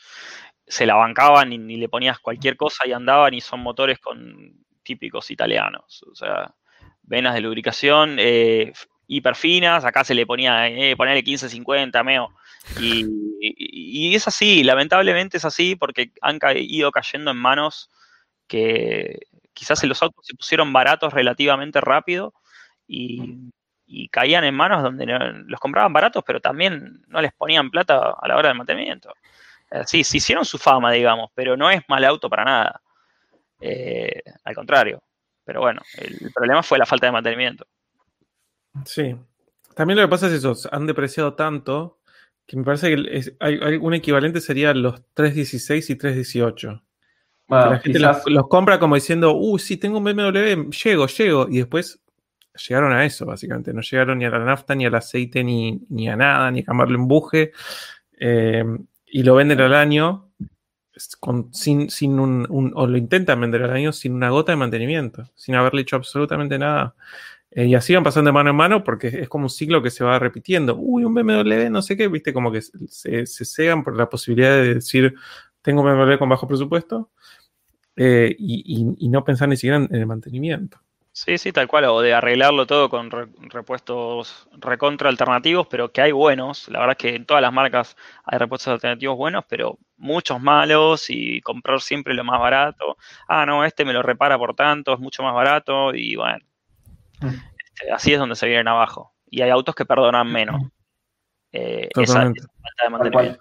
se 0.67 0.87
la 0.87 0.95
bancaban 0.95 1.53
y, 1.53 1.59
ni 1.59 1.77
le 1.77 1.89
ponías 1.89 2.19
cualquier 2.21 2.57
cosa 2.57 2.87
y 2.87 2.93
andaban 2.93 3.35
y 3.35 3.41
son 3.41 3.61
motores 3.61 3.99
con 3.99 4.53
típicos 4.83 5.31
italianos. 5.31 6.05
O 6.11 6.15
sea, 6.15 6.55
venas 7.03 7.35
de 7.35 7.41
lubricación 7.41 8.17
eh, 8.19 8.73
hiper 9.09 9.35
finas, 9.35 9.85
acá 9.85 10.05
se 10.05 10.15
le 10.15 10.27
ponía, 10.27 10.69
eh, 10.69 10.97
ponerle 10.97 11.23
1550, 11.23 12.05
meo. 12.05 12.29
Y, 12.79 13.05
y- 13.41 14.11
y 14.11 14.15
es 14.15 14.29
así, 14.29 14.63
lamentablemente 14.63 15.39
es 15.39 15.45
así 15.45 15.75
porque 15.75 16.13
han 16.21 16.39
ca- 16.39 16.55
ido 16.57 16.93
cayendo 16.93 17.31
en 17.33 17.37
manos 17.37 17.91
que 18.47 19.19
quizás 19.55 19.83
en 19.83 19.89
los 19.89 20.03
autos 20.03 20.25
se 20.27 20.35
pusieron 20.35 20.73
baratos 20.73 21.13
relativamente 21.13 21.81
rápido 21.81 22.33
y, 22.87 23.21
y 23.93 24.09
caían 24.09 24.45
en 24.45 24.55
manos 24.55 24.83
donde 24.83 25.05
no- 25.05 25.19
los 25.19 25.59
compraban 25.61 25.93
baratos, 25.93 26.23
pero 26.27 26.41
también 26.41 27.03
no 27.09 27.21
les 27.21 27.33
ponían 27.33 27.71
plata 27.71 28.15
a 28.21 28.29
la 28.29 28.37
hora 28.37 28.49
del 28.49 28.59
mantenimiento. 28.59 29.13
Eh, 29.71 29.83
Sí, 29.87 30.05
se 30.05 30.19
hicieron 30.19 30.45
su 30.45 30.59
fama, 30.59 30.93
digamos, 30.93 31.31
pero 31.35 31.57
no 31.57 31.71
es 31.71 31.83
mal 31.89 32.05
auto 32.05 32.31
para 32.31 32.45
nada. 32.45 32.81
Eh, 33.61 34.23
al 34.45 34.55
contrario. 34.55 35.03
Pero 35.45 35.61
bueno, 35.61 35.83
el 35.99 36.31
problema 36.33 36.63
fue 36.63 36.79
la 36.79 36.87
falta 36.87 37.07
de 37.07 37.13
mantenimiento. 37.13 37.67
Sí. 38.85 39.17
También 39.75 39.99
lo 39.99 40.05
que 40.05 40.11
pasa 40.11 40.27
es 40.29 40.33
eso, 40.35 40.55
han 40.73 40.87
depreciado 40.87 41.35
tanto 41.35 41.99
que 42.47 42.57
me 42.57 42.65
parece 42.65 42.95
que 42.95 43.17
es- 43.17 43.33
hay, 43.41 43.59
hay 43.63 43.77
un 43.77 43.95
equivalente 43.95 44.41
sería 44.41 44.75
los 44.75 45.03
316 45.15 45.89
y 45.91 45.97
318. 45.97 46.83
Bueno, 47.47 47.65
que 47.65 47.71
la 47.71 47.79
gente 47.81 47.99
quizás- 47.99 48.17
los, 48.27 48.35
los 48.35 48.49
compra 48.49 48.79
como 48.79 48.95
diciendo, 48.95 49.35
uh, 49.35 49.59
sí, 49.59 49.77
tengo 49.77 49.99
un 49.99 50.05
BMW, 50.05 50.71
llego, 50.71 51.07
llego. 51.07 51.47
Y 51.49 51.59
después 51.59 52.01
llegaron 52.69 52.93
a 52.93 53.05
eso, 53.05 53.27
básicamente. 53.27 53.73
No 53.73 53.81
llegaron 53.83 54.19
ni 54.19 54.25
a 54.25 54.31
la 54.31 54.39
nafta, 54.45 54.75
ni 54.75 54.87
al 54.87 54.95
aceite, 54.95 55.43
ni, 55.45 55.81
ni 55.91 56.09
a 56.09 56.17
nada, 56.17 56.51
ni 56.51 56.61
a 56.61 56.65
cambiarle 56.65 56.97
embuje. 56.97 57.53
Eh, 58.19 58.65
y 59.07 59.23
lo 59.23 59.35
venden 59.35 59.61
al 59.61 59.75
año 59.75 60.31
sin, 61.53 61.91
sin 61.91 62.19
un, 62.21 62.47
un- 62.51 62.73
o 62.75 62.87
lo 62.87 62.97
intentan 62.99 63.41
vender 63.41 63.63
al 63.63 63.71
año 63.73 63.93
sin 63.93 64.13
una 64.15 64.31
gota 64.31 64.53
de 64.53 64.57
mantenimiento, 64.57 65.31
sin 65.35 65.55
haberle 65.55 65.83
hecho 65.83 65.97
absolutamente 65.97 66.59
nada. 66.59 66.95
Eh, 67.51 67.67
y 67.67 67.75
así 67.75 67.95
van 67.95 68.05
pasando 68.05 68.29
de 68.29 68.33
mano 68.35 68.51
en 68.51 68.57
mano 68.57 68.85
porque 68.85 69.09
es 69.09 69.29
como 69.29 69.45
un 69.47 69.51
ciclo 69.51 69.83
que 69.83 69.91
se 69.91 70.05
va 70.05 70.19
repitiendo. 70.19 70.77
Uy, 70.77 71.05
un 71.05 71.15
BMW, 71.15 71.71
no 71.71 71.83
sé 71.83 71.97
qué, 71.97 72.09
viste, 72.09 72.33
como 72.33 72.53
que 72.53 72.63
se, 72.63 73.27
se 73.27 73.45
cegan 73.45 73.83
por 73.85 73.97
la 73.97 74.09
posibilidad 74.09 74.53
de 74.53 74.75
decir, 74.75 75.15
tengo 75.63 75.83
un 75.83 75.89
BMW 75.89 76.19
con 76.19 76.29
bajo 76.29 76.47
presupuesto. 76.49 77.11
eh, 77.97 78.35
y, 78.39 78.95
y, 78.99 79.09
no 79.09 79.25
pensar 79.25 79.49
ni 79.49 79.57
siquiera 79.57 79.77
en, 79.79 79.89
el 79.95 80.07
mantenimiento. 80.07 80.81
Sí, 81.23 81.37
sí, 81.37 81.53
tal 81.53 81.69
cual, 81.69 81.85
o 81.85 82.01
de 82.01 82.15
arreglarlo 82.15 82.67
todo 82.67 82.89
con 82.89 83.11
repuestos 83.11 84.49
recontra 84.59 85.11
alternativos, 85.11 85.67
pero 85.67 85.93
que 85.93 86.01
hay 86.01 86.13
buenos. 86.13 86.67
La 86.71 86.79
verdad 86.79 86.97
es 86.99 86.99
que 86.99 87.15
en 87.15 87.27
todas 87.27 87.43
las 87.43 87.53
marcas 87.53 87.95
hay 88.25 88.39
repuestos 88.39 88.73
alternativos 88.73 89.19
buenos, 89.19 89.45
pero 89.47 89.77
muchos 89.99 90.41
malos 90.41 91.11
y 91.11 91.43
comprar 91.43 91.83
siempre 91.83 92.15
lo 92.15 92.25
más 92.25 92.41
barato. 92.41 92.97
Ah, 93.29 93.45
no, 93.45 93.67
este 93.67 93.85
me 93.85 93.93
lo 93.93 94.03
repara 94.03 94.39
por 94.39 94.55
tanto, 94.55 94.95
es 94.95 94.99
mucho 94.99 95.23
más 95.23 95.35
barato 95.35 95.95
y 95.95 96.17
bueno, 96.17 96.43
mm. 97.21 97.27
este, 97.27 97.93
así 97.93 98.15
es 98.15 98.19
donde 98.19 98.35
se 98.35 98.47
vienen 98.47 98.69
abajo. 98.69 99.13
Y 99.29 99.43
hay 99.43 99.51
autos 99.51 99.75
que 99.75 99.85
perdonan 99.85 100.27
menos. 100.27 100.71
Eh, 101.53 101.91
totalmente. 101.93 102.41
de 103.11 103.39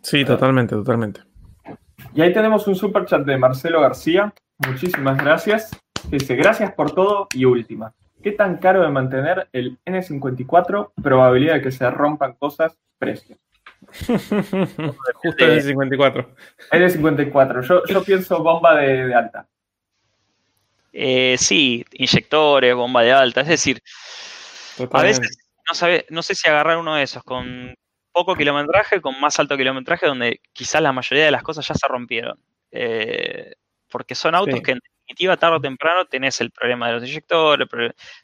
Sí, 0.00 0.24
totalmente, 0.24 0.74
totalmente. 0.76 1.20
Y 2.14 2.22
ahí 2.22 2.32
tenemos 2.32 2.66
un 2.66 2.74
super 2.74 3.04
chat 3.04 3.20
de 3.20 3.36
Marcelo 3.36 3.82
García. 3.82 4.32
Muchísimas 4.66 5.18
gracias. 5.18 5.78
Dice, 6.08 6.36
gracias 6.36 6.72
por 6.72 6.92
todo 6.94 7.28
y 7.34 7.44
última. 7.44 7.92
¿Qué 8.22 8.32
tan 8.32 8.58
caro 8.58 8.82
de 8.82 8.90
mantener 8.90 9.48
el 9.52 9.78
N54? 9.84 10.92
Probabilidad 11.02 11.54
de 11.54 11.62
que 11.62 11.70
se 11.70 11.90
rompan 11.90 12.34
cosas, 12.34 12.78
precio. 12.98 13.36
Justo 13.90 15.44
el 15.44 15.62
N54. 15.62 16.26
N54. 16.70 17.62
Yo, 17.62 17.82
yo 17.86 18.04
pienso 18.04 18.42
bomba 18.42 18.76
de, 18.76 19.14
alta. 19.14 19.48
Eh, 20.92 21.36
sí, 21.38 21.84
inyectores, 21.92 22.74
bomba 22.74 23.02
de 23.02 23.12
alta. 23.12 23.40
Es 23.40 23.48
decir, 23.48 23.80
a 24.92 25.02
veces 25.02 25.38
no, 25.66 25.74
sabe, 25.74 26.04
no 26.10 26.22
sé 26.22 26.34
si 26.34 26.48
agarrar 26.48 26.78
uno 26.78 26.96
de 26.96 27.04
esos 27.04 27.22
con 27.22 27.74
poco 28.12 28.34
kilometraje, 28.34 29.00
con 29.00 29.18
más 29.20 29.38
alto 29.38 29.56
kilometraje, 29.56 30.06
donde 30.06 30.40
quizás 30.52 30.82
la 30.82 30.92
mayoría 30.92 31.24
de 31.24 31.30
las 31.30 31.42
cosas 31.42 31.66
ya 31.66 31.74
se 31.74 31.88
rompieron. 31.88 32.38
Eh, 32.70 33.54
porque 33.90 34.14
son 34.14 34.34
autos 34.34 34.60
que 34.60 34.72
en 34.72 34.80
definitiva, 35.10 35.36
tarde 35.36 35.56
o 35.56 35.60
temprano, 35.60 36.04
tenés 36.04 36.40
el 36.40 36.50
problema 36.50 36.88
de 36.88 36.94
los 36.94 37.08
inyectores, 37.08 37.68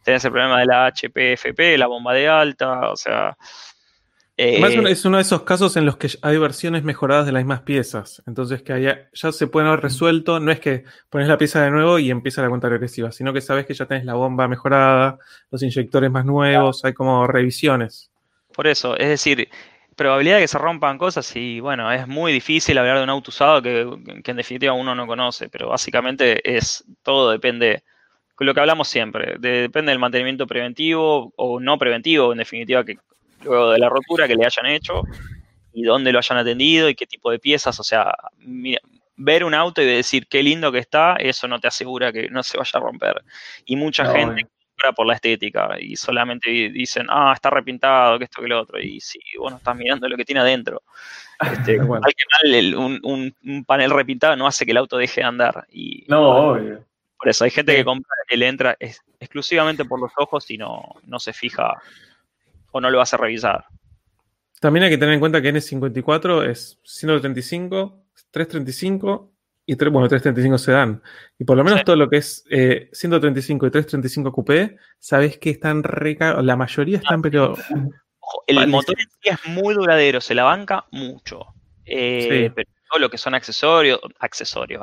tenés 0.03 0.25
el 0.25 0.31
problema 0.31 0.61
de 0.61 0.67
la 0.67 0.87
HPFP, 0.87 1.77
la 1.77 1.87
bomba 1.87 2.15
de 2.15 2.29
alta, 2.29 2.91
o 2.91 2.97
sea. 2.97 3.37
Además, 4.39 4.73
eh, 4.73 4.83
es 4.91 5.05
uno 5.05 5.17
de 5.17 5.23
esos 5.23 5.43
casos 5.43 5.77
en 5.77 5.87
los 5.87 5.97
que 5.97 6.11
hay 6.21 6.37
versiones 6.37 6.85
mejoradas 6.85 7.25
de 7.25 7.33
las 7.33 7.43
mismas 7.43 7.63
piezas. 7.63 8.23
Entonces, 8.27 8.63
que 8.63 9.09
ya 9.13 9.33
se 9.33 9.47
pueden 9.47 9.69
haber 9.69 9.81
resuelto. 9.81 10.41
No 10.41 10.53
es 10.53 10.61
que 10.61 10.85
pones 11.09 11.27
la 11.27 11.39
pieza 11.39 11.63
de 11.63 11.71
nuevo 11.71 11.99
y 11.99 12.11
empieza 12.11 12.43
la 12.43 12.51
cuenta 12.51 12.69
regresiva, 12.69 13.13
sino 13.13 13.33
que 13.33 13.41
sabes 13.41 13.65
que 13.65 13.73
ya 13.73 13.87
tenés 13.87 14.05
la 14.05 14.13
bomba 14.13 14.47
mejorada, 14.47 15.19
los 15.51 15.63
inyectores 15.63 16.11
más 16.11 16.27
nuevos, 16.27 16.85
hay 16.85 16.93
como 16.93 17.27
revisiones. 17.27 18.11
Por 18.53 18.67
eso, 18.67 18.95
es 18.97 19.09
decir, 19.09 19.49
probabilidad 19.97 20.37
de 20.37 20.43
que 20.43 20.49
se 20.49 20.59
rompan 20.59 20.99
cosas 20.99 21.35
y 21.35 21.59
bueno, 21.61 21.91
es 21.91 22.07
muy 22.07 22.33
difícil 22.33 22.77
hablar 22.79 22.99
de 22.99 23.05
un 23.05 23.11
auto 23.11 23.31
usado 23.31 23.63
que, 23.63 23.81
en 24.25 24.37
definitiva 24.37 24.75
uno 24.75 24.95
no 24.95 25.07
conoce, 25.07 25.49
pero 25.49 25.69
básicamente 25.69 26.57
es 26.57 26.85
todo 27.03 27.31
depende, 27.31 27.83
lo 28.39 28.55
que 28.55 28.61
hablamos 28.61 28.89
siempre, 28.89 29.37
depende 29.39 29.91
del 29.91 29.99
mantenimiento 29.99 30.47
preventivo 30.47 31.33
o 31.37 31.59
no 31.59 31.79
preventivo, 31.79 32.33
en 32.33 32.39
definitiva, 32.39 32.85
que 32.85 32.99
luego 33.43 33.71
de 33.71 33.79
la 33.79 33.89
rotura 33.89 34.29
que 34.29 34.35
le 34.35 34.45
hayan 34.45 34.67
hecho 34.67 35.03
y 35.73 35.83
dónde 35.83 36.13
lo 36.13 36.19
hayan 36.19 36.39
atendido 36.39 36.89
y 36.89 36.95
qué 36.95 37.07
tipo 37.07 37.31
de 37.31 37.39
piezas, 37.39 37.81
o 37.81 37.83
sea, 37.83 38.15
ver 39.17 39.45
un 39.45 39.55
auto 39.55 39.81
y 39.81 39.87
decir 39.87 40.27
qué 40.27 40.43
lindo 40.43 40.71
que 40.71 40.79
está, 40.79 41.17
eso 41.17 41.49
no 41.49 41.59
te 41.59 41.69
asegura 41.69 42.13
que 42.13 42.29
no 42.29 42.43
se 42.43 42.59
vaya 42.59 42.71
a 42.75 42.81
romper. 42.81 43.23
Y 43.65 43.77
mucha 43.77 44.07
gente 44.07 44.47
por 44.95 45.07
la 45.07 45.15
estética 45.15 45.77
y 45.81 45.97
solamente 45.97 46.51
dicen, 46.51 47.07
ah, 47.09 47.33
está 47.35 47.51
repintado, 47.51 48.19
que 48.19 48.25
esto, 48.25 48.43
que 48.43 48.49
lo 48.49 48.61
otro. 48.61 48.81
Y 48.81 49.01
si 49.01 49.19
vos 49.39 49.51
no 49.51 49.59
estás 49.59 49.77
mirando 49.77 50.09
lo 50.09 50.17
que 50.17 50.25
tiene 50.25 50.41
adentro, 50.41 50.83
este, 51.53 51.81
un, 51.81 53.65
panel 53.67 53.91
repintado 53.91 54.37
no 54.37 54.47
hace 54.47 54.65
que 54.65 54.73
el 54.73 54.77
auto 54.77 54.97
deje 54.97 55.21
de 55.21 55.27
andar. 55.27 55.67
Y, 55.73 56.05
no, 56.09 56.51
obvio. 56.51 56.85
Por 57.19 57.29
eso 57.31 57.45
hay 57.45 57.51
gente 57.51 57.75
que 57.75 57.85
compra 57.85 58.11
que 58.29 58.37
le 58.37 58.47
entra 58.47 58.77
exclusivamente 58.79 59.85
por 59.85 60.01
los 60.01 60.13
ojos 60.19 60.51
y 60.51 60.59
no, 60.59 60.83
no 61.07 61.19
se 61.19 61.33
fija 61.33 61.81
o 62.73 62.81
no 62.81 62.91
lo 62.91 63.01
hace 63.01 63.17
revisar. 63.17 63.65
También 64.61 64.85
hay 64.85 64.91
que 64.91 64.99
tener 64.99 65.15
en 65.15 65.21
cuenta 65.21 65.41
que 65.41 65.53
N54 65.53 66.47
es 66.49 66.79
135, 66.85 68.05
335 68.31 69.36
y 69.67 69.75
bueno, 69.75 70.09
335 70.09 70.59
sedán. 70.59 71.03
Y 71.39 71.45
por 71.45 71.57
lo 71.57 71.65
menos 71.65 71.83
todo 71.83 71.97
lo 71.97 72.09
que 72.09 72.19
es 72.19 72.45
135 72.93 73.67
eh, 73.67 73.69
y 73.69 73.73
335 73.73 74.33
coupé, 74.33 74.77
sabes 75.01 75.39
que 75.39 75.51
están 75.51 75.83
re 75.83 76.17
La 76.43 76.57
mayoría 76.57 76.99
están, 76.99 77.21
pero. 77.21 77.57
el 78.47 78.69
motor 78.69 78.95
en 78.99 79.09
sí 79.09 79.29
es 79.29 79.53
muy 79.53 79.75
duradero, 79.75 80.21
se 80.21 80.37
la 80.37 80.45
banca 80.45 80.87
mucho. 80.93 81.47
Eh, 81.85 82.51
pero 82.55 82.71
todo 82.89 83.01
lo 83.01 83.11
que 83.11 83.19
son 83.19 83.35
accesorios, 83.35 83.99
accesorios, 84.21 84.83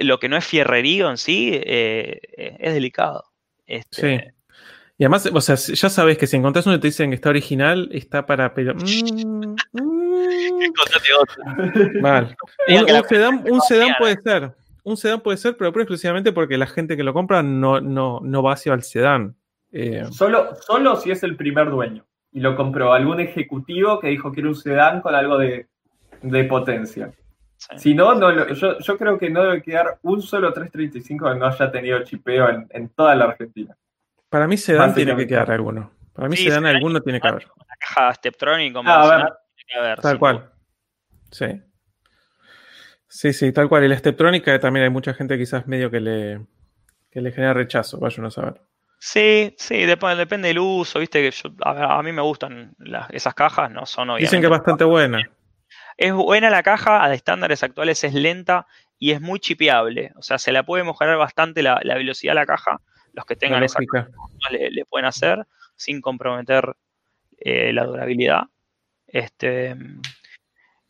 lo 0.00 0.18
que 0.18 0.28
no 0.28 0.38
es 0.38 0.44
fierrerío 0.44 1.10
en 1.10 1.18
sí 1.18 1.50
eh, 1.52 2.18
es 2.58 2.72
delicado. 2.72 3.24
Este, 3.66 4.18
sí. 4.18 4.41
Y 4.98 5.04
además, 5.04 5.28
o 5.32 5.40
sea, 5.40 5.56
ya 5.56 5.88
sabes 5.88 6.18
que 6.18 6.26
si 6.26 6.36
encontrás 6.36 6.66
uno 6.66 6.76
y 6.76 6.80
te 6.80 6.88
dicen 6.88 7.10
que 7.10 7.16
está 7.16 7.30
original, 7.30 7.88
está 7.92 8.26
para. 8.26 8.54
Pero, 8.54 8.74
mm, 8.74 9.54
Mal. 12.00 12.36
Un, 12.68 13.60
sedán, 13.62 13.94
puede 13.98 14.20
ser. 14.22 14.52
Un 14.84 14.96
sedán 14.96 15.20
puede 15.20 15.38
ser, 15.38 15.56
pero 15.56 15.70
exclusivamente 15.70 16.32
porque 16.32 16.58
la 16.58 16.66
gente 16.66 16.96
que 16.96 17.04
lo 17.04 17.12
compra 17.12 17.42
no, 17.42 17.80
no, 17.80 18.20
no 18.22 18.42
va 18.42 18.52
hacia 18.52 18.74
el 18.74 18.82
sedán. 18.82 19.36
Eh, 19.72 20.04
solo, 20.10 20.54
solo 20.66 20.96
si 20.96 21.10
es 21.10 21.22
el 21.22 21.36
primer 21.36 21.70
dueño 21.70 22.04
y 22.32 22.40
lo 22.40 22.56
compró 22.56 22.92
algún 22.92 23.20
ejecutivo 23.20 24.00
que 24.00 24.08
dijo 24.08 24.32
que 24.32 24.40
era 24.40 24.48
un 24.48 24.54
sedán 24.54 25.00
con 25.00 25.14
algo 25.14 25.38
de, 25.38 25.66
potencia. 26.48 27.12
Si 27.76 27.94
no, 27.94 28.14
no 28.14 28.52
yo, 28.54 28.78
yo, 28.78 28.98
creo 28.98 29.18
que 29.18 29.30
no 29.30 29.44
debe 29.44 29.62
quedar 29.62 29.98
un 30.02 30.20
solo 30.20 30.52
335 30.52 31.32
que 31.32 31.38
no 31.38 31.46
haya 31.46 31.70
tenido 31.70 32.02
chipeo 32.02 32.48
en, 32.70 32.88
toda 32.88 33.14
la 33.14 33.26
Argentina. 33.26 33.76
Para 34.32 34.48
mí 34.48 34.56
sedán 34.56 34.94
tiene 34.94 35.14
que 35.14 35.26
quedar 35.26 35.50
alguno. 35.50 35.92
Para 36.14 36.26
mí 36.26 36.38
sedán 36.38 36.64
alguno 36.64 37.02
tiene 37.02 37.20
que 37.20 37.28
haber. 37.28 37.44
La 37.44 37.76
caja 37.78 38.14
Steptronic 38.14 38.74
ah, 38.86 39.28
Tal 40.00 40.18
cual. 40.18 40.50
Sí. 41.30 41.46
Sí, 43.06 43.34
sí, 43.34 43.52
tal 43.52 43.68
cual. 43.68 43.84
Y 43.84 43.88
la 43.88 43.98
Steptrónica 43.98 44.58
también 44.58 44.84
hay 44.84 44.90
mucha 44.90 45.12
gente 45.12 45.36
quizás 45.36 45.66
medio 45.66 45.90
que 45.90 46.00
le, 46.00 46.46
le 47.10 47.32
genera 47.32 47.52
rechazo, 47.52 47.98
vaya 47.98 48.26
a 48.26 48.30
saber. 48.30 48.62
Sí, 48.98 49.54
sí, 49.58 49.84
depende 49.84 50.48
del 50.48 50.60
uso, 50.60 50.98
viste 50.98 51.20
que 51.20 51.36
a, 51.62 52.02
mí 52.02 52.12
me 52.12 52.22
gustan 52.22 52.74
esas 53.10 53.34
cajas, 53.34 53.70
no 53.70 53.84
son 53.84 54.08
obviamente. 54.08 54.24
Dicen 54.24 54.40
que 54.40 54.46
es 54.46 54.50
bastante 54.50 54.84
buena. 54.84 55.20
Es 55.98 56.14
buena 56.14 56.48
la 56.48 56.62
caja, 56.62 57.04
a 57.04 57.12
estándares 57.12 57.62
actuales 57.62 58.02
es 58.02 58.14
lenta 58.14 58.66
y 58.98 59.10
es 59.10 59.20
muy 59.20 59.40
chipeable. 59.40 60.12
O 60.16 60.22
sea, 60.22 60.38
se 60.38 60.52
la 60.52 60.62
puede 60.62 60.84
mejorar 60.84 61.18
bastante 61.18 61.62
la, 61.62 61.80
velocidad 61.84 62.32
de 62.32 62.36
la 62.36 62.46
caja. 62.46 62.80
Los 63.12 63.24
que 63.26 63.36
tengan 63.36 63.62
esa 63.62 63.80
caja 63.90 64.08
le, 64.50 64.84
pueden 64.86 65.06
hacer 65.06 65.46
sin 65.76 66.00
comprometer 66.00 66.76
eh, 67.38 67.72
la 67.72 67.84
durabilidad. 67.84 68.44
Este, 69.06 69.76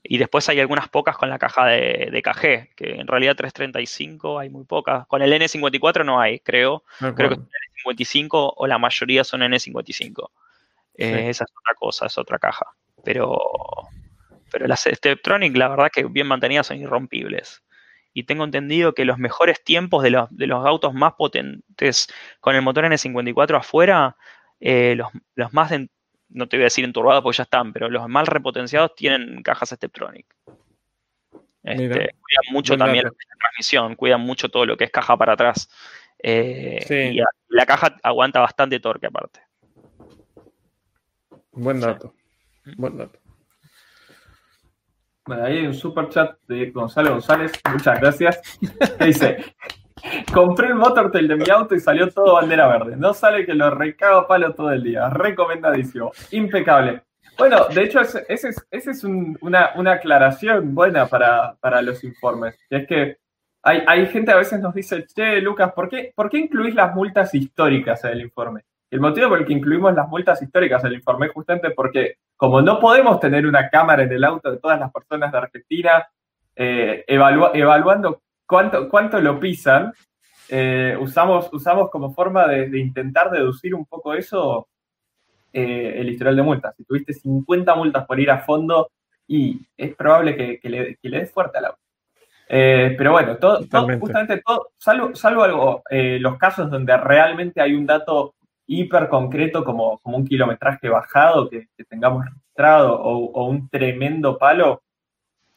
y 0.05 0.19
después 0.19 0.49
hay 0.49 0.61
algunas 0.61 0.89
pocas 0.89 1.17
con 1.17 1.29
la 1.29 1.39
caja 1.39 1.67
de, 1.67 2.09
de 2.11 2.23
KG, 2.23 2.75
que 2.75 3.01
en 3.01 3.07
realidad 3.07 3.37
335 3.37 4.39
hay 4.39 4.51
muy 4.51 4.65
pocas. 4.65 5.07
Con 5.07 5.23
el 5.23 5.33
N54 5.33 6.05
no 6.05 6.21
hay, 6.21 6.41
creo. 6.41 6.85
creo 6.99 7.29
que 7.29 7.35
es 7.35 7.41
N55 7.87 8.53
o 8.57 8.67
la 8.67 8.79
mayoría 8.79 9.25
son 9.25 9.43
N55. 9.43 10.29
Eh, 10.95 11.31
esa 11.31 11.45
es 11.45 11.51
otra 11.57 11.75
cosa, 11.77 12.07
es 12.07 12.19
otra 12.19 12.39
caja. 12.39 12.67
Pero, 13.05 13.39
pero 14.51 14.67
las 14.67 14.83
Steptronic, 14.83 15.57
la 15.57 15.69
verdad 15.69 15.91
que 15.93 16.05
bien 16.05 16.27
mantenidas 16.27 16.67
son 16.67 16.79
irrompibles. 16.79 17.63
Y 18.15 18.25
tengo 18.25 18.45
entendido 18.45 18.95
que 18.95 19.05
los 19.05 19.19
mejores 19.19 19.63
tiempos 19.65 20.03
de 20.03 20.11
los, 20.11 20.29
de 20.37 20.47
los 20.47 20.65
autos 20.67 20.93
más 20.93 21.15
potentes 21.15 22.09
con 22.41 22.55
el 22.55 22.63
motor 22.63 22.85
N54 22.85 23.59
afuera, 23.59 24.17
eh, 24.61 24.95
los, 24.97 25.09
los 25.35 25.53
más 25.53 25.73
no 26.29 26.49
te 26.49 26.57
voy 26.57 26.63
a 26.63 26.65
decir 26.65 26.85
enturbados 26.85 27.23
porque 27.23 27.39
ya 27.39 27.45
están, 27.45 27.73
pero 27.73 27.91
los 27.91 28.09
mal 28.09 28.27
repotenciados 28.27 28.95
tienen 28.95 29.43
cajas 29.43 29.71
Steptronic. 29.71 30.27
Este, 31.63 31.89
cuidan 31.89 32.53
mucho 32.53 32.77
también 32.77 33.05
la 33.05 33.13
transmisión, 33.39 33.95
cuidan 33.95 34.21
mucho 34.21 34.49
todo 34.49 34.67
lo 34.67 34.77
que 34.77 34.85
es 34.85 34.91
caja 34.91 35.17
para 35.17 35.35
atrás. 35.35 35.71
Eh, 36.19 37.13
y 37.15 37.21
la 37.49 37.67
caja 37.67 37.97
aguanta 38.03 38.41
bastante 38.41 38.81
torque 38.81 39.07
aparte. 39.07 39.41
Buen 41.53 41.81
dato. 41.81 42.15
Buen 42.77 42.97
dato. 42.97 43.22
Bueno, 45.27 45.45
ahí 45.45 45.59
hay 45.59 45.67
un 45.67 45.75
super 45.75 46.09
chat 46.09 46.37
de 46.49 46.71
Gonzalo 46.71 47.11
González. 47.11 47.53
Muchas 47.71 48.01
gracias. 48.01 48.59
dice: 49.01 49.55
Compré 50.33 50.69
el 50.69 50.75
motortail 50.75 51.29
de 51.29 51.37
mi 51.37 51.49
auto 51.49 51.75
y 51.75 51.81
salió 51.81 52.11
todo 52.11 52.35
bandera 52.35 52.67
verde. 52.67 52.97
No 52.97 53.15
sale 53.15 53.47
que 53.47 53.55
lo 53.55 53.71
recago 53.71 54.27
palo 54.27 54.53
todo 54.55 54.73
el 54.73 54.83
día. 54.83 55.09
Recomendadísimo. 55.11 56.13
Impecable. 56.33 57.03
Bueno, 57.39 57.67
de 57.69 57.83
hecho, 57.85 58.01
esa 58.01 58.21
es, 58.29 59.05
una, 59.05 59.73
aclaración 59.93 60.75
buena 60.75 61.07
para, 61.07 61.83
los 61.83 62.05
informes. 62.05 62.59
es 62.69 62.87
que 62.87 63.17
hay, 63.63 64.07
gente 64.09 64.33
a 64.33 64.37
veces 64.37 64.61
nos 64.61 64.75
dice, 64.75 65.07
che, 65.07 65.41
Lucas, 65.41 65.73
¿por 65.73 65.89
qué, 65.89 66.13
¿por 66.15 66.29
qué 66.29 66.39
incluís 66.39 66.75
las 66.75 66.95
multas 66.95 67.33
históricas 67.35 68.05
en 68.05 68.11
el 68.11 68.21
informe? 68.23 68.65
El 68.91 69.01
motivo 69.01 69.31
por 69.31 69.39
el 69.39 69.47
que 69.47 69.55
incluimos 69.55 69.95
las 69.95 70.09
multas 70.09 70.43
históricas 70.43 70.83
en 70.83 70.89
el 70.89 70.97
informe 70.97 71.27
es 71.27 71.33
justamente 71.33 71.71
porque, 71.71 72.17
como 72.43 72.61
no 72.61 72.81
podemos 72.81 73.21
tener 73.21 73.47
una 73.47 73.71
cámara 73.71 74.03
en 74.03 74.11
el 74.11 74.25
auto 74.25 74.51
de 74.51 74.59
todas 74.59 74.77
las 74.77 74.91
personas 74.91 75.31
de 75.31 75.39
Argentina, 75.39 76.09
eh, 76.57 77.05
evaluando 77.07 78.21
cuánto, 78.45 78.89
cuánto 78.89 79.21
lo 79.21 79.39
pisan, 79.39 79.93
eh, 80.49 80.99
usamos, 81.01 81.49
usamos 81.53 81.89
como 81.89 82.13
forma 82.13 82.49
de, 82.49 82.81
intentar 82.81 83.31
deducir 83.31 83.77
un 83.77 83.87
poco 83.87 84.13
eso 84.13 84.67
eh, 85.53 85.95
el 85.99 86.09
historial 86.09 86.35
de 86.35 86.43
multas. 86.43 86.75
Si 86.75 86.83
tuviste 86.83 87.13
50 87.13 87.77
multas 87.77 88.07
por 88.07 88.19
ir 88.19 88.33
a 88.33 88.41
fondo, 88.41 88.91
y 89.29 89.65
es 89.77 89.95
probable 89.95 90.35
que, 90.35 90.69
le, 90.69 90.97
que 90.97 91.09
le 91.11 91.21
des 91.21 91.31
fuerte 91.31 91.59
al 91.59 91.67
auto. 91.67 91.79
Eh, 92.49 92.97
pero 92.99 93.13
bueno, 93.13 93.37
todo, 93.37 93.65
justamente 94.01 94.43
todo, 94.45 94.71
salvo, 94.77 95.15
salvo 95.15 95.45
algo, 95.45 95.83
los 95.89 96.39
casos 96.39 96.69
donde 96.69 96.97
realmente 96.97 97.61
hay 97.61 97.75
un 97.75 97.87
dato 97.87 98.35
hiper 98.81 99.09
concreto 99.09 99.65
como, 99.65 99.99
como 99.99 100.17
un 100.17 100.27
kilometraje 100.27 100.89
bajado 100.89 101.49
que, 101.49 101.69
tengamos 101.89 102.25
registrado 102.25 103.01
o, 103.01 103.47
un 103.47 103.69
tremendo 103.69 104.39
palo, 104.39 104.83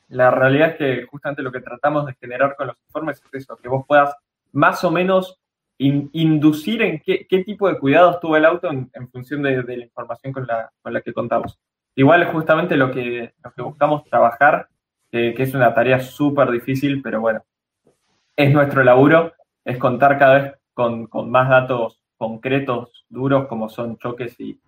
la 0.09 0.31
realidad 0.31 0.71
es 0.71 0.75
que 0.75 1.05
justamente 1.05 1.41
lo 1.41 1.51
que 1.51 1.61
tratamos 1.61 2.05
de 2.05 2.13
generar 2.15 2.55
con 2.55 2.67
los 2.67 2.77
informes 2.87 3.21
es 3.23 3.43
eso, 3.43 3.57
que 3.57 3.69
vos 3.69 3.85
puedas 3.87 4.15
más 4.51 4.83
o 4.83 4.91
menos 4.91 5.39
inducir 5.77 6.81
en 6.81 7.01
qué, 7.01 7.43
tipo 7.43 7.67
de 7.67 7.77
cuidados 7.77 8.19
tuvo 8.19 8.37
el 8.37 8.45
auto 8.45 8.69
en, 8.69 8.89
función 9.11 9.41
de, 9.43 9.61
la 9.63 9.83
información 9.83 10.31
con 10.31 10.47
la, 10.47 10.71
con 10.81 10.93
la, 10.93 11.01
que 11.01 11.11
contamos. 11.13 11.59
Igual 11.95 12.25
justamente 12.31 12.77
lo 12.77 12.91
que, 12.91 13.33
lo 13.43 13.51
que 13.51 13.61
buscamos 13.61 14.03
trabajar, 14.05 14.69
que 15.11 15.35
es 15.37 15.53
una 15.53 15.73
tarea 15.73 15.99
súper 15.99 16.49
difícil, 16.51 17.01
pero 17.01 17.21
bueno, 17.21 17.43
es 18.35 18.51
nuestro 18.53 18.83
laburo, 18.83 19.33
es 19.63 19.77
contar 19.77 20.17
cada 20.19 20.35
vez 20.35 20.53
con, 20.73 21.09
más 21.29 21.49
datos 21.49 22.01
concretos, 22.17 22.94
duros, 23.09 23.47
como 23.47 23.69
son 23.69 23.97
choques 23.97 24.39
y, 24.39 24.59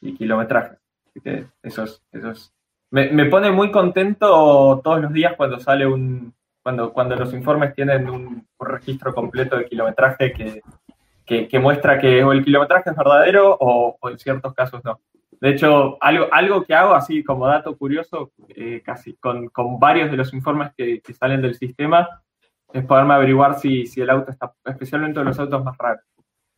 y 0.00 0.14
kilometrajes. 0.14 0.78
Así 1.08 1.20
que 1.20 1.46
eso 1.62 1.84
es, 1.84 2.52
me 2.90 3.26
pone 3.26 3.50
muy 3.50 3.70
contento 3.70 4.80
todos 4.82 5.00
los 5.00 5.12
días 5.12 5.34
cuando 5.36 5.58
sale 5.58 5.86
un, 5.86 6.32
cuando, 6.66 6.92
cuando 6.92 7.14
los 7.14 7.32
informes 7.32 7.76
tienen 7.76 8.10
un, 8.10 8.44
registro 8.58 9.14
completo 9.14 9.56
de 9.56 9.66
kilometraje 9.66 10.32
que, 10.32 11.46
que, 11.46 11.58
muestra 11.60 11.96
que 12.00 12.24
o 12.24 12.32
el 12.32 12.44
kilometraje 12.44 12.90
es 12.90 12.96
verdadero 12.96 13.56
o, 13.60 13.96
en 14.10 14.18
ciertos 14.18 14.52
casos 14.52 14.82
no. 14.82 14.98
De 15.40 15.50
hecho, 15.50 15.96
algo, 16.00 16.26
algo 16.32 16.64
que 16.64 16.74
hago 16.74 16.94
así 16.94 17.22
como 17.22 17.46
dato 17.46 17.76
curioso, 17.76 18.32
eh, 18.48 18.82
casi 18.84 19.14
con, 19.14 19.46
con, 19.50 19.78
varios 19.78 20.10
de 20.10 20.16
los 20.16 20.34
informes 20.34 20.72
que, 20.76 21.00
que, 21.02 21.12
salen 21.12 21.40
del 21.40 21.54
sistema, 21.54 22.08
es 22.72 22.84
poderme 22.84 23.14
averiguar 23.14 23.60
si, 23.60 23.86
si 23.86 24.00
el 24.00 24.10
auto 24.10 24.32
está, 24.32 24.52
especialmente 24.64 25.22
los 25.22 25.38
autos 25.38 25.62
más 25.62 25.78
raros, 25.78 26.02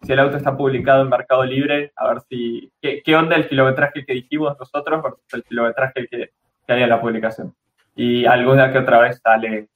si 0.03 0.13
el 0.13 0.19
auto 0.21 0.37
está 0.37 0.57
publicado 0.57 1.03
en 1.03 1.09
Mercado 1.09 1.45
Libre, 1.45 1.93
a 1.97 2.09
ver 2.09 2.21
si, 2.29 2.73
qué, 2.81 3.03
qué 3.05 3.17
onda 3.17 3.37
el 3.37 3.49
kilometraje 3.49 4.05
que 4.05 4.15
dijimos 4.15 4.57
nosotros 4.59 5.03
versus 5.03 5.35
el 5.35 5.45
kilometraje 5.45 6.07
que, 6.09 6.31
que 6.67 6.73
hay 6.73 6.83
en 6.83 6.89
la 6.91 7.01
publicación. 7.01 7.55
Y 7.97 8.27
alguna 8.27 8.71
que 8.73 8.79
otra 8.79 9.01
vez 9.01 9.21
sale, 9.21 9.69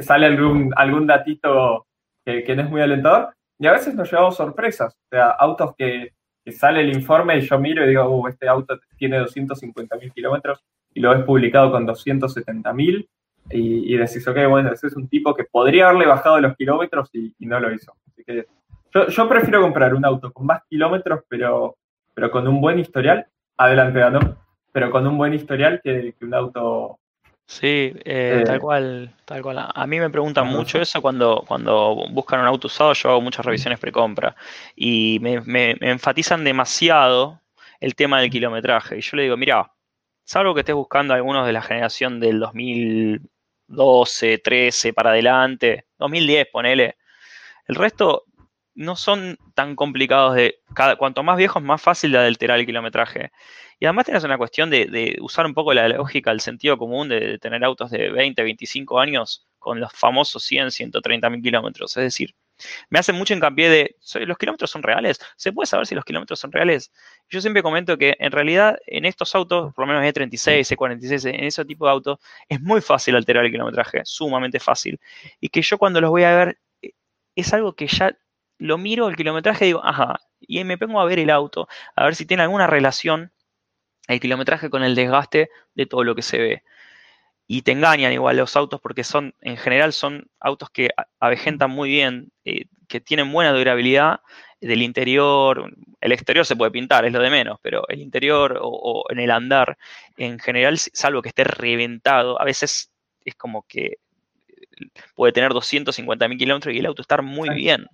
sale, 0.00 0.26
algún, 0.26 0.72
algún 0.76 1.06
datito 1.06 1.86
que, 2.24 2.54
no 2.54 2.62
es 2.62 2.70
muy 2.70 2.82
alentador. 2.82 3.34
Y 3.58 3.66
a 3.66 3.72
veces 3.72 3.94
nos 3.94 4.10
llevamos 4.10 4.36
sorpresas, 4.36 4.94
o 4.94 5.08
sea, 5.10 5.30
autos 5.30 5.74
que, 5.76 6.12
sale 6.52 6.80
el 6.80 6.92
informe 6.92 7.36
y 7.36 7.42
yo 7.42 7.60
miro 7.60 7.84
y 7.84 7.88
digo, 7.88 8.08
uh, 8.08 8.26
este 8.26 8.48
auto 8.48 8.76
tiene 8.96 9.18
250 9.18 9.96
mil 9.98 10.12
kilómetros 10.12 10.64
y 10.92 10.98
lo 10.98 11.10
ves 11.10 11.22
publicado 11.22 11.70
con 11.70 11.86
270 11.86 12.72
mil 12.72 13.08
y, 13.50 13.96
decís, 13.96 14.26
ok, 14.26 14.36
bueno, 14.48 14.72
ese 14.72 14.88
es 14.88 14.96
un 14.96 15.08
tipo 15.08 15.32
que 15.34 15.44
podría 15.44 15.88
haberle 15.88 16.06
bajado 16.06 16.40
los 16.40 16.56
kilómetros 16.56 17.08
y, 17.12 17.34
no 17.40 17.60
lo 17.60 17.72
hizo. 17.72 17.94
Así 18.08 18.24
que 18.24 18.46
yo, 18.92 19.28
prefiero 19.28 19.60
comprar 19.60 19.94
un 19.94 20.04
auto 20.04 20.32
con 20.32 20.46
más 20.46 20.62
kilómetros, 20.68 21.20
pero, 21.28 21.76
pero 22.14 22.30
con 22.30 22.46
un 22.46 22.60
buen 22.60 22.78
historial, 22.78 23.26
adelante, 23.56 24.10
¿no? 24.10 24.36
Pero 24.72 24.90
con 24.90 25.06
un 25.06 25.18
buen 25.18 25.34
historial 25.34 25.80
que 25.82 26.14
un 26.20 26.34
auto 26.34 27.00
Sí, 27.50 27.92
eh, 28.04 28.44
tal 28.46 28.60
cual, 28.60 29.12
tal 29.24 29.42
cual. 29.42 29.66
A 29.74 29.86
mí 29.88 29.98
me 29.98 30.08
preguntan 30.08 30.46
mucho 30.46 30.80
eso 30.80 31.02
cuando, 31.02 31.44
cuando 31.48 32.06
buscan 32.12 32.38
un 32.38 32.46
auto 32.46 32.68
usado, 32.68 32.92
yo 32.92 33.10
hago 33.10 33.20
muchas 33.20 33.44
revisiones 33.44 33.80
precompra 33.80 34.36
y 34.76 35.18
me, 35.20 35.76
enfatizan 35.80 36.44
demasiado 36.44 37.40
el 37.80 37.96
tema 37.96 38.20
del 38.20 38.30
kilometraje. 38.30 38.98
Y 38.98 39.00
yo 39.00 39.16
le 39.16 39.24
digo, 39.24 39.36
mira, 39.36 39.72
salvo 40.22 40.54
que 40.54 40.60
estés 40.60 40.76
buscando 40.76 41.12
algunos 41.12 41.44
de 41.44 41.52
la 41.52 41.60
generación 41.60 42.20
del 42.20 42.38
2012, 42.38 44.38
13 44.38 44.92
para 44.92 45.10
adelante, 45.10 45.86
2010, 45.98 46.46
ponele. 46.52 46.98
El 47.66 47.74
resto 47.74 48.26
no 48.80 48.96
son 48.96 49.36
tan 49.54 49.76
complicados 49.76 50.34
de. 50.34 50.60
Cada, 50.74 50.96
cuanto 50.96 51.22
más 51.22 51.36
viejos, 51.36 51.62
más 51.62 51.82
fácil 51.82 52.12
de 52.12 52.18
alterar 52.18 52.58
el 52.58 52.66
kilometraje. 52.66 53.30
Y 53.78 53.84
además 53.84 54.06
tienes 54.06 54.24
una 54.24 54.38
cuestión 54.38 54.70
de, 54.70 55.18
usar 55.20 55.44
un 55.44 55.52
poco 55.52 55.74
la 55.74 55.86
lógica, 55.88 56.30
el 56.30 56.40
sentido 56.40 56.78
común 56.78 57.08
de, 57.10 57.38
tener 57.38 57.62
autos 57.62 57.90
de 57.90 58.10
20, 58.10 58.42
25 58.42 58.98
años 58.98 59.46
con 59.58 59.80
los 59.80 59.92
famosos 59.92 60.42
100, 60.44 60.70
130 60.70 61.28
mil 61.28 61.42
kilómetros. 61.42 61.94
Es 61.98 62.04
decir, 62.04 62.34
me 62.88 62.98
hacen 62.98 63.16
mucho 63.16 63.34
hincapié 63.34 63.68
de, 63.68 63.96
¿los 64.26 64.38
kilómetros 64.38 64.70
son 64.70 64.82
reales? 64.82 65.20
¿Se 65.36 65.52
puede 65.52 65.66
saber 65.66 65.86
si 65.86 65.94
los 65.94 66.04
kilómetros 66.04 66.40
son 66.40 66.50
reales? 66.50 66.90
Yo 67.28 67.42
siempre 67.42 67.62
comento 67.62 67.98
que 67.98 68.16
en 68.18 68.32
realidad 68.32 68.78
en 68.86 69.04
estos 69.04 69.34
autos, 69.34 69.74
por 69.74 69.86
lo 69.86 69.92
menos 69.92 70.04
E36, 70.10 70.74
E46, 70.74 71.28
en 71.34 71.44
ese 71.44 71.66
tipo 71.66 71.84
de 71.84 71.92
autos, 71.92 72.18
es 72.48 72.62
muy 72.62 72.80
fácil 72.80 73.14
alterar 73.14 73.44
el 73.44 73.52
kilometraje, 73.52 74.00
sumamente 74.04 74.58
fácil. 74.58 74.98
Y 75.38 75.50
que 75.50 75.60
yo 75.60 75.76
cuando 75.76 76.00
los 76.00 76.08
voy 76.08 76.24
a 76.24 76.34
ver, 76.34 76.58
eh, 76.80 76.92
es 77.34 77.52
algo 77.52 77.74
que 77.74 77.86
ya 77.86 78.16
lo 78.60 78.78
miro 78.78 79.08
el 79.08 79.16
kilometraje 79.16 79.64
y 79.64 79.68
digo, 79.68 79.84
ajá, 79.84 80.20
y 80.38 80.62
me 80.64 80.78
pongo 80.78 81.00
a 81.00 81.06
ver 81.06 81.18
el 81.18 81.30
auto, 81.30 81.66
a 81.96 82.04
ver 82.04 82.14
si 82.14 82.26
tiene 82.26 82.42
alguna 82.42 82.66
relación 82.66 83.32
el 84.06 84.20
kilometraje 84.20 84.70
con 84.70 84.82
el 84.82 84.94
desgaste 84.94 85.50
de 85.74 85.86
todo 85.86 86.04
lo 86.04 86.14
que 86.14 86.22
se 86.22 86.38
ve. 86.38 86.62
Y 87.46 87.62
te 87.62 87.72
engañan 87.72 88.12
igual 88.12 88.36
los 88.36 88.54
autos 88.56 88.80
porque 88.80 89.02
son, 89.02 89.34
en 89.40 89.56
general, 89.56 89.92
son 89.92 90.30
autos 90.38 90.70
que 90.70 90.90
avejentan 91.18 91.70
muy 91.70 91.88
bien, 91.88 92.32
eh, 92.44 92.66
que 92.86 93.00
tienen 93.00 93.32
buena 93.32 93.52
durabilidad 93.52 94.20
del 94.60 94.82
interior. 94.82 95.72
El 96.00 96.12
exterior 96.12 96.44
se 96.44 96.54
puede 96.54 96.70
pintar, 96.70 97.04
es 97.04 97.12
lo 97.12 97.20
de 97.20 97.30
menos, 97.30 97.58
pero 97.62 97.88
el 97.88 98.00
interior 98.00 98.58
o, 98.62 99.04
en 99.08 99.20
el 99.20 99.30
andar, 99.30 99.78
en 100.16 100.38
general, 100.38 100.78
salvo 100.78 101.22
que 101.22 101.30
esté 101.30 101.44
reventado, 101.44 102.40
a 102.40 102.44
veces 102.44 102.90
es 103.24 103.34
como 103.34 103.62
que 103.66 103.98
puede 105.14 105.32
tener 105.32 105.52
250 105.52 106.28
mil 106.28 106.38
kilómetros 106.38 106.74
y 106.74 106.78
el 106.78 106.86
auto 106.86 107.02
estar 107.02 107.22
muy 107.22 107.48
bien. 107.50 107.86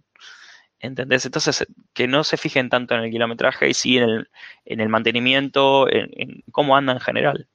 ¿Entendés? 0.81 1.25
Entonces, 1.25 1.67
que 1.95 2.07
no 2.07 2.23
se 2.23 2.37
fijen 2.37 2.69
tanto 2.69 2.95
en 2.95 3.03
el 3.03 3.11
kilometraje 3.11 3.69
y 3.69 3.75
sí 3.75 3.99
en 3.99 4.27
el, 4.65 4.89
mantenimiento, 4.89 5.89
en, 5.91 6.43
cómo 6.53 6.77
anda 6.77 6.93
en 6.93 7.01
general. 7.01 7.47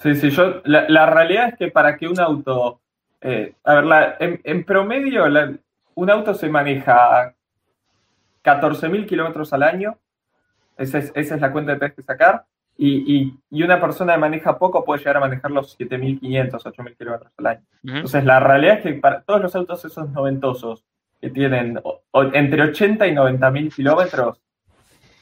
Sí, 0.00 0.14
sí, 0.14 0.30
yo, 0.30 0.60
la, 0.64 1.06
realidad 1.06 1.50
es 1.50 1.58
que 1.58 1.68
para 1.70 1.96
que 1.96 2.08
un 2.08 2.18
auto, 2.20 2.80
eh, 3.20 3.54
a 3.64 3.80
ver, 3.80 4.16
en, 4.44 4.64
promedio, 4.64 5.24
un 5.94 6.10
auto 6.10 6.34
se 6.34 6.48
maneja 6.48 7.34
14.000 8.44 9.06
kilómetros 9.06 9.52
al 9.52 9.62
año, 9.62 9.98
esa 10.76 10.98
es, 10.98 11.12
esa 11.14 11.34
es, 11.34 11.40
la 11.40 11.52
cuenta 11.52 11.72
que 11.72 11.78
tienes 11.78 11.96
que 11.96 12.02
sacar, 12.02 12.44
y, 12.80 13.34
una 13.50 13.80
persona 13.80 14.14
que 14.14 14.20
maneja 14.20 14.56
poco 14.56 14.84
puede 14.84 15.00
llegar 15.00 15.16
a 15.16 15.20
manejar 15.20 15.50
los 15.50 15.76
7.500, 15.78 16.50
8.000 16.50 16.96
kilómetros 16.96 17.32
al 17.36 17.46
año. 17.46 17.62
Entonces, 17.82 18.24
la 18.24 18.38
realidad 18.38 18.76
es 18.76 18.82
que 18.82 18.92
para 18.94 19.22
todos 19.22 19.40
los 19.40 19.56
autos 19.56 19.84
esos 19.84 20.08
noventosos, 20.10 20.84
que 21.20 21.30
tienen 21.30 21.80
entre 22.32 22.62
80 22.62 23.06
y 23.06 23.14
90 23.14 23.50
mil 23.50 23.72
kilómetros, 23.72 24.40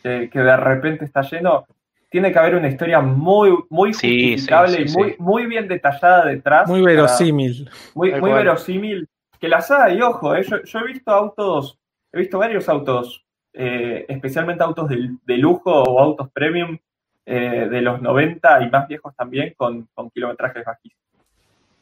que 0.02 0.30
de 0.32 0.56
repente 0.56 1.04
está 1.04 1.22
lleno, 1.22 1.66
tiene 2.08 2.32
que 2.32 2.38
haber 2.38 2.54
una 2.54 2.68
historia 2.68 3.00
muy, 3.00 3.54
muy 3.68 3.92
justificable 3.92 4.82
y 4.82 4.92
muy, 4.92 5.16
muy 5.18 5.46
bien 5.46 5.68
detallada 5.68 6.26
detrás. 6.26 6.68
Muy 6.68 6.82
verosímil. 6.82 7.68
muy, 7.94 8.12
muy 8.20 8.32
verosímil. 8.32 9.08
Que 9.38 9.48
las 9.48 9.70
hay, 9.70 10.00
ojo, 10.00 10.34
eh, 10.34 10.44
yo, 10.64 10.78
he 10.78 10.86
visto 10.86 11.10
autos, 11.10 11.78
he 12.12 12.18
visto 12.18 12.38
varios 12.38 12.68
autos, 12.68 13.26
eh, 13.52 14.06
especialmente 14.08 14.64
autos 14.64 14.88
de, 14.88 15.36
lujo 15.36 15.70
o 15.70 16.00
autos 16.00 16.30
premium 16.30 16.78
eh, 17.26 17.68
de 17.70 17.82
los 17.82 18.00
90 18.00 18.62
y 18.62 18.70
más 18.70 18.88
viejos 18.88 19.14
también 19.14 19.52
con, 19.56 19.88
con 19.92 20.10
kilometrajes 20.10 20.64
bajísimos. 20.64 21.05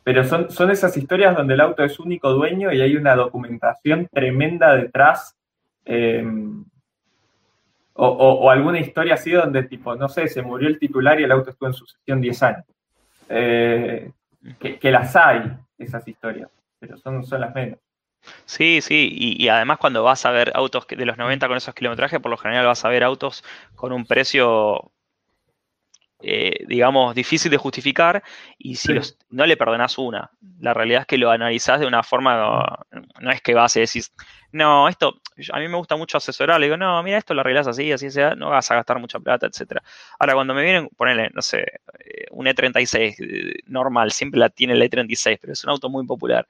Pero 0.04 0.22
son, 0.22 0.50
son 0.50 0.70
esas 0.70 0.96
historias 0.96 1.34
donde 1.34 1.54
el 1.54 1.60
auto 1.60 1.82
es 1.82 1.98
único 1.98 2.30
dueño 2.30 2.70
y 2.72 2.82
hay 2.82 2.94
una 2.94 3.16
documentación 3.16 4.06
tremenda 4.12 4.76
detrás. 4.76 5.34
Em, 5.84 6.64
o, 7.94 8.50
alguna 8.50 8.80
historia 8.80 9.14
así 9.14 9.30
donde, 9.30 9.62
tipo, 9.62 9.94
no 9.96 10.08
sé, 10.08 10.28
se 10.28 10.42
murió 10.42 10.68
el 10.68 10.78
titular 10.78 11.18
y 11.20 11.24
el 11.24 11.32
auto 11.32 11.50
estuvo 11.50 11.68
en 11.68 11.74
sucesión 11.74 12.20
10 12.20 12.42
años. 12.42 12.64
Eh, 13.28 14.10
que, 14.58 14.90
las 14.90 15.16
hay, 15.16 15.56
esas 15.78 16.06
historias, 16.06 16.50
pero 16.78 16.98
son, 16.98 17.24
son 17.24 17.40
las 17.40 17.54
menos. 17.54 17.78
Sí, 18.44 18.80
sí, 18.80 19.08
y, 19.12 19.48
además 19.48 19.78
cuando 19.78 20.02
vas 20.02 20.24
a 20.26 20.30
ver 20.30 20.52
autos 20.54 20.86
de 20.86 21.04
los 21.04 21.16
90 21.16 21.46
con 21.46 21.56
esos 21.56 21.74
kilometrajes, 21.74 22.20
por 22.20 22.30
lo 22.30 22.36
general 22.36 22.66
vas 22.66 22.84
a 22.84 22.88
ver 22.88 23.04
autos 23.04 23.44
con 23.74 23.92
un 23.92 24.06
precio 24.06 24.92
eh, 26.22 26.64
digamos, 26.68 27.14
difícil 27.14 27.50
de 27.50 27.56
justificar 27.58 28.22
y 28.58 28.76
si 28.76 28.88
Sí. 28.88 28.94
los- 28.94 29.18
no 29.30 29.44
le 29.46 29.56
perdonás 29.56 29.98
una. 29.98 30.30
La 30.60 30.72
realidad 30.72 31.02
es 31.02 31.06
que 31.06 31.18
lo 31.18 31.30
analizás 31.30 31.80
de 31.80 31.86
una 31.86 32.02
forma, 32.02 32.36
no, 32.92 33.00
no 33.20 33.30
es 33.30 33.42
que 33.42 33.52
vas 33.54 33.76
y 33.76 33.80
decís, 33.80 34.12
no, 34.52 34.88
esto, 34.88 35.20
a 35.52 35.58
mí 35.58 35.68
me 35.68 35.76
gusta 35.76 35.96
mucho 35.96 36.16
asesorar, 36.16 36.60
le 36.60 36.66
digo, 36.66 36.76
no, 36.76 37.02
mira, 37.02 37.18
esto 37.18 37.34
lo 37.34 37.40
arreglás 37.40 37.66
así, 37.66 37.90
así 37.92 38.10
sea, 38.10 38.34
no 38.36 38.50
vas 38.50 38.70
a 38.70 38.76
gastar 38.76 38.98
mucha 39.00 39.18
plata, 39.18 39.46
etcétera. 39.46 39.82
Ahora, 40.18 40.34
cuando 40.34 40.54
me 40.54 40.62
vienen, 40.62 40.88
ponele, 40.96 41.30
no 41.34 41.42
sé, 41.42 41.60
eh, 41.98 42.26
un 42.30 42.46
E36 42.46 43.16
eh, 43.20 43.54
normal, 43.66 44.12
siempre 44.12 44.38
la 44.40 44.48
tiene 44.50 44.74
el 44.74 44.82
E36, 44.82 45.38
pero 45.40 45.52
es 45.52 45.64
un 45.64 45.70
auto 45.70 45.88
muy 45.90 46.06
popular. 46.06 46.46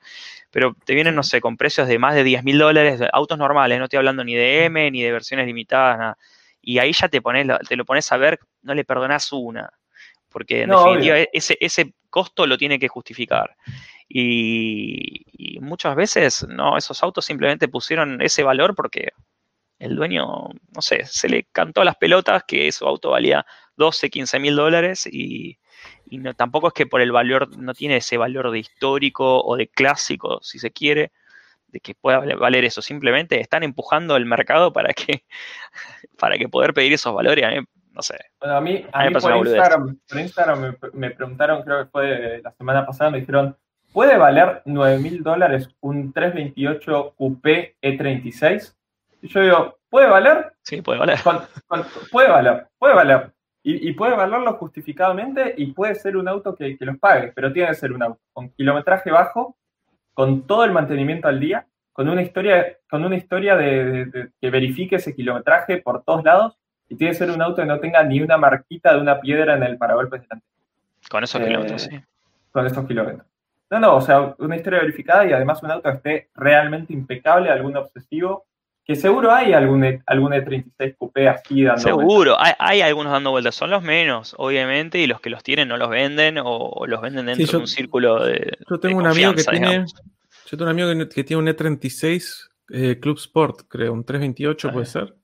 Pero 0.50 0.76
te 0.84 0.94
vienen, 0.94 1.14
no 1.14 1.22
sé, 1.22 1.40
con 1.40 1.56
precios 1.56 1.88
de 1.88 1.98
más 1.98 2.14
de 2.14 2.24
10 2.24 2.44
mil 2.44 2.58
dólares, 2.58 3.00
autos 3.12 3.38
normales, 3.38 3.78
no 3.78 3.84
estoy 3.84 3.98
hablando 3.98 4.22
ni 4.24 4.34
de 4.34 4.64
M, 4.66 4.90
ni 4.90 5.02
de 5.02 5.12
versiones 5.12 5.46
limitadas, 5.46 5.98
nada. 5.98 6.18
Y 6.64 6.78
ahí 6.78 6.92
ya 6.92 7.08
te, 7.08 7.20
pones, 7.20 7.46
te 7.68 7.76
lo 7.76 7.84
pones 7.84 8.10
a 8.12 8.16
ver, 8.16 8.38
no 8.62 8.74
le 8.74 8.84
perdonás 8.84 9.32
una. 9.32 9.70
Porque 10.30 10.62
en 10.62 10.70
No, 10.70 10.78
definitiva 10.78 11.14
obvio. 11.16 11.28
ese, 11.32 11.56
ese 11.60 11.94
costo 12.10 12.46
lo 12.46 12.58
tiene 12.58 12.78
que 12.78 12.88
justificar. 12.88 13.54
Y, 14.08 15.24
y 15.32 15.60
muchas 15.60 15.96
veces 15.96 16.46
no, 16.48 16.76
esos 16.76 17.02
autos 17.02 17.24
simplemente 17.24 17.68
pusieron 17.68 18.20
ese 18.22 18.42
valor 18.42 18.74
porque 18.74 19.12
el 19.78 19.96
dueño, 19.96 20.24
no 20.74 20.82
sé, 20.82 21.04
se 21.04 21.28
le 21.28 21.44
cantó 21.52 21.80
a 21.80 21.84
las 21.84 21.96
pelotas 21.96 22.44
que 22.46 22.70
su 22.72 22.86
auto 22.86 23.10
valía 23.10 23.44
12, 23.76 24.08
15 24.10 24.38
mil 24.38 24.56
dólares 24.56 25.06
y, 25.10 25.58
y 26.06 26.18
no, 26.18 26.34
tampoco 26.34 26.68
es 26.68 26.74
que 26.74 26.86
por 26.86 27.00
el 27.00 27.12
valor, 27.12 27.56
no 27.58 27.74
tiene 27.74 27.96
ese 27.96 28.16
valor 28.16 28.50
de 28.50 28.60
histórico 28.60 29.42
o 29.42 29.56
de 29.56 29.68
clásico, 29.68 30.40
si 30.42 30.58
se 30.58 30.70
quiere, 30.70 31.12
de 31.74 31.80
que 31.80 31.94
pueda 31.94 32.20
valer- 32.20 32.64
eso. 32.64 32.80
Simplemente 32.80 33.38
están 33.40 33.62
empujando 33.64 34.16
el 34.16 34.24
mercado 34.24 34.72
para 34.72 34.94
que, 34.94 35.24
para 36.18 36.38
que 36.38 36.48
poder 36.48 36.72
pedir 36.72 36.92
esos 36.94 37.12
valores. 37.14 37.44
A 37.44 37.50
mí, 37.50 37.58
no 37.92 38.00
sé, 38.02 38.16
Bueno, 38.40 38.56
a 38.56 38.60
mí, 38.60 38.86
A 38.92 39.02
mí 39.10 39.14
a 39.14 39.18
por. 39.20 39.46
Instagram, 39.46 39.98
por 40.08 40.18
Instagram 40.20 40.60
me, 40.60 40.76
me 40.94 41.10
preguntaron, 41.10 41.62
creo 41.62 41.84
que 41.84 41.90
fue 41.90 42.40
la 42.42 42.52
semana 42.52 42.86
pasada, 42.86 43.10
me 43.10 43.20
dijeron, 43.20 43.56
¿puede 43.92 44.16
valer 44.16 44.62
9 44.64 44.98
mil 44.98 45.22
dólares 45.22 45.68
un 45.80 46.12
328 46.12 47.14
Coupé 47.16 47.76
E36? 47.82 48.74
Y 49.22 49.28
yo 49.28 49.40
digo, 49.42 49.78
¿puede 49.90 50.08
valer? 50.08 50.52
sí, 50.62 50.80
puede 50.82 50.98
valer. 51.00 51.20
Con- 51.22 51.42
con- 51.66 51.84
puede 52.10 52.28
valer, 52.30 52.66
puede 52.78 52.94
valer. 52.94 53.32
Y, 53.66 53.88
y 53.88 53.92
puede 53.94 54.14
valerlo 54.14 54.52
justificadamente 54.58 55.54
y 55.56 55.72
puede 55.72 55.94
ser 55.94 56.16
un 56.18 56.28
auto 56.28 56.54
que, 56.54 56.76
que 56.76 56.84
los 56.84 56.98
pague, 56.98 57.32
pero 57.34 57.50
tiene 57.52 57.68
que 57.70 57.74
ser 57.74 57.92
un 57.92 58.02
auto 58.02 58.20
con 58.32 58.50
kilometraje 58.50 59.10
bajo, 59.10 59.56
con 60.14 60.46
todo 60.46 60.64
el 60.64 60.70
mantenimiento 60.72 61.28
al 61.28 61.40
día, 61.40 61.66
con 61.92 62.08
una 62.08 62.22
historia, 62.22 62.78
con 62.88 63.04
una 63.04 63.16
historia 63.16 63.56
de, 63.56 63.84
de- 63.84 64.04
de- 64.06 64.28
que 64.40 64.50
verifique 64.50 64.96
ese 64.96 65.14
kilometraje 65.14 65.78
por 65.78 66.02
todos 66.02 66.24
lados 66.24 66.56
y 66.88 66.96
tiene 66.96 67.12
que 67.12 67.18
ser 67.18 67.30
un 67.30 67.42
auto 67.42 67.56
que 67.62 67.66
no 67.66 67.80
tenga 67.80 68.02
ni 68.02 68.20
una 68.20 68.36
marquita 68.38 68.94
de 68.94 69.00
una 69.00 69.20
piedra 69.20 69.54
en 69.56 69.62
el 69.62 69.76
paragolpes 69.78 70.22
delante 70.22 70.46
Con 71.10 71.22
esos 71.24 71.40
Eh, 71.40 71.44
kilómetros, 71.46 71.82
sí. 71.82 72.00
con 72.52 72.66
esos 72.66 72.86
kilómetros. 72.86 73.26
No, 73.70 73.80
no, 73.80 73.96
o 73.96 74.00
sea, 74.00 74.34
una 74.38 74.56
historia 74.56 74.80
verificada 74.80 75.24
y 75.26 75.32
además 75.32 75.62
un 75.62 75.70
auto 75.70 75.88
que 75.90 75.96
esté 75.96 76.28
realmente 76.34 76.92
impecable, 76.92 77.50
algún 77.50 77.76
obsesivo, 77.76 78.44
que 78.84 78.94
seguro 78.96 79.32
hay 79.32 79.52
algún, 79.52 79.82
E- 79.84 80.02
algún 80.06 80.32
E36 80.32 80.96
Coupé 80.98 81.28
así 81.28 81.62
dando 81.62 81.82
vueltas. 81.82 81.82
Seguro, 82.12 82.36
hay, 82.38 82.52
hay 82.58 82.80
algunos 82.82 83.12
dando 83.12 83.30
vueltas, 83.30 83.54
son 83.54 83.70
los 83.70 83.82
menos, 83.82 84.34
obviamente, 84.38 84.98
y 84.98 85.06
los 85.06 85.20
que 85.20 85.30
los 85.30 85.42
tienen 85.42 85.68
no 85.68 85.76
los 85.76 85.88
venden 85.88 86.38
o, 86.38 86.44
o 86.46 86.86
los 86.86 87.00
venden 87.00 87.26
dentro 87.26 87.46
yo- 87.46 87.52
de 87.52 87.58
un 87.58 87.66
círculo 87.68 88.24
de. 88.24 88.58
Yo 88.68 88.78
tengo 88.80 88.98
de 89.00 89.04
un 89.04 89.10
amigo 89.10 89.34
que 89.34 89.42
tiene. 89.44 89.68
digamos. 89.68 89.94
Yo 89.94 90.58
tengo 90.58 90.64
un 90.64 90.68
amigo 90.70 90.88
que, 91.08 91.08
que 91.14 91.24
tiene 91.24 91.42
un 91.42 91.48
E36 91.48 92.50
eh, 92.70 92.98
Club 93.00 93.16
Sport, 93.18 93.62
creo, 93.68 93.92
un 93.92 94.04
328 94.04 94.70
puede 94.72 94.86
ser. 94.86 95.14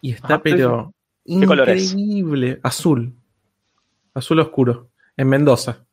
Y 0.00 0.12
está, 0.12 0.26
Ajá, 0.34 0.36
sí, 0.36 0.50
pero. 0.50 0.92
¿Qué 1.26 1.46
color 1.46 1.70
es? 1.70 1.92
Increíble. 1.94 2.60
Azul. 2.62 3.14
Azul 4.12 4.40
oscuro. 4.40 4.90
En 5.16 5.28
Mendoza. 5.28 5.84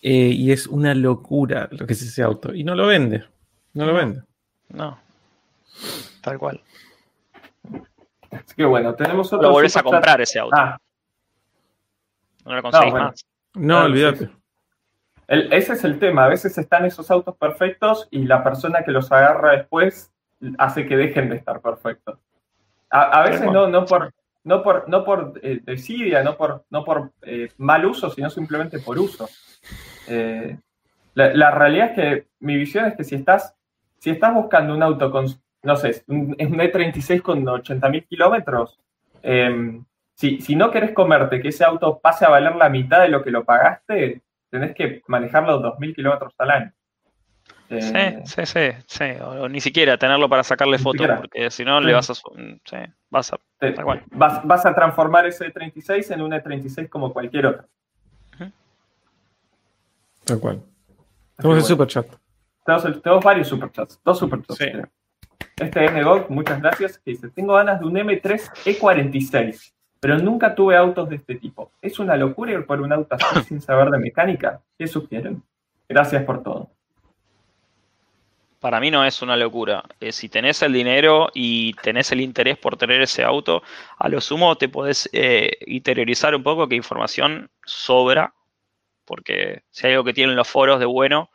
Eh, 0.00 0.30
y 0.34 0.50
es 0.50 0.66
una 0.66 0.94
locura 0.94 1.68
lo 1.70 1.86
que 1.86 1.92
es 1.92 2.02
ese 2.02 2.22
auto. 2.22 2.54
Y 2.54 2.64
no 2.64 2.74
lo 2.74 2.86
vende. 2.86 3.24
No 3.74 3.86
lo 3.86 3.94
vende. 3.94 4.22
No. 4.70 4.98
Tal 6.22 6.38
cual. 6.38 6.60
Así 8.30 8.54
que 8.56 8.64
bueno, 8.64 8.94
tenemos 8.94 9.32
otro. 9.32 9.48
Lo 9.48 9.52
volvés 9.52 9.76
a 9.76 9.82
comprar 9.82 10.20
ese 10.20 10.38
auto. 10.38 10.56
Ah, 10.56 10.78
no 12.44 12.54
lo 12.54 12.62
conseguís 12.62 12.90
bueno. 12.92 13.06
más. 13.08 13.24
No, 13.54 13.78
Ah, 13.78 13.84
olvídate. 13.84 14.30
el- 15.28 15.52
ese 15.52 15.74
es 15.74 15.84
el 15.84 15.98
tema. 15.98 16.24
A 16.24 16.28
veces 16.28 16.56
están 16.58 16.84
esos 16.86 17.10
autos 17.10 17.36
perfectos 17.36 18.08
y 18.10 18.24
la 18.24 18.42
persona 18.42 18.82
que 18.84 18.90
los 18.90 19.10
agarra 19.12 19.52
después 19.52 20.10
hace 20.58 20.86
que 20.86 20.96
dejen 20.96 21.28
de 21.28 21.36
estar 21.36 21.60
perfectos. 21.60 22.18
A, 22.90 23.20
a 23.20 23.22
veces 23.24 23.46
no, 23.50 23.68
no 23.68 23.84
por, 23.84 24.12
no 24.44 24.62
por, 24.62 24.88
no 24.88 25.04
por 25.04 25.34
eh, 25.42 25.60
desidia, 25.62 26.22
no 26.22 26.36
por, 26.36 26.64
no 26.70 26.84
por 26.84 27.12
eh, 27.22 27.48
mal 27.58 27.84
uso, 27.86 28.10
sino 28.10 28.28
simplemente 28.30 28.78
por 28.80 28.98
uso. 28.98 29.28
Eh, 30.08 30.58
la, 31.14 31.32
la 31.34 31.50
realidad 31.50 31.90
es 31.90 31.92
que 31.94 32.28
mi 32.40 32.56
visión 32.56 32.86
es 32.86 32.96
que 32.96 33.04
si 33.04 33.14
estás, 33.14 33.54
si 33.98 34.10
estás 34.10 34.34
buscando 34.34 34.74
un 34.74 34.82
auto 34.82 35.10
con, 35.10 35.26
no 35.62 35.76
sé, 35.76 36.02
un, 36.08 36.36
un 36.38 36.58
E36 36.60 37.22
con 37.22 37.44
80.000 37.44 38.06
kilómetros, 38.08 38.78
eh, 39.22 39.80
si, 40.14 40.40
si 40.40 40.56
no 40.56 40.70
querés 40.70 40.92
comerte 40.92 41.40
que 41.40 41.48
ese 41.48 41.64
auto 41.64 41.98
pase 41.98 42.24
a 42.24 42.28
valer 42.30 42.54
la 42.56 42.68
mitad 42.68 43.00
de 43.00 43.08
lo 43.08 43.22
que 43.22 43.30
lo 43.30 43.44
pagaste, 43.44 44.22
tenés 44.50 44.74
que 44.74 45.02
manejarlo 45.06 45.60
2.000 45.60 45.94
kilómetros 45.94 46.34
al 46.38 46.50
año. 46.50 46.72
Eh, 47.70 48.22
Sí, 48.24 48.44
sí, 48.44 48.46
sí, 48.46 48.76
sí. 48.86 49.04
O, 49.22 49.44
o 49.44 49.48
ni 49.48 49.60
siquiera 49.60 49.96
tenerlo 49.96 50.28
para 50.28 50.42
sacarle 50.44 50.78
fotos, 50.78 51.06
porque 51.16 51.50
si 51.50 51.64
no 51.64 51.80
le 51.80 51.88
Sí. 51.88 51.94
vas 51.94 52.10
a. 52.10 52.14
Sí, 52.14 52.76
vas 53.08 53.32
a. 53.32 53.38
te- 53.58 53.74
cual. 53.74 54.02
vas, 54.10 54.46
vas 54.46 54.66
a 54.66 54.74
transformar 54.74 55.26
ese 55.26 55.46
E36 55.52 56.10
en 56.12 56.20
un 56.20 56.32
E36 56.32 56.88
como 56.90 57.12
cualquier 57.14 57.46
otro. 57.46 57.64
Tal 60.24 60.38
cual. 60.38 60.60
Tenemos 61.36 61.38
el 61.38 61.46
bueno, 61.48 61.60
superchat. 61.62 62.06
tenemos, 62.64 63.02
tenemos 63.02 63.24
varios 63.24 63.48
superchats, 63.48 64.00
dos 64.04 64.18
superchats. 64.18 64.58
Sí. 64.58 64.66
creo. 64.70 64.88
Este 65.56 65.90
NGOG, 65.90 66.30
muchas 66.30 66.60
gracias, 66.60 67.00
dice, 67.04 67.28
tengo 67.30 67.54
ganas 67.54 67.78
de 67.80 67.86
un 67.86 67.94
M3 67.94 68.52
E46, 68.64 69.72
pero 70.00 70.18
nunca 70.18 70.54
tuve 70.54 70.76
autos 70.76 71.08
de 71.08 71.16
este 71.16 71.36
tipo. 71.36 71.70
¿Es 71.80 71.98
una 71.98 72.16
locura 72.16 72.52
ir 72.52 72.66
por 72.66 72.80
un 72.80 72.92
auto 72.92 73.16
así 73.16 73.42
sin 73.44 73.60
saber 73.60 73.90
de 73.90 73.98
mecánica? 73.98 74.60
¿Qué 74.78 74.86
sugieren? 74.86 75.42
Gracias 75.88 76.24
por 76.24 76.42
todo. 76.42 76.70
Para 78.62 78.78
mí 78.78 78.92
no 78.92 79.04
es 79.04 79.20
una 79.22 79.36
locura. 79.36 79.82
Eh, 79.98 80.12
si 80.12 80.28
tenés 80.28 80.62
el 80.62 80.72
dinero 80.72 81.30
y 81.34 81.74
tenés 81.82 82.12
el 82.12 82.20
interés 82.20 82.56
por 82.56 82.76
tener 82.76 83.02
ese 83.02 83.24
auto, 83.24 83.62
a 83.98 84.08
lo 84.08 84.20
sumo 84.20 84.56
te 84.56 84.68
podés 84.68 85.10
eh, 85.12 85.50
interiorizar 85.66 86.34
un 86.34 86.44
poco 86.44 86.68
que 86.68 86.76
información 86.76 87.50
sobra, 87.64 88.34
porque 89.04 89.64
si 89.70 89.88
hay 89.88 89.94
algo 89.94 90.04
que 90.04 90.14
tienen 90.14 90.36
los 90.36 90.48
foros 90.48 90.78
de 90.78 90.86
bueno, 90.86 91.28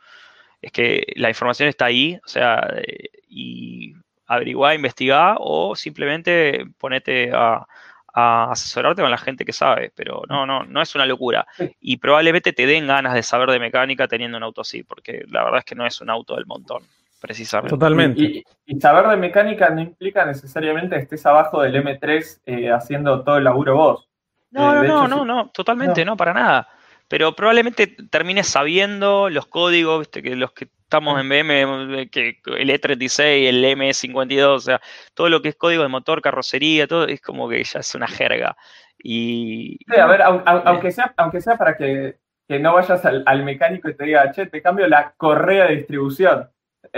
es 0.62 0.72
que 0.72 1.12
la 1.16 1.28
información 1.28 1.68
está 1.68 1.84
ahí, 1.84 2.18
o 2.24 2.28
sea, 2.28 2.66
eh, 2.78 3.10
y 3.28 3.94
averiguá, 4.28 4.74
investigá 4.74 5.36
o 5.40 5.74
simplemente 5.76 6.66
ponete 6.78 7.30
a, 7.34 7.66
a 8.14 8.50
asesorarte 8.52 9.02
con 9.02 9.10
la 9.10 9.18
gente 9.18 9.44
que 9.44 9.52
sabe, 9.52 9.92
pero 9.94 10.22
no, 10.28 10.46
no, 10.46 10.64
no 10.64 10.82
es 10.82 10.94
una 10.94 11.06
locura. 11.06 11.46
Y 11.80 11.96
probablemente 11.98 12.52
te 12.52 12.66
den 12.66 12.86
ganas 12.86 13.14
de 13.14 13.22
saber 13.22 13.50
de 13.50 13.58
mecánica 13.60 14.06
teniendo 14.08 14.36
un 14.36 14.44
auto 14.44 14.60
así, 14.60 14.82
porque 14.82 15.24
la 15.28 15.44
verdad 15.44 15.58
es 15.60 15.64
que 15.64 15.74
no 15.74 15.86
es 15.86 16.00
un 16.00 16.10
auto 16.10 16.36
del 16.36 16.46
montón, 16.46 16.82
precisamente. 17.20 17.70
Totalmente. 17.76 18.20
Y, 18.20 18.38
y- 18.38 18.44
y 18.76 18.80
saber 18.80 19.06
de 19.08 19.16
mecánica 19.16 19.70
no 19.70 19.80
implica 19.80 20.24
necesariamente 20.26 20.96
que 20.96 21.02
estés 21.02 21.24
abajo 21.26 21.62
del 21.62 21.76
M3 21.76 22.42
eh, 22.46 22.70
haciendo 22.70 23.22
todo 23.24 23.38
el 23.38 23.44
laburo 23.44 23.76
vos. 23.76 24.08
No, 24.50 24.72
Eh, 24.72 24.88
no, 24.88 25.06
no, 25.06 25.06
hecho, 25.06 25.08
no, 25.08 25.20
sí. 25.22 25.26
no, 25.26 25.48
totalmente, 25.50 26.04
no. 26.04 26.16
para 26.16 26.34
nada. 26.34 26.68
Pero 27.08 27.34
probablemente 27.34 27.86
termines 27.86 28.46
sabiendo 28.48 29.30
los 29.30 29.46
códigos, 29.46 30.00
viste, 30.00 30.22
que 30.22 30.36
los 30.36 30.52
que 30.52 30.68
estamos 30.88 31.20
en 31.20 31.28
BM, 31.28 32.08
que 32.10 32.40
el 32.58 32.70
E36, 32.70 33.48
el 33.48 33.64
M52, 33.64 34.56
o 34.56 34.60
sea, 34.60 34.80
todo 35.14 35.28
lo 35.28 35.42
que 35.42 35.50
es 35.50 35.56
código 35.56 35.82
de 35.82 35.88
motor, 35.88 36.22
carrocería, 36.22 36.86
todo 36.86 37.06
es 37.06 37.20
como 37.20 37.48
que 37.48 37.62
ya 37.64 37.80
es 37.80 37.94
una 37.94 38.08
jerga. 38.08 38.56
Y 38.98 39.78
Sí, 39.86 39.96
a 39.96 40.06
ver, 40.06 40.20
au- 40.22 40.42
au- 40.44 40.62
aunque 40.66 40.90
sea, 40.92 41.14
aunque 41.16 41.40
sea 41.40 41.56
para 41.56 41.76
que, 41.76 42.18
que 42.46 42.58
no 42.58 42.74
vayas 42.74 43.04
al, 43.04 43.22
al 43.26 43.44
mecánico 43.44 43.88
y 43.88 43.96
te 43.96 44.04
diga, 44.04 44.30
che, 44.32 44.46
te 44.46 44.60
cambio 44.62 44.86
la 44.88 45.14
correa 45.16 45.66
de 45.66 45.76
distribución. 45.76 46.50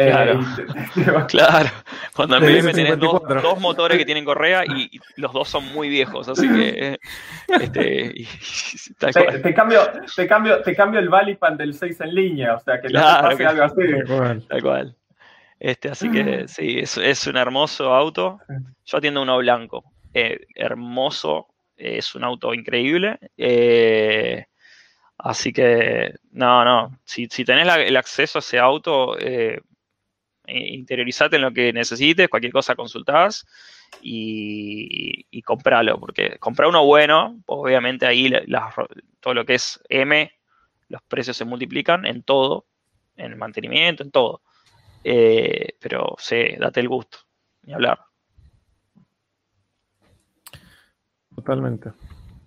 Eh, 0.03 0.11
Claro. 0.11 0.41
y 0.41 0.57
te- 0.57 0.65
te- 0.65 1.05
te 1.05 1.11
va- 1.11 1.27
Claro, 1.27 1.69
cuando 2.15 2.37
en 2.37 2.43
BM 2.45 2.73
tenés 2.73 2.99
dos, 2.99 3.21
S54. 3.23 3.43
dos 3.43 3.61
motores 3.61 3.99
que 3.99 4.05
tienen 4.05 4.25
correa 4.25 4.65
y, 4.67 4.89
y 4.93 5.01
los 5.17 5.33
dos 5.33 5.49
son 5.49 5.65
muy 5.73 5.89
viejos, 5.89 6.29
así 6.29 6.49
que 6.49 6.99
este, 7.49 8.13
y- 8.15 8.23
y- 8.91 8.95
tal 8.99 9.13
te, 9.13 9.55
cambio, 9.55 9.81
te, 10.17 10.27
cambio, 10.27 10.63
te 10.63 10.75
cambio 10.75 11.01
el 11.01 11.09
Valipan 11.09 11.57
del 11.57 11.75
6 11.75 12.01
en 12.01 12.15
línea, 12.15 12.55
o 12.55 12.61
sea, 12.61 12.81
que 12.81 12.89
no 12.89 12.93
te 12.95 12.99
Claro, 12.99 13.29
pase 13.29 13.37
que- 13.39 13.47
algo 13.47 13.63
así. 13.65 13.75
Tal 13.93 14.07
cual. 14.07 14.47
tal 14.49 14.63
cual. 14.63 14.97
Este, 15.59 15.91
así 15.91 16.11
que 16.11 16.49
sí, 16.49 16.79
es, 16.79 16.97
es 16.97 17.27
un 17.27 17.37
hermoso 17.37 17.93
auto. 17.93 18.41
Yo 18.87 18.97
atiendo 18.97 19.21
uno 19.21 19.37
blanco. 19.37 19.85
Eh, 20.15 20.47
hermoso, 20.55 21.49
es 21.77 22.15
un 22.15 22.25
auto 22.25 22.55
increíble. 22.55 23.19
Eh, 23.37 24.47
así 25.19 25.53
que, 25.53 26.15
no, 26.33 26.65
no, 26.65 26.99
si, 27.05 27.27
si 27.27 27.45
tenés 27.45 27.67
la- 27.67 27.79
el 27.83 27.95
acceso 27.99 28.39
a 28.39 28.41
ese 28.41 28.59
auto, 28.59 29.19
eh, 29.19 29.61
eh, 29.61 29.61
interiorizate 30.51 31.37
en 31.37 31.43
lo 31.43 31.53
que 31.53 31.73
necesites, 31.73 32.29
cualquier 32.29 32.53
cosa 32.53 32.75
consultás 32.75 33.47
y, 34.03 35.27
y 35.31 35.43
compralo, 35.43 35.99
porque 35.99 36.39
comprar 36.39 36.69
uno 36.69 36.85
bueno, 36.85 37.41
obviamente 37.47 38.07
ahí 38.07 38.33
todo 39.21 39.35
lo 39.35 39.45
que 39.45 39.55
es 39.55 39.81
M, 39.89 40.31
los 40.89 41.03
precios 41.03 41.37
se 41.37 41.45
multiplican 41.45 42.05
en 42.07 42.23
todo, 42.23 42.67
en 43.17 43.33
el 43.33 43.37
mantenimiento, 43.37 44.03
en 44.03 44.11
todo. 44.11 44.43
Eh, 45.05 45.77
pero 45.81 46.17
sí, 46.19 46.57
date 46.59 46.81
el 46.81 46.89
gusto, 46.89 47.19
ni 47.63 47.73
hablar. 47.73 48.01
Totalmente. 51.35 51.93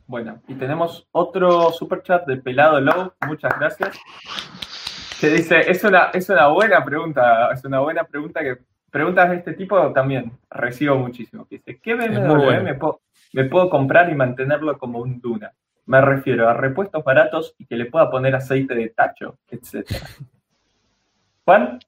Bueno, 0.05 0.41
y 0.47 0.53
tenemos 0.55 1.07
otro 1.11 1.71
super 1.71 2.03
chat 2.03 2.27
de 2.27 2.37
Pelado 2.37 2.79
Low, 2.79 3.13
muchas 3.25 3.57
gracias. 3.57 3.97
Que 5.19 5.29
dice, 5.29 5.69
es 5.69 5.83
una, 5.83 6.09
es 6.13 6.29
una 6.29 6.47
buena 6.47 6.83
pregunta, 6.83 7.51
es 7.53 7.63
una 7.65 7.79
buena 7.79 8.03
pregunta 8.03 8.41
que 8.41 8.57
preguntas 8.93 9.29
de 9.31 9.37
este 9.37 9.53
tipo 9.53 9.91
también 9.91 10.31
recibo 10.49 10.95
muchísimo. 10.97 11.47
Dice, 11.49 11.79
¿qué 11.81 11.95
BMW 11.95 12.61
me, 12.61 12.75
puedo, 12.75 13.01
me 13.33 13.45
puedo 13.45 13.69
comprar 13.69 14.09
y 14.09 14.15
mantenerlo 14.15 14.77
como 14.77 14.99
un 14.99 15.19
Duna? 15.19 15.51
Me 15.85 15.99
refiero 15.99 16.47
a 16.47 16.53
repuestos 16.53 17.03
baratos 17.03 17.55
y 17.57 17.65
que 17.65 17.75
le 17.75 17.87
pueda 17.87 18.09
poner 18.09 18.35
aceite 18.35 18.75
de 18.75 18.89
tacho, 18.89 19.39
etc. 19.49 19.85
Juan, 21.43 21.79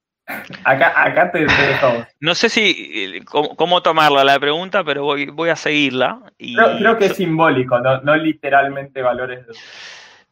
acá, 0.63 0.93
acá 0.95 1.31
te, 1.31 1.39
dejamos. 1.39 2.07
No 2.19 2.35
sé 2.35 2.49
si 2.49 3.21
cómo, 3.25 3.81
tomarla 3.81 4.23
la 4.23 4.39
pregunta, 4.39 4.83
pero 4.83 5.03
voy, 5.03 5.27
voy 5.27 5.49
a 5.49 5.55
seguirla. 5.55 6.19
Y... 6.37 6.55
Creo, 6.55 6.97
que 6.97 7.05
es 7.05 7.15
simbólico, 7.15 7.79
no, 7.79 8.15
literalmente 8.15 9.01
valores. 9.01 9.45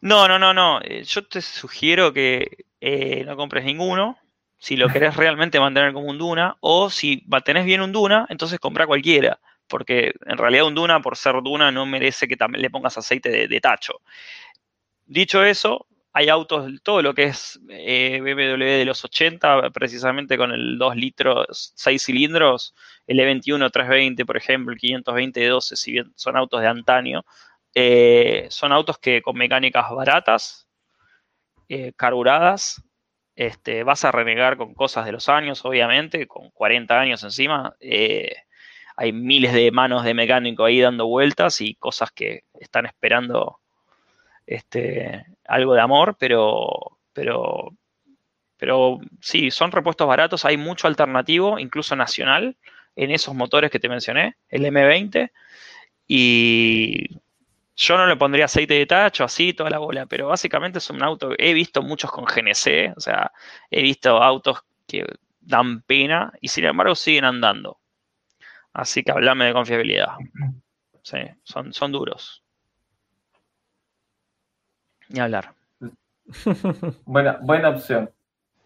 No, 0.04 0.28
no, 0.28 0.38
no, 0.38 0.54
no. 0.54 0.82
Eh, 0.82 1.04
yo 1.04 1.26
te 1.26 1.42
sugiero 1.42 2.12
que 2.12 2.66
eh, 2.82 3.24
no 3.26 3.36
compres 3.38 3.64
ninguno. 3.66 4.18
Si 4.58 4.76
lo 4.76 4.88
querés 4.90 5.16
realmente 5.16 5.60
mantener 5.60 5.94
como 5.94 6.08
un 6.08 6.18
Duna, 6.18 6.58
o 6.60 6.90
si 6.90 7.26
tenés 7.44 7.66
bien 7.66 7.82
un 7.82 7.92
Duna, 7.92 8.26
entonces 8.30 8.60
compra 8.60 8.88
cualquiera 8.88 9.40
porque 9.68 10.14
en 10.26 10.38
realidad 10.38 10.66
un 10.68 10.76
Duna, 10.76 11.02
por 11.02 11.18
ser 11.18 11.42
Duna, 11.42 11.72
no 11.72 11.86
merece 11.86 12.28
que 12.28 12.38
también 12.38 12.62
le 12.62 12.70
pongas 12.70 12.98
aceite 12.98 13.48
de, 13.48 13.62
tacho. 13.62 14.02
Dicho 15.06 15.44
eso, 15.44 15.88
hay 16.14 16.30
autos, 16.30 16.72
todo 16.84 17.02
lo 17.02 17.14
que 17.14 17.24
es 17.24 17.60
eh, 17.70 18.20
BMW 18.22 18.64
de 18.64 18.86
los 18.86 19.04
80, 19.04 19.72
precisamente 19.72 20.38
con 20.38 20.52
el 20.52 20.78
2 20.78 20.96
litros, 20.96 21.74
6 21.76 22.04
cilindros, 22.04 22.76
el 23.08 23.18
E21 23.18 23.72
320, 23.72 24.26
por 24.26 24.38
ejemplo, 24.38 24.74
el 24.74 24.80
520 24.80 25.40
de 25.40 25.48
12, 25.48 25.76
si 25.76 25.92
bien 25.92 26.14
son 26.16 26.38
autos 26.38 26.62
de 26.62 26.68
antaño, 26.68 27.26
eh, 27.74 28.48
son 28.50 28.72
autos 28.72 28.98
que 28.98 29.22
con 29.22 29.38
mecánicas 29.38 29.90
baratas, 29.92 30.68
eh, 31.70 31.94
carburadas, 31.96 32.84
este, 33.36 33.84
vas 33.84 34.06
a 34.06 34.12
renegar 34.12 34.58
con 34.58 34.74
cosas 34.74 35.06
de 35.06 35.12
los 35.12 35.30
años, 35.30 35.66
obviamente, 35.66 36.28
con 36.28 36.50
40 36.52 37.00
años 37.00 37.24
encima. 37.24 37.76
Hay 38.96 39.12
miles 39.12 39.54
de 39.54 39.72
manos 39.72 40.04
de 40.04 40.14
mecánico 40.14 40.66
ahí 40.66 40.80
dando 40.80 41.08
vueltas 41.08 41.62
y 41.62 41.76
cosas 41.76 42.12
que 42.12 42.44
están 42.60 42.86
esperando 42.86 43.60
este, 44.46 45.26
algo 45.48 45.74
de 45.74 45.82
amor, 45.82 46.16
pero, 46.20 46.98
pero, 47.14 47.72
pero 48.58 49.00
sí, 49.22 49.52
son 49.52 49.72
repuestos 49.72 50.08
baratos, 50.08 50.46
hay 50.46 50.58
mucho 50.58 50.88
alternativo, 50.88 51.60
incluso 51.60 51.96
nacional, 51.96 52.56
en 52.96 53.12
esos 53.12 53.34
motores 53.34 53.72
que 53.72 53.80
te 53.80 53.90
mencioné, 53.90 54.36
el 54.50 54.66
M20, 54.66 55.32
y 56.08 57.20
yo 57.76 57.98
no 57.98 58.06
le 58.06 58.16
pondría 58.16 58.46
aceite 58.46 58.76
de 58.76 58.86
tacho, 58.86 59.24
así, 59.24 59.54
toda 59.54 59.70
la 59.70 59.80
bola, 59.80 60.06
pero 60.06 60.28
básicamente 60.28 60.78
es 60.78 60.90
un 60.90 61.02
auto, 61.04 61.32
he 61.38 61.54
visto 61.54 61.82
muchos 61.82 62.12
con 62.12 62.26
GNC, 62.26 62.94
o 62.96 63.00
sea, 63.00 63.32
he 63.70 63.82
visto 63.82 64.22
autos 64.22 64.64
que 64.88 65.06
dan 65.40 65.82
pena 65.82 66.32
y 66.40 66.48
sin 66.48 66.66
embargo 66.66 66.96
siguen 66.96 67.26
andando. 67.26 67.80
Así 68.74 69.04
que 69.04 69.12
hablame 69.12 69.46
de 69.46 69.54
confiabilidad. 69.54 70.16
Sí, 71.04 71.18
son, 71.44 71.74
son 71.74 71.92
duros. 71.92 72.44
Ni 75.10 75.20
hablar. 75.20 75.54
buena, 77.06 77.38
buena 77.42 77.70
opción. 77.70 78.10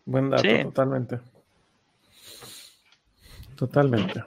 Buen 0.05 0.29
dato, 0.29 0.47
totalmente. 0.63 1.19
Totalmente. 3.57 4.23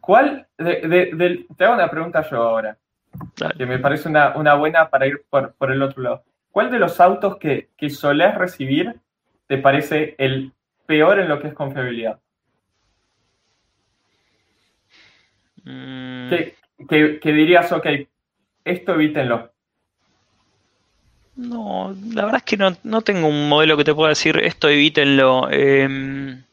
¿Cuál? 0.00 0.46
De, 0.58 1.46
te 1.56 1.64
hago 1.64 1.74
una 1.74 1.90
pregunta 1.90 2.28
yo 2.28 2.42
ahora. 2.42 2.76
Que 3.56 3.66
me 3.66 3.78
parece 3.78 4.08
una, 4.08 4.54
buena 4.54 4.90
para 4.90 5.06
ir 5.06 5.24
por, 5.28 5.54
el 5.70 5.82
otro 5.82 6.02
lado. 6.02 6.24
¿Cuál 6.50 6.70
de 6.70 6.78
los 6.78 7.00
autos 7.00 7.36
que, 7.38 7.68
que 7.76 7.90
solés 7.90 8.34
recibir 8.34 8.94
te 9.46 9.58
parece 9.58 10.14
el 10.18 10.52
peor 10.86 11.18
en 11.18 11.28
lo 11.28 11.40
que 11.40 11.48
es 11.48 11.54
confiabilidad? 11.54 12.18
Mm. 15.64 16.28
Que, 16.88 17.32
dirías, 17.32 17.72
ok, 17.72 17.86
esto 18.64 18.94
evítenlo. 18.94 19.50
No, 21.36 21.94
la 22.12 22.26
verdad 22.26 22.42
es 22.44 22.44
que 22.44 22.56
no, 22.56 23.02
tengo 23.02 23.26
un 23.26 23.48
modelo 23.48 23.76
que 23.76 23.84
te 23.84 23.94
pueda 23.94 24.10
decir 24.10 24.38
esto 24.38 24.68
evítenlo. 24.68 25.50
Em, 25.50 26.44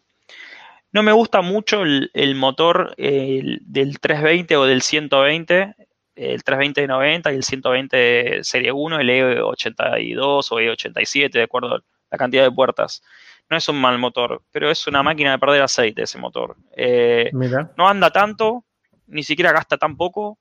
no 0.92 1.04
me 1.04 1.12
gusta 1.12 1.42
mucho 1.42 1.84
el, 1.84 2.36
motor 2.36 2.96
del 2.96 4.00
320 4.00 4.56
o 4.58 4.66
del 4.66 4.82
120, 4.82 5.76
el 6.22 6.44
320 6.44 6.82
de 6.82 6.88
90 6.88 7.32
y 7.32 7.36
el 7.36 7.44
120 7.44 7.98
de 7.98 8.44
serie 8.44 8.72
1, 8.72 9.00
el 9.00 9.10
E82 9.10 10.48
o 10.52 10.56
E87, 10.60 11.32
de 11.32 11.44
acuerdo 11.44 11.76
a 11.76 11.84
la 12.12 12.18
cantidad 12.18 12.44
de 12.44 12.52
puertas. 12.52 13.02
No 13.50 13.58
es 13.58 13.68
un 13.68 13.82
mal 13.82 13.98
motor, 13.98 14.44
pero 14.52 14.70
es 14.70 14.86
una 14.86 15.02
máquina 15.02 15.32
de 15.32 15.40
perder 15.40 15.64
aceite 15.64 16.04
ese 16.04 16.20
motor. 16.20 16.56
Eh, 16.78 17.32
no 17.76 17.88
anda 17.88 18.12
tanto, 18.12 18.64
ni 19.08 19.24
siquiera 19.24 19.52
gasta 19.52 19.78
tan 19.78 19.98
poco. 19.98 20.38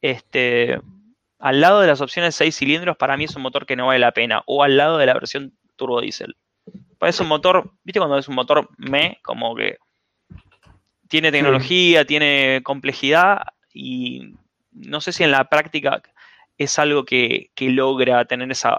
Este, 0.00 0.80
al 1.40 1.60
lado 1.60 1.80
de 1.80 1.88
las 1.88 2.00
opciones 2.00 2.36
6 2.36 2.56
cilindros, 2.56 2.96
para 2.96 3.16
mí 3.16 3.24
es 3.24 3.34
un 3.34 3.42
motor 3.42 3.66
que 3.66 3.74
no 3.74 3.88
vale 3.88 3.98
la 3.98 4.12
pena. 4.12 4.42
O 4.46 4.62
al 4.62 4.76
lado 4.76 4.98
de 4.98 5.06
la 5.06 5.14
versión 5.14 5.52
turbo 5.74 6.00
diésel. 6.00 6.36
Es 7.00 7.18
un 7.18 7.26
motor, 7.26 7.72
¿viste 7.82 7.98
cuando 7.98 8.18
es 8.18 8.28
un 8.28 8.36
motor 8.36 8.68
me? 8.76 9.18
Como 9.22 9.56
que 9.56 9.78
tiene 11.08 11.32
tecnología, 11.32 12.04
tiene 12.04 12.60
complejidad 12.62 13.42
y 13.72 14.34
no 14.86 15.00
sé 15.00 15.12
si 15.12 15.24
en 15.24 15.30
la 15.30 15.48
práctica 15.48 16.02
es 16.56 16.78
algo 16.78 17.04
que, 17.04 17.50
logra 17.60 18.24
tener 18.24 18.50
esa, 18.50 18.76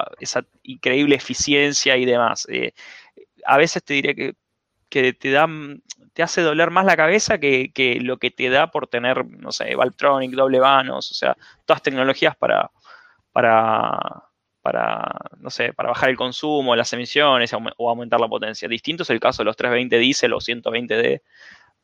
increíble 0.63 1.15
eficiencia 1.15 1.97
y 1.97 2.05
demás. 2.05 2.47
Eh, 2.49 2.73
a 3.45 3.57
veces 3.57 3.83
te 3.83 3.93
diré 3.95 4.15
que, 4.15 4.35
que 4.89 5.13
te 5.13 5.31
dan 5.31 5.81
te 6.19 6.23
hace 6.23 6.41
doler 6.41 6.69
más 6.69 6.85
la 6.85 6.97
cabeza 6.97 7.37
que, 7.37 7.97
lo 8.01 8.17
que 8.17 8.31
te 8.31 8.49
da 8.49 8.71
por 8.71 8.87
tener, 8.87 9.25
no 9.25 9.53
sé, 9.53 9.73
Valtronic, 9.75 10.31
doble 10.31 10.59
vanos, 10.59 11.11
o 11.11 11.13
sea, 11.13 11.37
todas 11.65 11.81
tecnologías 11.81 12.35
para, 12.35 12.69
para, 13.31 13.97
para, 14.61 15.15
no 15.37 15.49
sé, 15.49 15.73
para 15.73 15.89
bajar 15.89 16.09
el 16.09 16.17
consumo, 16.17 16.75
las 16.75 16.91
emisiones 16.93 17.53
o 17.53 17.89
aumentar 17.89 18.19
la 18.19 18.27
potencia. 18.27 18.67
Distinto 18.67 19.03
es 19.03 19.09
el 19.11 19.19
caso 19.19 19.43
de 19.43 19.45
los 19.45 19.55
320 19.55 19.97
diésel 19.97 20.33
o 20.33 20.39
120D 20.39 21.21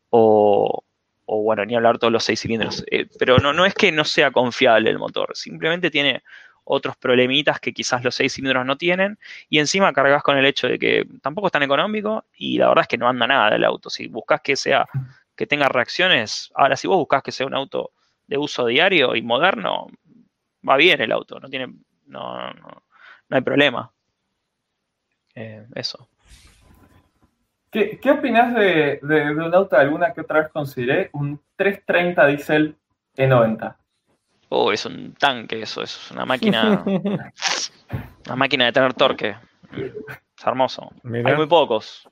o, 0.10 0.84
o 1.26 1.42
bueno, 1.42 1.66
ni 1.66 1.76
hablar 1.76 1.98
todos 1.98 2.14
los 2.14 2.24
seis 2.24 2.40
cilindros. 2.40 2.84
Eh, 2.92 3.08
pero 3.20 3.38
no, 3.38 3.54
no 3.54 3.66
es 3.66 3.74
que 3.74 3.92
no 3.92 4.06
sea 4.06 4.32
confiable 4.32 4.90
el 4.90 5.00
motor, 5.00 5.32
simplemente 5.36 5.92
tiene 5.92 6.24
otros 6.66 6.98
problemitas 6.98 7.60
que 7.60 7.74
quizás 7.74 8.04
los 8.04 8.16
seis 8.16 8.34
cilindros 8.34 8.66
no 8.66 8.78
tienen, 8.78 9.18
y 9.50 9.60
encima 9.60 9.94
cargas 9.94 10.24
con 10.24 10.38
el 10.38 10.46
hecho 10.46 10.68
de 10.68 10.80
que 10.80 11.08
tampoco 11.22 11.48
es 11.48 11.54
tan 11.54 11.64
económico 11.64 12.26
y 12.36 12.58
la 12.58 12.70
verdad 12.70 12.84
es 12.84 12.88
que 12.88 12.98
no 12.98 13.08
anda 13.08 13.28
nada 13.28 13.56
el 13.56 13.64
auto. 13.64 13.90
Si 13.90 14.08
buscas 14.08 14.42
que 14.42 14.56
sea, 14.56 14.88
que 15.36 15.46
tenga 15.46 15.70
reacciones, 15.70 16.52
ahora 16.56 16.76
si 16.76 16.88
vos 16.88 16.98
buscas 16.98 17.22
que 17.22 17.32
sea 17.32 17.46
un 17.46 17.54
auto 17.54 17.92
de 18.28 18.38
uso 18.38 18.66
diario 18.66 19.16
y 19.16 19.22
moderno, 19.22 19.88
va 20.68 20.76
bien 20.78 21.00
el 21.02 21.12
auto, 21.12 21.40
no 21.40 21.50
tiene, 21.50 21.68
no, 22.08 22.52
no, 22.54 22.84
hay 23.30 23.42
problema. 23.42 23.92
Eh, 25.36 25.68
eso. 25.76 26.10
¿Qué, 27.76 28.00
qué 28.02 28.12
opinas 28.12 28.56
de, 28.56 29.00
de, 29.02 29.32
un 29.36 29.54
auto 29.54 29.76
alguna 29.76 30.14
que 30.14 30.22
otra 30.22 30.40
vez 30.40 30.50
consideré? 30.50 31.10
Un 31.12 31.42
330 31.58 32.28
diésel 32.28 32.78
E90. 33.18 33.76
Oh, 34.48 34.72
es 34.72 34.86
un 34.86 35.14
tanque 35.16 35.62
eso, 35.62 35.84
es 35.84 36.10
una 36.12 36.24
máquina. 36.24 36.82
una 38.28 38.36
máquina 38.38 38.64
de 38.64 38.72
tener 38.72 38.94
torque. 38.94 39.36
Es 39.74 40.48
hermoso. 40.48 40.90
Hay 41.04 41.36
muy 41.36 41.48
pocos. 41.48 42.08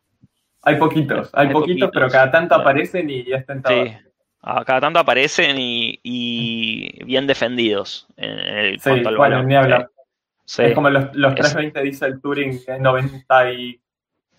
Hay 0.63 0.75
poquitos, 0.75 1.29
hay, 1.31 1.47
poquitos, 1.47 1.89
pero 1.93 2.09
cada 2.09 2.29
tanto 2.29 2.55
aparecen 2.55 3.09
y 3.09 3.23
ya 3.23 3.37
están 3.37 3.61
todos. 3.61 3.87
Sí. 3.87 3.95
cada 4.65 4.81
tanto 4.81 4.99
aparecen 4.99 5.55
y, 5.57 7.05
bien 7.05 7.25
defendidos 7.25 8.05
en 8.17 8.31
el 8.31 8.79
sí, 8.81 9.01
bueno, 9.15 9.41
ni 9.43 9.55
hablar. 9.55 9.89
Es 10.57 10.75
como 10.75 10.89
los, 10.89 11.15
los 11.15 11.35
320 11.35 11.81
dice 11.83 12.05
el 12.05 12.19
Touring 12.19 12.59
90 12.81 13.51
y 13.53 13.82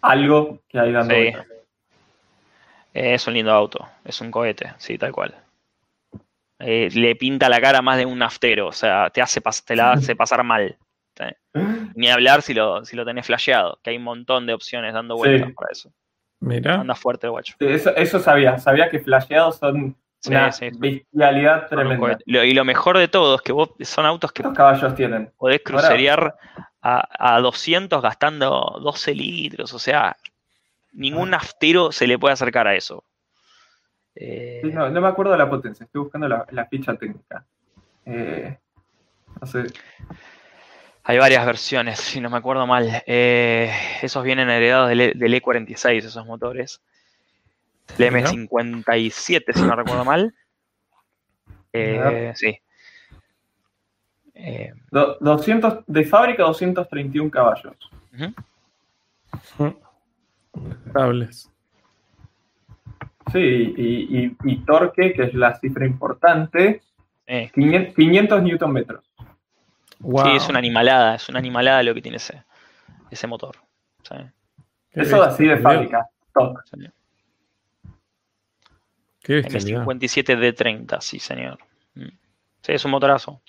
algo 0.05 0.61
que 0.69 0.79
hay 0.79 0.93
dando. 0.93 1.15
Sí. 1.15 1.33
Es 2.93 3.27
un 3.27 3.35
lindo 3.35 3.51
auto, 3.51 3.89
es 4.05 4.21
un 4.21 4.31
cohete, 4.31 4.73
sí, 4.79 4.97
tal 4.99 5.13
cual. 5.13 5.35
Eh, 6.61 6.89
le 6.95 7.17
pinta 7.17 7.49
la 7.49 7.61
cara 7.61 7.83
más 7.83 7.99
de 7.99 8.07
un 8.07 8.19
naftero, 8.19 8.69
o 8.69 8.73
sea, 8.73 9.11
te, 9.11 9.21
hace 9.21 9.41
te 9.67 9.75
la 9.75 9.93
hace 9.93 10.15
pasar 10.15 10.45
mal. 10.45 10.79
Ni 11.95 12.09
hablar 12.09 12.43
si 12.43 12.55
lo, 12.55 12.85
si 12.85 12.97
lo 12.97 13.05
tenés 13.05 13.27
flasheado, 13.27 13.79
que 13.83 13.91
hay 13.91 13.97
un 13.97 14.05
montón 14.05 14.47
de 14.47 14.55
opciones 14.55 14.95
dando 14.95 15.17
vueltas 15.17 15.53
para 15.53 15.73
eso. 15.73 15.93
Mira. 16.41 16.75
Anda 16.75 16.95
fuerte 16.95 17.27
el 17.27 17.33
guacho. 17.33 17.57
Sí, 17.59 17.67
Eso, 17.67 17.95
eso 17.97 18.21
sabía, 18.21 18.59
sabía 18.59 18.91
que 18.91 18.99
flasheados 18.99 19.59
son 19.59 19.97
una 20.27 20.53
sí, 20.53 20.71
bestialidad 20.73 21.69
tremenda. 21.69 22.19
y 22.27 22.53
lo 22.55 22.65
mejor 22.65 22.99
de 22.99 23.09
todo 23.09 23.37
es 23.37 23.43
que 23.43 23.53
vos 23.53 23.71
son 23.81 24.07
autos 24.07 24.33
que 24.33 24.43
¿Cuántos 24.43 24.57
caballos 24.59 24.95
tienen? 24.95 25.31
podés 25.37 25.61
crucerear 25.63 26.35
a, 26.83 27.35
a 27.37 27.41
200 27.41 28.01
gastando 28.03 28.79
12 28.83 29.15
litros. 29.15 29.73
O 29.75 29.79
sea, 29.79 30.17
ningún 30.93 31.31
naftero 31.31 31.93
se 31.93 32.07
le 32.07 32.19
puede 32.19 32.35
acercar 32.35 32.67
a 32.69 32.75
eso. 32.75 33.05
Eh, 34.15 34.61
Sí, 34.63 34.71
no, 34.71 34.89
no 34.91 35.01
me 35.01 35.09
acuerdo 35.09 35.33
de 35.33 35.39
la 35.39 35.51
potencia, 35.51 35.85
estoy 35.85 36.03
buscando 36.03 36.29
la, 36.29 36.47
la 36.51 36.67
ficha 36.67 36.95
técnica. 36.95 37.45
Eh, 38.07 38.57
no 39.41 39.47
sé, 39.47 39.65
Hay 41.03 41.19
varias 41.19 41.45
versiones, 41.45 41.99
si 42.01 42.21
no 42.21 42.31
me 42.31 42.39
acuerdo 42.39 42.67
mal. 42.67 43.03
Eh, 43.07 43.71
esos 44.03 44.25
vienen 44.25 44.49
heredados 44.49 44.89
del, 44.89 45.01
E- 45.01 45.13
del 45.15 45.35
E46, 45.35 45.99
esos 46.05 46.25
motores. 46.27 46.81
El 47.99 48.13
Mira. 48.13 48.31
M57, 48.31 49.53
si 49.55 49.63
no 49.63 49.77
recuerdo 49.77 50.05
mal. 50.05 50.35
Eh, 51.73 52.33
sí. 52.37 52.57
Eh, 54.35 54.73
do- 54.91 55.17
200, 55.21 55.85
de 55.87 56.05
fábrica 56.05 56.43
231 56.45 57.31
caballos. 57.31 57.77
Sí, 63.33 63.39
y, 63.77 64.19
y- 64.27 64.37
y 64.45 64.57
torque, 64.65 65.13
que 65.15 65.25
es 65.25 65.35
la 65.35 65.59
cifra 65.59 65.87
importante, 65.87 66.83
Eh, 67.27 67.51
500, 67.55 67.95
500 67.95 68.43
newton 68.43 68.71
metros. 68.73 69.05
Wow. 70.01 70.27
Sí, 70.27 70.37
es 70.37 70.49
una 70.51 70.59
animalada, 70.59 71.15
es 71.15 71.27
una 71.31 71.39
animalada 71.39 71.83
lo 71.83 71.95
que 71.95 72.03
tiene 72.03 72.19
ese, 72.19 72.45
ese 73.11 73.27
motor. 73.27 73.57
Sí, 74.03 74.15
Qué 74.93 75.01
Eso 75.01 75.23
así 75.23 75.47
de 75.47 75.57
fábrica. 75.59 76.07
Top. 76.35 76.59
Sí. 79.25 79.33
Qué 79.33 79.35
bestialidad. 79.35 79.85
M57D30, 79.87 81.01
sí, 81.01 81.19
señor. 81.19 81.59
Mm. 81.95 82.09
Sí, 82.63 82.73
es 82.73 82.85
un 82.87 82.93
motorazo. 82.93 83.43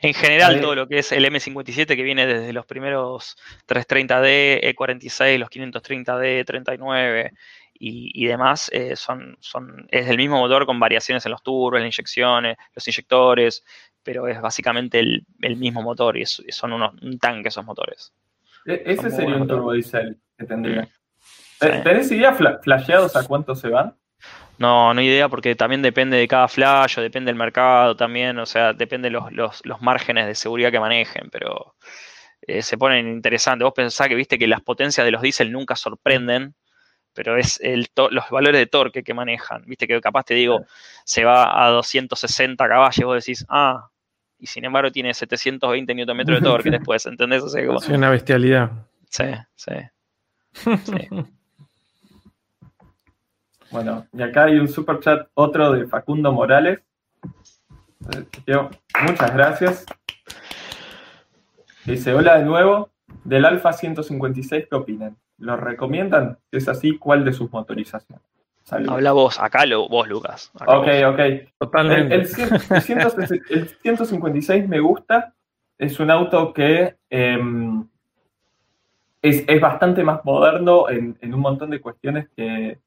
En 0.00 0.14
general, 0.14 0.54
todo 0.62 0.74
lo 0.74 0.88
que 0.88 0.98
es 1.00 1.12
el 1.12 1.24
M57, 1.26 1.86
que 1.96 2.02
viene 2.02 2.26
desde 2.26 2.52
los 2.54 2.64
primeros 2.64 3.36
330D, 3.68 4.74
E46, 4.74 5.38
los 5.38 5.50
530D, 5.50 6.44
39 6.46 7.32
y, 7.74 8.10
y 8.14 8.26
demás, 8.26 8.70
eh, 8.72 8.96
son, 8.96 9.36
son, 9.40 9.86
es 9.90 10.08
el 10.08 10.16
mismo 10.16 10.38
motor 10.38 10.64
con 10.64 10.80
variaciones 10.80 11.26
en 11.26 11.32
los 11.32 11.42
turbos, 11.42 11.74
las 11.74 11.82
inyecciones, 11.82 12.56
los 12.74 12.88
inyectores, 12.88 13.64
pero 14.02 14.28
es 14.28 14.40
básicamente 14.40 14.98
el, 14.98 15.26
el 15.42 15.56
mismo 15.56 15.82
motor 15.82 16.16
y 16.16 16.22
es- 16.22 16.42
son 16.48 16.72
unos, 16.72 16.94
un 17.02 17.18
tanque 17.18 17.48
esos 17.50 17.64
motores. 17.66 18.14
E- 18.64 18.82
ese 18.86 19.10
sería 19.10 19.26
un 19.26 19.40
buenos. 19.40 19.48
turbodiesel 19.48 20.18
que 20.38 20.44
tendría. 20.46 20.84
Sí. 20.86 20.92
¿Te- 21.60 21.80
¿Tenés 21.80 22.10
idea 22.12 22.32
fla- 22.32 22.60
flasheados 22.62 23.14
a 23.14 23.26
cuánto 23.26 23.54
se 23.54 23.68
van? 23.68 23.94
No, 24.58 24.94
no 24.94 25.00
hay 25.00 25.08
idea 25.08 25.28
porque 25.28 25.54
también 25.56 25.82
depende 25.82 26.16
de 26.16 26.28
cada 26.28 26.48
flash 26.48 26.98
o 26.98 27.02
depende 27.02 27.28
del 27.30 27.36
mercado 27.36 27.96
también, 27.96 28.38
o 28.38 28.46
sea, 28.46 28.72
depende 28.72 29.10
los, 29.10 29.32
los, 29.32 29.60
los 29.64 29.80
márgenes 29.82 30.26
de 30.26 30.34
seguridad 30.34 30.70
que 30.70 30.78
manejen, 30.80 31.28
pero 31.30 31.74
eh, 32.42 32.62
se 32.62 32.78
ponen 32.78 33.08
interesantes. 33.08 33.64
Vos 33.64 33.74
pensás 33.74 34.08
que 34.08 34.14
viste 34.14 34.38
que 34.38 34.46
las 34.46 34.60
potencias 34.60 35.04
de 35.04 35.10
los 35.10 35.22
diésel 35.22 35.50
nunca 35.50 35.74
sorprenden, 35.76 36.54
pero 37.12 37.36
es 37.36 37.58
el 37.62 37.86
los 38.10 38.30
valores 38.30 38.58
de 38.60 38.66
torque 38.66 39.02
que 39.02 39.14
manejan. 39.14 39.62
Viste 39.66 39.86
que 39.86 40.00
capaz 40.00 40.24
te 40.24 40.34
digo, 40.34 40.64
se 41.04 41.24
va 41.24 41.64
a 41.64 41.70
260 41.70 42.68
caballos, 42.68 43.04
vos 43.04 43.24
decís, 43.24 43.44
ah, 43.48 43.88
y 44.38 44.46
sin 44.46 44.64
embargo 44.64 44.90
tiene 44.92 45.14
720 45.14 45.94
Nm 45.94 46.24
de 46.24 46.40
torque 46.40 46.70
después, 46.70 47.06
¿entendés? 47.06 47.42
O 47.42 47.48
sea, 47.48 47.64
como- 47.66 47.78
Es 47.78 47.88
una 47.88 48.10
bestialidad. 48.10 48.70
sí, 49.08 49.24
sí. 49.54 49.72
sí. 50.84 51.08
Bueno, 53.74 54.06
y 54.12 54.22
acá 54.22 54.44
hay 54.44 54.56
un 54.60 54.68
super 54.68 55.00
chat, 55.00 55.26
otro 55.34 55.72
de 55.72 55.84
Facundo 55.88 56.30
Morales. 56.32 56.78
Yo, 58.46 58.70
muchas 59.02 59.34
gracias. 59.34 59.84
Dice, 61.84 62.14
hola 62.14 62.38
de 62.38 62.44
nuevo, 62.44 62.90
del 63.24 63.44
Alfa 63.44 63.72
156, 63.72 64.66
¿qué 64.70 64.76
opinan? 64.76 65.16
¿Lo 65.38 65.56
recomiendan? 65.56 66.38
Si 66.52 66.58
es 66.58 66.68
así, 66.68 66.96
¿cuál 66.98 67.24
de 67.24 67.32
sus 67.32 67.50
motorizaciones? 67.50 68.24
Habla 68.70 69.10
vos, 69.10 69.40
acá 69.40 69.66
lo, 69.66 69.88
vos, 69.88 70.06
Lucas. 70.06 70.52
acá 70.54 70.78
Ok, 70.78 70.86
vos. 70.86 71.14
ok. 71.14 71.20
Totalmente. 71.58 72.14
el, 72.14 72.28
cien- 72.28 72.74
el 72.76 72.80
160 72.80 73.34
el 73.50 73.68
156 73.68 74.68
me 74.68 74.78
gusta. 74.78 75.34
Es 75.78 75.98
un 75.98 76.12
auto 76.12 76.54
que 76.54 76.94
em, 77.10 77.84
es, 79.20 79.42
es 79.48 79.60
bastante 79.60 80.04
más 80.04 80.24
moderno 80.24 80.88
en, 80.88 81.18
en 81.20 81.34
un 81.34 81.40
montón 81.40 81.70
de 81.70 81.80
cuestiones 81.80 82.28
que, 82.36 82.78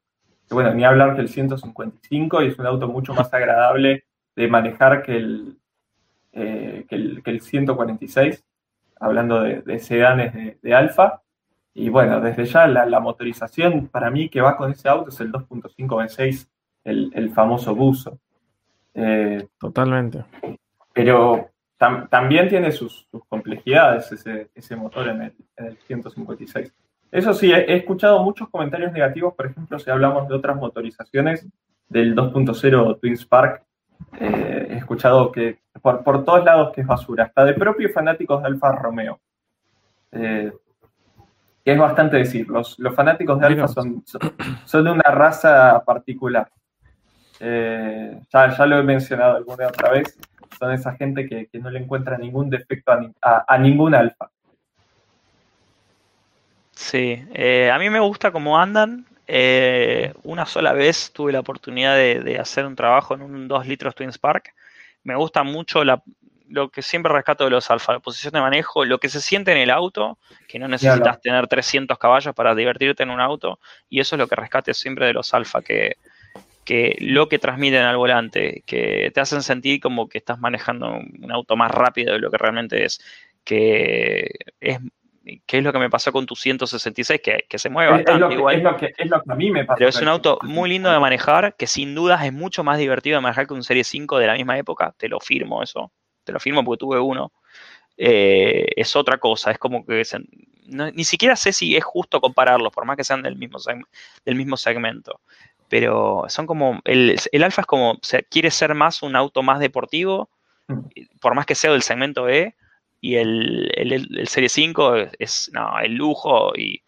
bueno, 0.49 0.73
ni 0.73 0.83
hablar 0.85 1.15
que 1.15 1.21
el 1.21 1.29
155 1.29 2.41
y 2.43 2.47
es 2.47 2.59
un 2.59 2.65
auto 2.65 2.87
mucho 2.87 3.13
más 3.13 3.33
agradable 3.33 4.05
de 4.35 4.47
manejar 4.47 5.01
que 5.03 5.15
el, 5.17 5.57
eh, 6.33 6.85
que 6.87 6.95
el, 6.95 7.23
que 7.23 7.31
el 7.31 7.41
146, 7.41 8.45
hablando 8.99 9.41
de, 9.41 9.61
de 9.61 9.79
sedanes 9.79 10.33
de, 10.33 10.57
de 10.61 10.73
Alfa. 10.73 11.21
Y 11.73 11.89
bueno, 11.89 12.19
desde 12.21 12.45
ya 12.45 12.65
la, 12.67 12.85
la 12.85 12.99
motorización 12.99 13.87
para 13.87 14.09
mí 14.09 14.29
que 14.29 14.41
va 14.41 14.57
con 14.57 14.71
ese 14.71 14.89
auto 14.89 15.09
es 15.09 15.19
el 15.19 15.31
2.5 15.31 15.75
V6, 15.87 16.47
el, 16.85 17.11
el 17.13 17.29
famoso 17.31 17.75
buzo. 17.75 18.19
Eh, 18.95 19.47
Totalmente. 19.59 20.23
pero 20.93 21.49
tam- 21.77 22.09
también 22.09 22.49
tiene 22.49 22.71
sus, 22.71 23.07
sus 23.11 23.23
complejidades 23.25 24.11
ese, 24.11 24.49
ese 24.55 24.75
motor 24.75 25.07
en 25.09 25.21
el, 25.21 25.33
en 25.57 25.65
el 25.67 25.77
156. 25.77 26.73
Eso 27.11 27.33
sí, 27.33 27.51
he, 27.51 27.71
he 27.71 27.75
escuchado 27.77 28.21
muchos 28.23 28.49
comentarios 28.49 28.91
negativos, 28.91 29.33
por 29.33 29.45
ejemplo, 29.47 29.79
si 29.79 29.89
hablamos 29.89 30.27
de 30.27 30.35
otras 30.35 30.55
motorizaciones 30.57 31.47
del 31.89 32.15
2.0 32.15 32.99
Twin 32.99 33.15
Spark, 33.17 33.63
eh, 34.19 34.67
he 34.71 34.75
escuchado 34.75 35.31
que 35.31 35.59
por, 35.81 36.03
por 36.03 36.23
todos 36.25 36.43
lados 36.43 36.71
que 36.73 36.81
es 36.81 36.87
basura, 36.87 37.25
hasta 37.25 37.45
de 37.45 37.53
propios 37.53 37.93
fanáticos 37.93 38.41
de 38.41 38.47
Alfa 38.47 38.71
Romeo. 38.73 39.19
Eh, 40.11 40.51
que 41.63 41.73
es 41.73 41.79
bastante 41.79 42.17
decir, 42.17 42.47
los, 42.47 42.77
los 42.79 42.95
fanáticos 42.95 43.39
de 43.39 43.45
Alfa 43.45 43.67
son, 44.65 44.83
de 44.85 44.91
una 44.91 45.03
raza 45.11 45.83
particular. 45.85 46.49
Eh, 47.39 48.19
ya, 48.31 48.55
ya 48.57 48.65
lo 48.65 48.79
he 48.79 48.83
mencionado 48.83 49.35
alguna 49.37 49.67
otra 49.67 49.91
vez, 49.91 50.17
son 50.57 50.71
esa 50.71 50.93
gente 50.95 51.27
que, 51.27 51.47
que 51.47 51.59
no 51.59 51.69
le 51.69 51.79
encuentra 51.79 52.17
ningún 52.17 52.49
defecto 52.49 52.91
a, 52.91 52.99
ni- 52.99 53.13
a- 53.21 53.45
a 53.47 53.57
ningún 53.57 53.93
alfa. 53.95 54.29
Sí, 56.77 57.25
eh, 57.33 57.71
a 57.73 57.79
mí 57.79 57.89
me 57.89 57.99
gusta 57.99 58.31
cómo 58.31 58.59
andan. 58.59 59.07
Eh, 59.25 60.13
una 60.23 60.45
sola 60.45 60.73
vez 60.73 61.11
tuve 61.11 61.31
la 61.31 61.39
oportunidad 61.39 61.95
de, 61.95 62.19
de 62.21 62.37
hacer 62.37 62.67
un 62.67 62.75
trabajo 62.75 63.15
en 63.15 63.23
un 63.23 63.47
2 63.47 63.65
litros 63.67 63.95
Twin 63.95 64.11
Spark. 64.13 64.53
Me 65.03 65.15
gusta 65.15 65.41
mucho 65.41 65.83
la, 65.83 66.03
lo 66.47 66.69
que 66.69 66.83
siempre 66.83 67.11
rescato 67.11 67.45
de 67.45 67.49
los 67.49 67.71
Alfa, 67.71 67.93
la 67.93 67.99
posición 67.99 68.33
de 68.33 68.41
manejo, 68.41 68.85
lo 68.85 68.99
que 68.99 69.09
se 69.09 69.21
siente 69.21 69.51
en 69.51 69.57
el 69.57 69.71
auto, 69.71 70.19
que 70.47 70.59
no 70.59 70.67
necesitas 70.67 70.99
Claro. 71.01 71.19
tener 71.21 71.47
300 71.47 71.97
caballos 71.97 72.35
para 72.35 72.53
divertirte 72.53 73.01
en 73.01 73.09
un 73.09 73.21
auto, 73.21 73.59
y 73.89 73.99
eso 73.99 74.15
es 74.15 74.19
lo 74.19 74.27
que 74.27 74.35
rescate 74.35 74.73
siempre 74.75 75.07
de 75.07 75.13
los 75.13 75.33
Alfa, 75.33 75.63
que, 75.63 75.95
que 76.63 76.95
lo 76.99 77.27
que 77.27 77.39
transmiten 77.39 77.83
al 77.83 77.97
volante, 77.97 78.63
que 78.67 79.11
te 79.13 79.19
hacen 79.19 79.41
sentir 79.41 79.79
como 79.81 80.07
que 80.07 80.19
estás 80.19 80.39
manejando 80.39 80.91
un 80.91 81.31
auto 81.31 81.55
más 81.55 81.71
rápido 81.71 82.13
de 82.13 82.19
lo 82.19 82.29
que 82.29 82.37
realmente 82.37 82.85
es, 82.85 82.99
que 83.43 84.29
es, 84.59 84.79
que 85.45 85.57
es 85.57 85.63
lo 85.63 85.71
que 85.73 85.79
me 85.79 85.89
pasó 85.89 86.11
con 86.11 86.25
tu 86.25 86.35
166, 86.35 87.21
que, 87.21 87.45
que 87.49 87.57
se 87.59 87.69
mueve 87.69 87.91
Es, 87.91 87.97
bastante 87.97 88.19
lo 88.19 88.29
que, 88.29 88.35
igual. 88.35 88.55
es 88.55 88.63
lo 88.63 88.77
que- 88.77 88.93
es 88.97 89.09
lo 89.09 89.21
que 89.21 89.31
a 89.31 89.35
mí 89.35 89.51
me 89.51 89.65
pasa. 89.65 89.77
Pero 89.77 89.89
es 89.89 90.01
un 90.01 90.07
auto 90.07 90.37
155. 90.41 90.53
muy 90.61 90.69
lindo 90.69 90.91
de 90.91 90.99
manejar, 90.99 91.55
que 91.55 91.67
sin 91.67 91.93
dudas 91.95 92.23
es 92.23 92.33
mucho 92.33 92.63
más 92.63 92.77
divertido 92.77 93.17
de 93.17 93.21
manejar 93.21 93.47
que 93.47 93.53
un 93.53 93.63
Serie 93.63 93.83
5 93.83 94.17
de 94.17 94.27
la 94.27 94.33
misma 94.33 94.57
época. 94.57 94.93
Te 94.97 95.07
lo 95.09 95.19
firmo 95.19 95.61
eso. 95.63 95.91
Te 96.23 96.31
lo 96.31 96.39
firmo 96.39 96.63
porque 96.63 96.79
tuve 96.79 96.99
uno. 96.99 97.31
Eh, 97.97 98.67
es 98.75 98.95
otra 98.95 99.17
cosa. 99.17 99.51
Es 99.51 99.57
como 99.57 99.85
que 99.85 100.05
se- 100.05 100.19
no- 100.67 100.91
ni 100.91 101.03
siquiera 101.03 101.35
sé 101.35 101.53
si 101.53 101.75
es 101.75 101.83
justo 101.83 102.21
compararlos, 102.21 102.71
por 102.73 102.85
más 102.85 102.97
que 102.97 103.03
sean 103.03 103.23
del 103.23 103.35
mismo, 103.37 103.57
del 104.25 104.35
mismo 104.35 104.57
segmento. 104.57 105.21
Pero 105.69 106.23
son 106.29 106.45
como. 106.47 106.79
El, 106.85 107.17
el 107.31 107.43
Alfa 107.43 107.61
es 107.61 107.67
como. 107.67 107.97
se- 108.01 108.23
quiere 108.23 108.51
ser 108.51 108.73
más 108.75 109.01
un 109.03 109.15
auto 109.15 109.41
más 109.43 109.59
deportivo, 109.59 110.29
Mm. 110.69 110.79
por 111.21 111.33
más 111.33 111.45
que 111.45 111.55
sea 111.55 111.71
del 111.71 111.81
segmento 111.81 112.27
E. 112.29 112.55
Y 113.01 113.15
el, 113.15 113.71
el, 113.75 113.93
el- 113.93 114.27
Serie 114.27 114.49
5 114.49 114.95
es, 114.95 115.11
es, 115.19 115.51
no, 115.53 115.79
el 115.79 115.93
lujo 115.95 116.53
y 116.55 116.81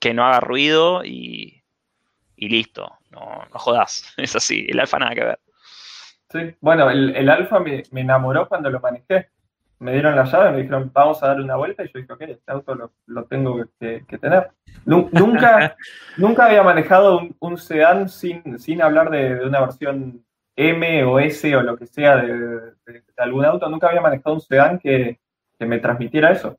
que 0.00 0.14
no 0.14 0.24
haga 0.24 0.40
ruido 0.40 1.04
y, 1.04 1.62
y 2.36 2.48
listo. 2.48 2.92
No, 3.10 3.44
no 3.52 3.58
jodas. 3.58 4.12
Es 4.16 4.36
así. 4.36 4.66
El 4.68 4.80
Alfa 4.80 4.98
nada 4.98 5.14
que 5.14 5.24
ver. 5.24 5.38
Sí, 6.30 6.54
bueno, 6.60 6.90
el, 6.90 7.14
el 7.16 7.28
Alfa 7.28 7.58
me, 7.60 7.82
me 7.92 8.00
enamoró 8.02 8.48
cuando 8.48 8.70
lo 8.70 8.80
manejé. 8.80 9.28
Me 9.78 9.92
dieron 9.92 10.16
la 10.16 10.24
llave, 10.24 10.52
me 10.52 10.58
dijeron, 10.58 10.90
vamos 10.92 11.22
a 11.22 11.26
dar 11.28 11.40
una 11.40 11.56
vuelta, 11.56 11.84
y 11.84 11.88
yo 11.92 12.00
dije, 12.00 12.10
ok, 12.10 12.22
este 12.22 12.50
auto 12.50 12.74
lo, 12.74 12.92
lo 13.06 13.24
tengo 13.26 13.62
que, 13.78 14.04
que 14.08 14.16
tener. 14.18 14.48
Nu- 14.86 15.10
Nunca, 15.12 15.76
nunca 16.16 16.46
había 16.46 16.62
manejado 16.62 17.18
un, 17.18 17.36
un 17.40 17.58
sedán 17.58 18.08
sin, 18.08 18.58
sin 18.58 18.80
hablar 18.80 19.10
de, 19.10 19.34
de 19.34 19.44
una 19.46 19.60
versión 19.60 20.24
M 20.56 21.04
o 21.04 21.18
S 21.20 21.54
o 21.54 21.60
lo 21.62 21.76
que 21.76 21.86
sea 21.86 22.16
de, 22.16 22.32
de- 22.36 22.72
de 22.86 23.02
algún 23.18 23.44
auto. 23.44 23.68
Nunca 23.68 23.88
había 23.88 24.00
manejado 24.00 24.34
un 24.36 24.40
sedán 24.40 24.78
que, 24.78 25.20
que 25.58 25.66
me 25.66 25.78
transmitiera 25.78 26.32
eso. 26.32 26.58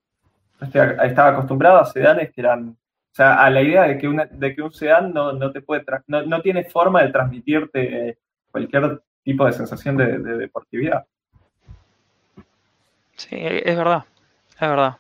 Estaba 0.62 1.30
acostumbrado 1.30 1.80
a 1.80 1.86
sedanes 1.86 2.32
que 2.32 2.42
eran 2.42 2.76
sea, 3.18 3.44
a 3.44 3.50
la 3.50 3.62
idea 3.62 3.84
de 3.84 3.98
que, 3.98 4.08
una, 4.08 4.26
de 4.26 4.56
que 4.56 4.62
un 4.62 4.72
sedán 4.72 5.14
no, 5.14 5.34
no 5.34 5.52
te 5.52 5.62
puede 5.62 5.84
no, 6.08 6.22
no, 6.24 6.42
tiene 6.42 6.64
forma 6.66 7.02
de 7.02 7.12
transmitirte 7.12 8.18
cualquier 8.52 9.02
tipo 9.24 9.46
de 9.46 9.54
sensación 9.54 9.98
de, 9.98 10.20
de 10.20 10.38
deportividad. 10.38 11.06
Sí, 13.16 13.36
es 13.40 13.76
verdad, 13.76 14.06
es 14.54 14.60
verdad. 14.60 14.98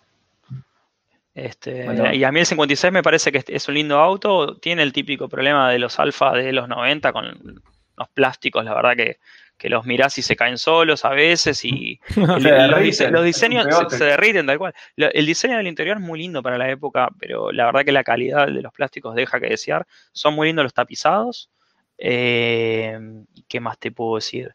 Este, 1.36 2.16
Y 2.16 2.24
a 2.24 2.32
mí 2.32 2.40
el 2.40 2.48
56 2.48 2.92
me 2.92 3.04
parece 3.04 3.32
que 3.32 3.44
es 3.48 3.68
un 3.68 3.76
lindo 3.76 4.00
auto. 4.00 4.58
Tiene 4.58 4.82
el 4.82 4.92
típico 4.92 5.30
problema 5.30 5.70
de 5.70 5.78
los 5.78 6.00
alfa 6.00 6.34
de 6.34 6.52
los 6.52 6.68
90 6.68 7.14
con 7.14 7.62
los 7.96 8.10
plásticos, 8.10 8.66
la 8.66 8.74
verdad 8.74 8.96
que, 8.96 9.18
que 9.58 9.70
los 9.70 9.86
mirás 9.86 10.18
y 10.18 10.22
se 10.22 10.36
caen 10.36 10.58
solos 10.58 11.04
a 11.04 11.10
veces 11.10 11.66
y 11.66 12.00
los, 12.16 13.24
diseños 13.24 13.66
se, 13.90 14.06
derriten 14.06 14.46
tal 14.46 14.58
cual. 14.58 14.74
El 14.96 15.26
diseño 15.26 15.58
del 15.58 15.68
interior 15.68 15.98
es 15.98 16.04
muy 16.04 16.20
lindo 16.20 16.44
para 16.44 16.58
la 16.58 16.70
época, 16.70 17.10
pero 17.20 17.52
la 17.52 17.66
verdad 17.66 17.84
que 17.84 17.92
la 17.92 18.04
calidad 18.04 18.48
de 18.48 18.62
los 18.62 18.74
plásticos 18.74 19.16
deja 19.16 19.40
que 19.40 19.48
desear. 19.48 19.88
Son 20.12 20.36
muy 20.36 20.48
lindos 20.48 20.64
los 20.64 20.74
tapizados. 20.74 21.50
Eh, 21.98 23.00
¿Qué 23.48 23.60
más 23.60 23.80
te 23.80 23.92
puedo 23.92 24.16
decir? 24.16 24.54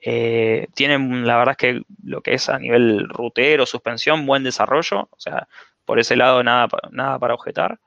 Eh, 0.00 0.68
tienen, 0.74 1.26
la 1.26 1.36
verdad 1.36 1.52
es 1.52 1.56
que 1.58 1.82
lo 2.04 2.22
que 2.22 2.34
es 2.34 2.48
a 2.48 2.58
nivel 2.58 3.08
rutero, 3.08 3.66
suspensión, 3.66 4.26
buen 4.26 4.44
desarrollo. 4.44 5.08
O 5.10 5.18
sea, 5.18 5.48
por 5.84 5.98
ese 5.98 6.16
lado 6.16 6.42
nada, 6.42 6.68
nada 6.90 7.18
para 7.18 7.34
objetar. 7.34 7.78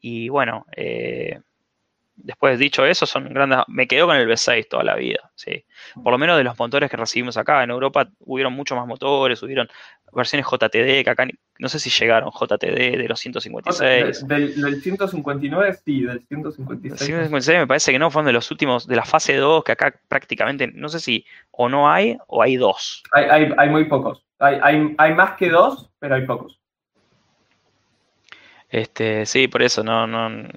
Y 0.00 0.28
bueno, 0.28 0.66
eh, 0.76 1.40
después 2.22 2.58
dicho 2.58 2.84
eso, 2.84 3.06
son 3.06 3.32
grandes. 3.32 3.60
Me 3.68 3.86
quedo 3.86 4.06
con 4.06 4.16
el 4.16 4.28
V6 4.28 4.68
toda 4.68 4.84
la 4.84 4.96
vida, 4.96 5.30
sí. 5.34 5.64
Por 6.02 6.12
lo 6.12 6.18
menos 6.18 6.36
de 6.36 6.44
los 6.44 6.58
motores 6.58 6.90
que 6.90 6.96
recibimos 6.96 7.36
acá. 7.36 7.62
En 7.62 7.70
Europa 7.70 8.08
hubieron 8.20 8.52
muchos 8.52 8.76
más 8.76 8.86
motores, 8.86 9.42
hubieron 9.42 9.68
versiones 10.12 10.46
JTD, 10.46 11.04
que 11.04 11.10
acá 11.10 11.26
no 11.58 11.68
sé 11.68 11.78
si 11.78 11.90
llegaron 11.90 12.30
JTD 12.30 12.98
de 12.98 13.06
los 13.08 13.20
156. 13.20 14.26
Del, 14.26 14.80
159 14.80 15.74
sí, 15.84 16.02
del 16.02 16.20
156. 16.26 17.00
156 17.00 17.58
me 17.58 17.66
parece 17.66 17.92
que 17.92 17.98
no, 17.98 18.10
fueron 18.10 18.26
de 18.26 18.32
los 18.32 18.50
últimos, 18.50 18.86
de 18.86 18.96
la 18.96 19.04
fase 19.04 19.36
2, 19.36 19.64
que 19.64 19.72
acá 19.72 19.94
prácticamente, 20.08 20.68
no 20.68 20.88
sé 20.88 21.00
si 21.00 21.24
o 21.50 21.68
no 21.68 21.90
hay 21.90 22.16
o 22.26 22.42
hay 22.42 22.56
dos. 22.56 23.02
Hay, 23.12 23.52
hay, 23.56 23.68
muy 23.68 23.84
pocos. 23.84 24.24
Hay, 24.38 24.58
hay, 24.62 24.94
hay 24.96 25.14
más 25.14 25.36
que 25.36 25.50
dos, 25.50 25.90
pero 25.98 26.14
hay 26.14 26.26
pocos. 26.26 26.58
Este, 28.70 29.26
sí, 29.26 29.48
por 29.48 29.62
eso 29.62 29.82
no, 29.82 30.06
no, 30.06 30.48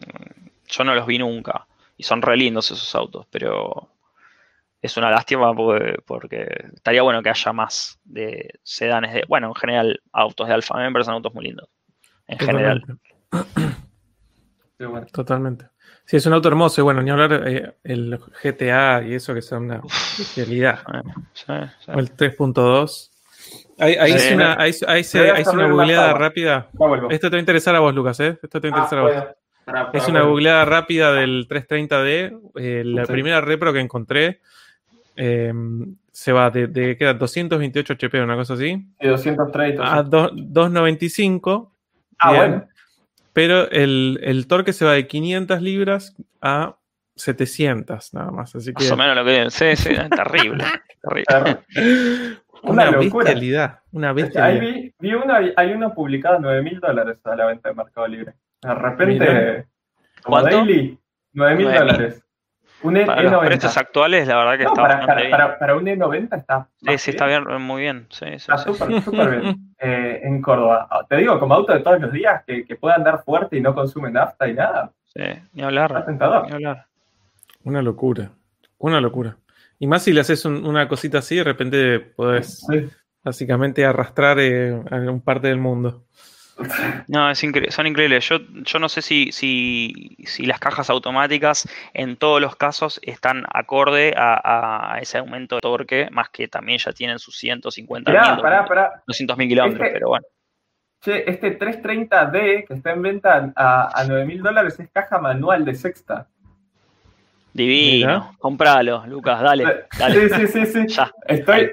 yo 0.68 0.84
no 0.84 0.96
los 0.96 1.06
vi 1.06 1.18
nunca. 1.18 1.68
Y 1.98 2.04
son 2.04 2.22
re 2.22 2.36
lindos 2.36 2.72
esos 2.72 2.96
autos, 2.96 3.28
pero 3.30 3.90
es 4.82 4.98
una 4.98 5.10
lástima 5.10 5.54
porque, 6.06 6.48
estaría 6.76 7.02
bueno 7.04 7.24
que 7.24 7.30
haya 7.30 7.54
más 7.54 8.00
de 8.04 8.60
sedanes 8.64 9.14
de, 9.14 9.24
bueno, 9.28 9.48
en 9.48 9.56
general, 9.56 10.02
autos 10.12 10.48
de 10.48 10.54
Alfa 10.54 10.76
Member 10.78 11.06
son 11.06 11.14
autos 11.16 11.34
muy 11.34 11.46
lindos. 11.46 11.70
En 12.28 12.40
general. 12.40 12.84
Totalmente. 15.12 15.70
Sí, 16.06 16.18
es 16.18 16.26
un 16.26 16.34
auto 16.34 16.50
hermoso 16.50 16.82
y 16.82 16.84
bueno, 16.84 17.02
ni 17.02 17.12
hablar 17.12 17.48
eh, 17.48 17.76
el 17.84 18.20
GTA 18.44 19.04
y 19.04 19.14
eso 19.14 19.34
que 19.34 19.42
son 19.42 19.66
una 19.66 19.82
realidad. 20.36 20.80
O 21.88 22.00
el 22.00 22.14
3.2. 22.14 23.10
Ahí, 23.80 24.14
hice 24.14 24.36
una, 24.36 24.58
ahí, 24.60 24.74
una 25.52 25.68
googleada 25.68 26.14
rápida. 26.14 26.70
Esto 27.10 27.30
te 27.30 27.36
va 27.36 27.38
a 27.38 27.40
interesar 27.40 27.76
a 27.76 27.80
vos, 27.80 27.94
Lucas, 27.94 28.20
¿eh? 28.20 28.38
Esto 28.42 28.60
te 28.60 28.70
va 28.70 28.76
a 28.76 28.80
interesar 28.80 29.00
a 29.00 29.02
vos. 29.02 29.36
Es 29.94 30.08
una 30.08 30.22
googleada 30.24 30.66
rápida 30.66 31.14
del 31.14 31.48
330D. 31.48 32.40
Eh, 32.56 32.84
la 32.86 33.06
primera 33.06 33.42
repro 33.42 33.74
que 33.74 33.80
encontré 33.80 34.42
em, 35.16 35.96
se 36.12 36.32
va 36.32 36.50
de, 36.50 36.68
de 36.68 36.98
queda 36.98 37.14
228 37.14 37.94
HP, 37.94 38.22
una 38.22 38.36
cosa 38.36 38.54
así. 38.54 38.86
Y 39.00 39.08
230. 39.08 39.98
A 39.98 40.04
295. 40.04 41.72
Ah, 42.20 42.34
bueno. 42.34 42.68
Pero 43.34 43.70
el, 43.72 44.20
el 44.24 44.48
torque 44.48 44.74
se 44.74 44.86
va 44.86 44.94
de 44.94 45.08
500 45.08 45.62
libras 45.62 46.16
a 46.42 46.78
700 47.16 48.14
nada 48.14 48.32
más. 48.32 48.56
Así 48.56 48.74
que... 48.74 48.84
Más 48.84 48.92
o 48.92 48.98
menos 48.98 49.16
lo 49.16 49.26
que. 49.26 49.50
Sí, 49.50 49.76
sí, 49.76 49.90
es 49.90 50.10
terrible. 50.10 50.64
terrible. 51.02 51.60
Una, 52.64 52.92
bestialidad. 52.92 53.80
Una 53.92 54.14
bestialidad. 54.14 54.64
Ahí 54.64 54.94
vi, 55.00 55.14
uno, 55.14 55.34
hay 55.56 55.72
uno 55.74 55.94
publicado 55.94 56.38
a 56.38 56.40
9 56.40 56.62
mil 56.62 56.80
dólares 56.80 57.18
a 57.26 57.36
la 57.36 57.46
venta 57.48 57.70
de 57.70 57.76
Mercado 57.76 58.08
Libre. 58.08 58.34
De 58.64 58.74
repente, 58.74 59.68
como 60.24 60.42
daily, 60.42 60.98
9 61.34 61.56
mil 61.56 61.74
dólares. 61.74 62.24
Un 62.84 62.98
e- 62.98 63.06
para 63.06 63.24
los 63.24 63.46
precios 63.46 63.78
actuales, 63.78 64.28
la 64.28 64.36
verdad 64.36 64.58
que 64.58 64.64
está 64.64 64.82
para, 64.82 65.06
para, 65.06 65.30
para, 65.30 65.60
para, 65.60 65.76
un 65.76 65.86
E90 65.86 66.38
está. 66.38 66.68
Sí, 66.86 66.98
sí, 66.98 67.12
está 67.12 67.28
bien, 67.28 67.46
muy 67.62 67.82
bien. 67.82 68.08
Sí, 68.10 68.26
está 68.26 68.58
súper, 68.58 69.02
súper 69.04 69.30
bien. 69.40 69.74
Eh, 69.80 70.20
en 70.24 70.42
Córdoba. 70.42 70.88
Ah, 70.92 71.06
te 71.08 71.16
digo, 71.18 71.40
como 71.40 71.54
auto 71.54 71.72
de 71.74 71.80
todos 71.80 72.02
los 72.02 72.12
días, 72.12 72.44
que, 72.46 72.66
que 72.66 72.76
pueda 72.76 72.96
andar 72.96 73.24
fuerte 73.24 73.56
y 73.58 73.62
no 73.62 73.74
consume 73.74 74.12
nafta 74.12 74.50
y 74.50 74.54
nada. 74.54 74.92
Sí, 75.06 75.24
ni 75.54 75.64
hablar. 75.64 76.06
Ni 76.10 76.52
hablar. 76.52 76.88
Una 77.64 77.82
locura. 77.82 78.32
Una 78.80 79.00
locura. 79.00 79.38
Y 79.80 79.88
más 79.88 80.04
si 80.04 80.12
le 80.12 80.20
haces 80.22 80.44
una 80.44 80.88
cosita 80.88 81.20
así, 81.20 81.38
de 81.38 81.44
repente 81.46 82.00
podés 82.00 82.66
básicamente 83.24 83.86
arrastrar 83.86 84.40
eh, 84.40 84.82
a 84.92 84.96
un 84.96 85.22
parte 85.22 85.48
del 85.48 85.58
mundo. 85.60 86.04
No, 87.08 87.32
es 87.32 87.40
son 87.70 87.88
increíbles. 87.88 88.30
Yo, 88.30 88.38
yo 88.40 88.80
no 88.80 88.88
sé 88.88 89.02
si, 89.02 89.32
si, 89.32 90.18
si, 90.26 90.46
las 90.46 90.60
cajas 90.60 90.90
automáticas 90.90 91.68
en 91.94 92.16
todos 92.16 92.40
los 92.40 92.56
casos 92.56 93.00
están 93.04 93.46
acorde 93.52 94.14
a, 94.16 94.98
ese 95.02 95.18
aumento 95.18 95.56
de 95.56 95.62
torque, 95.62 96.10
más 96.12 96.30
que 96.30 96.48
también 96.48 96.78
ya 96.78 96.92
tienen 96.92 97.20
sus 97.20 97.38
150 97.38 98.12
mil, 98.12 99.50
kilómetros, 99.50 99.90
pero 99.92 100.10
bueno. 100.10 100.26
Che, 101.02 101.30
este 101.30 101.60
330D 101.60 102.68
que 102.68 102.74
está 102.74 102.92
en 102.92 103.02
venta 103.02 103.52
a, 103.56 104.00
a 104.00 104.04
9 104.06 104.26
mil 104.26 104.42
dólares 104.42 104.80
es 104.80 104.90
caja 104.90 105.20
manual 105.20 105.66
de 105.66 105.76
sexta. 105.76 106.28
Divino. 107.54 108.36
Compralo, 108.40 109.06
Lucas, 109.08 109.42
dale, 109.42 109.86
dale. 110.00 110.30
Sí, 110.30 110.48
sí, 110.48 110.48
sí, 110.48 110.66
sí. 110.66 110.88
Ya. 110.96 111.12
Estoy. 111.28 111.72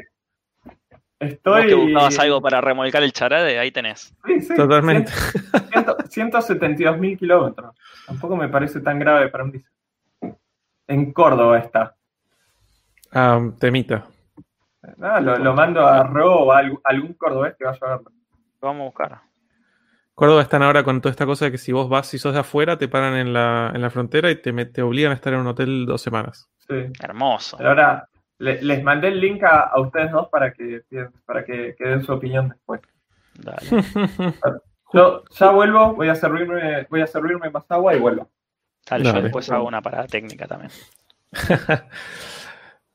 Estoy. 1.20 1.62
¿Vos 1.62 1.66
que 1.66 1.74
buscabas 1.74 2.18
algo 2.18 2.40
para 2.40 2.62
remolcar 2.62 3.02
el 3.02 3.12
charade? 3.12 3.58
Ahí 3.58 3.70
tenés. 3.70 4.14
Sí, 4.24 4.40
sí. 4.40 4.54
Totalmente. 4.56 5.12
172 6.08 6.98
mil 6.98 7.18
kilómetros. 7.18 7.76
Tampoco 8.06 8.36
me 8.36 8.48
parece 8.48 8.80
tan 8.80 8.98
grave 8.98 9.28
para 9.28 9.44
un 9.44 9.52
diésel. 9.52 9.70
En 10.88 11.12
Córdoba 11.12 11.58
está. 11.58 11.94
Ah, 13.12 13.38
temita. 13.58 14.06
No, 14.96 15.20
lo, 15.20 15.36
lo, 15.38 15.54
mando 15.54 15.86
a 15.86 16.02
Ro 16.04 16.44
o 16.44 16.52
a 16.52 16.62
algún 16.84 17.12
cordobés 17.14 17.54
que 17.56 17.64
vaya 17.64 17.78
a 17.82 17.86
verlo. 17.88 18.10
Lo 18.62 18.68
vamos 18.68 18.80
a 18.80 18.84
buscar. 18.84 19.20
Córdoba 20.14 20.42
están 20.42 20.62
ahora 20.62 20.82
con 20.82 21.00
toda 21.00 21.10
esta 21.10 21.26
cosa 21.26 21.44
de 21.46 21.52
que 21.52 21.58
si 21.58 21.70
vos 21.70 21.88
vas, 21.88 22.06
si 22.06 22.18
sos 22.18 22.32
de 22.32 22.40
afuera, 22.40 22.78
te 22.78 22.88
paran 22.88 23.14
en 23.14 23.32
la, 23.32 23.72
en 23.74 23.82
la 23.82 23.90
frontera 23.90 24.30
y 24.30 24.40
te, 24.40 24.52
te 24.66 24.82
obligan 24.82 25.12
a 25.12 25.14
estar 25.14 25.32
en 25.32 25.40
un 25.40 25.46
hotel 25.46 25.86
dos 25.86 26.00
semanas. 26.02 26.50
Sí. 26.66 26.86
Hermoso. 27.00 27.56
ahora 27.60 28.09
les 28.40 28.82
mandé 28.82 29.08
el 29.08 29.20
link 29.20 29.42
a, 29.44 29.78
ustedes 29.78 30.10
dos 30.10 30.28
para 30.28 30.52
que, 30.52 30.82
para 31.26 31.44
que, 31.44 31.76
den 31.78 32.02
su 32.02 32.12
opinión 32.12 32.48
después. 32.48 32.80
Dale. 33.34 33.84
Yo 34.92 35.22
ya 35.30 35.50
vuelvo, 35.50 35.94
voy 35.94 36.08
a 36.08 36.14
servirme, 36.16 36.86
voy 36.90 37.00
a 37.02 37.06
servirme 37.06 37.48
más 37.50 37.64
agua 37.68 37.94
y 37.94 38.00
vuelvo. 38.00 38.28
Dale, 38.88 39.04
yo 39.04 39.22
después 39.22 39.48
hago 39.52 39.68
una 39.68 39.80
parada 39.80 40.08
técnica 40.08 40.48
también. 40.48 40.72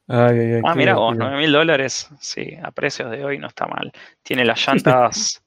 ay, 0.09 0.39
ay, 0.39 0.53
ay, 0.55 0.61
ah, 0.65 0.75
mira 0.75 0.95
vos, 0.95 1.15
9 1.15 1.37
mil 1.37 1.53
dólares. 1.53 2.09
Sí, 2.19 2.57
a 2.61 2.71
precios 2.71 3.09
de 3.11 3.23
hoy 3.23 3.37
no 3.37 3.47
está 3.47 3.65
mal. 3.67 3.93
Tiene 4.23 4.43
las 4.43 4.67
llantas 4.67 5.41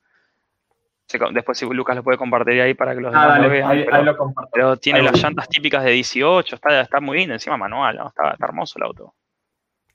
Después 1.32 1.56
si 1.56 1.66
Lucas 1.66 1.96
lo 1.96 2.04
puede 2.04 2.18
compartir 2.18 2.60
ahí 2.60 2.74
para 2.74 2.94
que 2.94 3.00
los 3.00 3.14
ah, 3.14 3.34
demás 3.34 3.50
vean. 3.50 3.70
Ahí, 3.70 3.84
pero, 3.84 4.02
lo 4.02 4.34
pero, 4.52 4.76
tiene 4.76 5.00
las 5.00 5.22
llantas 5.22 5.48
típicas 5.48 5.82
de 5.82 5.92
18, 5.92 6.54
está, 6.54 6.80
está 6.82 7.00
muy 7.00 7.16
bien, 7.16 7.30
encima 7.30 7.56
manual, 7.56 7.96
¿no? 7.96 8.08
está, 8.08 8.36
hermoso 8.38 8.78
el 8.78 8.84
auto. 8.84 9.14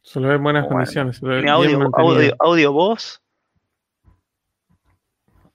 Se 0.03 0.19
lo 0.19 0.27
ve 0.27 0.35
en 0.35 0.43
buenas 0.43 0.67
condiciones. 0.67 1.19
tiene 1.19 1.49
audio, 1.49 1.89
audio, 1.93 2.35
audio, 2.39 2.71
voz. 2.71 3.21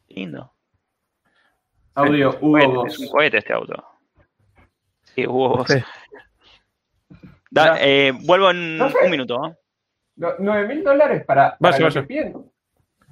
Lindo. 0.08 0.52
Audio, 1.94 2.36
Hugo 2.40 2.72
voz. 2.72 2.92
Es 2.92 2.98
un 2.98 3.08
cohete 3.08 3.38
este 3.38 3.52
auto. 3.52 3.74
Sí, 5.04 5.26
Hugo 5.26 5.58
voz. 5.58 5.68
eh, 7.80 8.12
vuelvo 8.24 8.50
en 8.50 8.82
un 8.82 9.10
minuto. 9.10 9.56
¿no? 10.16 10.34
9 10.40 10.66
mil 10.66 10.82
dólares 10.82 11.24
para, 11.24 11.56
para 11.58 11.78
vaya, 11.78 12.00
vaya. 12.00 12.32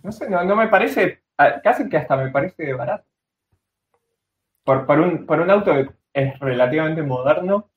No 0.02 0.10
sé, 0.10 0.28
no, 0.28 0.42
no 0.42 0.56
me 0.56 0.66
parece 0.66 1.22
Ah, 1.38 1.60
casi 1.62 1.88
que 1.88 1.98
hasta 1.98 2.16
me 2.16 2.30
parece 2.30 2.72
barato. 2.72 3.04
Por, 4.64 4.86
por, 4.86 5.00
un, 5.00 5.26
por 5.26 5.40
un 5.40 5.50
auto 5.50 5.72
que 5.72 5.90
es 6.14 6.38
relativamente 6.40 7.02
moderno. 7.02 7.70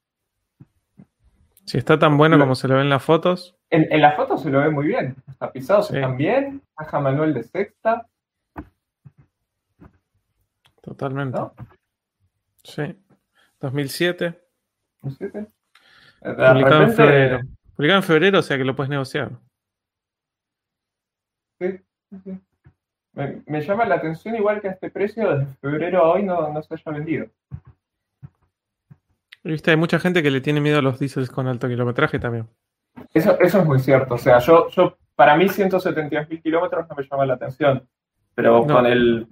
Si 1.70 1.78
está 1.78 2.00
tan 2.00 2.18
bueno 2.18 2.40
como 2.40 2.56
se 2.56 2.68
lo 2.68 2.74
ven 2.74 2.86
en 2.86 2.90
las 2.90 3.04
fotos. 3.04 3.56
En, 3.70 3.86
en 3.94 4.02
las 4.02 4.16
fotos 4.16 4.42
se 4.42 4.50
lo 4.50 4.60
ve 4.60 4.72
muy 4.72 4.88
bien. 4.88 5.16
Los 5.28 5.38
tapizados 5.38 5.92
están 5.92 6.18
bien. 6.18 6.64
Caja 6.76 7.00
manual 7.00 7.32
de 7.32 7.44
sexta. 7.44 8.08
Totalmente. 10.82 11.38
Sí. 12.64 12.98
2007. 13.60 14.42
2007. 15.04 15.52
Publicado 16.22 16.82
en 16.82 16.94
febrero. 16.94 17.40
Publicado 17.76 18.00
en 18.00 18.04
febrero, 18.04 18.40
o 18.40 18.42
sea 18.42 18.58
que 18.58 18.66
lo 18.66 18.76
puedes 18.76 18.90
negociar. 18.90 19.30
Sí, 21.60 21.80
sí. 22.24 22.42
Me, 23.14 23.44
me 23.46 23.62
llama 23.62 23.86
la 23.86 23.98
atención 23.98 24.36
igual 24.36 24.60
que 24.60 24.70
a 24.70 24.72
este 24.72 24.90
precio 24.90 25.38
desde 25.38 25.54
febrero 25.58 26.04
a 26.04 26.14
hoy 26.14 26.24
no, 26.24 26.52
no 26.52 26.64
se 26.64 26.74
haya 26.74 26.92
vendido. 26.92 27.28
Viste, 29.44 29.72
hay 29.72 29.78
mucha 29.78 30.00
gente 30.00 30.22
que 30.22 30.32
le 30.32 30.42
tiene 30.42 30.60
miedo 30.62 30.80
a 30.80 30.82
los 30.82 31.00
diésels 31.00 31.30
con 31.30 31.48
alto 31.48 31.68
kilometraje 31.68 32.20
también. 32.20 32.48
Eso, 33.14 33.40
eso 33.40 33.60
es 33.60 33.66
muy 33.66 33.80
cierto. 33.80 34.16
O 34.16 34.18
sea, 34.18 34.40
yo, 34.40 34.70
yo 34.70 34.98
para 35.16 35.36
mí 35.38 35.46
172.000 35.48 36.42
kilómetros 36.42 36.88
no 36.90 36.96
me 36.96 37.04
llama 37.10 37.26
la 37.26 37.36
atención. 37.36 37.88
Pero 38.36 38.66
No. 38.66 38.74
con 38.76 38.86
el 38.86 39.28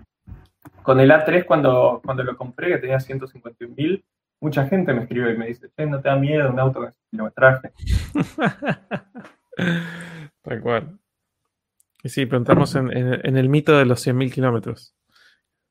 con 0.84 1.00
el 1.02 1.12
A3 1.12 1.46
cuando, 1.46 2.02
cuando 2.04 2.24
lo 2.24 2.38
compré, 2.38 2.70
que 2.70 2.78
tenía 2.78 2.98
151.000, 3.00 4.04
mucha 4.40 4.66
gente 4.68 4.94
me 4.94 5.02
escribe 5.04 5.34
y 5.34 5.38
me 5.38 5.48
dice, 5.48 5.70
che, 5.76 5.86
no 5.86 6.00
te 6.02 6.08
da 6.08 6.16
miedo 6.16 6.50
un 6.50 6.60
auto 6.60 6.80
con 6.80 6.88
ese 6.90 7.00
kilometraje. 7.12 7.72
Tal 10.42 10.62
cual. 10.62 10.98
Y 12.04 12.10
sí, 12.10 12.26
preguntamos 12.26 12.74
en, 12.76 12.96
en- 12.96 13.20
en 13.26 13.38
el 13.38 13.50
mito 13.50 13.78
de 13.78 13.86
los 13.86 14.06
100.000 14.06 14.32
kilómetros. 14.32 14.96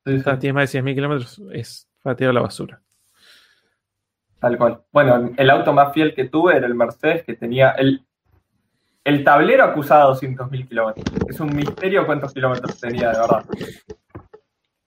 Sí, 0.04 0.18
sí, 0.20 0.30
tienes 0.38 0.54
más 0.54 0.72
de 0.72 0.80
100.000 0.82 0.94
kilómetros, 0.94 1.42
es 1.52 1.88
pateado 2.02 2.32
la 2.32 2.40
basura. 2.42 2.82
Tal 4.40 4.58
cual. 4.58 4.82
Bueno, 4.92 5.32
el 5.36 5.50
auto 5.50 5.72
más 5.72 5.92
fiel 5.92 6.14
que 6.14 6.28
tuve 6.28 6.56
era 6.56 6.66
el 6.66 6.74
Mercedes, 6.74 7.24
que 7.24 7.34
tenía 7.34 7.70
el, 7.70 8.04
el 9.04 9.24
tablero 9.24 9.64
acusado 9.64 10.14
200.000 10.14 10.68
kilómetros. 10.68 11.04
Es 11.28 11.40
un 11.40 11.54
misterio 11.54 12.06
cuántos 12.06 12.32
kilómetros 12.32 12.80
tenía, 12.80 13.10
de 13.10 13.18
verdad. 13.18 13.44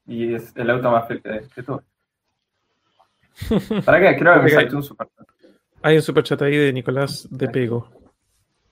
Y 0.05 0.33
es 0.33 0.55
el 0.55 0.69
auto 0.69 0.91
más 0.91 1.07
fiel 1.07 1.21
que, 1.21 1.41
que 1.53 1.63
tuve. 1.63 1.81
¿Para 3.85 3.99
qué? 3.99 4.17
Creo 4.19 4.33
que 4.35 4.39
me 4.39 4.49
salté 4.49 4.75
un 4.75 4.83
super. 4.83 5.07
Hay 5.81 5.95
un 5.95 6.01
superchat 6.01 6.41
ahí 6.41 6.57
de 6.57 6.73
Nicolás 6.73 7.27
de 7.31 7.47
Pego. 7.47 7.89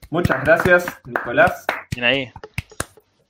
Muchas 0.10 0.44
gracias, 0.44 1.02
Nicolás. 1.06 1.66
Bien 1.94 2.06
ahí. 2.06 2.32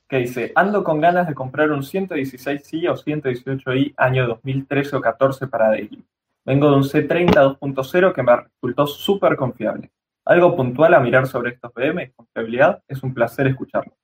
que 0.08 0.18
dice, 0.18 0.52
ando 0.54 0.82
con 0.82 1.00
ganas 1.00 1.28
de 1.28 1.34
comprar 1.34 1.70
un 1.70 1.82
116i 1.82 2.88
o 2.88 2.96
118i 2.96 3.94
año 3.96 4.26
2013 4.26 4.96
o 4.96 5.00
14 5.00 5.46
para 5.46 5.68
Daily. 5.68 6.04
Vengo 6.48 6.70
de 6.70 6.76
un 6.76 6.82
C30 6.82 7.58
2.0 7.60 8.14
que 8.14 8.22
me 8.22 8.34
resultó 8.34 8.86
súper 8.86 9.36
confiable. 9.36 9.90
Algo 10.24 10.56
puntual 10.56 10.94
a 10.94 11.00
mirar 11.00 11.26
sobre 11.26 11.50
estos 11.50 11.74
BM, 11.74 12.12
confiabilidad, 12.12 12.82
es 12.88 13.02
un 13.02 13.12
placer 13.12 13.48
escucharlo. 13.48 13.94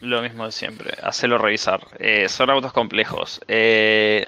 Lo 0.00 0.22
mismo 0.22 0.44
de 0.46 0.50
siempre, 0.50 0.94
hacerlo 1.00 1.38
revisar. 1.38 1.82
Eh, 2.00 2.28
son 2.28 2.50
autos 2.50 2.72
complejos. 2.72 3.40
Eh, 3.46 4.26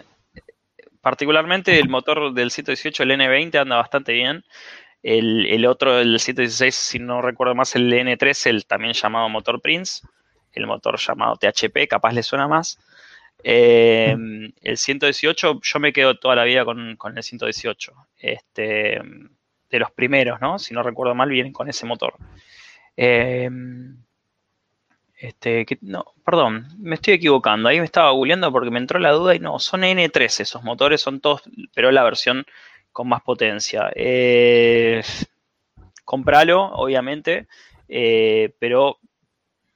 particularmente 1.01 1.77
el 1.81 1.89
motor 1.89 2.33
del 2.35 2.53
118, 2.53 3.03
el 3.03 3.11
N20, 3.11 3.59
anda 3.59 3.75
bastante 3.75 4.13
bien. 4.13 4.45
El, 5.03 5.67
otro, 5.67 5.99
el 5.99 6.21
116, 6.21 6.73
si 6.73 7.01
no 7.01 7.21
recuerdo 7.21 7.57
más, 7.57 7.75
el 7.75 7.93
N3, 7.93 8.47
el 8.47 8.65
también 8.67 8.93
llamado 8.93 9.29
motor 9.29 9.61
Prince, 9.61 10.07
el 10.53 10.69
motor 10.69 11.01
llamado 11.01 11.35
THP, 11.35 11.89
capaz 11.89 12.13
le 12.13 12.23
suena 12.23 12.47
más. 12.47 12.79
Eh, 13.45 14.17
el 14.63 14.77
118, 14.77 15.61
yo 15.63 15.79
me 15.81 15.93
quedo 15.93 16.17
toda 16.19 16.37
la 16.37 16.45
vida 16.45 16.65
con, 16.65 16.97
con 16.97 17.17
el 17.17 17.23
118. 17.23 17.93
Este, 18.19 19.01
de 19.71 19.79
los 19.79 19.91
primeros, 19.93 20.41
¿no? 20.41 20.59
Si 20.59 20.75
no 20.75 20.83
recuerdo 20.83 21.15
mal, 21.15 21.29
vienen 21.29 21.53
con 21.53 21.69
ese 21.69 21.87
motor. 21.87 22.15
Eh, 22.97 23.49
este, 25.17 25.67
que- 25.67 25.79
no, 25.83 26.05
perdón, 26.25 26.67
me 26.79 26.95
estoy 26.95 27.15
equivocando. 27.15 27.69
Ahí 27.69 27.79
me 27.79 27.85
estaba 27.85 28.11
googleando 28.11 28.51
porque 28.53 28.71
me 28.71 28.79
entró 28.79 28.99
la 28.99 29.13
duda 29.13 29.35
y 29.35 29.39
no, 29.39 29.59
son 29.59 29.83
N3 29.85 30.41
esos 30.41 30.63
motores, 30.63 31.01
son 31.03 31.21
todos, 31.21 31.43
pero 31.75 31.91
la 31.91 32.03
versión 32.05 32.47
con 32.93 33.09
más 33.09 33.23
potencia. 33.23 33.91
Eh, 33.95 35.03
compralo, 36.05 36.63
obviamente, 36.73 37.49
eh, 37.89 38.55
pero 38.59 38.99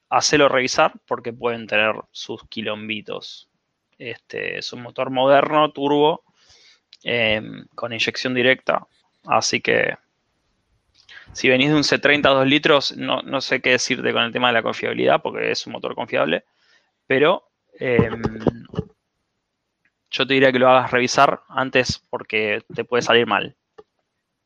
hacelo 0.08 0.48
revisar 0.48 0.92
porque 1.06 1.32
pueden 1.32 1.66
tener 1.66 1.94
sus 2.10 2.42
quilombitos. 2.48 3.48
Este, 3.98 4.58
es 4.58 4.72
un 4.72 4.82
motor 4.82 5.10
moderno, 5.10 5.70
turbo, 5.72 6.24
eh, 7.02 7.42
con 7.74 7.92
inyección 7.92 8.34
directa. 8.34 8.86
Así 9.26 9.60
que 9.60 9.96
si 11.32 11.48
venís 11.48 11.68
de 11.70 11.74
un 11.74 11.82
C30 11.82 12.22
2 12.22 12.46
litros, 12.46 12.96
no, 12.96 13.22
no 13.22 13.40
sé 13.40 13.60
qué 13.60 13.70
decirte 13.70 14.12
con 14.12 14.22
el 14.22 14.32
tema 14.32 14.48
de 14.48 14.54
la 14.54 14.62
confiabilidad, 14.62 15.20
porque 15.20 15.50
es 15.50 15.66
un 15.66 15.72
motor 15.72 15.94
confiable, 15.94 16.44
pero 17.06 17.50
eh, 17.80 18.10
yo 20.10 20.26
te 20.26 20.34
diría 20.34 20.52
que 20.52 20.60
lo 20.60 20.70
hagas 20.70 20.92
revisar 20.92 21.42
antes 21.48 21.98
porque 22.08 22.62
te 22.72 22.84
puede 22.84 23.02
salir 23.02 23.26
mal 23.26 23.56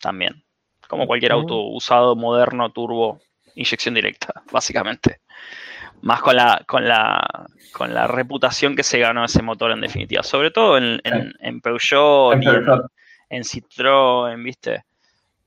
también. 0.01 0.43
Como 0.89 1.07
cualquier 1.07 1.33
auto 1.33 1.61
usado, 1.61 2.17
moderno, 2.17 2.73
turbo, 2.73 3.21
inyección 3.55 3.95
directa, 3.95 4.43
básicamente. 4.51 5.21
Más 6.03 6.21
con 6.21 6.37
la, 6.37 6.63
con 6.67 6.87
la, 6.87 7.47
con 7.73 7.93
la 7.93 8.07
reputación 8.07 8.77
que 8.77 8.83
se 8.83 8.99
ganó 8.99 9.25
ese 9.25 9.43
motor 9.43 9.73
en 9.73 9.81
definitiva. 9.81 10.23
Sobre 10.23 10.51
todo 10.51 10.79
en, 10.79 11.01
en, 11.05 11.35
en 11.41 11.61
Peugeot 11.61 12.35
En 12.35 12.43
y 12.43 12.47
en, 13.31 13.43
Citroën, 13.43 14.43
¿viste? 14.43 14.85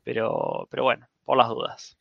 Pero, 0.03 0.67
pero 0.69 0.83
bueno, 0.83 1.07
por 1.23 1.37
las 1.37 1.47
dudas. 1.47 1.97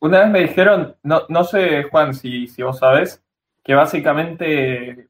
Una 0.00 0.20
vez 0.20 0.30
me 0.30 0.40
dijeron, 0.40 0.96
no, 1.02 1.22
no 1.28 1.44
sé, 1.44 1.82
Juan, 1.84 2.14
si, 2.14 2.46
si 2.46 2.62
vos 2.62 2.78
sabés, 2.78 3.22
que 3.64 3.74
básicamente 3.74 5.08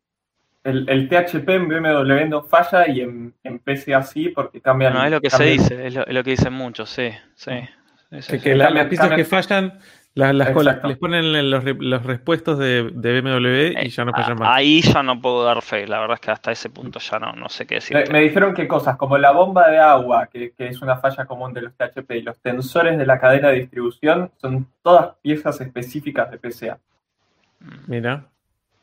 el, 0.64 0.88
el 0.88 1.08
THP 1.08 1.48
en 1.48 1.68
BMW 1.68 2.26
no 2.28 2.42
falla 2.42 2.88
y 2.88 3.00
en, 3.00 3.34
en 3.42 3.58
PCA 3.58 4.02
sí 4.02 4.30
porque 4.30 4.60
cambian. 4.60 4.94
No, 4.94 5.04
es 5.04 5.10
lo 5.10 5.20
que 5.20 5.30
se 5.30 5.44
dice, 5.44 5.86
es 5.86 5.94
lo, 5.94 6.06
es 6.06 6.14
lo 6.14 6.24
que 6.24 6.30
dicen 6.30 6.52
muchos, 6.52 6.90
sí, 6.90 7.10
sí. 7.34 7.50
sí, 8.10 8.22
sí, 8.22 8.32
Que, 8.32 8.38
sí. 8.38 8.40
que 8.40 8.54
las 8.54 8.86
piezas 8.86 9.10
que 9.10 9.24
fallan, 9.24 9.78
las, 10.18 10.34
las 10.34 10.50
colas, 10.50 10.74
Exacto. 10.74 10.88
les 10.88 10.98
ponen 10.98 11.24
en 11.34 11.50
los, 11.50 11.62
los 11.64 12.02
respuestos 12.05 12.58
de, 12.58 12.90
de 12.92 13.20
BMW 13.20 13.80
y 13.84 13.88
ya 13.88 14.05
no 14.05 14.12
Ah, 14.14 14.34
más. 14.34 14.48
Ahí 14.56 14.80
ya 14.82 15.02
no 15.02 15.20
puedo 15.20 15.44
dar 15.44 15.62
fe, 15.62 15.86
la 15.86 16.00
verdad 16.00 16.14
es 16.14 16.20
que 16.20 16.30
hasta 16.32 16.50
ese 16.50 16.70
punto 16.70 16.98
ya 16.98 17.18
no, 17.20 17.32
no 17.34 17.48
sé 17.48 17.66
qué 17.66 17.76
decir. 17.76 17.97
Me, 17.97 18.05
me 18.12 18.20
dijeron 18.22 18.52
que 18.52 18.66
cosas 18.66 18.97
como 18.97 19.16
la 19.16 19.30
bomba 19.30 19.68
de 19.68 19.78
agua, 19.78 20.26
que, 20.26 20.50
que 20.52 20.66
es 20.68 20.82
una 20.82 20.97
falla 20.97 21.24
común 21.24 21.52
de 21.55 21.62
los 21.62 21.72
THP, 21.74 22.10
y 22.16 22.22
los 22.22 22.38
tensores 22.40 22.98
de 22.98 23.06
la 23.06 23.20
cadena 23.20 23.48
de 23.50 23.60
distribución 23.60 24.30
son 24.40 24.66
todas 24.82 25.14
piezas 25.22 25.60
específicas 25.60 26.30
de 26.30 26.38
PCA. 26.38 26.78
Mira. 27.86 28.24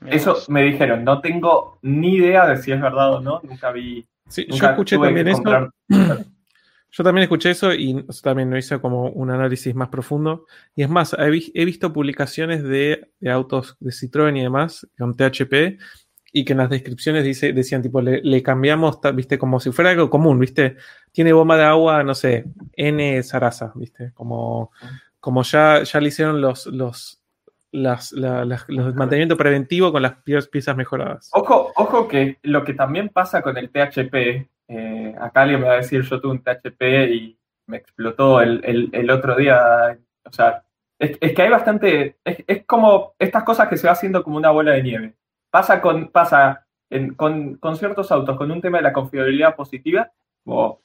Eso 0.05 0.37
me 0.49 0.61
dijeron, 0.63 1.03
no 1.03 1.19
tengo 1.19 1.79
ni 1.81 2.15
idea 2.15 2.45
de 2.47 2.57
si 2.57 2.71
es 2.71 2.79
verdad 2.79 3.13
o 3.15 3.19
no, 3.21 3.41
nunca 3.43 3.71
vi. 3.71 4.05
Sí, 4.27 4.45
yo 4.47 4.53
Nunca 4.53 4.69
escuché 4.71 4.95
tuve 4.97 5.07
también 5.07 5.27
eso. 5.27 5.37
comprar- 5.43 5.69
Yo 6.97 7.03
también 7.03 7.23
escuché 7.23 7.51
eso 7.51 7.73
y 7.73 8.05
también 8.23 8.49
no 8.49 8.57
hice 8.57 8.79
como 8.79 9.09
un 9.09 9.29
análisis 9.29 9.75
más 9.75 9.89
profundo. 9.89 10.45
Y 10.77 10.83
es 10.83 10.89
más, 10.89 11.13
he, 11.19 11.51
he 11.53 11.65
visto 11.65 11.91
publicaciones 11.91 12.63
de, 12.63 13.09
de 13.19 13.31
autos 13.31 13.75
de 13.81 13.91
Citroën 13.91 14.37
y 14.37 14.41
demás 14.43 14.87
con 14.97 15.13
THP 15.13 15.77
y 16.31 16.45
que 16.45 16.53
en 16.53 16.59
las 16.59 16.69
descripciones 16.69 17.25
dice, 17.25 17.51
decían 17.51 17.81
tipo, 17.81 18.01
le, 18.01 18.21
le 18.21 18.41
cambiamos, 18.41 18.99
viste, 19.13 19.37
como 19.37 19.59
si 19.59 19.71
fuera 19.73 19.91
algo 19.91 20.09
común, 20.09 20.39
viste. 20.39 20.77
Tiene 21.11 21.33
bomba 21.33 21.57
de 21.57 21.63
agua, 21.65 22.01
no 22.03 22.15
sé, 22.15 22.45
N 22.73 23.21
Sarasa, 23.23 23.73
viste, 23.75 24.11
como, 24.13 24.71
como 25.19 25.43
ya, 25.43 25.83
ya 25.83 25.99
le 25.99 26.07
hicieron 26.07 26.39
los, 26.39 26.65
los, 26.67 27.21
las, 27.71 28.13
la- 28.13 28.45
las- 28.45 28.65
los 28.69 28.95
mantenimiento 28.95 29.35
preventivo 29.35 29.91
con 29.91 30.01
las 30.01 30.13
pie- 30.23 30.49
piezas 30.49 30.77
mejoradas. 30.77 31.29
Ojo, 31.33 31.73
ojo 31.75 32.07
que 32.07 32.37
lo 32.43 32.63
que 32.63 32.73
también 32.73 33.09
pasa 33.09 33.41
con 33.41 33.57
el 33.57 33.69
THP, 33.69 34.47
eh, 34.67 35.15
acá 35.19 35.41
alguien 35.43 35.61
me 35.61 35.67
va 35.67 35.73
a 35.73 35.77
decir, 35.77 36.01
yo 36.03 36.19
tuve 36.21 36.31
un 36.33 36.43
THP 36.43 37.07
y 37.13 37.39
me 37.67 37.77
explotó 37.77 38.41
el, 38.41 38.61
el- 38.93 39.09
otro 39.11 39.35
día, 39.35 39.97
o 40.25 40.31
sea, 40.31 40.63
es, 40.99 41.17
es 41.21 41.33
que 41.33 41.41
hay 41.41 41.49
bastante, 41.49 42.17
es, 42.23 42.43
es 42.47 42.65
como 42.65 43.15
estas 43.19 43.43
cosas 43.43 43.67
que 43.69 43.77
se 43.77 43.87
va 43.87 43.93
haciendo 43.93 44.23
como 44.23 44.37
una 44.37 44.51
bola 44.51 44.71
de 44.73 44.83
nieve. 44.83 45.15
Pasa 45.51 45.81
con, 45.81 46.09
pasa 46.09 46.65
con, 47.15 47.55
con 47.55 47.75
ciertos 47.77 48.11
autos, 48.11 48.37
con 48.37 48.51
un 48.51 48.61
tema 48.61 48.77
de 48.77 48.83
la 48.83 48.93
confiabilidad 48.93 49.55
positiva, 49.55 50.11
como 50.43 50.79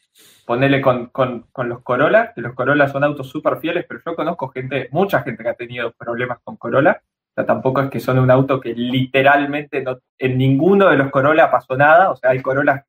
ponerle 0.46 0.80
con, 0.80 1.06
con, 1.06 1.46
con 1.52 1.68
los 1.68 1.82
Corolla, 1.82 2.32
que 2.34 2.40
los 2.40 2.54
Corolla 2.54 2.88
son 2.88 3.04
autos 3.04 3.28
súper 3.28 3.58
fieles, 3.58 3.84
pero 3.88 4.00
yo 4.04 4.16
conozco 4.16 4.48
gente, 4.48 4.88
mucha 4.92 5.22
gente 5.22 5.42
que 5.42 5.48
ha 5.50 5.54
tenido 5.54 5.92
problemas 5.92 6.38
con 6.42 6.56
Corolla, 6.56 7.02
o 7.02 7.32
sea, 7.34 7.46
tampoco 7.46 7.80
es 7.82 7.90
que 7.90 8.00
son 8.00 8.18
un 8.18 8.30
auto 8.30 8.60
que 8.60 8.74
literalmente 8.74 9.84
en 10.18 10.38
ninguno 10.38 10.88
de 10.88 10.96
los 10.96 11.10
Corolla 11.10 11.48
pasó 11.50 11.76
nada. 11.76 12.10
O 12.10 12.16
sea, 12.16 12.30
hay 12.30 12.42
Corollas 12.42 12.84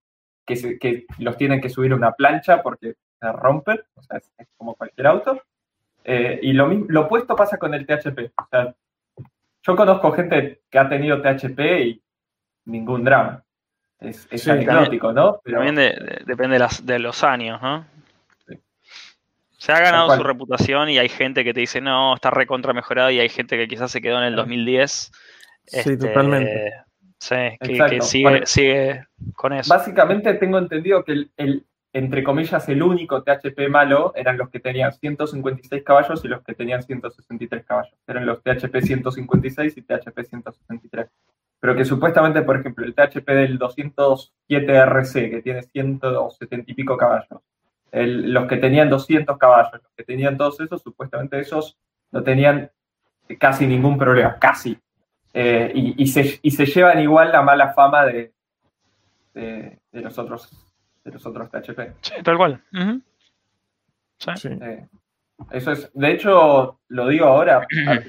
que, 0.53 0.55
se- 0.61 0.79
que 0.79 1.05
los 1.19 1.37
tienen 1.37 1.61
que 1.61 1.69
subir 1.69 1.91
a 1.93 1.95
una 1.95 2.11
plancha 2.11 2.61
porque 2.61 2.95
se 3.19 3.31
rompen. 3.31 3.79
O 3.95 4.01
sea, 4.03 4.17
es, 4.17 4.31
es 4.37 4.47
como 4.57 4.75
cualquier 4.75 5.07
auto. 5.07 5.41
Eh, 6.03 6.39
y 6.41 6.53
lo, 6.53 6.67
mi- 6.67 6.85
lo 6.87 7.01
opuesto 7.01 7.35
pasa 7.35 7.57
con 7.57 7.73
el 7.73 7.85
THP. 7.85 8.31
O 8.37 8.47
sea, 8.49 8.75
yo 9.63 9.75
conozco 9.75 10.11
gente 10.11 10.61
que 10.69 10.79
ha 10.79 10.89
tenido 10.89 11.21
THP 11.21 11.59
y 11.85 12.01
ningún 12.65 13.03
drama. 13.03 13.43
Es, 13.99 14.27
es 14.31 14.43
Sí, 14.43 14.49
anecdótico, 14.49 15.13
¿no? 15.13 15.39
Pero 15.43 15.57
También 15.57 15.75
de- 15.75 15.91
de- 15.93 16.23
depende 16.25 16.55
de, 16.55 16.59
las- 16.59 16.85
de 16.85 16.99
los 16.99 17.23
años, 17.23 17.61
¿no? 17.61 17.85
Sí. 18.47 18.55
Se 19.57 19.71
ha 19.71 19.79
ganado 19.79 20.15
su 20.15 20.23
reputación 20.23 20.89
y 20.89 20.97
hay 20.97 21.07
gente 21.09 21.43
que 21.43 21.53
te 21.53 21.59
dice, 21.59 21.79
no, 21.81 22.15
está 22.15 22.31
recontra 22.31 22.73
mejorada 22.73 23.11
y 23.11 23.19
hay 23.19 23.29
gente 23.29 23.57
que 23.57 23.67
quizás 23.67 23.91
se 23.91 24.01
quedó 24.01 24.17
en 24.17 24.23
el 24.25 24.35
2010. 24.35 25.11
Sí, 25.67 25.77
Este, 25.77 25.97
totalmente. 25.97 26.73
Sí, 27.21 27.35
que, 27.59 28.01
sigue, 28.01 28.23
Bueno. 28.23 28.45
sigue 28.47 29.05
con 29.35 29.53
eso. 29.53 29.71
básicamente 29.71 30.33
tengo 30.33 30.57
entendido 30.57 31.03
que 31.03 31.11
el, 31.11 31.31
el- 31.37 31.65
entre 31.93 32.23
comillas, 32.23 32.67
el 32.69 32.81
único 32.81 33.21
THP 33.21 33.69
malo 33.69 34.11
eran 34.15 34.37
los 34.37 34.49
que 34.49 34.59
tenían 34.59 34.91
156 34.93 35.83
caballos 35.83 36.25
y 36.25 36.29
los 36.29 36.41
que 36.41 36.55
tenían 36.55 36.81
163 36.81 37.63
caballos. 37.65 37.93
Eran 38.07 38.25
los 38.25 38.41
THP 38.41 38.81
156 38.81 39.77
y 39.77 39.81
THP 39.83 40.23
163. 40.23 41.07
Pero 41.59 41.75
que 41.75 41.85
supuestamente, 41.85 42.41
por 42.41 42.57
ejemplo, 42.59 42.85
el 42.85 42.95
THP 42.95 43.27
del 43.33 43.57
207 43.59 44.73
RC, 44.73 45.29
que 45.29 45.41
tiene 45.43 45.61
170 45.63 46.71
y 46.71 46.73
pico 46.73 46.97
caballos, 46.97 47.27
los 47.91 48.47
que 48.47 48.57
tenían 48.57 48.89
200 48.89 49.37
caballos, 49.37 49.73
los 49.73 49.91
que 49.95 50.03
tenían 50.03 50.37
todos 50.37 50.59
esos, 50.61 50.81
supuestamente 50.81 51.39
esos 51.39 51.77
no 52.11 52.23
tenían 52.23 52.71
casi 53.37 53.67
ningún 53.67 53.97
problema, 53.97 54.37
casi. 54.39 54.79
Eh, 55.33 55.71
y, 55.73 56.07
se, 56.07 56.39
y, 56.41 56.51
se, 56.51 56.65
llevan 56.65 56.99
igual 56.99 57.31
la 57.31 57.41
mala 57.41 57.73
fama 57.73 58.05
de, 58.05 58.33
de, 59.33 59.79
los 59.93 60.17
otros 60.17 60.51
de 61.03 61.11
los 61.11 61.25
otros 61.25 61.49
THP. 61.49 61.95
Sí, 62.01 62.13
tal 62.23 62.37
cual. 62.37 62.61
sí. 64.35 64.49
Eh, 64.61 64.87
eso 65.51 65.71
es, 65.71 65.89
de 65.93 66.11
hecho, 66.11 66.79
lo 66.89 67.07
digo 67.07 67.25
ahora, 67.25 67.65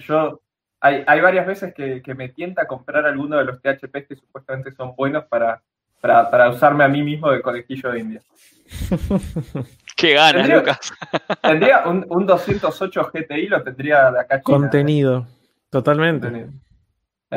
yo 0.07 0.41
hay, 0.81 1.05
hay 1.07 1.21
varias 1.21 1.47
veces 1.47 1.73
que, 1.73 2.03
que, 2.03 2.15
me 2.15 2.29
tienta 2.29 2.67
comprar 2.67 3.07
alguno 3.07 3.39
de 3.39 3.45
los 3.45 3.63
THP 3.63 4.07
que 4.09 4.17
supuestamente 4.17 4.73
son 4.73 4.95
buenos 4.97 5.25
para, 5.27 5.63
para, 6.01 6.29
para 6.29 6.51
usarme 6.51 6.83
a 6.83 6.89
mí 6.89 7.03
mismo 7.03 7.31
de 7.31 7.41
conejillo 7.41 7.93
de 7.93 8.01
India. 8.01 8.23
Qué 9.97 10.15
ganas, 10.15 10.49
Lucas. 10.49 10.93
Tendría 11.43 11.87
un, 11.87 12.05
un, 12.09 12.27
208 12.27 13.11
GTI, 13.13 13.47
lo 13.47 13.63
tendría 13.63 14.11
de 14.11 14.21
acá. 14.21 14.43
Contenido, 14.43 15.27
totalmente. 15.71 16.27
Eh, 16.27 16.47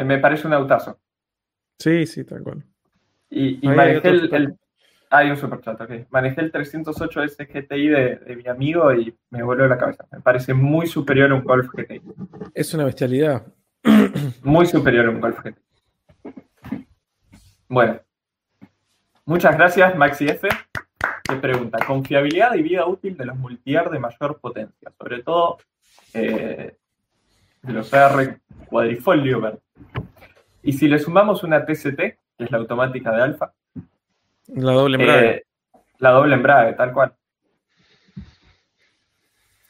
me 0.03 0.17
parece 0.19 0.47
un 0.47 0.53
autazo. 0.53 0.99
Sí, 1.79 2.05
sí, 2.05 2.23
tal 2.23 2.43
cual. 2.43 2.63
Y, 3.29 3.59
manejé 3.67 4.09
el, 4.09 4.33
el, 4.33 4.55
Hay 5.09 5.29
un 5.29 5.37
superchat, 5.37 5.79
ok. 5.79 5.91
Manejé 6.09 6.41
el 6.41 6.51
308 6.51 7.23
S 7.23 7.45
GTI 7.45 7.87
de, 7.87 8.15
de, 8.17 8.35
mi 8.35 8.47
amigo 8.47 8.93
y 8.93 9.15
me 9.29 9.43
voló 9.43 9.67
la 9.67 9.77
cabeza. 9.77 10.05
Me 10.11 10.21
parece 10.21 10.53
muy 10.53 10.87
superior 10.87 11.31
a 11.31 11.35
un 11.35 11.43
Golf 11.43 11.69
GTI. 11.71 12.01
Es 12.53 12.73
una 12.73 12.85
bestialidad. 12.85 13.45
Muy 14.43 14.65
superior 14.65 15.05
a 15.05 15.09
un 15.11 15.21
Golf 15.21 15.39
GTI. 15.43 16.85
Bueno. 17.67 17.99
Muchas 19.25 19.57
gracias, 19.57 19.95
Maxi 19.95 20.27
F 20.27 20.47
que 21.27 21.35
pregunta, 21.35 21.79
confiabilidad 21.85 22.53
y 22.53 22.61
vida 22.61 22.85
útil 22.85 23.17
de 23.17 23.25
los 23.25 23.37
multiar 23.37 23.89
de 23.89 23.99
mayor 23.99 24.39
potencia, 24.39 24.91
sobre 24.97 25.23
todo 25.23 25.57
eh, 26.13 26.77
de 27.65 27.73
los 27.73 27.93
AR 27.93 28.39
cuadrifolio 28.67 29.59
Y 30.63 30.73
si 30.73 30.87
le 30.87 30.99
sumamos 30.99 31.43
una 31.43 31.65
TCT, 31.65 31.97
que 31.97 32.19
es 32.39 32.51
la 32.51 32.57
automática 32.57 33.11
de 33.11 33.21
alfa. 33.21 33.53
La 34.47 34.73
doble 34.73 34.97
embrague. 34.97 35.29
Eh, 35.29 35.45
la 35.99 36.11
doble 36.11 36.35
embrague, 36.35 36.73
tal 36.73 36.93
cual. 36.93 37.13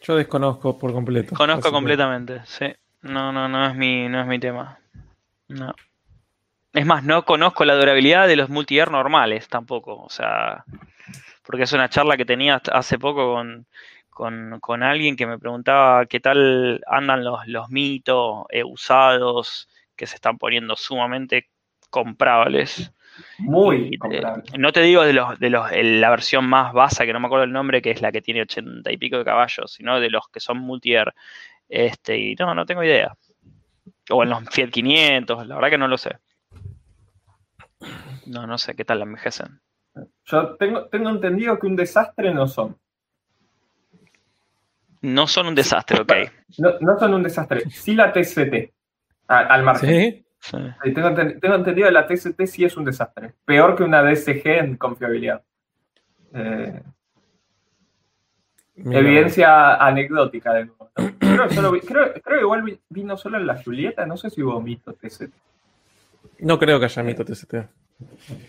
Yo 0.01 0.15
desconozco 0.15 0.77
por 0.77 0.93
completo. 0.93 1.35
Conozco 1.35 1.71
completamente, 1.71 2.41
sí. 2.45 2.67
No, 3.01 3.31
no, 3.31 3.47
no 3.47 3.67
es 3.67 3.75
mi, 3.75 4.07
no 4.09 4.21
es 4.21 4.27
mi 4.27 4.39
tema. 4.39 4.79
No. 5.47 5.73
Es 6.73 6.85
más, 6.85 7.03
no 7.03 7.23
conozco 7.23 7.63
la 7.65 7.75
durabilidad 7.75 8.27
de 8.27 8.35
los 8.35 8.49
multi-air 8.49 8.91
normales 8.91 9.47
tampoco. 9.47 10.03
O 10.03 10.09
sea, 10.09 10.65
porque 11.45 11.63
es 11.63 11.73
una 11.73 11.89
charla 11.89 12.17
que 12.17 12.25
tenía 12.25 12.61
hace 12.71 12.99
poco 12.99 13.33
con, 13.33 13.65
alguien 14.81 15.15
que 15.15 15.27
me 15.27 15.39
preguntaba 15.39 16.05
qué 16.05 16.19
tal 16.19 16.81
andan 16.87 17.23
los, 17.23 17.47
los 17.47 17.69
mitos 17.69 18.45
eh, 18.49 18.63
usados 18.63 19.67
que 19.95 20.07
se 20.07 20.15
están 20.15 20.37
poniendo 20.37 20.75
sumamente 20.75 21.49
comprables. 21.89 22.91
Muy 23.37 23.97
comprables. 23.97 24.57
no 24.57 24.71
te 24.73 24.81
digo 24.81 25.03
de 25.03 25.13
los 25.13 25.39
de 25.39 25.49
los 25.49 25.71
la 25.71 26.09
versión 26.09 26.45
más 26.47 26.73
basa, 26.73 27.05
que 27.05 27.13
no 27.13 27.19
me 27.19 27.27
acuerdo 27.27 27.45
el 27.45 27.53
nombre, 27.53 27.81
que 27.81 27.91
es 27.91 28.01
la 28.01 28.11
que 28.11 28.21
tiene 28.21 28.41
ochenta 28.41 28.91
y 28.91 28.97
pico 28.97 29.17
de 29.17 29.25
caballos, 29.25 29.71
sino 29.71 29.99
de 29.99 30.09
los 30.09 30.27
que 30.29 30.39
son 30.39 30.57
multi-air. 30.57 31.13
Este, 31.69 32.17
y 32.17 32.35
no, 32.35 32.53
no 32.53 32.65
tengo 32.65 32.83
idea. 32.83 33.15
O 34.09 34.23
en 34.23 34.29
los 34.29 34.43
Fiat 34.49 34.69
500, 34.69 35.47
la 35.47 35.55
verdad 35.55 35.69
que 35.69 35.77
no 35.77 35.87
lo 35.87 35.97
sé. 35.97 36.17
No, 38.27 38.45
no 38.45 38.57
sé 38.57 38.75
qué 38.75 38.85
tal 38.85 38.99
la 38.99 39.05
envejecen. 39.05 39.61
Yo 40.25 40.55
tengo, 40.57 40.87
tengo 40.87 41.09
entendido 41.09 41.57
que 41.57 41.67
un 41.67 41.75
desastre 41.75 42.33
no 42.33 42.47
son. 42.47 42.77
No 45.01 45.27
son 45.27 45.47
un 45.47 45.55
desastre, 45.55 46.01
ok. 46.01 46.13
No, 46.81 46.97
son 46.99 47.13
un 47.13 47.23
desastre. 47.23 47.69
Sí 47.69 47.95
la 47.95 48.11
TCT, 48.11 48.71
al, 49.27 49.63
margen. 49.63 49.89
¿Sí? 49.89 50.25
Tengo, 50.93 51.09
entendido 51.09 51.87
que 51.87 51.91
la 51.91 52.07
TCT 52.07 52.45
sí 52.45 52.65
es 52.65 52.77
un 52.77 52.85
desastre. 52.85 53.33
Peor 53.45 53.75
que 53.75 53.83
una 53.83 54.01
DSG 54.01 54.47
en 54.47 54.77
confiabilidad. 54.77 55.43
Eh, 56.33 56.81
evidencia 58.75 59.75
anecdótica 59.75 60.53
de 60.53 60.65
nuevo. 60.65 60.89
Creo, 61.85 62.13
que 62.13 62.39
igual 62.39 62.79
vino 62.89 63.17
solo 63.17 63.37
en 63.37 63.47
la 63.47 63.61
Julieta, 63.61 64.05
no 64.05 64.17
sé 64.17 64.29
si 64.29 64.41
hubo 64.41 64.61
mito 64.61 64.93
TCT. 64.93 65.33
No 66.39 66.59
creo 66.59 66.79
que 66.79 66.85
haya 66.85 67.03
mito 67.03 67.23
TCT. 67.23 67.55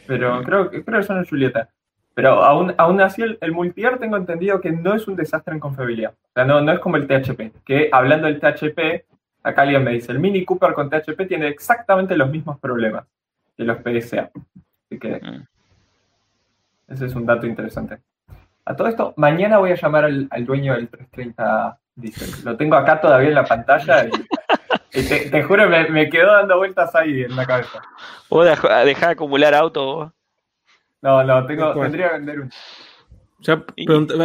Pero 0.06 0.42
creo, 0.42 0.70
creo 0.70 1.00
que 1.00 1.02
son 1.02 1.18
en 1.18 1.24
Julieta. 1.24 1.68
Pero 2.16 2.42
aún, 2.42 2.74
aún 2.78 2.98
así, 3.02 3.20
el, 3.20 3.36
el 3.42 3.74
tengo 4.00 4.16
entendido 4.16 4.58
que 4.58 4.72
no 4.72 4.94
es 4.94 5.06
un 5.06 5.16
desastre 5.16 5.52
en 5.52 5.60
confiabilidad. 5.60 6.12
O 6.12 6.32
sea, 6.32 6.46
no, 6.46 6.62
no 6.62 6.72
es 6.72 6.78
como 6.78 6.96
el 6.96 7.06
THP. 7.06 7.62
Que 7.62 7.90
hablando 7.92 8.26
del 8.26 8.40
THP, 8.40 9.04
acá 9.42 9.62
alguien 9.62 9.84
me 9.84 9.90
dice: 9.90 10.12
el 10.12 10.18
Mini 10.18 10.42
Cooper 10.42 10.72
con 10.72 10.88
THP 10.88 11.28
tiene 11.28 11.48
exactamente 11.48 12.16
los 12.16 12.30
mismos 12.30 12.58
problemas 12.58 13.04
que 13.54 13.64
los 13.64 13.76
PSA. 13.82 14.30
Así 14.86 14.98
que 14.98 15.20
mm. 15.20 15.46
ese 16.88 17.04
es 17.04 17.14
un 17.14 17.26
dato 17.26 17.46
interesante. 17.46 17.98
A 18.64 18.74
todo 18.74 18.88
esto, 18.88 19.12
mañana 19.18 19.58
voy 19.58 19.72
a 19.72 19.76
llamar 19.76 20.06
al, 20.06 20.26
al 20.30 20.46
dueño 20.46 20.72
del 20.72 20.88
330 20.88 21.78
Diesel. 21.96 22.44
Lo 22.46 22.56
tengo 22.56 22.76
acá 22.76 22.98
todavía 22.98 23.28
en 23.28 23.34
la 23.34 23.44
pantalla 23.44 24.06
y 24.90 25.02
te, 25.30 25.42
juro, 25.42 25.68
me, 25.68 25.90
me, 25.90 26.08
quedó 26.08 26.32
dando 26.32 26.56
vueltas 26.56 26.94
ahí 26.94 27.24
en 27.24 27.36
la 27.36 27.44
cabeza. 27.44 27.82
¿Vos 28.30 28.46
dejás 28.46 28.84
de 28.84 29.06
acumular 29.06 29.54
auto? 29.54 30.14
No, 31.02 31.22
no, 31.22 31.46
tengo, 31.46 31.74
tendría 31.74 32.08
que 32.08 32.14
vender 32.14 32.40
un. 32.40 32.50
Ya, 33.40 33.62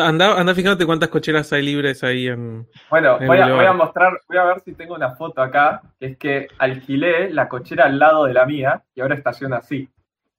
anda, 0.02 0.40
anda 0.40 0.56
fijándote 0.56 0.86
cuántas 0.86 1.10
cocheras 1.10 1.52
hay 1.52 1.64
libres 1.64 2.04
ahí 2.04 2.28
en. 2.28 2.68
Bueno, 2.90 3.20
voy, 3.20 3.40
a, 3.40 3.54
voy, 3.54 3.66
a, 3.66 3.74
mostrar, 3.74 4.20
voy 4.28 4.38
a 4.38 4.46
ver 4.46 4.62
si 4.62 4.74
tengo 4.74 4.96
una 4.96 5.16
foto 5.16 5.42
acá, 5.42 5.82
que 6.00 6.06
es 6.08 6.18
que 6.18 6.48
alquilé 6.58 7.30
la 7.30 7.50
cochera 7.50 7.86
al 7.86 8.00
lado 8.00 8.26
de 8.26 8.34
la 8.34 8.46
mía 8.46 8.84
y 8.96 9.02
ahora 9.02 9.16
estaciona 9.16 9.58
así. 9.58 9.90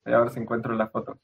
Voy 0.04 0.14
a 0.14 0.20
ver 0.20 0.30
si 0.30 0.40
encuentro 0.40 0.74
la 0.74 0.88
foto. 0.88 1.18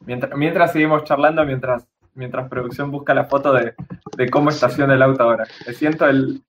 Mientras, 0.00 0.36
mientras 0.36 0.72
seguimos 0.72 1.04
charlando, 1.04 1.44
mientras, 1.44 1.86
mientras 2.14 2.48
producción 2.48 2.90
busca 2.90 3.14
la 3.14 3.24
foto 3.24 3.52
de, 3.52 3.74
de 4.16 4.28
cómo 4.28 4.50
estaciona 4.50 4.94
el 4.94 5.02
auto 5.02 5.22
ahora. 5.22 5.46
Me 5.66 5.72
siento 5.72 6.08
el, 6.08 6.42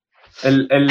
el, 0.43 0.67
el, 0.71 0.89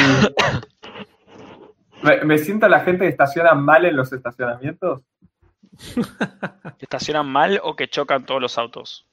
me, 2.24 2.38
siento 2.38 2.68
la 2.68 2.80
gente 2.80 3.04
que 3.04 3.10
estaciona 3.10 3.54
mal 3.54 3.84
en 3.84 3.96
los 3.96 4.12
estacionamientos. 4.12 5.02
¿Estacionan 6.78 7.28
mal 7.28 7.60
o 7.62 7.76
que 7.76 7.88
chocan 7.88 8.24
todos 8.24 8.40
los 8.40 8.58
autos? 8.58 9.06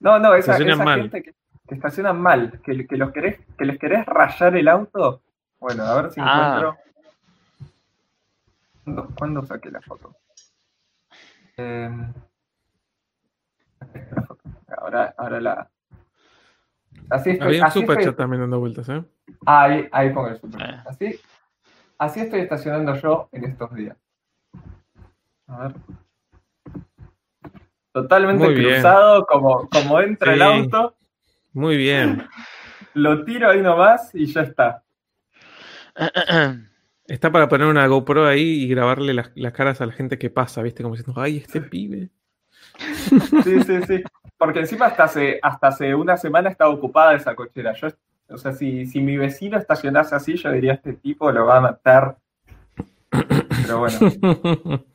No, 0.00 0.18
no, 0.18 0.34
esa, 0.34 0.56
gente 0.56 1.22
que, 1.22 1.34
estacionan 1.68 2.20
mal, 2.20 2.60
que, 2.62 2.86
que, 2.86 2.96
los 2.96 3.12
querés, 3.12 3.40
que 3.56 3.64
les 3.64 3.78
querés 3.78 4.04
rayar 4.06 4.56
el 4.56 4.68
auto. 4.68 5.22
Bueno, 5.60 5.84
a 5.84 6.02
ver 6.02 6.10
si 6.12 6.20
ah. 6.22 6.74
encuentro. 8.84 9.06
¿Cuándo, 9.16 9.46
saqué 9.46 9.70
la 9.70 9.80
foto? 9.80 10.14
Eh, 11.56 11.90
ahora, 14.76 15.14
ahora 15.16 15.40
la. 15.40 15.70
Así 17.10 17.30
estoy, 17.30 17.46
Había 17.48 17.64
un 17.64 17.70
superchat 17.70 18.16
también 18.16 18.42
dando 18.42 18.60
vueltas, 18.60 18.88
¿eh? 18.88 19.02
Ahí, 19.46 19.88
ahí 19.90 20.10
pongo 20.10 20.28
el 20.28 20.40
super. 20.40 20.60
Eh. 20.62 20.82
Así, 20.86 21.20
Así 21.98 22.20
estoy 22.20 22.40
estacionando 22.40 22.94
yo 22.96 23.28
en 23.32 23.44
estos 23.44 23.72
días. 23.74 23.96
A 25.46 25.68
ver. 25.68 25.74
Totalmente 27.94 28.52
cruzado, 28.52 29.24
como, 29.24 29.68
como 29.68 30.00
entra 30.00 30.34
el 30.34 30.42
auto. 30.42 30.96
Muy 31.52 31.76
bien. 31.76 32.26
Lo 32.92 33.24
tiro 33.24 33.48
ahí 33.48 33.62
nomás 33.62 34.12
y 34.12 34.26
ya 34.26 34.40
está. 34.42 34.82
Está 37.06 37.30
para 37.30 37.48
poner 37.48 37.68
una 37.68 37.86
GoPro 37.86 38.26
ahí 38.26 38.64
y 38.64 38.68
grabarle 38.68 39.14
las, 39.14 39.30
caras 39.52 39.80
a 39.80 39.86
la 39.86 39.92
gente 39.92 40.18
que 40.18 40.28
pasa, 40.28 40.60
¿viste? 40.60 40.82
Como 40.82 40.96
diciendo, 40.96 41.20
ay, 41.20 41.36
este 41.36 41.60
pibe. 41.60 42.10
Sí, 43.44 43.62
sí, 43.62 43.82
sí. 43.86 44.02
Porque 44.36 44.58
encima 44.58 44.86
hasta 44.86 45.04
hace, 45.04 45.38
hasta 45.40 45.68
hace 45.68 45.94
una 45.94 46.16
semana 46.16 46.50
estaba 46.50 46.70
ocupada 46.70 47.14
esa 47.14 47.36
cochera. 47.36 47.74
Yo 47.74 47.86
o 48.28 48.38
sea, 48.38 48.54
si, 48.54 48.86
si 48.86 49.00
mi 49.00 49.16
vecino 49.16 49.56
estacionase 49.56 50.16
así, 50.16 50.34
yo 50.34 50.50
diría, 50.50 50.72
este 50.72 50.94
tipo 50.94 51.30
lo 51.30 51.46
va 51.46 51.58
a 51.58 51.60
matar. 51.60 52.16
Pero 53.08 53.78
bueno. 53.78 53.98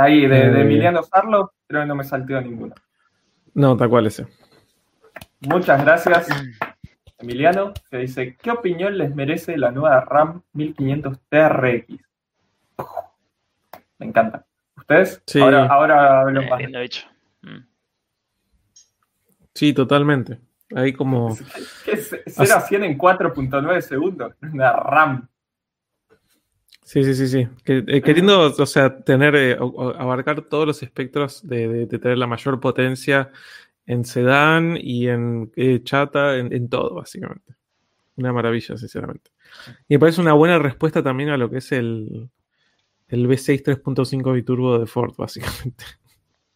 Ahí, 0.00 0.26
de, 0.26 0.38
eh. 0.38 0.60
Emiliano 0.62 1.02
Sarlo, 1.02 1.52
creo 1.66 1.82
que 1.82 1.86
no 1.86 1.94
me 1.94 2.04
salteó 2.04 2.40
ninguno. 2.40 2.74
No, 3.52 3.76
tal 3.76 3.90
cual 3.90 4.06
ese. 4.06 4.26
Muchas 5.40 5.84
gracias, 5.84 6.28
Emiliano, 7.18 7.74
que 7.90 7.98
dice, 7.98 8.36
¿qué 8.40 8.50
opinión 8.50 8.96
les 8.96 9.14
merece 9.14 9.58
la 9.58 9.70
nueva 9.70 10.00
RAM 10.00 10.42
1500 10.54 11.18
TRX? 11.28 11.98
Me 13.98 14.06
encanta. 14.06 14.46
¿Ustedes? 14.76 15.22
Sí. 15.26 15.40
Ahora, 15.40 15.66
ahora 15.66 16.20
hablo 16.20 16.42
más. 16.44 16.62
Mm. 17.42 17.58
Sí, 19.54 19.74
totalmente. 19.74 20.38
Ahí 20.74 20.94
como. 20.94 21.36
¿Qué 21.84 21.92
es 21.92 22.16
0 22.26 22.54
a 22.56 22.60
100 22.60 22.84
en 22.84 22.98
4.9 22.98 23.80
segundos? 23.82 24.34
Una 24.40 24.72
RAM. 24.72 25.28
Sí, 26.90 27.04
sí, 27.04 27.14
sí, 27.14 27.28
sí. 27.28 27.48
Que- 27.64 27.84
eh, 27.86 28.02
queriendo, 28.02 28.40
o 28.52 28.66
sea, 28.66 28.98
tener, 29.04 29.36
eh, 29.36 29.56
abarcar 29.96 30.42
todos 30.48 30.66
los 30.66 30.82
espectros 30.82 31.46
de, 31.46 31.68
de- 31.68 31.86
de 31.86 31.98
tener 32.00 32.18
la 32.18 32.26
mayor 32.26 32.58
potencia 32.58 33.30
en 33.86 34.04
sedán 34.04 34.76
y 34.76 35.06
en 35.06 35.52
eh, 35.54 35.82
chata, 35.84 36.36
en, 36.38 36.52
en 36.52 36.68
todo, 36.68 36.96
básicamente. 36.96 37.54
Una 38.16 38.32
maravilla, 38.32 38.76
sinceramente. 38.76 39.30
Y 39.88 39.94
me 39.94 40.00
parece 40.00 40.20
una 40.20 40.32
buena 40.34 40.58
respuesta 40.58 41.02
también 41.02 41.30
a 41.30 41.36
lo 41.36 41.48
que 41.50 41.58
es 41.58 41.72
el, 41.72 42.28
el 43.08 43.26
V6 43.28 43.62
3.5 43.62 44.32
biturbo 44.32 44.78
de 44.80 44.86
Ford, 44.86 45.14
básicamente. 45.16 45.84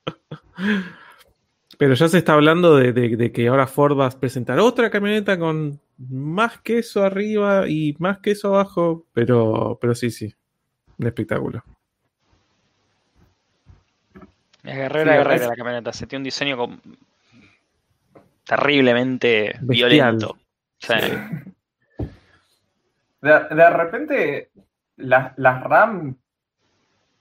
Pero 1.78 1.94
ya 1.94 2.08
se 2.08 2.18
está 2.18 2.34
hablando 2.34 2.76
de 2.76 3.32
que 3.32 3.48
ahora 3.48 3.66
Ford 3.66 3.98
va 3.98 4.06
a 4.06 4.10
presentar 4.20 4.58
otra 4.60 4.90
camioneta 4.90 5.38
con 5.38 5.80
más 5.98 6.60
queso 6.60 7.04
arriba 7.04 7.68
y 7.68 7.94
más 7.98 8.18
queso 8.18 8.48
abajo. 8.48 9.06
Pero, 9.12 9.78
pero 9.80 9.94
sí, 9.94 10.10
sí. 10.10 10.34
Un 10.98 11.06
espectáculo. 11.06 11.62
Es 14.62 14.74
guerrera, 14.76 15.12
Sí, 15.12 15.18
guerrera 15.18 15.34
es- 15.42 15.48
la 15.48 15.56
camioneta. 15.56 15.92
Se 15.92 16.06
tiene 16.06 16.20
un 16.20 16.24
diseño 16.24 16.56
com- 16.56 16.80
terriblemente 18.46 19.56
Bestial. 19.60 19.90
violento. 19.90 20.38
Sí. 20.78 20.94
De, 23.20 23.30
de 23.54 23.70
repente, 23.70 24.50
las 24.96 25.32
las 25.38 25.62
RAM, 25.62 26.16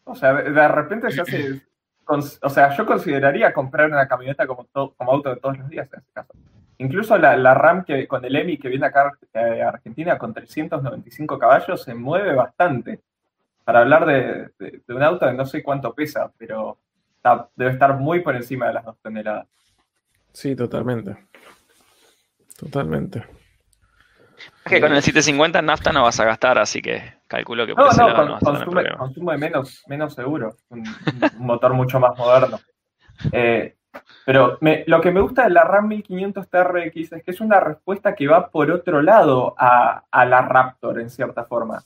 o 0.03 0.16
sea, 0.16 0.34
de, 0.34 0.52
de 0.52 0.68
repente 0.68 1.11
se 1.11 1.22
hace, 1.22 1.61
cons- 2.06 2.40
o 2.42 2.50
sea, 2.50 2.76
yo 2.76 2.85
consideraría 2.85 3.53
comprar 3.53 3.88
una 3.90 4.08
camioneta 4.08 4.45
como, 4.45 4.66
to- 4.66 4.93
como 4.98 5.11
auto 5.14 5.30
de 5.30 5.38
todos 5.38 5.58
los 5.58 5.69
días 5.69 5.88
en 5.93 6.00
este 6.00 6.11
caso. 6.14 6.34
Incluso 6.80 7.18
la, 7.18 7.38
la 7.38 7.53
RAM 7.53 7.85
que 7.85 8.08
con 8.08 8.26
el 8.26 8.35
EMI 8.35 8.58
que 8.58 8.68
viene 8.69 8.88
acá 8.88 9.11
eh, 9.34 9.61
a 9.61 9.69
Argentina 9.69 10.18
con 10.18 10.34
395 10.34 11.38
caballos 11.40 11.84
se 11.84 11.93
mueve 11.93 12.34
bastante. 12.34 13.00
Para 13.64 13.80
hablar 13.80 14.06
de, 14.06 14.50
de- 14.60 14.82
de 14.85 14.93
un 14.93 15.03
auto 15.03 15.26
de 15.26 15.34
no 15.34 15.45
sé 15.45 15.64
cuánto 15.64 15.93
pesa, 15.93 16.32
pero 16.38 16.77
está- 17.16 17.48
debe 17.56 17.72
estar 17.72 17.95
muy 17.98 18.19
por 18.22 18.35
encima 18.35 18.68
de 18.68 18.74
las 18.74 18.85
dos 18.85 18.98
toneladas. 19.02 19.48
Sí, 20.34 20.56
totalmente. 20.56 21.16
Totalmente. 22.58 23.24
Es 24.66 24.72
que 24.72 24.82
con 24.82 24.92
el 24.93 25.02
750 25.02 25.60
en 25.60 25.66
nafta 25.66 25.92
no 25.92 26.03
vas 26.03 26.19
a 26.19 26.26
gastar, 26.26 26.58
así 26.58 26.82
que 26.82 27.14
calculo 27.27 27.66
que 27.66 27.76
por 27.76 27.85
No, 27.85 27.92
ese 27.92 28.02
no, 28.02 28.08
lado 28.08 28.18
con- 28.19 28.27
no 28.27 28.34
vas 28.34 28.43
a 28.43 28.45
tener 28.45 28.60
consume, 28.66 28.72
problema. 28.82 28.98
consume 28.98 29.38
menos, 29.38 29.84
menos 29.88 30.14
seguro, 30.14 30.56
un, 30.69 30.80
un 30.80 31.45
motor 31.45 31.74
mucho 31.74 32.00
más 32.00 32.18
moderno. 32.18 32.60
Eh, 33.32 33.76
pero 34.25 34.57
me- 34.61 34.83
lo 34.88 35.01
que 35.01 35.11
me 35.11 35.22
gusta 35.22 35.43
de 35.43 35.49
la 35.49 35.63
RAM 35.63 35.88
1500 35.88 36.49
TRX 36.49 37.11
es 37.13 37.23
que 37.23 37.31
es 37.31 37.41
una 37.41 37.59
respuesta 37.59 38.15
que 38.15 38.27
va 38.27 38.49
por 38.49 38.72
otro 38.72 39.01
lado 39.01 39.53
a, 39.57 40.03
a 40.09 40.25
la 40.25 40.41
Raptor, 40.41 40.99
en 40.99 41.09
cierta 41.09 41.45
forma. 41.45 41.83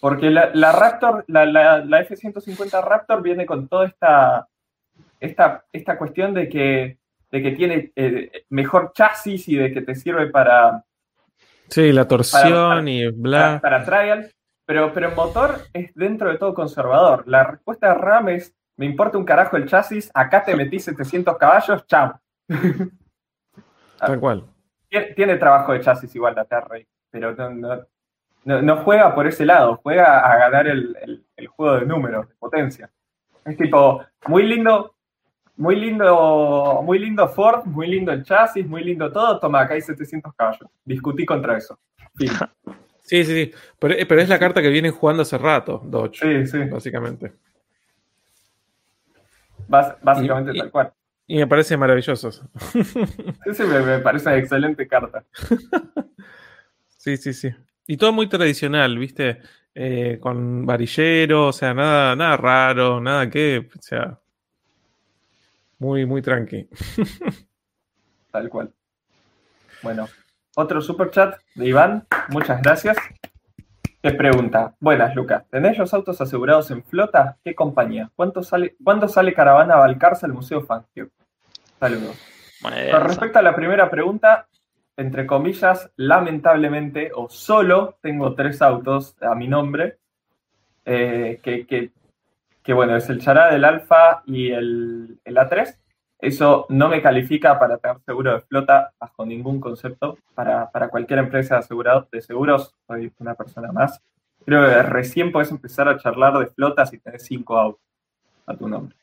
Porque 0.00 0.30
la, 0.30 0.50
la 0.54 0.72
Raptor, 0.72 1.24
la, 1.28 1.44
la- 1.44 1.84
la 1.84 2.00
F-150 2.00 2.82
Raptor 2.84 3.22
viene 3.22 3.44
con 3.46 3.68
toda 3.68 3.86
esta, 3.86 4.46
esta, 5.20 5.64
esta 5.72 5.98
cuestión 5.98 6.34
de 6.34 6.48
que, 6.48 6.98
de 7.30 7.42
que 7.42 7.50
tiene 7.52 7.92
eh, 7.96 8.44
mejor 8.50 8.92
chasis 8.94 9.48
y 9.48 9.56
de 9.56 9.72
que 9.72 9.82
te 9.82 9.94
sirve 9.94 10.28
para, 10.28 10.84
Sí, 11.68 11.92
la 11.92 12.06
torsión 12.08 12.68
para- 12.78 12.90
y 12.90 13.04
para, 13.10 13.16
bla. 13.16 13.60
para 13.60 13.84
trial, 13.84 14.30
pero, 14.64 14.92
pero 14.94 15.08
el 15.08 15.14
motor 15.14 15.62
es 15.72 15.92
dentro 15.94 16.30
de 16.30 16.38
todo 16.38 16.54
conservador. 16.54 17.24
La 17.26 17.44
respuesta 17.44 17.88
de 17.88 17.94
RAM 17.94 18.28
es, 18.30 18.54
me 18.78 18.86
importa 18.86 19.18
un 19.18 19.24
carajo 19.24 19.56
el 19.58 19.66
chasis, 19.66 20.10
acá 20.14 20.42
te 20.42 20.56
metí 20.56 20.78
700 20.78 21.36
caballos, 21.36 21.86
chao. 21.86 22.18
Tal 23.98 24.20
cual. 24.20 24.44
Tiene, 24.88 25.06
tiene 25.14 25.36
trabajo 25.36 25.72
de 25.72 25.80
chasis 25.80 26.14
igual 26.14 26.34
la 26.34 26.44
TRX, 26.44 26.86
pero 27.10 27.34
no, 27.34 27.50
no- 27.50 27.86
no- 28.44 28.62
no 28.62 28.76
juega 28.78 29.14
por 29.14 29.26
ese 29.26 29.44
lado, 29.44 29.80
juega 29.82 30.20
a 30.20 30.38
ganar 30.38 30.66
el, 30.66 30.96
el- 31.02 31.24
el 31.36 31.46
juego 31.48 31.80
de 31.80 31.86
números, 31.86 32.28
de 32.28 32.34
potencia. 32.36 32.90
Es 33.44 33.56
tipo, 33.56 34.02
muy 34.28 34.44
lindo, 34.44 34.94
muy 35.56 35.76
lindo, 35.76 36.80
muy 36.84 36.98
lindo 36.98 37.28
Ford, 37.28 37.64
muy 37.66 37.88
lindo 37.88 38.12
el 38.12 38.22
chasis, 38.24 38.66
muy 38.66 38.84
lindo 38.84 39.10
todo, 39.12 39.38
toma, 39.40 39.60
acá 39.60 39.74
hay 39.74 39.80
700 39.82 40.32
caballos. 40.34 40.70
Discutí 40.84 41.26
contra 41.26 41.56
eso. 41.56 41.78
Fin. 42.16 42.30
Sí, 43.08 43.24
sí, 43.24 43.32
sí. 43.46 43.52
Pero, 43.78 43.94
eh, 43.94 44.04
pero 44.04 44.20
es 44.20 44.28
la 44.28 44.38
carta 44.38 44.60
que 44.60 44.68
vienen 44.68 44.92
jugando 44.92 45.22
hace 45.22 45.38
rato, 45.38 45.80
Dodge, 45.82 46.18
Sí, 46.20 46.46
sí, 46.46 46.64
básicamente. 46.64 47.32
Básicamente 49.68 50.52
Y- 50.54 50.58
tal 50.58 50.70
cual. 50.70 50.92
Y 51.30 51.36
me 51.36 51.46
parece 51.46 51.76
maravilloso. 51.76 52.30
Me, 53.46 53.80
me 53.80 53.98
parece 53.98 54.28
una 54.30 54.38
excelente 54.38 54.86
carta. 54.88 55.24
Sí, 57.00 57.16
sí, 57.16 57.32
sí. 57.32 57.48
Y 57.86 57.96
todo 57.96 58.12
muy 58.12 58.28
tradicional, 58.28 58.98
¿viste? 58.98 59.40
Eh, 59.74 60.18
con 60.20 60.66
varillero, 60.66 61.46
o 61.46 61.52
sea, 61.52 61.72
nada, 61.72 62.16
nada 62.16 62.36
raro, 62.36 63.00
nada 63.00 63.30
que, 63.30 63.68
o 63.78 63.80
sea, 63.80 64.18
muy, 65.78 66.04
muy 66.04 66.20
tranqui. 66.20 66.68
Tal 68.32 68.48
cual. 68.50 68.72
Bueno, 69.82 70.08
otro 70.56 70.80
super 70.82 71.10
chat 71.10 71.36
de 71.54 71.68
Iván, 71.68 72.04
muchas 72.30 72.60
gracias. 72.60 72.96
Te 74.00 74.12
pregunta, 74.12 74.74
buenas 74.78 75.14
Lucas, 75.16 75.44
¿tenés 75.50 75.76
los 75.76 75.92
autos 75.92 76.20
asegurados 76.20 76.70
en 76.70 76.84
flota? 76.84 77.36
¿Qué 77.42 77.54
compañía? 77.54 78.10
¿Cuánto 78.14 78.42
sale, 78.44 78.76
¿Cuándo 78.82 79.08
sale 79.08 79.34
Caravana 79.34 79.74
a 79.74 79.78
Balcarce 79.78 80.24
al 80.26 80.32
Museo 80.32 80.62
Fangio? 80.62 81.10
Saludos. 81.80 82.16
Idea 82.60 82.92
Con 82.92 83.08
respecto 83.08 83.38
a 83.38 83.42
la 83.42 83.56
primera 83.56 83.90
pregunta, 83.90 84.46
entre 84.96 85.26
comillas, 85.26 85.90
lamentablemente, 85.96 87.10
o 87.14 87.28
solo 87.28 87.98
tengo 88.00 88.34
tres 88.34 88.62
autos 88.62 89.16
a 89.20 89.34
mi 89.34 89.48
nombre, 89.48 89.98
eh, 90.84 91.40
que, 91.42 91.66
que- 91.66 91.90
que, 92.62 92.72
bueno, 92.74 92.96
es 92.96 93.08
el 93.08 93.20
Chará, 93.20 93.54
el 93.54 93.64
Alfa 93.64 94.22
y 94.26 94.50
el, 94.50 95.18
el 95.24 95.36
A3. 95.38 95.74
Eso 96.20 96.66
no 96.68 96.88
me 96.88 97.00
califica 97.00 97.58
para 97.58 97.78
tener 97.78 97.98
seguro 98.00 98.32
de 98.34 98.40
flota 98.40 98.92
bajo 98.98 99.24
ningún 99.24 99.60
concepto. 99.60 100.18
Para, 100.34 100.70
para 100.70 100.88
cualquier 100.88 101.20
empresa 101.20 101.60
de, 101.60 102.04
de 102.10 102.20
seguros, 102.20 102.74
soy 102.86 103.12
una 103.18 103.34
persona 103.34 103.70
más. 103.70 104.02
Creo 104.44 104.66
que 104.66 104.82
recién 104.82 105.30
puedes 105.30 105.50
empezar 105.50 105.88
a 105.88 105.98
charlar 105.98 106.38
de 106.38 106.46
flotas 106.46 106.90
si 106.90 106.98
tenés 106.98 107.24
cinco 107.24 107.58
autos 107.58 107.82
a 108.46 108.56
tu 108.56 108.68
nombre. 108.68 108.96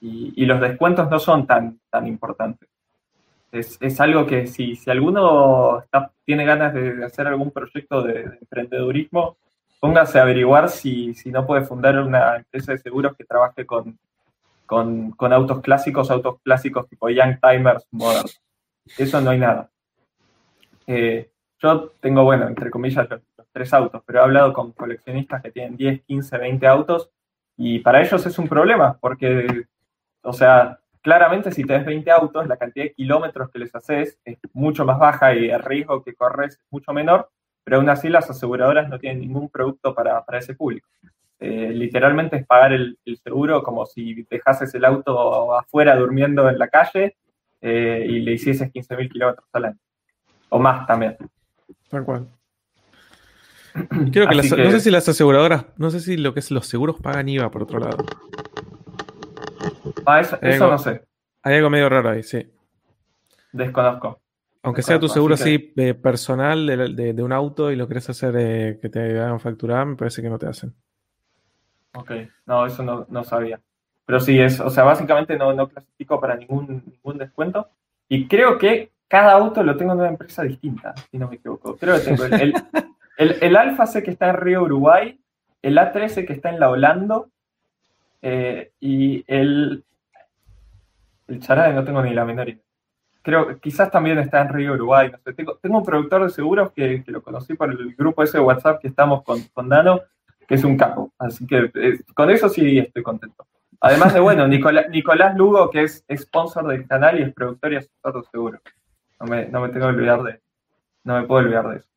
Y, 0.00 0.32
y 0.36 0.46
los 0.46 0.60
descuentos 0.60 1.10
no 1.10 1.18
son 1.18 1.46
tan, 1.46 1.80
tan 1.90 2.06
importantes. 2.06 2.68
Es, 3.52 3.76
es 3.80 4.00
algo 4.00 4.26
que 4.26 4.46
si, 4.46 4.74
si 4.76 4.90
alguno 4.90 5.84
tiene 6.24 6.44
ganas 6.44 6.74
de, 6.74 6.94
de 6.96 7.04
hacer 7.04 7.26
algún 7.26 7.50
proyecto 7.50 8.02
de, 8.02 8.14
de 8.28 8.38
emprendedurismo, 8.40 9.36
póngase 9.80 10.18
a 10.18 10.22
averiguar 10.22 10.68
si, 10.68 11.14
si 11.14 11.30
no 11.30 11.46
puede 11.46 11.62
fundar 11.62 11.98
una 11.98 12.36
empresa 12.36 12.72
de 12.72 12.78
seguros 12.78 13.14
que 13.16 13.24
trabaje 13.24 13.66
con, 13.66 13.98
con, 14.66 15.12
con 15.12 15.32
autos 15.32 15.60
clásicos, 15.60 16.10
autos 16.10 16.40
clásicos 16.42 16.88
tipo 16.88 17.08
Young 17.08 17.38
Timers 17.40 17.86
Modern. 17.90 18.28
Eso 18.98 19.20
no 19.20 19.30
hay 19.30 19.38
nada. 19.38 19.70
Eh, 20.86 21.30
yo 21.58 21.92
tengo, 22.00 22.24
bueno, 22.24 22.46
entre 22.46 22.70
comillas, 22.70 23.08
los, 23.08 23.20
tres 23.52 23.72
autos, 23.72 24.02
pero 24.04 24.18
he 24.18 24.22
hablado 24.22 24.52
con 24.52 24.72
coleccionistas 24.72 25.40
que 25.40 25.52
tienen 25.52 25.76
10, 25.76 26.02
15, 26.02 26.38
20 26.38 26.66
autos 26.66 27.10
y 27.56 27.78
para 27.78 28.02
ellos 28.02 28.26
es 28.26 28.36
un 28.38 28.48
problema, 28.48 28.98
porque, 29.00 29.66
o 30.22 30.32
sea, 30.32 30.80
claramente 31.00 31.52
si 31.52 31.62
tenés 31.62 31.86
20 31.86 32.10
autos, 32.10 32.48
la 32.48 32.56
cantidad 32.56 32.86
de 32.86 32.94
kilómetros 32.94 33.50
que 33.50 33.60
les 33.60 33.72
haces 33.72 34.18
es 34.24 34.38
mucho 34.52 34.84
más 34.84 34.98
baja 34.98 35.34
y 35.34 35.50
el 35.50 35.62
riesgo 35.62 36.02
que 36.02 36.14
corres 36.14 36.54
es 36.54 36.66
mucho 36.70 36.92
menor, 36.92 37.30
pero 37.62 37.76
aún 37.76 37.88
así 37.88 38.08
las 38.08 38.28
aseguradoras 38.28 38.88
no 38.88 38.98
tienen 38.98 39.20
ningún 39.20 39.48
producto 39.48 39.94
para, 39.94 40.24
para 40.24 40.38
ese 40.38 40.54
público. 40.54 40.88
Eh, 41.40 41.70
literalmente 41.74 42.36
es 42.36 42.46
pagar 42.46 42.72
el, 42.72 42.98
el 43.04 43.18
seguro 43.18 43.62
como 43.62 43.84
si 43.86 44.22
dejases 44.30 44.74
el 44.74 44.84
auto 44.84 45.56
afuera 45.58 45.96
durmiendo 45.96 46.48
en 46.48 46.58
la 46.58 46.68
calle 46.68 47.16
eh, 47.60 48.06
y 48.08 48.20
le 48.20 48.32
hicieses 48.32 48.70
15.000 48.72 49.08
kilómetros 49.10 49.46
al 49.52 49.64
año. 49.66 49.78
O 50.50 50.58
más 50.58 50.86
también. 50.86 51.16
Tal 51.88 52.04
cual. 52.04 52.28
Creo 54.12 54.28
que, 54.28 54.34
las- 54.36 54.52
que- 54.54 54.62
no 54.62 54.70
sé 54.70 54.80
si 54.80 54.90
las 54.90 55.08
aseguradoras, 55.08 55.66
no 55.76 55.90
sé 55.90 55.98
si 56.00 56.16
lo 56.16 56.32
que 56.32 56.40
es 56.40 56.50
los 56.50 56.66
seguros 56.66 56.96
pagan 57.00 57.28
IVA 57.28 57.50
por 57.50 57.62
otro 57.64 57.80
lado. 57.80 58.04
Ah, 60.06 60.20
eso, 60.20 60.38
no 60.70 60.78
sé, 60.78 61.02
Hay 61.42 61.56
algo 61.56 61.70
medio 61.70 61.88
raro 61.88 62.10
ahí, 62.10 62.22
sí. 62.22 62.46
desconozco. 63.52 64.20
Aunque 64.62 64.82
sea 64.82 64.98
tu 64.98 65.08
seguro 65.08 65.34
así 65.34 65.42
así 65.56 65.72
eh, 65.76 65.94
personal 65.94 66.66
de, 66.66 66.76
de- 66.94 67.12
de 67.12 67.22
un 67.22 67.32
auto 67.32 67.70
y 67.70 67.76
lo 67.76 67.86
querés 67.86 68.08
hacer 68.08 68.34
eh, 68.38 68.78
que 68.80 68.88
te 68.88 69.00
hagan 69.20 69.40
facturar, 69.40 69.84
me 69.86 69.96
parece 69.96 70.22
que 70.22 70.30
no 70.30 70.38
te 70.38 70.46
hacen. 70.46 70.74
Ok, 71.94 72.10
no, 72.46 72.66
eso 72.66 72.82
no, 72.82 73.06
no 73.08 73.24
sabía. 73.24 73.60
Pero 74.06 74.20
sí, 74.20 74.38
es, 74.40 74.60
o 74.60 74.68
sea, 74.70 74.84
básicamente 74.84 75.36
no, 75.36 75.52
no 75.52 75.68
clasifico 75.68 76.20
para 76.20 76.36
ningún, 76.36 76.82
ningún 76.86 77.18
descuento. 77.18 77.68
Y 78.08 78.28
creo 78.28 78.58
que 78.58 78.92
cada 79.08 79.32
auto 79.32 79.62
lo 79.62 79.76
tengo 79.76 79.92
en 79.92 80.00
una 80.00 80.08
empresa 80.08 80.42
distinta, 80.42 80.94
si 81.10 81.18
no 81.18 81.28
me 81.28 81.36
equivoco. 81.36 81.76
Creo 81.76 81.94
que 81.96 82.00
tengo 82.02 82.24
el, 82.24 82.54
el, 83.16 83.36
el- 83.40 83.56
Alfa 83.56 83.86
sé 83.86 84.02
que 84.02 84.10
está 84.10 84.28
en 84.30 84.36
Río 84.36 84.62
Uruguay, 84.62 85.18
el 85.62 85.78
A13 85.78 86.26
que 86.26 86.32
está 86.32 86.50
en 86.50 86.60
la 86.60 86.68
Holando, 86.68 87.30
eh, 88.22 88.72
y 88.80 89.24
el, 89.26 89.84
el 91.28 91.40
Charade 91.40 91.74
no 91.74 91.84
tengo 91.84 92.02
ni 92.02 92.12
la 92.12 92.24
menor 92.24 92.48
idea. 92.48 92.62
creo, 93.22 93.58
quizás 93.60 93.90
también 93.90 94.18
está 94.18 94.42
en 94.42 94.48
Río 94.50 94.72
Uruguay, 94.74 95.10
no 95.10 95.18
sé. 95.18 95.32
Tengo, 95.32 95.56
tengo 95.56 95.78
un 95.78 95.84
productor 95.84 96.24
de 96.24 96.30
seguros 96.30 96.72
que, 96.72 97.02
que, 97.04 97.10
lo 97.12 97.22
conocí 97.22 97.54
por 97.54 97.70
el 97.70 97.94
grupo 97.94 98.22
ese 98.22 98.38
de 98.38 98.44
WhatsApp 98.44 98.80
que 98.80 98.88
estamos 98.88 99.22
con, 99.22 99.40
con 99.54 99.68
Dano, 99.68 100.00
que 100.46 100.54
es 100.54 100.64
un 100.64 100.76
capo. 100.76 101.12
Así 101.18 101.46
que 101.46 101.70
eh, 101.74 102.00
con 102.14 102.30
eso 102.30 102.48
sí 102.48 102.78
estoy 102.78 103.02
contento. 103.02 103.46
Además 103.80 104.14
de, 104.14 104.20
bueno, 104.20 104.48
Nicolás, 104.48 105.36
Lugo, 105.36 105.70
que 105.70 105.82
es 105.82 106.04
sponsor 106.16 106.66
del 106.68 106.86
canal 106.86 107.18
y 107.18 107.22
es 107.22 107.34
productor 107.34 107.72
y 107.72 107.76
asesor 107.76 108.14
de 108.14 108.28
seguros. 108.30 108.60
No 109.20 109.26
me, 109.26 109.46
no 109.46 109.60
me 109.60 109.68
tengo 109.68 109.86
que 109.86 109.94
olvidar 109.94 110.22
de, 110.22 110.40
no 111.04 111.20
me 111.20 111.26
puedo 111.26 111.44
olvidar 111.44 111.68
de 111.68 111.76
eso. 111.76 111.88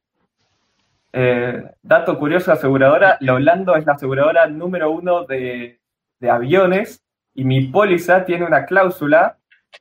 Eh, 1.13 1.63
dato 1.81 2.19
curioso, 2.19 2.51
aseguradora, 2.51 3.17
la 3.21 3.33
Holando 3.33 3.75
es 3.75 3.85
la 3.85 3.93
aseguradora 3.93 4.47
número 4.47 4.91
uno 4.91 5.23
de, 5.23 5.79
de 6.19 6.29
aviones 6.29 7.01
y 7.33 7.43
mi 7.43 7.67
póliza 7.67 8.25
tiene 8.25 8.45
una 8.45 8.65
cláusula 8.65 9.37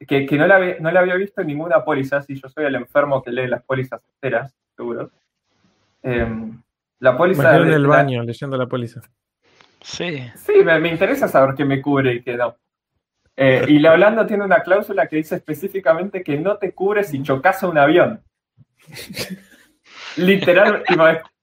que, 0.07 0.27
que 0.27 0.39
no, 0.39 0.47
la, 0.47 0.79
no, 0.79 0.91
la, 0.91 1.01
había 1.01 1.17
visto 1.17 1.41
en 1.41 1.49
ninguna 1.49 1.85
póliza, 1.85 2.23
si 2.23 2.41
yo 2.41 2.49
soy 2.49 2.67
el 2.67 2.75
enfermo 2.75 3.23
que 3.23 3.33
lee 3.33 3.49
las 3.49 3.63
pólizas 3.63 4.01
enteras, 4.15 4.55
seguro. 4.77 5.11
Eh, 6.03 6.53
la 7.01 7.17
póliza... 7.17 7.57
en 7.57 7.73
el 7.73 7.87
baño 7.87 8.23
leyendo 8.23 8.57
la 8.57 8.67
póliza. 8.67 9.01
Sí. 9.81 10.31
Sí, 10.35 10.53
me, 10.65 10.79
me, 10.81 10.89
interesa 10.89 11.29
saber 11.29 11.55
qué 11.55 11.65
me 11.65 11.81
cubre 11.81 12.15
y 12.15 12.23
qué 12.23 12.37
no. 12.37 12.57
Eh, 13.37 13.67
y 13.69 13.79
la 13.79 13.93
Holanda 13.93 14.27
tiene 14.27 14.45
una 14.45 14.61
cláusula 14.63 15.07
que 15.07 15.17
dice 15.17 15.37
específicamente 15.37 16.23
que 16.23 16.39
no 16.39 16.57
te 16.57 16.73
cubre 16.73 17.05
si 17.05 17.23
chocas 17.23 17.63
a 17.63 17.69
un 17.69 17.79
avión. 17.79 18.23
Literal, 20.17 20.83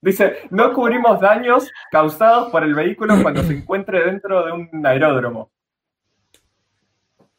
dice, 0.00 0.38
no 0.50 0.72
cubrimos 0.72 1.20
daños 1.20 1.70
causados 1.92 2.50
por 2.50 2.64
el 2.64 2.74
vehículo 2.74 3.22
cuando 3.22 3.42
se 3.44 3.54
encuentre 3.54 4.04
dentro 4.04 4.44
de 4.44 4.52
un 4.52 4.84
aeródromo. 4.84 5.52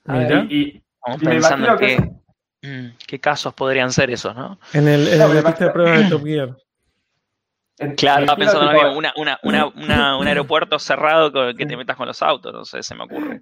Mira. 0.05 0.45
Y, 0.49 0.55
y, 0.55 0.83
y 1.21 1.25
me 1.25 1.35
imagino 1.35 1.77
que... 1.77 1.97
que 2.61 2.67
mm, 2.67 2.97
¿Qué 3.05 3.19
casos 3.19 3.53
podrían 3.53 3.91
ser 3.91 4.09
esos, 4.11 4.33
no? 4.35 4.57
En, 4.71 4.87
el, 4.87 5.07
en 5.09 5.19
no, 5.19 5.33
la 5.33 5.43
pista 5.43 5.65
de 5.65 5.71
pruebas 5.71 6.03
de 6.03 6.09
Top 6.09 6.23
Gear. 6.23 6.55
En, 7.77 7.95
claro, 7.95 8.21
estaba 8.21 8.37
pensando 8.37 8.71
en 8.71 8.97
una, 8.97 9.13
una, 9.17 9.39
una, 9.43 9.65
una, 9.75 10.17
un 10.17 10.27
aeropuerto 10.27 10.79
cerrado 10.79 11.31
con, 11.31 11.55
que 11.55 11.65
te 11.65 11.75
metas 11.75 11.97
con 11.97 12.07
los 12.07 12.21
autos, 12.21 12.53
no 12.53 12.65
sé, 12.65 12.83
se 12.83 12.95
me 12.95 13.03
ocurre. 13.03 13.41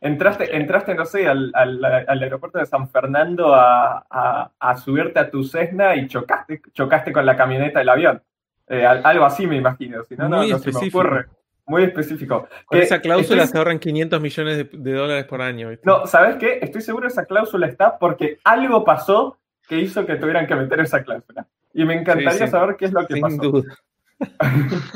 Entraste, 0.00 0.54
entraste 0.54 0.94
no 0.94 1.04
sé, 1.06 1.26
al, 1.26 1.50
al, 1.54 1.82
al 1.82 2.22
aeropuerto 2.22 2.58
de 2.58 2.66
San 2.66 2.90
Fernando 2.90 3.54
a, 3.54 4.04
a, 4.10 4.50
a, 4.58 4.76
subirte 4.76 5.18
a 5.18 5.30
tu 5.30 5.44
Cessna 5.44 5.96
y 5.96 6.08
chocaste, 6.08 6.60
chocaste 6.72 7.12
con 7.12 7.24
la 7.24 7.36
camioneta 7.36 7.78
del 7.78 7.88
avión. 7.88 8.22
Eh, 8.68 8.84
algo 8.84 9.24
así 9.24 9.46
me 9.46 9.56
imagino, 9.56 10.02
si 10.04 10.14
no, 10.16 10.28
no, 10.28 10.46
no 10.46 10.58
se 10.58 10.72
me 10.72 10.88
ocurre. 10.88 11.26
Muy 11.66 11.84
específico. 11.84 12.46
Con 12.66 12.78
esa 12.78 13.00
cláusula 13.00 13.44
estoy... 13.44 13.52
se 13.52 13.58
ahorran 13.58 13.78
500 13.78 14.20
millones 14.20 14.56
de, 14.58 14.64
de 14.70 14.92
dólares 14.92 15.24
por 15.24 15.40
año. 15.40 15.70
¿viste? 15.70 15.86
No, 15.86 16.06
¿sabes 16.06 16.36
qué? 16.36 16.58
Estoy 16.60 16.82
seguro 16.82 17.08
esa 17.08 17.24
cláusula 17.24 17.66
está 17.66 17.98
porque 17.98 18.38
algo 18.44 18.84
pasó 18.84 19.38
que 19.66 19.78
hizo 19.78 20.04
que 20.04 20.16
tuvieran 20.16 20.46
que 20.46 20.54
meter 20.54 20.80
esa 20.80 21.02
cláusula. 21.02 21.46
Y 21.74 21.84
me 21.84 21.94
encantaría 21.94 22.30
sí, 22.32 22.44
sí. 22.44 22.48
saber 22.50 22.76
qué 22.76 22.86
es 22.86 22.92
lo 22.92 23.06
que 23.06 23.14
Sin 23.14 23.22
pasó. 23.22 23.36
duda. 23.42 23.74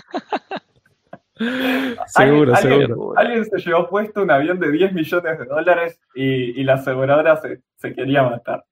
seguro, 2.06 2.54
¿Alguien, 2.54 2.86
seguro. 2.88 3.18
Alguien 3.18 3.44
se 3.44 3.58
llevó 3.58 3.88
puesto 3.88 4.22
un 4.22 4.30
avión 4.30 4.58
de 4.58 4.70
10 4.70 4.92
millones 4.92 5.38
de 5.38 5.44
dólares 5.44 6.00
y, 6.14 6.60
y 6.60 6.64
la 6.64 6.74
aseguradora 6.74 7.36
se, 7.40 7.62
se, 7.76 7.94
quería 7.94 8.22
matar. 8.22 8.64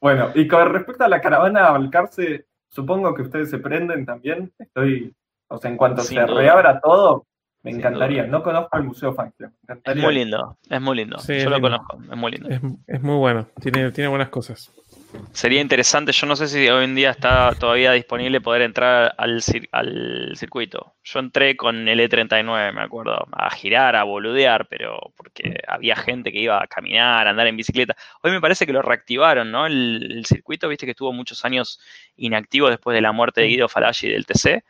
Bueno, 0.00 0.30
y 0.34 0.46
con 0.46 0.72
respecto 0.72 1.04
a 1.04 1.08
la 1.08 1.20
caravana 1.20 1.66
a 1.66 1.72
Balcarce, 1.72 2.46
supongo 2.68 3.14
que 3.14 3.22
ustedes 3.22 3.50
se 3.50 3.58
prenden 3.58 4.06
también. 4.06 4.52
Estoy, 4.58 5.14
o 5.48 5.58
sea, 5.58 5.70
en 5.70 5.76
cuanto 5.76 6.02
Sin 6.02 6.18
se 6.18 6.24
duda. 6.26 6.40
reabra 6.40 6.80
todo, 6.80 7.26
me 7.62 7.72
Sin 7.72 7.80
encantaría. 7.80 8.22
Duda. 8.22 8.32
No 8.38 8.42
conozco 8.42 8.76
el 8.76 8.84
Museo 8.84 9.12
Fankler. 9.12 9.50
Es 9.84 9.96
muy 9.96 10.14
lindo, 10.14 10.56
es 10.70 10.80
muy 10.80 10.96
lindo. 10.96 11.18
Sí, 11.18 11.38
Yo 11.40 11.50
lo 11.50 11.56
lindo. 11.56 11.68
conozco, 11.70 11.98
es 12.12 12.16
muy 12.16 12.30
lindo. 12.32 12.48
Es, 12.48 12.60
es, 12.86 13.02
muy 13.02 13.16
bueno, 13.16 13.46
tiene, 13.60 13.90
tiene 13.90 14.08
buenas 14.08 14.28
cosas. 14.28 14.72
Sería 15.32 15.60
interesante, 15.60 16.12
yo 16.12 16.26
no 16.26 16.36
sé 16.36 16.48
si 16.48 16.68
hoy 16.68 16.84
en 16.84 16.94
día 16.94 17.10
está 17.10 17.54
todavía 17.58 17.92
disponible 17.92 18.40
poder 18.40 18.62
entrar 18.62 19.14
al, 19.16 19.42
al 19.72 20.32
circuito. 20.36 20.94
Yo 21.02 21.20
entré 21.20 21.56
con 21.56 21.88
el 21.88 22.00
E39, 22.00 22.72
me 22.74 22.82
acuerdo, 22.82 23.26
a 23.32 23.50
girar, 23.50 23.96
a 23.96 24.04
boludear, 24.04 24.66
pero 24.68 24.98
porque 25.16 25.56
había 25.66 25.96
gente 25.96 26.30
que 26.30 26.40
iba 26.40 26.62
a 26.62 26.66
caminar, 26.66 27.26
a 27.26 27.30
andar 27.30 27.46
en 27.46 27.56
bicicleta. 27.56 27.96
Hoy 28.22 28.32
me 28.32 28.40
parece 28.40 28.66
que 28.66 28.72
lo 28.72 28.82
reactivaron, 28.82 29.50
¿no? 29.50 29.66
El, 29.66 30.12
el 30.18 30.26
circuito, 30.26 30.68
viste 30.68 30.86
que 30.86 30.92
estuvo 30.92 31.12
muchos 31.12 31.44
años 31.44 31.80
inactivo 32.16 32.68
después 32.68 32.94
de 32.94 33.00
la 33.00 33.12
muerte 33.12 33.40
de 33.40 33.46
Guido 33.48 33.68
Falaggi 33.68 34.08
del 34.08 34.26
TC. 34.26 34.62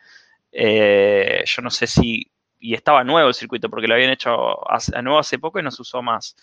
Eh, 0.53 1.43
yo 1.47 1.63
no 1.63 1.71
sé 1.71 1.87
si. 1.87 2.31
Y 2.61 2.75
estaba 2.75 3.05
nuevo 3.05 3.29
el 3.29 3.35
circuito, 3.35 3.71
porque 3.71 3.87
lo 3.87 3.95
habían 3.95 4.11
hecho 4.11 4.69
hace, 4.71 5.01
nuevo 5.03 5.19
hace 5.21 5.39
poco 5.39 5.61
y 5.61 5.63
no 5.63 5.71
se 5.71 5.83
usó 5.83 6.03
más. 6.03 6.37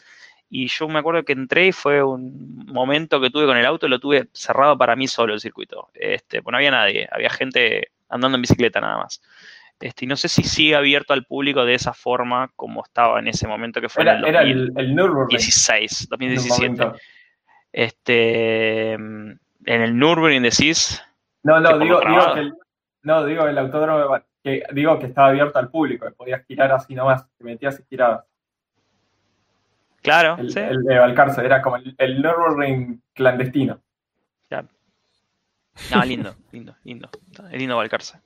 Y 0.49 0.67
yo 0.67 0.87
me 0.87 0.99
acuerdo 0.99 1.23
que 1.23 1.33
entré 1.33 1.67
y 1.67 1.71
fue 1.71 2.03
un 2.03 2.65
momento 2.67 3.19
que 3.19 3.29
tuve 3.29 3.45
con 3.45 3.57
el 3.57 3.65
auto, 3.65 3.87
lo 3.87 3.99
tuve 3.99 4.29
cerrado 4.33 4.77
para 4.77 4.95
mí 4.95 5.07
solo 5.07 5.33
el 5.33 5.39
circuito. 5.39 5.89
Este, 5.93 6.41
pues 6.41 6.51
no 6.51 6.57
había 6.57 6.71
nadie, 6.71 7.07
había 7.11 7.29
gente 7.29 7.91
andando 8.09 8.35
en 8.35 8.43
bicicleta 8.43 8.79
nada 8.79 8.97
más. 8.97 9.21
Este, 9.79 10.05
y 10.05 10.07
no 10.07 10.15
sé 10.15 10.29
si 10.29 10.43
sigue 10.43 10.75
abierto 10.75 11.13
al 11.13 11.25
público 11.25 11.65
de 11.65 11.73
esa 11.73 11.93
forma 11.93 12.51
como 12.55 12.83
estaba 12.83 13.19
en 13.19 13.27
ese 13.27 13.47
momento 13.47 13.81
que 13.81 13.89
fue 13.89 14.03
era, 14.03 14.19
en 14.41 14.71
el, 14.77 14.95
2016, 14.95 16.07
2017. 16.09 16.91
Este, 17.73 18.93
en 18.93 19.39
el 19.65 19.97
Nürburgring 19.97 20.43
decís. 20.43 21.03
No, 21.43 21.59
no, 21.59 21.77
digo, 21.77 21.99
digo 21.99 22.33
que 22.33 22.39
el, 22.39 22.53
no, 23.03 23.25
digo 23.25 23.47
el 23.47 23.57
autódromo, 23.57 24.17
que, 24.41 24.63
digo 24.71 24.97
que 24.97 25.07
estaba 25.07 25.27
abierto 25.27 25.59
al 25.59 25.69
público, 25.69 26.05
que 26.05 26.11
podías 26.13 26.45
girar 26.45 26.71
así 26.71 26.95
nomás, 26.95 27.27
te 27.37 27.43
metías 27.43 27.79
y 27.79 27.83
girabas. 27.89 28.25
Claro, 30.05 30.37
el, 30.39 30.51
sí. 30.51 30.59
el 30.59 30.83
de 30.83 30.99
Valcarce, 30.99 31.43
era 31.43 31.61
como 31.61 31.77
el, 31.77 31.95
el 31.97 32.21
Nürburgring 32.21 33.01
clandestino. 33.13 33.81
Claro. 34.47 34.67
No, 35.93 36.05
lindo, 36.05 36.35
lindo, 36.51 36.75
lindo. 36.83 37.09
Es 37.51 37.59
lindo 37.59 37.75
Valcarce. 37.75 38.19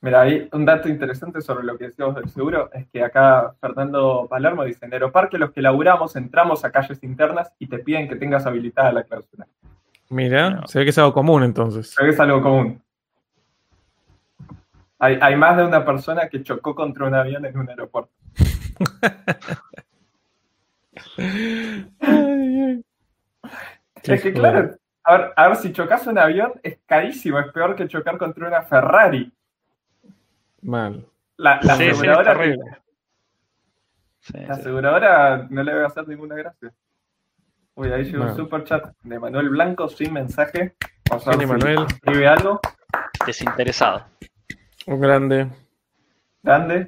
Mira, 0.00 0.20
hay 0.20 0.48
un 0.52 0.64
dato 0.64 0.88
interesante 0.88 1.40
sobre 1.40 1.64
lo 1.64 1.76
que 1.76 1.86
decíamos 1.86 2.14
del 2.14 2.28
seguro, 2.28 2.70
es 2.72 2.86
que 2.86 3.02
acá 3.02 3.54
Fernando 3.60 4.28
Palermo 4.30 4.62
dice, 4.62 4.86
en 4.86 4.92
Aeroparque 4.92 5.38
los 5.38 5.50
que 5.50 5.60
laburamos 5.60 6.14
entramos 6.14 6.64
a 6.64 6.70
calles 6.70 7.02
internas 7.02 7.52
y 7.58 7.66
te 7.66 7.80
piden 7.80 8.08
que 8.08 8.14
tengas 8.14 8.46
habilitada 8.46 8.92
la 8.92 9.02
cláusula. 9.02 9.48
Mira, 10.08 10.50
no. 10.50 10.68
se 10.68 10.78
ve 10.78 10.84
que 10.84 10.90
es 10.90 10.98
algo 10.98 11.12
común 11.12 11.42
entonces. 11.42 11.90
Se 11.90 12.00
ve 12.00 12.10
que 12.10 12.14
es 12.14 12.20
algo 12.20 12.40
común. 12.40 12.80
Hay, 15.00 15.18
hay 15.20 15.34
más 15.34 15.56
de 15.56 15.64
una 15.64 15.84
persona 15.84 16.28
que 16.28 16.44
chocó 16.44 16.76
contra 16.76 17.06
un 17.06 17.14
avión 17.14 17.44
en 17.44 17.58
un 17.58 17.68
aeropuerto. 17.68 18.12
Ay, 22.00 22.84
es 24.02 24.22
que 24.22 24.32
claro, 24.32 24.76
a 25.04 25.16
ver, 25.16 25.32
a 25.36 25.48
ver, 25.48 25.56
si 25.56 25.72
chocas 25.72 26.06
un 26.06 26.18
avión 26.18 26.54
es 26.62 26.78
carísimo, 26.86 27.38
es 27.38 27.50
peor 27.52 27.74
que 27.76 27.88
chocar 27.88 28.18
contra 28.18 28.48
una 28.48 28.62
Ferrari. 28.62 29.32
Mal. 30.62 31.06
La, 31.36 31.60
la 31.62 31.76
sí, 31.76 31.88
aseguradora, 31.88 32.44
sí, 32.44 32.54
sí, 34.20 34.38
la 34.38 34.54
aseguradora 34.54 35.46
no 35.50 35.62
le 35.62 35.74
va 35.74 35.84
a 35.84 35.86
hacer 35.86 36.08
ninguna 36.08 36.34
gracia. 36.34 36.72
Uy, 37.74 37.92
ahí 37.92 38.04
llegó 38.04 38.24
un 38.24 38.34
super 38.34 38.64
chat 38.64 38.92
de 39.02 39.18
Manuel 39.20 39.50
Blanco 39.50 39.88
sin 39.88 40.12
mensaje. 40.12 40.74
Vamos 41.08 41.28
a 41.28 41.30
ver 41.30 41.40
si 41.40 41.46
Manuel? 41.46 41.86
escribe 41.88 42.26
algo. 42.26 42.60
Desinteresado. 43.24 44.04
Un 44.86 45.00
grande. 45.00 45.48
Grande. 46.42 46.86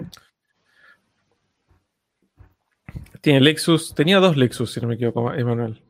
Tiene 3.20 3.40
Lexus, 3.40 3.94
tenía 3.94 4.18
dos 4.18 4.36
Lexus, 4.36 4.72
si 4.72 4.80
no 4.80 4.88
me 4.88 4.94
equivoco, 4.94 5.32
Emanuel. 5.32 5.82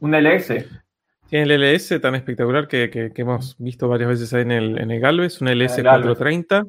Un 0.00 0.14
LS. 0.14 0.66
Tiene 1.28 1.54
el 1.54 1.60
LS 1.60 2.00
tan 2.00 2.14
espectacular 2.14 2.68
que, 2.68 2.88
que, 2.88 3.12
que, 3.12 3.22
hemos 3.22 3.56
visto 3.58 3.88
varias 3.88 4.08
veces 4.08 4.32
ahí 4.32 4.42
en 4.42 4.52
el, 4.52 4.78
en 4.78 4.90
el 4.90 5.00
Galvez, 5.00 5.40
un 5.42 5.48
LS 5.48 5.82
430. 5.82 6.64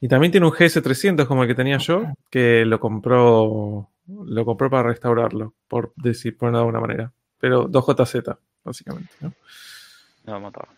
Y 0.00 0.08
también 0.08 0.32
tiene 0.32 0.46
un 0.46 0.52
GS300 0.52 1.26
como 1.26 1.42
el 1.42 1.48
que 1.48 1.54
tenía 1.54 1.78
yo, 1.78 2.04
que 2.28 2.64
lo 2.64 2.80
compró, 2.80 3.90
lo 4.08 4.44
compró 4.44 4.68
para 4.68 4.88
restaurarlo, 4.88 5.54
por 5.68 5.92
decir, 5.94 6.36
por 6.36 6.50
de 6.50 6.58
alguna 6.58 6.80
manera. 6.80 7.12
Pero 7.38 7.68
2JZ, 7.68 8.36
básicamente. 8.64 9.14
¿no? 9.20 9.32
No, 10.26 10.40
matar. 10.40 10.68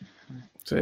Sí. 0.64 0.80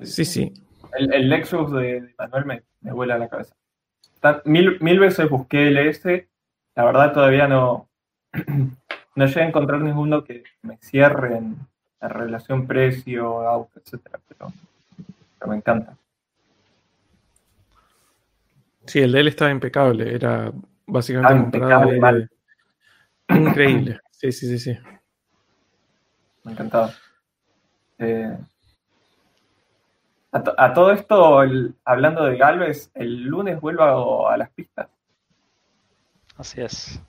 Sí, 0.00 0.24
sí. 0.24 0.52
El, 0.98 1.14
el 1.14 1.28
Lexus 1.28 1.70
de, 1.72 2.00
de 2.00 2.14
Manuel 2.18 2.44
me, 2.44 2.62
me 2.80 2.92
vuela 2.92 3.16
la 3.16 3.28
cabeza 3.28 3.54
mil, 4.44 4.80
mil 4.80 4.98
veces 4.98 5.28
busqué 5.28 5.68
LS, 5.68 6.28
la 6.74 6.84
verdad 6.84 7.12
todavía 7.12 7.48
no, 7.48 7.88
no 9.14 9.26
llegué 9.26 9.42
a 9.42 9.48
encontrar 9.48 9.80
ninguno 9.80 10.24
que 10.24 10.44
me 10.62 10.76
cierre 10.78 11.36
en, 11.38 11.56
en 12.00 12.10
relación 12.10 12.66
precio, 12.66 13.40
auto, 13.40 13.80
etcétera, 13.80 14.20
pero, 14.28 14.52
pero, 15.38 15.50
me 15.50 15.56
encanta. 15.56 15.96
Sí, 18.86 19.00
el 19.00 19.12
de 19.12 19.20
él 19.20 19.28
estaba 19.28 19.50
impecable, 19.50 20.14
era 20.14 20.52
básicamente 20.86 21.34
ah, 21.34 21.40
comprado 21.40 21.84
impecable, 21.84 22.28
de... 23.28 23.36
increíble. 23.36 24.00
Sí, 24.10 24.32
sí, 24.32 24.46
sí, 24.46 24.58
sí. 24.58 24.78
Me 26.44 26.52
encantaba. 26.52 26.94
Eh, 27.98 28.36
a, 30.36 30.42
to 30.42 30.54
a 30.56 30.72
todo 30.72 30.92
esto, 30.92 31.42
el, 31.42 31.74
hablando 31.84 32.24
de 32.24 32.36
Galvez, 32.36 32.90
el 32.94 33.22
lunes 33.24 33.60
vuelvo 33.60 34.28
a, 34.28 34.34
a, 34.34 34.36
las 34.36 34.50
pistas. 34.50 34.88
Así 36.36 36.60
es. 36.60 37.02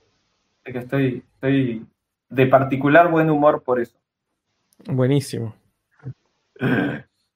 Que 0.63 0.77
estoy, 0.77 1.23
estoy 1.33 1.85
de 2.29 2.45
particular 2.47 3.09
buen 3.09 3.29
humor 3.29 3.63
por 3.63 3.79
eso. 3.79 3.97
Buenísimo. 4.85 5.53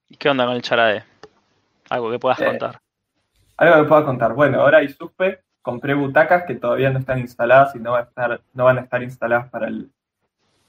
¿Y 0.10 0.16
qué 0.18 0.30
onda 0.30 0.46
con 0.46 0.56
el 0.56 0.62
charade? 0.62 1.04
Algo 1.90 2.12
que 2.12 2.20
puedas 2.20 2.40
Eh, 2.42 2.46
contar. 2.46 2.82
Algo 3.58 3.84
que 3.84 3.90
puedo 3.90 4.06
contar. 4.06 4.34
Bueno, 4.34 4.62
ahora 4.62 4.80
hay 4.80 4.90
supe, 4.90 5.42
compré 5.62 5.94
butacas 5.94 6.44
que 6.44 6.56
todavía 6.56 6.90
no 6.90 7.00
están 7.00 7.20
instaladas 7.20 7.76
y 7.76 7.80
no, 7.80 7.92
va 7.92 8.00
a 8.00 8.04
estar, 8.04 8.42
no 8.54 8.66
van 8.66 8.80
a 8.80 8.82
estar 8.82 9.04
instaladas 9.04 9.50
para 9.50 9.68
el, 9.68 9.92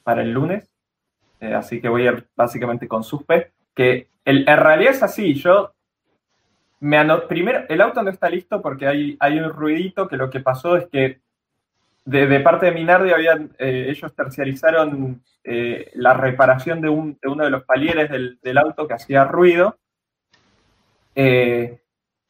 para 0.02 0.22
el 0.22 0.32
lunes. 0.32 0.68
Eh, 1.40 1.54
así 1.54 1.80
que 1.80 1.88
voy 1.88 2.06
a 2.06 2.12
ir 2.12 2.28
básicamente 2.36 2.86
con 2.86 3.02
suspe. 3.02 3.52
Que 3.74 4.08
en 4.24 4.44
realidad 4.46 4.92
es 4.92 5.02
así. 5.02 5.34
Yo 5.34 5.72
me 6.80 6.96
ano- 6.98 7.26
primero, 7.28 7.64
el 7.68 7.80
auto 7.80 8.02
no 8.02 8.10
está 8.10 8.28
listo 8.28 8.60
porque 8.60 8.86
hay, 8.86 9.16
hay 9.20 9.38
un 9.38 9.50
ruidito 9.50 10.08
que 10.08 10.16
lo 10.16 10.30
que 10.30 10.40
pasó 10.40 10.76
es 10.76 10.86
que 10.88 11.20
de, 12.04 12.40
parte 12.40 12.66
de 12.66 12.72
Minardi 12.72 13.12
habían, 13.12 13.50
eh, 13.58 13.86
ellos 13.88 14.12
terciarizaron 14.14 15.22
eh, 15.44 15.90
la 15.94 16.14
reparación 16.14 16.80
de, 16.80 16.88
un- 16.88 17.18
de 17.22 17.28
uno 17.28 17.44
de 17.44 17.50
los 17.50 17.64
palieres 17.64 18.10
del, 18.10 18.38
del 18.42 18.58
auto 18.58 18.86
que 18.88 18.94
hacía 18.94 19.24
ruido. 19.24 19.78
Eh, 21.14 21.78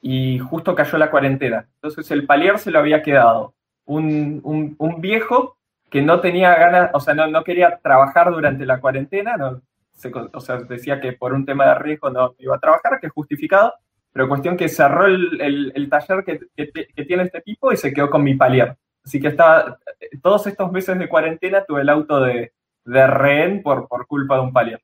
y 0.01 0.39
justo 0.41 0.75
cayó 0.75 0.99
la 0.99 1.11
cuarentena. 1.11 1.69
Entonces 1.77 2.11
el 2.11 2.27
palier 2.27 2.59
se 2.59 2.71
lo 2.71 2.79
había 2.81 3.03
quedado 3.03 3.55
un, 3.85 4.41
un- 4.45 4.75
un 4.79 5.01
viejo 5.01 5.57
que 5.91 6.03
no 6.03 6.21
tenía 6.21 6.55
ganas, 6.57 6.91
o 6.95 7.01
sea, 7.01 7.15
no, 7.15 7.27
no 7.29 7.45
quería 7.45 7.79
trabajar 7.83 8.31
durante 8.31 8.67
la 8.67 8.81
cuarentena, 8.81 9.37
no, 9.37 9.61
se 9.93 10.11
o 10.15 10.41
sea, 10.41 10.57
decía 10.59 11.01
que 11.01 11.13
por 11.13 11.33
un 11.33 11.45
tema 11.47 11.67
de 11.69 11.75
riesgo 11.77 12.11
no 12.11 12.35
iba 12.39 12.57
a 12.57 12.61
trabajar, 12.61 12.99
que 13.01 13.07
es 13.09 13.13
justificado, 13.13 13.75
pero 14.13 14.29
cuestión 14.29 14.57
que 14.57 14.69
cerró 14.69 15.07
el, 15.07 15.41
el- 15.41 15.73
el 15.75 15.89
taller 15.89 16.25
que, 16.25 16.41
que 16.57 16.71
que 16.95 17.05
tiene 17.05 17.23
este 17.25 17.41
tipo 17.43 17.73
y 17.73 17.77
se 17.77 17.93
quedó 17.93 18.11
con 18.11 18.23
mi 18.25 18.35
palier. 18.35 18.77
Así 19.05 19.21
que 19.21 19.29
estaba, 19.29 19.79
todos 20.23 20.47
estos 20.47 20.71
meses 20.73 20.99
de 20.99 21.09
cuarentena 21.09 21.65
tuve 21.65 21.81
el 21.83 21.89
auto 21.89 22.21
de, 22.21 22.53
de 22.85 23.07
rehén 23.07 23.63
por, 23.63 23.89
por 23.89 24.07
culpa 24.07 24.37
de 24.37 24.41
un 24.43 24.53
palier. 24.53 24.81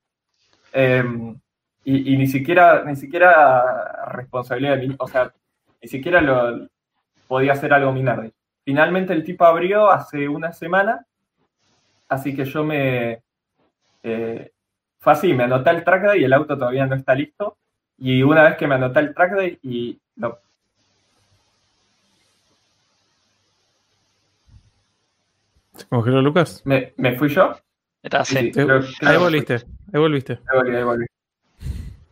Em, 0.72 1.38
y, 1.84 2.12
y 2.14 2.16
ni 2.16 2.26
siquiera, 2.26 2.84
ni 2.84 2.96
siquiera 2.96 4.06
responsabilidad 4.06 4.76
de 4.76 4.88
mí, 4.88 4.96
o 4.98 5.08
sea, 5.08 5.32
ni 5.82 5.88
siquiera 5.88 6.20
lo 6.20 6.68
podía 7.26 7.52
hacer 7.52 7.72
algo 7.72 7.92
Minardi. 7.92 8.32
Finalmente 8.64 9.12
el 9.14 9.24
tipo 9.24 9.44
abrió 9.44 9.90
hace 9.90 10.28
una 10.28 10.52
semana, 10.52 11.06
así 12.08 12.34
que 12.34 12.44
yo 12.44 12.64
me 12.64 13.22
eh, 14.02 14.50
fue 15.00 15.12
así, 15.12 15.32
me 15.34 15.44
anoté 15.44 15.70
el 15.70 15.84
track 15.84 16.02
day 16.02 16.20
y 16.20 16.24
el 16.24 16.32
auto 16.32 16.56
todavía 16.58 16.86
no 16.86 16.94
está 16.94 17.14
listo. 17.14 17.56
Y 17.98 18.22
una 18.22 18.42
vez 18.44 18.56
que 18.56 18.66
me 18.66 18.74
anoté 18.76 19.00
el 19.00 19.14
track 19.14 19.32
day 19.32 19.58
y 19.62 19.98
lo, 20.16 20.38
¿Se 25.76 25.86
congeló 25.86 26.20
Lucas? 26.22 26.62
me, 26.64 26.92
me 26.96 27.16
fui 27.16 27.28
yo. 27.28 27.54
Está 28.02 28.24
Sí, 28.24 28.36
así. 28.38 28.46
sí, 28.46 28.52
creo- 28.52 28.66
creo 28.98 29.10
ahí 29.10 29.16
volviste, 29.16 29.54
ahí 29.54 30.00
volviste. 30.00 30.32
Ahí 30.46 30.56
volví, 30.58 30.76
ahí 30.76 30.82
volví. 30.84 31.06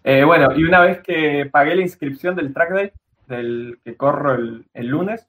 Eh, 0.05 0.25
bueno, 0.25 0.53
y 0.57 0.65
una 0.65 0.81
vez 0.81 1.01
que 1.03 1.49
pagué 1.51 1.75
la 1.75 1.83
inscripción 1.83 2.37
del 2.37 2.53
track 2.53 2.71
day, 2.73 2.93
del 3.27 3.79
que 3.85 3.97
corro 3.97 4.35
el, 4.35 4.65
el 4.73 4.87
lunes, 4.87 5.27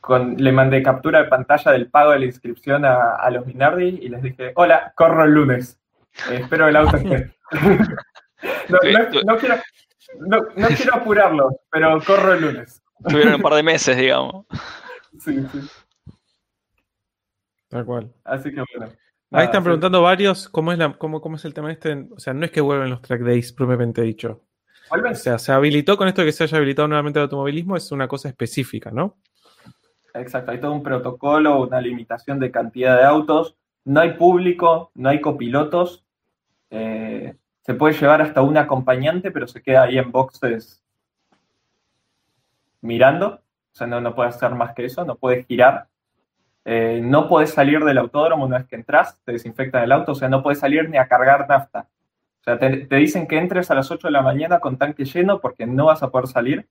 con, 0.00 0.36
le 0.36 0.52
mandé 0.52 0.82
captura 0.82 1.22
de 1.22 1.28
pantalla 1.28 1.72
del 1.72 1.88
pago 1.90 2.10
de 2.12 2.18
la 2.20 2.24
inscripción 2.26 2.84
a, 2.84 3.14
a 3.16 3.30
los 3.30 3.46
Minardi 3.46 3.98
y 4.02 4.08
les 4.08 4.22
dije, 4.22 4.52
hola, 4.54 4.92
corro 4.94 5.24
el 5.24 5.32
lunes. 5.32 5.78
Eh, 6.30 6.40
espero 6.42 6.68
el 6.68 6.76
auto 6.76 6.96
esté. 6.96 7.34
no, 8.68 8.78
no- 8.82 9.22
no 9.24 9.36
quiero, 9.38 9.56
no, 10.20 10.38
no 10.56 10.68
quiero 10.68 10.94
apurarlo, 10.94 11.60
pero 11.70 12.00
corro 12.04 12.34
el 12.34 12.40
lunes. 12.42 12.82
Tuvieron 13.08 13.34
un 13.34 13.42
par 13.42 13.54
de 13.54 13.62
meses, 13.62 13.96
digamos. 13.96 14.46
Sí, 15.18 15.40
sí. 15.52 15.60
Tal 17.68 17.84
cual. 17.84 18.12
Así 18.24 18.50
que 18.50 18.62
bueno. 18.76 18.92
Ahí 19.30 19.44
están 19.44 19.60
sí. 19.62 19.64
preguntando 19.64 20.00
varios 20.02 20.48
cómo 20.48 20.72
es, 20.72 20.78
la, 20.78 20.94
cómo, 20.94 21.20
cómo 21.20 21.36
es 21.36 21.44
el 21.44 21.52
tema 21.54 21.70
este. 21.70 22.08
O 22.16 22.18
sea, 22.18 22.32
no 22.32 22.44
es 22.46 22.50
que 22.50 22.60
vuelven 22.62 22.90
los 22.90 23.02
track 23.02 23.20
days 23.20 23.52
propiamente 23.52 24.00
dicho. 24.02 24.42
¿Vuelven? 24.90 25.12
O 25.12 25.16
sea, 25.16 25.38
se 25.38 25.52
habilitó 25.52 25.96
con 25.98 26.08
esto 26.08 26.22
de 26.22 26.28
que 26.28 26.32
se 26.32 26.44
haya 26.44 26.56
habilitado 26.56 26.88
nuevamente 26.88 27.18
el 27.18 27.24
automovilismo, 27.24 27.76
es 27.76 27.92
una 27.92 28.08
cosa 28.08 28.28
específica, 28.28 28.90
¿no? 28.90 29.18
Exacto, 30.14 30.50
hay 30.50 30.60
todo 30.60 30.72
un 30.72 30.82
protocolo, 30.82 31.60
una 31.60 31.80
limitación 31.80 32.40
de 32.40 32.50
cantidad 32.50 32.96
de 32.96 33.04
autos. 33.04 33.56
No 33.84 34.00
hay 34.00 34.14
público, 34.14 34.90
no 34.94 35.10
hay 35.10 35.20
copilotos. 35.20 36.06
Eh, 36.70 37.36
se 37.60 37.74
puede 37.74 37.94
llevar 37.94 38.22
hasta 38.22 38.42
un 38.42 38.56
acompañante, 38.56 39.30
pero 39.30 39.46
se 39.46 39.62
queda 39.62 39.82
ahí 39.82 39.98
en 39.98 40.10
boxes 40.10 40.82
mirando. 42.80 43.42
O 43.72 43.76
sea, 43.78 43.86
no, 43.86 44.00
no 44.00 44.14
puede 44.14 44.30
hacer 44.30 44.54
más 44.54 44.74
que 44.74 44.84
eso, 44.84 45.04
no 45.04 45.16
puede 45.16 45.44
girar. 45.44 45.88
Eh, 46.64 47.00
no 47.02 47.28
puedes 47.28 47.50
salir 47.50 47.84
del 47.84 47.98
autódromo 47.98 48.44
una 48.44 48.58
vez 48.58 48.66
que 48.66 48.76
entras, 48.76 49.18
te 49.24 49.32
desinfectan 49.32 49.84
el 49.84 49.92
auto, 49.92 50.12
o 50.12 50.14
sea, 50.14 50.28
no 50.28 50.42
puedes 50.42 50.58
salir 50.58 50.88
ni 50.90 50.98
a 50.98 51.08
cargar 51.08 51.48
nafta. 51.48 51.88
O 52.40 52.44
sea, 52.44 52.58
te, 52.58 52.86
te 52.86 52.96
dicen 52.96 53.26
que 53.26 53.38
entres 53.38 53.70
a 53.70 53.74
las 53.74 53.90
8 53.90 54.08
de 54.08 54.12
la 54.12 54.22
mañana 54.22 54.60
con 54.60 54.76
tanque 54.76 55.04
lleno 55.04 55.40
porque 55.40 55.66
no 55.66 55.86
vas 55.86 56.02
a 56.02 56.10
poder 56.10 56.26
salir, 56.28 56.68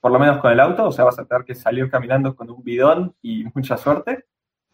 por 0.00 0.12
lo 0.12 0.18
menos 0.18 0.38
con 0.38 0.52
el 0.52 0.60
auto, 0.60 0.84
o 0.84 0.92
sea, 0.92 1.04
vas 1.04 1.18
a 1.18 1.24
tener 1.24 1.44
que 1.44 1.54
salir 1.54 1.90
caminando 1.90 2.36
con 2.36 2.50
un 2.50 2.62
bidón 2.62 3.14
y 3.22 3.44
mucha 3.54 3.76
suerte. 3.76 4.26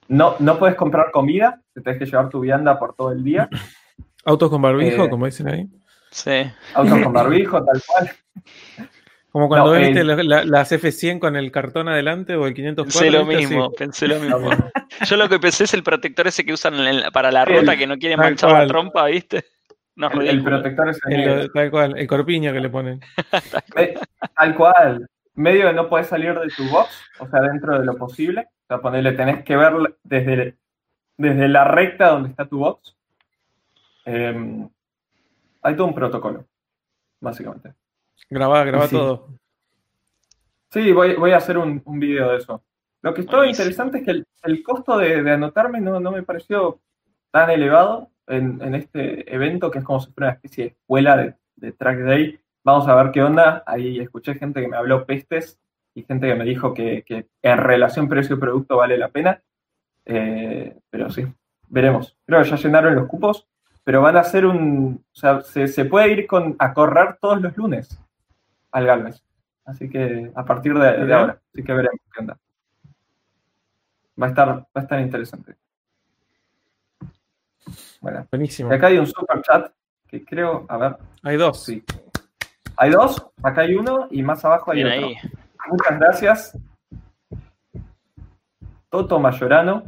No, 0.08 0.34
no 0.40 0.58
puedes 0.58 0.76
comprar 0.76 1.10
comida, 1.12 1.62
te 1.72 1.80
tienes 1.80 1.98
que 1.98 2.06
llevar 2.06 2.28
tu 2.28 2.40
vianda 2.40 2.78
por 2.78 2.94
todo 2.94 3.12
el 3.12 3.22
día. 3.22 3.48
Autos 4.24 4.50
con 4.50 4.62
barbijo, 4.62 5.04
Eh, 5.04 5.10
como 5.10 5.26
dicen 5.26 5.48
ahí. 5.48 5.66
Sí. 6.10 6.50
Autos 6.74 7.00
con 7.02 7.12
barbijo, 7.12 7.64
tal 7.64 7.82
cual. 7.86 8.10
Como 9.30 9.48
cuando 9.48 9.74
no, 9.74 9.80
viste 9.80 10.04
la- 10.04 10.22
la- 10.22 10.44
las 10.44 10.70
F100 10.72 11.18
con 11.18 11.34
el 11.34 11.50
cartón 11.50 11.88
adelante 11.88 12.36
o 12.36 12.46
el 12.46 12.54
504. 12.54 12.84
Pensé 12.84 13.10
lo 13.10 13.26
mismo, 13.26 13.64
Así. 13.66 13.74
pensé 13.76 14.06
lo 14.08 14.20
mismo. 14.20 14.48
Yo 15.06 15.16
lo 15.16 15.28
que 15.28 15.40
pensé 15.40 15.64
es 15.64 15.74
el 15.74 15.82
protector 15.82 16.28
ese 16.28 16.44
que 16.44 16.52
usan 16.52 16.74
en 16.74 17.00
la- 17.00 17.10
para 17.10 17.32
la 17.32 17.42
El- 17.42 17.60
ruta 17.60 17.76
que 17.76 17.86
no 17.86 17.98
quieren 17.98 18.18
manchar 18.20 18.52
la 18.52 18.66
trompa, 18.66 19.06
¿viste? 19.06 19.44
No, 19.96 20.10
El, 20.10 20.26
el 20.28 20.42
protector 20.42 20.88
es 20.88 20.98
el 21.06 21.52
tal 21.52 21.70
cual, 21.70 21.96
el 21.96 22.06
corpiño 22.08 22.52
que 22.52 22.58
le 22.58 22.68
ponen. 22.68 23.00
Tal 24.36 24.54
cual. 24.56 25.06
Medio 25.34 25.66
de 25.68 25.72
no 25.72 25.88
puedes 25.88 26.08
salir 26.08 26.36
de 26.36 26.48
tu 26.48 26.64
box, 26.68 26.90
o 27.20 27.28
sea, 27.28 27.40
dentro 27.42 27.78
de 27.78 27.84
lo 27.84 27.96
posible. 27.96 28.40
O 28.40 28.66
sea, 28.66 28.78
ponerle, 28.78 29.12
tenés 29.12 29.44
que 29.44 29.56
ver 29.56 29.72
desde, 30.02 30.56
desde 31.16 31.46
la 31.48 31.62
recta 31.64 32.08
donde 32.08 32.30
está 32.30 32.44
tu 32.46 32.58
box. 32.58 32.96
Eh, 34.04 34.68
hay 35.62 35.76
todo 35.76 35.86
un 35.86 35.94
protocolo, 35.94 36.44
básicamente. 37.20 37.74
Grabá, 38.30 38.64
grabá 38.64 38.86
Sí. 38.88 38.96
todo. 38.96 39.28
Sí, 40.70 40.92
voy, 40.92 41.14
voy 41.14 41.30
a 41.32 41.36
hacer 41.36 41.56
un, 41.58 41.80
un 41.84 41.98
video 42.00 42.30
de 42.32 42.38
eso. 42.38 42.62
Lo 43.02 43.14
que 43.14 43.20
es 43.20 43.26
todo 43.26 43.38
Buenísimo. 43.38 43.64
interesante 43.64 43.98
es 43.98 44.04
que 44.04 44.10
el, 44.10 44.26
el 44.42 44.62
costo 44.62 44.98
de, 44.98 45.22
de 45.22 45.30
anotarme 45.32 45.80
no, 45.80 46.00
no 46.00 46.10
me 46.10 46.22
pareció 46.22 46.80
tan 47.30 47.50
elevado 47.50 48.10
en, 48.26 48.60
en 48.62 48.74
este 48.74 49.32
evento, 49.32 49.70
que 49.70 49.78
es 49.78 49.84
como 49.84 50.00
si 50.00 50.10
fuera 50.12 50.28
una 50.28 50.34
especie 50.36 50.64
de 50.64 50.70
escuela 50.70 51.16
de, 51.16 51.34
de 51.56 51.72
track 51.72 51.98
day. 52.00 52.40
Vamos 52.64 52.88
a 52.88 52.94
ver 52.94 53.12
qué 53.12 53.22
onda. 53.22 53.62
Ahí 53.66 54.00
escuché 54.00 54.34
gente 54.34 54.60
que 54.60 54.68
me 54.68 54.76
habló 54.76 55.04
pestes 55.06 55.60
y 55.94 56.02
gente 56.02 56.26
que 56.26 56.34
me 56.34 56.44
dijo 56.44 56.72
que, 56.74 57.02
que 57.04 57.28
en 57.42 57.58
relación 57.58 58.08
precio-producto 58.08 58.76
vale 58.78 58.96
la 58.98 59.08
pena. 59.10 59.42
Eh, 60.06 60.76
pero 60.90 61.10
sí, 61.10 61.24
veremos. 61.68 62.16
Creo 62.26 62.42
que 62.42 62.48
ya 62.50 62.56
llenaron 62.56 62.94
los 62.94 63.06
cupos, 63.06 63.46
pero 63.84 64.00
van 64.02 64.16
a 64.16 64.20
hacer 64.20 64.46
un. 64.46 65.04
O 65.12 65.14
sea, 65.14 65.42
se, 65.42 65.68
se 65.68 65.84
puede 65.84 66.10
ir 66.12 66.26
con, 66.26 66.56
a 66.58 66.72
correr 66.72 67.18
todos 67.20 67.40
los 67.40 67.56
lunes 67.56 68.00
al 68.72 68.86
Galvez. 68.86 69.22
Así 69.64 69.88
que 69.88 70.30
a 70.34 70.44
partir 70.44 70.74
de, 70.74 70.88
ahora, 71.14 71.38
así 71.52 71.62
que 71.62 71.72
veremos 71.72 72.00
qué 72.12 72.20
onda. 72.20 72.38
Va 74.20 74.26
a 74.26 74.28
estar, 74.30 74.48
va 74.48 74.66
a 74.74 74.80
estar 74.80 75.00
interesante. 75.00 75.56
Bueno, 78.00 78.26
Buenísimo. 78.30 78.70
y 78.70 78.74
acá 78.76 78.88
hay 78.88 78.98
un 78.98 79.06
super 79.06 79.40
chat 79.42 79.72
que 80.06 80.24
creo, 80.24 80.66
a 80.68 80.76
ver, 80.76 80.96
Hay 81.22 81.36
dos. 81.36 81.64
sí. 81.64 81.82
Hay 82.76 82.90
dos, 82.90 83.24
acá 83.42 83.62
hay 83.62 83.74
uno 83.74 84.08
y 84.10 84.22
más 84.22 84.44
abajo 84.44 84.72
hay 84.72 84.82
Bien 84.82 84.98
otro. 84.98 85.06
ahí. 85.08 85.16
Muchas 85.70 85.98
gracias. 85.98 86.58
Toto 88.90 89.18
Mayorano 89.18 89.82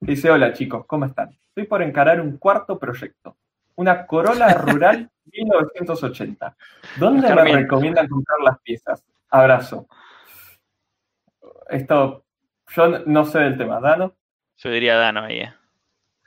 que 0.00 0.12
dice: 0.12 0.30
Hola 0.30 0.52
chicos, 0.52 0.86
¿cómo 0.86 1.04
están? 1.04 1.36
Estoy 1.58 1.66
por 1.66 1.82
encarar 1.82 2.20
un 2.20 2.36
cuarto 2.38 2.78
proyecto. 2.78 3.36
Una 3.74 4.06
Corolla 4.06 4.54
Rural 4.54 5.10
1980. 5.24 6.56
¿Dónde 7.00 7.34
me 7.34 7.52
recomiendan 7.56 8.06
comprar 8.06 8.38
las 8.44 8.60
piezas? 8.60 9.04
Abrazo. 9.28 9.88
Esto, 11.68 12.24
yo 12.68 13.00
no 13.06 13.24
sé 13.24 13.40
del 13.40 13.58
tema. 13.58 13.80
Dano, 13.80 14.14
Yo 14.56 14.70
diría 14.70 14.94
Dano 14.98 15.22
ahí. 15.24 15.40
eh. 15.40 15.52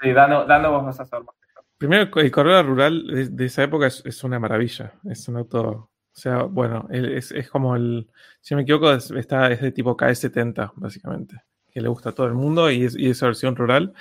sí, 0.02 0.12
Dano, 0.12 0.44
Dano 0.44 0.72
vos 0.72 0.84
vas 0.86 1.00
a 1.00 1.06
saber 1.06 1.26
más. 1.26 1.36
Primero, 1.78 2.12
el 2.14 2.32
Corolla 2.32 2.62
rural 2.62 3.08
de, 3.08 3.30
de 3.30 3.46
esa 3.46 3.64
época 3.64 3.88
es, 3.88 4.06
es 4.06 4.22
una 4.26 4.38
maravilla. 4.38 4.96
Es 5.10 5.30
un 5.30 5.38
auto. 5.38 5.62
O 5.62 5.90
sea, 6.12 6.44
bueno, 6.44 6.90
es, 6.92 7.32
es 7.32 7.50
como 7.50 7.78
el. 7.78 8.12
Si 8.42 8.54
no 8.54 8.58
me 8.58 8.64
equivoco, 8.64 8.92
es, 8.92 9.10
está, 9.12 9.50
es 9.50 9.62
de 9.62 9.72
tipo 9.72 9.96
KS70, 9.96 10.74
básicamente. 10.76 11.42
Que 11.74 11.82
le 11.82 11.88
gusta 11.88 12.10
a 12.10 12.12
todo 12.12 12.28
el 12.28 12.34
mundo 12.34 12.70
y, 12.70 12.84
es, 12.86 12.96
y 12.98 13.10
esa 13.10 13.28
versión 13.28 13.56
rural. 13.56 13.94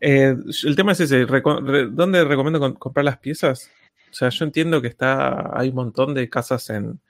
Eh, 0.00 0.34
el 0.64 0.76
tema 0.76 0.92
es 0.92 1.00
ese: 1.00 1.26
reco- 1.26 1.62
re- 1.64 1.88
¿dónde 1.90 2.24
recomiendo 2.24 2.58
com- 2.60 2.74
comprar 2.74 3.04
las 3.04 3.18
piezas? 3.18 3.70
O 4.10 4.14
sea, 4.14 4.30
yo 4.30 4.44
entiendo 4.44 4.80
que 4.80 4.88
está. 4.88 5.50
Hay 5.58 5.68
un 5.68 5.74
montón 5.74 6.14
de 6.14 6.28
casas 6.30 6.70
en, 6.70 7.00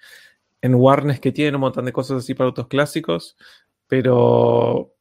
en 0.60 0.74
Warnes 0.74 1.20
que 1.20 1.30
tienen 1.32 1.55
un 1.55 1.60
montón 1.62 1.84
de 1.84 1.92
cosas 1.92 2.18
así 2.24 2.34
para 2.34 2.47
autos 2.48 2.66
clásicos, 2.66 3.36
pero 3.86 4.92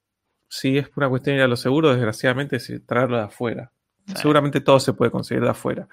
si 0.49 0.77
es 0.77 0.87
una 0.95 1.09
cuestión 1.09 1.35
de 1.35 1.39
ir 1.39 1.43
a 1.43 1.47
lo 1.47 1.55
seguro, 1.57 1.91
desgraciadamente, 1.91 2.57
es 2.57 2.71
traerlo 2.85 3.17
de 3.17 3.23
afuera. 3.23 3.71
Seguramente 4.15 4.61
todo 4.61 4.79
se 4.79 4.93
puede 4.93 5.11
conseguir 5.11 5.43
de 5.43 5.49
afuera. 5.49 5.89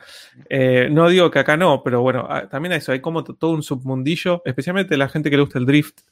Eh, 0.48 0.88
no 0.88 1.08
digo 1.08 1.32
que 1.32 1.40
acá 1.40 1.56
no, 1.56 1.82
pero 1.82 2.00
bueno, 2.00 2.24
ah, 2.30 2.48
también 2.48 2.70
hay 2.72 2.78
eso, 2.78 2.92
hay 2.92 3.00
como 3.00 3.24
todo 3.24 3.50
un 3.50 3.64
submundillo, 3.64 4.40
especialmente 4.44 4.96
la 4.96 5.08
gente 5.08 5.30
que 5.30 5.36
le 5.36 5.42
gusta 5.42 5.58
el 5.58 5.66
drift, 5.66 6.02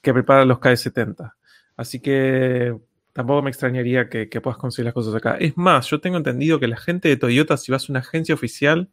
que 0.00 0.12
prepara 0.14 0.44
los 0.44 0.58
KS70. 0.60 1.32
Así 1.78 2.00
que 2.00 2.76
tampoco 3.12 3.40
me 3.40 3.50
extrañaría 3.50 4.08
que, 4.08 4.26
puedas 4.42 4.58
conseguir 4.58 4.86
las 4.86 4.94
cosas 4.94 5.14
acá. 5.14 5.36
Es 5.38 5.56
más, 5.56 5.88
yo 5.88 6.00
tengo 6.00 6.16
entendido 6.16 6.58
que 6.58 6.66
la 6.66 6.76
gente 6.76 7.08
de 7.08 7.16
Toyota, 7.16 7.56
si 7.56 7.70
vas 7.70 7.88
a 7.88 7.92
una 7.92 8.00
agencia 8.00 8.34
oficial, 8.34 8.88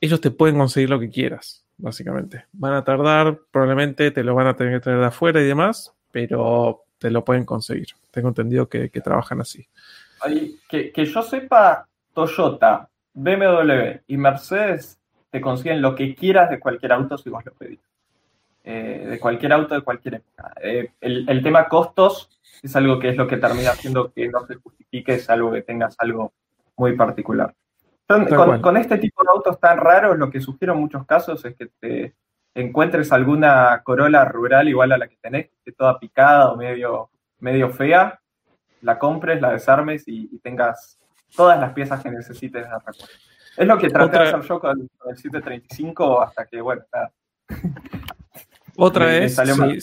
ellos 0.00 0.20
te 0.20 0.30
pueden 0.30 0.56
conseguir 0.56 0.88
lo 0.88 1.00
que 1.00 1.10
quieras, 1.10 1.66
básicamente. 1.76 2.44
Van 2.52 2.74
a 2.74 2.84
tardar, 2.84 3.40
probablemente 3.50 4.12
te 4.12 4.22
lo 4.22 4.36
van 4.36 4.46
a 4.46 4.56
tener 4.56 4.74
que 4.74 4.80
traer 4.80 5.00
de 5.00 5.06
afuera 5.06 5.42
y 5.42 5.46
demás, 5.46 5.94
pero 6.12 6.84
te 6.98 7.10
lo 7.10 7.24
pueden 7.24 7.44
conseguir. 7.44 7.88
Tengo 8.12 8.28
entendido 8.28 8.68
que, 8.68 8.88
trabajan 8.88 9.40
así. 9.40 9.66
Que, 10.68 10.92
que 10.92 11.04
yo 11.04 11.22
sepa, 11.22 11.88
Toyota, 12.14 12.88
BMW 13.14 14.00
y 14.06 14.16
Mercedes 14.16 14.96
te 15.30 15.40
consiguen 15.40 15.82
lo 15.82 15.96
que 15.96 16.14
quieras 16.14 16.50
de 16.50 16.60
cualquier 16.60 16.92
auto 16.92 17.18
si 17.18 17.30
vos 17.30 17.44
lo 17.44 17.52
pedís. 17.52 17.80
Eh, 18.68 19.06
de 19.10 19.20
cualquier 19.20 19.52
auto 19.52 19.76
de 19.76 19.82
cualquier 19.82 20.14
época. 20.14 20.52
Eh, 20.60 20.90
el, 21.00 21.24
el 21.28 21.40
tema 21.40 21.68
costos 21.68 22.28
es 22.64 22.74
algo 22.74 22.98
que 22.98 23.10
es 23.10 23.16
lo 23.16 23.28
que 23.28 23.36
termina 23.36 23.70
haciendo 23.70 24.12
que 24.12 24.28
no 24.28 24.44
se 24.44 24.56
justifique, 24.56 25.14
es 25.14 25.30
algo 25.30 25.52
que 25.52 25.62
tengas 25.62 25.94
algo 26.00 26.32
muy 26.76 26.96
particular. 26.96 27.54
Con, 28.08 28.26
Tal 28.26 28.36
con- 28.36 28.60
con 28.60 28.76
este 28.76 28.98
tipo 28.98 29.22
de 29.22 29.30
autos 29.30 29.60
tan 29.60 29.78
raros, 29.78 30.18
lo 30.18 30.30
que 30.30 30.40
sugiero 30.40 30.74
en 30.74 30.80
muchos 30.80 31.06
casos 31.06 31.44
es 31.44 31.54
que 31.54 31.66
te 31.78 32.14
encuentres 32.54 33.12
alguna 33.12 33.82
Corolla 33.84 34.24
rural 34.24 34.68
igual 34.68 34.90
a 34.90 34.98
la 34.98 35.06
que 35.06 35.16
tenés, 35.18 35.46
que 35.46 35.54
esté 35.58 35.72
toda 35.72 36.00
picada 36.00 36.50
o 36.50 36.56
medio, 36.56 37.10
medio 37.38 37.70
fea, 37.70 38.20
la 38.80 38.98
compres, 38.98 39.40
la 39.40 39.52
desarmes 39.52 40.08
y, 40.08 40.28
y 40.32 40.38
tengas 40.40 40.98
todas 41.36 41.60
las 41.60 41.72
piezas 41.72 42.02
que 42.02 42.10
necesites 42.10 42.64
de 42.64 42.68
repuesto. 42.74 43.04
Es 43.56 43.66
lo 43.66 43.78
que 43.78 43.90
traté 43.90 44.10
de 44.18 44.24
Otra- 44.24 44.38
hacer 44.38 44.48
yo 44.48 44.58
con, 44.58 44.88
con 44.98 45.10
el 45.12 45.16
735 45.16 46.20
hasta 46.22 46.46
que, 46.46 46.60
bueno, 46.60 46.82
nada. 46.92 47.12
Otra 48.76 49.16
es, 49.18 49.36
sí, 49.36 49.78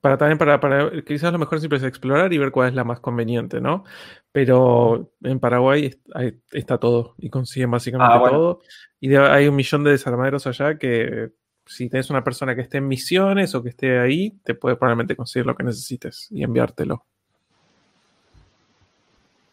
para 0.00 0.18
también 0.18 0.36
para, 0.38 0.58
para- 0.58 0.90
quizás 1.02 1.32
lo 1.32 1.38
mejor 1.38 1.60
siempre 1.60 1.76
es 1.78 1.84
explorar 1.84 2.32
y 2.32 2.38
ver 2.38 2.50
cuál 2.50 2.68
es 2.70 2.74
la 2.74 2.82
más 2.84 2.98
conveniente, 3.00 3.60
¿no? 3.60 3.84
Pero 4.32 5.12
en 5.22 5.38
Paraguay 5.38 6.00
hay- 6.14 6.40
está 6.50 6.78
todo 6.78 7.14
y 7.18 7.30
consiguen 7.30 7.70
básicamente 7.70 8.14
Ah, 8.14 8.18
bueno. 8.18 8.36
todo. 8.36 8.60
Y 9.00 9.08
de- 9.08 9.18
hay 9.18 9.46
un 9.46 9.54
millón 9.54 9.84
de 9.84 9.92
desarmaderos 9.92 10.46
allá 10.46 10.76
que 10.76 11.30
si 11.66 11.88
tenés 11.88 12.10
una 12.10 12.24
persona 12.24 12.56
que 12.56 12.62
esté 12.62 12.78
en 12.78 12.88
misiones 12.88 13.54
o 13.54 13.62
que 13.62 13.68
esté 13.68 14.00
ahí, 14.00 14.30
te 14.42 14.54
puede 14.54 14.74
probablemente 14.74 15.14
conseguir 15.14 15.46
lo 15.46 15.54
que 15.54 15.62
necesites 15.62 16.26
y 16.32 16.42
enviártelo. 16.42 17.06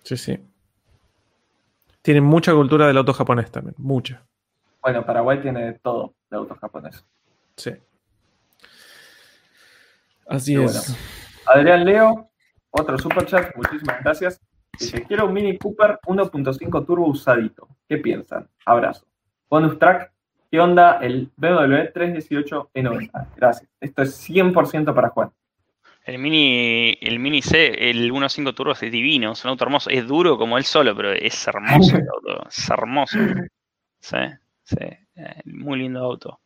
Sí, 0.04 0.18
sí. 0.18 0.40
Tienen 2.02 2.24
mucha 2.24 2.54
cultura 2.54 2.88
del 2.88 2.98
auto 2.98 3.14
japonés 3.14 3.52
también, 3.52 3.76
mucha. 3.78 4.26
Bueno, 4.82 5.06
Paraguay 5.06 5.42
tiene 5.42 5.74
todo 5.74 6.16
de 6.32 6.38
autos 6.38 6.58
japoneses. 6.58 7.06
Sí. 7.56 7.72
Así 10.30 10.56
es. 10.56 10.96
Adrián 11.48 11.84
Leo, 11.86 12.30
otro 12.70 12.98
super 13.00 13.26
chat, 13.26 13.56
muchísimas 13.56 14.02
gracias. 14.04 14.40
Dice, 14.80 15.04
quiero 15.04 15.26
un 15.26 15.34
Mini 15.34 15.58
Cooper 15.58 16.00
1.5 16.06 16.86
turbo 16.86 17.08
usadito. 17.08 17.68
¿Qué 17.88 17.98
piensan? 17.98 18.48
Abrazo. 18.66 19.06
Bonus 19.50 19.80
track, 19.80 20.12
¿qué 20.52 20.60
onda 20.60 21.00
el 21.02 21.32
BMW 21.36 21.92
318 21.92 22.70
E90? 22.76 23.28
Gracias. 23.36 23.70
Esto 23.82 24.04
es 24.04 24.30
100% 24.30 24.94
para 24.94 25.10
Juan. 25.10 25.32
El 26.06 26.20
Mini, 26.20 26.98
el 27.02 27.20
Mini 27.20 27.42
C, 27.42 27.90
el 27.90 28.12
1.5 28.12 28.54
Turbo 28.54 28.72
es 28.72 28.80
divino, 28.80 29.34
es 29.34 29.44
un 29.44 29.50
auto 29.52 29.66
hermoso. 29.66 29.90
Es 29.90 30.08
duro 30.08 30.38
como 30.38 30.58
él 30.58 30.64
solo, 30.64 30.96
pero 30.96 31.12
es 31.12 31.48
hermoso 31.48 31.98
el 31.98 32.08
auto. 32.08 32.48
Es 32.48 32.70
hermoso. 32.70 33.18
Sí, 34.00 34.18
sí. 34.64 34.78
eh, 34.80 35.42
Muy 35.46 35.80
lindo 35.80 36.04
auto. 36.04 36.40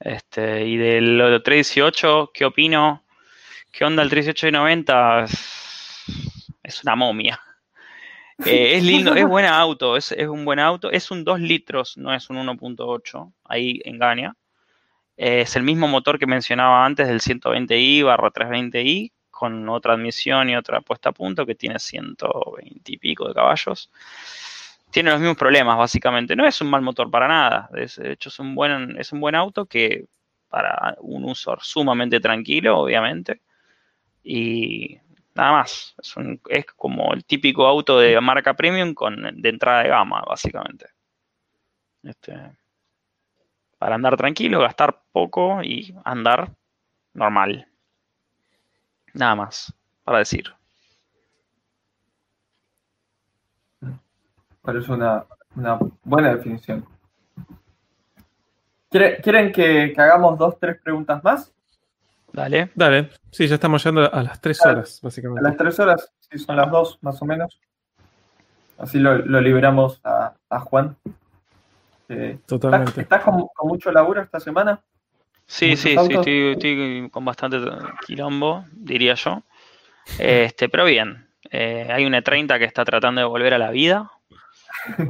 Este, 0.00 0.66
y 0.66 0.76
del 0.76 1.18
lo 1.18 1.30
de 1.30 1.40
318, 1.40 2.30
¿qué 2.34 2.44
opino? 2.46 3.04
¿Qué 3.78 3.84
onda 3.84 4.02
el 4.02 4.10
318 4.10 4.48
y 4.48 4.50
90? 4.50 5.22
Es, 5.22 6.04
es 6.64 6.82
una 6.82 6.96
momia. 6.96 7.40
Eh, 8.44 8.72
es 8.76 8.82
lindo, 8.82 9.14
es 9.14 9.24
buen 9.24 9.44
auto, 9.44 9.96
es, 9.96 10.10
es 10.10 10.26
un 10.26 10.44
buen 10.44 10.58
auto. 10.58 10.90
Es 10.90 11.12
un 11.12 11.22
2 11.22 11.38
litros, 11.38 11.96
no 11.96 12.12
es 12.12 12.28
un 12.28 12.38
1.8. 12.38 13.32
Ahí 13.44 13.80
engaña. 13.84 14.34
Eh, 15.16 15.42
es 15.42 15.54
el 15.54 15.62
mismo 15.62 15.86
motor 15.86 16.18
que 16.18 16.26
mencionaba 16.26 16.84
antes 16.84 17.06
del 17.06 17.20
120i 17.20 18.04
barra 18.04 18.32
320i, 18.32 19.12
con 19.30 19.68
otra 19.68 19.92
admisión 19.92 20.50
y 20.50 20.56
otra 20.56 20.80
puesta 20.80 21.10
a 21.10 21.12
punto 21.12 21.46
que 21.46 21.54
tiene 21.54 21.78
120 21.78 22.82
y 22.92 22.98
pico 22.98 23.28
de 23.28 23.34
caballos. 23.34 23.92
Tiene 24.90 25.12
los 25.12 25.20
mismos 25.20 25.36
problemas, 25.36 25.78
básicamente. 25.78 26.34
No 26.34 26.44
es 26.44 26.60
un 26.60 26.68
mal 26.68 26.82
motor 26.82 27.08
para 27.12 27.28
nada. 27.28 27.70
Es, 27.76 27.94
de 27.94 28.10
hecho, 28.10 28.28
es 28.28 28.40
un, 28.40 28.56
buen, 28.56 28.98
es 28.98 29.12
un 29.12 29.20
buen 29.20 29.36
auto 29.36 29.66
que 29.66 30.06
para 30.48 30.96
un 30.98 31.22
uso 31.26 31.56
sumamente 31.60 32.18
tranquilo, 32.18 32.76
obviamente. 32.80 33.40
Y 34.22 34.98
nada 35.34 35.52
más. 35.52 35.94
Es, 36.02 36.16
un- 36.16 36.40
es 36.48 36.66
como 36.76 37.12
el 37.14 37.24
típico 37.24 37.66
auto 37.66 37.98
de 37.98 38.20
marca 38.20 38.54
premium 38.54 38.94
con, 38.94 39.16
de 39.40 39.48
entrada 39.48 39.82
de 39.82 39.88
gama, 39.90 40.22
básicamente. 40.26 40.86
Este, 42.02 42.34
para 43.78 43.94
andar 43.96 44.16
tranquilo, 44.16 44.60
gastar 44.60 45.02
poco 45.12 45.62
y 45.62 45.94
andar 46.04 46.52
normal. 47.14 47.66
Nada 49.14 49.34
más 49.34 49.72
para 50.04 50.18
decir. 50.18 50.52
Parece 54.62 54.92
una, 54.92 55.24
una 55.56 55.78
buena 56.04 56.34
definición. 56.34 56.84
¿Quiere- 58.90 59.20
¿Quieren 59.20 59.52
que, 59.52 59.92
que 59.94 60.00
hagamos 60.00 60.38
dos, 60.38 60.58
tres 60.58 60.80
preguntas 60.82 61.22
más? 61.24 61.54
Dale. 62.32 62.70
Dale, 62.74 63.10
sí, 63.30 63.46
ya 63.46 63.54
estamos 63.54 63.82
llegando 63.84 64.12
a 64.12 64.22
las 64.22 64.40
tres 64.40 64.64
horas, 64.64 65.00
A 65.02 65.06
básicamente. 65.06 65.42
las 65.42 65.56
tres 65.56 65.78
horas, 65.80 66.12
si 66.20 66.38
son 66.38 66.56
las 66.56 66.70
dos 66.70 66.98
más 67.00 67.20
o 67.22 67.24
menos. 67.24 67.58
Así 68.78 68.98
lo, 68.98 69.18
lo 69.18 69.40
liberamos 69.40 70.00
a, 70.04 70.34
a 70.48 70.60
Juan. 70.60 70.96
Eh, 72.08 72.32
¿Estás, 72.34 72.46
Totalmente. 72.46 73.00
estás 73.00 73.22
con, 73.22 73.46
con 73.54 73.68
mucho 73.68 73.90
laburo 73.90 74.22
esta 74.22 74.40
semana? 74.40 74.80
Sí, 75.46 75.70
¿Muchos 75.70 75.80
sí, 75.82 75.96
sí, 75.98 76.14
estoy, 76.14 76.52
estoy 76.52 77.08
con 77.10 77.24
bastante 77.24 77.58
quilombo, 78.06 78.64
diría 78.72 79.14
yo. 79.14 79.42
Este, 80.18 80.68
pero 80.68 80.84
bien. 80.84 81.26
Eh, 81.50 81.88
hay 81.90 82.04
una 82.04 82.20
30 82.22 82.58
que 82.58 82.66
está 82.66 82.84
tratando 82.84 83.20
de 83.20 83.26
volver 83.26 83.54
a 83.54 83.58
la 83.58 83.70
vida. 83.70 84.10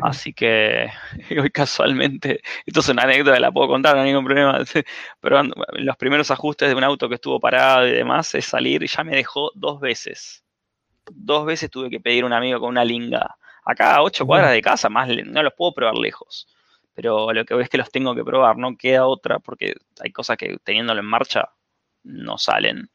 Así 0.03 0.33
que 0.33 0.89
hoy 1.41 1.51
casualmente, 1.51 2.41
esto 2.67 2.81
es 2.81 2.89
una 2.89 3.03
anécdota, 3.03 3.39
la 3.39 3.53
puedo 3.53 3.69
contar, 3.69 3.95
no 3.95 4.03
hay 4.03 4.09
ningún 4.09 4.25
problema. 4.25 4.59
Pero 5.21 5.43
los 5.73 5.97
primeros 5.97 6.31
ajustes 6.31 6.69
de 6.69 6.75
un 6.75 6.85
auto 6.85 7.09
que 7.09 7.17
estuvo 7.17 7.41
parado 7.41 7.87
y 7.87 7.93
demás 7.93 8.35
es 8.35 8.47
salir 8.47 8.83
y 8.83 8.87
ya 8.87 9.05
me 9.05 9.17
dejó 9.17 9.51
dos 9.55 9.81
veces. 9.81 10.45
Dos 11.11 11.47
veces 11.47 11.71
tuve 11.71 11.91
que 11.91 12.01
pedir 12.01 12.25
a 12.25 12.27
un 12.27 12.33
amigo 12.33 12.61
con 12.61 12.71
una 12.71 12.85
linga. 12.85 13.37
Acá 13.65 13.97
a 13.97 14.03
ocho 14.03 14.27
cuadras 14.27 14.53
de 14.53 14.63
casa, 14.63 14.89
más 14.89 15.09
no 15.09 15.43
los 15.43 15.53
puedo 15.55 15.73
probar 15.73 15.95
lejos. 15.97 16.47
Pero 16.95 17.33
lo 17.33 17.45
que 17.45 17.55
veo 17.55 17.63
es 17.63 17.69
que 17.69 17.79
los 17.79 17.91
tengo 17.91 18.15
que 18.15 18.25
probar, 18.25 18.57
no 18.57 18.77
queda 18.77 19.07
otra, 19.07 19.39
porque 19.39 19.75
hay 20.01 20.11
cosas 20.11 20.37
que 20.37 20.57
teniéndolo 20.65 21.01
en 21.01 21.07
marcha 21.07 21.49
no 22.03 22.39
salen. 22.39 22.91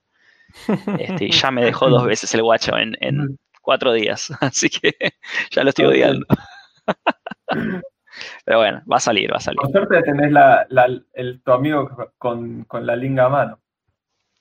Este, 0.99 1.29
ya 1.31 1.51
me 1.51 1.63
dejó 1.63 1.89
dos 1.89 2.05
veces 2.05 2.33
el 2.33 2.43
guacho 2.43 2.77
en, 2.77 2.97
en 2.99 3.39
cuatro 3.61 3.93
días, 3.93 4.31
así 4.41 4.69
que 4.69 4.93
ya 5.51 5.63
lo 5.63 5.69
estoy 5.69 5.85
odiando. 5.85 6.25
Pero 8.45 8.59
bueno, 8.59 8.81
va 8.91 8.97
a 8.97 8.99
salir, 8.99 9.31
va 9.31 9.37
a 9.37 9.41
salir. 9.41 9.57
Por 9.59 9.71
suerte 9.71 10.01
tenés 10.03 10.31
la, 10.31 10.65
la- 10.69 10.87
el, 11.13 11.41
tu 11.41 11.51
amigo 11.51 11.89
con, 12.17 12.63
con 12.65 12.85
la 12.85 12.95
linga 12.95 13.25
a 13.25 13.29
mano. 13.29 13.59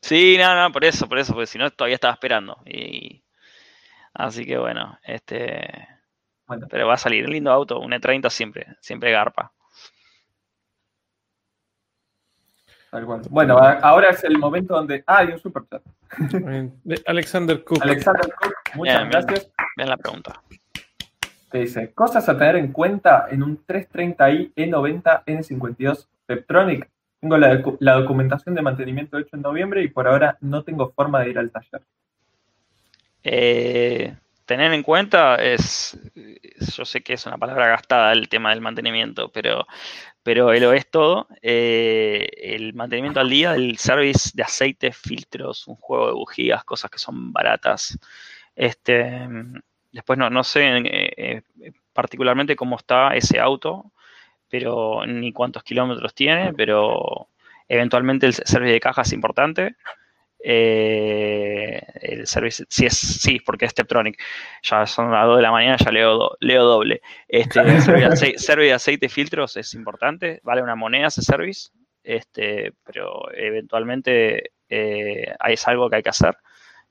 Sí, 0.03 0.37
no, 0.39 0.55
no, 0.61 0.73
por 0.73 0.85
eso, 0.85 1.09
por 1.09 1.19
eso, 1.19 1.33
porque 1.33 1.47
si 1.47 1.59
no 1.59 1.71
todavía 1.71 1.95
estaba 1.95 2.13
esperando. 2.15 2.59
Y 2.67 3.23
así 4.15 4.45
que 4.45 4.59
bueno, 4.59 4.99
este, 5.05 5.89
Bueno, 6.47 6.67
pero 6.69 6.87
va 6.89 6.95
a 6.95 6.99
salir, 6.99 7.25
un 7.25 7.33
lindo 7.33 7.53
auto, 7.53 7.79
un 7.79 7.93
E30 7.93 8.29
siempre, 8.31 8.67
siempre 8.81 9.13
garpa. 9.13 9.53
Bueno, 13.31 13.57
ahora 13.57 14.11
es 14.11 14.23
el 14.25 14.39
momento 14.39 14.75
donde. 14.75 15.03
Ah, 15.07 15.19
hay 15.19 15.29
un 15.29 15.39
super 15.39 15.63
chat. 15.71 15.83
Bien. 16.45 16.79
De 16.85 17.01
Alexander 17.07 17.65
Cook. 17.65 17.81
Alexander 17.83 18.31
Cook, 18.35 18.53
muchas 18.75 18.99
Bien, 18.99 19.09
bien. 19.09 19.27
gracias. 19.27 19.51
Vean 19.79 19.89
la 19.89 19.97
pregunta. 19.97 20.43
Te 21.53 21.59
dice: 21.59 21.93
Cosas 21.93 22.29
a 22.29 22.37
tener 22.37 22.57
en 22.57 22.73
cuenta 22.73 23.27
en 23.31 23.43
un 23.43 23.65
330i 23.65 24.55
E90 24.55 25.25
N52 25.25 26.07
Peptronic. 26.27 26.91
Tengo 27.21 27.37
la, 27.37 27.63
la 27.79 27.93
documentación 27.93 28.55
de 28.55 28.63
mantenimiento 28.63 29.19
hecho 29.19 29.37
en 29.37 29.43
noviembre 29.43 29.83
y 29.83 29.89
por 29.89 30.09
ahora 30.09 30.37
no 30.41 30.65
tengo 30.65 30.91
forma 30.91 31.21
de 31.21 31.31
ir 31.31 31.39
al 31.39 31.51
taller. 31.51 31.83
Eh, 33.23 34.17
tener 34.47 34.73
en 34.73 34.83
cuenta 34.83 35.37
es 35.37 35.97
yo 36.77 36.85
sé 36.85 37.03
que 37.03 37.15
es 37.15 37.27
una 37.27 37.39
palabra 37.39 37.69
gastada 37.69 38.13
el 38.13 38.29
tema 38.29 38.51
del 38.51 38.61
mantenimiento, 38.61 39.31
pero, 39.31 39.67
pero 40.23 40.53
lo 40.53 40.73
es 40.73 40.91
todo. 40.91 41.29
Eh, 41.41 42.29
el 42.37 42.75
mantenimiento 42.75 43.21
al 43.21 43.31
día 43.31 43.53
del 43.53 43.79
service 43.79 44.31
de 44.35 44.43
aceite, 44.43 44.93
filtros, 44.93 45.67
un 45.69 45.77
juego 45.77 46.07
de 46.09 46.13
bujías, 46.15 46.65
cosas 46.65 46.91
que 46.91 46.99
son 46.99 47.33
baratas. 47.33 47.99
Este, 48.55 49.29
después 49.93 50.19
no, 50.19 50.31
no 50.31 50.43
sé 50.45 50.79
eh, 50.79 51.13
eh, 51.17 51.73
particularmente 51.93 52.57
cómo 52.57 52.77
está 52.77 53.15
ese 53.15 53.39
auto, 53.39 53.93
pero 54.49 55.07
ni 55.07 55.33
cuántos 55.33 55.63
kilómetros 55.63 56.15
tiene, 56.15 56.53
pero 56.55 57.29
eventualmente 57.69 58.27
el 58.27 58.35
servicio 58.35 58.75
de 58.75 58.81
caja 58.81 59.03
es 59.03 59.13
importante. 59.13 59.77
Eh, 60.45 61.81
el 62.01 62.27
servicio, 62.27 62.67
sí, 62.69 62.87
es, 62.87 62.99
sí, 62.99 63.39
porque 63.41 63.67
es 63.67 63.71
Steptronic. 63.71 64.21
Ya 64.63 64.87
son 64.87 65.13
las 65.13 65.27
2 65.27 65.37
de 65.37 65.43
la 65.43 65.53
mañana, 65.53 65.77
ya 65.77 65.93
leo, 65.93 66.37
leo 66.41 66.65
doble. 66.65 67.01
Este, 67.29 67.61
el 67.61 67.83
servicio 68.39 68.57
de 68.57 68.73
aceite 68.73 69.07
y 69.07 69.09
filtros 69.09 69.57
es 69.57 69.73
importante, 69.75 70.41
vale 70.43 70.63
una 70.63 70.75
moneda 70.75 71.09
ese 71.09 71.23
service, 71.23 71.71
este, 72.03 72.73
pero 72.85 73.33
eventualmente 73.33 74.53
eh, 74.69 75.35
es 75.49 75.69
algo 75.69 75.89
que 75.89 75.97
hay 75.97 76.03
que 76.03 76.11
hacer. 76.11 76.37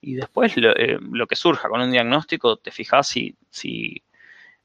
Y 0.02 0.16
después 0.16 0.58
lo, 0.58 0.76
eh, 0.76 0.98
lo, 1.00 1.28
que 1.28 1.36
surja 1.36 1.70
con 1.70 1.82
un 1.82 1.92
diagnóstico, 1.92 2.58
te 2.58 2.72
fijas 2.72 3.08
si, 3.08 3.36
si, 3.50 4.02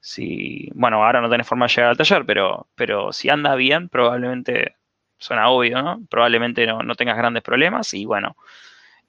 si, 0.00 0.70
bueno, 0.74 1.04
ahora 1.04 1.20
no 1.20 1.28
tenés 1.28 1.46
forma 1.46 1.66
de 1.66 1.74
llegar 1.74 1.90
al 1.90 1.96
taller, 1.96 2.24
pero, 2.24 2.66
pero 2.74 3.12
si 3.12 3.28
anda 3.28 3.54
bien, 3.54 3.88
probablemente, 3.88 4.76
suena 5.18 5.50
obvio, 5.50 5.82
¿no? 5.82 6.00
Probablemente 6.08 6.66
no, 6.66 6.82
no 6.82 6.94
tengas 6.94 7.16
grandes 7.18 7.42
problemas 7.42 7.92
y 7.94 8.06
bueno, 8.06 8.36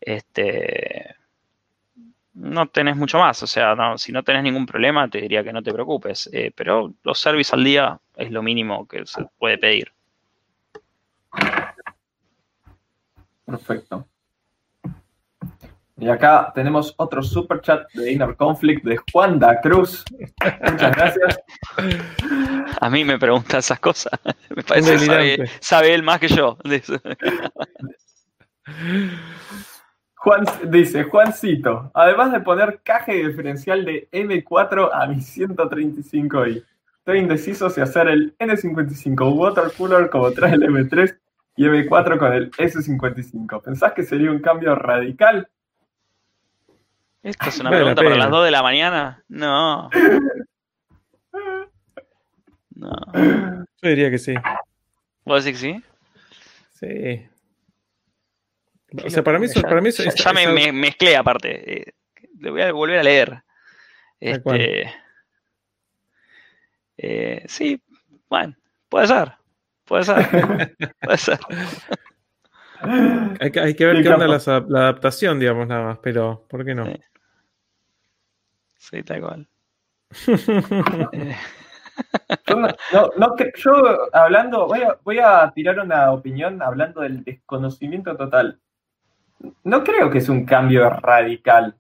este, 0.02 1.16
no 2.38 2.68
tenés 2.68 2.96
mucho 2.96 3.18
más. 3.18 3.42
O 3.44 3.48
sea, 3.48 3.76
si 3.98 4.12
no 4.12 4.24
tenés 4.24 4.44
ningún 4.44 4.66
problema, 4.66 5.10
te 5.10 5.22
diría 5.22 5.44
que 5.44 5.54
no 5.54 5.64
te 5.64 5.74
preocupes. 5.74 6.30
Eh, 6.32 6.52
pero 6.56 6.94
los 7.04 7.20
servicios 7.20 7.54
al 7.54 7.64
día 7.64 8.00
es 8.16 8.32
lo 8.32 8.44
mínimo 8.44 8.88
que 8.88 9.06
se 9.06 9.26
puede 9.38 9.58
pedir. 9.58 9.92
Perfecto. 13.46 14.06
Y 16.00 16.10
acá 16.10 16.52
tenemos 16.54 16.94
otro 16.98 17.24
super 17.24 17.60
chat 17.62 17.92
de 17.94 18.12
Inner 18.12 18.36
Conflict 18.36 18.84
de 18.84 19.00
Juan 19.12 19.40
da 19.40 19.60
Cruz. 19.62 20.06
Muchas 20.70 20.96
gracias. 20.96 21.40
A 22.82 22.90
mí 22.90 23.04
me 23.04 23.18
pregunta 23.18 23.58
esas 23.58 23.80
cosas. 23.80 24.14
Me 24.56 24.62
parece 24.62 24.92
que 24.92 25.00
sabe, 25.00 25.50
sabe 25.60 25.94
él 25.96 26.04
más 26.04 26.20
que 26.20 26.28
yo. 26.28 26.58
Juan 30.16 30.46
dice, 30.66 31.04
Juancito, 31.04 31.90
además 31.94 32.32
de 32.32 32.42
poner 32.42 32.82
caja 32.84 33.14
diferencial 33.14 33.86
de 33.86 34.10
M4 34.12 34.90
a 34.94 35.08
mi 35.08 35.16
135i, 35.16 36.64
estoy 36.98 37.20
indeciso 37.20 37.70
si 37.70 37.82
hacer 37.82 38.08
el 38.10 38.36
N55 38.38 39.34
water 39.34 39.72
cooler 39.78 40.10
como 40.10 40.32
trae 40.32 40.54
el 40.54 40.64
M3 40.64 41.18
y 41.56 41.66
M4 41.66 42.18
con 42.18 42.34
el 42.34 42.52
S55. 42.52 43.62
¿Pensás 43.64 43.94
que 43.94 44.04
sería 44.04 44.30
un 44.32 44.40
cambio 44.40 44.76
radical? 44.76 45.50
¿Esto 47.28 47.50
es 47.50 47.60
una 47.60 47.72
pregunta 47.72 48.02
para 48.02 48.16
las 48.16 48.30
2 48.30 48.46
de 48.46 48.52
la 48.52 48.64
mañana? 48.64 49.22
No. 49.28 49.90
No. 52.74 52.92
Yo 53.82 53.90
diría 53.90 54.10
que 54.10 54.18
sí. 54.18 54.34
¿Vos 55.26 55.44
decís 55.44 55.60
que 55.60 55.74
sí? 55.74 55.84
Sí. 56.80 57.28
O 59.04 59.10
sea, 59.10 59.24
para 59.24 59.40
mí, 59.40 59.48
eso, 59.48 59.62
para 59.62 59.82
mí 59.82 59.92
ya, 59.92 60.10
ya 60.10 60.32
me, 60.32 60.48
me, 60.48 60.72
mezclé 60.72 61.18
aparte. 61.18 61.80
Eh, 61.80 61.94
le 62.40 62.50
voy 62.50 62.62
a 62.62 62.72
volver 62.72 63.00
a 63.00 63.04
leer. 63.04 63.44
Este, 64.22 64.94
eh, 66.98 67.44
sí, 67.48 67.84
bueno, 68.30 68.56
puede 68.88 69.08
ser. 69.08 69.34
Puede 69.84 70.06
ser. 70.06 70.76
puede 71.02 71.18
ser. 71.18 71.40
hay, 73.42 73.52
que, 73.52 73.60
hay 73.60 73.74
que 73.76 73.86
ver 73.86 74.02
qué 74.02 74.10
onda 74.10 74.28
la, 74.28 74.66
la, 74.70 74.80
adaptación, 74.80 75.40
digamos, 75.40 75.68
nada 75.68 75.84
más, 75.84 76.00
pero 76.02 76.46
¿por 76.48 76.64
qué 76.64 76.74
no? 76.74 76.86
Sí, 76.86 76.98
sí 78.78 79.04
tal 79.04 79.22
cual. 79.22 79.48
Yo, 82.46 82.56
no, 82.56 82.68
no, 83.18 83.36
yo 83.56 83.74
hablando, 84.14 84.68
voy 84.68 84.84
a, 84.84 85.00
voy 85.04 85.18
a 85.18 85.52
tirar 85.56 85.80
una 85.80 86.12
opinión 86.12 86.62
hablando 86.62 87.02
del 87.02 87.24
desconocimiento 87.24 88.16
total 88.16 88.60
no 89.64 89.84
creo 89.84 90.10
que 90.10 90.20
es 90.20 90.30
un 90.30 90.46
cambio 90.46 90.90
radical. 90.90 91.76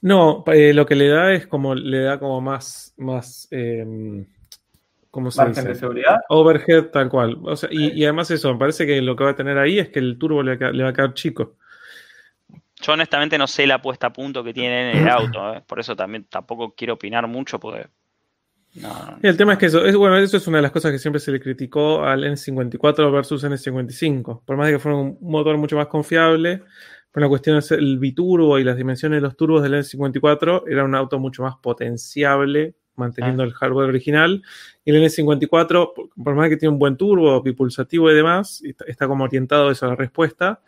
No, 0.00 0.42
eh, 0.46 0.72
lo 0.74 0.84
que 0.84 0.96
le 0.96 1.08
da 1.08 1.32
es 1.32 1.46
como 1.46 1.74
le 1.74 2.02
da 2.02 2.18
como 2.18 2.40
más, 2.40 2.92
más 2.96 3.46
eh, 3.52 4.26
¿cómo 5.10 5.30
se 5.30 5.44
margen 5.44 5.64
de 5.64 5.74
seguridad. 5.76 6.20
Overhead, 6.28 6.86
tal 6.86 7.08
cual. 7.08 7.38
O 7.44 7.54
sea, 7.54 7.68
y, 7.72 7.92
y, 7.92 8.04
además 8.04 8.30
eso, 8.32 8.52
me 8.52 8.58
parece 8.58 8.84
que 8.84 9.00
lo 9.00 9.14
que 9.14 9.24
va 9.24 9.30
a 9.30 9.36
tener 9.36 9.58
ahí 9.58 9.78
es 9.78 9.90
que 9.90 10.00
el 10.00 10.18
turbo 10.18 10.42
le, 10.42 10.56
le 10.56 10.82
va 10.82 10.90
a 10.90 10.92
quedar 10.92 11.14
chico. 11.14 11.56
Yo 12.82 12.92
honestamente 12.92 13.38
no 13.38 13.46
sé 13.46 13.66
la 13.66 13.80
puesta 13.80 14.08
a 14.08 14.12
punto 14.12 14.44
que 14.44 14.52
tiene 14.52 14.90
en 14.90 14.98
el 14.98 15.08
auto, 15.08 15.54
¿eh? 15.54 15.62
por 15.66 15.80
eso 15.80 15.96
también 15.96 16.24
tampoco 16.24 16.74
quiero 16.74 16.94
opinar 16.94 17.26
mucho 17.26 17.58
porque 17.58 17.86
no, 18.74 19.18
el 19.22 19.36
tema 19.36 19.52
es 19.52 19.58
que 19.58 19.66
eso 19.66 19.84
es, 19.84 19.94
bueno, 19.96 20.16
eso 20.16 20.38
es 20.38 20.46
una 20.46 20.58
de 20.58 20.62
las 20.62 20.72
cosas 20.72 20.92
que 20.92 20.98
siempre 20.98 21.20
se 21.20 21.30
le 21.30 21.40
criticó 21.40 22.04
al 22.04 22.24
N54 22.24 23.12
versus 23.12 23.44
N55. 23.44 24.42
Por 24.44 24.56
más 24.56 24.66
de 24.66 24.74
que 24.74 24.78
fuera 24.78 24.96
un 24.96 25.18
motor 25.20 25.58
mucho 25.58 25.76
más 25.76 25.88
confiable, 25.88 26.62
por 27.10 27.22
la 27.22 27.28
cuestión 27.28 27.58
es 27.58 27.70
el 27.70 27.98
biturbo 27.98 28.58
y 28.58 28.64
las 28.64 28.76
dimensiones 28.76 29.18
de 29.18 29.20
los 29.20 29.36
turbos 29.36 29.62
del 29.62 29.74
N54, 29.74 30.64
era 30.68 30.84
un 30.84 30.94
auto 30.94 31.18
mucho 31.18 31.42
más 31.42 31.56
potenciable, 31.56 32.74
manteniendo 32.96 33.42
ah. 33.42 33.46
el 33.46 33.52
hardware 33.52 33.90
original. 33.90 34.42
Y 34.86 34.90
el 34.90 35.02
N54, 35.04 35.92
por, 35.94 36.34
más 36.34 36.44
de 36.44 36.50
que 36.50 36.56
tiene 36.56 36.72
un 36.72 36.78
buen 36.78 36.96
turbo, 36.96 37.42
bipulsativo 37.42 38.10
y 38.10 38.14
demás, 38.14 38.62
está, 38.64 38.86
está 38.86 39.06
como 39.06 39.24
orientado 39.24 39.70
eso 39.70 39.84
a 39.84 39.90
la 39.90 39.96
respuesta. 39.96 40.62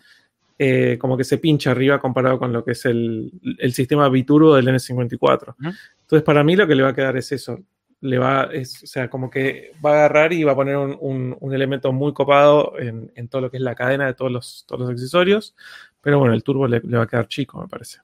Eh, 0.56 0.98
como 1.00 1.16
que 1.16 1.24
se 1.24 1.38
pincha 1.38 1.72
arriba 1.72 1.98
comparado 1.98 2.38
con 2.38 2.52
lo 2.52 2.64
que 2.64 2.72
es 2.72 2.84
el, 2.84 3.32
el 3.58 3.72
sistema 3.72 4.08
biturbo 4.08 4.54
del 4.54 4.68
N54. 4.68 5.54
Entonces, 5.58 6.22
para 6.22 6.44
mí 6.44 6.54
lo 6.54 6.66
que 6.66 6.76
le 6.76 6.84
va 6.84 6.90
a 6.90 6.94
quedar 6.94 7.16
es 7.16 7.32
eso, 7.32 7.58
le 8.00 8.18
va, 8.18 8.50
es, 8.52 8.84
o 8.84 8.86
sea, 8.86 9.10
como 9.10 9.30
que 9.30 9.72
va 9.84 9.90
a 9.90 9.94
agarrar 9.94 10.32
y 10.32 10.44
va 10.44 10.52
a 10.52 10.54
poner 10.54 10.76
un, 10.76 11.36
un, 11.40 11.54
elemento 11.54 11.92
muy 11.92 12.12
copado 12.12 12.78
en, 12.78 13.10
en, 13.16 13.28
todo 13.28 13.42
lo 13.42 13.50
que 13.50 13.56
es 13.56 13.62
la 13.62 13.74
cadena 13.74 14.06
de 14.06 14.14
todos 14.14 14.30
los, 14.30 14.64
todos 14.68 14.82
los 14.82 14.90
accesorios, 14.90 15.56
pero 16.00 16.18
bueno, 16.18 16.34
el 16.34 16.44
turbo 16.44 16.68
le, 16.68 16.80
le 16.80 16.98
va 16.98 17.04
a 17.04 17.06
quedar 17.06 17.26
chico, 17.26 17.60
me 17.60 17.66
parece. 17.66 17.98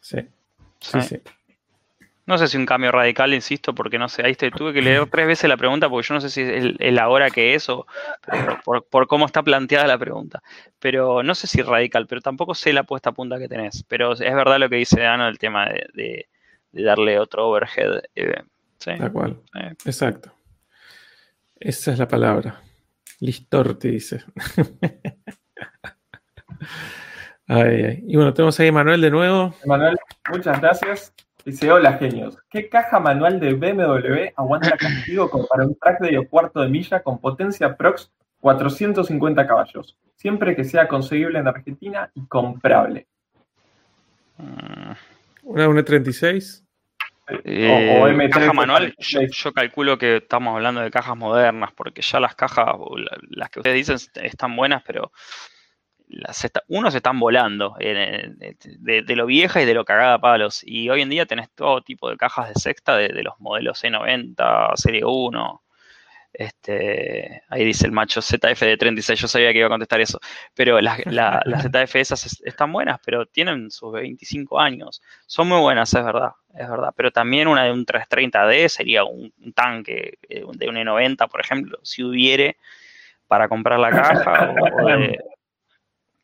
Sí, 0.00 0.18
sí, 0.80 1.00
sí. 1.00 1.20
No 2.26 2.38
sé 2.38 2.48
si 2.48 2.56
un 2.56 2.66
cambio 2.66 2.92
radical, 2.92 3.32
insisto, 3.32 3.74
porque 3.74 3.98
no 3.98 4.08
sé, 4.08 4.26
ahí 4.26 4.34
te, 4.34 4.50
tuve 4.50 4.72
que 4.72 4.82
leer 4.82 5.08
tres 5.08 5.26
veces 5.26 5.48
la 5.48 5.56
pregunta 5.56 5.88
porque 5.88 6.08
yo 6.08 6.14
no 6.14 6.20
sé 6.20 6.28
si 6.28 6.42
es 6.42 6.48
el, 6.48 6.76
el 6.80 6.98
ahora 6.98 7.30
que 7.30 7.54
es 7.54 7.68
o 7.68 7.86
por, 8.64 8.84
por, 8.84 9.06
cómo 9.06 9.26
está 9.26 9.42
planteada 9.42 9.86
la 9.86 9.96
pregunta. 9.96 10.42
Pero 10.80 11.22
no 11.22 11.34
sé 11.34 11.46
si 11.46 11.62
radical, 11.62 12.06
pero 12.06 12.20
tampoco 12.20 12.54
sé 12.54 12.72
la 12.72 12.82
puesta 12.82 13.10
a 13.10 13.14
punta 13.14 13.38
que 13.38 13.48
tenés. 13.48 13.84
Pero 13.84 14.12
es 14.12 14.18
verdad 14.18 14.58
lo 14.58 14.68
que 14.68 14.76
dice 14.76 15.06
Ana, 15.06 15.28
el 15.28 15.38
tema 15.38 15.66
de, 15.66 15.86
de 15.94 16.28
de 16.76 16.82
darle 16.82 17.18
otro 17.18 17.48
overhead. 17.48 18.02
Eh, 18.14 18.42
¿sí? 18.78 18.90
Tal 18.98 19.12
cual. 19.12 19.40
Eh. 19.54 19.74
Exacto. 19.84 20.32
Esa 21.58 21.92
es 21.92 21.98
la 21.98 22.06
palabra. 22.06 22.60
Listorti 23.20 23.90
dice. 23.90 24.24
ay, 27.48 27.84
ay. 27.84 28.04
Y 28.06 28.16
bueno, 28.16 28.34
tenemos 28.34 28.60
ahí 28.60 28.68
a 28.68 28.72
Manuel 28.72 29.00
de 29.00 29.10
nuevo. 29.10 29.54
Manuel, 29.64 29.96
muchas 30.30 30.60
gracias. 30.60 31.14
Dice, 31.46 31.70
hola 31.70 31.92
genios, 31.92 32.36
¿qué 32.50 32.68
caja 32.68 32.98
manual 32.98 33.38
de 33.38 33.54
BMW 33.54 34.32
aguanta 34.34 34.70
castigo 34.76 35.30
para 35.48 35.64
un 35.64 35.78
track 35.78 36.00
de 36.00 36.26
cuarto 36.26 36.60
de 36.60 36.68
milla 36.68 37.04
con 37.04 37.20
potencia 37.20 37.76
prox 37.76 38.10
450 38.40 39.46
caballos? 39.46 39.96
Siempre 40.16 40.56
que 40.56 40.64
sea 40.64 40.88
conseguible 40.88 41.38
en 41.38 41.46
Argentina 41.46 42.10
y 42.14 42.26
comprable. 42.26 43.06
¿Una, 45.44 45.68
una 45.68 45.84
36? 45.84 46.64
Eh, 47.44 48.00
o, 48.02 48.08
M3 48.08 48.30
caja 48.30 48.52
manual, 48.52 48.92
yo, 48.98 49.20
yo, 49.20 49.52
calculo 49.52 49.98
que 49.98 50.16
estamos 50.16 50.52
hablando 50.52 50.80
de 50.80 50.90
cajas 50.90 51.16
modernas, 51.16 51.70
porque 51.76 52.02
ya 52.02 52.18
las 52.18 52.34
cajas, 52.34 52.74
las 53.30 53.50
que 53.50 53.60
ustedes 53.60 53.86
dicen, 53.86 54.24
están 54.24 54.56
buenas, 54.56 54.82
pero 54.84 55.12
las 56.08 56.46
unos 56.68 56.94
están 56.94 57.18
volando 57.18 57.74
de, 57.78 58.56
de, 58.78 59.02
de, 59.02 59.16
lo 59.16 59.26
vieja 59.26 59.62
y 59.62 59.66
de 59.66 59.74
lo 59.74 59.84
cagada 59.84 60.18
palos. 60.18 60.62
Y 60.64 60.88
hoy 60.88 61.02
en 61.02 61.08
día 61.08 61.26
tenés 61.26 61.50
todo 61.50 61.82
tipo 61.82 62.08
de 62.10 62.16
cajas 62.16 62.48
de 62.48 62.60
sexta 62.60 62.96
de, 62.96 63.08
de 63.08 63.22
los 63.22 63.38
modelos 63.40 63.82
C90, 63.82 64.76
Serie 64.76 65.04
1, 65.04 65.62
este, 66.38 67.42
ahí 67.48 67.64
dice 67.64 67.86
el 67.86 67.92
macho 67.92 68.20
ZF 68.20 68.60
de 68.60 68.76
36, 68.76 69.18
yo 69.18 69.26
sabía 69.26 69.52
que 69.52 69.58
iba 69.58 69.68
a 69.68 69.70
contestar 69.70 70.00
eso. 70.02 70.20
Pero 70.54 70.80
las, 70.80 71.04
la, 71.06 71.40
las 71.46 71.64
ZF 71.64 71.96
esas 71.96 72.40
están 72.44 72.72
buenas, 72.72 73.00
pero 73.04 73.24
tienen 73.26 73.70
sus 73.70 73.92
25 73.92 74.60
años. 74.60 75.02
Son 75.26 75.48
muy 75.48 75.60
buenas, 75.60 75.94
es 75.94 76.04
verdad, 76.04 76.32
es 76.54 76.68
verdad. 76.68 76.92
Pero 76.94 77.10
también 77.10 77.48
una 77.48 77.64
de 77.64 77.72
un 77.72 77.86
330D 77.86 78.68
sería 78.68 79.04
un, 79.04 79.32
un 79.42 79.52
tanque 79.54 80.18
eh, 80.28 80.44
de 80.52 80.68
un 80.68 80.76
E90, 80.76 81.28
por 81.28 81.40
ejemplo, 81.40 81.78
si 81.82 82.04
hubiere 82.04 82.58
para 83.26 83.48
comprar 83.48 83.78
la 83.78 83.90
caja 83.90 84.50
o, 84.50 84.82
o 84.82 84.86
de, 84.86 85.18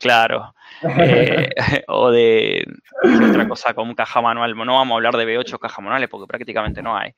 Claro. 0.03 0.55
Eh, 0.99 1.49
o 1.89 2.11
de 2.11 2.67
¿Qué 3.03 3.25
otra 3.25 3.49
cosa 3.49 3.73
con 3.75 3.95
caja 3.95 4.21
manual? 4.21 4.55
No 4.57 4.75
vamos 4.77 4.93
a 4.93 4.97
hablar 4.97 5.15
de 5.17 5.25
V8 5.27 5.59
cajas 5.59 5.83
manuales 5.83 6.09
porque 6.09 6.27
prácticamente 6.27 6.83
no 6.83 6.97
hay. 6.97 7.13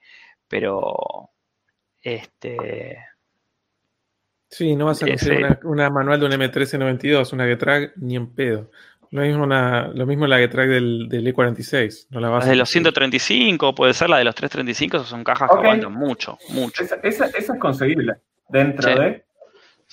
Pero, 0.49 1.31
este, 2.03 2.99
Sí, 4.51 4.77
no 4.77 4.85
vas 4.87 5.03
a 5.03 5.07
Ese- 5.07 5.13
conseguir 5.29 5.45
una, 5.47 5.59
una 5.65 5.91
manual 5.91 6.21
de 6.21 6.27
un 6.27 6.33
M1392, 6.33 7.33
una 7.33 7.45
Getrag, 7.47 7.93
ni 7.97 8.15
en 8.17 8.33
pedo. 8.35 8.71
Lo 9.11 9.23
mismo, 9.23 9.45
una, 9.45 9.89
lo 9.89 10.07
mismo 10.07 10.27
la 10.27 10.39
Getrag 10.39 10.69
del, 10.69 11.09
del 11.09 11.27
E46. 11.35 12.07
No 12.11 12.21
la 12.21 12.29
vas 12.29 12.45
de 12.47 12.55
los 12.57 12.69
conseguir. 12.69 12.85
135, 12.93 13.75
puede 13.75 13.95
ser 13.95 14.11
la 14.11 14.19
de 14.19 14.25
los 14.25 14.35
335, 14.35 14.97
esas 14.99 15.09
son 15.09 15.25
cajas 15.25 15.51
que 15.51 15.57
aguantan 15.57 15.93
mucho, 15.93 16.39
mucho. 16.51 16.83
Esa, 16.85 16.97
esa- 17.03 17.27
esa 17.27 17.55
es 17.55 17.59
conseguible. 17.61 18.15
Dentro 18.49 18.93
Sí. 18.93 18.99
de. 18.99 19.25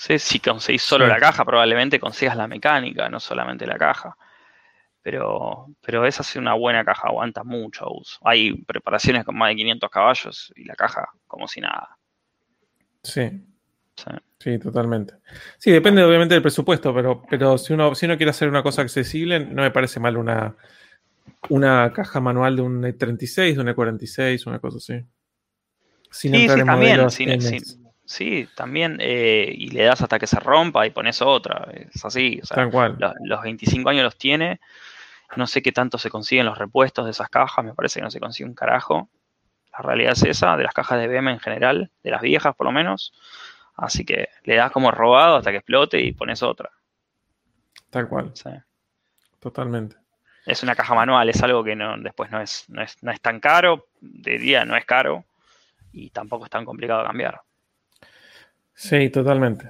Sí, 0.01 0.17
si 0.17 0.39
conseguís 0.39 0.81
solo 0.81 1.05
Sí. 1.05 1.11
la 1.11 1.19
caja, 1.19 1.45
probablemente 1.45 1.99
consigas 1.99 2.35
la 2.35 2.47
mecánica, 2.47 3.07
no 3.07 3.19
solamente 3.19 3.67
la 3.67 3.77
caja. 3.77 4.17
Pero, 5.03 5.67
pero 5.80 6.07
esa 6.07 6.23
es 6.23 6.35
una 6.38 6.55
buena 6.55 6.83
caja, 6.83 7.07
aguanta 7.09 7.43
mucho 7.43 7.85
uso. 7.88 8.17
Hay 8.23 8.51
preparaciones 8.63 9.23
con 9.23 9.38
más 9.38 9.49
de 9.49 9.57
500 9.57 9.91
caballos 9.91 10.51
y 10.55 10.63
la 10.63 10.73
caja 10.73 11.07
como 11.27 11.47
si 11.47 11.61
nada. 11.61 11.99
Sí, 13.03 13.30
Sí. 13.95 14.09
sí, 14.39 14.57
totalmente. 14.57 15.13
Sí, 15.59 15.69
depende 15.69 16.03
obviamente 16.03 16.33
del 16.33 16.41
presupuesto, 16.41 16.95
pero, 16.95 17.21
pero 17.30 17.59
si, 17.59 17.73
uno, 17.73 17.93
si 17.93 18.07
uno 18.07 18.17
quiere 18.17 18.31
hacer 18.31 18.49
una 18.49 18.63
cosa 18.63 18.81
accesible, 18.81 19.39
no 19.39 19.61
me 19.61 19.69
parece 19.69 19.99
mal 19.99 20.17
una, 20.17 20.55
una 21.49 21.93
caja 21.93 22.19
manual 22.19 22.55
de 22.55 22.61
un 22.63 22.81
E36, 22.81 23.53
de 23.53 23.61
un 23.61 23.67
E46, 23.67 24.47
una 24.47 24.57
cosa 24.57 24.77
así. 24.77 25.05
Sin 26.09 26.33
Sí, 26.33 26.38
entrar 26.39 26.57
sí, 26.57 26.61
en 26.61 26.65
también, 26.65 27.11
sin- 27.11 27.81
Sí, 28.11 28.45
también, 28.56 28.98
eh, 28.99 29.53
y 29.57 29.69
le 29.69 29.83
das 29.83 30.01
hasta 30.01 30.19
que 30.19 30.27
se 30.27 30.38
rompa 30.38 30.85
y 30.85 30.90
pones 30.90 31.22
otra. 31.22 31.65
Es 31.93 32.03
así, 32.03 32.41
o 32.43 32.45
sea, 32.45 32.56
Tal 32.56 32.69
cual. 32.69 32.95
lo- 32.99 33.14
los 33.23 33.41
25 33.41 33.90
años 33.90 34.03
los 34.03 34.17
tiene. 34.17 34.59
No 35.38 35.48
sé 35.48 35.61
qué 35.61 35.72
tanto 35.72 35.98
se 35.98 36.09
consiguen 36.09 36.45
los 36.45 36.57
repuestos 36.57 37.06
de 37.06 37.11
esas 37.11 37.30
cajas, 37.30 37.64
me 37.64 37.73
parece 37.73 37.99
que 37.99 38.03
no 38.03 38.11
se 38.11 38.19
consigue 38.19 38.49
un 38.49 38.53
carajo. 38.53 39.07
La 39.72 39.80
realidad 39.80 40.11
es 40.11 40.23
esa, 40.23 40.57
de 40.57 40.64
las 40.65 40.73
cajas 40.73 40.99
de 40.99 41.07
BM 41.07 41.31
en 41.31 41.40
general, 41.40 41.90
de 42.03 42.11
las 42.11 42.22
viejas 42.22 42.53
por 42.53 42.65
lo 42.65 42.73
menos. 42.73 43.14
Así 43.77 44.03
que 44.03 44.27
le 44.43 44.56
das 44.57 44.72
como 44.73 44.91
robado 44.91 45.38
hasta 45.38 45.51
que 45.51 45.57
explote 45.59 46.01
y 46.01 46.11
pones 46.11 46.43
otra. 46.43 46.69
Tal 47.90 48.09
cual, 48.09 48.31
Sí. 48.33 48.49
totalmente. 49.40 49.95
Es 50.45 50.64
una 50.64 50.75
caja 50.75 50.93
manual, 50.95 51.30
es 51.30 51.41
algo 51.43 51.64
que 51.64 51.77
no, 51.77 51.98
después 51.98 52.30
no 52.30 52.41
es, 52.41 52.65
no, 52.67 52.81
es, 52.81 53.01
no 53.01 53.11
es 53.11 53.22
tan 53.22 53.40
caro, 53.40 53.88
de 54.01 54.38
día 54.38 54.65
no 54.65 54.75
es 54.75 54.83
caro 54.83 55.23
y 55.93 56.09
tampoco 56.09 56.43
es 56.45 56.51
tan 56.51 56.65
complicado 56.65 57.01
de 57.01 57.07
cambiar. 57.07 57.41
Sí, 58.74 59.09
totalmente. 59.09 59.69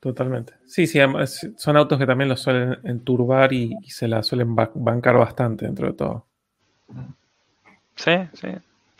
Totalmente. 0.00 0.54
Sí, 0.66 0.86
sí, 0.86 0.98
son 1.56 1.76
autos 1.76 1.98
que 1.98 2.06
también 2.06 2.28
los 2.30 2.40
suelen 2.40 2.78
enturbar 2.84 3.52
y, 3.52 3.76
y 3.82 3.90
se 3.90 4.08
la 4.08 4.22
suelen 4.22 4.54
ba- 4.54 4.70
bancar 4.74 5.16
bastante 5.18 5.66
dentro 5.66 5.88
de 5.88 5.92
todo. 5.92 6.26
Sí, 7.96 8.12
sí, 8.32 8.48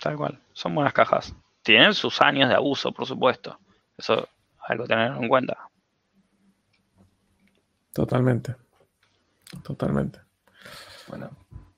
tal 0.00 0.16
cual. 0.16 0.38
Son 0.52 0.74
buenas 0.74 0.92
cajas. 0.92 1.34
Tienen 1.62 1.94
sus 1.94 2.20
años 2.20 2.48
de 2.50 2.54
abuso, 2.54 2.92
por 2.92 3.06
supuesto. 3.06 3.58
Eso 3.96 4.18
es 4.20 4.26
algo 4.68 4.84
a 4.84 4.86
tener 4.86 5.12
en 5.12 5.28
cuenta. 5.28 5.56
Totalmente. 7.92 8.54
Totalmente. 9.62 10.20
Bueno. 11.08 11.30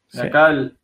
Sí. 0.08 0.20
acá 0.20 0.50
el, 0.50 0.76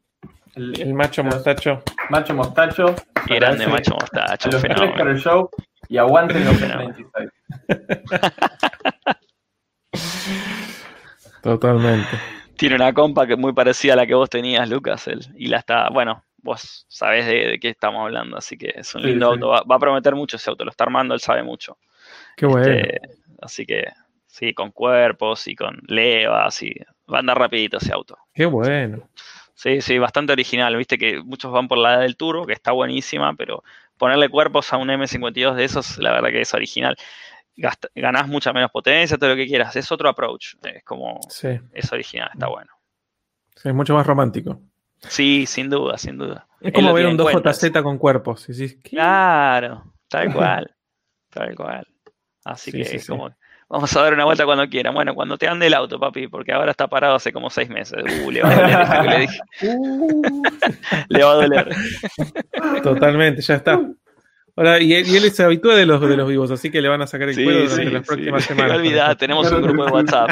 el 0.54 0.80
El 0.80 0.94
macho 0.94 1.22
mostacho. 1.22 1.82
macho 2.10 2.34
mostacho. 2.34 2.94
Grande 3.26 3.66
macho 3.66 3.94
A 3.94 4.00
mostacho, 4.00 4.48
los 4.50 4.62
tres 4.62 4.74
fenómeno. 4.74 4.96
para 4.98 5.10
el 5.10 5.18
show 5.18 5.50
y 5.88 5.96
aguanten 5.96 6.44
los 6.44 6.56
Fenómeno. 6.56 6.94
26. 6.94 7.30
Totalmente. 11.42 12.08
Tiene 12.56 12.76
una 12.76 12.92
compa 12.92 13.26
que 13.26 13.34
es 13.34 13.38
muy 13.38 13.52
parecida 13.52 13.92
a 13.92 13.96
la 13.96 14.06
que 14.06 14.14
vos 14.14 14.28
tenías, 14.28 14.68
Lucas. 14.68 15.06
él, 15.08 15.20
y 15.36 15.46
la 15.46 15.58
está, 15.58 15.88
bueno, 15.90 16.24
vos 16.38 16.86
sabés 16.88 17.26
de, 17.26 17.46
de 17.46 17.60
qué 17.60 17.70
estamos 17.70 18.02
hablando, 18.02 18.36
así 18.36 18.58
que 18.58 18.72
es 18.74 18.94
un 18.94 19.02
lindo 19.02 19.26
sí. 19.26 19.32
auto. 19.34 19.48
Va, 19.48 19.62
va 19.62 19.76
a 19.76 19.78
prometer 19.78 20.14
mucho 20.14 20.36
ese 20.36 20.50
auto, 20.50 20.64
lo 20.64 20.70
está 20.70 20.84
armando, 20.84 21.14
él 21.14 21.20
sabe 21.20 21.42
mucho. 21.42 21.78
Qué 22.36 22.46
bueno. 22.46 22.68
Este, 22.68 23.00
así 23.40 23.64
que 23.64 23.84
sí, 24.26 24.54
con 24.54 24.70
cuerpos 24.70 25.46
y 25.48 25.54
con 25.54 25.80
levas 25.86 26.62
y 26.62 26.74
va 27.12 27.18
a 27.18 27.20
andar 27.20 27.38
rapidito 27.38 27.78
ese 27.78 27.92
auto. 27.92 28.16
Qué 28.32 28.46
bueno. 28.46 29.08
Sí, 29.54 29.80
sí, 29.80 29.98
bastante 29.98 30.32
original. 30.32 30.76
Viste 30.76 30.98
que 30.98 31.20
muchos 31.20 31.50
van 31.50 31.66
por 31.66 31.78
la 31.78 31.94
edad 31.94 32.00
del 32.02 32.16
turbo, 32.16 32.46
que 32.46 32.52
está 32.52 32.70
buenísima, 32.70 33.34
pero 33.34 33.64
ponerle 33.98 34.28
cuerpos 34.28 34.72
a 34.72 34.76
un 34.78 34.88
M52 34.88 35.54
de 35.54 35.64
esos, 35.64 35.98
la 35.98 36.12
verdad 36.12 36.30
que 36.30 36.40
es 36.40 36.54
original. 36.54 36.96
Gast- 37.56 37.90
ganás 37.94 38.28
mucha 38.28 38.52
menos 38.52 38.70
potencia, 38.70 39.16
todo 39.18 39.30
lo 39.30 39.36
que 39.36 39.46
quieras. 39.46 39.74
Es 39.76 39.90
otro 39.90 40.08
approach. 40.08 40.54
Es 40.62 40.84
como, 40.84 41.18
Sí. 41.28 41.48
es 41.72 41.92
original, 41.92 42.30
está 42.32 42.46
bueno. 42.46 42.70
Sí, 43.56 43.68
es 43.68 43.74
mucho 43.74 43.94
más 43.94 44.06
romántico. 44.06 44.60
Sí, 45.00 45.44
sin 45.46 45.68
duda, 45.68 45.98
sin 45.98 46.18
duda. 46.18 46.46
Es 46.60 46.68
Él 46.68 46.72
como 46.72 46.92
ver 46.92 47.06
un 47.06 47.12
en 47.12 47.18
cuenta, 47.18 47.50
2JZ 47.50 47.82
con 47.82 47.98
cuerpos. 47.98 48.48
Y 48.48 48.52
decís, 48.52 48.78
¿qué? 48.82 48.90
Claro, 48.90 49.92
tal 50.08 50.32
cual, 50.34 50.74
tal 51.30 51.54
cual. 51.56 51.86
Así 52.44 52.70
Sí, 52.70 52.76
que 52.82 52.96
es 52.96 53.06
como, 53.06 53.30
vamos 53.68 53.94
a 53.96 54.02
dar 54.02 54.14
una 54.14 54.24
vuelta 54.24 54.44
cuando 54.44 54.68
quieran. 54.68 54.94
Bueno, 54.94 55.14
cuando 55.14 55.36
te 55.38 55.46
ande 55.48 55.66
el 55.66 55.74
auto, 55.74 55.98
papi, 56.00 56.28
porque 56.28 56.52
ahora 56.52 56.70
está 56.70 56.88
parado 56.88 57.16
hace 57.16 57.32
como 57.32 57.50
seis 57.50 57.68
meses. 57.68 58.02
Uh, 58.24 58.30
le 58.30 58.42
va 58.42 58.50
a 58.50 58.54
doler 58.56 58.80
esto 58.80 59.02
que 59.02 59.08
le 59.08 59.18
dije. 59.20 59.40
Uh, 59.62 60.22
Le 61.08 61.24
va 61.24 61.30
a 61.30 61.34
doler. 61.34 61.76
totalmente, 62.82 63.42
ya 63.42 63.54
está. 63.54 63.80
Ahora, 64.56 64.80
y, 64.80 64.92
él, 64.92 65.06
y 65.06 65.16
él 65.16 65.30
se 65.30 65.44
habitúa 65.44 65.76
de 65.76 65.86
los, 65.86 66.00
de 66.00 66.16
los 66.16 66.28
vivos, 66.28 66.50
así 66.50 66.70
que 66.70 66.82
le 66.82 66.88
van 66.88 67.00
a 67.02 67.06
sacar 67.06 67.28
el 67.28 67.34
Sí, 67.36 67.44
cuero 67.44 67.60
durante 67.60 67.84
sí, 67.84 67.90
las 67.90 68.02
sí. 68.02 68.06
próximas 68.08 68.44
semanas. 68.46 68.76
Olvidá, 68.78 69.14
tenemos 69.14 69.52
un 69.52 69.62
grupo 69.62 69.84
de 69.86 69.92
WhatsApp. 69.92 70.30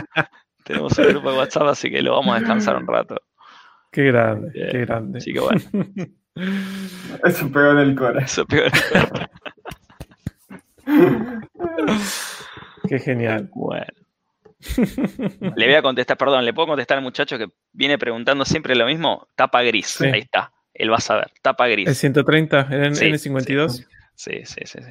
Tenemos 0.65 0.99
un 0.99 1.07
grupo 1.07 1.31
de 1.31 1.39
WhatsApp, 1.39 1.63
así 1.69 1.91
que 1.91 2.03
lo 2.03 2.13
vamos 2.15 2.35
a 2.35 2.41
descansar 2.41 2.77
un 2.77 2.87
rato. 2.89 3.17
Qué 3.93 4.03
grande, 4.05 4.51
qué 4.53 4.79
grande. 4.81 5.19
Así 5.19 5.33
que 5.33 5.39
bueno, 5.41 5.61
Eso 7.25 7.51
pegó 7.53 7.71
en 7.71 7.79
el 7.79 7.95
corazón. 7.95 8.25
eso 8.25 8.47
peor. 8.47 8.71
Qué 12.89 12.99
genial. 12.99 13.49
Bueno. 13.55 13.87
Le 15.57 15.67
voy 15.67 15.75
a 15.75 15.83
contestar, 15.83 16.17
perdón, 16.17 16.45
¿le 16.45 16.55
puedo 16.55 16.69
contestar 16.69 16.97
al 16.99 17.05
muchacho 17.05 17.37
que 17.39 17.49
viene 17.73 17.99
preguntando 17.99 18.45
siempre 18.45 18.75
lo 18.75 18.87
mismo? 18.87 19.29
Tapa 19.35 19.63
gris, 19.63 19.87
Sí. 19.87 20.07
ahí 20.07 20.21
está. 20.21 20.53
Él 20.73 20.91
va 20.93 20.97
a 20.97 21.01
saber, 21.01 21.31
tapa 21.43 21.67
El 21.69 21.73
gris. 21.85 21.99
130, 21.99 22.69
el 22.71 22.95
Sí, 22.97 23.07
N52. 23.07 23.87
Sí, 24.15 24.41
sí, 24.45 24.61
sí, 24.65 24.79
sí. 24.83 24.91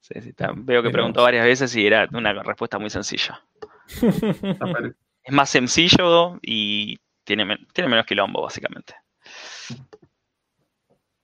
Sí, 0.00 0.14
sí, 0.22 0.28
está- 0.30 0.52
Veo 0.54 0.82
que 0.82 0.90
preguntó 0.90 1.22
varias 1.22 1.44
veces 1.44 1.74
y 1.76 1.86
era 1.86 2.08
una 2.12 2.32
respuesta 2.42 2.78
muy 2.78 2.90
sencilla. 2.90 3.40
Es 5.24 5.34
más 5.34 5.50
sencillo 5.50 6.38
y 6.40 6.98
tiene, 7.24 7.44
men- 7.44 7.66
tiene 7.74 7.90
menos 7.90 8.06
quilombo, 8.06 8.40
básicamente. 8.40 8.94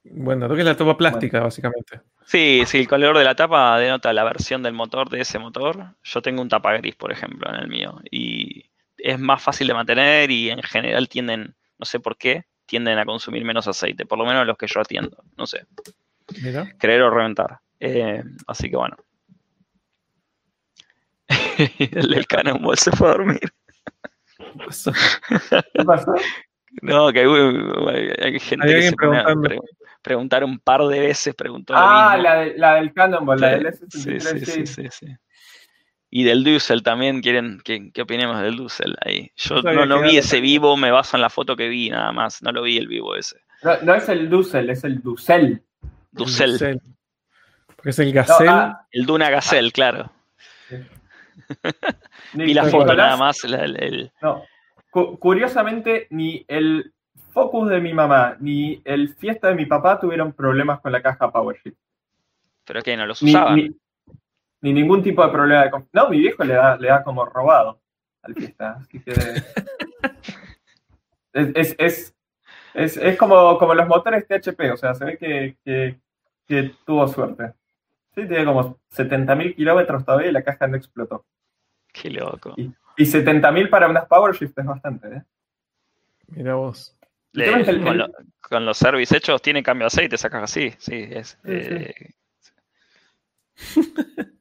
Bueno, 0.05 0.47
toque 0.47 0.63
la 0.63 0.77
tapa 0.77 0.97
plástica, 0.97 1.41
básicamente. 1.41 2.01
Sí, 2.27 2.63
sí, 2.67 2.79
el 2.79 2.89
color 2.89 3.17
de 3.19 3.25
la 3.25 3.35
tapa 3.35 3.79
denota 3.79 4.13
la 4.13 4.25
versión 4.25 4.63
del 4.63 4.73
motor 4.73 5.11
de 5.11 5.21
ese 5.21 5.39
motor. 5.39 5.95
Yo 6.03 6.23
tengo 6.23 6.41
un 6.43 6.49
tapa 6.49 6.73
gris, 6.79 6.95
por 6.97 7.13
ejemplo, 7.13 7.49
en 7.51 7.57
el 7.57 7.69
mío. 7.69 8.01
Y 8.11 8.65
es 8.97 9.19
más 9.19 9.43
fácil 9.43 9.67
de 9.69 9.75
mantener 9.75 10.31
y 10.31 10.51
en 10.51 10.63
general 10.63 11.09
tienden, 11.09 11.55
no 11.79 11.85
sé 11.85 12.01
por 12.01 12.17
qué, 12.17 12.45
tienden 12.67 12.99
a 12.99 13.05
consumir 13.05 13.45
menos 13.45 13.69
aceite. 13.69 14.07
Por 14.07 14.19
lo 14.19 14.25
menos 14.25 14.47
los 14.47 14.57
que 14.57 14.67
yo 14.67 14.81
atiendo. 14.81 15.23
No 15.37 15.47
sé, 15.47 15.67
Mira. 16.43 16.73
creer 16.79 17.03
o 17.03 17.11
reventar. 17.11 17.59
Eh, 17.79 18.23
así 18.47 18.71
que 18.71 18.77
bueno. 18.77 18.97
el 21.79 22.09
del 22.11 22.27
Cannonball 22.27 22.79
se 22.79 22.91
fue 22.93 23.09
a 23.09 23.13
dormir. 23.13 23.53
¿Qué 24.39 24.45
pasó? 24.67 24.93
¿Qué 25.75 25.85
pasó? 25.85 26.15
No, 26.83 27.13
que 27.13 27.25
uh, 27.25 27.89
hay, 27.89 28.09
hay 28.21 28.41
gente 28.41 28.67
que 28.67 28.83
se 28.91 28.97
pone 28.97 29.17
a 29.21 29.25
preguntando. 29.27 29.43
pre- 29.49 29.61
preguntar 30.05 30.45
un 30.45 30.61
par 30.61 30.83
de 30.87 31.01
veces, 31.01 31.35
preguntó 31.35 31.73
Ah, 31.77 32.17
la, 32.17 32.37
de- 32.37 32.57
la 32.59 32.75
del 32.75 32.93
Cannonball, 32.93 33.41
la 33.41 33.49
del 33.49 33.73
Sí, 33.91 34.11
S63. 34.11 34.21
sí, 34.21 34.39
sí, 34.47 34.67
sí. 34.67 34.67
sí, 34.67 34.89
sí. 34.91 35.07
Y 36.11 36.23
del 36.23 36.45
Dussel 36.45 36.85
también, 36.85 37.23
quieren 37.23 37.61
que, 37.65 37.91
¿qué 37.91 38.03
opinemos 38.03 38.41
del 38.41 38.57
Dussel 38.57 38.95
ahí? 39.01 39.33
Yo 39.35 39.61
No 39.63 39.85
no, 39.87 40.01
vi 40.03 40.17
ese 40.19 40.41
vivo, 40.41 40.77
me 40.77 40.93
baso 40.93 41.17
en 41.17 41.23
la 41.23 41.31
foto 41.31 41.57
que 41.57 41.69
vi 41.69 41.91
nada 41.91 42.13
más, 42.13 42.41
no 42.43 42.53
lo 42.53 42.63
vi 42.63 42.77
el 42.79 42.87
vivo 42.87 43.17
ese. 43.17 43.37
No, 43.65 43.73
no 43.83 43.95
es 43.95 44.09
el 44.09 44.31
Dussel, 44.31 44.71
es 44.71 44.85
el 44.85 45.03
Dussel. 45.03 45.65
Dussel, 46.13 46.53
Dussel. 46.53 46.81
Porque 47.75 47.91
es 47.91 47.99
el 47.99 48.09
No, 48.09 48.15
Gazelle. 48.15 48.51
ah, 48.51 48.87
el 48.93 49.07
Duna 49.07 49.31
Gazelle, 49.31 49.73
claro. 49.73 50.13
Vi 52.35 52.55
la 52.55 52.65
foto 52.65 52.95
nada 52.95 53.17
más, 53.17 53.43
la- 53.45 53.65
el- 53.65 53.83
el- 53.83 54.13
No. 54.23 54.45
Cu- 54.91 55.19
curiosamente, 55.19 56.07
ni 56.11 56.45
el 56.47 56.94
Focus 57.35 57.69
de 57.69 57.81
mi 57.81 57.93
mamá 57.93 58.37
ni 58.41 58.81
el 58.85 59.15
Fiesta 59.15 59.49
de 59.49 59.55
mi 59.57 59.67
papá 59.67 60.01
tuvieron 60.01 60.33
problemas 60.33 60.81
con 60.81 60.93
la 60.93 61.03
caja 61.03 61.31
PowerShift. 61.31 61.77
pero 62.65 62.81
que 62.83 62.97
no 62.97 63.05
los 63.07 63.23
Ni, 63.23 63.31
usaban. 63.33 63.57
ni- 63.57 63.77
ni 64.63 64.73
ningún 64.73 65.03
tipo 65.03 65.23
de 65.27 65.31
problema 65.33 65.65
de... 65.65 65.71
No, 65.93 66.09
mi 66.09 66.19
viejo 66.21 66.43
le 66.45 66.55
da, 66.55 66.77
le 66.79 66.89
da 66.89 67.03
como 67.05 67.27
robado 67.27 67.81
al 68.23 68.35
Fiesta. 68.35 68.79
Así 68.81 68.99
que... 69.01 69.13
es, 71.33 71.49
es, 71.55 71.75
es, 71.79 72.15
es- 72.75 72.97
es 72.97 73.17
como, 73.19 73.59
como 73.59 73.75
los 73.75 73.87
motores 73.87 74.27
THP, 74.27 74.73
o 74.73 74.77
sea, 74.77 74.95
se 74.95 75.05
ve 75.05 75.19
que, 75.19 75.57
que- 75.65 75.99
que 76.47 76.75
tuvo 76.87 77.09
suerte. 77.09 77.53
Sí, 78.15 78.27
tiene 78.29 78.45
como 78.45 78.79
70.000 78.93 79.57
kilómetros 79.57 80.05
todavía 80.05 80.29
y 80.29 80.33
la 80.33 80.43
caja 80.45 80.67
no 80.69 80.77
explotó. 80.77 81.25
Qué 81.93 82.11
loco. 82.11 82.55
Y 82.57 83.05
70.000 83.05 83.69
para 83.71 83.89
unas 83.89 84.07
PowerShift 84.07 84.57
es 84.59 84.65
bastante, 84.67 85.09
¿eh? 85.09 85.23
Mira 86.29 86.55
vos. 86.55 86.94
Le- 87.35 87.45
El 87.45 87.51
tema 87.51 87.61
es 87.63 87.69
el- 87.69 87.79
con, 87.83 87.89
el- 87.93 87.99
lo- 87.99 88.09
con 88.41 88.65
los 88.67 88.77
service 88.79 89.17
hechos 89.17 89.43
tiene 89.43 89.63
cambio 89.63 89.85
de 89.85 89.89
aceite, 89.89 90.17
sacas 90.17 90.43
así. 90.45 90.73
Sí, 90.79 91.07
es. 91.11 91.39
Sí, 91.45 91.51
eh, 91.53 91.95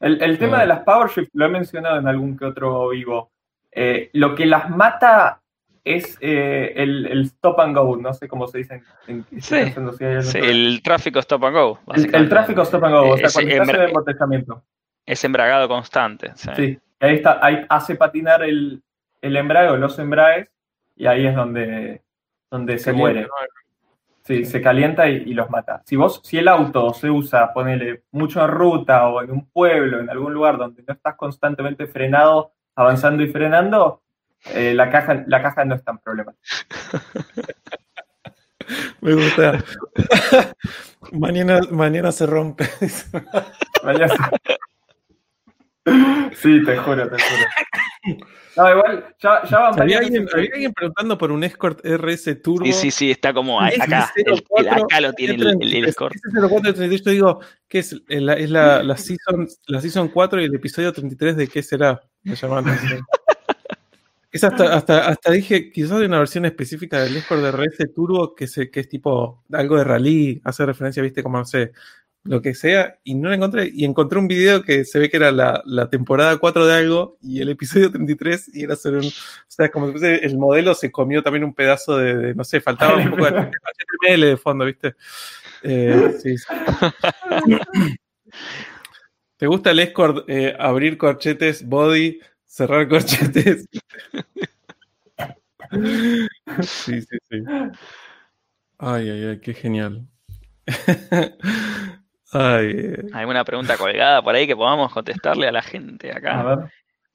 El, 0.00 0.22
el 0.22 0.38
tema 0.38 0.60
de 0.60 0.66
las 0.66 0.80
PowerShift 0.84 1.30
lo 1.32 1.46
he 1.46 1.48
mencionado 1.48 1.98
en 1.98 2.06
algún 2.06 2.36
que 2.38 2.44
otro 2.44 2.90
vivo. 2.90 3.32
Eh, 3.72 4.10
lo 4.12 4.34
que 4.36 4.46
las 4.46 4.70
mata 4.70 5.40
es 5.84 6.16
eh, 6.20 6.72
el, 6.76 7.06
el 7.06 7.22
stop 7.22 7.58
and 7.60 7.76
go, 7.76 7.96
no 7.96 8.14
sé 8.14 8.28
cómo 8.28 8.46
se 8.46 8.58
dice. 8.58 8.82
En, 9.08 9.24
en- 9.32 9.42
Sí, 9.42 9.56
pensando 9.56 9.92
si 9.94 10.04
hay 10.04 10.10
algo 10.16 10.22
sí, 10.22 10.40
que- 10.40 10.48
el 10.50 10.80
tráfico 10.84 11.18
stop 11.18 11.44
and 11.46 11.56
go. 11.56 11.80
el, 11.94 12.28
tráfico 12.28 12.62
stop 12.62 12.84
and 12.84 12.94
go, 12.94 13.08
o 13.10 13.16
sea, 13.16 13.26
Es 13.26 13.32
cuando 13.34 13.50
estás 13.50 13.68
en 13.68 13.74
embra- 13.74 13.82
el 13.82 13.88
embotellamiento. 13.88 14.64
Es 15.04 15.24
embragado 15.24 15.66
constante. 15.68 16.30
sí. 16.36 16.50
Sí, 16.54 16.78
ahí 17.00 17.14
está, 17.16 17.44
ahí 17.44 17.64
hace 17.68 17.96
patinar 17.96 18.42
el, 18.44 18.82
el 19.20 19.36
embrague 19.36 19.70
o 19.70 19.76
los 19.76 19.98
embragues 19.98 20.48
y 20.98 21.06
ahí 21.06 21.26
es 21.26 21.34
donde, 21.34 22.02
donde 22.50 22.78
se 22.78 22.92
muere. 22.92 23.26
Sí, 24.24 24.44
se 24.44 24.60
calienta 24.60 25.08
y, 25.08 25.22
y 25.26 25.32
los 25.32 25.48
mata. 25.48 25.82
Si 25.86 25.96
vos, 25.96 26.20
si 26.22 26.36
el 26.36 26.48
auto 26.48 26.92
se 26.92 27.08
usa, 27.08 27.50
ponele 27.54 28.02
mucho 28.10 28.44
en 28.44 28.50
ruta 28.50 29.08
o 29.08 29.22
en 29.22 29.30
un 29.30 29.48
pueblo, 29.48 30.00
en 30.00 30.10
algún 30.10 30.34
lugar 30.34 30.58
donde 30.58 30.82
no 30.86 30.92
estás 30.92 31.14
constantemente 31.16 31.86
frenado, 31.86 32.52
avanzando 32.74 33.22
y 33.22 33.28
frenando, 33.28 34.02
eh, 34.52 34.74
la, 34.74 34.90
caja, 34.90 35.24
la 35.26 35.40
caja 35.40 35.64
no 35.64 35.76
es 35.76 35.84
tan 35.84 35.98
problemática. 35.98 36.42
Me 39.00 39.14
gusta. 39.14 39.64
mañana, 41.12 41.60
mañana 41.70 42.12
se 42.12 42.26
rompe. 42.26 42.68
Mañana- 43.82 44.14
Sí, 46.34 46.64
te 46.64 46.76
juro, 46.76 47.08
te 47.08 47.16
juro. 47.22 48.18
No, 48.56 48.70
igual, 48.70 49.14
ya, 49.20 49.42
ya 49.48 49.58
van 49.60 49.80
había, 49.80 49.96
varias 49.98 50.00
alguien, 50.02 50.26
que- 50.26 50.32
había 50.36 50.50
alguien 50.54 50.72
preguntando 50.72 51.16
por 51.18 51.30
un 51.30 51.44
Escort 51.44 51.80
RS 51.84 52.34
Turbo. 52.42 52.64
Sí, 52.66 52.72
sí, 52.72 52.90
sí, 52.90 53.10
está 53.12 53.32
como 53.32 53.60
ahí, 53.60 53.76
acá. 53.80 54.10
sí, 54.14 54.22
El, 54.26 54.32
el 54.34 54.42
04, 54.48 54.84
acá 54.84 55.00
lo 55.00 55.12
tiene 55.12 55.34
el, 55.34 55.46
el, 55.62 55.74
el 55.76 55.84
Escort. 55.84 56.14
Ese 56.16 56.24
0433, 56.40 57.02
yo 57.04 57.10
digo, 57.12 57.40
¿qué 57.68 57.78
es? 57.80 57.94
La, 58.08 58.34
es 58.34 58.50
la, 58.50 58.82
la, 58.82 58.96
season, 58.96 59.46
la 59.68 59.80
season 59.80 60.08
4 60.08 60.40
y 60.40 60.44
el 60.46 60.54
episodio 60.54 60.92
33 60.92 61.36
de 61.36 61.46
¿Qué 61.48 61.62
será? 61.62 62.00
Me 62.24 62.34
la 62.34 62.58
atención. 62.58 63.00
Es 64.30 64.44
hasta, 64.44 64.74
hasta, 64.74 65.08
hasta 65.08 65.32
dije, 65.32 65.70
quizás 65.72 65.92
hay 65.92 66.04
una 66.06 66.18
versión 66.18 66.44
específica 66.44 67.00
del 67.02 67.16
Escort 67.16 67.40
de 67.40 67.48
RS 67.50 67.94
Turbo 67.94 68.34
que, 68.34 68.46
se, 68.46 68.70
que 68.70 68.80
es 68.80 68.88
tipo 68.88 69.42
algo 69.52 69.78
de 69.78 69.84
rally, 69.84 70.40
hace 70.44 70.66
referencia, 70.66 71.02
viste, 71.02 71.22
como 71.22 71.38
no 71.38 71.46
sé, 71.46 71.72
lo 72.24 72.42
que 72.42 72.54
sea, 72.54 72.98
y 73.04 73.14
no 73.14 73.28
la 73.28 73.36
encontré. 73.36 73.70
Y 73.72 73.84
encontré 73.84 74.18
un 74.18 74.28
video 74.28 74.62
que 74.62 74.84
se 74.84 74.98
ve 74.98 75.08
que 75.08 75.16
era 75.16 75.32
la, 75.32 75.62
la 75.64 75.88
temporada 75.88 76.36
4 76.36 76.66
de 76.66 76.74
algo 76.74 77.16
y 77.22 77.40
el 77.40 77.48
episodio 77.48 77.90
33 77.90 78.50
y 78.54 78.64
era 78.64 78.76
sobre 78.76 78.98
un. 78.98 79.06
O 79.06 79.10
sea, 79.46 79.70
como 79.70 79.92
que 79.92 80.16
el 80.16 80.36
modelo 80.36 80.74
se 80.74 80.90
comió 80.90 81.22
también 81.22 81.44
un 81.44 81.54
pedazo 81.54 81.96
de, 81.96 82.16
de, 82.16 82.34
no 82.34 82.44
sé, 82.44 82.60
faltaba 82.60 82.96
un 82.96 83.10
poco 83.10 83.24
de 83.24 83.30
HTML 83.40 84.20
de 84.20 84.36
fondo, 84.36 84.64
viste. 84.64 84.94
Eh, 85.62 86.14
sí, 86.22 86.36
sí. 86.38 86.46
¿Te 89.36 89.46
gusta 89.46 89.70
el 89.70 89.78
escort 89.78 90.28
eh, 90.28 90.54
abrir 90.58 90.98
corchetes, 90.98 91.66
body, 91.66 92.20
cerrar 92.44 92.88
corchetes? 92.88 93.66
sí, 96.62 97.00
sí, 97.02 97.18
sí. 97.30 97.44
Ay, 98.78 99.10
ay, 99.10 99.24
ay, 99.26 99.40
qué 99.40 99.54
genial. 99.54 100.06
ay. 102.32 102.94
¿Alguna 103.12 103.44
pregunta 103.44 103.76
colgada 103.76 104.22
por 104.22 104.34
ahí 104.34 104.46
que 104.46 104.56
podamos 104.56 104.92
contestarle 104.92 105.48
a 105.48 105.52
la 105.52 105.62
gente 105.62 106.12
A 106.12 106.16
acá? 106.18 106.42
ver. 106.42 106.58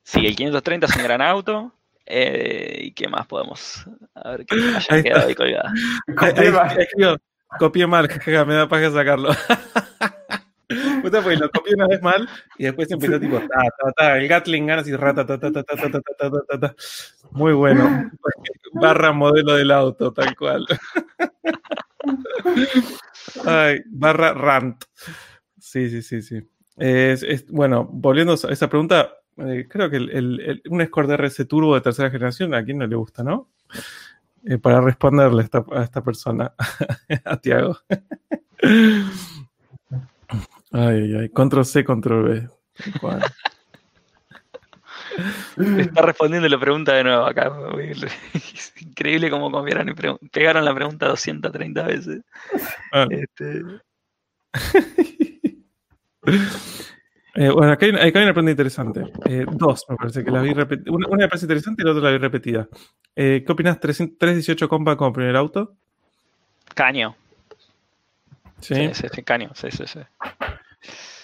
Sí, 0.03 0.25
el 0.25 0.35
530 0.35 0.85
es 0.87 0.95
un 0.97 1.03
gran 1.03 1.21
auto. 1.21 1.73
eh, 2.05 2.79
¿Y 2.83 2.91
qué 2.91 3.07
más 3.07 3.25
podemos? 3.27 3.85
A 4.15 4.31
ver 4.31 4.45
qué 4.45 4.55
haya 4.55 4.77
Ahí 4.89 5.03
quedado 5.03 5.19
está. 5.19 5.29
ahí 5.29 5.35
colgada. 5.35 5.73
Copié 6.17 6.51
mal. 6.51 6.69
ahí 6.69 6.77
escribió, 6.79 7.17
copié 7.59 7.87
mal, 7.87 8.07
jajaja, 8.09 8.45
me 8.45 8.53
da 8.55 8.67
paja 8.67 8.91
sacarlo. 8.91 9.29
Puta, 11.03 11.21
porque 11.21 11.37
lo 11.37 11.49
copié 11.51 11.75
una 11.75 11.87
vez 11.87 12.01
mal 12.01 12.27
y 12.57 12.63
después 12.63 12.89
empezó 12.89 13.19
tipo, 13.19 13.37
ta, 13.37 13.47
ta, 13.77 13.91
ta, 13.95 14.17
el 14.17 14.27
Gatling 14.27 14.65
ganas 14.65 14.87
y 14.87 14.95
rata, 14.95 15.23
ta, 15.25 15.37
ta, 15.37 15.51
ta, 15.51 15.63
ta, 15.63 15.75
ta, 15.75 15.89
ta, 15.91 16.01
ta, 16.01 16.29
ta, 16.31 16.41
ta, 16.49 16.59
ta. 16.59 16.75
Muy 17.31 17.53
bueno. 17.53 18.09
Barra 18.73 19.11
modelo 19.11 19.53
del 19.53 19.69
auto, 19.71 20.11
tal 20.13 20.35
cual. 20.35 20.65
Ay, 23.45 23.81
barra 23.87 24.33
rant. 24.33 24.83
Sí, 25.59 25.89
sí, 25.89 26.01
sí, 26.01 26.21
sí. 26.21 26.41
Es- 26.77 27.47
bueno, 27.49 27.87
volviendo 27.91 28.33
a 28.33 28.51
esa 28.51 28.69
pregunta, 28.69 29.13
eh, 29.37 29.67
creo 29.69 29.89
que 29.89 29.97
el, 29.97 30.61
un 30.69 30.81
Escort 30.81 31.09
RS 31.09 31.45
Turbo 31.45 31.75
de 31.75 31.81
tercera 31.81 32.09
generación, 32.11 32.53
a 32.53 32.63
quién 32.63 32.77
no 32.79 32.87
le 32.87 32.95
gusta, 32.95 33.23
¿no? 33.23 33.49
Eh, 34.45 34.57
para 34.57 34.81
responderle 34.81 35.41
a 35.41 35.45
esta, 35.45 35.65
a 35.71 35.83
esta 35.83 36.03
persona, 36.03 36.53
a 37.25 37.37
Tiago. 37.37 37.77
Ay, 40.71 41.15
ay. 41.15 41.29
Control 41.29 41.65
C, 41.65 41.83
control 41.83 42.23
B. 42.23 42.49
Está 45.77 46.01
respondiendo 46.01 46.47
la 46.49 46.59
pregunta 46.59 46.93
de 46.93 47.03
nuevo 47.03 47.25
acá. 47.25 47.51
Es 48.33 48.73
increíble 48.81 49.29
cómo 49.29 49.49
y 49.89 49.93
pegaron 50.29 50.65
la 50.65 50.73
pregunta 50.73 51.07
230 51.07 51.83
veces. 51.83 52.21
Ah. 52.91 53.07
Este, 53.09 53.61
Eh, 57.35 57.49
bueno, 57.49 57.71
acá 57.71 57.85
hay, 57.87 57.91
una- 57.91 58.03
acá 58.03 58.19
hay 58.19 58.25
una 58.25 58.33
pregunta 58.33 58.51
interesante. 58.51 59.01
Eh, 59.25 59.45
dos, 59.51 59.85
me 59.89 59.95
parece 59.95 60.23
que 60.23 60.29
la 60.29 60.41
vi 60.41 60.53
repetida. 60.53 60.91
Una, 60.91 61.07
una 61.07 61.17
me 61.25 61.27
parece 61.27 61.45
interesante 61.45 61.81
y 61.81 61.85
la 61.85 61.91
otra 61.91 62.03
la 62.03 62.11
vi 62.11 62.17
repetida. 62.19 62.67
Eh, 63.15 63.43
¿Qué 63.45 63.51
opinas? 63.51 63.79
318 63.79 64.69
compa 64.69 64.95
como 64.95 65.11
primer 65.13 65.35
auto? 65.35 65.75
caño. 66.75 67.15
¿Sí? 68.61 68.75
Sí, 68.75 68.89
sí, 68.93 69.07
sí, 69.13 69.23
caño. 69.23 69.49
Sí, 69.55 69.69
sí, 69.71 69.83
sí. 69.87 69.99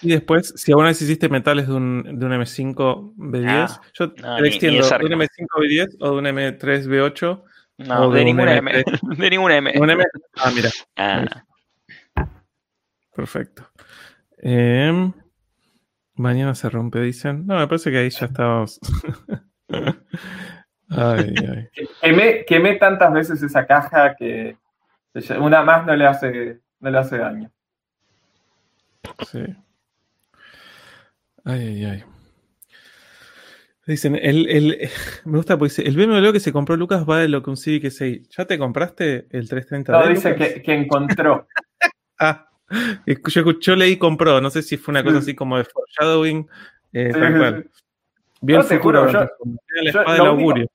Y 0.02 0.08
después, 0.10 0.52
si 0.56 0.72
alguna 0.72 0.88
vez 0.88 1.02
hiciste 1.02 1.28
metales 1.28 1.66
de 1.68 1.74
un, 1.74 2.02
de 2.18 2.26
un 2.26 2.32
M5 2.32 3.14
B10, 3.16 3.46
Ah, 3.48 3.80
yo 3.92 4.06
no, 4.06 4.12
te 4.14 4.22
ni- 4.22 4.40
ni 4.42 4.48
extiendo 4.48 4.86
de 4.88 5.04
un 5.06 5.12
M5 5.12 5.46
B10 5.58 5.96
o 6.00 6.10
de 6.12 6.16
un 6.18 6.24
M3 6.26 6.86
B8. 6.86 7.42
No, 7.78 8.06
O 8.06 8.10
de, 8.10 8.16
de 8.16 8.20
un 8.20 8.26
ninguna 8.26 8.56
M. 8.56 8.72
M3. 8.72 9.16
De 9.18 9.30
ninguna 9.30 9.56
M. 9.56 9.72
Un 9.76 9.90
M. 9.90 10.04
Ah, 10.36 10.50
mira, 10.54 10.70
Ah, 10.96 11.24
perfecto. 13.14 13.68
Em, 14.38 15.12
mañana 16.14 16.54
se 16.54 16.68
rompe, 16.70 17.00
dicen. 17.00 17.46
No, 17.46 17.58
me 17.58 17.66
parece 17.66 17.90
que 17.90 17.98
ahí 17.98 18.10
ya 18.10 18.26
estábamos. 18.26 18.80
ay, 20.90 21.34
ay. 21.36 21.68
Quemé, 22.00 22.44
quemé 22.46 22.76
tantas 22.76 23.12
veces 23.12 23.42
esa 23.42 23.66
caja 23.66 24.14
que 24.16 24.56
una 25.38 25.62
más 25.62 25.86
no 25.86 25.94
le 25.96 26.06
hace, 26.06 26.60
no 26.80 26.90
le 26.90 26.98
hace 26.98 27.18
daño. 27.18 27.50
Sí. 29.30 29.42
Ay, 31.44 31.60
ay, 31.60 31.84
ay. 31.84 32.04
Dicen, 33.86 34.14
el, 34.16 34.48
el- 34.48 34.78
me 35.24 35.38
gusta 35.38 35.58
porque 35.58 35.70
dice, 35.74 35.82
el 35.82 35.96
BMW 35.96 36.32
que 36.32 36.40
se 36.40 36.52
compró 36.52 36.76
Lucas 36.76 37.04
va 37.08 37.18
de 37.18 37.28
lo 37.28 37.42
que 37.42 37.50
un 37.50 37.56
Civic 37.56 37.90
6. 37.90 38.28
¿Ya 38.36 38.44
te 38.44 38.58
compraste 38.58 39.26
el 39.30 39.48
330 39.48 39.92
No, 39.92 40.02
d 40.06 40.10
dice 40.14 40.30
Lucas? 40.30 40.48
que, 40.54 40.62
que 40.62 40.74
encontró. 40.74 41.46
Ah, 42.22 42.50
yo, 43.06 43.58
yo 43.58 43.76
leí 43.76 43.96
compró, 43.96 44.42
no 44.42 44.50
sé 44.50 44.60
si 44.60 44.76
fue 44.76 44.92
una 44.92 45.02
cosa 45.02 45.16
Sí. 45.16 45.22
así 45.22 45.34
como 45.34 45.56
de 45.56 45.64
foreshadowing. 45.64 46.46
eh, 46.92 47.10
Sí. 47.14 47.20
Bien 48.42 48.58
No, 48.60 48.64
te 48.66 48.76
futuro, 48.76 49.06
juro, 49.06 49.12
yo- 49.12 49.20
lo 49.40 49.90
del 50.12 50.20
único- 50.20 50.26
augurio. 50.26 50.66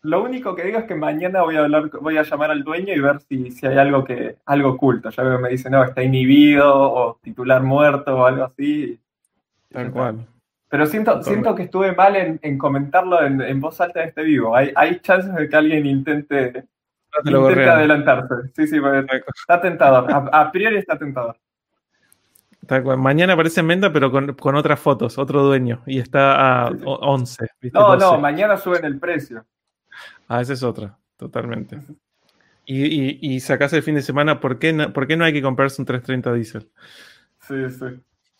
Lo 0.00 0.22
único 0.22 0.54
que 0.56 0.62
digo 0.64 0.78
es 0.78 0.84
que 0.86 0.94
mañana 0.94 1.42
voy 1.42 1.56
a 1.56 1.60
hablar, 1.64 1.90
voy 2.00 2.16
a 2.16 2.22
llamar 2.22 2.50
al 2.52 2.64
dueño 2.64 2.94
y 2.94 3.00
ver 3.00 3.20
si, 3.28 3.50
si 3.50 3.66
hay 3.66 3.76
algo 3.76 4.02
que, 4.04 4.36
algo 4.46 4.70
oculto. 4.70 5.10
Ya 5.10 5.22
veo 5.24 5.38
me 5.38 5.50
dice, 5.50 5.68
no, 5.68 5.84
está 5.84 6.02
inhibido, 6.02 6.72
o 6.74 7.20
titular 7.22 7.62
muerto, 7.62 8.16
o 8.16 8.24
algo 8.24 8.44
así. 8.44 8.98
Tal 9.70 9.90
cual. 9.92 10.26
Pero 10.70 10.86
siento, 10.86 11.12
Totalmente. 11.12 11.30
siento 11.30 11.54
que 11.54 11.62
estuve 11.64 11.94
mal 11.94 12.16
en, 12.16 12.38
en 12.42 12.58
comentarlo 12.58 13.22
en, 13.22 13.40
en 13.40 13.60
voz 13.60 13.80
alta 13.80 14.02
en 14.02 14.08
este 14.08 14.22
vivo. 14.22 14.54
Hay, 14.54 14.70
hay 14.76 15.00
chances 15.00 15.34
de 15.34 15.48
que 15.48 15.56
alguien 15.56 15.86
intente, 15.86 16.64
No 17.24 17.40
intente 17.48 17.68
adelantarse. 17.70 18.34
Sí, 18.54 18.66
sí, 18.66 18.76
está 19.40 19.60
tentador. 19.60 20.12
A, 20.12 20.40
a 20.40 20.52
priori 20.52 20.76
está 20.76 20.98
tentador. 20.98 21.36
Tal 22.66 22.82
cual. 22.82 22.98
Mañana 22.98 23.32
aparece 23.32 23.60
en 23.60 23.68
venta, 23.68 23.90
pero 23.92 24.10
con, 24.10 24.34
con 24.34 24.54
otras 24.56 24.78
fotos, 24.78 25.16
otro 25.16 25.42
dueño. 25.42 25.82
Y 25.86 26.00
está 26.00 26.66
a 26.66 26.70
Sí, 26.70 26.76
sí. 26.78 26.82
o- 26.86 26.96
11. 26.96 27.46
¿viste? 27.62 27.78
No, 27.78 27.94
12. 27.96 27.98
no, 28.06 28.18
mañana 28.20 28.56
suben 28.58 28.84
el 28.84 28.98
precio. 28.98 29.46
Ah, 30.28 30.42
esa 30.42 30.52
es 30.52 30.62
otra, 30.62 30.98
totalmente. 31.16 31.78
Y, 32.66 32.84
y, 32.84 33.18
y 33.22 33.40
sacás 33.40 33.72
el 33.72 33.82
fin 33.82 33.94
de 33.94 34.02
semana, 34.02 34.38
¿por 34.40 34.58
qué, 34.58 34.74
no, 34.74 34.92
¿por 34.92 35.06
qué 35.06 35.16
no 35.16 35.24
hay 35.24 35.32
que 35.32 35.40
comprarse 35.40 35.80
un 35.80 35.86
330 35.86 36.34
diésel? 36.34 36.70
Sí, 37.40 37.70
sí. 37.70 37.86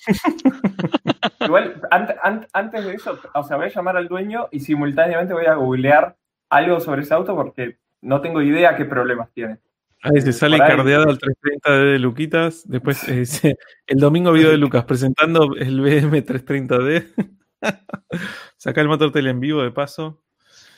Igual, 1.41 1.81
ant- 1.91 2.17
ant- 2.23 2.49
antes 2.53 2.85
de 2.85 2.95
eso, 2.95 3.19
o 3.35 3.43
sea, 3.43 3.57
voy 3.57 3.67
a 3.67 3.71
llamar 3.71 3.97
al 3.97 4.09
dueño 4.09 4.49
y 4.51 4.61
simultáneamente 4.61 5.35
voy 5.35 5.47
a 5.47 5.55
googlear 5.55 6.17
algo 6.51 6.81
sobre 6.81 7.03
ese 7.03 7.15
auto 7.15 7.35
porque 7.37 7.79
no 8.03 8.21
tengo 8.21 8.41
idea 8.43 8.77
qué 8.77 8.85
problemas 8.85 9.31
tiene. 9.33 9.59
Ahí 10.03 10.21
se 10.21 10.33
sale 10.33 10.59
cardeado 10.59 11.09
al 11.09 11.19
330D 11.19 11.93
de 11.93 11.99
Luquitas. 11.99 12.63
Después 12.69 13.09
eh, 13.09 13.25
el 13.87 13.99
domingo 13.99 14.33
video 14.33 14.51
de 14.51 14.57
Lucas 14.59 14.85
presentando 14.85 15.55
el 15.57 15.81
BM 15.81 16.25
330D. 16.25 17.33
Saca 18.57 18.81
el 18.81 18.89
motor 18.89 19.11
tele 19.11 19.31
en 19.31 19.41
vivo 19.41 19.63
de 19.63 19.73
paso. 19.73 20.23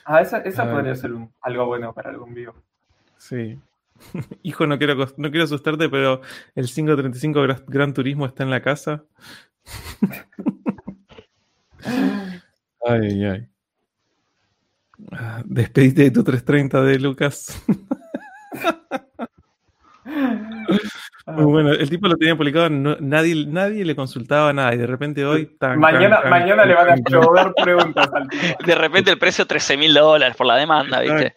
Ah, 0.07 0.23
esa, 0.23 0.39
esa 0.39 0.63
Ah. 0.65 0.73
podría 0.73 0.95
ser 0.95 1.13
un- 1.13 1.31
algo 1.43 1.67
bueno 1.67 1.93
para 1.93 2.09
algún 2.11 2.33
vivo. 2.33 2.55
Sí. 3.19 3.59
Hijo, 4.43 4.67
no 4.67 4.79
quiero, 4.79 4.95
no 5.17 5.31
quiero 5.31 5.45
asustarte, 5.45 5.89
pero 5.89 6.21
el 6.55 6.67
535 6.67 7.41
Gra- 7.45 7.65
Gran 7.67 7.93
Turismo 7.95 8.27
está 8.27 8.43
en 8.43 8.51
la 8.51 8.61
casa. 8.63 9.05
Ay, 12.87 13.25
ay. 13.25 13.47
Ah, 15.13 15.43
Despedite 15.45 16.03
de 16.05 16.11
tu 16.11 16.23
330 16.25 16.83
de 16.83 16.99
Lucas. 16.99 17.63
Muy 21.27 21.45
bueno, 21.45 21.71
el 21.73 21.89
tipo 21.89 22.09
lo 22.09 22.17
tenía 22.17 22.35
publicado, 22.37 22.71
no- 22.71 22.97
nadie, 23.01 23.47
nadie 23.47 23.85
le 23.85 23.95
consultaba 23.95 24.53
nada 24.53 24.75
y 24.75 24.79
de 24.79 24.87
repente 24.87 25.25
hoy... 25.25 25.47
tan, 25.59 25.79
mañana 25.79 26.17
tan, 26.17 26.23
tan, 26.23 26.31
mañana 26.31 26.65
le 26.65 26.75
van 26.75 26.89
a 26.91 26.97
llover 27.09 27.53
preguntas 27.63 28.09
al 28.13 28.29
tipo. 28.31 28.65
De 28.65 28.75
repente 28.75 29.11
el 29.11 29.19
precio 29.19 29.47
13 29.47 29.77
mil 29.77 29.95
dólares 29.95 30.37
por 30.37 30.47
la 30.47 30.57
demanda, 30.57 31.01
¿viste? 31.01 31.35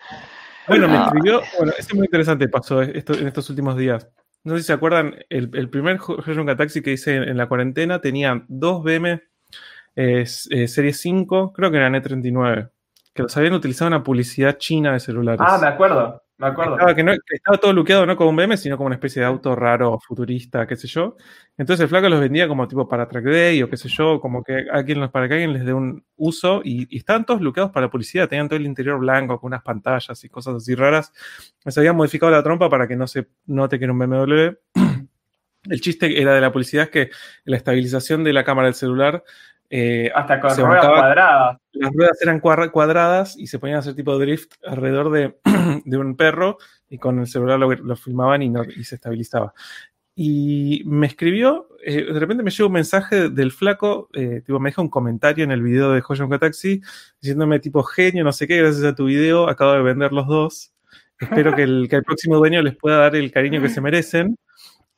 Bueno, 0.67 0.87
me 0.87 0.97
Ah. 0.97 1.03
escribió, 1.07 1.41
bueno, 1.57 1.71
esto 1.77 1.93
es 1.93 1.95
muy 1.95 2.05
interesante, 2.05 2.47
pasó 2.47 2.81
esto, 2.81 3.13
en 3.13 3.27
estos 3.27 3.49
últimos 3.49 3.77
días. 3.77 4.07
No 4.43 4.55
sé 4.55 4.61
si 4.61 4.67
se 4.67 4.73
acuerdan, 4.73 5.15
el, 5.29 5.49
el 5.53 5.69
primer 5.69 5.99
Hyunga 5.99 6.55
Taxi 6.57 6.81
que 6.81 6.91
hice 6.93 7.15
en, 7.15 7.23
en 7.23 7.37
la 7.37 7.47
cuarentena 7.47 8.01
tenía 8.01 8.43
dos 8.47 8.83
BM 8.83 9.21
eh, 9.95 10.25
eh, 10.49 10.67
Serie 10.67 10.93
5, 10.93 11.53
creo 11.53 11.69
que 11.71 11.77
eran 11.77 11.93
E39, 11.93 12.69
que 13.13 13.23
los 13.23 13.37
habían 13.37 13.53
utilizado 13.53 13.87
en 13.89 13.93
una 13.95 14.03
publicidad 14.03 14.57
china 14.57 14.93
de 14.93 14.99
celulares. 14.99 15.41
Ah, 15.43 15.59
me 15.61 15.67
acuerdo, 15.67 16.22
me 16.43 16.49
acuerdo. 16.49 16.73
Estaba, 16.75 16.95
que 16.95 17.03
no- 17.03 17.11
que 17.13 17.35
estaba 17.35 17.57
todo 17.57 17.73
luqueado 17.73 18.05
no 18.05 18.15
como 18.15 18.29
un 18.31 18.35
BM, 18.35 18.57
sino 18.57 18.77
como 18.77 18.87
una 18.87 18.95
especie 18.95 19.21
de 19.21 19.25
auto 19.27 19.55
raro, 19.55 19.99
futurista, 19.99 20.65
qué 20.67 20.75
sé 20.75 20.87
yo. 20.87 21.15
Entonces 21.57 21.83
el 21.83 21.89
flaco 21.89 22.09
los 22.09 22.19
vendía 22.19 22.47
como 22.47 22.67
tipo 22.67 22.87
para 22.87 23.07
track 23.07 23.25
day 23.25 23.61
o 23.63 23.69
qué 23.69 23.77
sé 23.77 23.89
yo, 23.89 24.19
como 24.19 24.43
que 24.43 24.65
alguien 24.71 24.99
los, 24.99 25.09
para 25.11 25.27
que 25.27 25.35
alguien 25.35 25.53
les 25.53 25.65
dé 25.65 25.73
un 25.73 26.05
uso 26.15 26.61
y, 26.63 26.87
y 26.93 26.97
estaban 26.97 27.25
todos 27.25 27.41
luqueados 27.41 27.71
para 27.71 27.87
la 27.87 27.91
publicidad, 27.91 28.27
tenían 28.29 28.47
todo 28.47 28.57
el 28.57 28.65
interior 28.65 28.99
blanco 28.99 29.39
con 29.39 29.47
unas 29.49 29.63
pantallas 29.63 30.23
y 30.23 30.29
cosas 30.29 30.55
así 30.55 30.75
raras. 30.75 31.11
Les 31.65 31.77
habían 31.77 31.95
modificado 31.95 32.31
la 32.31 32.43
trompa 32.43 32.69
para 32.69 32.87
que 32.87 32.95
no 32.95 33.07
se 33.07 33.27
note 33.45 33.77
que 33.79 33.85
era 33.85 33.93
un 33.93 33.99
BMW. 33.99 34.51
El 35.69 35.79
chiste 35.79 36.21
era 36.21 36.33
de 36.35 36.41
la 36.41 36.51
publicidad 36.51 36.83
es 36.85 36.89
que 36.89 37.09
la 37.45 37.55
estabilización 37.55 38.23
de 38.25 38.33
la 38.33 38.43
cámara 38.43 38.67
del 38.67 38.75
celular 38.75 39.23
eh, 39.75 40.11
Hasta 40.13 40.39
con 40.39 40.55
ruedas 40.55 40.85
cuadradas. 40.85 41.57
las 41.71 41.91
ruedas 41.93 42.21
eran 42.21 42.39
cuadra- 42.39 42.69
cuadradas 42.71 43.35
y 43.37 43.47
se 43.47 43.57
ponían 43.57 43.77
a 43.77 43.79
hacer 43.79 43.95
tipo 43.95 44.19
drift 44.19 44.53
alrededor 44.67 45.09
de, 45.11 45.35
de 45.85 45.97
un 45.97 46.15
perro 46.15 46.57
y 46.89 46.99
con 46.99 47.17
el 47.19 47.25
celular 47.27 47.57
lo, 47.59 47.71
lo 47.73 47.95
filmaban 47.95 48.43
y, 48.43 48.49
no- 48.49 48.63
y 48.63 48.83
se 48.83 48.95
estabilizaba. 48.95 49.53
Y 50.15 50.83
me 50.85 51.07
escribió, 51.07 51.69
eh, 51.83 52.03
de 52.13 52.19
repente 52.19 52.43
me 52.43 52.51
llegó 52.51 52.67
un 52.67 52.73
mensaje 52.73 53.29
del 53.29 53.51
flaco, 53.51 54.09
eh, 54.13 54.41
tipo 54.45 54.59
me 54.59 54.69
deja 54.69 54.83
un 54.83 54.89
comentario 54.89 55.43
en 55.43 55.49
el 55.51 55.63
video 55.63 55.91
de 55.91 56.03
Hoyonka 56.07 56.37
Taxi 56.37 56.81
diciéndome 57.19 57.59
tipo 57.59 57.81
genio, 57.81 58.23
no 58.23 58.31
sé 58.31 58.45
qué, 58.47 58.57
gracias 58.59 58.83
a 58.83 58.93
tu 58.93 59.05
video 59.05 59.49
acabo 59.49 59.71
de 59.73 59.81
vender 59.81 60.13
los 60.13 60.27
dos. 60.27 60.71
Espero 61.19 61.55
que 61.55 61.63
el, 61.63 61.87
que 61.89 61.95
el 61.95 62.03
próximo 62.03 62.37
dueño 62.37 62.61
les 62.61 62.75
pueda 62.75 62.97
dar 62.97 63.15
el 63.15 63.31
cariño 63.31 63.59
que 63.61 63.69
se 63.69 63.81
merecen. 63.81 64.35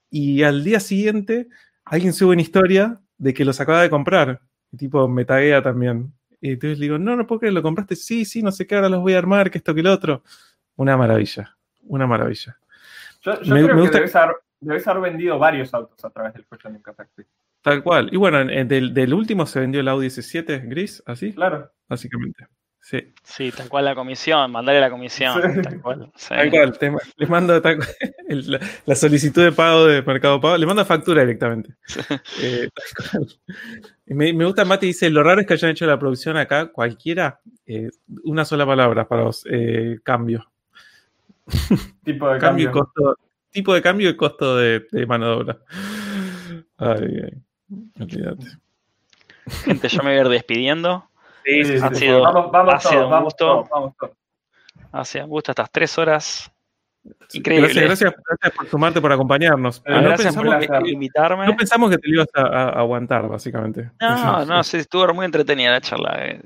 Y 0.10 0.44
al 0.44 0.64
día 0.66 0.80
siguiente 0.82 1.48
alguien 1.86 2.12
sube 2.12 2.34
una 2.34 2.42
historia 2.42 3.00
de 3.18 3.34
que 3.34 3.46
los 3.46 3.62
acaba 3.62 3.82
de 3.82 3.90
comprar. 3.90 4.42
Y 4.76 4.78
tipo 4.78 5.08
me 5.08 5.24
taguea 5.24 5.62
también. 5.62 6.12
Y 6.42 6.52
entonces 6.52 6.78
le 6.80 6.86
digo, 6.86 6.98
no, 6.98 7.16
no 7.16 7.26
puedo 7.26 7.40
creer, 7.40 7.54
lo 7.54 7.62
compraste. 7.64 7.96
Sí, 7.96 8.26
sí, 8.26 8.44
no 8.44 8.52
sé 8.52 8.68
qué, 8.68 8.76
ahora 8.76 8.90
los 8.90 9.00
voy 9.02 9.14
a 9.14 9.18
armar, 9.18 9.50
que 9.50 9.58
esto, 9.58 9.74
que 9.74 9.82
lo 9.82 9.94
otro. 9.94 10.22
Una 10.76 10.98
maravilla, 10.98 11.56
una 11.84 12.06
maravilla. 12.06 12.58
Yo, 13.22 13.42
yo 13.42 13.56
Me- 13.56 13.64
creo 13.64 13.76
me 13.78 13.84
que 13.90 13.98
debes 13.98 14.16
haber, 14.16 14.36
debes 14.60 14.86
haber 14.88 15.04
vendido 15.12 15.40
varios 15.40 15.74
autos 15.74 16.04
a 16.04 16.10
través 16.10 16.34
del 16.34 16.46
Nunca 16.72 16.94
Taxi. 16.94 17.24
Tal 17.62 17.82
cual. 17.82 18.10
Y 18.12 18.18
bueno, 18.18 18.42
en- 18.42 18.50
en- 18.50 18.68
del, 18.68 18.94
del 18.94 19.14
último 19.14 19.46
se 19.46 19.62
vendió 19.62 19.80
el 19.80 19.88
Audi 19.88 20.08
S7 20.08 20.68
gris, 20.68 21.02
así, 21.06 21.32
Claro. 21.34 21.72
básicamente. 21.88 22.48
Sí. 22.88 23.00
Sí, 23.24 23.52
tal 23.52 23.68
cual 23.68 23.84
la 23.86 23.96
comisión, 23.96 24.52
mandarle 24.52 24.80
la 24.80 24.92
comisión, 24.92 25.42
Sí. 25.56 25.62
tal 25.64 25.82
cual. 25.82 26.12
sí. 26.16 26.30
Tal 26.30 26.52
cual. 26.52 26.78
te- 26.78 26.94
les 27.18 27.28
mando 27.30 27.60
tal 27.60 27.78
cual, 27.78 27.90
el- 28.30 28.52
la, 28.52 28.60
la 28.86 28.96
solicitud 28.96 29.42
de 29.44 29.52
pago 29.52 29.86
de 29.88 30.04
Mercado 30.04 30.40
Pago. 30.40 30.56
Le 30.56 30.68
mando 30.68 30.86
factura 30.86 31.22
directamente. 31.22 31.74
Eh, 32.44 32.70
tal 32.76 33.10
cual. 33.12 33.28
Y 34.06 34.14
me, 34.14 34.32
me 34.34 34.46
gusta, 34.46 34.66
Mati 34.66 34.86
dice, 34.86 35.10
lo 35.10 35.24
raro 35.24 35.42
es 35.42 35.48
que 35.48 35.54
hayan 35.56 35.72
hecho 35.72 35.88
la 35.88 35.98
producción 35.98 36.38
acá, 36.38 36.68
cualquiera, 36.72 37.40
eh, 37.66 37.90
una 38.24 38.46
sola 38.46 38.68
palabra 38.68 39.08
para 39.08 39.24
los 39.24 39.44
eh, 39.50 39.98
cambio. 40.04 40.52
Tipo 42.04 42.30
de 42.32 42.40
Cambio 42.40 42.40
cambio. 42.40 42.70
y 42.70 42.72
costo, 42.72 43.20
tipo 43.50 43.74
de 43.74 43.82
cambio 43.82 44.10
y 44.12 44.16
costo 44.16 44.58
de, 44.58 44.86
de 44.92 45.06
mano 45.08 45.26
de 45.28 45.34
obra. 45.42 45.58
Ay, 46.78 47.22
ay. 47.24 47.42
Olvídate. 48.00 48.46
Gente, 49.64 49.88
yo 49.88 50.04
me 50.04 50.12
voy 50.12 50.20
a 50.20 50.22
ir 50.22 50.30
despidiendo. 50.30 51.10
Sí, 51.46 51.64
sido- 52.00 52.22
vamos, 52.24 52.52
vamos 52.52 52.74
ha 52.74 52.80
sido 52.80 52.92
todos, 52.94 53.06
un 53.06 53.12
vamos 53.12 53.24
gusto. 53.26 53.46
todos, 53.46 53.70
vamos 53.70 53.94
todos. 53.98 54.14
Ha 54.92 55.06
sido 55.06 55.24
un 55.26 55.30
gusto 55.30 55.52
estas 55.52 55.72
tres 55.72 55.98
horas. 55.98 56.52
Increíble. 57.34 57.68
Gracias, 57.68 57.86
gracias, 57.86 58.14
gracias 58.28 58.52
por 58.58 58.68
sumarte, 58.68 59.00
por 59.00 59.12
acompañarnos. 59.12 59.78
Eh, 59.80 59.82
Ah, 59.86 59.96
no, 60.02 60.08
Gracias 60.08 60.36
pensamos, 60.36 60.68
por 60.68 60.84
que, 60.84 60.90
invitarme. 60.92 61.46
no 61.46 61.56
pensamos 61.56 61.90
que 61.92 61.98
te 62.00 62.08
lo 62.10 62.16
ibas 62.16 62.28
a, 62.34 62.42
a 62.42 62.70
aguantar, 62.80 63.28
básicamente. 63.28 63.92
No, 64.02 64.44
no, 64.46 64.64
sí, 64.64 64.78
estuvo 64.78 65.14
muy 65.14 65.26
entretenida 65.26 65.72
la 65.72 65.82
charla. 65.82 66.16
eh, 66.20 66.42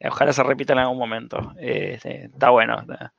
eh, 0.00 0.08
ojalá 0.08 0.32
se 0.32 0.42
repita 0.42 0.72
en 0.72 0.78
algún 0.78 0.98
momento. 0.98 1.52
Eh, 1.58 1.98
sí, 2.02 2.08
está 2.08 2.50
bueno. 2.50 2.80
está- 2.80 3.12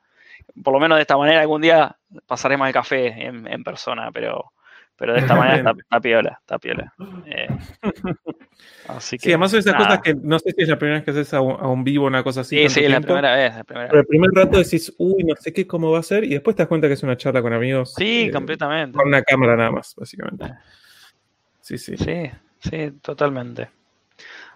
Por 0.64 0.72
lo 0.72 0.80
menos 0.80 0.96
de 0.96 1.02
esta 1.02 1.16
manera 1.16 1.40
algún 1.40 1.62
día 1.62 1.96
pasaremos 2.26 2.66
el 2.66 2.74
café 2.74 3.06
en, 3.26 3.46
en 3.46 3.62
persona, 3.62 4.10
pero, 4.12 4.52
pero 4.96 5.12
de 5.14 5.20
esta 5.20 5.34
manera 5.36 5.56
está, 5.58 5.70
está 5.70 6.00
piola, 6.00 6.38
está 6.40 6.58
piola. 6.58 6.92
Eh, 7.26 7.48
así 8.88 9.18
que, 9.18 9.24
Sí, 9.24 9.30
además 9.30 9.50
son 9.50 9.60
esas 9.60 9.72
nada. 9.74 9.86
cosas 9.86 10.00
que 10.02 10.14
no 10.14 10.38
sé 10.38 10.52
si 10.52 10.62
es 10.62 10.68
la 10.68 10.78
primera 10.78 10.96
vez 10.98 11.04
que 11.04 11.10
haces 11.10 11.34
a 11.34 11.40
un, 11.40 11.52
a 11.60 11.68
un 11.68 11.84
vivo 11.84 12.06
una 12.06 12.22
cosa 12.22 12.40
así. 12.42 12.56
Sí, 12.56 12.68
sí, 12.68 12.80
es 12.80 12.90
la 12.90 12.96
tiempo, 12.96 13.06
primera 13.14 13.34
vez. 13.36 13.54
La 13.56 13.64
primera 13.64 13.88
Pero 13.88 13.98
vez. 13.98 14.02
el 14.02 14.06
primer 14.08 14.30
rato 14.32 14.58
decís, 14.58 14.94
uy, 14.98 15.24
no 15.24 15.34
sé 15.36 15.52
qué, 15.52 15.66
cómo 15.66 15.90
va 15.90 15.98
a 16.00 16.02
ser, 16.02 16.24
y 16.24 16.30
después 16.30 16.56
te 16.56 16.62
das 16.62 16.68
cuenta 16.68 16.86
que 16.88 16.94
es 16.94 17.02
una 17.02 17.16
charla 17.16 17.42
con 17.42 17.52
amigos. 17.52 17.94
Sí, 17.94 18.26
eh, 18.26 18.30
completamente. 18.30 18.96
Con 18.96 19.08
una 19.08 19.22
cámara 19.22 19.56
nada 19.56 19.70
más, 19.70 19.94
básicamente. 19.96 20.52
Sí, 21.60 21.78
sí. 21.78 21.96
Sí, 21.96 22.30
sí, 22.60 22.90
totalmente. 23.02 23.68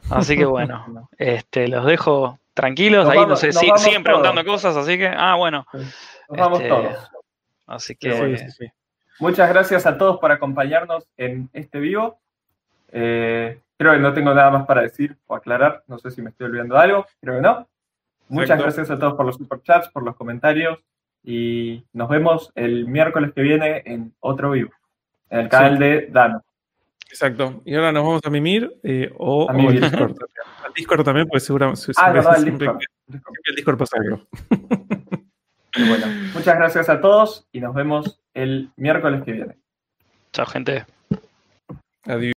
Así 0.08 0.36
que 0.36 0.44
bueno, 0.46 1.08
este, 1.18 1.68
los 1.68 1.84
dejo 1.84 2.38
tranquilos. 2.54 3.04
Nos 3.06 3.12
Ahí 3.14 3.26
no 3.26 3.36
sé, 3.36 3.52
si- 3.52 3.68
siguen 3.76 4.02
preguntando 4.02 4.42
todos. 4.42 4.62
cosas, 4.62 4.76
así 4.76 4.96
que, 4.96 5.08
ah, 5.08 5.34
bueno. 5.36 5.66
Nos 5.72 6.38
vamos 6.38 6.60
Este, 6.60 6.68
todos. 6.68 7.10
Así 7.66 7.92
Sí, 7.92 7.98
que, 8.00 8.38
sí, 8.38 8.50
sí. 8.58 8.66
Muchas 9.20 9.48
gracias 9.50 9.86
a 9.86 9.98
todos 9.98 10.18
por 10.18 10.32
acompañarnos 10.32 11.06
en 11.16 11.48
este 11.52 11.78
vivo. 11.78 12.18
Eh, 12.92 13.60
creo 13.76 13.92
que 13.92 13.98
no 13.98 14.12
tengo 14.14 14.34
nada 14.34 14.50
más 14.50 14.66
para 14.66 14.82
decir 14.82 15.16
o 15.26 15.34
aclarar. 15.36 15.84
No 15.86 15.98
sé 15.98 16.10
si 16.10 16.22
me 16.22 16.30
estoy 16.30 16.46
olvidando 16.46 16.74
de 16.74 16.80
algo. 16.80 17.06
Creo 17.20 17.36
que 17.36 17.42
no. 17.42 17.68
Muchas 18.28 18.50
Exacto. 18.50 18.62
gracias 18.64 18.90
a 18.90 18.98
todos 18.98 19.14
por 19.14 19.26
los 19.26 19.36
superchats, 19.36 19.88
por 19.90 20.02
los 20.02 20.16
comentarios. 20.16 20.78
Y 21.22 21.84
nos 21.92 22.08
vemos 22.08 22.50
el 22.54 22.86
miércoles 22.86 23.32
que 23.34 23.42
viene 23.42 23.82
en 23.84 24.14
otro 24.20 24.52
vivo. 24.52 24.70
En 25.28 25.40
el 25.40 25.48
canal 25.48 25.78
de 25.78 26.06
Dano. 26.10 26.42
Exacto. 27.10 27.60
Y 27.64 27.74
ahora 27.74 27.92
nos 27.92 28.04
vamos 28.04 28.22
a 28.24 28.30
mimir 28.30 28.72
eh, 28.82 29.12
o, 29.18 29.50
A 29.50 29.54
o 29.54 29.68
al 29.68 29.80
Discord. 29.80 30.16
Al 30.64 30.72
Discord 30.74 31.04
también, 31.04 31.26
pues 31.28 31.44
seguramente 31.44 31.80
Ah, 31.80 32.12
siempre, 32.12 32.12
verdad, 32.20 32.36
el 32.36 32.42
siempre- 32.44 32.66
Discord. 32.68 32.84
siempre 33.08 33.42
el 33.48 33.56
Discord 33.56 33.78
pasa 33.78 33.96
algo. 33.98 34.22
Y 35.76 35.88
bueno, 35.88 36.06
muchas 36.34 36.56
gracias 36.56 36.88
a 36.88 37.00
todos 37.00 37.46
y 37.52 37.60
nos 37.60 37.74
vemos 37.74 38.20
el 38.34 38.70
miércoles 38.76 39.22
que 39.24 39.32
viene. 39.32 39.58
chao, 40.32 40.46
gente. 40.46 40.84
Adiós. 42.04 42.20